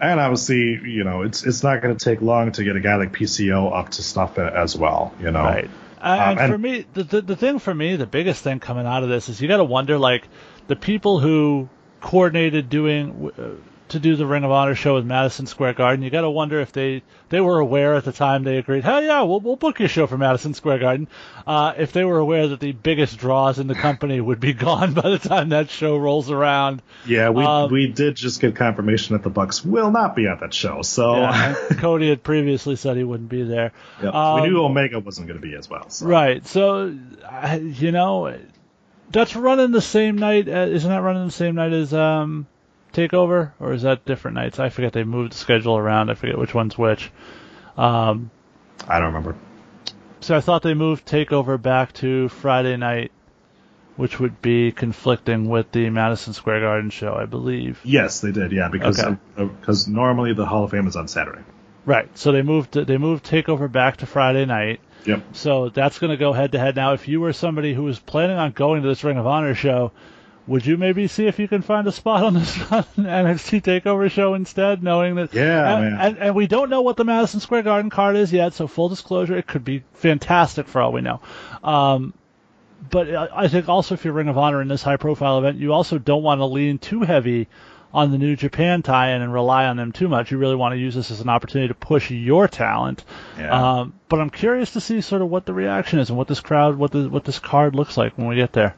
And 0.00 0.18
obviously, 0.18 0.80
you 0.84 1.04
know, 1.04 1.22
it's 1.22 1.44
it's 1.46 1.62
not 1.62 1.80
going 1.80 1.96
to 1.96 2.04
take 2.04 2.20
long 2.20 2.50
to 2.52 2.64
get 2.64 2.74
a 2.74 2.80
guy 2.80 2.96
like 2.96 3.12
PCO 3.12 3.72
up 3.72 3.90
to 3.90 4.02
snuff 4.02 4.36
as 4.38 4.76
well. 4.76 5.14
You 5.20 5.30
know, 5.30 5.44
Right. 5.44 5.70
And, 6.04 6.20
Um, 6.20 6.38
and- 6.38 6.52
for 6.52 6.58
me, 6.58 6.84
the, 6.94 7.04
the 7.04 7.20
the 7.20 7.36
thing 7.36 7.60
for 7.60 7.72
me, 7.72 7.94
the 7.94 8.06
biggest 8.08 8.42
thing 8.42 8.58
coming 8.58 8.86
out 8.88 9.04
of 9.04 9.08
this 9.08 9.28
is 9.28 9.40
you 9.40 9.46
got 9.46 9.58
to 9.58 9.64
wonder 9.64 9.98
like 9.98 10.26
the 10.66 10.74
people 10.74 11.20
who 11.20 11.68
coordinated 12.02 12.68
doing 12.68 13.30
uh, 13.38 13.42
to 13.88 13.98
do 13.98 14.16
the 14.16 14.24
Ring 14.24 14.42
of 14.42 14.50
Honor 14.50 14.74
show 14.74 14.94
with 14.94 15.04
Madison 15.04 15.44
Square 15.46 15.74
Garden. 15.74 16.02
You 16.02 16.08
got 16.08 16.22
to 16.22 16.30
wonder 16.30 16.60
if 16.60 16.72
they 16.72 17.02
they 17.28 17.40
were 17.42 17.58
aware 17.58 17.94
at 17.94 18.04
the 18.04 18.12
time 18.12 18.42
they 18.42 18.56
agreed. 18.56 18.84
Hell 18.84 19.02
yeah, 19.02 19.20
we'll 19.22 19.40
we'll 19.40 19.56
book 19.56 19.80
your 19.80 19.88
show 19.90 20.06
for 20.06 20.16
Madison 20.16 20.54
Square 20.54 20.78
Garden. 20.78 21.08
Uh, 21.46 21.74
if 21.76 21.92
they 21.92 22.02
were 22.04 22.18
aware 22.18 22.48
that 22.48 22.60
the 22.60 22.72
biggest 22.72 23.18
draws 23.18 23.58
in 23.58 23.66
the 23.66 23.74
company 23.74 24.18
would 24.18 24.40
be 24.40 24.52
gone 24.68 24.94
by 24.94 25.10
the 25.10 25.18
time 25.18 25.50
that 25.50 25.68
show 25.68 25.98
rolls 25.98 26.30
around. 26.30 26.80
Yeah, 27.06 27.30
we 27.30 27.44
Um, 27.44 27.70
we 27.70 27.88
did 27.88 28.16
just 28.16 28.40
get 28.40 28.56
confirmation 28.56 29.14
that 29.14 29.22
the 29.24 29.30
Bucks 29.30 29.62
will 29.62 29.90
not 29.90 30.16
be 30.16 30.26
at 30.26 30.40
that 30.40 30.54
show. 30.54 30.80
So 30.80 31.16
Yeah, 31.16 31.54
Cody 31.78 32.08
had 32.08 32.22
previously 32.22 32.76
said 32.76 32.96
he 32.96 33.04
wouldn't 33.04 33.28
be 33.28 33.42
there. 33.42 33.72
yeah, 34.02 34.08
Um, 34.10 34.40
we 34.42 34.48
knew 34.48 34.62
Omega 34.64 35.00
wasn't 35.00 35.26
going 35.28 35.38
to 35.40 35.46
be 35.46 35.54
as 35.54 35.68
well. 35.68 35.90
So. 35.90 36.06
Right. 36.06 36.46
So, 36.46 36.96
you 37.52 37.92
know, 37.92 38.34
that's 39.12 39.36
running 39.36 39.70
the 39.70 39.80
same 39.80 40.16
night. 40.16 40.48
Uh, 40.48 40.66
isn't 40.70 40.90
that 40.90 41.02
running 41.02 41.26
the 41.26 41.32
same 41.32 41.54
night 41.54 41.72
as 41.72 41.92
um, 41.94 42.46
Takeover, 42.92 43.52
or 43.60 43.72
is 43.72 43.82
that 43.82 44.04
different 44.04 44.34
nights? 44.36 44.58
I 44.58 44.68
forget. 44.70 44.92
They 44.92 45.04
moved 45.04 45.32
the 45.32 45.36
schedule 45.36 45.76
around. 45.76 46.10
I 46.10 46.14
forget 46.14 46.38
which 46.38 46.54
one's 46.54 46.76
which. 46.76 47.10
Um, 47.76 48.30
I 48.88 48.98
don't 48.98 49.08
remember. 49.14 49.36
so 50.20 50.36
I 50.36 50.40
thought 50.40 50.62
they 50.62 50.74
moved 50.74 51.06
Takeover 51.06 51.60
back 51.60 51.92
to 51.94 52.28
Friday 52.28 52.76
night, 52.76 53.12
which 53.96 54.18
would 54.20 54.42
be 54.42 54.72
conflicting 54.72 55.48
with 55.48 55.70
the 55.72 55.88
Madison 55.90 56.32
Square 56.32 56.60
Garden 56.60 56.90
show, 56.90 57.14
I 57.14 57.26
believe. 57.26 57.80
Yes, 57.84 58.20
they 58.20 58.32
did. 58.32 58.52
Yeah, 58.52 58.68
because 58.68 58.98
Okay. 59.02 59.16
because 59.36 59.86
normally 59.88 60.32
the 60.34 60.46
Hall 60.46 60.64
of 60.64 60.70
Fame 60.70 60.86
is 60.86 60.96
on 60.96 61.08
Saturday. 61.08 61.42
Right. 61.84 62.08
So 62.16 62.30
they 62.32 62.42
moved 62.42 62.74
they 62.74 62.98
moved 62.98 63.24
Takeover 63.26 63.70
back 63.70 63.98
to 63.98 64.06
Friday 64.06 64.44
night. 64.44 64.80
Yep. 65.04 65.22
So 65.32 65.68
that's 65.68 65.98
going 65.98 66.10
to 66.10 66.16
go 66.16 66.32
head 66.32 66.52
to 66.52 66.58
head. 66.58 66.76
Now, 66.76 66.92
if 66.92 67.08
you 67.08 67.20
were 67.20 67.32
somebody 67.32 67.74
who 67.74 67.84
was 67.84 67.98
planning 67.98 68.36
on 68.36 68.52
going 68.52 68.82
to 68.82 68.88
this 68.88 69.02
Ring 69.04 69.18
of 69.18 69.26
Honor 69.26 69.54
show, 69.54 69.92
would 70.46 70.66
you 70.66 70.76
maybe 70.76 71.06
see 71.06 71.26
if 71.26 71.38
you 71.38 71.46
can 71.48 71.62
find 71.62 71.86
a 71.86 71.92
spot 71.92 72.24
on 72.24 72.34
this 72.34 72.56
NXT 72.56 73.62
Takeover 73.62 74.10
show 74.10 74.34
instead, 74.34 74.82
knowing 74.82 75.14
that? 75.16 75.32
Yeah, 75.32 75.76
and, 75.76 75.84
man. 75.84 76.00
And, 76.00 76.18
and 76.18 76.34
we 76.34 76.46
don't 76.46 76.70
know 76.70 76.82
what 76.82 76.96
the 76.96 77.04
Madison 77.04 77.40
Square 77.40 77.62
Garden 77.62 77.90
card 77.90 78.16
is 78.16 78.32
yet. 78.32 78.54
So 78.54 78.66
full 78.66 78.88
disclosure, 78.88 79.36
it 79.36 79.46
could 79.46 79.64
be 79.64 79.84
fantastic 79.92 80.68
for 80.68 80.80
all 80.80 80.92
we 80.92 81.00
know. 81.00 81.20
Um, 81.62 82.14
but 82.90 83.14
I 83.14 83.28
I 83.32 83.48
think 83.48 83.68
also 83.68 83.94
if 83.94 84.04
you're 84.04 84.14
Ring 84.14 84.28
of 84.28 84.38
Honor 84.38 84.60
in 84.60 84.68
this 84.68 84.82
high 84.82 84.96
profile 84.96 85.38
event, 85.38 85.58
you 85.58 85.72
also 85.72 85.98
don't 85.98 86.22
want 86.22 86.40
to 86.40 86.46
lean 86.46 86.78
too 86.78 87.02
heavy 87.02 87.48
on 87.94 88.10
the 88.10 88.18
New 88.18 88.36
Japan 88.36 88.82
tie-in 88.82 89.20
and 89.20 89.32
rely 89.32 89.66
on 89.66 89.76
them 89.76 89.92
too 89.92 90.08
much. 90.08 90.30
You 90.30 90.38
really 90.38 90.56
want 90.56 90.72
to 90.72 90.78
use 90.78 90.94
this 90.94 91.10
as 91.10 91.20
an 91.20 91.28
opportunity 91.28 91.68
to 91.68 91.74
push 91.74 92.10
your 92.10 92.48
talent. 92.48 93.04
Yeah. 93.38 93.80
Um, 93.80 93.94
but 94.08 94.20
I'm 94.20 94.30
curious 94.30 94.72
to 94.72 94.80
see 94.80 95.00
sort 95.00 95.22
of 95.22 95.28
what 95.28 95.46
the 95.46 95.52
reaction 95.52 95.98
is 95.98 96.08
and 96.08 96.16
what 96.16 96.28
this 96.28 96.40
crowd, 96.40 96.76
what 96.76 96.90
the 96.90 97.08
what 97.08 97.24
this 97.24 97.38
card 97.38 97.74
looks 97.74 97.96
like 97.96 98.16
when 98.16 98.28
we 98.28 98.36
get 98.36 98.52
there. 98.52 98.74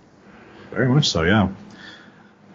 Very 0.70 0.88
much 0.88 1.08
so. 1.08 1.22
Yeah. 1.22 1.50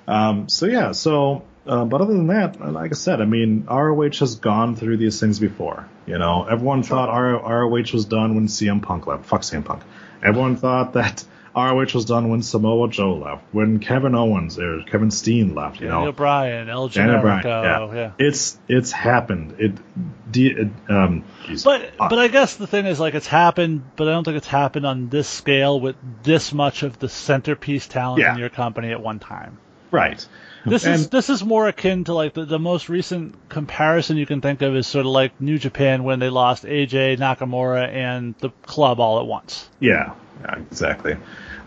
Um. 0.07 0.49
So 0.49 0.65
yeah. 0.65 0.91
So. 0.91 1.45
Uh, 1.67 1.85
but 1.85 2.01
other 2.01 2.13
than 2.13 2.27
that, 2.27 2.59
like 2.59 2.91
I 2.91 2.95
said, 2.95 3.21
I 3.21 3.25
mean, 3.25 3.65
ROH 3.69 4.17
has 4.21 4.37
gone 4.37 4.75
through 4.75 4.97
these 4.97 5.19
things 5.19 5.37
before. 5.37 5.87
You 6.07 6.17
know, 6.17 6.45
everyone 6.45 6.81
thought 6.81 7.09
R- 7.09 7.67
ROH 7.67 7.93
was 7.93 8.05
done 8.05 8.33
when 8.33 8.47
CM 8.47 8.81
Punk 8.81 9.05
left. 9.05 9.25
Fuck 9.25 9.41
CM 9.41 9.63
Punk. 9.63 9.83
Everyone 10.23 10.55
thought 10.55 10.93
that 10.93 11.23
ROH 11.65 11.93
was 11.93 12.05
done 12.05 12.29
when 12.29 12.41
Samoa 12.41 12.89
Joe 12.89 13.15
left, 13.15 13.43
when 13.51 13.79
Kevin 13.79 14.15
Owens 14.15 14.57
or 14.59 14.81
Kevin 14.83 15.11
Steen 15.11 15.55
left. 15.55 15.79
You 15.79 15.87
Daniel 15.87 16.05
know, 16.05 16.11
Bryan, 16.11 16.69
El 16.69 16.87
Daniel 16.89 17.21
Bryan, 17.21 17.43
Generico, 17.43 17.93
yeah. 17.93 17.93
yeah. 17.95 18.11
It's 18.17 18.57
it's 18.67 18.91
happened. 18.91 19.55
It, 19.59 20.31
de- 20.31 20.51
it 20.61 20.67
um. 20.89 21.23
geez. 21.45 21.63
But 21.63 21.91
Uh, 21.99 22.09
but 22.09 22.19
I 22.19 22.27
guess 22.27 22.55
the 22.55 22.67
thing 22.67 22.85
is 22.85 22.99
like 22.99 23.13
it's 23.13 23.27
happened, 23.27 23.83
but 23.95 24.07
I 24.07 24.11
don't 24.11 24.23
think 24.23 24.37
it's 24.37 24.47
happened 24.47 24.85
on 24.85 25.09
this 25.09 25.27
scale 25.27 25.79
with 25.79 25.95
this 26.23 26.53
much 26.53 26.83
of 26.83 26.99
the 26.99 27.09
centerpiece 27.09 27.87
talent 27.87 28.21
Yeah. 28.21 28.33
in 28.33 28.39
your 28.39 28.49
company 28.49 28.91
at 28.91 29.01
one 29.01 29.19
time. 29.19 29.57
Right. 29.91 30.25
This 30.65 30.85
is 30.85 31.09
this 31.09 31.29
is 31.29 31.43
more 31.43 31.67
akin 31.67 32.03
to 32.05 32.13
like 32.13 32.33
the, 32.33 32.45
the 32.45 32.59
most 32.59 32.89
recent 32.89 33.49
comparison 33.49 34.17
you 34.17 34.25
can 34.25 34.41
think 34.41 34.61
of 34.61 34.75
is 34.75 34.87
sort 34.87 35.05
of 35.05 35.11
like 35.11 35.39
New 35.39 35.57
Japan 35.57 36.03
when 36.03 36.19
they 36.19 36.29
lost 36.29 36.63
AJ 36.63 37.17
Nakamura 37.17 37.87
and 37.87 38.35
the 38.39 38.49
club 38.63 38.99
all 38.99 39.19
at 39.19 39.25
once. 39.25 39.69
Yeah, 39.79 40.13
yeah, 40.41 40.59
exactly. 40.59 41.17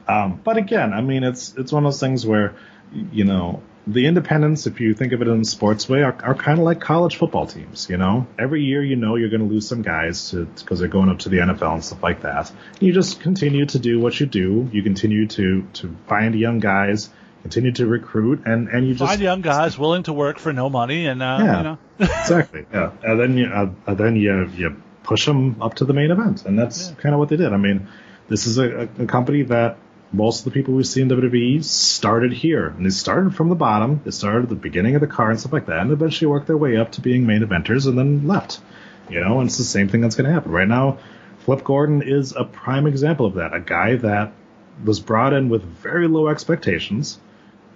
Um, 0.09 0.41
but 0.43 0.57
again, 0.57 0.93
I 0.93 1.01
mean, 1.01 1.25
it's 1.25 1.55
it's 1.57 1.73
one 1.73 1.85
of 1.85 1.93
those 1.93 2.01
things 2.01 2.27
where, 2.27 2.55
you 3.13 3.25
know, 3.25 3.63
the 3.87 4.07
independents, 4.07 4.67
if 4.67 4.81
you 4.81 4.95
think 4.95 5.13
of 5.13 5.23
it 5.23 5.29
in 5.29 5.41
a 5.41 5.45
sports 5.45 5.89
way, 5.89 6.03
are, 6.03 6.17
are 6.23 6.35
kind 6.35 6.59
of 6.59 6.65
like 6.65 6.81
college 6.81 7.17
football 7.17 7.47
teams. 7.47 7.89
You 7.91 7.97
know, 7.97 8.27
every 8.39 8.63
year 8.63 8.83
you 8.83 8.97
know 8.97 9.17
you're 9.17 9.31
going 9.31 9.47
to 9.47 9.53
lose 9.53 9.67
some 9.67 9.83
guys 9.83 10.31
because 10.31 10.79
they're 10.79 10.89
going 10.89 11.09
up 11.09 11.21
to 11.21 11.29
the 11.29 11.39
NFL 11.39 11.75
and 11.75 11.85
stuff 11.85 12.03
like 12.03 12.23
that. 12.23 12.53
You 12.81 12.93
just 12.93 13.21
continue 13.21 13.67
to 13.67 13.79
do 13.79 13.99
what 14.01 14.19
you 14.21 14.27
do. 14.27 14.69
You 14.73 14.83
continue 14.83 15.27
to 15.29 15.63
to 15.75 15.97
find 16.07 16.35
young 16.35 16.61
guys, 16.61 17.11
continue 17.43 17.73
to 17.73 17.87
recruit, 17.87 18.43
and 18.47 18.69
and 18.69 18.87
you 18.87 18.95
just 18.95 19.09
Find 19.11 19.21
young 19.21 19.41
guys 19.41 19.77
willing 19.79 20.05
to 20.05 20.13
work 20.13 20.39
for 20.39 20.53
no 20.53 20.71
money, 20.71 21.07
and 21.07 21.23
uh, 21.23 21.39
Yeah. 21.41 21.57
you 21.57 21.63
know, 21.65 21.79
exactly. 21.99 22.67
Yeah, 22.73 22.93
and 23.03 23.19
then 23.19 23.37
you 23.37 23.47
uh, 23.47 23.71
and 23.87 23.99
then 23.99 24.17
you 24.17 24.49
you 24.57 24.83
push 25.03 25.27
them 25.27 25.61
up 25.61 25.75
to 25.75 25.85
the 25.85 25.93
main 25.93 26.13
event, 26.13 26.45
and 26.47 26.57
that's 26.57 26.91
kind 26.99 27.15
of 27.15 27.19
what 27.19 27.29
they 27.31 27.37
did. 27.37 27.53
I 27.53 27.57
mean, 27.57 27.89
this 28.29 28.47
is 28.47 28.59
a, 28.59 28.89
a 28.99 29.07
company 29.07 29.43
that 29.43 29.77
most 30.13 30.41
of 30.41 30.45
the 30.45 30.51
people 30.51 30.75
we 30.75 30.85
see 30.85 31.01
in 31.01 31.09
WWE 31.09 31.65
started 31.65 32.33
here, 32.33 32.69
and 32.69 32.85
they 32.85 32.91
started 32.91 33.35
from 33.35 33.49
the 33.49 33.55
bottom. 33.55 34.01
They 34.05 34.11
started 34.11 34.43
at 34.45 34.49
the 34.51 34.55
beginning 34.55 34.95
of 34.95 35.01
the 35.01 35.07
car 35.07 35.31
and 35.31 35.41
stuff 35.41 35.53
like 35.53 35.67
that, 35.67 35.81
and 35.81 35.91
eventually 35.91 36.29
worked 36.29 36.47
their 36.47 36.57
way 36.57 36.77
up 36.77 36.93
to 36.93 37.01
being 37.01 37.27
main 37.27 37.41
eventers, 37.43 37.87
and 37.87 37.97
then 37.99 38.27
left. 38.27 38.61
You 39.09 39.21
know, 39.21 39.41
and 39.41 39.49
it's 39.49 39.59
the 39.59 39.65
same 39.65 39.89
thing 39.89 40.01
that's 40.01 40.15
going 40.15 40.27
to 40.27 40.33
happen 40.33 40.53
right 40.53 40.69
now. 40.69 40.99
Flip 41.41 41.65
Gordon 41.65 42.03
is 42.03 42.33
a 42.37 42.45
prime 42.45 42.87
example 42.87 43.27
of 43.27 43.35
that. 43.35 43.53
A 43.53 43.61
guy 43.61 43.97
that 43.97 44.33
was 44.85 45.01
brought 45.01 45.33
in 45.33 45.49
with 45.49 45.63
very 45.63 46.09
low 46.09 46.29
expectations, 46.29 47.19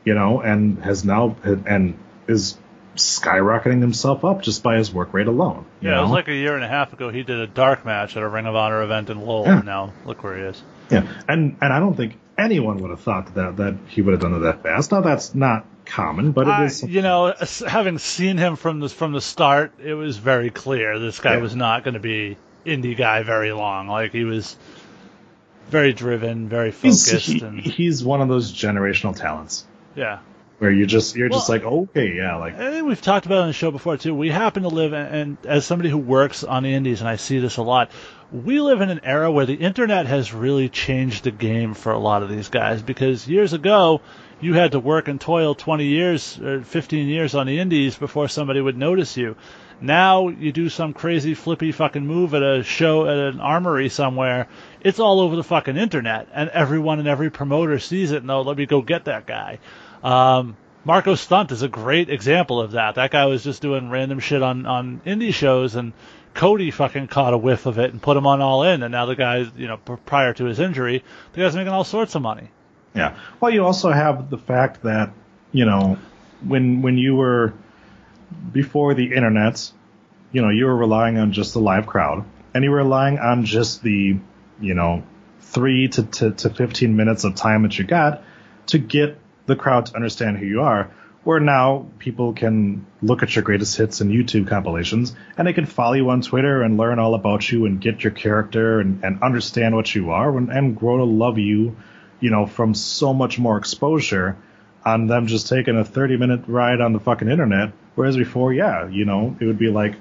you 0.05 0.15
know, 0.15 0.41
and 0.41 0.83
has 0.85 1.05
now 1.05 1.37
and 1.45 1.99
is 2.29 2.57
skyrocketing 2.95 3.81
himself 3.81 4.25
up 4.25 4.43
just 4.43 4.63
by 4.63 4.77
his 4.77 4.93
work 4.93 5.13
rate 5.13 5.27
alone. 5.27 5.67
You 5.81 5.91
yeah, 5.91 5.99
it 5.99 6.01
was 6.03 6.11
know? 6.11 6.15
like 6.15 6.29
a 6.29 6.35
year 6.35 6.55
and 6.55 6.65
a 6.65 6.69
half 6.69 6.93
ago. 6.93 7.11
He 7.11 7.23
did 7.23 7.39
a 7.39 7.47
dark 7.47 7.85
match 7.85 8.17
at 8.17 8.23
a 8.23 8.29
Ring 8.29 8.47
of 8.47 8.55
Honor 8.55 8.83
event 8.83 9.11
in 9.11 9.21
Lowell, 9.21 9.45
Yeah. 9.47 9.57
and 9.59 9.67
now 9.67 9.93
look 10.05 10.23
where 10.25 10.37
he 10.37 10.43
is. 10.45 10.63
Yeah, 10.91 11.07
and 11.29 11.57
and 11.61 11.73
I 11.73 11.79
don't 11.79 11.97
think 11.97 12.17
anyone 12.39 12.79
would 12.79 12.91
have 12.91 13.01
thought 13.01 13.35
that 13.35 13.57
that 13.59 13.75
he 13.89 14.03
would 14.03 14.13
have 14.13 14.21
done 14.21 14.35
it 14.35 14.39
that 14.41 14.63
fast. 14.63 14.93
Now 14.93 15.01
that's 15.01 15.35
not 15.35 15.67
common, 15.85 16.33
but 16.33 16.47
it 16.47 16.51
I- 16.51 16.65
is. 16.65 16.83
you 16.83 17.03
know, 17.03 17.35
having 17.67 17.99
seen 17.99 18.37
him 18.39 18.57
from 18.57 18.81
the 18.81 18.89
from 18.89 19.13
the 19.13 19.21
start, 19.21 19.73
it 19.83 19.95
was 19.95 20.17
very 20.17 20.51
clear 20.51 20.99
this 20.99 21.21
guy 21.21 21.35
Yeah. 21.35 21.41
was 21.43 21.55
not 21.57 21.85
going 21.85 21.95
to 21.95 22.01
be 22.01 22.37
indie 22.65 22.97
guy 22.97 23.23
very 23.23 23.53
long. 23.53 23.87
Like 23.89 24.13
he 24.13 24.25
was 24.25 24.57
very 25.71 25.93
driven, 25.93 26.49
very 26.49 26.71
he's 26.71 27.09
focused, 27.11 27.27
he- 27.29 27.41
and 27.41 27.61
he's 27.61 28.05
one 28.05 28.21
of 28.21 28.29
those 28.29 28.53
generational 28.53 29.17
talents 29.17 29.65
yeah. 29.97 30.19
Where 30.59 30.71
you 30.71 30.87
just 30.87 31.17
you're 31.17 31.29
just 31.29 31.49
like 31.49 31.65
okay 31.65 32.15
yeah 32.17 32.37
like 32.37 32.55
I 32.55 32.71
think 32.71 32.87
we've 32.87 33.01
talked 33.01 33.27
about 33.27 33.39
it 33.39 33.43
on 33.43 33.47
the 33.49 33.53
show 33.53 33.71
before 33.71 33.97
too. 33.97 34.15
We 34.15 34.31
happen 34.31 34.63
to 34.63 34.69
live, 34.69 34.93
in, 34.93 35.01
and 35.01 35.37
as 35.45 35.67
somebody 35.67 35.91
who 35.91 35.99
works 35.99 36.45
on 36.45 36.63
the 36.63 36.73
indies, 36.73 37.01
and 37.01 37.09
I 37.09 37.17
see 37.17 37.39
this 37.39 37.59
a 37.59 37.63
lot, 37.63 37.91
we 38.33 38.61
live 38.61 38.81
in 38.81 38.91
an 38.91 39.01
era 39.05 39.31
where 39.31 39.47
the 39.47 39.55
internet 39.55 40.07
has 40.07 40.33
really 40.33 40.69
changed 40.69 41.25
the 41.25 41.31
game 41.31 41.75
for 41.75 41.93
a 41.93 41.99
lot 41.99 42.23
of 42.23 42.31
these 42.31 42.49
guys. 42.49 42.83
Because 42.83 43.29
years 43.29 43.53
ago, 43.53 44.01
you 44.41 44.55
had 44.55 44.73
to 44.73 44.81
work 44.81 45.09
and 45.09 45.21
toil 45.21 45.55
20 45.55 45.85
years 45.85 46.39
or 46.39 46.63
15 46.63 47.09
years 47.09 47.35
on 47.35 47.47
the 47.47 47.59
indies 47.59 47.97
before 47.97 48.29
somebody 48.29 48.61
would 48.61 48.77
notice 48.77 49.17
you. 49.17 49.37
Now 49.81 50.29
you 50.29 50.53
do 50.53 50.71
some 50.71 50.95
crazy 50.95 51.35
flippy 51.35 51.71
fucking 51.71 52.07
move 52.07 52.33
at 52.33 52.43
a 52.43 52.63
show 52.63 53.07
at 53.07 53.35
an 53.35 53.41
armory 53.41 53.91
somewhere. 53.91 54.49
It's 54.81 55.01
all 55.01 55.21
over 55.21 55.37
the 55.37 55.45
fucking 55.45 55.77
internet, 55.77 56.29
and 56.33 56.49
everyone 56.49 56.99
and 56.99 57.09
every 57.09 57.31
promoter 57.31 57.79
sees 57.79 58.11
it. 58.11 58.23
And 58.23 58.31
oh, 58.31 58.41
let 58.41 58.57
me 58.57 58.65
go 58.65 58.81
get 58.81 59.05
that 59.05 59.27
guy. 59.27 59.59
Um, 60.03 60.57
Marko 60.85 61.17
Stunt 61.17 61.51
is 61.51 61.63
a 61.63 61.69
great 61.69 62.11
example 62.11 62.61
of 62.61 62.73
that. 62.73 62.95
That 62.95 63.11
guy 63.11 63.27
was 63.27 63.43
just 63.43 63.61
doing 63.61 63.91
random 63.91 64.21
shit 64.21 64.43
on 64.43 64.67
on 64.67 65.01
indie 65.05 65.35
shows, 65.35 65.75
and 65.75 65.93
Cody 66.35 66.71
fucking 66.71 67.09
caught 67.09 67.35
a 67.35 67.39
whiff 67.39 67.67
of 67.67 67.79
it 67.79 67.93
and 67.93 68.01
put 68.01 68.17
him 68.17 68.27
on 68.27 68.41
All 68.41 68.63
In, 68.63 68.83
and 68.83 68.93
now 68.93 69.07
the 69.07 69.17
guy's 69.17 69.49
you 69.57 69.67
know 69.67 69.79
prior 69.79 70.33
to 70.35 70.45
his 70.45 70.61
injury, 70.61 71.03
the 71.33 71.41
guy's 71.41 71.57
making 71.57 71.73
all 71.73 71.85
sorts 71.85 72.15
of 72.15 72.23
money. 72.23 72.51
Yeah. 72.95 73.17
Well, 73.41 73.51
you 73.51 73.65
also 73.65 73.91
have 73.91 74.31
the 74.31 74.39
fact 74.39 74.85
that 74.85 75.13
you 75.53 75.65
know 75.65 75.99
when 76.47 76.83
when 76.83 76.99
you 76.99 77.17
were 77.17 77.53
before 78.53 78.95
the 78.95 79.13
internet, 79.13 79.71
you 80.33 80.43
know, 80.43 80.51
you 80.51 80.67
were 80.67 80.77
relying 80.77 81.19
on 81.19 81.33
just 81.33 81.53
the 81.53 81.61
live 81.61 81.87
crowd, 81.87 82.25
and 82.55 82.65
you 82.65 82.71
were 82.71 82.79
relying 82.79 83.19
on 83.19 83.45
just 83.45 83.83
the 83.83 84.17
you 84.61 84.75
know 84.75 85.03
three 85.41 85.89
to 85.89 86.05
to, 86.05 86.31
to 86.33 86.51
fifteen 86.51 86.97
minutes 86.97 87.25
of 87.25 87.35
time 87.35 87.63
that 87.63 87.79
you 87.79 87.85
got 87.85 88.23
to 88.67 88.79
get 88.79 89.19
the 89.47 89.57
crowd 89.57 89.87
to 89.87 89.97
understand 89.97 90.39
who 90.39 90.47
you 90.47 90.63
are. 90.63 90.91
Where 91.25 91.41
now 91.41 91.89
people 91.99 92.35
can 92.35 92.87
look 93.03 93.25
at 93.25 93.35
your 93.35 93.43
greatest 93.43 93.77
hits 93.77 94.01
and 94.01 94.13
YouTube 94.13 94.47
compilations, 94.47 95.15
and 95.37 95.49
they 95.49 95.53
can 95.53 95.67
follow 95.67 95.95
you 95.95 96.09
on 96.11 96.23
Twitter 96.23 96.63
and 96.63 96.77
learn 96.77 97.01
all 97.01 97.15
about 97.15 97.51
you 97.51 97.67
and 97.67 97.81
get 97.81 98.05
your 98.05 98.13
character 98.13 98.79
and, 98.79 99.03
and 99.03 99.23
understand 99.25 99.75
what 99.75 99.93
you 99.93 100.11
are 100.11 100.39
and, 100.39 100.51
and 100.51 100.77
grow 100.77 100.99
to 100.99 101.05
love 101.05 101.39
you 101.39 101.77
you 102.21 102.31
know, 102.31 102.47
from 102.47 102.75
so 102.75 103.13
much 103.13 103.39
more 103.39 103.59
exposure 103.59 104.37
on 104.85 105.07
them 105.07 105.27
just 105.27 105.49
taking 105.49 105.77
a 105.77 105.85
30 105.85 106.17
minute 106.17 106.43
ride 106.47 106.81
on 106.81 106.93
the 106.93 107.01
fucking 107.01 107.29
internet. 107.29 107.73
Whereas 107.95 108.17
before, 108.17 108.53
yeah, 108.53 108.89
you 108.89 109.05
know, 109.05 109.37
it 109.41 109.45
would 109.45 109.59
be 109.59 109.71
like, 109.71 109.97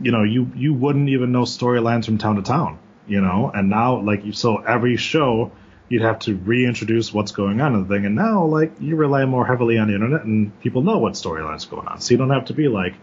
you 0.00 0.12
know, 0.12 0.22
you, 0.22 0.50
you 0.54 0.74
wouldn't 0.74 1.08
even 1.08 1.32
know 1.32 1.42
storylines 1.42 2.04
from 2.04 2.18
town 2.18 2.36
to 2.36 2.42
town, 2.42 2.78
you 3.06 3.20
know, 3.20 3.50
and 3.52 3.70
now, 3.70 4.00
like, 4.00 4.22
so 4.32 4.58
every 4.58 4.96
show, 4.96 5.52
you'd 5.88 6.02
have 6.02 6.18
to 6.20 6.36
reintroduce 6.36 7.12
what's 7.12 7.32
going 7.32 7.60
on 7.60 7.74
in 7.74 7.82
the 7.86 7.88
thing. 7.88 8.06
And 8.06 8.14
now, 8.14 8.44
like, 8.44 8.72
you 8.80 8.96
rely 8.96 9.24
more 9.24 9.46
heavily 9.46 9.78
on 9.78 9.88
the 9.88 9.94
internet 9.94 10.24
and 10.24 10.58
people 10.60 10.82
know 10.82 10.98
what 10.98 11.14
storylines 11.14 11.68
going 11.68 11.86
on. 11.86 12.00
So 12.00 12.12
you 12.12 12.18
don't 12.18 12.30
have 12.30 12.46
to 12.46 12.54
be 12.54 12.68
like, 12.68 12.94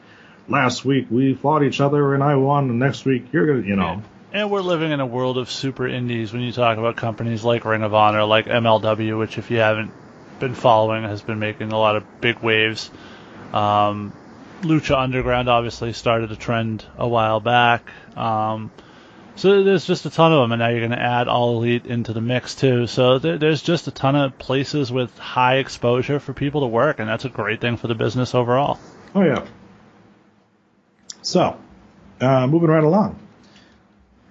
last 0.48 0.86
week 0.86 1.08
we 1.10 1.34
fought 1.34 1.64
each 1.64 1.82
other 1.82 2.14
and 2.14 2.24
I 2.24 2.36
won, 2.36 2.70
and 2.70 2.80
next 2.80 3.06
week 3.06 3.26
you're 3.32 3.48
gonna, 3.48 3.68
you 3.68 3.76
know. 3.76 4.04
And 4.32 4.52
we're 4.52 4.62
living 4.62 4.92
in 4.92 5.00
a 5.00 5.06
world 5.06 5.38
of 5.38 5.50
super 5.50 5.88
indies 5.88 6.34
when 6.34 6.42
you 6.42 6.52
talk 6.52 6.78
about 6.78 6.98
companies 6.98 7.44
like 7.44 7.64
Ring 7.66 7.84
of 7.84 7.94
Honor, 7.94 8.26
like 8.26 8.46
MLW, 8.48 9.18
which 9.18 9.38
if 9.38 9.50
you 9.50 9.58
haven't 9.58 9.92
been 10.40 10.54
following 10.54 11.04
has 11.04 11.22
been 11.22 11.40
making 11.40 11.72
a 11.72 11.78
lot 11.78 11.96
of 11.96 12.22
big 12.22 12.40
waves. 12.40 12.92
Um, 13.54 14.12
Lucha 14.62 14.98
Underground 14.98 15.48
obviously 15.48 15.94
started 15.94 16.32
a 16.32 16.36
trend 16.36 16.86
a 16.98 17.08
while 17.08 17.40
back. 17.40 17.90
Um, 18.18 18.72
so 19.36 19.64
there's 19.64 19.86
just 19.86 20.06
a 20.06 20.10
ton 20.10 20.32
of 20.32 20.42
them, 20.42 20.52
and 20.54 20.60
now 20.60 20.70
you're 20.70 20.80
going 20.80 20.92
to 20.92 21.02
add 21.02 21.28
All 21.28 21.58
Elite 21.58 21.86
into 21.86 22.14
the 22.14 22.22
mix 22.22 22.56
too. 22.56 22.88
So 22.88 23.20
there, 23.20 23.38
there's 23.38 23.62
just 23.62 23.88
a 23.88 23.92
ton 23.92 24.16
of 24.16 24.38
places 24.38 24.92
with 24.92 25.18
high 25.18 25.58
exposure 25.58 26.20
for 26.20 26.34
people 26.34 26.62
to 26.62 26.68
work, 26.68 27.00
and 27.00 27.10
that's 27.10 27.26
a 27.26 27.30
great 27.30 27.60
thing 27.60 27.78
for 27.78 27.88
the 27.88 27.96
business 27.96 28.34
overall. 28.34 28.80
Oh 29.14 29.22
yeah. 29.22 29.46
So, 31.22 31.58
uh, 32.22 32.48
moving 32.48 32.70
right 32.70 32.84
along. 32.84 33.20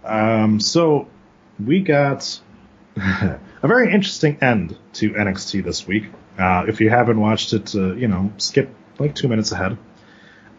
Um, 0.04 0.60
so 0.60 1.08
we 1.62 1.80
got 1.80 2.40
a 2.96 3.38
very 3.62 3.92
interesting 3.92 4.38
end 4.40 4.76
to 4.94 5.10
NXT 5.10 5.64
this 5.64 5.86
week. 5.86 6.04
Uh, 6.38 6.64
if 6.68 6.80
you 6.80 6.90
haven't 6.90 7.20
watched 7.20 7.52
it, 7.52 7.74
uh, 7.74 7.94
you 7.94 8.08
know, 8.08 8.32
skip 8.38 8.74
like 8.98 9.14
two 9.14 9.28
minutes 9.28 9.52
ahead. 9.52 9.76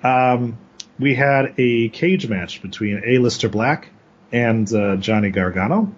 Um, 0.03 0.57
we 0.99 1.15
had 1.15 1.55
a 1.57 1.89
cage 1.89 2.27
match 2.27 2.61
between 2.61 3.01
Aleister 3.01 3.51
Black 3.51 3.89
and 4.31 4.71
uh, 4.73 4.95
Johnny 4.97 5.29
Gargano, 5.29 5.93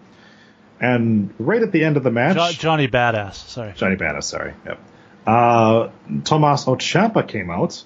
and 0.80 1.34
right 1.40 1.62
at 1.62 1.72
the 1.72 1.84
end 1.84 1.98
of 1.98 2.04
the 2.04 2.12
match, 2.12 2.36
Jo- 2.36 2.52
Johnny 2.60 2.88
Badass, 2.88 3.36
sorry. 3.36 3.74
Johnny 3.76 3.96
Badass, 3.96 4.24
sorry. 4.24 4.54
Yep. 4.66 4.80
Uh, 5.26 5.90
Tommaso 6.24 6.76
Ciampa 6.76 7.28
came 7.28 7.50
out 7.50 7.84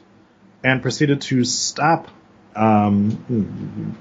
and 0.63 0.81
proceeded 0.81 1.21
to 1.21 1.43
stop, 1.43 2.07
um, 2.55 3.95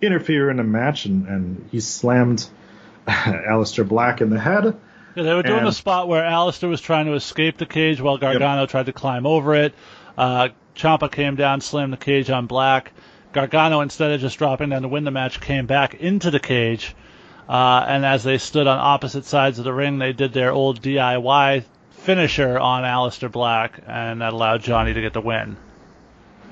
interfere 0.00 0.50
in 0.50 0.58
a 0.60 0.64
match, 0.64 1.04
and, 1.04 1.26
and 1.28 1.68
he 1.70 1.80
slammed 1.80 2.48
Aleister 3.06 3.86
Black 3.86 4.20
in 4.20 4.30
the 4.30 4.40
head. 4.40 4.76
Yeah, 5.14 5.22
they 5.24 5.34
were 5.34 5.42
doing 5.42 5.58
And- 5.60 5.68
a 5.68 5.72
spot 5.72 6.08
where 6.08 6.22
Aleister 6.22 6.68
was 6.68 6.80
trying 6.80 7.06
to 7.06 7.14
escape 7.14 7.58
the 7.58 7.66
cage 7.66 8.00
while 8.00 8.16
Gargano 8.18 8.66
tried 8.66 8.86
to 8.86 8.92
climb 8.92 9.26
over 9.26 9.54
it. 9.54 9.74
Uh, 10.16 10.48
Ciampa 10.74 11.10
came 11.12 11.36
down, 11.36 11.60
slammed 11.60 11.92
the 11.92 11.96
cage 11.98 12.30
on 12.30 12.46
Black. 12.46 12.92
Gargano, 13.32 13.80
instead 13.80 14.10
of 14.12 14.20
just 14.20 14.38
dropping 14.38 14.68
down 14.70 14.82
to 14.82 14.88
win 14.88 15.04
the 15.04 15.10
match, 15.10 15.40
came 15.40 15.66
back 15.66 15.94
into 15.94 16.30
the 16.30 16.40
cage. 16.40 16.94
Uh, 17.48 17.84
and 17.86 18.04
as 18.06 18.22
they 18.22 18.38
stood 18.38 18.66
on 18.66 18.78
opposite 18.78 19.24
sides 19.24 19.58
of 19.58 19.64
the 19.64 19.72
ring, 19.72 19.98
they 19.98 20.12
did 20.12 20.32
their 20.32 20.52
old 20.52 20.80
DIY 20.80 21.64
finisher 21.90 22.58
on 22.58 22.84
Aleister 22.84 23.30
Black, 23.30 23.80
and 23.86 24.20
that 24.20 24.32
allowed 24.32 24.62
Johnny 24.62 24.92
to 24.94 25.00
get 25.00 25.12
the 25.12 25.20
win. 25.20 25.56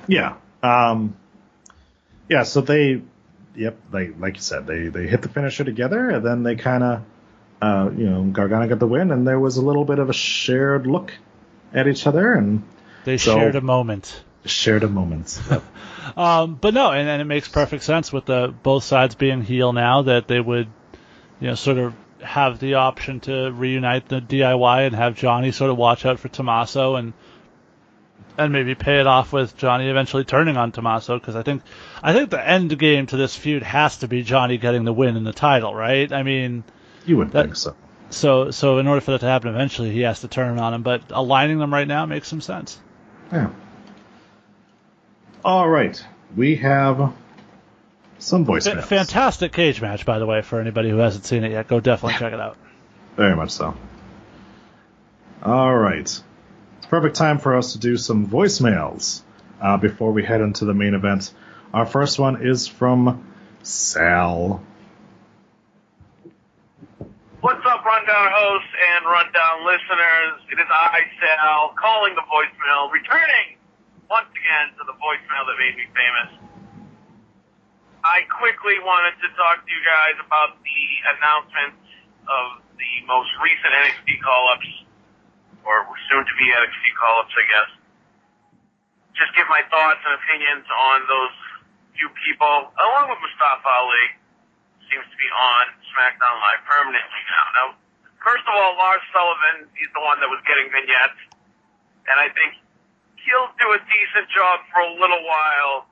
Yeah. 0.07 0.35
Um, 0.63 1.17
yeah, 2.29 2.43
so 2.43 2.61
they, 2.61 3.03
yep, 3.55 3.77
they, 3.93 4.09
like 4.09 4.37
you 4.37 4.43
said, 4.43 4.67
they, 4.67 4.89
they 4.89 5.07
hit 5.07 5.23
the 5.23 5.29
finisher 5.29 5.65
together, 5.65 6.11
and 6.11 6.25
then 6.25 6.43
they 6.43 6.57
kind 6.57 6.83
of, 6.83 7.03
uh, 7.63 7.91
you 7.97 8.09
know, 8.09 8.23
Gargano 8.25 8.67
got 8.69 8.79
the 8.79 8.87
win, 8.87 9.11
and 9.11 9.27
there 9.27 9.39
was 9.41 9.57
a 9.57 9.63
little 9.63 9.85
bit 9.85 9.99
of 9.99 10.11
a 10.11 10.15
shared 10.15 10.87
look 10.87 11.13
at 11.73 11.87
each 11.89 12.07
other, 12.07 12.33
and 12.35 12.63
They 13.05 13.17
So- 13.17 13.37
shared 13.37 13.55
a 13.57 13.61
moment. 13.61 14.23
shared 14.45 14.83
a 14.85 14.89
moment. 14.89 15.41
Yep. 15.51 15.63
Um, 16.17 16.55
but 16.55 16.75
no, 16.75 16.91
and, 16.93 17.09
and 17.09 17.21
it 17.23 17.27
makes 17.27 17.49
perfect 17.49 17.83
sense 17.83 18.13
with 18.13 18.27
the 18.27 18.53
both 18.63 18.85
sides 18.85 19.15
being 19.15 19.43
heel 19.43 19.73
now 19.73 20.03
that 20.03 20.29
they 20.29 20.41
would, 20.41 20.69
you 21.41 21.49
know, 21.49 21.55
sort 21.55 21.79
of 21.79 21.95
have 22.23 22.59
the 22.59 22.75
option 22.75 23.21
to 23.21 23.51
reunite 23.51 24.09
the 24.09 24.21
DIY 24.21 24.87
and 24.87 24.95
have 24.95 25.15
Johnny 25.17 25.53
sort 25.53 25.71
of 25.71 25.77
watch 25.79 26.05
out 26.05 26.19
for 26.19 26.29
Tommaso 26.29 26.97
and 26.97 27.13
and 28.39 28.53
maybe 28.53 28.75
pay 28.75 29.01
it 29.01 29.07
off 29.07 29.33
with 29.33 29.57
Johnny 29.57 29.89
eventually 29.89 30.25
turning 30.25 30.57
on 30.57 30.71
Tommaso 30.73 31.19
because 31.19 31.35
I 31.37 31.43
think 31.43 31.63
I 32.03 32.13
think 32.13 32.31
the 32.31 32.47
end 32.47 32.79
game 32.79 33.07
to 33.07 33.17
this 33.17 33.35
feud 33.37 33.63
has 33.63 33.99
to 33.99 34.09
be 34.09 34.23
Johnny 34.23 34.57
getting 34.59 34.85
the 34.85 34.93
win 34.93 35.17
in 35.17 35.25
the 35.25 35.33
title, 35.33 35.75
right? 35.75 36.11
I 36.13 36.23
mean, 36.23 36.65
You 37.07 37.17
wouldn't 37.17 37.33
That- 37.33 37.45
think 37.45 37.57
so. 37.57 37.75
so 38.11 38.51
so 38.51 38.79
in 38.79 38.87
order 38.87 39.01
for 39.01 39.13
that 39.13 39.21
to 39.21 39.27
happen 39.27 39.49
eventually, 39.49 39.91
he 39.91 40.01
has 40.03 40.21
to 40.21 40.29
turn 40.29 40.59
on 40.59 40.75
him. 40.75 40.83
But 40.83 41.03
aligning 41.11 41.59
them 41.59 41.73
right 41.73 41.89
now 41.89 42.07
makes 42.07 42.29
some 42.29 42.41
sense. 42.41 42.79
Yeah. 43.33 43.49
All 45.45 45.69
right. 45.69 46.03
We 46.37 46.57
have 46.57 47.13
some 48.19 48.45
Fa- 48.45 48.53
voicemails. 48.53 48.85
fantastic 48.85 49.53
cage 49.53 49.81
match, 49.81 50.05
by 50.05 50.19
the 50.19 50.27
way, 50.27 50.43
for 50.43 50.61
anybody 50.61 50.91
who 50.91 50.99
hasn't 50.99 51.25
seen 51.25 51.45
it 51.45 51.53
yet. 51.53 51.69
Go 51.69 51.81
definitely 51.81 52.19
check 52.19 52.33
it 52.33 52.41
out. 52.41 52.57
Very 53.17 53.35
much 53.35 53.51
so. 53.51 53.75
All 55.43 55.75
right. 55.75 56.01
It's 56.01 56.23
perfect 56.89 57.17
time 57.17 57.39
for 57.39 57.57
us 57.57 57.73
to 57.73 57.79
do 57.79 57.97
some 57.97 58.27
voicemails 58.27 59.23
uh, 59.61 59.77
before 59.79 60.13
we 60.13 60.25
head 60.25 60.41
into 60.41 60.65
the 60.65 60.75
main 60.75 60.95
event. 60.95 61.33
Our 61.73 61.87
first 61.87 62.19
one 62.19 62.47
is 62.47 62.67
from 62.67 63.27
Sal. 63.63 64.63
What's 67.41 67.65
up, 67.65 67.85
Rundown 67.85 68.29
hosts 68.37 68.69
and 68.97 69.07
Rundown 69.07 69.65
listeners? 69.65 70.45
It 70.53 70.59
is 70.61 70.67
I, 70.69 71.01
Sal, 71.19 71.73
calling 71.81 72.15
the 72.15 72.21
voicemail, 72.23 72.93
returning 72.93 73.57
once 74.11 74.27
again 74.35 74.75
to 74.75 74.83
the 74.91 74.97
voicemail 74.99 75.47
that 75.47 75.55
made 75.55 75.79
me 75.79 75.87
famous. 75.95 76.31
I 78.03 78.27
quickly 78.27 78.83
wanted 78.83 79.15
to 79.23 79.29
talk 79.39 79.63
to 79.63 79.71
you 79.71 79.83
guys 79.87 80.19
about 80.19 80.59
the 80.67 80.83
announcement 81.15 81.79
of 82.27 82.59
the 82.75 82.93
most 83.07 83.31
recent 83.39 83.71
NXT 83.71 84.19
call-ups, 84.19 84.71
or 85.63 85.87
soon 86.11 86.27
to 86.27 86.35
be 86.35 86.47
NXT 86.51 86.85
call-ups, 86.99 87.31
I 87.39 87.45
guess. 87.55 87.71
Just 89.15 89.31
give 89.39 89.47
my 89.47 89.63
thoughts 89.71 90.03
and 90.03 90.19
opinions 90.19 90.67
on 90.67 91.07
those 91.07 91.37
few 91.95 92.11
people, 92.27 92.75
along 92.83 93.15
with 93.15 93.21
Mustafa 93.23 93.69
Ali 93.71 94.07
seems 94.91 95.07
to 95.07 95.17
be 95.23 95.31
on 95.31 95.71
SmackDown 95.95 96.35
Live 96.43 96.67
permanently 96.67 97.23
now. 97.31 97.47
Now, 97.55 97.67
first 98.27 98.43
of 98.43 98.59
all, 98.59 98.75
Lars 98.75 99.05
Sullivan, 99.15 99.71
he's 99.79 99.93
the 99.95 100.03
one 100.03 100.19
that 100.19 100.27
was 100.27 100.43
getting 100.51 100.67
vignettes, 100.67 101.21
and 102.11 102.17
I 102.19 102.27
think 102.35 102.59
he'll 103.27 103.51
do 103.59 103.69
a 103.75 103.81
decent 103.85 104.27
job 104.31 104.65
for 104.73 104.81
a 104.85 104.93
little 104.95 105.23
while. 105.25 105.87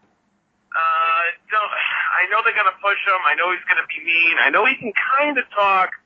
Uh, 0.68 1.24
don't, 1.48 1.72
I 1.72 2.28
know 2.30 2.44
they're 2.44 2.56
gonna 2.56 2.76
push 2.78 3.00
him. 3.08 3.20
I 3.24 3.34
know 3.34 3.50
he's 3.50 3.64
gonna 3.66 3.88
be 3.88 4.04
mean. 4.04 4.36
I 4.38 4.50
know 4.50 4.64
he 4.68 4.76
can 4.76 4.92
kind 5.18 5.36
of 5.36 5.44
talk, 5.50 5.96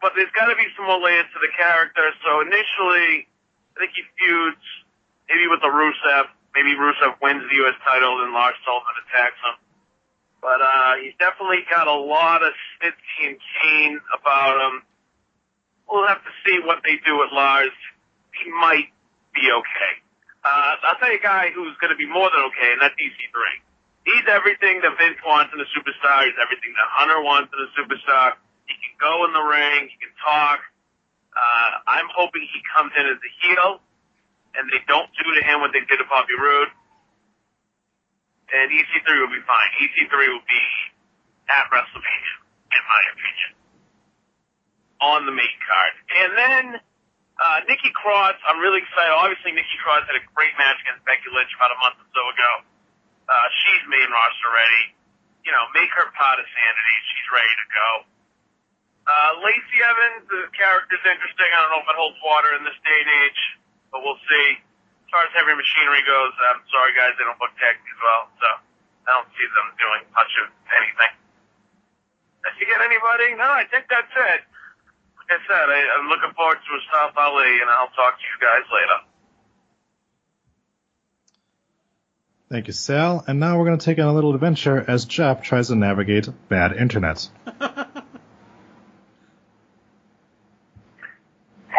but 0.00 0.12
there's 0.16 0.32
got 0.32 0.48
to 0.48 0.56
be 0.56 0.64
some 0.76 0.88
more 0.88 0.98
layers 0.98 1.28
to 1.36 1.38
the 1.44 1.52
character. 1.52 2.08
So 2.24 2.40
initially, 2.40 3.28
I 3.76 3.84
think 3.84 3.92
he 3.92 4.02
feuds 4.16 4.64
maybe 5.28 5.46
with 5.46 5.60
the 5.60 5.68
Rusev. 5.68 6.32
Maybe 6.56 6.74
Rusev 6.74 7.20
wins 7.22 7.44
the 7.46 7.56
U.S. 7.68 7.76
title, 7.86 8.24
and 8.24 8.32
Lars 8.32 8.56
Sullivan 8.64 8.96
attacks 9.06 9.38
him. 9.44 9.56
But 10.40 10.58
uh, 10.64 10.96
he's 11.04 11.14
definitely 11.20 11.62
got 11.70 11.86
a 11.86 11.94
lot 11.94 12.42
of 12.42 12.52
Snitsky 12.80 13.28
and 13.28 13.36
Kane 13.60 14.00
about 14.18 14.56
him. 14.56 14.82
We'll 15.88 16.08
have 16.08 16.24
to 16.24 16.32
see 16.46 16.58
what 16.64 16.80
they 16.82 16.96
do 17.04 17.18
with 17.18 17.28
Lars. 17.30 17.76
He 18.42 18.50
might 18.50 18.88
be 19.34 19.46
okay. 19.50 19.92
Uh, 20.40 20.80
I'll 20.88 20.98
tell 20.98 21.12
you 21.12 21.20
a 21.20 21.22
guy 21.22 21.52
who's 21.52 21.76
going 21.78 21.92
to 21.92 22.00
be 22.00 22.08
more 22.08 22.30
than 22.32 22.40
okay, 22.52 22.72
and 22.72 22.80
that's 22.80 22.96
EC3. 22.96 23.36
He's 24.08 24.26
everything 24.32 24.80
that 24.80 24.96
Vince 24.96 25.20
wants 25.22 25.52
in 25.52 25.60
a 25.60 25.68
superstar. 25.76 26.24
He's 26.24 26.38
everything 26.40 26.72
that 26.72 26.88
Hunter 26.88 27.20
wants 27.20 27.52
in 27.52 27.60
a 27.60 27.70
superstar. 27.76 28.40
He 28.64 28.74
can 28.80 28.94
go 28.96 29.28
in 29.28 29.36
the 29.36 29.44
ring. 29.44 29.92
He 29.92 29.96
can 30.00 30.12
talk. 30.24 30.64
Uh, 31.36 31.70
I'm 31.86 32.08
hoping 32.10 32.42
he 32.48 32.60
comes 32.72 32.90
in 32.96 33.04
as 33.04 33.20
a 33.20 33.30
heel, 33.44 33.84
and 34.56 34.66
they 34.72 34.80
don't 34.88 35.12
do 35.14 35.26
to 35.28 35.42
him 35.44 35.60
what 35.60 35.76
they 35.76 35.84
did 35.84 36.00
to 36.00 36.08
Bobby 36.08 36.34
Roode 36.34 36.72
and 38.52 38.70
EC3 38.70 39.06
will 39.20 39.30
be 39.30 39.42
fine. 39.46 39.70
EC3 39.78 40.10
will 40.10 40.46
be 40.46 40.66
at 41.50 41.70
WrestleMania, 41.70 42.34
in 42.74 42.82
my 42.86 43.02
opinion, 43.14 43.50
on 45.00 45.26
the 45.26 45.32
main 45.32 45.56
card. 45.62 45.94
And 46.18 46.30
then 46.34 46.64
uh, 47.40 47.64
Nikki 47.64 47.88
Cross, 47.96 48.36
I'm 48.44 48.60
really 48.60 48.84
excited. 48.84 49.10
Obviously, 49.16 49.56
Nikki 49.56 49.80
Cross 49.80 50.04
had 50.04 50.16
a 50.20 50.24
great 50.36 50.52
match 50.60 50.76
against 50.84 51.00
Becky 51.08 51.32
Lynch 51.32 51.50
about 51.56 51.72
a 51.72 51.78
month 51.80 51.96
or 51.96 52.08
so 52.12 52.22
ago. 52.28 52.52
Uh, 53.26 53.46
she's 53.64 53.82
main 53.88 54.08
roster 54.12 54.50
ready. 54.52 54.92
You 55.42 55.56
know, 55.56 55.64
make 55.72 55.88
her 55.96 56.12
part 56.12 56.36
of 56.36 56.44
sanity. 56.44 56.96
She's 57.16 57.28
ready 57.32 57.54
to 57.56 57.66
go. 57.72 57.88
Uh, 59.08 59.30
Lacey 59.40 59.80
Evans, 59.80 60.28
the 60.28 60.52
character's 60.52 61.02
interesting. 61.02 61.48
I 61.48 61.58
don't 61.64 61.72
know 61.72 61.82
if 61.82 61.88
it 61.88 61.96
holds 61.96 62.20
water 62.20 62.52
in 62.54 62.62
this 62.62 62.76
day 62.84 62.98
and 63.00 63.10
age, 63.24 63.40
but 63.88 64.04
we'll 64.04 64.20
see 64.28 64.60
as 65.10 65.18
far 65.18 65.26
as 65.26 65.34
heavy 65.34 65.58
machinery 65.58 66.06
goes, 66.06 66.30
I'm 66.54 66.62
sorry 66.70 66.94
guys, 66.94 67.18
they 67.18 67.26
don't 67.26 67.34
book 67.42 67.50
tag 67.58 67.74
as 67.74 67.98
well, 67.98 68.30
so 68.38 68.46
I 69.10 69.18
don't 69.18 69.26
see 69.34 69.42
them 69.42 69.74
doing 69.74 70.06
much 70.14 70.30
of 70.38 70.54
anything. 70.70 71.12
Did 72.46 72.54
you 72.62 72.66
get 72.70 72.78
anybody? 72.78 73.34
No, 73.34 73.50
I 73.50 73.66
think 73.66 73.90
that's 73.90 74.14
it. 74.14 74.46
Like 75.30 75.38
I 75.38 75.46
said, 75.46 75.68
I, 75.70 75.86
I'm 75.98 76.08
looking 76.08 76.34
forward 76.34 76.56
to 76.56 76.72
Mustafa 76.72 77.20
Ali, 77.20 77.60
and 77.60 77.70
I'll 77.70 77.86
talk 77.88 78.18
to 78.18 78.24
you 78.24 78.38
guys 78.40 78.66
later. 78.72 79.06
Thank 82.50 82.66
you, 82.66 82.72
Sal. 82.72 83.22
And 83.28 83.38
now 83.38 83.56
we're 83.58 83.66
going 83.66 83.78
to 83.78 83.84
take 83.84 84.00
on 84.00 84.06
a 84.06 84.12
little 84.12 84.34
adventure 84.34 84.84
as 84.88 85.04
Jeff 85.04 85.42
tries 85.42 85.68
to 85.68 85.76
navigate 85.76 86.28
bad 86.48 86.72
internet. 86.76 87.28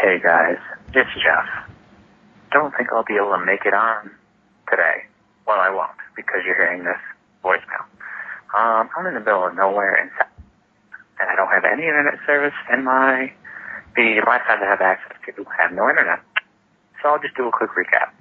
Hey 0.01 0.19
guys, 0.19 0.57
it's 0.95 1.09
Jeff. 1.23 1.45
Don't 2.51 2.75
think 2.75 2.89
I'll 2.91 3.03
be 3.05 3.15
able 3.17 3.37
to 3.37 3.45
make 3.45 3.65
it 3.67 3.73
on 3.73 4.09
today. 4.69 5.05
Well, 5.45 5.59
I 5.59 5.69
won't 5.69 5.91
because 6.15 6.41
you're 6.43 6.55
hearing 6.55 6.83
this 6.83 6.97
voicemail. 7.45 7.85
Um, 8.57 8.89
I'm 8.97 9.05
in 9.05 9.13
the 9.13 9.19
middle 9.19 9.45
of 9.45 9.55
nowhere 9.55 10.01
in 10.01 10.09
Sa- 10.17 10.25
and 11.19 11.29
I 11.29 11.35
don't 11.35 11.49
have 11.49 11.63
any 11.65 11.83
internet 11.83 12.15
service, 12.25 12.55
in 12.73 12.83
my 12.83 13.31
the 13.95 14.15
device 14.15 14.41
I 14.47 14.57
have 14.57 14.81
access 14.81 15.17
to 15.25 15.45
have 15.59 15.71
no 15.71 15.89
internet. 15.89 16.19
So 17.01 17.09
I'll 17.09 17.21
just 17.21 17.35
do 17.35 17.47
a 17.47 17.51
quick 17.51 17.71
recap. 17.71 18.11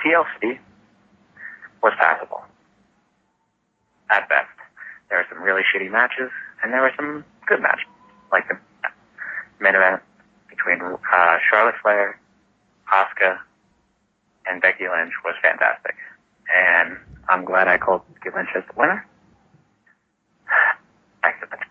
TLC 0.00 0.58
was 1.82 1.92
passable. 1.98 2.42
At 4.10 4.28
best. 4.28 4.48
There 5.08 5.18
were 5.18 5.26
some 5.28 5.42
really 5.42 5.62
shitty 5.62 5.90
matches, 5.90 6.30
and 6.62 6.72
there 6.72 6.80
were 6.80 6.92
some 6.96 7.24
good 7.46 7.60
matches, 7.60 7.86
like 8.30 8.48
the 8.48 8.58
main 9.60 9.74
event 9.74 10.02
between 10.48 10.80
uh, 10.82 11.38
Charlotte 11.48 11.74
Flair, 11.82 12.18
Asuka, 12.92 13.38
and 14.46 14.60
Becky 14.60 14.84
Lynch 14.84 15.12
was 15.24 15.34
fantastic. 15.42 15.94
And 16.54 16.96
I'm 17.28 17.44
glad 17.44 17.68
I 17.68 17.78
called 17.78 18.02
Becky 18.14 18.34
Lynch 18.36 18.48
as 18.56 18.64
the 18.66 18.74
winner. 18.78 19.06
Excellent. 21.24 21.62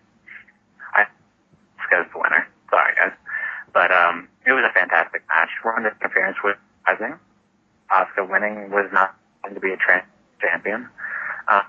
I 0.94 1.04
Asuka's 1.04 2.10
the 2.14 2.20
winner. 2.20 2.41
But 3.74 3.92
um, 3.92 4.28
it 4.46 4.52
was 4.52 4.64
a 4.70 4.74
fantastic 4.74 5.24
match. 5.30 5.50
Ronda's 5.64 5.94
interference 6.02 6.38
was 6.44 6.56
surprising. 6.86 7.18
Asuka 7.92 8.30
winning 8.30 8.70
was 8.72 8.90
not 8.94 9.16
going 9.44 9.56
to 9.56 9.62
be 9.62 9.72
a 9.72 9.78
tra- 9.78 10.06
champion. 10.42 10.88
Uh, 11.48 11.62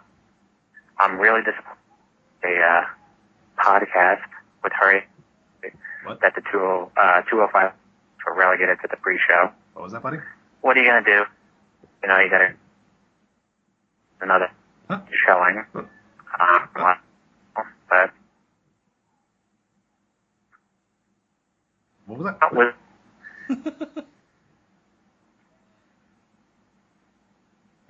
I'm 0.98 1.18
really 1.18 1.40
disappointed. 1.42 1.78
A 2.44 2.58
uh, 2.58 2.84
podcast 3.58 4.20
with 4.64 4.72
her 4.80 5.02
What? 6.04 6.20
that 6.20 6.34
the 6.34 6.40
20, 6.40 6.90
uh, 6.96 7.22
205 7.30 7.72
were 8.26 8.34
relegated 8.34 8.78
to 8.82 8.88
the 8.90 8.96
pre-show. 8.96 9.50
What 9.74 9.82
was 9.84 9.92
that, 9.92 10.02
buddy? 10.02 10.18
What 10.60 10.76
are 10.76 10.80
you 10.82 10.88
gonna 10.88 11.04
do? 11.04 11.22
You 12.02 12.08
know, 12.08 12.18
you 12.18 12.28
gotta 12.30 12.54
another 14.20 14.50
Huh? 14.88 15.00
showing. 15.26 15.64
What? 15.72 15.86
Um, 16.40 16.68
well, 16.76 16.96
but 17.88 18.10
What 22.06 22.18
was 22.18 22.26
that? 22.26 22.40
that 22.40 22.52
was 22.52 22.74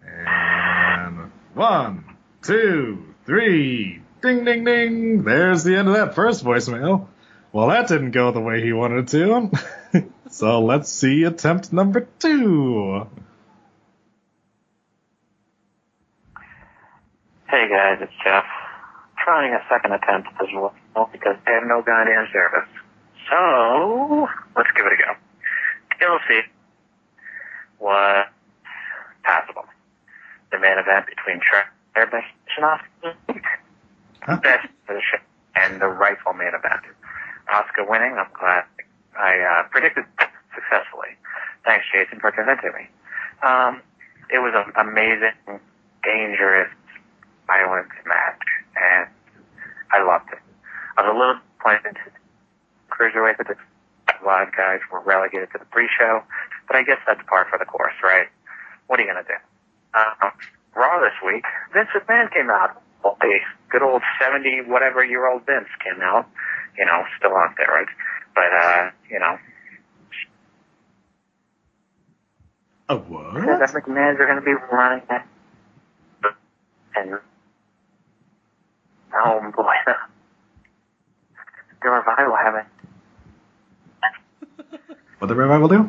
And 0.04 1.30
one, 1.54 2.04
two, 2.42 3.14
three. 3.24 4.02
Ding, 4.20 4.44
ding, 4.44 4.64
ding. 4.64 5.22
There's 5.24 5.64
the 5.64 5.76
end 5.76 5.88
of 5.88 5.94
that 5.94 6.14
first 6.14 6.44
voicemail. 6.44 7.08
Well, 7.52 7.68
that 7.68 7.88
didn't 7.88 8.12
go 8.12 8.30
the 8.30 8.40
way 8.40 8.62
he 8.62 8.72
wanted 8.72 9.04
it 9.04 9.08
to. 9.08 9.50
so 10.30 10.60
let's 10.60 10.90
see 10.90 11.24
attempt 11.24 11.72
number 11.72 12.08
two. 12.18 13.06
Hey 17.48 17.68
guys, 17.68 17.98
it's 18.00 18.12
Jeff. 18.24 18.44
Trying 19.22 19.52
a 19.54 19.60
second 19.68 19.92
attempt 19.92 20.28
as 20.40 20.48
well 20.54 20.74
because 21.12 21.36
I 21.46 21.50
have 21.50 21.64
no 21.64 21.82
goddamn 21.82 22.26
service. 22.32 22.68
So 23.32 24.28
let's 24.56 24.68
give 24.76 24.84
it 24.84 24.92
a 24.92 24.96
go. 25.00 25.16
TLC 25.96 26.42
was 27.80 28.26
passable. 29.24 29.64
The 30.50 30.58
main 30.58 30.76
event 30.76 31.06
between 31.06 31.40
Trevor 31.40 32.22
and. 32.60 32.80
Huh? 34.20 34.36
Best 34.42 34.68
for 34.86 34.94
the 34.94 35.00
show. 35.00 35.16
and 35.56 35.80
the 35.80 35.88
rightful 35.88 36.34
main 36.34 36.48
event. 36.54 36.84
Asuka 37.48 37.88
winning, 37.88 38.14
I'm 38.18 38.28
glad 38.38 38.64
I 39.18 39.38
uh, 39.40 39.62
predicted 39.70 40.04
successfully. 40.54 41.16
Thanks, 41.64 41.86
Jason, 41.92 42.20
for 42.20 42.30
convincing 42.32 42.72
me. 42.76 42.86
Um, 43.42 43.80
it 44.30 44.38
was 44.38 44.52
an 44.54 44.72
amazing, 44.76 45.58
dangerous, 46.04 46.70
violent 47.46 47.88
match, 48.06 48.42
and 48.76 49.08
I 49.90 50.02
loved 50.04 50.28
it. 50.32 50.38
I 50.98 51.02
was 51.02 51.10
a 51.14 51.18
little 51.18 51.38
disappointed. 51.58 51.96
Cruiserweight, 53.02 53.36
but 53.38 53.48
the 53.48 53.56
live 54.24 54.54
guys 54.56 54.78
were 54.92 55.00
relegated 55.00 55.50
to 55.52 55.58
the 55.58 55.64
pre-show, 55.66 56.22
but 56.68 56.76
I 56.76 56.84
guess 56.84 56.98
that's 57.06 57.20
par 57.28 57.46
for 57.50 57.58
the 57.58 57.64
course, 57.64 57.94
right? 58.02 58.28
What 58.86 59.00
are 59.00 59.02
you 59.02 59.08
gonna 59.08 59.26
do? 59.26 59.34
Uh, 59.94 60.30
Raw 60.74 61.00
this 61.00 61.12
week, 61.26 61.44
Vince 61.74 61.88
McMahon 61.94 62.32
came 62.32 62.48
out. 62.48 62.80
Well, 63.04 63.16
the 63.20 63.38
good 63.70 63.82
old 63.82 64.02
70 64.20 64.62
whatever 64.70 65.04
year 65.04 65.26
old 65.28 65.44
Vince 65.44 65.68
came 65.82 66.00
out, 66.00 66.28
you 66.78 66.86
know, 66.86 67.02
still 67.18 67.34
on 67.34 67.54
steroids, 67.58 67.90
but 68.34 68.52
uh, 68.54 68.90
you 69.10 69.18
know, 69.18 69.36
A 72.88 72.96
what? 72.96 73.34
that 73.34 73.70
McMahon's 73.70 74.20
are 74.20 74.26
to 74.34 74.40
be 74.44 74.54
running 74.70 75.02
it. 75.10 75.22
And 76.94 77.14
oh 79.14 79.52
boy, 79.56 79.74
the 81.82 81.88
revival 81.90 82.36
haven't. 82.36 82.68
What 85.22 85.28
the 85.28 85.36
revival 85.36 85.68
do? 85.68 85.88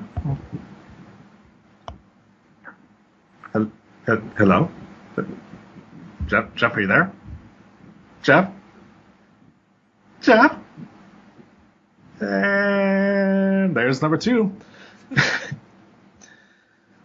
Hel- 3.52 3.72
hel- 4.06 4.22
Hello? 4.38 4.70
Jeff, 6.28 6.54
Jeff, 6.54 6.76
are 6.78 6.82
you 6.82 6.86
there? 6.86 7.12
Jeff? 8.22 8.52
Jeff? 10.22 10.56
And 12.20 13.76
there's 13.76 14.04
number 14.04 14.18
two. 14.18 14.56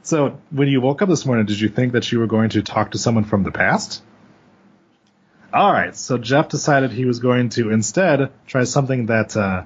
so, 0.03 0.39
when 0.51 0.69
you 0.69 0.83
woke 0.83 1.01
up 1.01 1.09
this 1.09 1.25
morning, 1.25 1.47
did 1.47 1.59
you 1.59 1.71
think 1.71 1.95
that 1.95 2.13
you 2.13 2.19
were 2.19 2.27
going 2.27 2.51
to 2.51 2.61
talk 2.61 2.91
to 2.91 2.99
someone 2.99 3.25
from 3.25 3.43
the 3.43 3.53
past? 3.53 4.03
All 5.51 5.73
right, 5.73 5.97
so 5.97 6.19
Jeff 6.19 6.51
decided 6.51 6.91
he 6.93 7.07
was 7.07 7.21
going 7.21 7.49
to 7.49 7.71
instead 7.71 8.31
try 8.47 8.65
something 8.65 9.07
that 9.07 9.35
uh, 9.35 9.63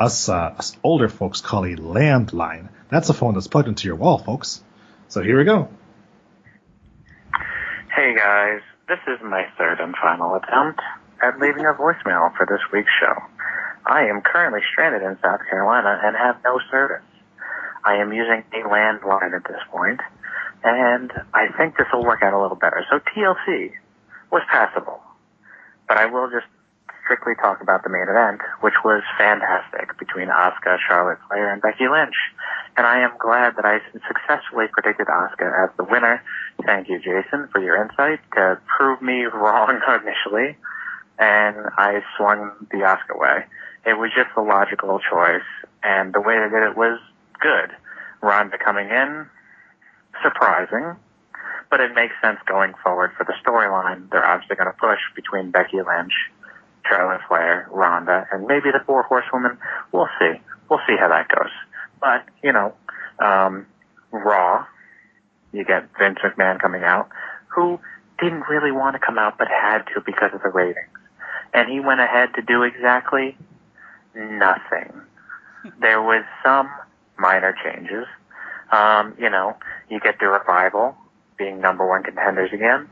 us, 0.00 0.28
uh, 0.28 0.54
us 0.58 0.76
older 0.82 1.08
folks 1.08 1.42
call 1.42 1.64
a 1.64 1.76
landline. 1.76 2.70
That's 2.88 3.10
a 3.10 3.14
phone 3.14 3.34
that's 3.34 3.46
plugged 3.46 3.68
into 3.68 3.86
your 3.86 3.96
wall, 3.96 4.18
folks. 4.18 4.64
So 5.08 5.22
here 5.22 5.38
we 5.38 5.44
go. 5.44 5.68
Hey 7.94 8.16
guys, 8.16 8.62
this 8.88 8.98
is 9.06 9.18
my 9.22 9.46
third 9.58 9.78
and 9.78 9.94
final 10.00 10.34
attempt 10.36 10.80
at 11.22 11.38
leaving 11.38 11.66
a 11.66 11.74
voicemail 11.74 12.34
for 12.36 12.46
this 12.48 12.60
week's 12.72 12.90
show. 12.98 13.14
I 13.84 14.04
am 14.04 14.22
currently 14.22 14.60
stranded 14.72 15.02
in 15.02 15.18
South 15.22 15.40
Carolina 15.50 16.00
and 16.02 16.16
have 16.16 16.36
no 16.44 16.60
service. 16.70 17.04
I 17.84 17.96
am 17.96 18.12
using 18.12 18.42
a 18.52 18.68
landline 18.68 19.34
at 19.34 19.44
this 19.44 19.60
point, 19.70 20.00
and 20.64 21.12
I 21.34 21.48
think 21.56 21.76
this 21.76 21.86
will 21.92 22.04
work 22.04 22.22
out 22.22 22.32
a 22.32 22.40
little 22.40 22.56
better. 22.56 22.84
So 22.90 23.00
TLC 23.00 23.72
was 24.30 24.42
passable, 24.50 25.00
but 25.88 25.98
I 25.98 26.06
will 26.06 26.30
just 26.30 26.46
strictly 27.10 27.34
talk 27.34 27.60
about 27.60 27.82
the 27.82 27.90
main 27.90 28.06
event, 28.06 28.40
which 28.60 28.78
was 28.84 29.02
fantastic 29.18 29.98
between 29.98 30.28
Asuka, 30.28 30.78
Charlotte 30.86 31.18
Flair, 31.26 31.52
and 31.52 31.60
Becky 31.60 31.88
Lynch. 31.90 32.14
And 32.76 32.86
I 32.86 33.02
am 33.02 33.10
glad 33.18 33.56
that 33.56 33.64
I 33.64 33.80
successfully 34.06 34.66
predicted 34.70 35.08
Asuka 35.08 35.50
as 35.50 35.70
the 35.76 35.82
winner. 35.82 36.22
Thank 36.64 36.88
you, 36.88 37.00
Jason, 37.00 37.48
for 37.50 37.60
your 37.60 37.82
insight 37.82 38.20
to 38.34 38.60
prove 38.78 39.02
me 39.02 39.24
wrong 39.34 39.80
initially. 39.88 40.56
And 41.18 41.56
I 41.76 42.00
swung 42.16 42.52
the 42.70 42.78
Asuka 42.78 43.18
way. 43.18 43.42
It 43.84 43.98
was 43.98 44.12
just 44.14 44.30
the 44.36 44.42
logical 44.42 45.00
choice, 45.00 45.50
and 45.82 46.14
the 46.14 46.20
way 46.20 46.38
they 46.38 46.48
did 46.48 46.62
it 46.62 46.76
was 46.76 47.00
good. 47.40 47.74
Ronda 48.22 48.56
coming 48.56 48.88
in, 48.88 49.26
surprising, 50.22 50.94
but 51.70 51.80
it 51.80 51.92
makes 51.92 52.14
sense 52.22 52.38
going 52.46 52.74
forward 52.84 53.10
for 53.16 53.24
the 53.24 53.34
storyline. 53.44 54.08
They're 54.10 54.24
obviously 54.24 54.54
going 54.54 54.70
to 54.70 54.78
push 54.78 55.00
between 55.16 55.50
Becky 55.50 55.78
Lynch, 55.78 56.12
Charlotte 56.88 57.20
Flair, 57.28 57.68
Ronda, 57.70 58.26
and 58.32 58.46
maybe 58.46 58.70
the 58.72 58.80
Four 58.84 59.02
Horsewomen. 59.02 59.58
We'll 59.92 60.08
see. 60.18 60.40
We'll 60.68 60.80
see 60.86 60.96
how 60.98 61.08
that 61.08 61.28
goes. 61.28 61.50
But 62.00 62.24
you 62.42 62.52
know, 62.52 62.74
um, 63.18 63.66
Raw, 64.10 64.66
you 65.52 65.64
get 65.64 65.88
Vince 65.98 66.18
McMahon 66.24 66.60
coming 66.60 66.82
out, 66.82 67.08
who 67.48 67.78
didn't 68.20 68.42
really 68.48 68.72
want 68.72 68.94
to 68.94 68.98
come 68.98 69.18
out 69.18 69.38
but 69.38 69.48
had 69.48 69.84
to 69.94 70.00
because 70.04 70.30
of 70.34 70.42
the 70.42 70.48
ratings, 70.48 70.88
and 71.54 71.68
he 71.70 71.80
went 71.80 72.00
ahead 72.00 72.30
to 72.34 72.42
do 72.42 72.62
exactly 72.62 73.36
nothing. 74.14 74.92
There 75.78 76.00
was 76.00 76.24
some 76.42 76.70
minor 77.18 77.54
changes. 77.62 78.06
Um, 78.72 79.14
you 79.18 79.28
know, 79.28 79.58
you 79.90 80.00
get 80.00 80.18
the 80.18 80.26
revival 80.26 80.96
being 81.36 81.60
number 81.60 81.86
one 81.86 82.02
contenders 82.02 82.50
again, 82.50 82.88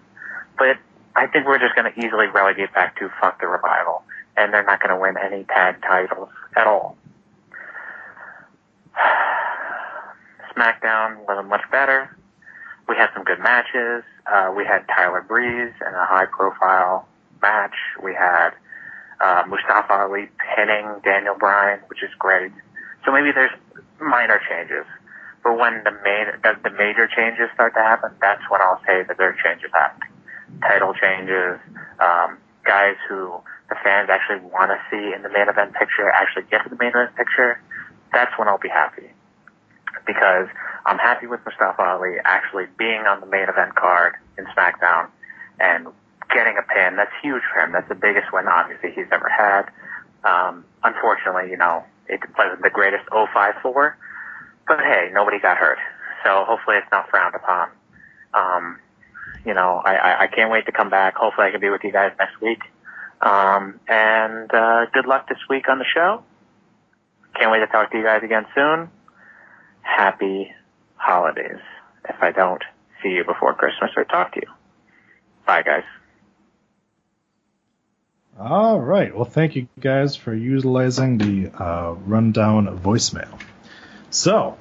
but 0.59 0.77
I 1.17 1.27
think 1.27 1.47
we're 1.47 1.59
just 1.59 1.75
going 1.75 1.93
to 1.93 1.99
easily 1.99 2.27
relegate 2.27 2.73
back 2.75 2.99
to 2.99 3.11
fuck 3.21 3.41
the 3.41 3.47
revival, 3.47 4.03
and 4.37 4.53
they're 4.53 4.65
not 4.65 4.81
going 4.81 4.95
to 4.95 5.01
win 5.01 5.17
any 5.17 5.45
tag 5.45 5.83
titles 5.83 6.29
at 6.57 6.67
all. 6.67 6.97
SmackDown 10.57 11.19
was 11.27 11.45
much 11.49 11.63
better. 11.71 12.17
We 12.89 12.97
had 12.97 13.09
some 13.15 13.25
good 13.25 13.39
matches. 13.39 14.05
Uh, 14.27 14.53
we 14.57 14.65
had 14.65 14.87
Tyler 14.89 15.23
Breeze 15.23 15.75
in 15.81 15.95
a 15.95 16.07
high 16.07 16.27
profile 16.27 17.07
match. 17.43 17.75
We 18.03 18.15
had 18.15 18.51
uh, 19.21 19.43
Mustafa 19.49 19.93
Ali 19.93 20.29
pinning 20.57 21.01
Daniel 21.05 21.35
Bryan, 21.39 21.81
which 21.89 22.03
is 22.03 22.11
great. 22.19 22.53
So 23.05 23.13
maybe 23.13 23.33
there's 23.33 23.53
minor 24.01 24.41
changes. 24.49 24.87
But 25.43 25.59
when 25.59 25.83
the 25.85 25.93
main 26.05 26.27
the, 26.43 26.57
the 26.63 26.71
major 26.77 27.09
changes 27.09 27.49
start 27.55 27.75
to 27.75 27.81
happen, 27.81 28.11
that's 28.21 28.43
when 28.51 28.61
I'll 28.61 28.81
say 28.87 29.03
that 29.07 29.17
there 29.19 29.31
are 29.31 29.37
changes 29.43 29.71
happening. 29.73 30.11
Title 30.61 30.95
changes, 30.95 31.61
um, 32.01 32.39
guys 32.65 32.97
who 33.09 33.41
the 33.69 33.77
fans 33.85 34.09
actually 34.11 34.41
want 34.49 34.71
to 34.71 34.79
see 34.91 35.15
in 35.15 35.23
the 35.23 35.29
main 35.29 35.49
event 35.49 35.75
picture 35.75 36.09
actually 36.11 36.45
get 36.51 36.65
to 36.65 36.71
the 36.71 36.77
main 36.77 36.91
event 36.91 37.15
picture. 37.17 37.61
That's 38.13 38.33
when 38.39 38.49
I'll 38.49 38.59
be 38.59 38.69
happy 38.69 39.13
because 40.07 40.49
I'm 40.87 40.99
happy 40.99 41.27
with 41.27 41.41
Mustafa 41.45 41.83
Ali 41.83 42.17
actually 42.25 42.65
being 42.79 43.05
on 43.05 43.21
the 43.21 43.27
main 43.27 43.49
event 43.49 43.77
card 43.77 44.15
in 44.39 44.47
SmackDown 44.57 45.09
and 45.61 45.89
getting 46.33 46.57
a 46.57 46.63
pin. 46.63 46.97
That's 46.97 47.13
huge 47.23 47.43
for 47.53 47.61
him. 47.61 47.73
That's 47.73 47.89
the 47.89 47.95
biggest 47.95 48.33
win, 48.33 48.49
obviously, 48.49 48.93
he's 48.93 49.11
ever 49.13 49.29
had. 49.29 49.69
Um, 50.25 50.65
unfortunately, 50.83 51.51
you 51.51 51.57
know, 51.57 51.85
it 52.09 52.21
wasn't 52.37 52.63
the 52.63 52.71
greatest 52.71 53.05
054, 53.13 53.97
but 54.67 54.81
hey, 54.81 55.11
nobody 55.13 55.39
got 55.39 55.59
hurt. 55.59 55.79
So 56.25 56.45
hopefully 56.49 56.77
it's 56.77 56.91
not 56.91 57.09
frowned 57.11 57.35
upon. 57.35 57.69
Um, 58.35 58.79
you 59.45 59.55
know, 59.55 59.81
I, 59.85 59.95
I, 59.95 60.23
I 60.23 60.27
can't 60.27 60.51
wait 60.51 60.67
to 60.67 60.73
come 60.73 60.91
back. 60.91 61.17
Hopefully 61.17 61.47
I 61.47 61.51
can 61.51 61.61
be 61.61 61.71
with 61.71 61.83
you 61.85 61.93
guys 61.93 62.13
next 62.19 62.41
week. 62.41 62.61
Um, 63.21 63.81
and, 63.89 64.53
uh, 64.53 64.87
good 64.93 65.07
luck 65.07 65.29
this 65.29 65.39
week 65.49 65.69
on 65.69 65.79
the 65.79 65.85
show. 65.85 66.23
Can't 67.35 67.51
wait 67.51 67.61
to 67.61 67.67
talk 67.67 67.91
to 67.91 67.99
you 67.99 68.05
guys 68.05 68.23
again 68.23 68.47
soon. 68.55 68.91
Happy 69.83 70.53
holidays 70.97 71.61
if 72.09 72.17
I 72.21 72.33
don't 72.33 72.63
see 73.03 73.11
you 73.11 73.25
before 73.25 73.55
Christmas 73.55 73.91
or 73.97 74.05
talk 74.05 74.35
to 74.35 74.41
you. 74.41 74.53
Bye, 75.47 75.63
guys. 75.63 75.85
All 78.39 78.79
right. 78.79 79.15
Well, 79.15 79.25
thank 79.25 79.57
you 79.57 79.67
guys 79.81 80.15
for 80.15 80.33
utilizing 80.33 81.19
the 81.19 81.51
uh, 81.61 81.95
rundown 82.07 82.79
voicemail. 82.79 83.41
So, 84.11 84.57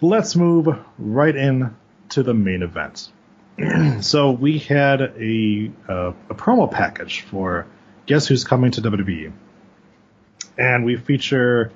let's 0.00 0.36
move 0.36 0.68
right 0.96 1.34
in 1.34 1.74
to 2.10 2.22
the 2.22 2.34
main 2.34 2.62
event. 2.62 3.10
so 4.00 4.30
we 4.30 4.58
had 4.58 5.00
a 5.00 5.70
uh, 5.88 6.12
a 6.30 6.34
promo 6.34 6.70
package 6.70 7.22
for 7.22 7.66
Guess 8.06 8.28
Who's 8.28 8.44
Coming 8.44 8.70
to 8.72 8.82
WWE, 8.82 9.32
and 10.56 10.84
we 10.84 10.96
feature 10.96 11.72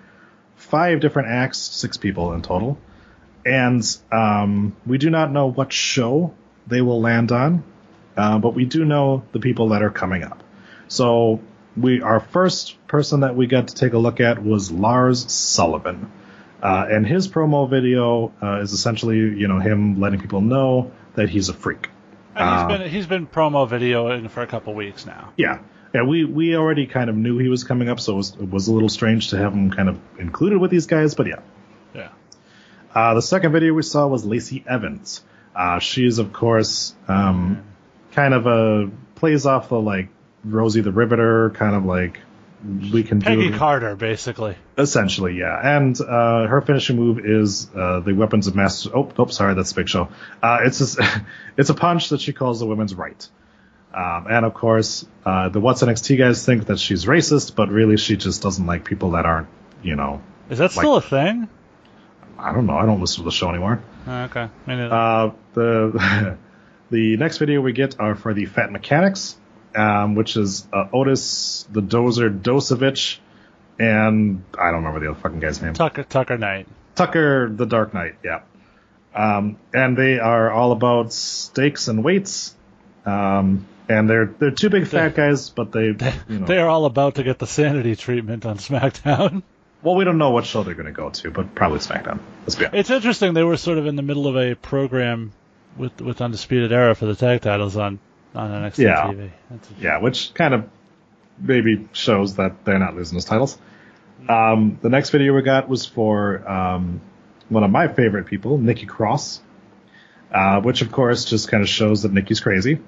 five 0.54 1.00
different 1.00 1.28
acts, 1.30 1.59
six 1.59 1.96
people 1.96 2.34
in 2.34 2.42
total, 2.42 2.78
and 3.44 3.82
um, 4.12 4.76
we 4.86 4.98
do 4.98 5.10
not 5.10 5.32
know 5.32 5.50
what 5.50 5.72
show 5.72 6.32
they 6.68 6.82
will 6.82 7.00
land 7.00 7.32
on, 7.32 7.64
uh, 8.16 8.38
but 8.38 8.54
we 8.54 8.64
do 8.64 8.84
know 8.84 9.24
the 9.32 9.40
people 9.40 9.70
that 9.70 9.82
are 9.82 9.90
coming 9.90 10.22
up. 10.22 10.44
So 10.86 11.40
we 11.76 12.00
our 12.00 12.20
first 12.20 12.86
person 12.86 13.20
that 13.20 13.34
we 13.34 13.48
got 13.48 13.68
to 13.68 13.74
take 13.74 13.92
a 13.92 13.98
look 13.98 14.20
at 14.20 14.42
was 14.42 14.70
Lars 14.70 15.32
Sullivan. 15.32 16.12
Uh, 16.62 16.86
and 16.88 17.04
his 17.04 17.26
promo 17.26 17.68
video 17.68 18.32
uh, 18.40 18.60
is 18.60 18.72
essentially, 18.72 19.16
you 19.16 19.48
know, 19.48 19.59
him 19.59 19.98
letting 19.98 20.20
people 20.20 20.40
know 20.40 20.92
that 21.14 21.28
he's 21.28 21.48
a 21.48 21.55
freak. 21.55 21.89
And 22.34 22.48
he's 22.48 22.62
Uh, 22.62 22.68
been 22.68 22.90
he's 22.90 23.06
been 23.06 23.26
promo 23.26 23.68
videoing 23.68 24.30
for 24.30 24.43
a 24.43 24.47
couple 24.47 24.74
weeks 24.74 25.05
now. 25.06 25.32
Yeah, 25.36 25.59
yeah. 25.94 26.02
We 26.02 26.24
we 26.24 26.56
already 26.56 26.86
kind 26.86 27.10
of 27.10 27.16
knew 27.16 27.39
he 27.39 27.48
was 27.48 27.64
coming 27.64 27.89
up, 27.89 28.01
so 28.01 28.14
it 28.14 28.16
was, 28.16 28.30
it 28.40 28.51
was 28.51 28.68
a 28.68 28.72
little 28.72 28.89
strange 28.89 29.30
to 29.30 29.36
have 29.39 29.52
him 29.52 29.70
kind 29.70 29.89
of 29.89 29.98
included 30.18 30.59
with 30.59 30.70
these 30.70 30.86
guys. 30.86 31.14
But 31.14 31.26
yeah, 31.26 31.40
Yeah. 31.94 32.09
uh, 32.94 33.14
the 33.14 33.22
second 33.22 33.52
video 33.52 33.74
we 33.74 33.82
saw 33.82 34.06
was 34.06 34.24
Lacey 34.24 34.64
Evans. 34.66 35.22
Uh, 35.55 35.78
she 35.78 36.06
is 36.06 36.18
of 36.18 36.32
course 36.32 36.94
um, 37.09 37.62
kind 38.12 38.32
of 38.32 38.47
a 38.47 38.90
plays 39.16 39.44
off 39.44 39.68
the 39.68 39.78
like 39.78 40.09
Rosie 40.44 40.80
the 40.80 40.93
Riveter, 40.93 41.51
kind 41.51 41.74
of 41.76 41.84
like 41.84 42.18
we 42.64 43.02
can 43.02 43.20
Peggy 43.20 43.51
do 43.51 43.59
Carter, 43.59 43.97
basically. 43.97 44.56
essentially, 44.78 45.36
yeah. 45.39 45.76
And 45.76 46.01
uh, 46.01 46.47
her 46.47 46.62
finishing 46.62 46.97
move 46.97 47.18
is 47.24 47.68
uh, 47.74 48.01
the 48.01 48.14
weapons 48.14 48.47
of 48.47 48.55
mass. 48.55 48.86
Oh, 48.86 49.10
oh, 49.18 49.26
sorry, 49.26 49.55
that's 49.55 49.72
Big 49.72 49.89
Show. 49.89 50.09
Uh, 50.43 50.59
it's 50.64 50.98
a, 50.98 51.26
it's 51.56 51.70
a 51.70 51.74
punch 51.74 52.10
that 52.10 52.20
she 52.20 52.32
calls 52.32 52.60
the 52.60 52.66
women's 52.66 52.94
right. 52.94 53.28
Um, 53.94 54.26
and 54.30 54.47
of 54.47 54.55
course, 54.55 55.05
uh, 55.26 55.48
the 55.51 55.60
What's 55.60 55.82
NXT 55.82 56.16
guys 56.18 56.47
think 56.47 56.66
that 56.66 56.78
she's 56.78 57.05
racist, 57.05 57.55
but 57.55 57.68
really 57.68 57.97
she 57.97 58.16
just 58.16 58.43
doesn't 58.43 58.66
like 58.66 58.84
people 58.84 59.12
that 59.12 59.26
aren't, 59.26 59.48
you 59.82 59.97
know, 59.97 60.22
Is 60.48 60.59
that 60.59 60.72
still 60.72 60.97
a 60.97 61.02
thing? 61.02 61.48
I 62.39 62.52
don't 62.52 62.66
know. 62.66 62.76
I 62.76 62.86
don't 62.86 63.01
listen 63.01 63.18
to 63.18 63.24
the 63.24 63.32
show 63.32 63.51
anymore. 63.51 63.82
Oh, 64.06 64.22
okay. 64.24 64.48
Uh, 64.66 65.30
the 65.52 66.39
the 66.90 67.16
next 67.16 67.39
video 67.39 67.60
we 67.60 67.72
get 67.72 68.01
are 68.01 68.14
for 68.14 68.34
the 68.34 68.47
Fat 68.47 68.72
Mechanics, 68.72 69.36
um, 69.74 70.15
which 70.15 70.36
is 70.36 70.66
uh, 70.73 70.86
Otis 70.93 71.66
the 71.70 71.82
Dozer 71.82 72.40
Dozovic, 72.40 73.19
and 73.78 74.44
I 74.59 74.70
don't 74.70 74.85
remember 74.85 75.01
the 75.01 75.11
other 75.11 75.20
fucking 75.20 75.40
guy's 75.40 75.62
name. 75.62 75.74
Tucker 75.74 76.05
Tucker 76.05 76.39
Knight. 76.39 76.69
Tucker 76.94 77.49
the 77.49 77.66
Dark 77.66 77.94
Knight, 77.94 78.16
yeah. 78.24 78.43
Um, 79.15 79.59
and 79.74 79.97
they 79.97 80.19
are 80.19 80.51
all 80.51 80.73
about 80.73 81.12
steaks 81.12 81.89
and 81.89 82.03
weights. 82.03 82.55
Um, 83.05 83.66
and 83.89 84.09
they're 84.09 84.27
they're 84.27 84.51
two 84.51 84.70
big 84.70 84.86
fat 84.86 85.15
guys, 85.15 85.51
but 85.51 85.73
they, 85.73 85.86
you 85.86 85.94
know, 86.28 86.47
They 86.47 86.59
are 86.59 86.69
all 86.69 86.85
about 86.85 87.16
to 87.16 87.23
get 87.23 87.39
the 87.39 87.47
sanity 87.47 87.97
treatment 87.97 88.47
on 88.47 88.59
SmackDown. 88.59 89.43
well, 89.82 89.94
we 89.94 90.05
don't 90.05 90.19
know 90.19 90.31
what 90.31 90.47
show 90.47 90.62
they're 90.62 90.74
going 90.74 90.86
to 90.86 90.93
go 90.93 91.11
to, 91.11 91.31
but 91.31 91.55
probably 91.55 91.78
SmackDown. 91.78 92.20
Let's 92.43 92.55
be 92.55 92.66
honest. 92.66 92.78
It's 92.78 92.90
interesting. 92.90 93.35
They 93.35 93.43
were 93.43 93.57
sort 93.57 93.78
of 93.78 93.86
in 93.86 93.97
the 93.97 94.03
middle 94.03 94.27
of 94.27 94.36
a 94.36 94.55
program 94.55 95.32
with 95.77 96.01
with 96.01 96.20
Undisputed 96.20 96.73
Era 96.73 96.94
for 96.94 97.07
the 97.07 97.16
tag 97.16 97.43
titles 97.43 97.77
on 97.77 97.99
on 98.34 98.50
NXT 98.50 98.78
Yeah. 98.78 99.04
TV. 99.12 99.30
That's 99.50 99.68
Yeah, 99.80 99.98
which 99.98 100.32
kind 100.34 100.54
of 100.54 100.68
maybe 101.38 101.88
shows 101.92 102.36
that 102.36 102.64
they're 102.64 102.78
not 102.78 102.94
losing 102.94 103.16
those 103.16 103.24
titles. 103.24 103.59
Um, 104.28 104.78
the 104.80 104.88
next 104.88 105.10
video 105.10 105.34
we 105.34 105.42
got 105.42 105.68
was 105.68 105.84
for 105.86 106.48
um, 106.48 107.00
one 107.48 107.64
of 107.64 107.70
my 107.70 107.88
favorite 107.88 108.26
people, 108.26 108.56
Nikki 108.59 108.86
Cross, 108.86 109.40
uh, 110.32 110.60
which 110.60 110.82
of 110.82 110.92
course 110.92 111.24
just 111.24 111.48
kind 111.48 111.62
of 111.62 111.68
shows 111.68 112.02
that 112.02 112.12
Nikki's 112.12 112.40
crazy. 112.40 112.78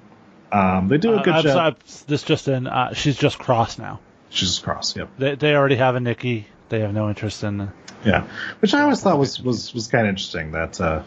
Um, 0.51 0.87
they 0.87 0.97
do 0.97 1.11
a 1.13 1.17
Uh, 1.17 1.23
good 1.23 1.33
I'm 1.33 1.43
job. 1.43 1.53
sorry, 1.53 2.05
this 2.07 2.23
just 2.23 2.47
in. 2.47 2.67
Uh, 2.67 2.93
she's 2.93 3.17
just 3.17 3.37
cross 3.39 3.77
now. 3.77 3.99
She's 4.29 4.49
just 4.49 4.63
Cross, 4.63 4.95
yep. 4.97 5.09
They 5.17 5.35
they 5.35 5.55
already 5.55 5.75
have 5.75 5.95
a 5.95 5.99
Nikki. 5.99 6.47
They 6.69 6.79
have 6.81 6.93
no 6.93 7.09
interest 7.09 7.43
in. 7.43 7.71
Yeah, 8.05 8.27
which 8.59 8.73
I 8.73 8.81
always 8.81 9.01
thought 9.01 9.17
was 9.19 9.41
was 9.41 9.73
was 9.73 9.87
kind 9.87 10.05
of 10.07 10.09
interesting. 10.09 10.51
That 10.51 10.79
uh, 10.81 11.03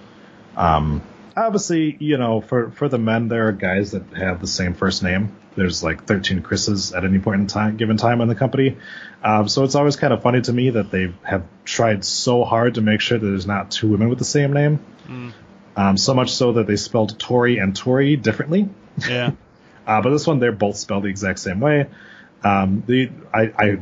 um, 0.57 1.03
obviously, 1.37 1.97
you 2.01 2.19
know, 2.19 2.41
for 2.41 2.71
for 2.71 2.89
the 2.89 2.99
men, 2.99 3.29
there 3.29 3.49
are 3.49 3.53
guys 3.53 3.93
that 3.93 4.13
have 4.17 4.41
the 4.41 4.47
same 4.47 4.75
first 4.75 5.03
name. 5.03 5.37
There's 5.57 5.83
like 5.83 6.05
13 6.05 6.43
Chris's 6.43 6.93
at 6.93 7.05
any 7.05 7.19
point 7.19 7.41
in 7.41 7.47
time, 7.49 7.77
given 7.77 7.97
time 7.97 8.21
in 8.21 8.29
the 8.29 8.35
company. 8.35 8.77
Um, 9.23 9.49
so 9.49 9.65
it's 9.65 9.75
always 9.75 9.97
kind 9.97 10.13
of 10.13 10.23
funny 10.23 10.41
to 10.43 10.53
me 10.53 10.71
that 10.71 10.91
they 10.91 11.13
have 11.23 11.45
tried 11.65 12.05
so 12.05 12.45
hard 12.45 12.75
to 12.75 12.81
make 12.81 13.01
sure 13.01 13.19
that 13.19 13.27
there's 13.27 13.47
not 13.47 13.71
two 13.71 13.89
women 13.89 14.09
with 14.09 14.19
the 14.19 14.25
same 14.25 14.53
name. 14.53 14.79
Um, 15.77 15.97
so 15.97 16.15
much 16.15 16.33
so 16.33 16.55
that 16.55 16.67
they 16.67 16.77
spelled 16.77 17.19
Tori 17.19 17.59
and 17.59 17.75
Tori 17.75 18.17
differently. 18.17 18.69
Yeah. 19.09 19.33
Uh, 19.89 20.03
but 20.03 20.11
this 20.11 20.27
one, 20.27 20.39
they're 20.39 20.53
both 20.53 20.77
spelled 20.77 21.05
the 21.05 21.09
exact 21.09 21.39
same 21.39 21.61
way. 21.61 21.87
Um, 22.45 22.83
the 22.87 23.11
I, 23.33 23.41
I 23.59 23.79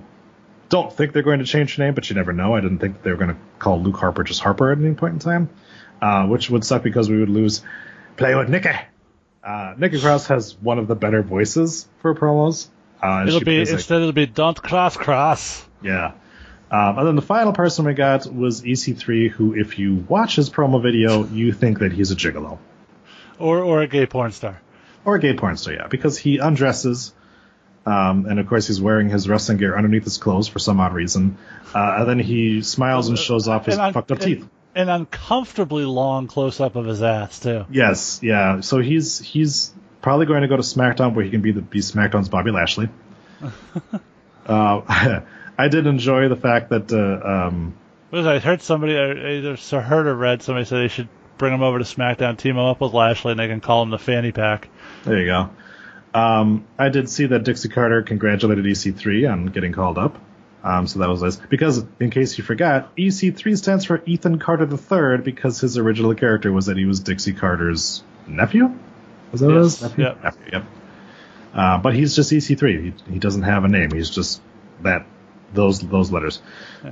don't 0.68 0.92
think 0.92 1.12
they're 1.12 1.22
going 1.22 1.40
to 1.40 1.44
change 1.44 1.74
her 1.74 1.84
name, 1.84 1.94
but 1.94 2.08
you 2.08 2.14
never 2.14 2.32
know. 2.32 2.54
I 2.54 2.60
didn't 2.60 2.78
think 2.78 3.02
they 3.02 3.10
were 3.10 3.16
going 3.16 3.34
to 3.34 3.40
call 3.58 3.80
Luke 3.80 3.96
Harper 3.96 4.24
just 4.24 4.40
Harper 4.40 4.70
at 4.70 4.78
any 4.78 4.94
point 4.94 5.14
in 5.14 5.18
time, 5.18 5.50
uh, 6.02 6.26
which 6.26 6.50
would 6.50 6.64
suck 6.64 6.82
because 6.82 7.08
we 7.08 7.18
would 7.18 7.28
lose 7.30 7.62
play 8.16 8.34
with 8.34 8.48
Nikki. 8.48 8.70
Uh, 9.44 9.74
Nikki 9.78 10.00
Cross 10.00 10.26
has 10.28 10.56
one 10.60 10.78
of 10.78 10.88
the 10.88 10.94
better 10.96 11.22
voices 11.22 11.86
for 12.00 12.14
promos. 12.14 12.68
Uh, 13.02 13.24
it'll 13.28 13.40
be 13.40 13.44
plays, 13.44 13.70
like- 13.70 13.78
instead 13.78 14.00
it'll 14.00 14.12
be 14.12 14.26
don't 14.26 14.60
cross 14.60 14.96
cross. 14.96 15.64
yeah. 15.82 16.12
Um, 16.68 16.98
and 16.98 17.06
then 17.06 17.14
the 17.16 17.22
final 17.22 17.52
person 17.52 17.84
we 17.84 17.94
got 17.94 18.26
was 18.26 18.62
EC3, 18.62 19.30
who, 19.30 19.54
if 19.54 19.78
you 19.78 20.04
watch 20.08 20.34
his 20.34 20.50
promo 20.50 20.82
video, 20.82 21.24
you 21.24 21.52
think 21.52 21.78
that 21.78 21.92
he's 21.92 22.10
a 22.10 22.16
gigolo. 22.16 22.58
Or 23.38 23.58
or 23.60 23.82
a 23.82 23.86
gay 23.86 24.06
porn 24.06 24.32
star. 24.32 24.60
Or 25.04 25.14
a 25.14 25.20
gay 25.20 25.34
porn 25.34 25.56
star, 25.58 25.74
yeah, 25.74 25.86
because 25.86 26.18
he 26.18 26.38
undresses, 26.38 27.12
um, 27.84 28.26
and 28.26 28.40
of 28.40 28.48
course 28.48 28.66
he's 28.66 28.80
wearing 28.80 29.08
his 29.10 29.28
wrestling 29.28 29.58
gear 29.58 29.76
underneath 29.76 30.02
his 30.02 30.18
clothes 30.18 30.48
for 30.48 30.58
some 30.58 30.80
odd 30.80 30.92
reason, 30.92 31.38
uh, 31.72 31.96
and 32.00 32.08
then 32.08 32.18
he 32.18 32.62
smiles 32.62 33.08
and 33.08 33.16
shows 33.18 33.46
off 33.46 33.66
his 33.66 33.78
And 33.78 33.94
fucked 33.94 34.10
up 34.10 34.18
and- 34.18 34.26
teeth. 34.26 34.48
An 34.76 34.88
uncomfortably 34.88 35.84
long 35.84 36.28
close 36.28 36.60
up 36.60 36.76
of 36.76 36.84
his 36.84 37.02
ass 37.02 37.40
too. 37.40 37.64
Yes, 37.70 38.20
yeah. 38.22 38.60
So 38.60 38.78
he's 38.78 39.18
he's 39.18 39.72
probably 40.02 40.26
going 40.26 40.42
to 40.42 40.48
go 40.48 40.56
to 40.56 40.62
SmackDown 40.62 41.14
where 41.14 41.24
he 41.24 41.30
can 41.30 41.40
be 41.40 41.50
the 41.50 41.62
be 41.62 41.80
SmackDown's 41.80 42.28
Bobby 42.28 42.50
Lashley. 42.52 42.88
uh, 44.46 45.20
I 45.58 45.68
did 45.68 45.86
enjoy 45.86 46.28
the 46.28 46.36
fact 46.36 46.70
that 46.70 46.92
uh, 46.92 47.46
um, 47.48 47.74
was? 48.10 48.26
I 48.26 48.38
heard 48.38 48.62
somebody 48.62 48.96
I 48.96 49.38
either 49.38 49.56
heard 49.80 50.06
or 50.06 50.14
read 50.14 50.42
somebody 50.42 50.66
say 50.66 50.80
they 50.80 50.88
should 50.88 51.08
bring 51.38 51.52
him 51.52 51.62
over 51.62 51.78
to 51.78 51.84
SmackDown, 51.84 52.36
team 52.36 52.56
him 52.56 52.64
up 52.64 52.80
with 52.80 52.92
Lashley, 52.92 53.32
and 53.32 53.40
they 53.40 53.48
can 53.48 53.60
call 53.60 53.82
him 53.82 53.90
the 53.90 53.98
fanny 53.98 54.32
pack. 54.32 54.68
There 55.04 55.18
you 55.18 55.26
go. 55.26 55.50
Um, 56.14 56.66
I 56.78 56.88
did 56.88 57.10
see 57.10 57.26
that 57.26 57.44
Dixie 57.44 57.68
Carter 57.68 58.02
congratulated 58.02 58.64
EC3 58.64 59.30
on 59.30 59.46
getting 59.46 59.72
called 59.72 59.98
up. 59.98 60.18
Um, 60.66 60.88
so 60.88 60.98
that 60.98 61.08
was 61.08 61.22
nice. 61.22 61.36
Because, 61.36 61.84
in 62.00 62.10
case 62.10 62.36
you 62.36 62.42
forgot, 62.42 62.96
EC3 62.96 63.56
stands 63.56 63.84
for 63.84 64.02
Ethan 64.04 64.40
Carter 64.40 64.68
III 64.68 65.22
because 65.22 65.60
his 65.60 65.78
original 65.78 66.12
character 66.16 66.52
was 66.52 66.66
that 66.66 66.76
he 66.76 66.86
was 66.86 66.98
Dixie 66.98 67.34
Carter's 67.34 68.02
nephew? 68.26 68.74
Was 69.30 69.42
that 69.42 69.50
it 69.50 69.62
Yes? 69.62 69.82
Nephew? 69.82 70.04
yep. 70.04 70.24
Nephew, 70.24 70.44
yep. 70.52 70.64
Uh, 71.54 71.78
but 71.78 71.94
he's 71.94 72.16
just 72.16 72.32
EC3. 72.32 72.82
He, 72.82 73.12
he 73.12 73.18
doesn't 73.20 73.42
have 73.42 73.62
a 73.64 73.68
name. 73.68 73.92
He's 73.92 74.10
just 74.10 74.42
that 74.82 75.06
those 75.54 75.78
those 75.78 76.10
letters. 76.10 76.42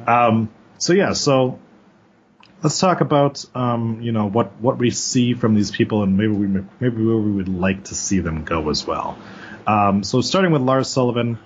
Um, 0.07 0.51
so 0.79 0.93
yeah, 0.93 1.13
so 1.13 1.59
let's 2.63 2.79
talk 2.79 3.01
about 3.01 3.45
um, 3.57 4.01
you 4.03 4.13
know 4.13 4.27
what 4.27 4.53
what 4.61 4.79
we 4.79 4.91
see 4.91 5.35
from 5.35 5.55
these 5.55 5.73
people 5.73 6.05
and 6.05 6.17
maybe 6.17 6.33
we 6.33 6.47
maybe 6.47 7.05
where 7.05 7.17
we 7.17 7.33
would 7.33 7.49
like 7.49 7.85
to 7.85 7.95
see 7.97 8.21
them 8.21 8.45
go 8.45 8.71
as 8.71 8.87
well. 8.87 9.19
Um, 9.67 10.05
so 10.05 10.21
starting 10.21 10.53
with 10.53 10.63
Lars 10.63 10.89
Sullivan, 10.89 11.39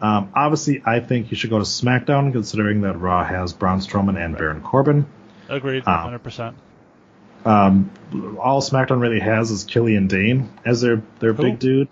um, 0.00 0.30
obviously 0.34 0.82
I 0.84 1.00
think 1.00 1.30
you 1.30 1.36
should 1.36 1.50
go 1.50 1.58
to 1.58 1.64
SmackDown 1.64 2.32
considering 2.32 2.82
that 2.82 2.98
Raw 3.00 3.24
has 3.24 3.52
Braun 3.52 3.78
Strowman 3.80 4.22
and 4.22 4.36
Baron 4.36 4.60
Corbin. 4.62 5.06
Agreed, 5.48 5.82
Ah. 5.86 6.02
hundred 6.02 6.22
percent. 6.22 6.56
Um, 7.44 7.90
all 8.40 8.62
SmackDown 8.62 9.00
really 9.00 9.20
has 9.20 9.50
is 9.50 9.64
Killian 9.64 10.06
Dain 10.08 10.48
as 10.64 10.80
their 10.80 11.02
their 11.20 11.32
Who? 11.34 11.42
big 11.42 11.58
dude. 11.58 11.88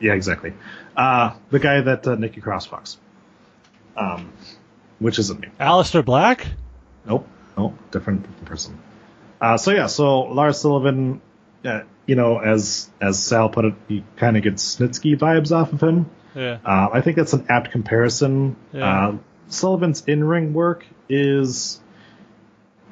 Yeah, 0.00 0.12
exactly. 0.14 0.52
Uh, 0.96 1.34
the 1.50 1.58
guy 1.58 1.80
that 1.80 2.06
uh, 2.06 2.14
Nikki 2.16 2.40
Cross 2.40 2.68
fucks. 2.68 2.96
Um, 3.96 4.32
which 4.98 5.18
isn't 5.18 5.40
me. 5.40 5.48
Aleister 5.60 6.04
Black. 6.04 6.46
Nope, 7.06 7.26
nope, 7.58 7.74
different, 7.90 8.22
different 8.22 8.44
person. 8.46 8.78
Uh, 9.40 9.56
so 9.56 9.72
yeah, 9.72 9.86
so 9.88 10.20
Lars 10.22 10.60
Sullivan, 10.60 11.20
uh, 11.64 11.80
you 12.06 12.14
know, 12.14 12.38
as 12.38 12.88
as 13.00 13.20
Sal 13.22 13.48
put 13.48 13.64
it, 13.64 13.74
he 13.88 14.04
kind 14.16 14.36
of 14.36 14.44
gets 14.44 14.76
Snitsky 14.76 15.18
vibes 15.18 15.50
off 15.50 15.72
of 15.72 15.82
him. 15.82 16.08
Yeah. 16.34 16.58
Uh, 16.64 16.88
I 16.92 17.00
think 17.00 17.16
that's 17.16 17.32
an 17.32 17.46
apt 17.48 17.70
comparison. 17.70 18.56
Yeah. 18.72 19.08
Uh, 19.08 19.16
Sullivan's 19.48 20.04
in 20.06 20.24
ring 20.24 20.54
work 20.54 20.86
is 21.08 21.80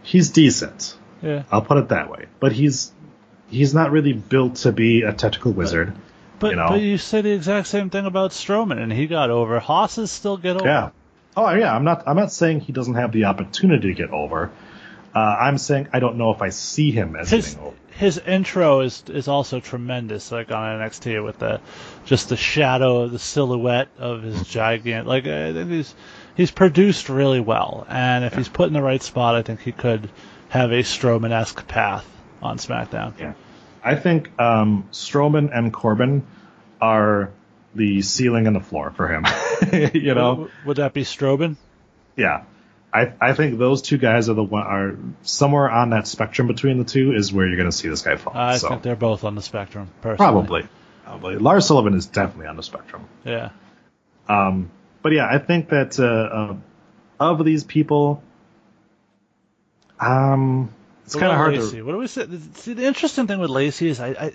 he's 0.03 0.31
decent. 0.31 0.97
Yeah. 1.23 1.45
I'll 1.51 1.62
put 1.62 1.79
it 1.79 1.89
that 1.89 2.11
way. 2.11 2.27
But 2.39 2.53
he's 2.53 2.93
he's 3.49 3.75
not 3.75 3.91
really 3.91 4.12
built 4.12 4.57
to 4.57 4.73
be 4.73 5.03
a 5.03 5.12
technical 5.12 5.53
wizard. 5.53 5.95
But 6.39 6.51
you 6.51 6.57
know. 6.57 6.69
but 6.69 6.81
you 6.81 6.97
say 6.97 7.21
the 7.21 7.33
exact 7.33 7.69
same 7.69 7.91
thing 7.91 8.07
about 8.07 8.31
Strowman, 8.31 8.79
and 8.79 8.93
he 8.93 9.07
got 9.07 9.31
over. 9.31 9.59
Hosses 9.59 10.11
still 10.11 10.37
get 10.37 10.57
over. 10.57 10.67
Yeah. 10.67 10.91
Oh 11.37 11.55
yeah, 11.55 11.75
I'm 11.75 11.85
not 11.85 12.05
I'm 12.07 12.17
not 12.17 12.33
saying 12.33 12.61
he 12.61 12.73
doesn't 12.73 12.95
have 12.95 13.12
the 13.12 13.25
opportunity 13.25 13.89
to 13.89 13.95
get 13.95 14.11
over. 14.11 14.51
Uh, 15.15 15.19
I'm 15.19 15.59
saying 15.59 15.89
I 15.93 16.01
don't 16.01 16.17
know 16.17 16.31
if 16.33 16.41
I 16.43 16.49
see 16.51 16.91
him 16.91 17.17
as 17.17 17.31
His 17.31 17.55
getting 17.55 17.67
over. 17.67 17.77
His 18.01 18.16
intro 18.16 18.81
is 18.81 19.05
is 19.09 19.28
also 19.28 19.60
tremendous, 19.60 20.32
like 20.32 20.51
on 20.51 20.81
NXT 20.81 21.22
with 21.22 21.39
the 21.39 21.60
just 22.06 22.31
the 22.31 22.36
shadow 22.36 23.02
of 23.02 23.12
the 23.12 23.18
silhouette 23.18 23.89
of 23.98 24.22
his 24.22 24.43
giant. 24.48 25.06
Like 25.06 25.27
I 25.27 25.52
think 25.52 25.70
he's 25.70 25.94
he's 26.35 26.51
produced 26.51 27.10
really 27.10 27.40
well, 27.40 27.86
and 27.90 28.24
if 28.24 28.35
he's 28.35 28.48
put 28.48 28.68
in 28.68 28.72
the 28.72 28.81
right 28.82 29.02
spot, 29.02 29.35
I 29.35 29.43
think 29.43 29.60
he 29.60 29.72
could 29.72 30.09
have 30.48 30.72
a 30.72 30.82
Strowman 30.82 31.31
esque 31.31 31.68
path 31.68 32.06
on 32.40 32.56
SmackDown. 32.56 33.20
Yeah. 33.20 33.35
I 33.85 33.97
think 33.97 34.31
um, 34.40 34.89
Strowman 34.93 35.51
and 35.55 35.70
Corbin 35.70 36.27
are 36.81 37.31
the 37.74 38.01
ceiling 38.01 38.47
and 38.47 38.56
the 38.56 38.60
floor 38.60 38.93
for 38.93 39.09
him. 39.09 39.27
you 39.94 40.14
know, 40.14 40.35
Would, 40.35 40.51
would 40.64 40.77
that 40.78 40.94
be 40.94 41.05
Strowman? 41.05 41.56
yeah. 42.16 42.44
I 42.93 43.12
I 43.21 43.33
think 43.35 43.59
those 43.59 43.83
two 43.83 43.99
guys 43.99 44.29
are 44.29 44.35
the 44.35 44.43
one 44.43 44.62
are 44.62 44.97
somewhere 45.23 45.71
on 45.71 45.91
that 45.91 46.07
spectrum 46.07 46.49
between 46.49 46.79
the 46.79 46.85
two 46.85 47.12
is 47.12 47.33
where 47.33 47.47
you're 47.47 47.57
going 47.57 47.71
to 47.71 47.77
see 47.77 47.89
this 47.89 48.03
guy 48.03 48.17
fall. 48.17 48.33
I 48.37 48.57
so 48.57 48.69
think 48.69 48.83
they're 48.83 48.97
both 48.97 49.25
on 49.25 49.35
the 49.35 49.43
spectrum. 49.43 49.89
Personally. 50.01 50.17
probably, 50.17 50.69
probably 51.05 51.37
Lars 51.37 51.67
Sullivan 51.67 51.95
is 51.95 52.07
definitely 52.07 52.47
on 52.47 52.57
the 52.57 52.62
spectrum. 52.62 53.07
Yeah. 53.25 53.51
Um, 54.29 54.71
but 55.03 55.12
yeah, 55.12 55.27
I 55.31 55.39
think 55.39 55.69
that 55.71 55.99
uh, 55.99 56.05
uh, 56.05 56.57
of 57.21 57.45
these 57.45 57.65
people, 57.65 58.23
um, 59.99 60.73
it's 61.05 61.15
kind 61.15 61.33
of 61.33 61.39
hard 61.39 61.55
Lacey? 61.55 61.77
to. 61.77 61.83
What 61.83 61.93
do 61.93 61.99
we 61.99 62.07
say? 62.07 62.27
See, 62.55 62.75
the 62.75 62.85
interesting 62.87 63.27
thing 63.27 63.39
with 63.41 63.51
Lacey 63.51 63.89
is 63.89 64.01
I, 64.01 64.09
I, 64.09 64.33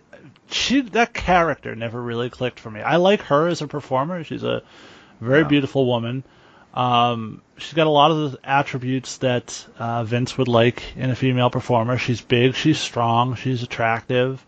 she 0.49 0.81
that 0.81 1.13
character 1.13 1.75
never 1.75 2.01
really 2.01 2.29
clicked 2.29 2.59
for 2.59 2.69
me. 2.69 2.81
I 2.81 2.97
like 2.97 3.21
her 3.23 3.47
as 3.47 3.61
a 3.61 3.67
performer. 3.67 4.23
She's 4.23 4.43
a 4.43 4.61
very 5.21 5.41
Yeah. 5.41 5.47
beautiful 5.47 5.85
woman. 5.85 6.23
Um, 6.75 7.41
she's 7.57 7.73
got 7.73 7.87
a 7.87 7.91
lot 7.91 8.11
of 8.11 8.31
the 8.33 8.39
attributes 8.43 9.17
that 9.17 9.65
uh, 9.79 10.03
Vince 10.03 10.37
would 10.37 10.47
like 10.49 10.83
in 10.97 11.09
a 11.09 11.15
female 11.15 11.49
performer. 11.49 11.97
She's 11.97 12.21
big, 12.21 12.55
she's 12.55 12.77
strong, 12.79 13.35
she's 13.35 13.63
attractive. 13.63 14.45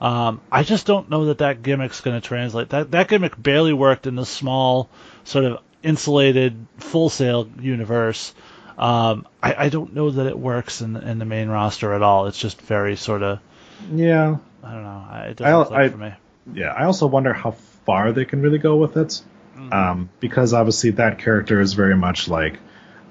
Um, 0.00 0.40
I 0.50 0.64
just 0.64 0.84
don't 0.86 1.08
know 1.10 1.26
that 1.26 1.38
that 1.38 1.62
gimmick's 1.62 2.00
going 2.00 2.20
to 2.20 2.26
translate. 2.26 2.70
That 2.70 2.90
that 2.90 3.08
gimmick 3.08 3.40
barely 3.40 3.72
worked 3.72 4.06
in 4.06 4.16
the 4.16 4.26
small, 4.26 4.88
sort 5.24 5.44
of 5.44 5.58
insulated, 5.82 6.66
full 6.78 7.08
sail 7.08 7.48
universe. 7.60 8.34
Um, 8.76 9.26
I, 9.42 9.54
I 9.66 9.68
don't 9.68 9.94
know 9.94 10.10
that 10.10 10.26
it 10.26 10.38
works 10.38 10.80
in 10.80 10.96
in 10.96 11.18
the 11.18 11.24
main 11.24 11.48
roster 11.48 11.92
at 11.94 12.02
all. 12.02 12.26
It's 12.26 12.38
just 12.38 12.60
very 12.62 12.96
sort 12.96 13.22
of 13.22 13.38
Yeah, 13.94 14.36
I 14.64 14.72
don't 14.72 14.82
know. 14.82 15.06
I- 15.10 15.20
It 15.30 15.36
doesn't 15.36 15.66
click 15.68 15.78
I- 15.80 15.88
for 15.88 15.96
me. 15.98 16.12
yeah. 16.52 16.72
I 16.72 16.84
also 16.84 17.06
wonder 17.06 17.32
how 17.32 17.52
far 17.86 18.12
they 18.12 18.24
can 18.24 18.42
really 18.42 18.58
go 18.58 18.76
with 18.76 18.96
it, 18.96 19.22
um, 19.56 20.10
because 20.20 20.52
obviously 20.52 20.90
that 20.90 21.18
character 21.18 21.60
is 21.60 21.74
very 21.74 21.96
much 21.96 22.28
like 22.28 22.58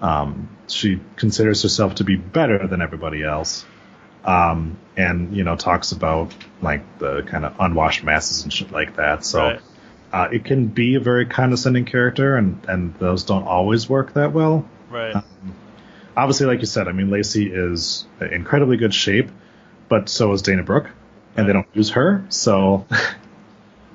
um, 0.02 0.50
she 0.68 1.00
considers 1.16 1.62
herself 1.64 1.96
to 1.96 2.04
be 2.04 2.16
better 2.16 2.68
than 2.68 2.82
everybody 2.82 3.24
else, 3.24 3.66
um, 4.26 4.78
and 4.98 5.36
you 5.36 5.44
know 5.44 5.56
talks 5.56 5.92
about 5.92 6.34
like 6.62 7.00
the 7.00 7.22
kind 7.24 7.46
of 7.46 7.56
unwashed 7.60 8.04
masses 8.04 8.44
and 8.44 8.52
shit 8.54 8.72
like 8.72 8.96
that. 8.96 9.26
So. 9.26 9.40
Right. 9.40 9.62
Uh, 10.14 10.28
it 10.30 10.44
can 10.44 10.68
be 10.68 10.96
a 10.96 11.00
very 11.00 11.26
condescending 11.26 11.86
character, 11.86 12.36
and, 12.36 12.60
and 12.68 12.94
those 12.96 13.24
don't 13.24 13.46
always 13.46 13.88
work 13.88 14.12
that 14.16 14.34
well. 14.34 14.68
Right. 14.90 15.16
Obviously, 16.18 16.48
like 16.48 16.60
you 16.60 16.66
said, 16.66 16.90
I 16.90 16.92
mean, 16.92 17.10
Lacey 17.10 17.50
is 17.50 18.06
incredibly 18.20 18.76
good 18.76 18.94
shape, 18.94 19.32
but 19.88 20.10
so 20.10 20.34
is 20.34 20.42
Dana 20.42 20.64
Brooke, 20.64 20.90
and 21.38 21.48
they 21.48 21.54
don't 21.54 21.68
use 21.74 21.92
her, 21.92 22.26
so 22.28 22.86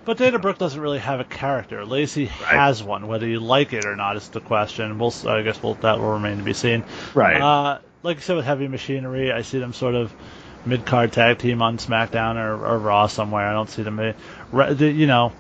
But 0.07 0.19
Dana 0.19 0.39
Brooke 0.39 0.57
doesn't 0.59 0.81
really 0.81 1.01
have 1.01 1.19
a 1.19 1.25
character. 1.25 1.85
Lacey 1.85 2.27
has 2.27 2.81
one. 2.83 3.09
Whether 3.09 3.27
you 3.27 3.41
like 3.41 3.73
it 3.73 3.85
or 3.85 3.97
not 3.97 4.17
is 4.17 4.29
the 4.29 4.41
question. 4.41 4.99
We'll, 4.99 5.13
I 5.27 5.43
guess 5.43 5.61
we'll, 5.63 5.75
that 5.75 5.99
will 5.99 6.13
remain 6.13 6.39
to 6.39 6.45
be 6.45 6.53
seen. 6.55 6.85
right. 7.13 7.41
Uh, 7.41 7.79
like 8.05 8.19
I 8.19 8.21
said 8.21 8.37
with 8.37 8.45
Heavy 8.45 8.69
Machinery, 8.69 9.33
I 9.33 9.43
see 9.43 9.59
them 9.59 9.73
sort 9.73 9.97
of 9.97 10.15
mid 10.65 10.87
card 10.87 11.13
tag 11.13 11.39
team 11.39 11.61
on 11.61 11.79
SmackDown 11.79 12.37
or, 12.37 12.67
or 12.67 12.79
Raw 12.79 13.09
somewhere. 13.09 13.49
I 13.49 13.53
don't 13.53 13.69
see 13.69 13.83
them, 13.83 13.99
uh, 13.99 14.73
the- 14.73 14.91
you 14.93 15.09
know, 15.09 15.33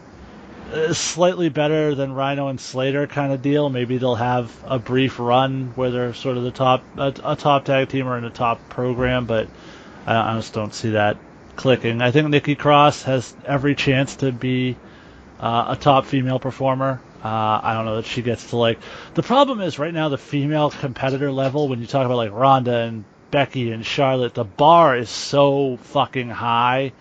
uh, 0.72 0.92
slightly 0.92 1.48
better 1.48 1.94
than 1.94 2.10
Rhyno 2.10 2.50
and 2.50 2.60
Slater 2.60 3.06
kind 3.06 3.32
of 3.32 3.40
deal. 3.42 3.68
Maybe 3.70 3.98
they'll 3.98 4.16
have 4.16 4.52
a 4.66 4.80
brief 4.80 5.20
run 5.20 5.72
where 5.76 5.92
they're 5.92 6.12
sort 6.14 6.36
of 6.38 6.42
the 6.42 6.50
top 6.50 6.82
a, 6.96 7.14
a 7.22 7.36
top 7.36 7.66
tag 7.66 7.88
team 7.88 8.08
or 8.08 8.18
in 8.18 8.24
a 8.24 8.30
top 8.30 8.68
program, 8.68 9.26
but 9.26 9.48
I, 10.06 10.32
I 10.32 10.34
just 10.36 10.52
don't 10.54 10.74
see 10.74 10.90
that 10.90 11.18
clicking. 11.56 12.00
I 12.00 12.10
think 12.10 12.28
Nikki 12.28 12.54
Cross 12.54 13.02
has 13.04 13.34
every 13.44 13.74
chance 13.74 14.16
to 14.16 14.32
be 14.32 14.76
uh, 15.40 15.66
a 15.70 15.76
top 15.76 16.06
female 16.06 16.38
performer. 16.38 17.00
Uh, 17.24 17.60
I 17.62 17.74
don't 17.74 17.86
know 17.86 17.96
that 17.96 18.06
she 18.06 18.22
gets 18.22 18.50
to 18.50 18.56
like. 18.56 18.78
The 19.14 19.22
problem 19.22 19.60
is 19.60 19.78
right 19.78 19.92
now 19.92 20.08
the 20.08 20.18
female 20.18 20.70
competitor 20.70 21.32
level 21.32 21.68
when 21.68 21.80
you 21.80 21.86
talk 21.86 22.06
about 22.06 22.16
like 22.16 22.32
Ronda 22.32 22.76
and 22.78 23.04
Becky 23.30 23.72
and 23.72 23.84
Charlotte, 23.84 24.34
the 24.34 24.44
bar 24.44 24.96
is 24.96 25.10
so 25.10 25.76
fucking 25.78 26.30
high 26.30 26.92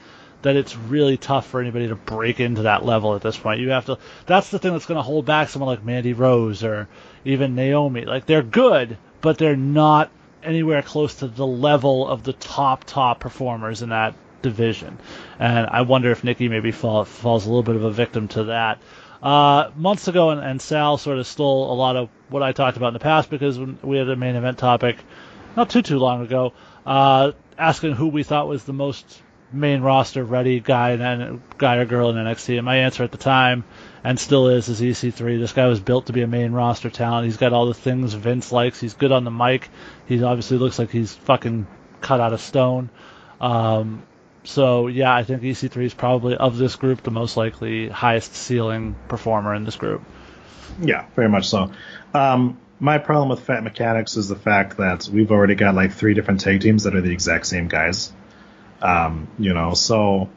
that 0.42 0.56
it's 0.56 0.76
really 0.76 1.18
tough 1.18 1.48
for 1.48 1.62
anybody 1.62 1.88
to 1.88 1.96
break 1.96 2.40
into 2.40 2.64
that 2.64 2.86
level 2.86 3.16
at 3.16 3.22
this 3.22 3.38
point. 3.38 3.60
You 3.60 3.70
have 3.70 3.86
to. 3.86 3.98
That's 4.26 4.50
the 4.50 4.60
thing 4.60 4.74
that's 4.74 4.86
going 4.86 4.98
to 4.98 5.04
hold 5.04 5.26
back 5.26 5.50
someone 5.50 5.70
like 5.70 5.84
Mandy 5.84 6.14
Rose 6.14 6.64
or 6.64 6.88
even 7.24 7.56
Naomi. 7.56 8.06
Like 8.06 8.26
they're 8.26 8.44
good, 8.44 8.98
but 9.22 9.38
they're 9.38 9.56
not 9.56 10.10
anywhere 10.44 10.82
close 10.82 11.16
to 11.16 11.28
the 11.28 11.46
level 11.46 12.08
of 12.08 12.24
the 12.24 12.34
top 12.34 12.84
top 12.84 13.20
performers 13.20 13.82
in 13.82 13.90
that 13.90 14.14
division. 14.46 15.00
And 15.40 15.68
I 15.68 15.82
wonder 15.82 16.12
if 16.12 16.24
Nikki 16.24 16.48
maybe 16.48 16.72
fall, 16.72 17.04
falls 17.04 17.46
a 17.46 17.50
little 17.50 17.64
bit 17.64 17.76
of 17.76 17.84
a 17.84 17.92
victim 17.92 18.28
to 18.30 18.46
that. 18.46 18.80
Uh, 19.22 19.72
months 19.76 20.08
ago, 20.08 20.30
and, 20.30 20.40
and 20.40 20.62
Sal 20.62 20.98
sort 20.98 21.18
of 21.18 21.26
stole 21.26 21.74
a 21.74 21.76
lot 21.76 21.96
of 21.96 22.10
what 22.30 22.44
I 22.44 22.52
talked 22.52 22.78
about 22.78 22.90
in 22.90 22.94
the 22.94 23.00
past 23.00 23.30
because 23.30 23.58
we 23.60 23.98
had 23.98 24.08
a 24.08 24.16
main 24.16 24.36
event 24.36 24.60
topic 24.60 24.98
not 25.56 25.70
too 25.70 25.82
too 25.82 25.98
long 25.98 26.22
ago, 26.22 26.54
uh, 26.86 27.32
asking 27.58 27.94
who 27.94 28.08
we 28.08 28.24
thought 28.24 28.48
was 28.48 28.64
the 28.66 28.74
most 28.74 29.22
main 29.52 29.82
roster 29.82 30.24
ready 30.24 30.60
guy 30.60 30.92
and 30.92 31.42
guy 31.58 31.78
or 31.78 31.86
girl 31.86 32.10
in 32.10 32.18
NXT. 32.18 32.58
And 32.58 32.66
my 32.66 32.78
answer 32.78 33.04
at 33.04 33.12
the 33.12 33.18
time, 33.18 33.64
and 34.04 34.20
still 34.20 34.50
is, 34.50 34.70
is 34.70 34.82
EC3. 34.82 35.40
This 35.40 35.54
guy 35.54 35.68
was 35.68 35.80
built 35.80 36.08
to 36.08 36.14
be 36.14 36.22
a 36.22 36.28
main 36.28 36.52
roster 36.52 36.90
talent. 36.90 37.26
He's 37.26 37.38
got 37.38 37.54
all 37.54 37.66
the 37.66 37.74
things 37.74 38.14
Vince 38.14 38.52
likes. 38.52 38.80
He's 38.80 38.94
good 38.94 39.12
on 39.12 39.24
the 39.24 39.32
mic. 39.32 39.70
He 40.08 40.22
obviously 40.24 40.58
looks 40.58 40.78
like 40.78 40.92
he's 40.92 41.14
fucking 41.14 41.68
cut 42.02 42.20
out 42.20 42.34
of 42.34 42.42
stone. 42.42 42.90
Um, 43.40 44.04
so 44.46 44.88
yeah, 44.88 45.14
I 45.14 45.24
think 45.24 45.42
EC3 45.42 45.86
is 45.86 45.94
probably 45.94 46.36
of 46.36 46.58
this 46.58 46.76
group 46.76 47.04
the 47.04 47.12
most 47.12 47.38
likely 47.38 47.90
highest 47.90 48.36
ceiling 48.36 48.96
performer 49.08 49.54
in 49.56 49.64
this 49.64 49.76
group. 49.76 50.04
Yeah, 50.82 51.06
very 51.16 51.30
much 51.30 51.50
so. 51.50 51.72
Um, 52.14 52.60
my 52.80 52.98
problem 52.98 53.30
with 53.30 53.42
Fat 53.42 53.64
Mechanics 53.64 54.18
is 54.18 54.28
the 54.28 54.36
fact 54.36 54.78
that 54.78 55.08
we've 55.08 55.32
already 55.32 55.56
got 55.56 55.76
like 55.76 55.94
three 55.94 56.14
different 56.14 56.42
tag 56.42 56.62
teams 56.62 56.84
that 56.84 56.96
are 56.96 57.02
the 57.02 57.12
exact 57.12 57.46
same 57.46 57.68
guys. 57.68 58.12
Um, 58.82 59.28
you 59.40 59.54
know, 59.54 59.74
so 59.74 60.30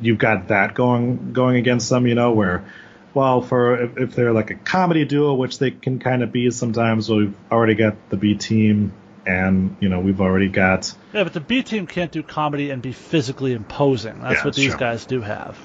you've 0.00 0.18
got 0.18 0.48
that 0.48 0.74
going 0.74 1.32
going 1.32 1.56
against 1.56 1.88
them. 1.88 2.06
You 2.06 2.14
know, 2.14 2.32
where 2.32 2.64
well, 3.14 3.40
for 3.40 3.82
if, 3.82 3.96
if 3.96 4.14
they're 4.14 4.32
like 4.32 4.50
a 4.50 4.54
comedy 4.54 5.06
duo, 5.06 5.34
which 5.34 5.58
they 5.58 5.70
can 5.70 5.98
kind 5.98 6.22
of 6.22 6.32
be 6.32 6.50
sometimes, 6.50 7.08
we've 7.08 7.34
already 7.50 7.74
got 7.74 8.10
the 8.10 8.16
B 8.18 8.34
team, 8.34 8.92
and 9.26 9.76
you 9.80 9.88
know, 9.88 10.00
we've 10.00 10.20
already 10.20 10.48
got 10.48 10.94
Yeah, 11.12 11.24
but 11.24 11.32
the 11.32 11.40
B 11.40 11.62
team 11.62 11.86
can't 11.86 12.12
do 12.12 12.22
comedy 12.22 12.70
and 12.70 12.80
be 12.80 12.92
physically 12.92 13.52
imposing. 13.52 14.20
That's 14.20 14.36
Yeah, 14.40 14.44
what 14.44 14.54
these 14.54 14.70
true. 14.70 14.78
guys 14.78 15.04
do 15.06 15.20
have. 15.20 15.56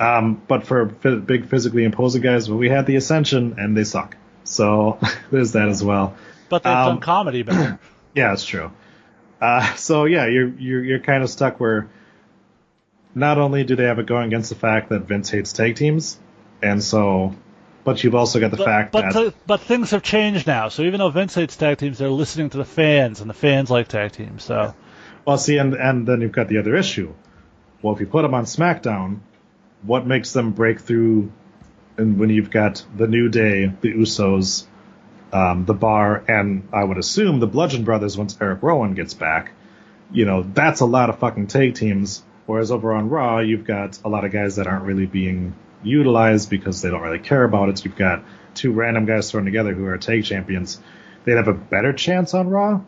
Um, 0.00 0.40
but 0.46 0.64
for 0.64 0.84
big 0.86 1.48
physically 1.48 1.84
imposing 1.84 2.22
guys, 2.22 2.48
well, 2.48 2.58
we 2.58 2.68
had 2.68 2.86
the 2.86 2.96
Ascension 2.96 3.56
and 3.58 3.76
they 3.76 3.84
suck. 3.84 4.16
So 4.44 4.98
there's 5.30 5.52
that 5.52 5.68
as 5.68 5.82
well. 5.82 6.16
But 6.48 6.62
they've 6.62 6.72
Um, 6.72 6.94
done 6.94 7.00
comedy 7.00 7.42
better. 7.42 7.78
Yeah, 8.14 8.32
it's 8.32 8.44
true. 8.44 8.72
Uh, 9.40 9.74
so 9.76 10.06
yeah, 10.06 10.26
you're 10.26 10.48
you're 10.48 10.82
you're 10.82 10.98
kind 10.98 11.22
of 11.22 11.30
stuck 11.30 11.60
where 11.60 11.88
not 13.14 13.38
only 13.38 13.62
do 13.64 13.76
they 13.76 13.84
have 13.84 13.98
it 13.98 14.06
going 14.06 14.26
against 14.26 14.48
the 14.48 14.56
fact 14.56 14.88
that 14.88 15.00
Vince 15.02 15.30
hates 15.30 15.52
tag 15.52 15.76
teams, 15.76 16.18
and 16.62 16.82
so, 16.82 17.34
but 17.88 18.04
you've 18.04 18.14
also 18.14 18.38
got 18.38 18.50
the 18.50 18.58
but, 18.58 18.66
fact 18.66 18.92
but, 18.92 19.00
that 19.00 19.12
th- 19.14 19.34
but 19.46 19.60
things 19.60 19.92
have 19.92 20.02
changed 20.02 20.46
now. 20.46 20.68
So 20.68 20.82
even 20.82 20.98
though 20.98 21.08
Vince 21.08 21.34
hates 21.34 21.56
tag 21.56 21.78
teams, 21.78 21.96
they're 21.96 22.10
listening 22.10 22.50
to 22.50 22.58
the 22.58 22.64
fans, 22.66 23.22
and 23.22 23.30
the 23.30 23.34
fans 23.34 23.70
like 23.70 23.88
tag 23.88 24.12
teams. 24.12 24.42
So 24.44 24.74
well, 25.24 25.38
see, 25.38 25.56
and 25.56 25.72
and 25.72 26.06
then 26.06 26.20
you've 26.20 26.32
got 26.32 26.48
the 26.48 26.58
other 26.58 26.76
issue. 26.76 27.14
Well, 27.80 27.94
if 27.94 28.00
you 28.00 28.06
put 28.06 28.22
them 28.22 28.34
on 28.34 28.44
SmackDown, 28.44 29.20
what 29.82 30.06
makes 30.06 30.34
them 30.34 30.52
break 30.52 30.80
through? 30.80 31.32
And 31.96 32.18
when 32.18 32.28
you've 32.28 32.50
got 32.50 32.84
the 32.94 33.06
New 33.06 33.30
Day, 33.30 33.72
the 33.80 33.94
Usos, 33.94 34.66
um, 35.32 35.64
the 35.64 35.72
Bar, 35.72 36.24
and 36.28 36.68
I 36.72 36.84
would 36.84 36.98
assume 36.98 37.40
the 37.40 37.46
Bludgeon 37.46 37.84
Brothers 37.84 38.18
once 38.18 38.36
Eric 38.38 38.62
Rowan 38.62 38.92
gets 38.92 39.14
back, 39.14 39.52
you 40.12 40.26
know, 40.26 40.42
that's 40.42 40.80
a 40.80 40.86
lot 40.86 41.08
of 41.08 41.20
fucking 41.20 41.46
tag 41.46 41.74
teams. 41.74 42.22
Whereas 42.44 42.70
over 42.70 42.92
on 42.92 43.08
Raw, 43.08 43.38
you've 43.38 43.64
got 43.64 43.98
a 44.04 44.10
lot 44.10 44.26
of 44.26 44.32
guys 44.32 44.56
that 44.56 44.66
aren't 44.66 44.84
really 44.84 45.06
being 45.06 45.54
utilized 45.82 46.50
because 46.50 46.82
they 46.82 46.90
don't 46.90 47.02
really 47.02 47.18
care 47.18 47.44
about 47.44 47.68
it. 47.68 47.84
You've 47.84 47.96
got 47.96 48.24
two 48.54 48.72
random 48.72 49.06
guys 49.06 49.30
thrown 49.30 49.44
together 49.44 49.72
who 49.72 49.86
are 49.86 49.98
tag 49.98 50.24
champions. 50.24 50.80
They'd 51.24 51.36
have 51.36 51.48
a 51.48 51.54
better 51.54 51.92
chance 51.92 52.34
on 52.34 52.48
Raw, 52.48 52.80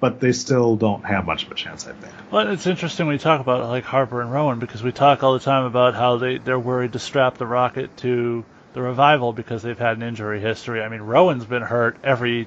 but 0.00 0.20
they 0.20 0.32
still 0.32 0.76
don't 0.76 1.04
have 1.04 1.26
much 1.26 1.44
of 1.44 1.52
a 1.52 1.54
chance, 1.54 1.86
I 1.86 1.92
think. 1.92 2.12
Well, 2.30 2.48
it's 2.48 2.66
interesting 2.66 3.06
when 3.06 3.14
you 3.14 3.18
talk 3.18 3.40
about 3.40 3.68
like 3.68 3.84
Harper 3.84 4.20
and 4.20 4.32
Rowan 4.32 4.58
because 4.58 4.82
we 4.82 4.92
talk 4.92 5.22
all 5.22 5.32
the 5.32 5.40
time 5.40 5.64
about 5.64 5.94
how 5.94 6.16
they 6.16 6.38
they're 6.38 6.58
worried 6.58 6.92
to 6.92 6.98
strap 6.98 7.38
the 7.38 7.46
Rocket 7.46 7.96
to 7.98 8.44
the 8.72 8.82
revival 8.82 9.32
because 9.32 9.62
they've 9.62 9.78
had 9.78 9.96
an 9.96 10.02
injury 10.02 10.40
history. 10.40 10.82
I 10.82 10.88
mean, 10.88 11.00
Rowan's 11.00 11.44
been 11.44 11.62
hurt 11.62 11.96
every 12.04 12.46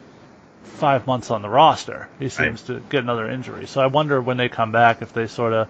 five 0.64 1.06
months 1.06 1.30
on 1.32 1.42
the 1.42 1.50
roster. 1.50 2.08
He 2.20 2.30
seems 2.30 2.64
to 2.64 2.80
get 2.90 3.04
another 3.04 3.30
injury. 3.30 3.68
So 3.68 3.82
I 3.82 3.88
wonder 3.88 4.22
when 4.22 4.38
they 4.38 4.50
come 4.50 4.72
back 4.72 5.02
if 5.02 5.14
they 5.14 5.28
sort 5.28 5.54
of 5.54 5.68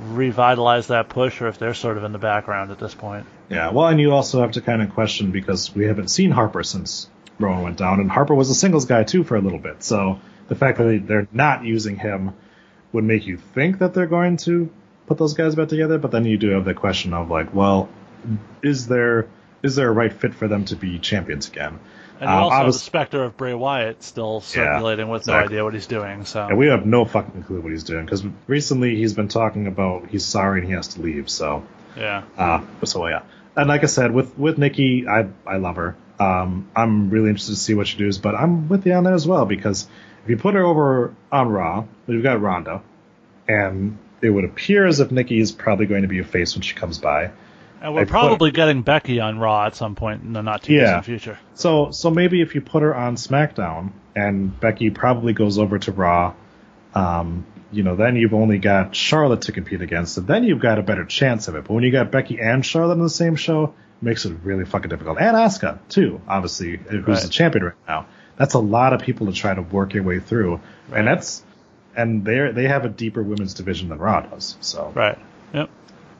revitalize 0.00 0.88
that 0.88 1.08
push 1.08 1.40
or 1.40 1.48
if 1.48 1.58
they're 1.58 1.74
sort 1.74 1.96
of 1.96 2.04
in 2.04 2.12
the 2.12 2.18
background 2.18 2.70
at 2.70 2.78
this 2.78 2.94
point. 2.94 3.26
Yeah, 3.48 3.70
well, 3.70 3.88
and 3.88 4.00
you 4.00 4.12
also 4.12 4.40
have 4.40 4.52
to 4.52 4.60
kind 4.60 4.82
of 4.82 4.90
question 4.90 5.30
because 5.30 5.74
we 5.74 5.86
haven't 5.86 6.08
seen 6.08 6.30
Harper 6.30 6.62
since 6.62 7.08
Rowan 7.38 7.62
went 7.62 7.78
down, 7.78 8.00
and 8.00 8.10
Harper 8.10 8.34
was 8.34 8.50
a 8.50 8.54
singles 8.54 8.84
guy 8.84 9.04
too 9.04 9.24
for 9.24 9.36
a 9.36 9.40
little 9.40 9.58
bit. 9.58 9.82
So 9.82 10.20
the 10.48 10.54
fact 10.54 10.78
that 10.78 10.84
they, 10.84 10.98
they're 10.98 11.28
not 11.32 11.64
using 11.64 11.96
him 11.96 12.34
would 12.92 13.04
make 13.04 13.26
you 13.26 13.36
think 13.36 13.78
that 13.78 13.94
they're 13.94 14.06
going 14.06 14.36
to 14.38 14.70
put 15.06 15.18
those 15.18 15.34
guys 15.34 15.54
back 15.54 15.68
together, 15.68 15.98
but 15.98 16.10
then 16.10 16.24
you 16.24 16.38
do 16.38 16.50
have 16.50 16.64
the 16.64 16.74
question 16.74 17.12
of 17.12 17.30
like, 17.30 17.54
well, 17.54 17.88
is 18.62 18.86
there 18.86 19.28
is 19.62 19.76
there 19.76 19.88
a 19.88 19.92
right 19.92 20.12
fit 20.12 20.34
for 20.34 20.48
them 20.48 20.64
to 20.66 20.76
be 20.76 20.98
champions 20.98 21.48
again? 21.48 21.78
And 22.20 22.28
you 22.28 22.36
Um, 22.36 22.42
also 22.44 22.56
have 22.56 22.66
the 22.66 22.72
specter 22.74 23.24
of 23.24 23.36
Bray 23.36 23.54
Wyatt 23.54 24.02
still 24.02 24.40
circulating 24.42 25.08
with 25.08 25.26
no 25.26 25.32
idea 25.34 25.64
what 25.64 25.74
he's 25.74 25.86
doing. 25.86 26.24
So 26.26 26.46
And 26.46 26.58
we 26.58 26.66
have 26.66 26.84
no 26.86 27.04
fucking 27.04 27.42
clue 27.44 27.60
what 27.60 27.72
he's 27.72 27.84
doing 27.84 28.04
because 28.04 28.22
recently 28.46 28.94
he's 28.96 29.14
been 29.14 29.28
talking 29.28 29.66
about 29.66 30.08
he's 30.08 30.24
sorry 30.24 30.60
and 30.60 30.68
he 30.68 30.74
has 30.74 30.88
to 30.88 31.00
leave. 31.00 31.30
So 31.30 31.64
yeah. 31.96 32.22
Uh, 32.36 32.60
so 32.84 33.06
yeah, 33.08 33.22
and 33.56 33.68
like 33.68 33.82
I 33.82 33.86
said, 33.86 34.12
with 34.12 34.38
with 34.38 34.58
Nikki, 34.58 35.08
I 35.08 35.26
I 35.46 35.56
love 35.56 35.76
her. 35.76 35.96
Um, 36.18 36.68
I'm 36.76 37.08
really 37.08 37.30
interested 37.30 37.54
to 37.54 37.58
see 37.58 37.72
what 37.74 37.86
she 37.86 37.96
does, 37.96 38.18
but 38.18 38.34
I'm 38.34 38.68
with 38.68 38.86
you 38.86 38.92
on 38.92 39.04
that 39.04 39.14
as 39.14 39.26
well 39.26 39.46
because 39.46 39.88
If 40.22 40.28
you 40.28 40.36
put 40.36 40.52
her 40.54 40.62
over 40.62 41.14
on 41.32 41.48
Raw, 41.48 41.86
we've 42.06 42.22
got 42.22 42.42
Ronda, 42.42 42.82
and 43.48 43.96
it 44.20 44.28
would 44.28 44.44
appear 44.44 44.86
as 44.86 45.00
if 45.00 45.10
Nikki 45.10 45.40
is 45.40 45.50
probably 45.50 45.86
going 45.86 46.02
to 46.02 46.08
be 46.08 46.18
a 46.18 46.24
face 46.24 46.54
when 46.54 46.60
she 46.60 46.74
comes 46.74 46.98
by. 46.98 47.30
And 47.82 47.94
we're 47.94 48.00
I 48.02 48.04
put- 48.04 48.10
probably 48.10 48.50
getting 48.50 48.82
Becky 48.82 49.20
on 49.20 49.38
Raw 49.38 49.66
at 49.66 49.74
some 49.74 49.94
point 49.94 50.22
in 50.22 50.32
the 50.32 50.42
not 50.42 50.62
too 50.62 50.74
Yeah. 50.74 50.80
distant 50.82 51.04
future. 51.06 51.38
So 51.54 51.90
so 51.90 52.10
maybe 52.10 52.40
if 52.42 52.54
you 52.54 52.60
put 52.60 52.82
her 52.82 52.94
on 52.94 53.16
SmackDown 53.16 53.90
and 54.14 54.58
Becky 54.60 54.90
probably 54.90 55.32
goes 55.32 55.58
over 55.58 55.78
to 55.78 55.92
Raw, 55.92 56.34
um, 56.94 57.44
you 57.72 57.82
know, 57.82 57.94
then 57.96 58.16
you've 58.16 58.34
only 58.34 58.58
got 58.58 58.94
Charlotte 58.96 59.42
to 59.42 59.52
compete 59.52 59.80
against, 59.80 60.18
and 60.18 60.26
then 60.26 60.42
you've 60.44 60.58
got 60.60 60.78
a 60.78 60.82
better 60.82 61.04
chance 61.04 61.46
of 61.48 61.54
it. 61.54 61.64
But 61.64 61.72
when 61.74 61.84
you 61.84 61.92
got 61.92 62.10
Becky 62.10 62.40
and 62.40 62.64
Charlotte 62.66 62.94
in 62.94 63.02
the 63.02 63.08
same 63.08 63.36
show, 63.36 63.64
it 63.64 64.02
makes 64.02 64.24
it 64.24 64.34
really 64.42 64.64
fucking 64.64 64.88
difficult. 64.90 65.18
And 65.20 65.36
Asuka 65.36 65.78
too, 65.88 66.20
obviously, 66.28 66.76
who's 66.78 67.06
Right. 67.06 67.22
the 67.22 67.28
champion 67.28 67.64
right 67.66 67.74
now. 67.88 68.06
That's 68.36 68.54
a 68.54 68.58
lot 68.58 68.92
of 68.92 69.00
people 69.02 69.26
to 69.26 69.32
try 69.32 69.54
to 69.54 69.62
work 69.62 69.94
your 69.94 70.02
way 70.02 70.18
through, 70.18 70.60
and 70.92 71.06
that's 71.06 71.42
and 71.96 72.24
they 72.24 72.50
they 72.52 72.66
have 72.68 72.84
a 72.84 72.88
deeper 72.88 73.22
women's 73.22 73.54
division 73.54 73.88
than 73.88 73.98
Raw 73.98 74.20
does. 74.20 74.56
So 74.60 74.92
Right. 74.94 75.18
Yep. 75.54 75.68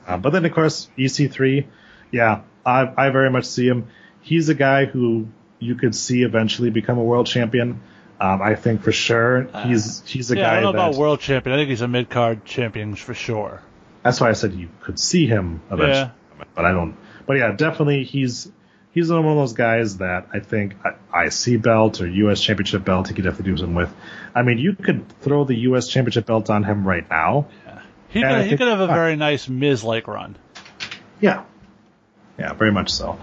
Uh, 0.06 0.16
but 0.16 0.30
then, 0.30 0.44
of 0.44 0.52
course, 0.52 0.88
EC3, 0.98 1.66
yeah, 2.10 2.42
I, 2.64 2.92
I 2.96 3.10
very 3.10 3.30
much 3.30 3.44
see 3.44 3.66
him. 3.66 3.88
He's 4.22 4.48
a 4.48 4.54
guy 4.54 4.84
who 4.86 5.28
you 5.58 5.74
could 5.74 5.94
see 5.94 6.22
eventually 6.22 6.70
become 6.70 6.98
a 6.98 7.02
world 7.04 7.26
champion. 7.26 7.80
Um, 8.20 8.42
I 8.42 8.54
think 8.54 8.82
for 8.82 8.92
sure 8.92 9.48
he's 9.66 10.02
he's 10.06 10.30
a 10.30 10.34
Uh, 10.34 10.40
yeah, 10.40 10.46
I 10.46 10.54
guy 10.56 10.60
don't 10.60 10.74
know 10.74 10.82
that. 10.82 10.88
about 10.90 11.00
world 11.00 11.20
champion. 11.20 11.54
I 11.54 11.58
think 11.58 11.70
he's 11.70 11.80
a 11.80 11.88
mid 11.88 12.10
card 12.10 12.44
champion 12.44 12.94
for 12.94 13.14
sure. 13.14 13.62
that's 14.02 14.20
why 14.20 14.28
I 14.28 14.32
said 14.34 14.52
you 14.52 14.68
could 14.82 14.98
see 14.98 15.26
him 15.26 15.62
eventually. 15.70 16.10
But 16.54 16.64
I 16.66 16.72
don't. 16.72 16.96
But 17.26 17.38
yeah, 17.38 17.52
definitely 17.52 18.04
he's 18.04 18.50
he's 18.92 19.10
one 19.10 19.24
of 19.24 19.36
those 19.36 19.54
guys 19.54 19.98
that 19.98 20.26
I 20.34 20.40
think 20.40 20.74
I- 20.84 21.24
IC 21.26 21.62
belt 21.62 22.02
or 22.02 22.06
US 22.08 22.42
Championship 22.42 22.84
belt 22.84 23.08
he 23.08 23.14
could 23.14 23.24
definitely 23.24 23.52
do 23.52 23.56
something 23.56 23.74
with. 23.74 23.94
I 24.34 24.42
mean, 24.42 24.58
you 24.58 24.74
could 24.74 25.08
throw 25.20 25.44
the 25.44 25.56
US 25.70 25.88
Championship 25.88 26.26
belt 26.26 26.50
on 26.50 26.62
him 26.62 26.86
right 26.86 27.08
now. 27.08 27.46
He 28.10 28.22
could, 28.22 28.46
he 28.46 28.56
could 28.56 28.68
have 28.68 28.80
a 28.80 28.86
very 28.88 29.16
nice 29.16 29.48
Miz 29.48 29.84
like 29.84 30.08
run. 30.08 30.36
Yeah. 31.20 31.44
Yeah, 32.38 32.54
very 32.54 32.72
much 32.72 32.90
so. 32.90 33.18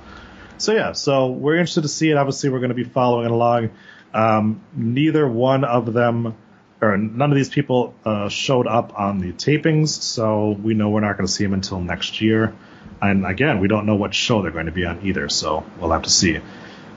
So 0.58 0.74
yeah, 0.74 0.94
so 0.94 1.28
we're 1.28 1.56
interested 1.56 1.82
to 1.82 1.88
see 1.88 2.10
it. 2.10 2.18
Obviously, 2.18 2.50
we're 2.50 2.60
going 2.60 2.70
to 2.70 2.76
be 2.76 2.84
following 2.84 3.26
it 3.26 3.32
along. 3.32 3.72
Um, 4.14 4.62
neither 4.76 5.28
one 5.28 5.64
of 5.64 5.94
them, 5.94 6.36
or 6.82 6.98
none 6.98 7.32
of 7.32 7.36
these 7.36 7.50
people, 7.50 7.94
uh, 8.06 8.30
showed 8.30 8.66
up 8.66 8.98
on 8.98 9.20
the 9.20 9.34
tapings, 9.34 9.90
so 9.90 10.52
we 10.52 10.74
know 10.74 10.90
we're 10.90 11.02
not 11.02 11.18
going 11.18 11.28
to 11.28 11.32
see 11.32 11.44
them 11.44 11.54
until 11.54 11.80
next 11.80 12.22
year. 12.22 12.56
And 13.02 13.26
again, 13.26 13.60
we 13.60 13.68
don't 13.68 13.86
know 13.86 13.96
what 13.96 14.14
show 14.14 14.42
they're 14.42 14.52
going 14.52 14.66
to 14.68 14.72
be 14.72 14.86
on 14.86 15.06
either, 15.06 15.30
so 15.30 15.66
we'll 15.80 15.92
have 15.92 16.04
to 16.04 16.10
see. 16.10 16.40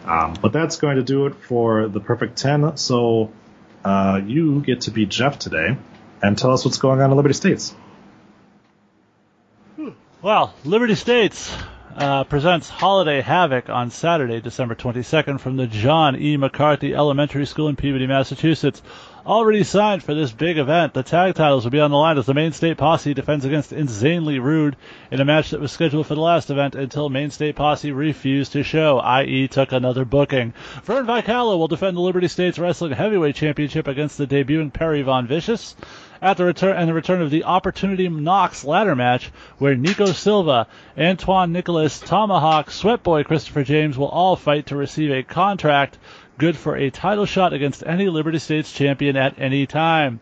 Um, 0.04 0.34
but 0.40 0.52
that's 0.52 0.76
going 0.76 0.96
to 0.96 1.02
do 1.02 1.26
it 1.26 1.34
for 1.34 1.88
the 1.88 2.00
Perfect 2.00 2.38
Ten. 2.38 2.76
So 2.76 3.32
uh, 3.84 4.20
you 4.24 4.62
get 4.62 4.82
to 4.82 4.90
be 4.90 5.04
Jeff 5.06 5.38
today 5.38 5.76
and 6.22 6.36
tell 6.36 6.52
us 6.52 6.64
what's 6.64 6.78
going 6.78 7.00
on 7.00 7.10
in 7.10 7.16
Liberty 7.16 7.34
States. 7.34 7.74
Well, 10.22 10.52
Liberty 10.64 10.96
States 10.96 11.56
uh, 11.96 12.24
presents 12.24 12.68
Holiday 12.68 13.20
Havoc 13.20 13.68
on 13.68 13.90
Saturday, 13.90 14.40
December 14.40 14.74
22nd 14.74 15.40
from 15.40 15.56
the 15.56 15.66
John 15.66 16.20
E. 16.20 16.36
McCarthy 16.36 16.94
Elementary 16.94 17.46
School 17.46 17.68
in 17.68 17.76
Peabody, 17.76 18.06
Massachusetts. 18.06 18.82
Already 19.26 19.64
signed 19.64 20.02
for 20.02 20.14
this 20.14 20.32
big 20.32 20.56
event, 20.56 20.94
the 20.94 21.02
tag 21.02 21.34
titles 21.34 21.64
will 21.64 21.70
be 21.70 21.80
on 21.80 21.90
the 21.90 21.96
line 21.96 22.16
as 22.16 22.24
the 22.26 22.34
Maine 22.34 22.52
State 22.52 22.78
Posse 22.78 23.12
defends 23.12 23.44
against 23.44 23.72
Insanely 23.72 24.38
Rude 24.38 24.76
in 25.10 25.20
a 25.20 25.26
match 25.26 25.50
that 25.50 25.60
was 25.60 25.72
scheduled 25.72 26.06
for 26.06 26.14
the 26.14 26.22
last 26.22 26.50
event 26.50 26.74
until 26.74 27.10
Maine 27.10 27.30
State 27.30 27.54
Posse 27.54 27.92
refused 27.92 28.52
to 28.52 28.62
show, 28.62 28.98
i.e. 28.98 29.48
took 29.48 29.72
another 29.72 30.06
booking. 30.06 30.54
Vern 30.84 31.06
Vicala 31.06 31.58
will 31.58 31.68
defend 31.68 31.96
the 31.96 32.00
Liberty 32.00 32.28
States 32.28 32.58
Wrestling 32.58 32.92
Heavyweight 32.92 33.36
Championship 33.36 33.88
against 33.88 34.16
the 34.16 34.26
debuting 34.26 34.72
Perry 34.72 35.02
Von 35.02 35.26
Vicious 35.26 35.76
at 36.22 36.36
the 36.36 36.44
return 36.44 36.76
and 36.76 36.88
the 36.88 36.94
return 36.94 37.22
of 37.22 37.30
the 37.30 37.44
Opportunity 37.44 38.08
Knox 38.08 38.64
ladder 38.64 38.94
match, 38.94 39.30
where 39.58 39.74
Nico 39.74 40.06
Silva, 40.06 40.66
Antoine 40.98 41.52
Nicholas, 41.52 41.98
Tomahawk, 41.98 42.68
Sweatboy 42.70 43.24
Christopher 43.24 43.64
James 43.64 43.96
will 43.96 44.08
all 44.08 44.36
fight 44.36 44.66
to 44.66 44.76
receive 44.76 45.10
a 45.10 45.22
contract 45.22 45.98
good 46.38 46.56
for 46.56 46.76
a 46.76 46.90
title 46.90 47.26
shot 47.26 47.52
against 47.52 47.84
any 47.86 48.08
Liberty 48.08 48.38
States 48.38 48.72
champion 48.72 49.16
at 49.16 49.38
any 49.38 49.66
time. 49.66 50.20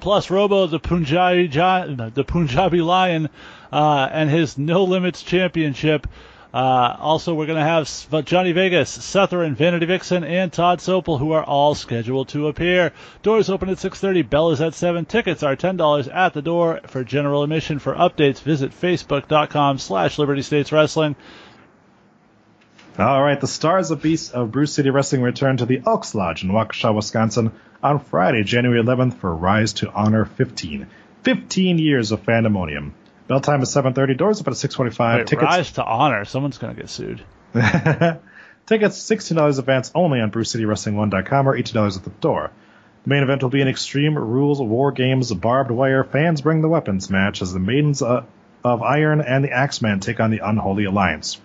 Plus, 0.00 0.30
Robo, 0.30 0.66
the 0.66 0.80
Punjabi, 0.80 1.46
the 1.46 2.24
Punjabi 2.26 2.80
Lion, 2.80 3.28
uh, 3.70 4.08
and 4.10 4.30
his 4.30 4.56
No 4.56 4.84
Limits 4.84 5.22
Championship. 5.22 6.06
Uh, 6.52 6.96
also, 6.98 7.34
we're 7.34 7.46
going 7.46 7.58
to 7.58 7.64
have 7.64 8.24
Johnny 8.24 8.50
Vegas, 8.52 8.98
Sethrin, 8.98 9.54
Vanity 9.54 9.86
Vixen, 9.86 10.24
and 10.24 10.52
Todd 10.52 10.80
Sopel, 10.80 11.18
who 11.18 11.30
are 11.32 11.44
all 11.44 11.76
scheduled 11.76 12.28
to 12.30 12.48
appear. 12.48 12.92
Doors 13.22 13.48
open 13.48 13.68
at 13.68 13.76
6.30. 13.76 14.28
Bell 14.28 14.50
is 14.50 14.60
at 14.60 14.74
7. 14.74 15.04
Tickets 15.04 15.44
are 15.44 15.54
$10 15.54 16.14
at 16.14 16.34
the 16.34 16.42
door 16.42 16.80
for 16.86 17.04
general 17.04 17.44
admission. 17.44 17.78
For 17.78 17.94
updates, 17.94 18.42
visit 18.42 18.72
facebook.com 18.72 19.78
slash 19.78 20.18
Liberty 20.18 20.42
States 20.42 20.72
Wrestling. 20.72 21.14
All 22.98 23.22
right, 23.22 23.40
the 23.40 23.46
stars 23.46 23.92
of 23.92 24.02
Beast 24.02 24.34
of 24.34 24.50
Brew 24.50 24.66
City 24.66 24.90
Wrestling 24.90 25.22
return 25.22 25.56
to 25.58 25.66
the 25.66 25.80
Elks 25.86 26.14
Lodge 26.14 26.42
in 26.42 26.50
Waukesha, 26.50 26.92
Wisconsin 26.92 27.52
on 27.82 28.00
Friday, 28.00 28.42
January 28.42 28.82
11th 28.82 29.14
for 29.14 29.34
Rise 29.34 29.72
to 29.74 29.90
Honor 29.90 30.24
15. 30.24 30.88
15 31.22 31.78
years 31.78 32.12
of 32.12 32.22
fandemonium. 32.24 32.92
Bell 33.30 33.38
time 33.40 33.62
is 33.62 33.68
7:30. 33.72 34.16
Doors 34.16 34.40
open 34.40 34.54
at 34.54 34.56
6:45. 34.56 35.18
Wait, 35.18 35.26
Tickets 35.28 35.44
Rise 35.44 35.72
to 35.74 35.84
Honor. 35.84 36.24
Someone's 36.24 36.58
going 36.58 36.74
to 36.74 36.80
get 36.80 36.90
sued. 36.90 37.22
Tickets 38.66 38.98
$16 38.98 39.58
advance 39.60 39.92
only 39.94 40.20
on 40.20 40.32
BrewCityWrestling1.com 40.32 41.48
or 41.48 41.56
$18 41.56 41.96
at 41.96 42.02
the 42.02 42.10
door. 42.10 42.50
The 43.04 43.08
main 43.08 43.22
event 43.22 43.44
will 43.44 43.50
be 43.50 43.62
an 43.62 43.68
Extreme 43.68 44.18
Rules 44.18 44.60
War 44.60 44.90
Games 44.90 45.32
barbed 45.32 45.70
wire 45.70 46.02
fans 46.02 46.40
bring 46.40 46.60
the 46.60 46.68
weapons 46.68 47.08
match 47.08 47.40
as 47.40 47.52
the 47.52 47.60
Maidens 47.60 48.02
uh, 48.02 48.24
of 48.64 48.82
Iron 48.82 49.20
and 49.20 49.44
the 49.44 49.52
Axeman 49.52 50.00
take 50.00 50.18
on 50.18 50.32
the 50.32 50.40
Unholy 50.40 50.86
Alliance. 50.86 51.40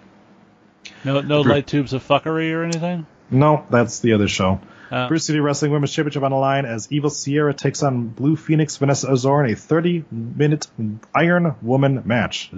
No, 1.03 1.21
no 1.21 1.41
light 1.41 1.67
tubes 1.67 1.93
of 1.93 2.01
fuckery 2.03 2.51
or 2.51 2.63
anything. 2.63 3.05
No, 3.29 3.63
that's 3.69 3.99
the 3.99 4.13
other 4.13 4.27
show. 4.27 4.59
Uh, 4.91 5.07
Brew 5.07 5.17
City 5.17 5.39
Wrestling 5.39 5.71
Women's 5.71 5.91
Championship 5.91 6.23
on 6.23 6.31
the 6.31 6.37
line 6.37 6.65
as 6.65 6.91
Evil 6.91 7.09
Sierra 7.09 7.53
takes 7.53 7.81
on 7.83 8.07
Blue 8.07 8.35
Phoenix 8.35 8.77
Vanessa 8.77 9.11
Azor 9.11 9.43
in 9.43 9.51
a 9.51 9.55
30-minute 9.55 10.67
Iron 11.15 11.55
Woman 11.61 12.03
match. 12.05 12.51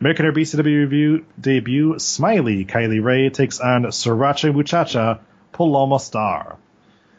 American 0.00 0.26
Air 0.26 0.32
BCW 0.32 0.64
review 0.64 1.26
debut 1.40 1.98
Smiley 1.98 2.64
Kylie 2.64 3.02
Ray 3.02 3.30
takes 3.30 3.60
on 3.60 3.84
Sriracha 3.84 4.54
Muchacha 4.54 5.20
Paloma 5.52 5.98
Star. 5.98 6.58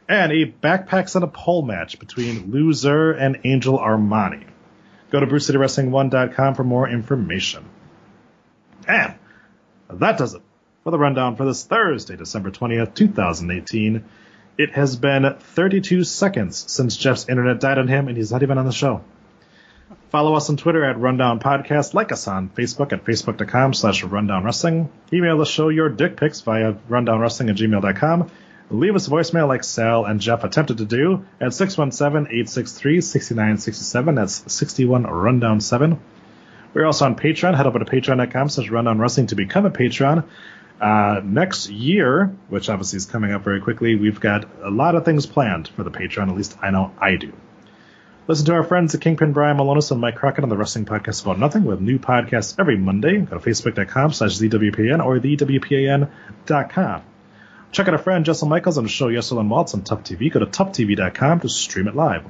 And 0.07 0.31
a 0.31 0.45
backpacks 0.45 1.15
and 1.15 1.23
a 1.23 1.27
pole 1.27 1.63
match 1.63 1.99
between 1.99 2.51
Loser 2.51 3.11
and 3.11 3.39
Angel 3.43 3.79
Armani. 3.79 4.45
Go 5.09 5.19
to 5.19 5.25
BrewCityWrestling1.com 5.25 6.55
for 6.55 6.63
more 6.63 6.87
information. 6.87 7.65
And 8.87 9.15
that 9.89 10.17
does 10.17 10.35
it 10.35 10.41
for 10.85 10.91
the 10.91 10.99
rundown 10.99 11.35
for 11.35 11.45
this 11.45 11.63
Thursday, 11.63 12.15
December 12.15 12.51
20th, 12.51 12.93
2018. 12.93 14.05
It 14.59 14.73
has 14.73 14.95
been 14.95 15.35
32 15.39 16.03
seconds 16.03 16.71
since 16.71 16.95
Jeff's 16.95 17.27
internet 17.27 17.59
died 17.59 17.79
on 17.79 17.87
him, 17.87 18.07
and 18.07 18.15
he's 18.15 18.31
not 18.31 18.43
even 18.43 18.59
on 18.59 18.67
the 18.67 18.71
show. 18.71 19.01
Follow 20.11 20.35
us 20.35 20.47
on 20.47 20.57
Twitter 20.57 20.85
at 20.85 20.99
Rundown 20.99 21.39
Podcast. 21.39 21.95
Like 21.95 22.11
us 22.11 22.27
on 22.27 22.49
Facebook 22.49 22.93
at 22.93 23.03
facebook.com 23.03 23.73
slash 23.73 24.03
rundown 24.03 24.43
wrestling. 24.43 24.91
Email 25.11 25.39
the 25.39 25.45
show 25.47 25.69
your 25.69 25.89
dick 25.89 26.17
pics 26.17 26.41
via 26.41 26.73
rundownwrestling 26.87 27.49
at 27.49 27.55
gmail.com. 27.55 28.29
Leave 28.69 28.95
us 28.95 29.07
a 29.07 29.09
voicemail 29.09 29.47
like 29.47 29.63
Sal 29.63 30.05
and 30.05 30.21
Jeff 30.21 30.43
attempted 30.43 30.77
to 30.77 30.85
do 30.85 31.25
at 31.41 31.47
617-863-6967. 31.47 34.15
That's 34.15 34.53
61 34.53 35.05
rundown 35.05 35.61
7. 35.61 35.99
We're 36.75 36.85
also 36.85 37.05
on 37.05 37.15
Patreon. 37.15 37.55
Head 37.55 37.65
over 37.65 37.79
to 37.79 37.85
patreon.com 37.85 38.49
slash 38.49 38.69
rundown 38.69 38.99
wrestling 38.99 39.27
to 39.27 39.35
become 39.35 39.65
a 39.65 39.71
patron. 39.71 40.25
Uh, 40.79 41.21
next 41.23 41.69
year, 41.69 42.35
which 42.49 42.69
obviously 42.69 42.97
is 42.97 43.05
coming 43.05 43.31
up 43.31 43.43
very 43.43 43.61
quickly, 43.61 43.95
we've 43.95 44.19
got 44.19 44.45
a 44.61 44.69
lot 44.69 44.95
of 44.95 45.05
things 45.05 45.25
planned 45.25 45.69
for 45.69 45.83
the 45.83 45.91
Patreon. 45.91 46.29
At 46.29 46.35
least 46.35 46.57
I 46.61 46.69
know 46.71 46.91
I 46.99 47.15
do. 47.15 47.33
Listen 48.27 48.47
to 48.47 48.53
our 48.53 48.63
friends 48.63 48.95
at 48.95 49.01
Kingpin 49.01 49.33
Brian 49.33 49.57
Milonas 49.57 49.91
and 49.91 50.01
Mike 50.01 50.15
Crockett 50.15 50.43
on 50.43 50.49
the 50.49 50.57
Wrestling 50.57 50.85
Podcast 50.85 51.21
About 51.21 51.37
Nothing 51.37 51.63
with 51.63 51.79
new 51.79 51.99
podcasts 51.99 52.55
every 52.59 52.75
Monday. 52.75 53.19
Go 53.19 53.37
to 53.37 53.49
facebook.com 53.49 54.13
slash 54.13 54.39
ZWPN 54.39 55.05
or 55.05 55.19
thewpan.com. 55.19 57.01
Check 57.71 57.87
out 57.87 57.93
our 57.93 57.99
friend 57.99 58.25
Jessel 58.25 58.47
Michaels 58.47 58.77
on 58.77 58.85
the 58.85 58.89
show 58.89 59.09
Yessel 59.09 59.39
and 59.39 59.49
Waltz 59.49 59.75
on 59.75 59.83
Tough 59.83 60.03
TV. 60.03 60.31
Go 60.31 60.39
to 60.39 60.47
toughtv.com 60.47 61.41
to 61.41 61.49
stream 61.49 61.87
it 61.87 61.95
live. 61.95 62.25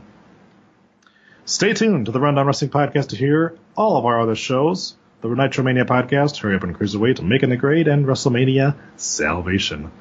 Stay 1.46 1.74
tuned 1.74 2.08
to 2.08 2.12
the 2.12 2.20
Rundown 2.20 2.48
Wrestling 2.48 2.72
Podcast 2.72 3.10
to 3.10 3.16
hear 3.16 3.58
all 3.78 3.96
of 3.96 4.06
our 4.06 4.20
other 4.20 4.36
shows. 4.36 4.96
The 5.28 5.32
Nitromania 5.32 5.86
Podcast, 5.86 6.38
Hurry 6.38 6.56
Up 6.56 6.62
and 6.62 6.78
Cruiserweight, 6.78 7.20
Making 7.20 7.50
the 7.50 7.58
Grade, 7.58 7.88
and 7.88 8.06
WrestleMania 8.06 8.76
Salvation. 8.96 9.92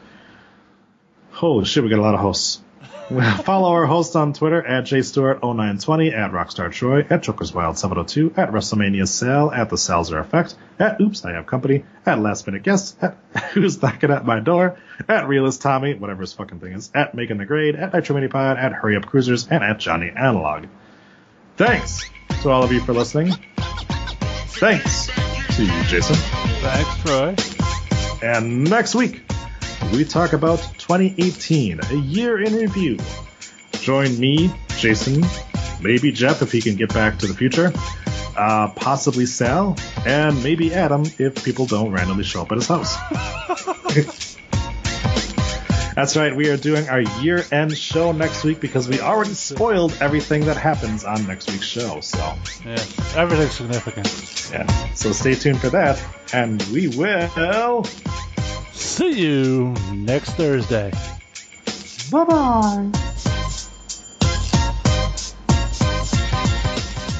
Holy 1.32 1.64
shit, 1.64 1.82
we 1.82 1.88
got 1.88 1.98
a 1.98 2.02
lot 2.02 2.12
of 2.12 2.20
hosts. 2.20 2.60
Follow 3.44 3.70
our 3.72 3.86
hosts 3.86 4.16
on 4.16 4.34
Twitter 4.34 4.62
at 4.62 4.84
jstewart0920, 4.84 6.12
at 6.12 6.32
Rockstar 6.32 6.70
Troy, 6.70 7.00
at 7.08 7.22
JokersWild702, 7.22 8.36
at 8.36 8.52
WrestleMania 8.52 9.08
Sal, 9.08 9.50
at 9.50 9.70
The 9.70 9.76
Salzer 9.76 10.20
Effect, 10.20 10.56
at 10.78 11.00
Oops, 11.00 11.24
I 11.24 11.32
Have 11.32 11.46
Company, 11.46 11.86
at 12.04 12.18
Last 12.18 12.46
Minute 12.46 12.62
Guest, 12.62 12.98
at 13.02 13.16
Who's 13.54 13.80
Knocking 13.80 14.10
at 14.10 14.26
My 14.26 14.40
Door, 14.40 14.78
at 15.08 15.26
Realist 15.26 15.62
Tommy, 15.62 15.94
whatever 15.94 16.20
his 16.20 16.34
fucking 16.34 16.60
thing 16.60 16.74
is, 16.74 16.90
at 16.94 17.14
Making 17.14 17.38
the 17.38 17.46
Grade, 17.46 17.76
at 17.76 17.94
Nitro 17.94 18.14
Mini 18.14 18.28
Pod, 18.28 18.58
at 18.58 18.72
Hurry 18.72 18.96
Up 18.96 19.06
Cruisers, 19.06 19.48
and 19.48 19.64
at 19.64 19.78
Johnny 19.78 20.10
Analog. 20.14 20.66
Thanks 21.56 22.10
to 22.42 22.50
all 22.50 22.62
of 22.62 22.72
you 22.72 22.80
for 22.80 22.92
listening. 22.92 23.32
Thanks 24.58 25.06
to 25.56 25.64
you, 25.64 25.84
Jason. 25.84 26.16
Thanks, 26.16 27.02
Troy. 27.02 27.34
And 28.22 28.64
next 28.68 28.94
week, 28.94 29.22
we 29.92 30.04
talk 30.04 30.32
about 30.32 30.58
2018, 30.78 31.80
a 31.90 31.94
year 31.94 32.42
in 32.42 32.54
review. 32.54 32.98
Join 33.72 34.18
me, 34.18 34.52
Jason, 34.78 35.24
maybe 35.80 36.10
Jeff 36.12 36.40
if 36.40 36.52
he 36.52 36.60
can 36.60 36.76
get 36.76 36.92
back 36.94 37.18
to 37.18 37.26
the 37.26 37.34
future, 37.34 37.72
uh, 38.36 38.68
possibly 38.68 39.26
Sal, 39.26 39.76
and 40.06 40.42
maybe 40.42 40.72
Adam 40.72 41.04
if 41.18 41.44
people 41.44 41.66
don't 41.66 41.92
randomly 41.92 42.24
show 42.24 42.42
up 42.42 42.52
at 42.52 42.58
his 42.58 42.68
house. 42.68 42.96
That's 45.94 46.16
right, 46.16 46.34
we 46.34 46.48
are 46.50 46.56
doing 46.56 46.88
our 46.88 47.00
year 47.22 47.44
end 47.52 47.76
show 47.78 48.10
next 48.12 48.42
week 48.42 48.58
because 48.60 48.88
we 48.88 49.00
already 49.00 49.34
spoiled 49.34 49.96
everything 50.00 50.44
that 50.46 50.56
happens 50.56 51.04
on 51.04 51.24
next 51.26 51.50
week's 51.50 51.66
show. 51.66 52.00
So, 52.00 52.18
Yeah, 52.64 52.82
everything's 53.16 53.52
significant. 53.52 54.50
yeah. 54.52 54.66
So 54.94 55.12
stay 55.12 55.34
tuned 55.34 55.60
for 55.60 55.70
that, 55.70 56.02
and 56.32 56.60
we 56.72 56.88
will. 56.88 57.84
See 58.72 59.12
you 59.20 59.74
next 59.92 60.30
Thursday. 60.32 60.90
Bye 62.10 62.24
bye. 62.24 63.33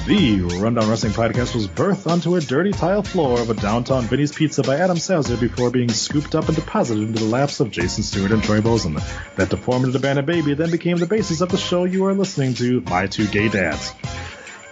The 0.05 0.41
Rundown 0.59 0.87
Wrestling 0.87 1.13
Podcast 1.13 1.55
was 1.55 1.67
birthed 1.67 2.05
onto 2.05 2.35
a 2.35 2.39
dirty 2.39 2.71
tile 2.71 3.01
floor 3.01 3.39
of 3.41 3.49
a 3.49 3.55
downtown 3.55 4.03
Vinny's 4.03 4.31
Pizza 4.31 4.61
by 4.61 4.77
Adam 4.77 4.97
Salzer 4.97 5.39
before 5.39 5.71
being 5.71 5.89
scooped 5.89 6.35
up 6.35 6.47
and 6.47 6.55
deposited 6.55 7.07
into 7.07 7.23
the 7.23 7.29
laps 7.29 7.59
of 7.59 7.71
Jason 7.71 8.03
Stewart 8.03 8.31
and 8.31 8.43
Troy 8.43 8.61
Bozen. 8.61 9.01
That 9.35 9.49
deformed 9.49 9.85
and 9.85 9.95
abandoned 9.95 10.27
baby 10.27 10.53
then 10.53 10.69
became 10.69 10.97
the 10.97 11.07
basis 11.07 11.41
of 11.41 11.49
the 11.49 11.57
show 11.57 11.85
you 11.85 12.05
are 12.05 12.13
listening 12.13 12.53
to, 12.53 12.81
My 12.81 13.07
Two 13.07 13.25
Gay 13.25 13.49
Dads. 13.49 13.95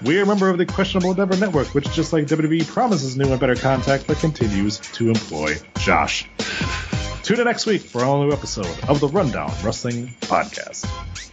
We 0.04 0.20
are 0.20 0.24
a 0.24 0.28
member 0.28 0.52
of 0.52 0.60
the 0.60 0.68
Questionable 0.68 1.10
Endeavor 1.10 1.38
Network, 1.38 1.74
which, 1.74 1.92
just 1.94 2.14
like 2.14 2.28
WWE, 2.28 2.68
promises 2.68 3.18
new 3.18 3.32
and 3.32 3.40
better 3.40 3.56
contact 3.56 4.06
but 4.06 4.20
continues 4.20 4.78
to 4.78 5.10
employ 5.10 5.56
Josh. 5.80 6.30
Tune 7.24 7.40
in 7.40 7.46
next 7.46 7.66
week 7.66 7.82
for 7.82 8.04
a 8.04 8.06
new 8.06 8.32
episode 8.32 8.78
of 8.88 9.00
the 9.00 9.08
Rundown 9.08 9.52
Wrestling 9.64 10.14
Podcast. 10.22 11.33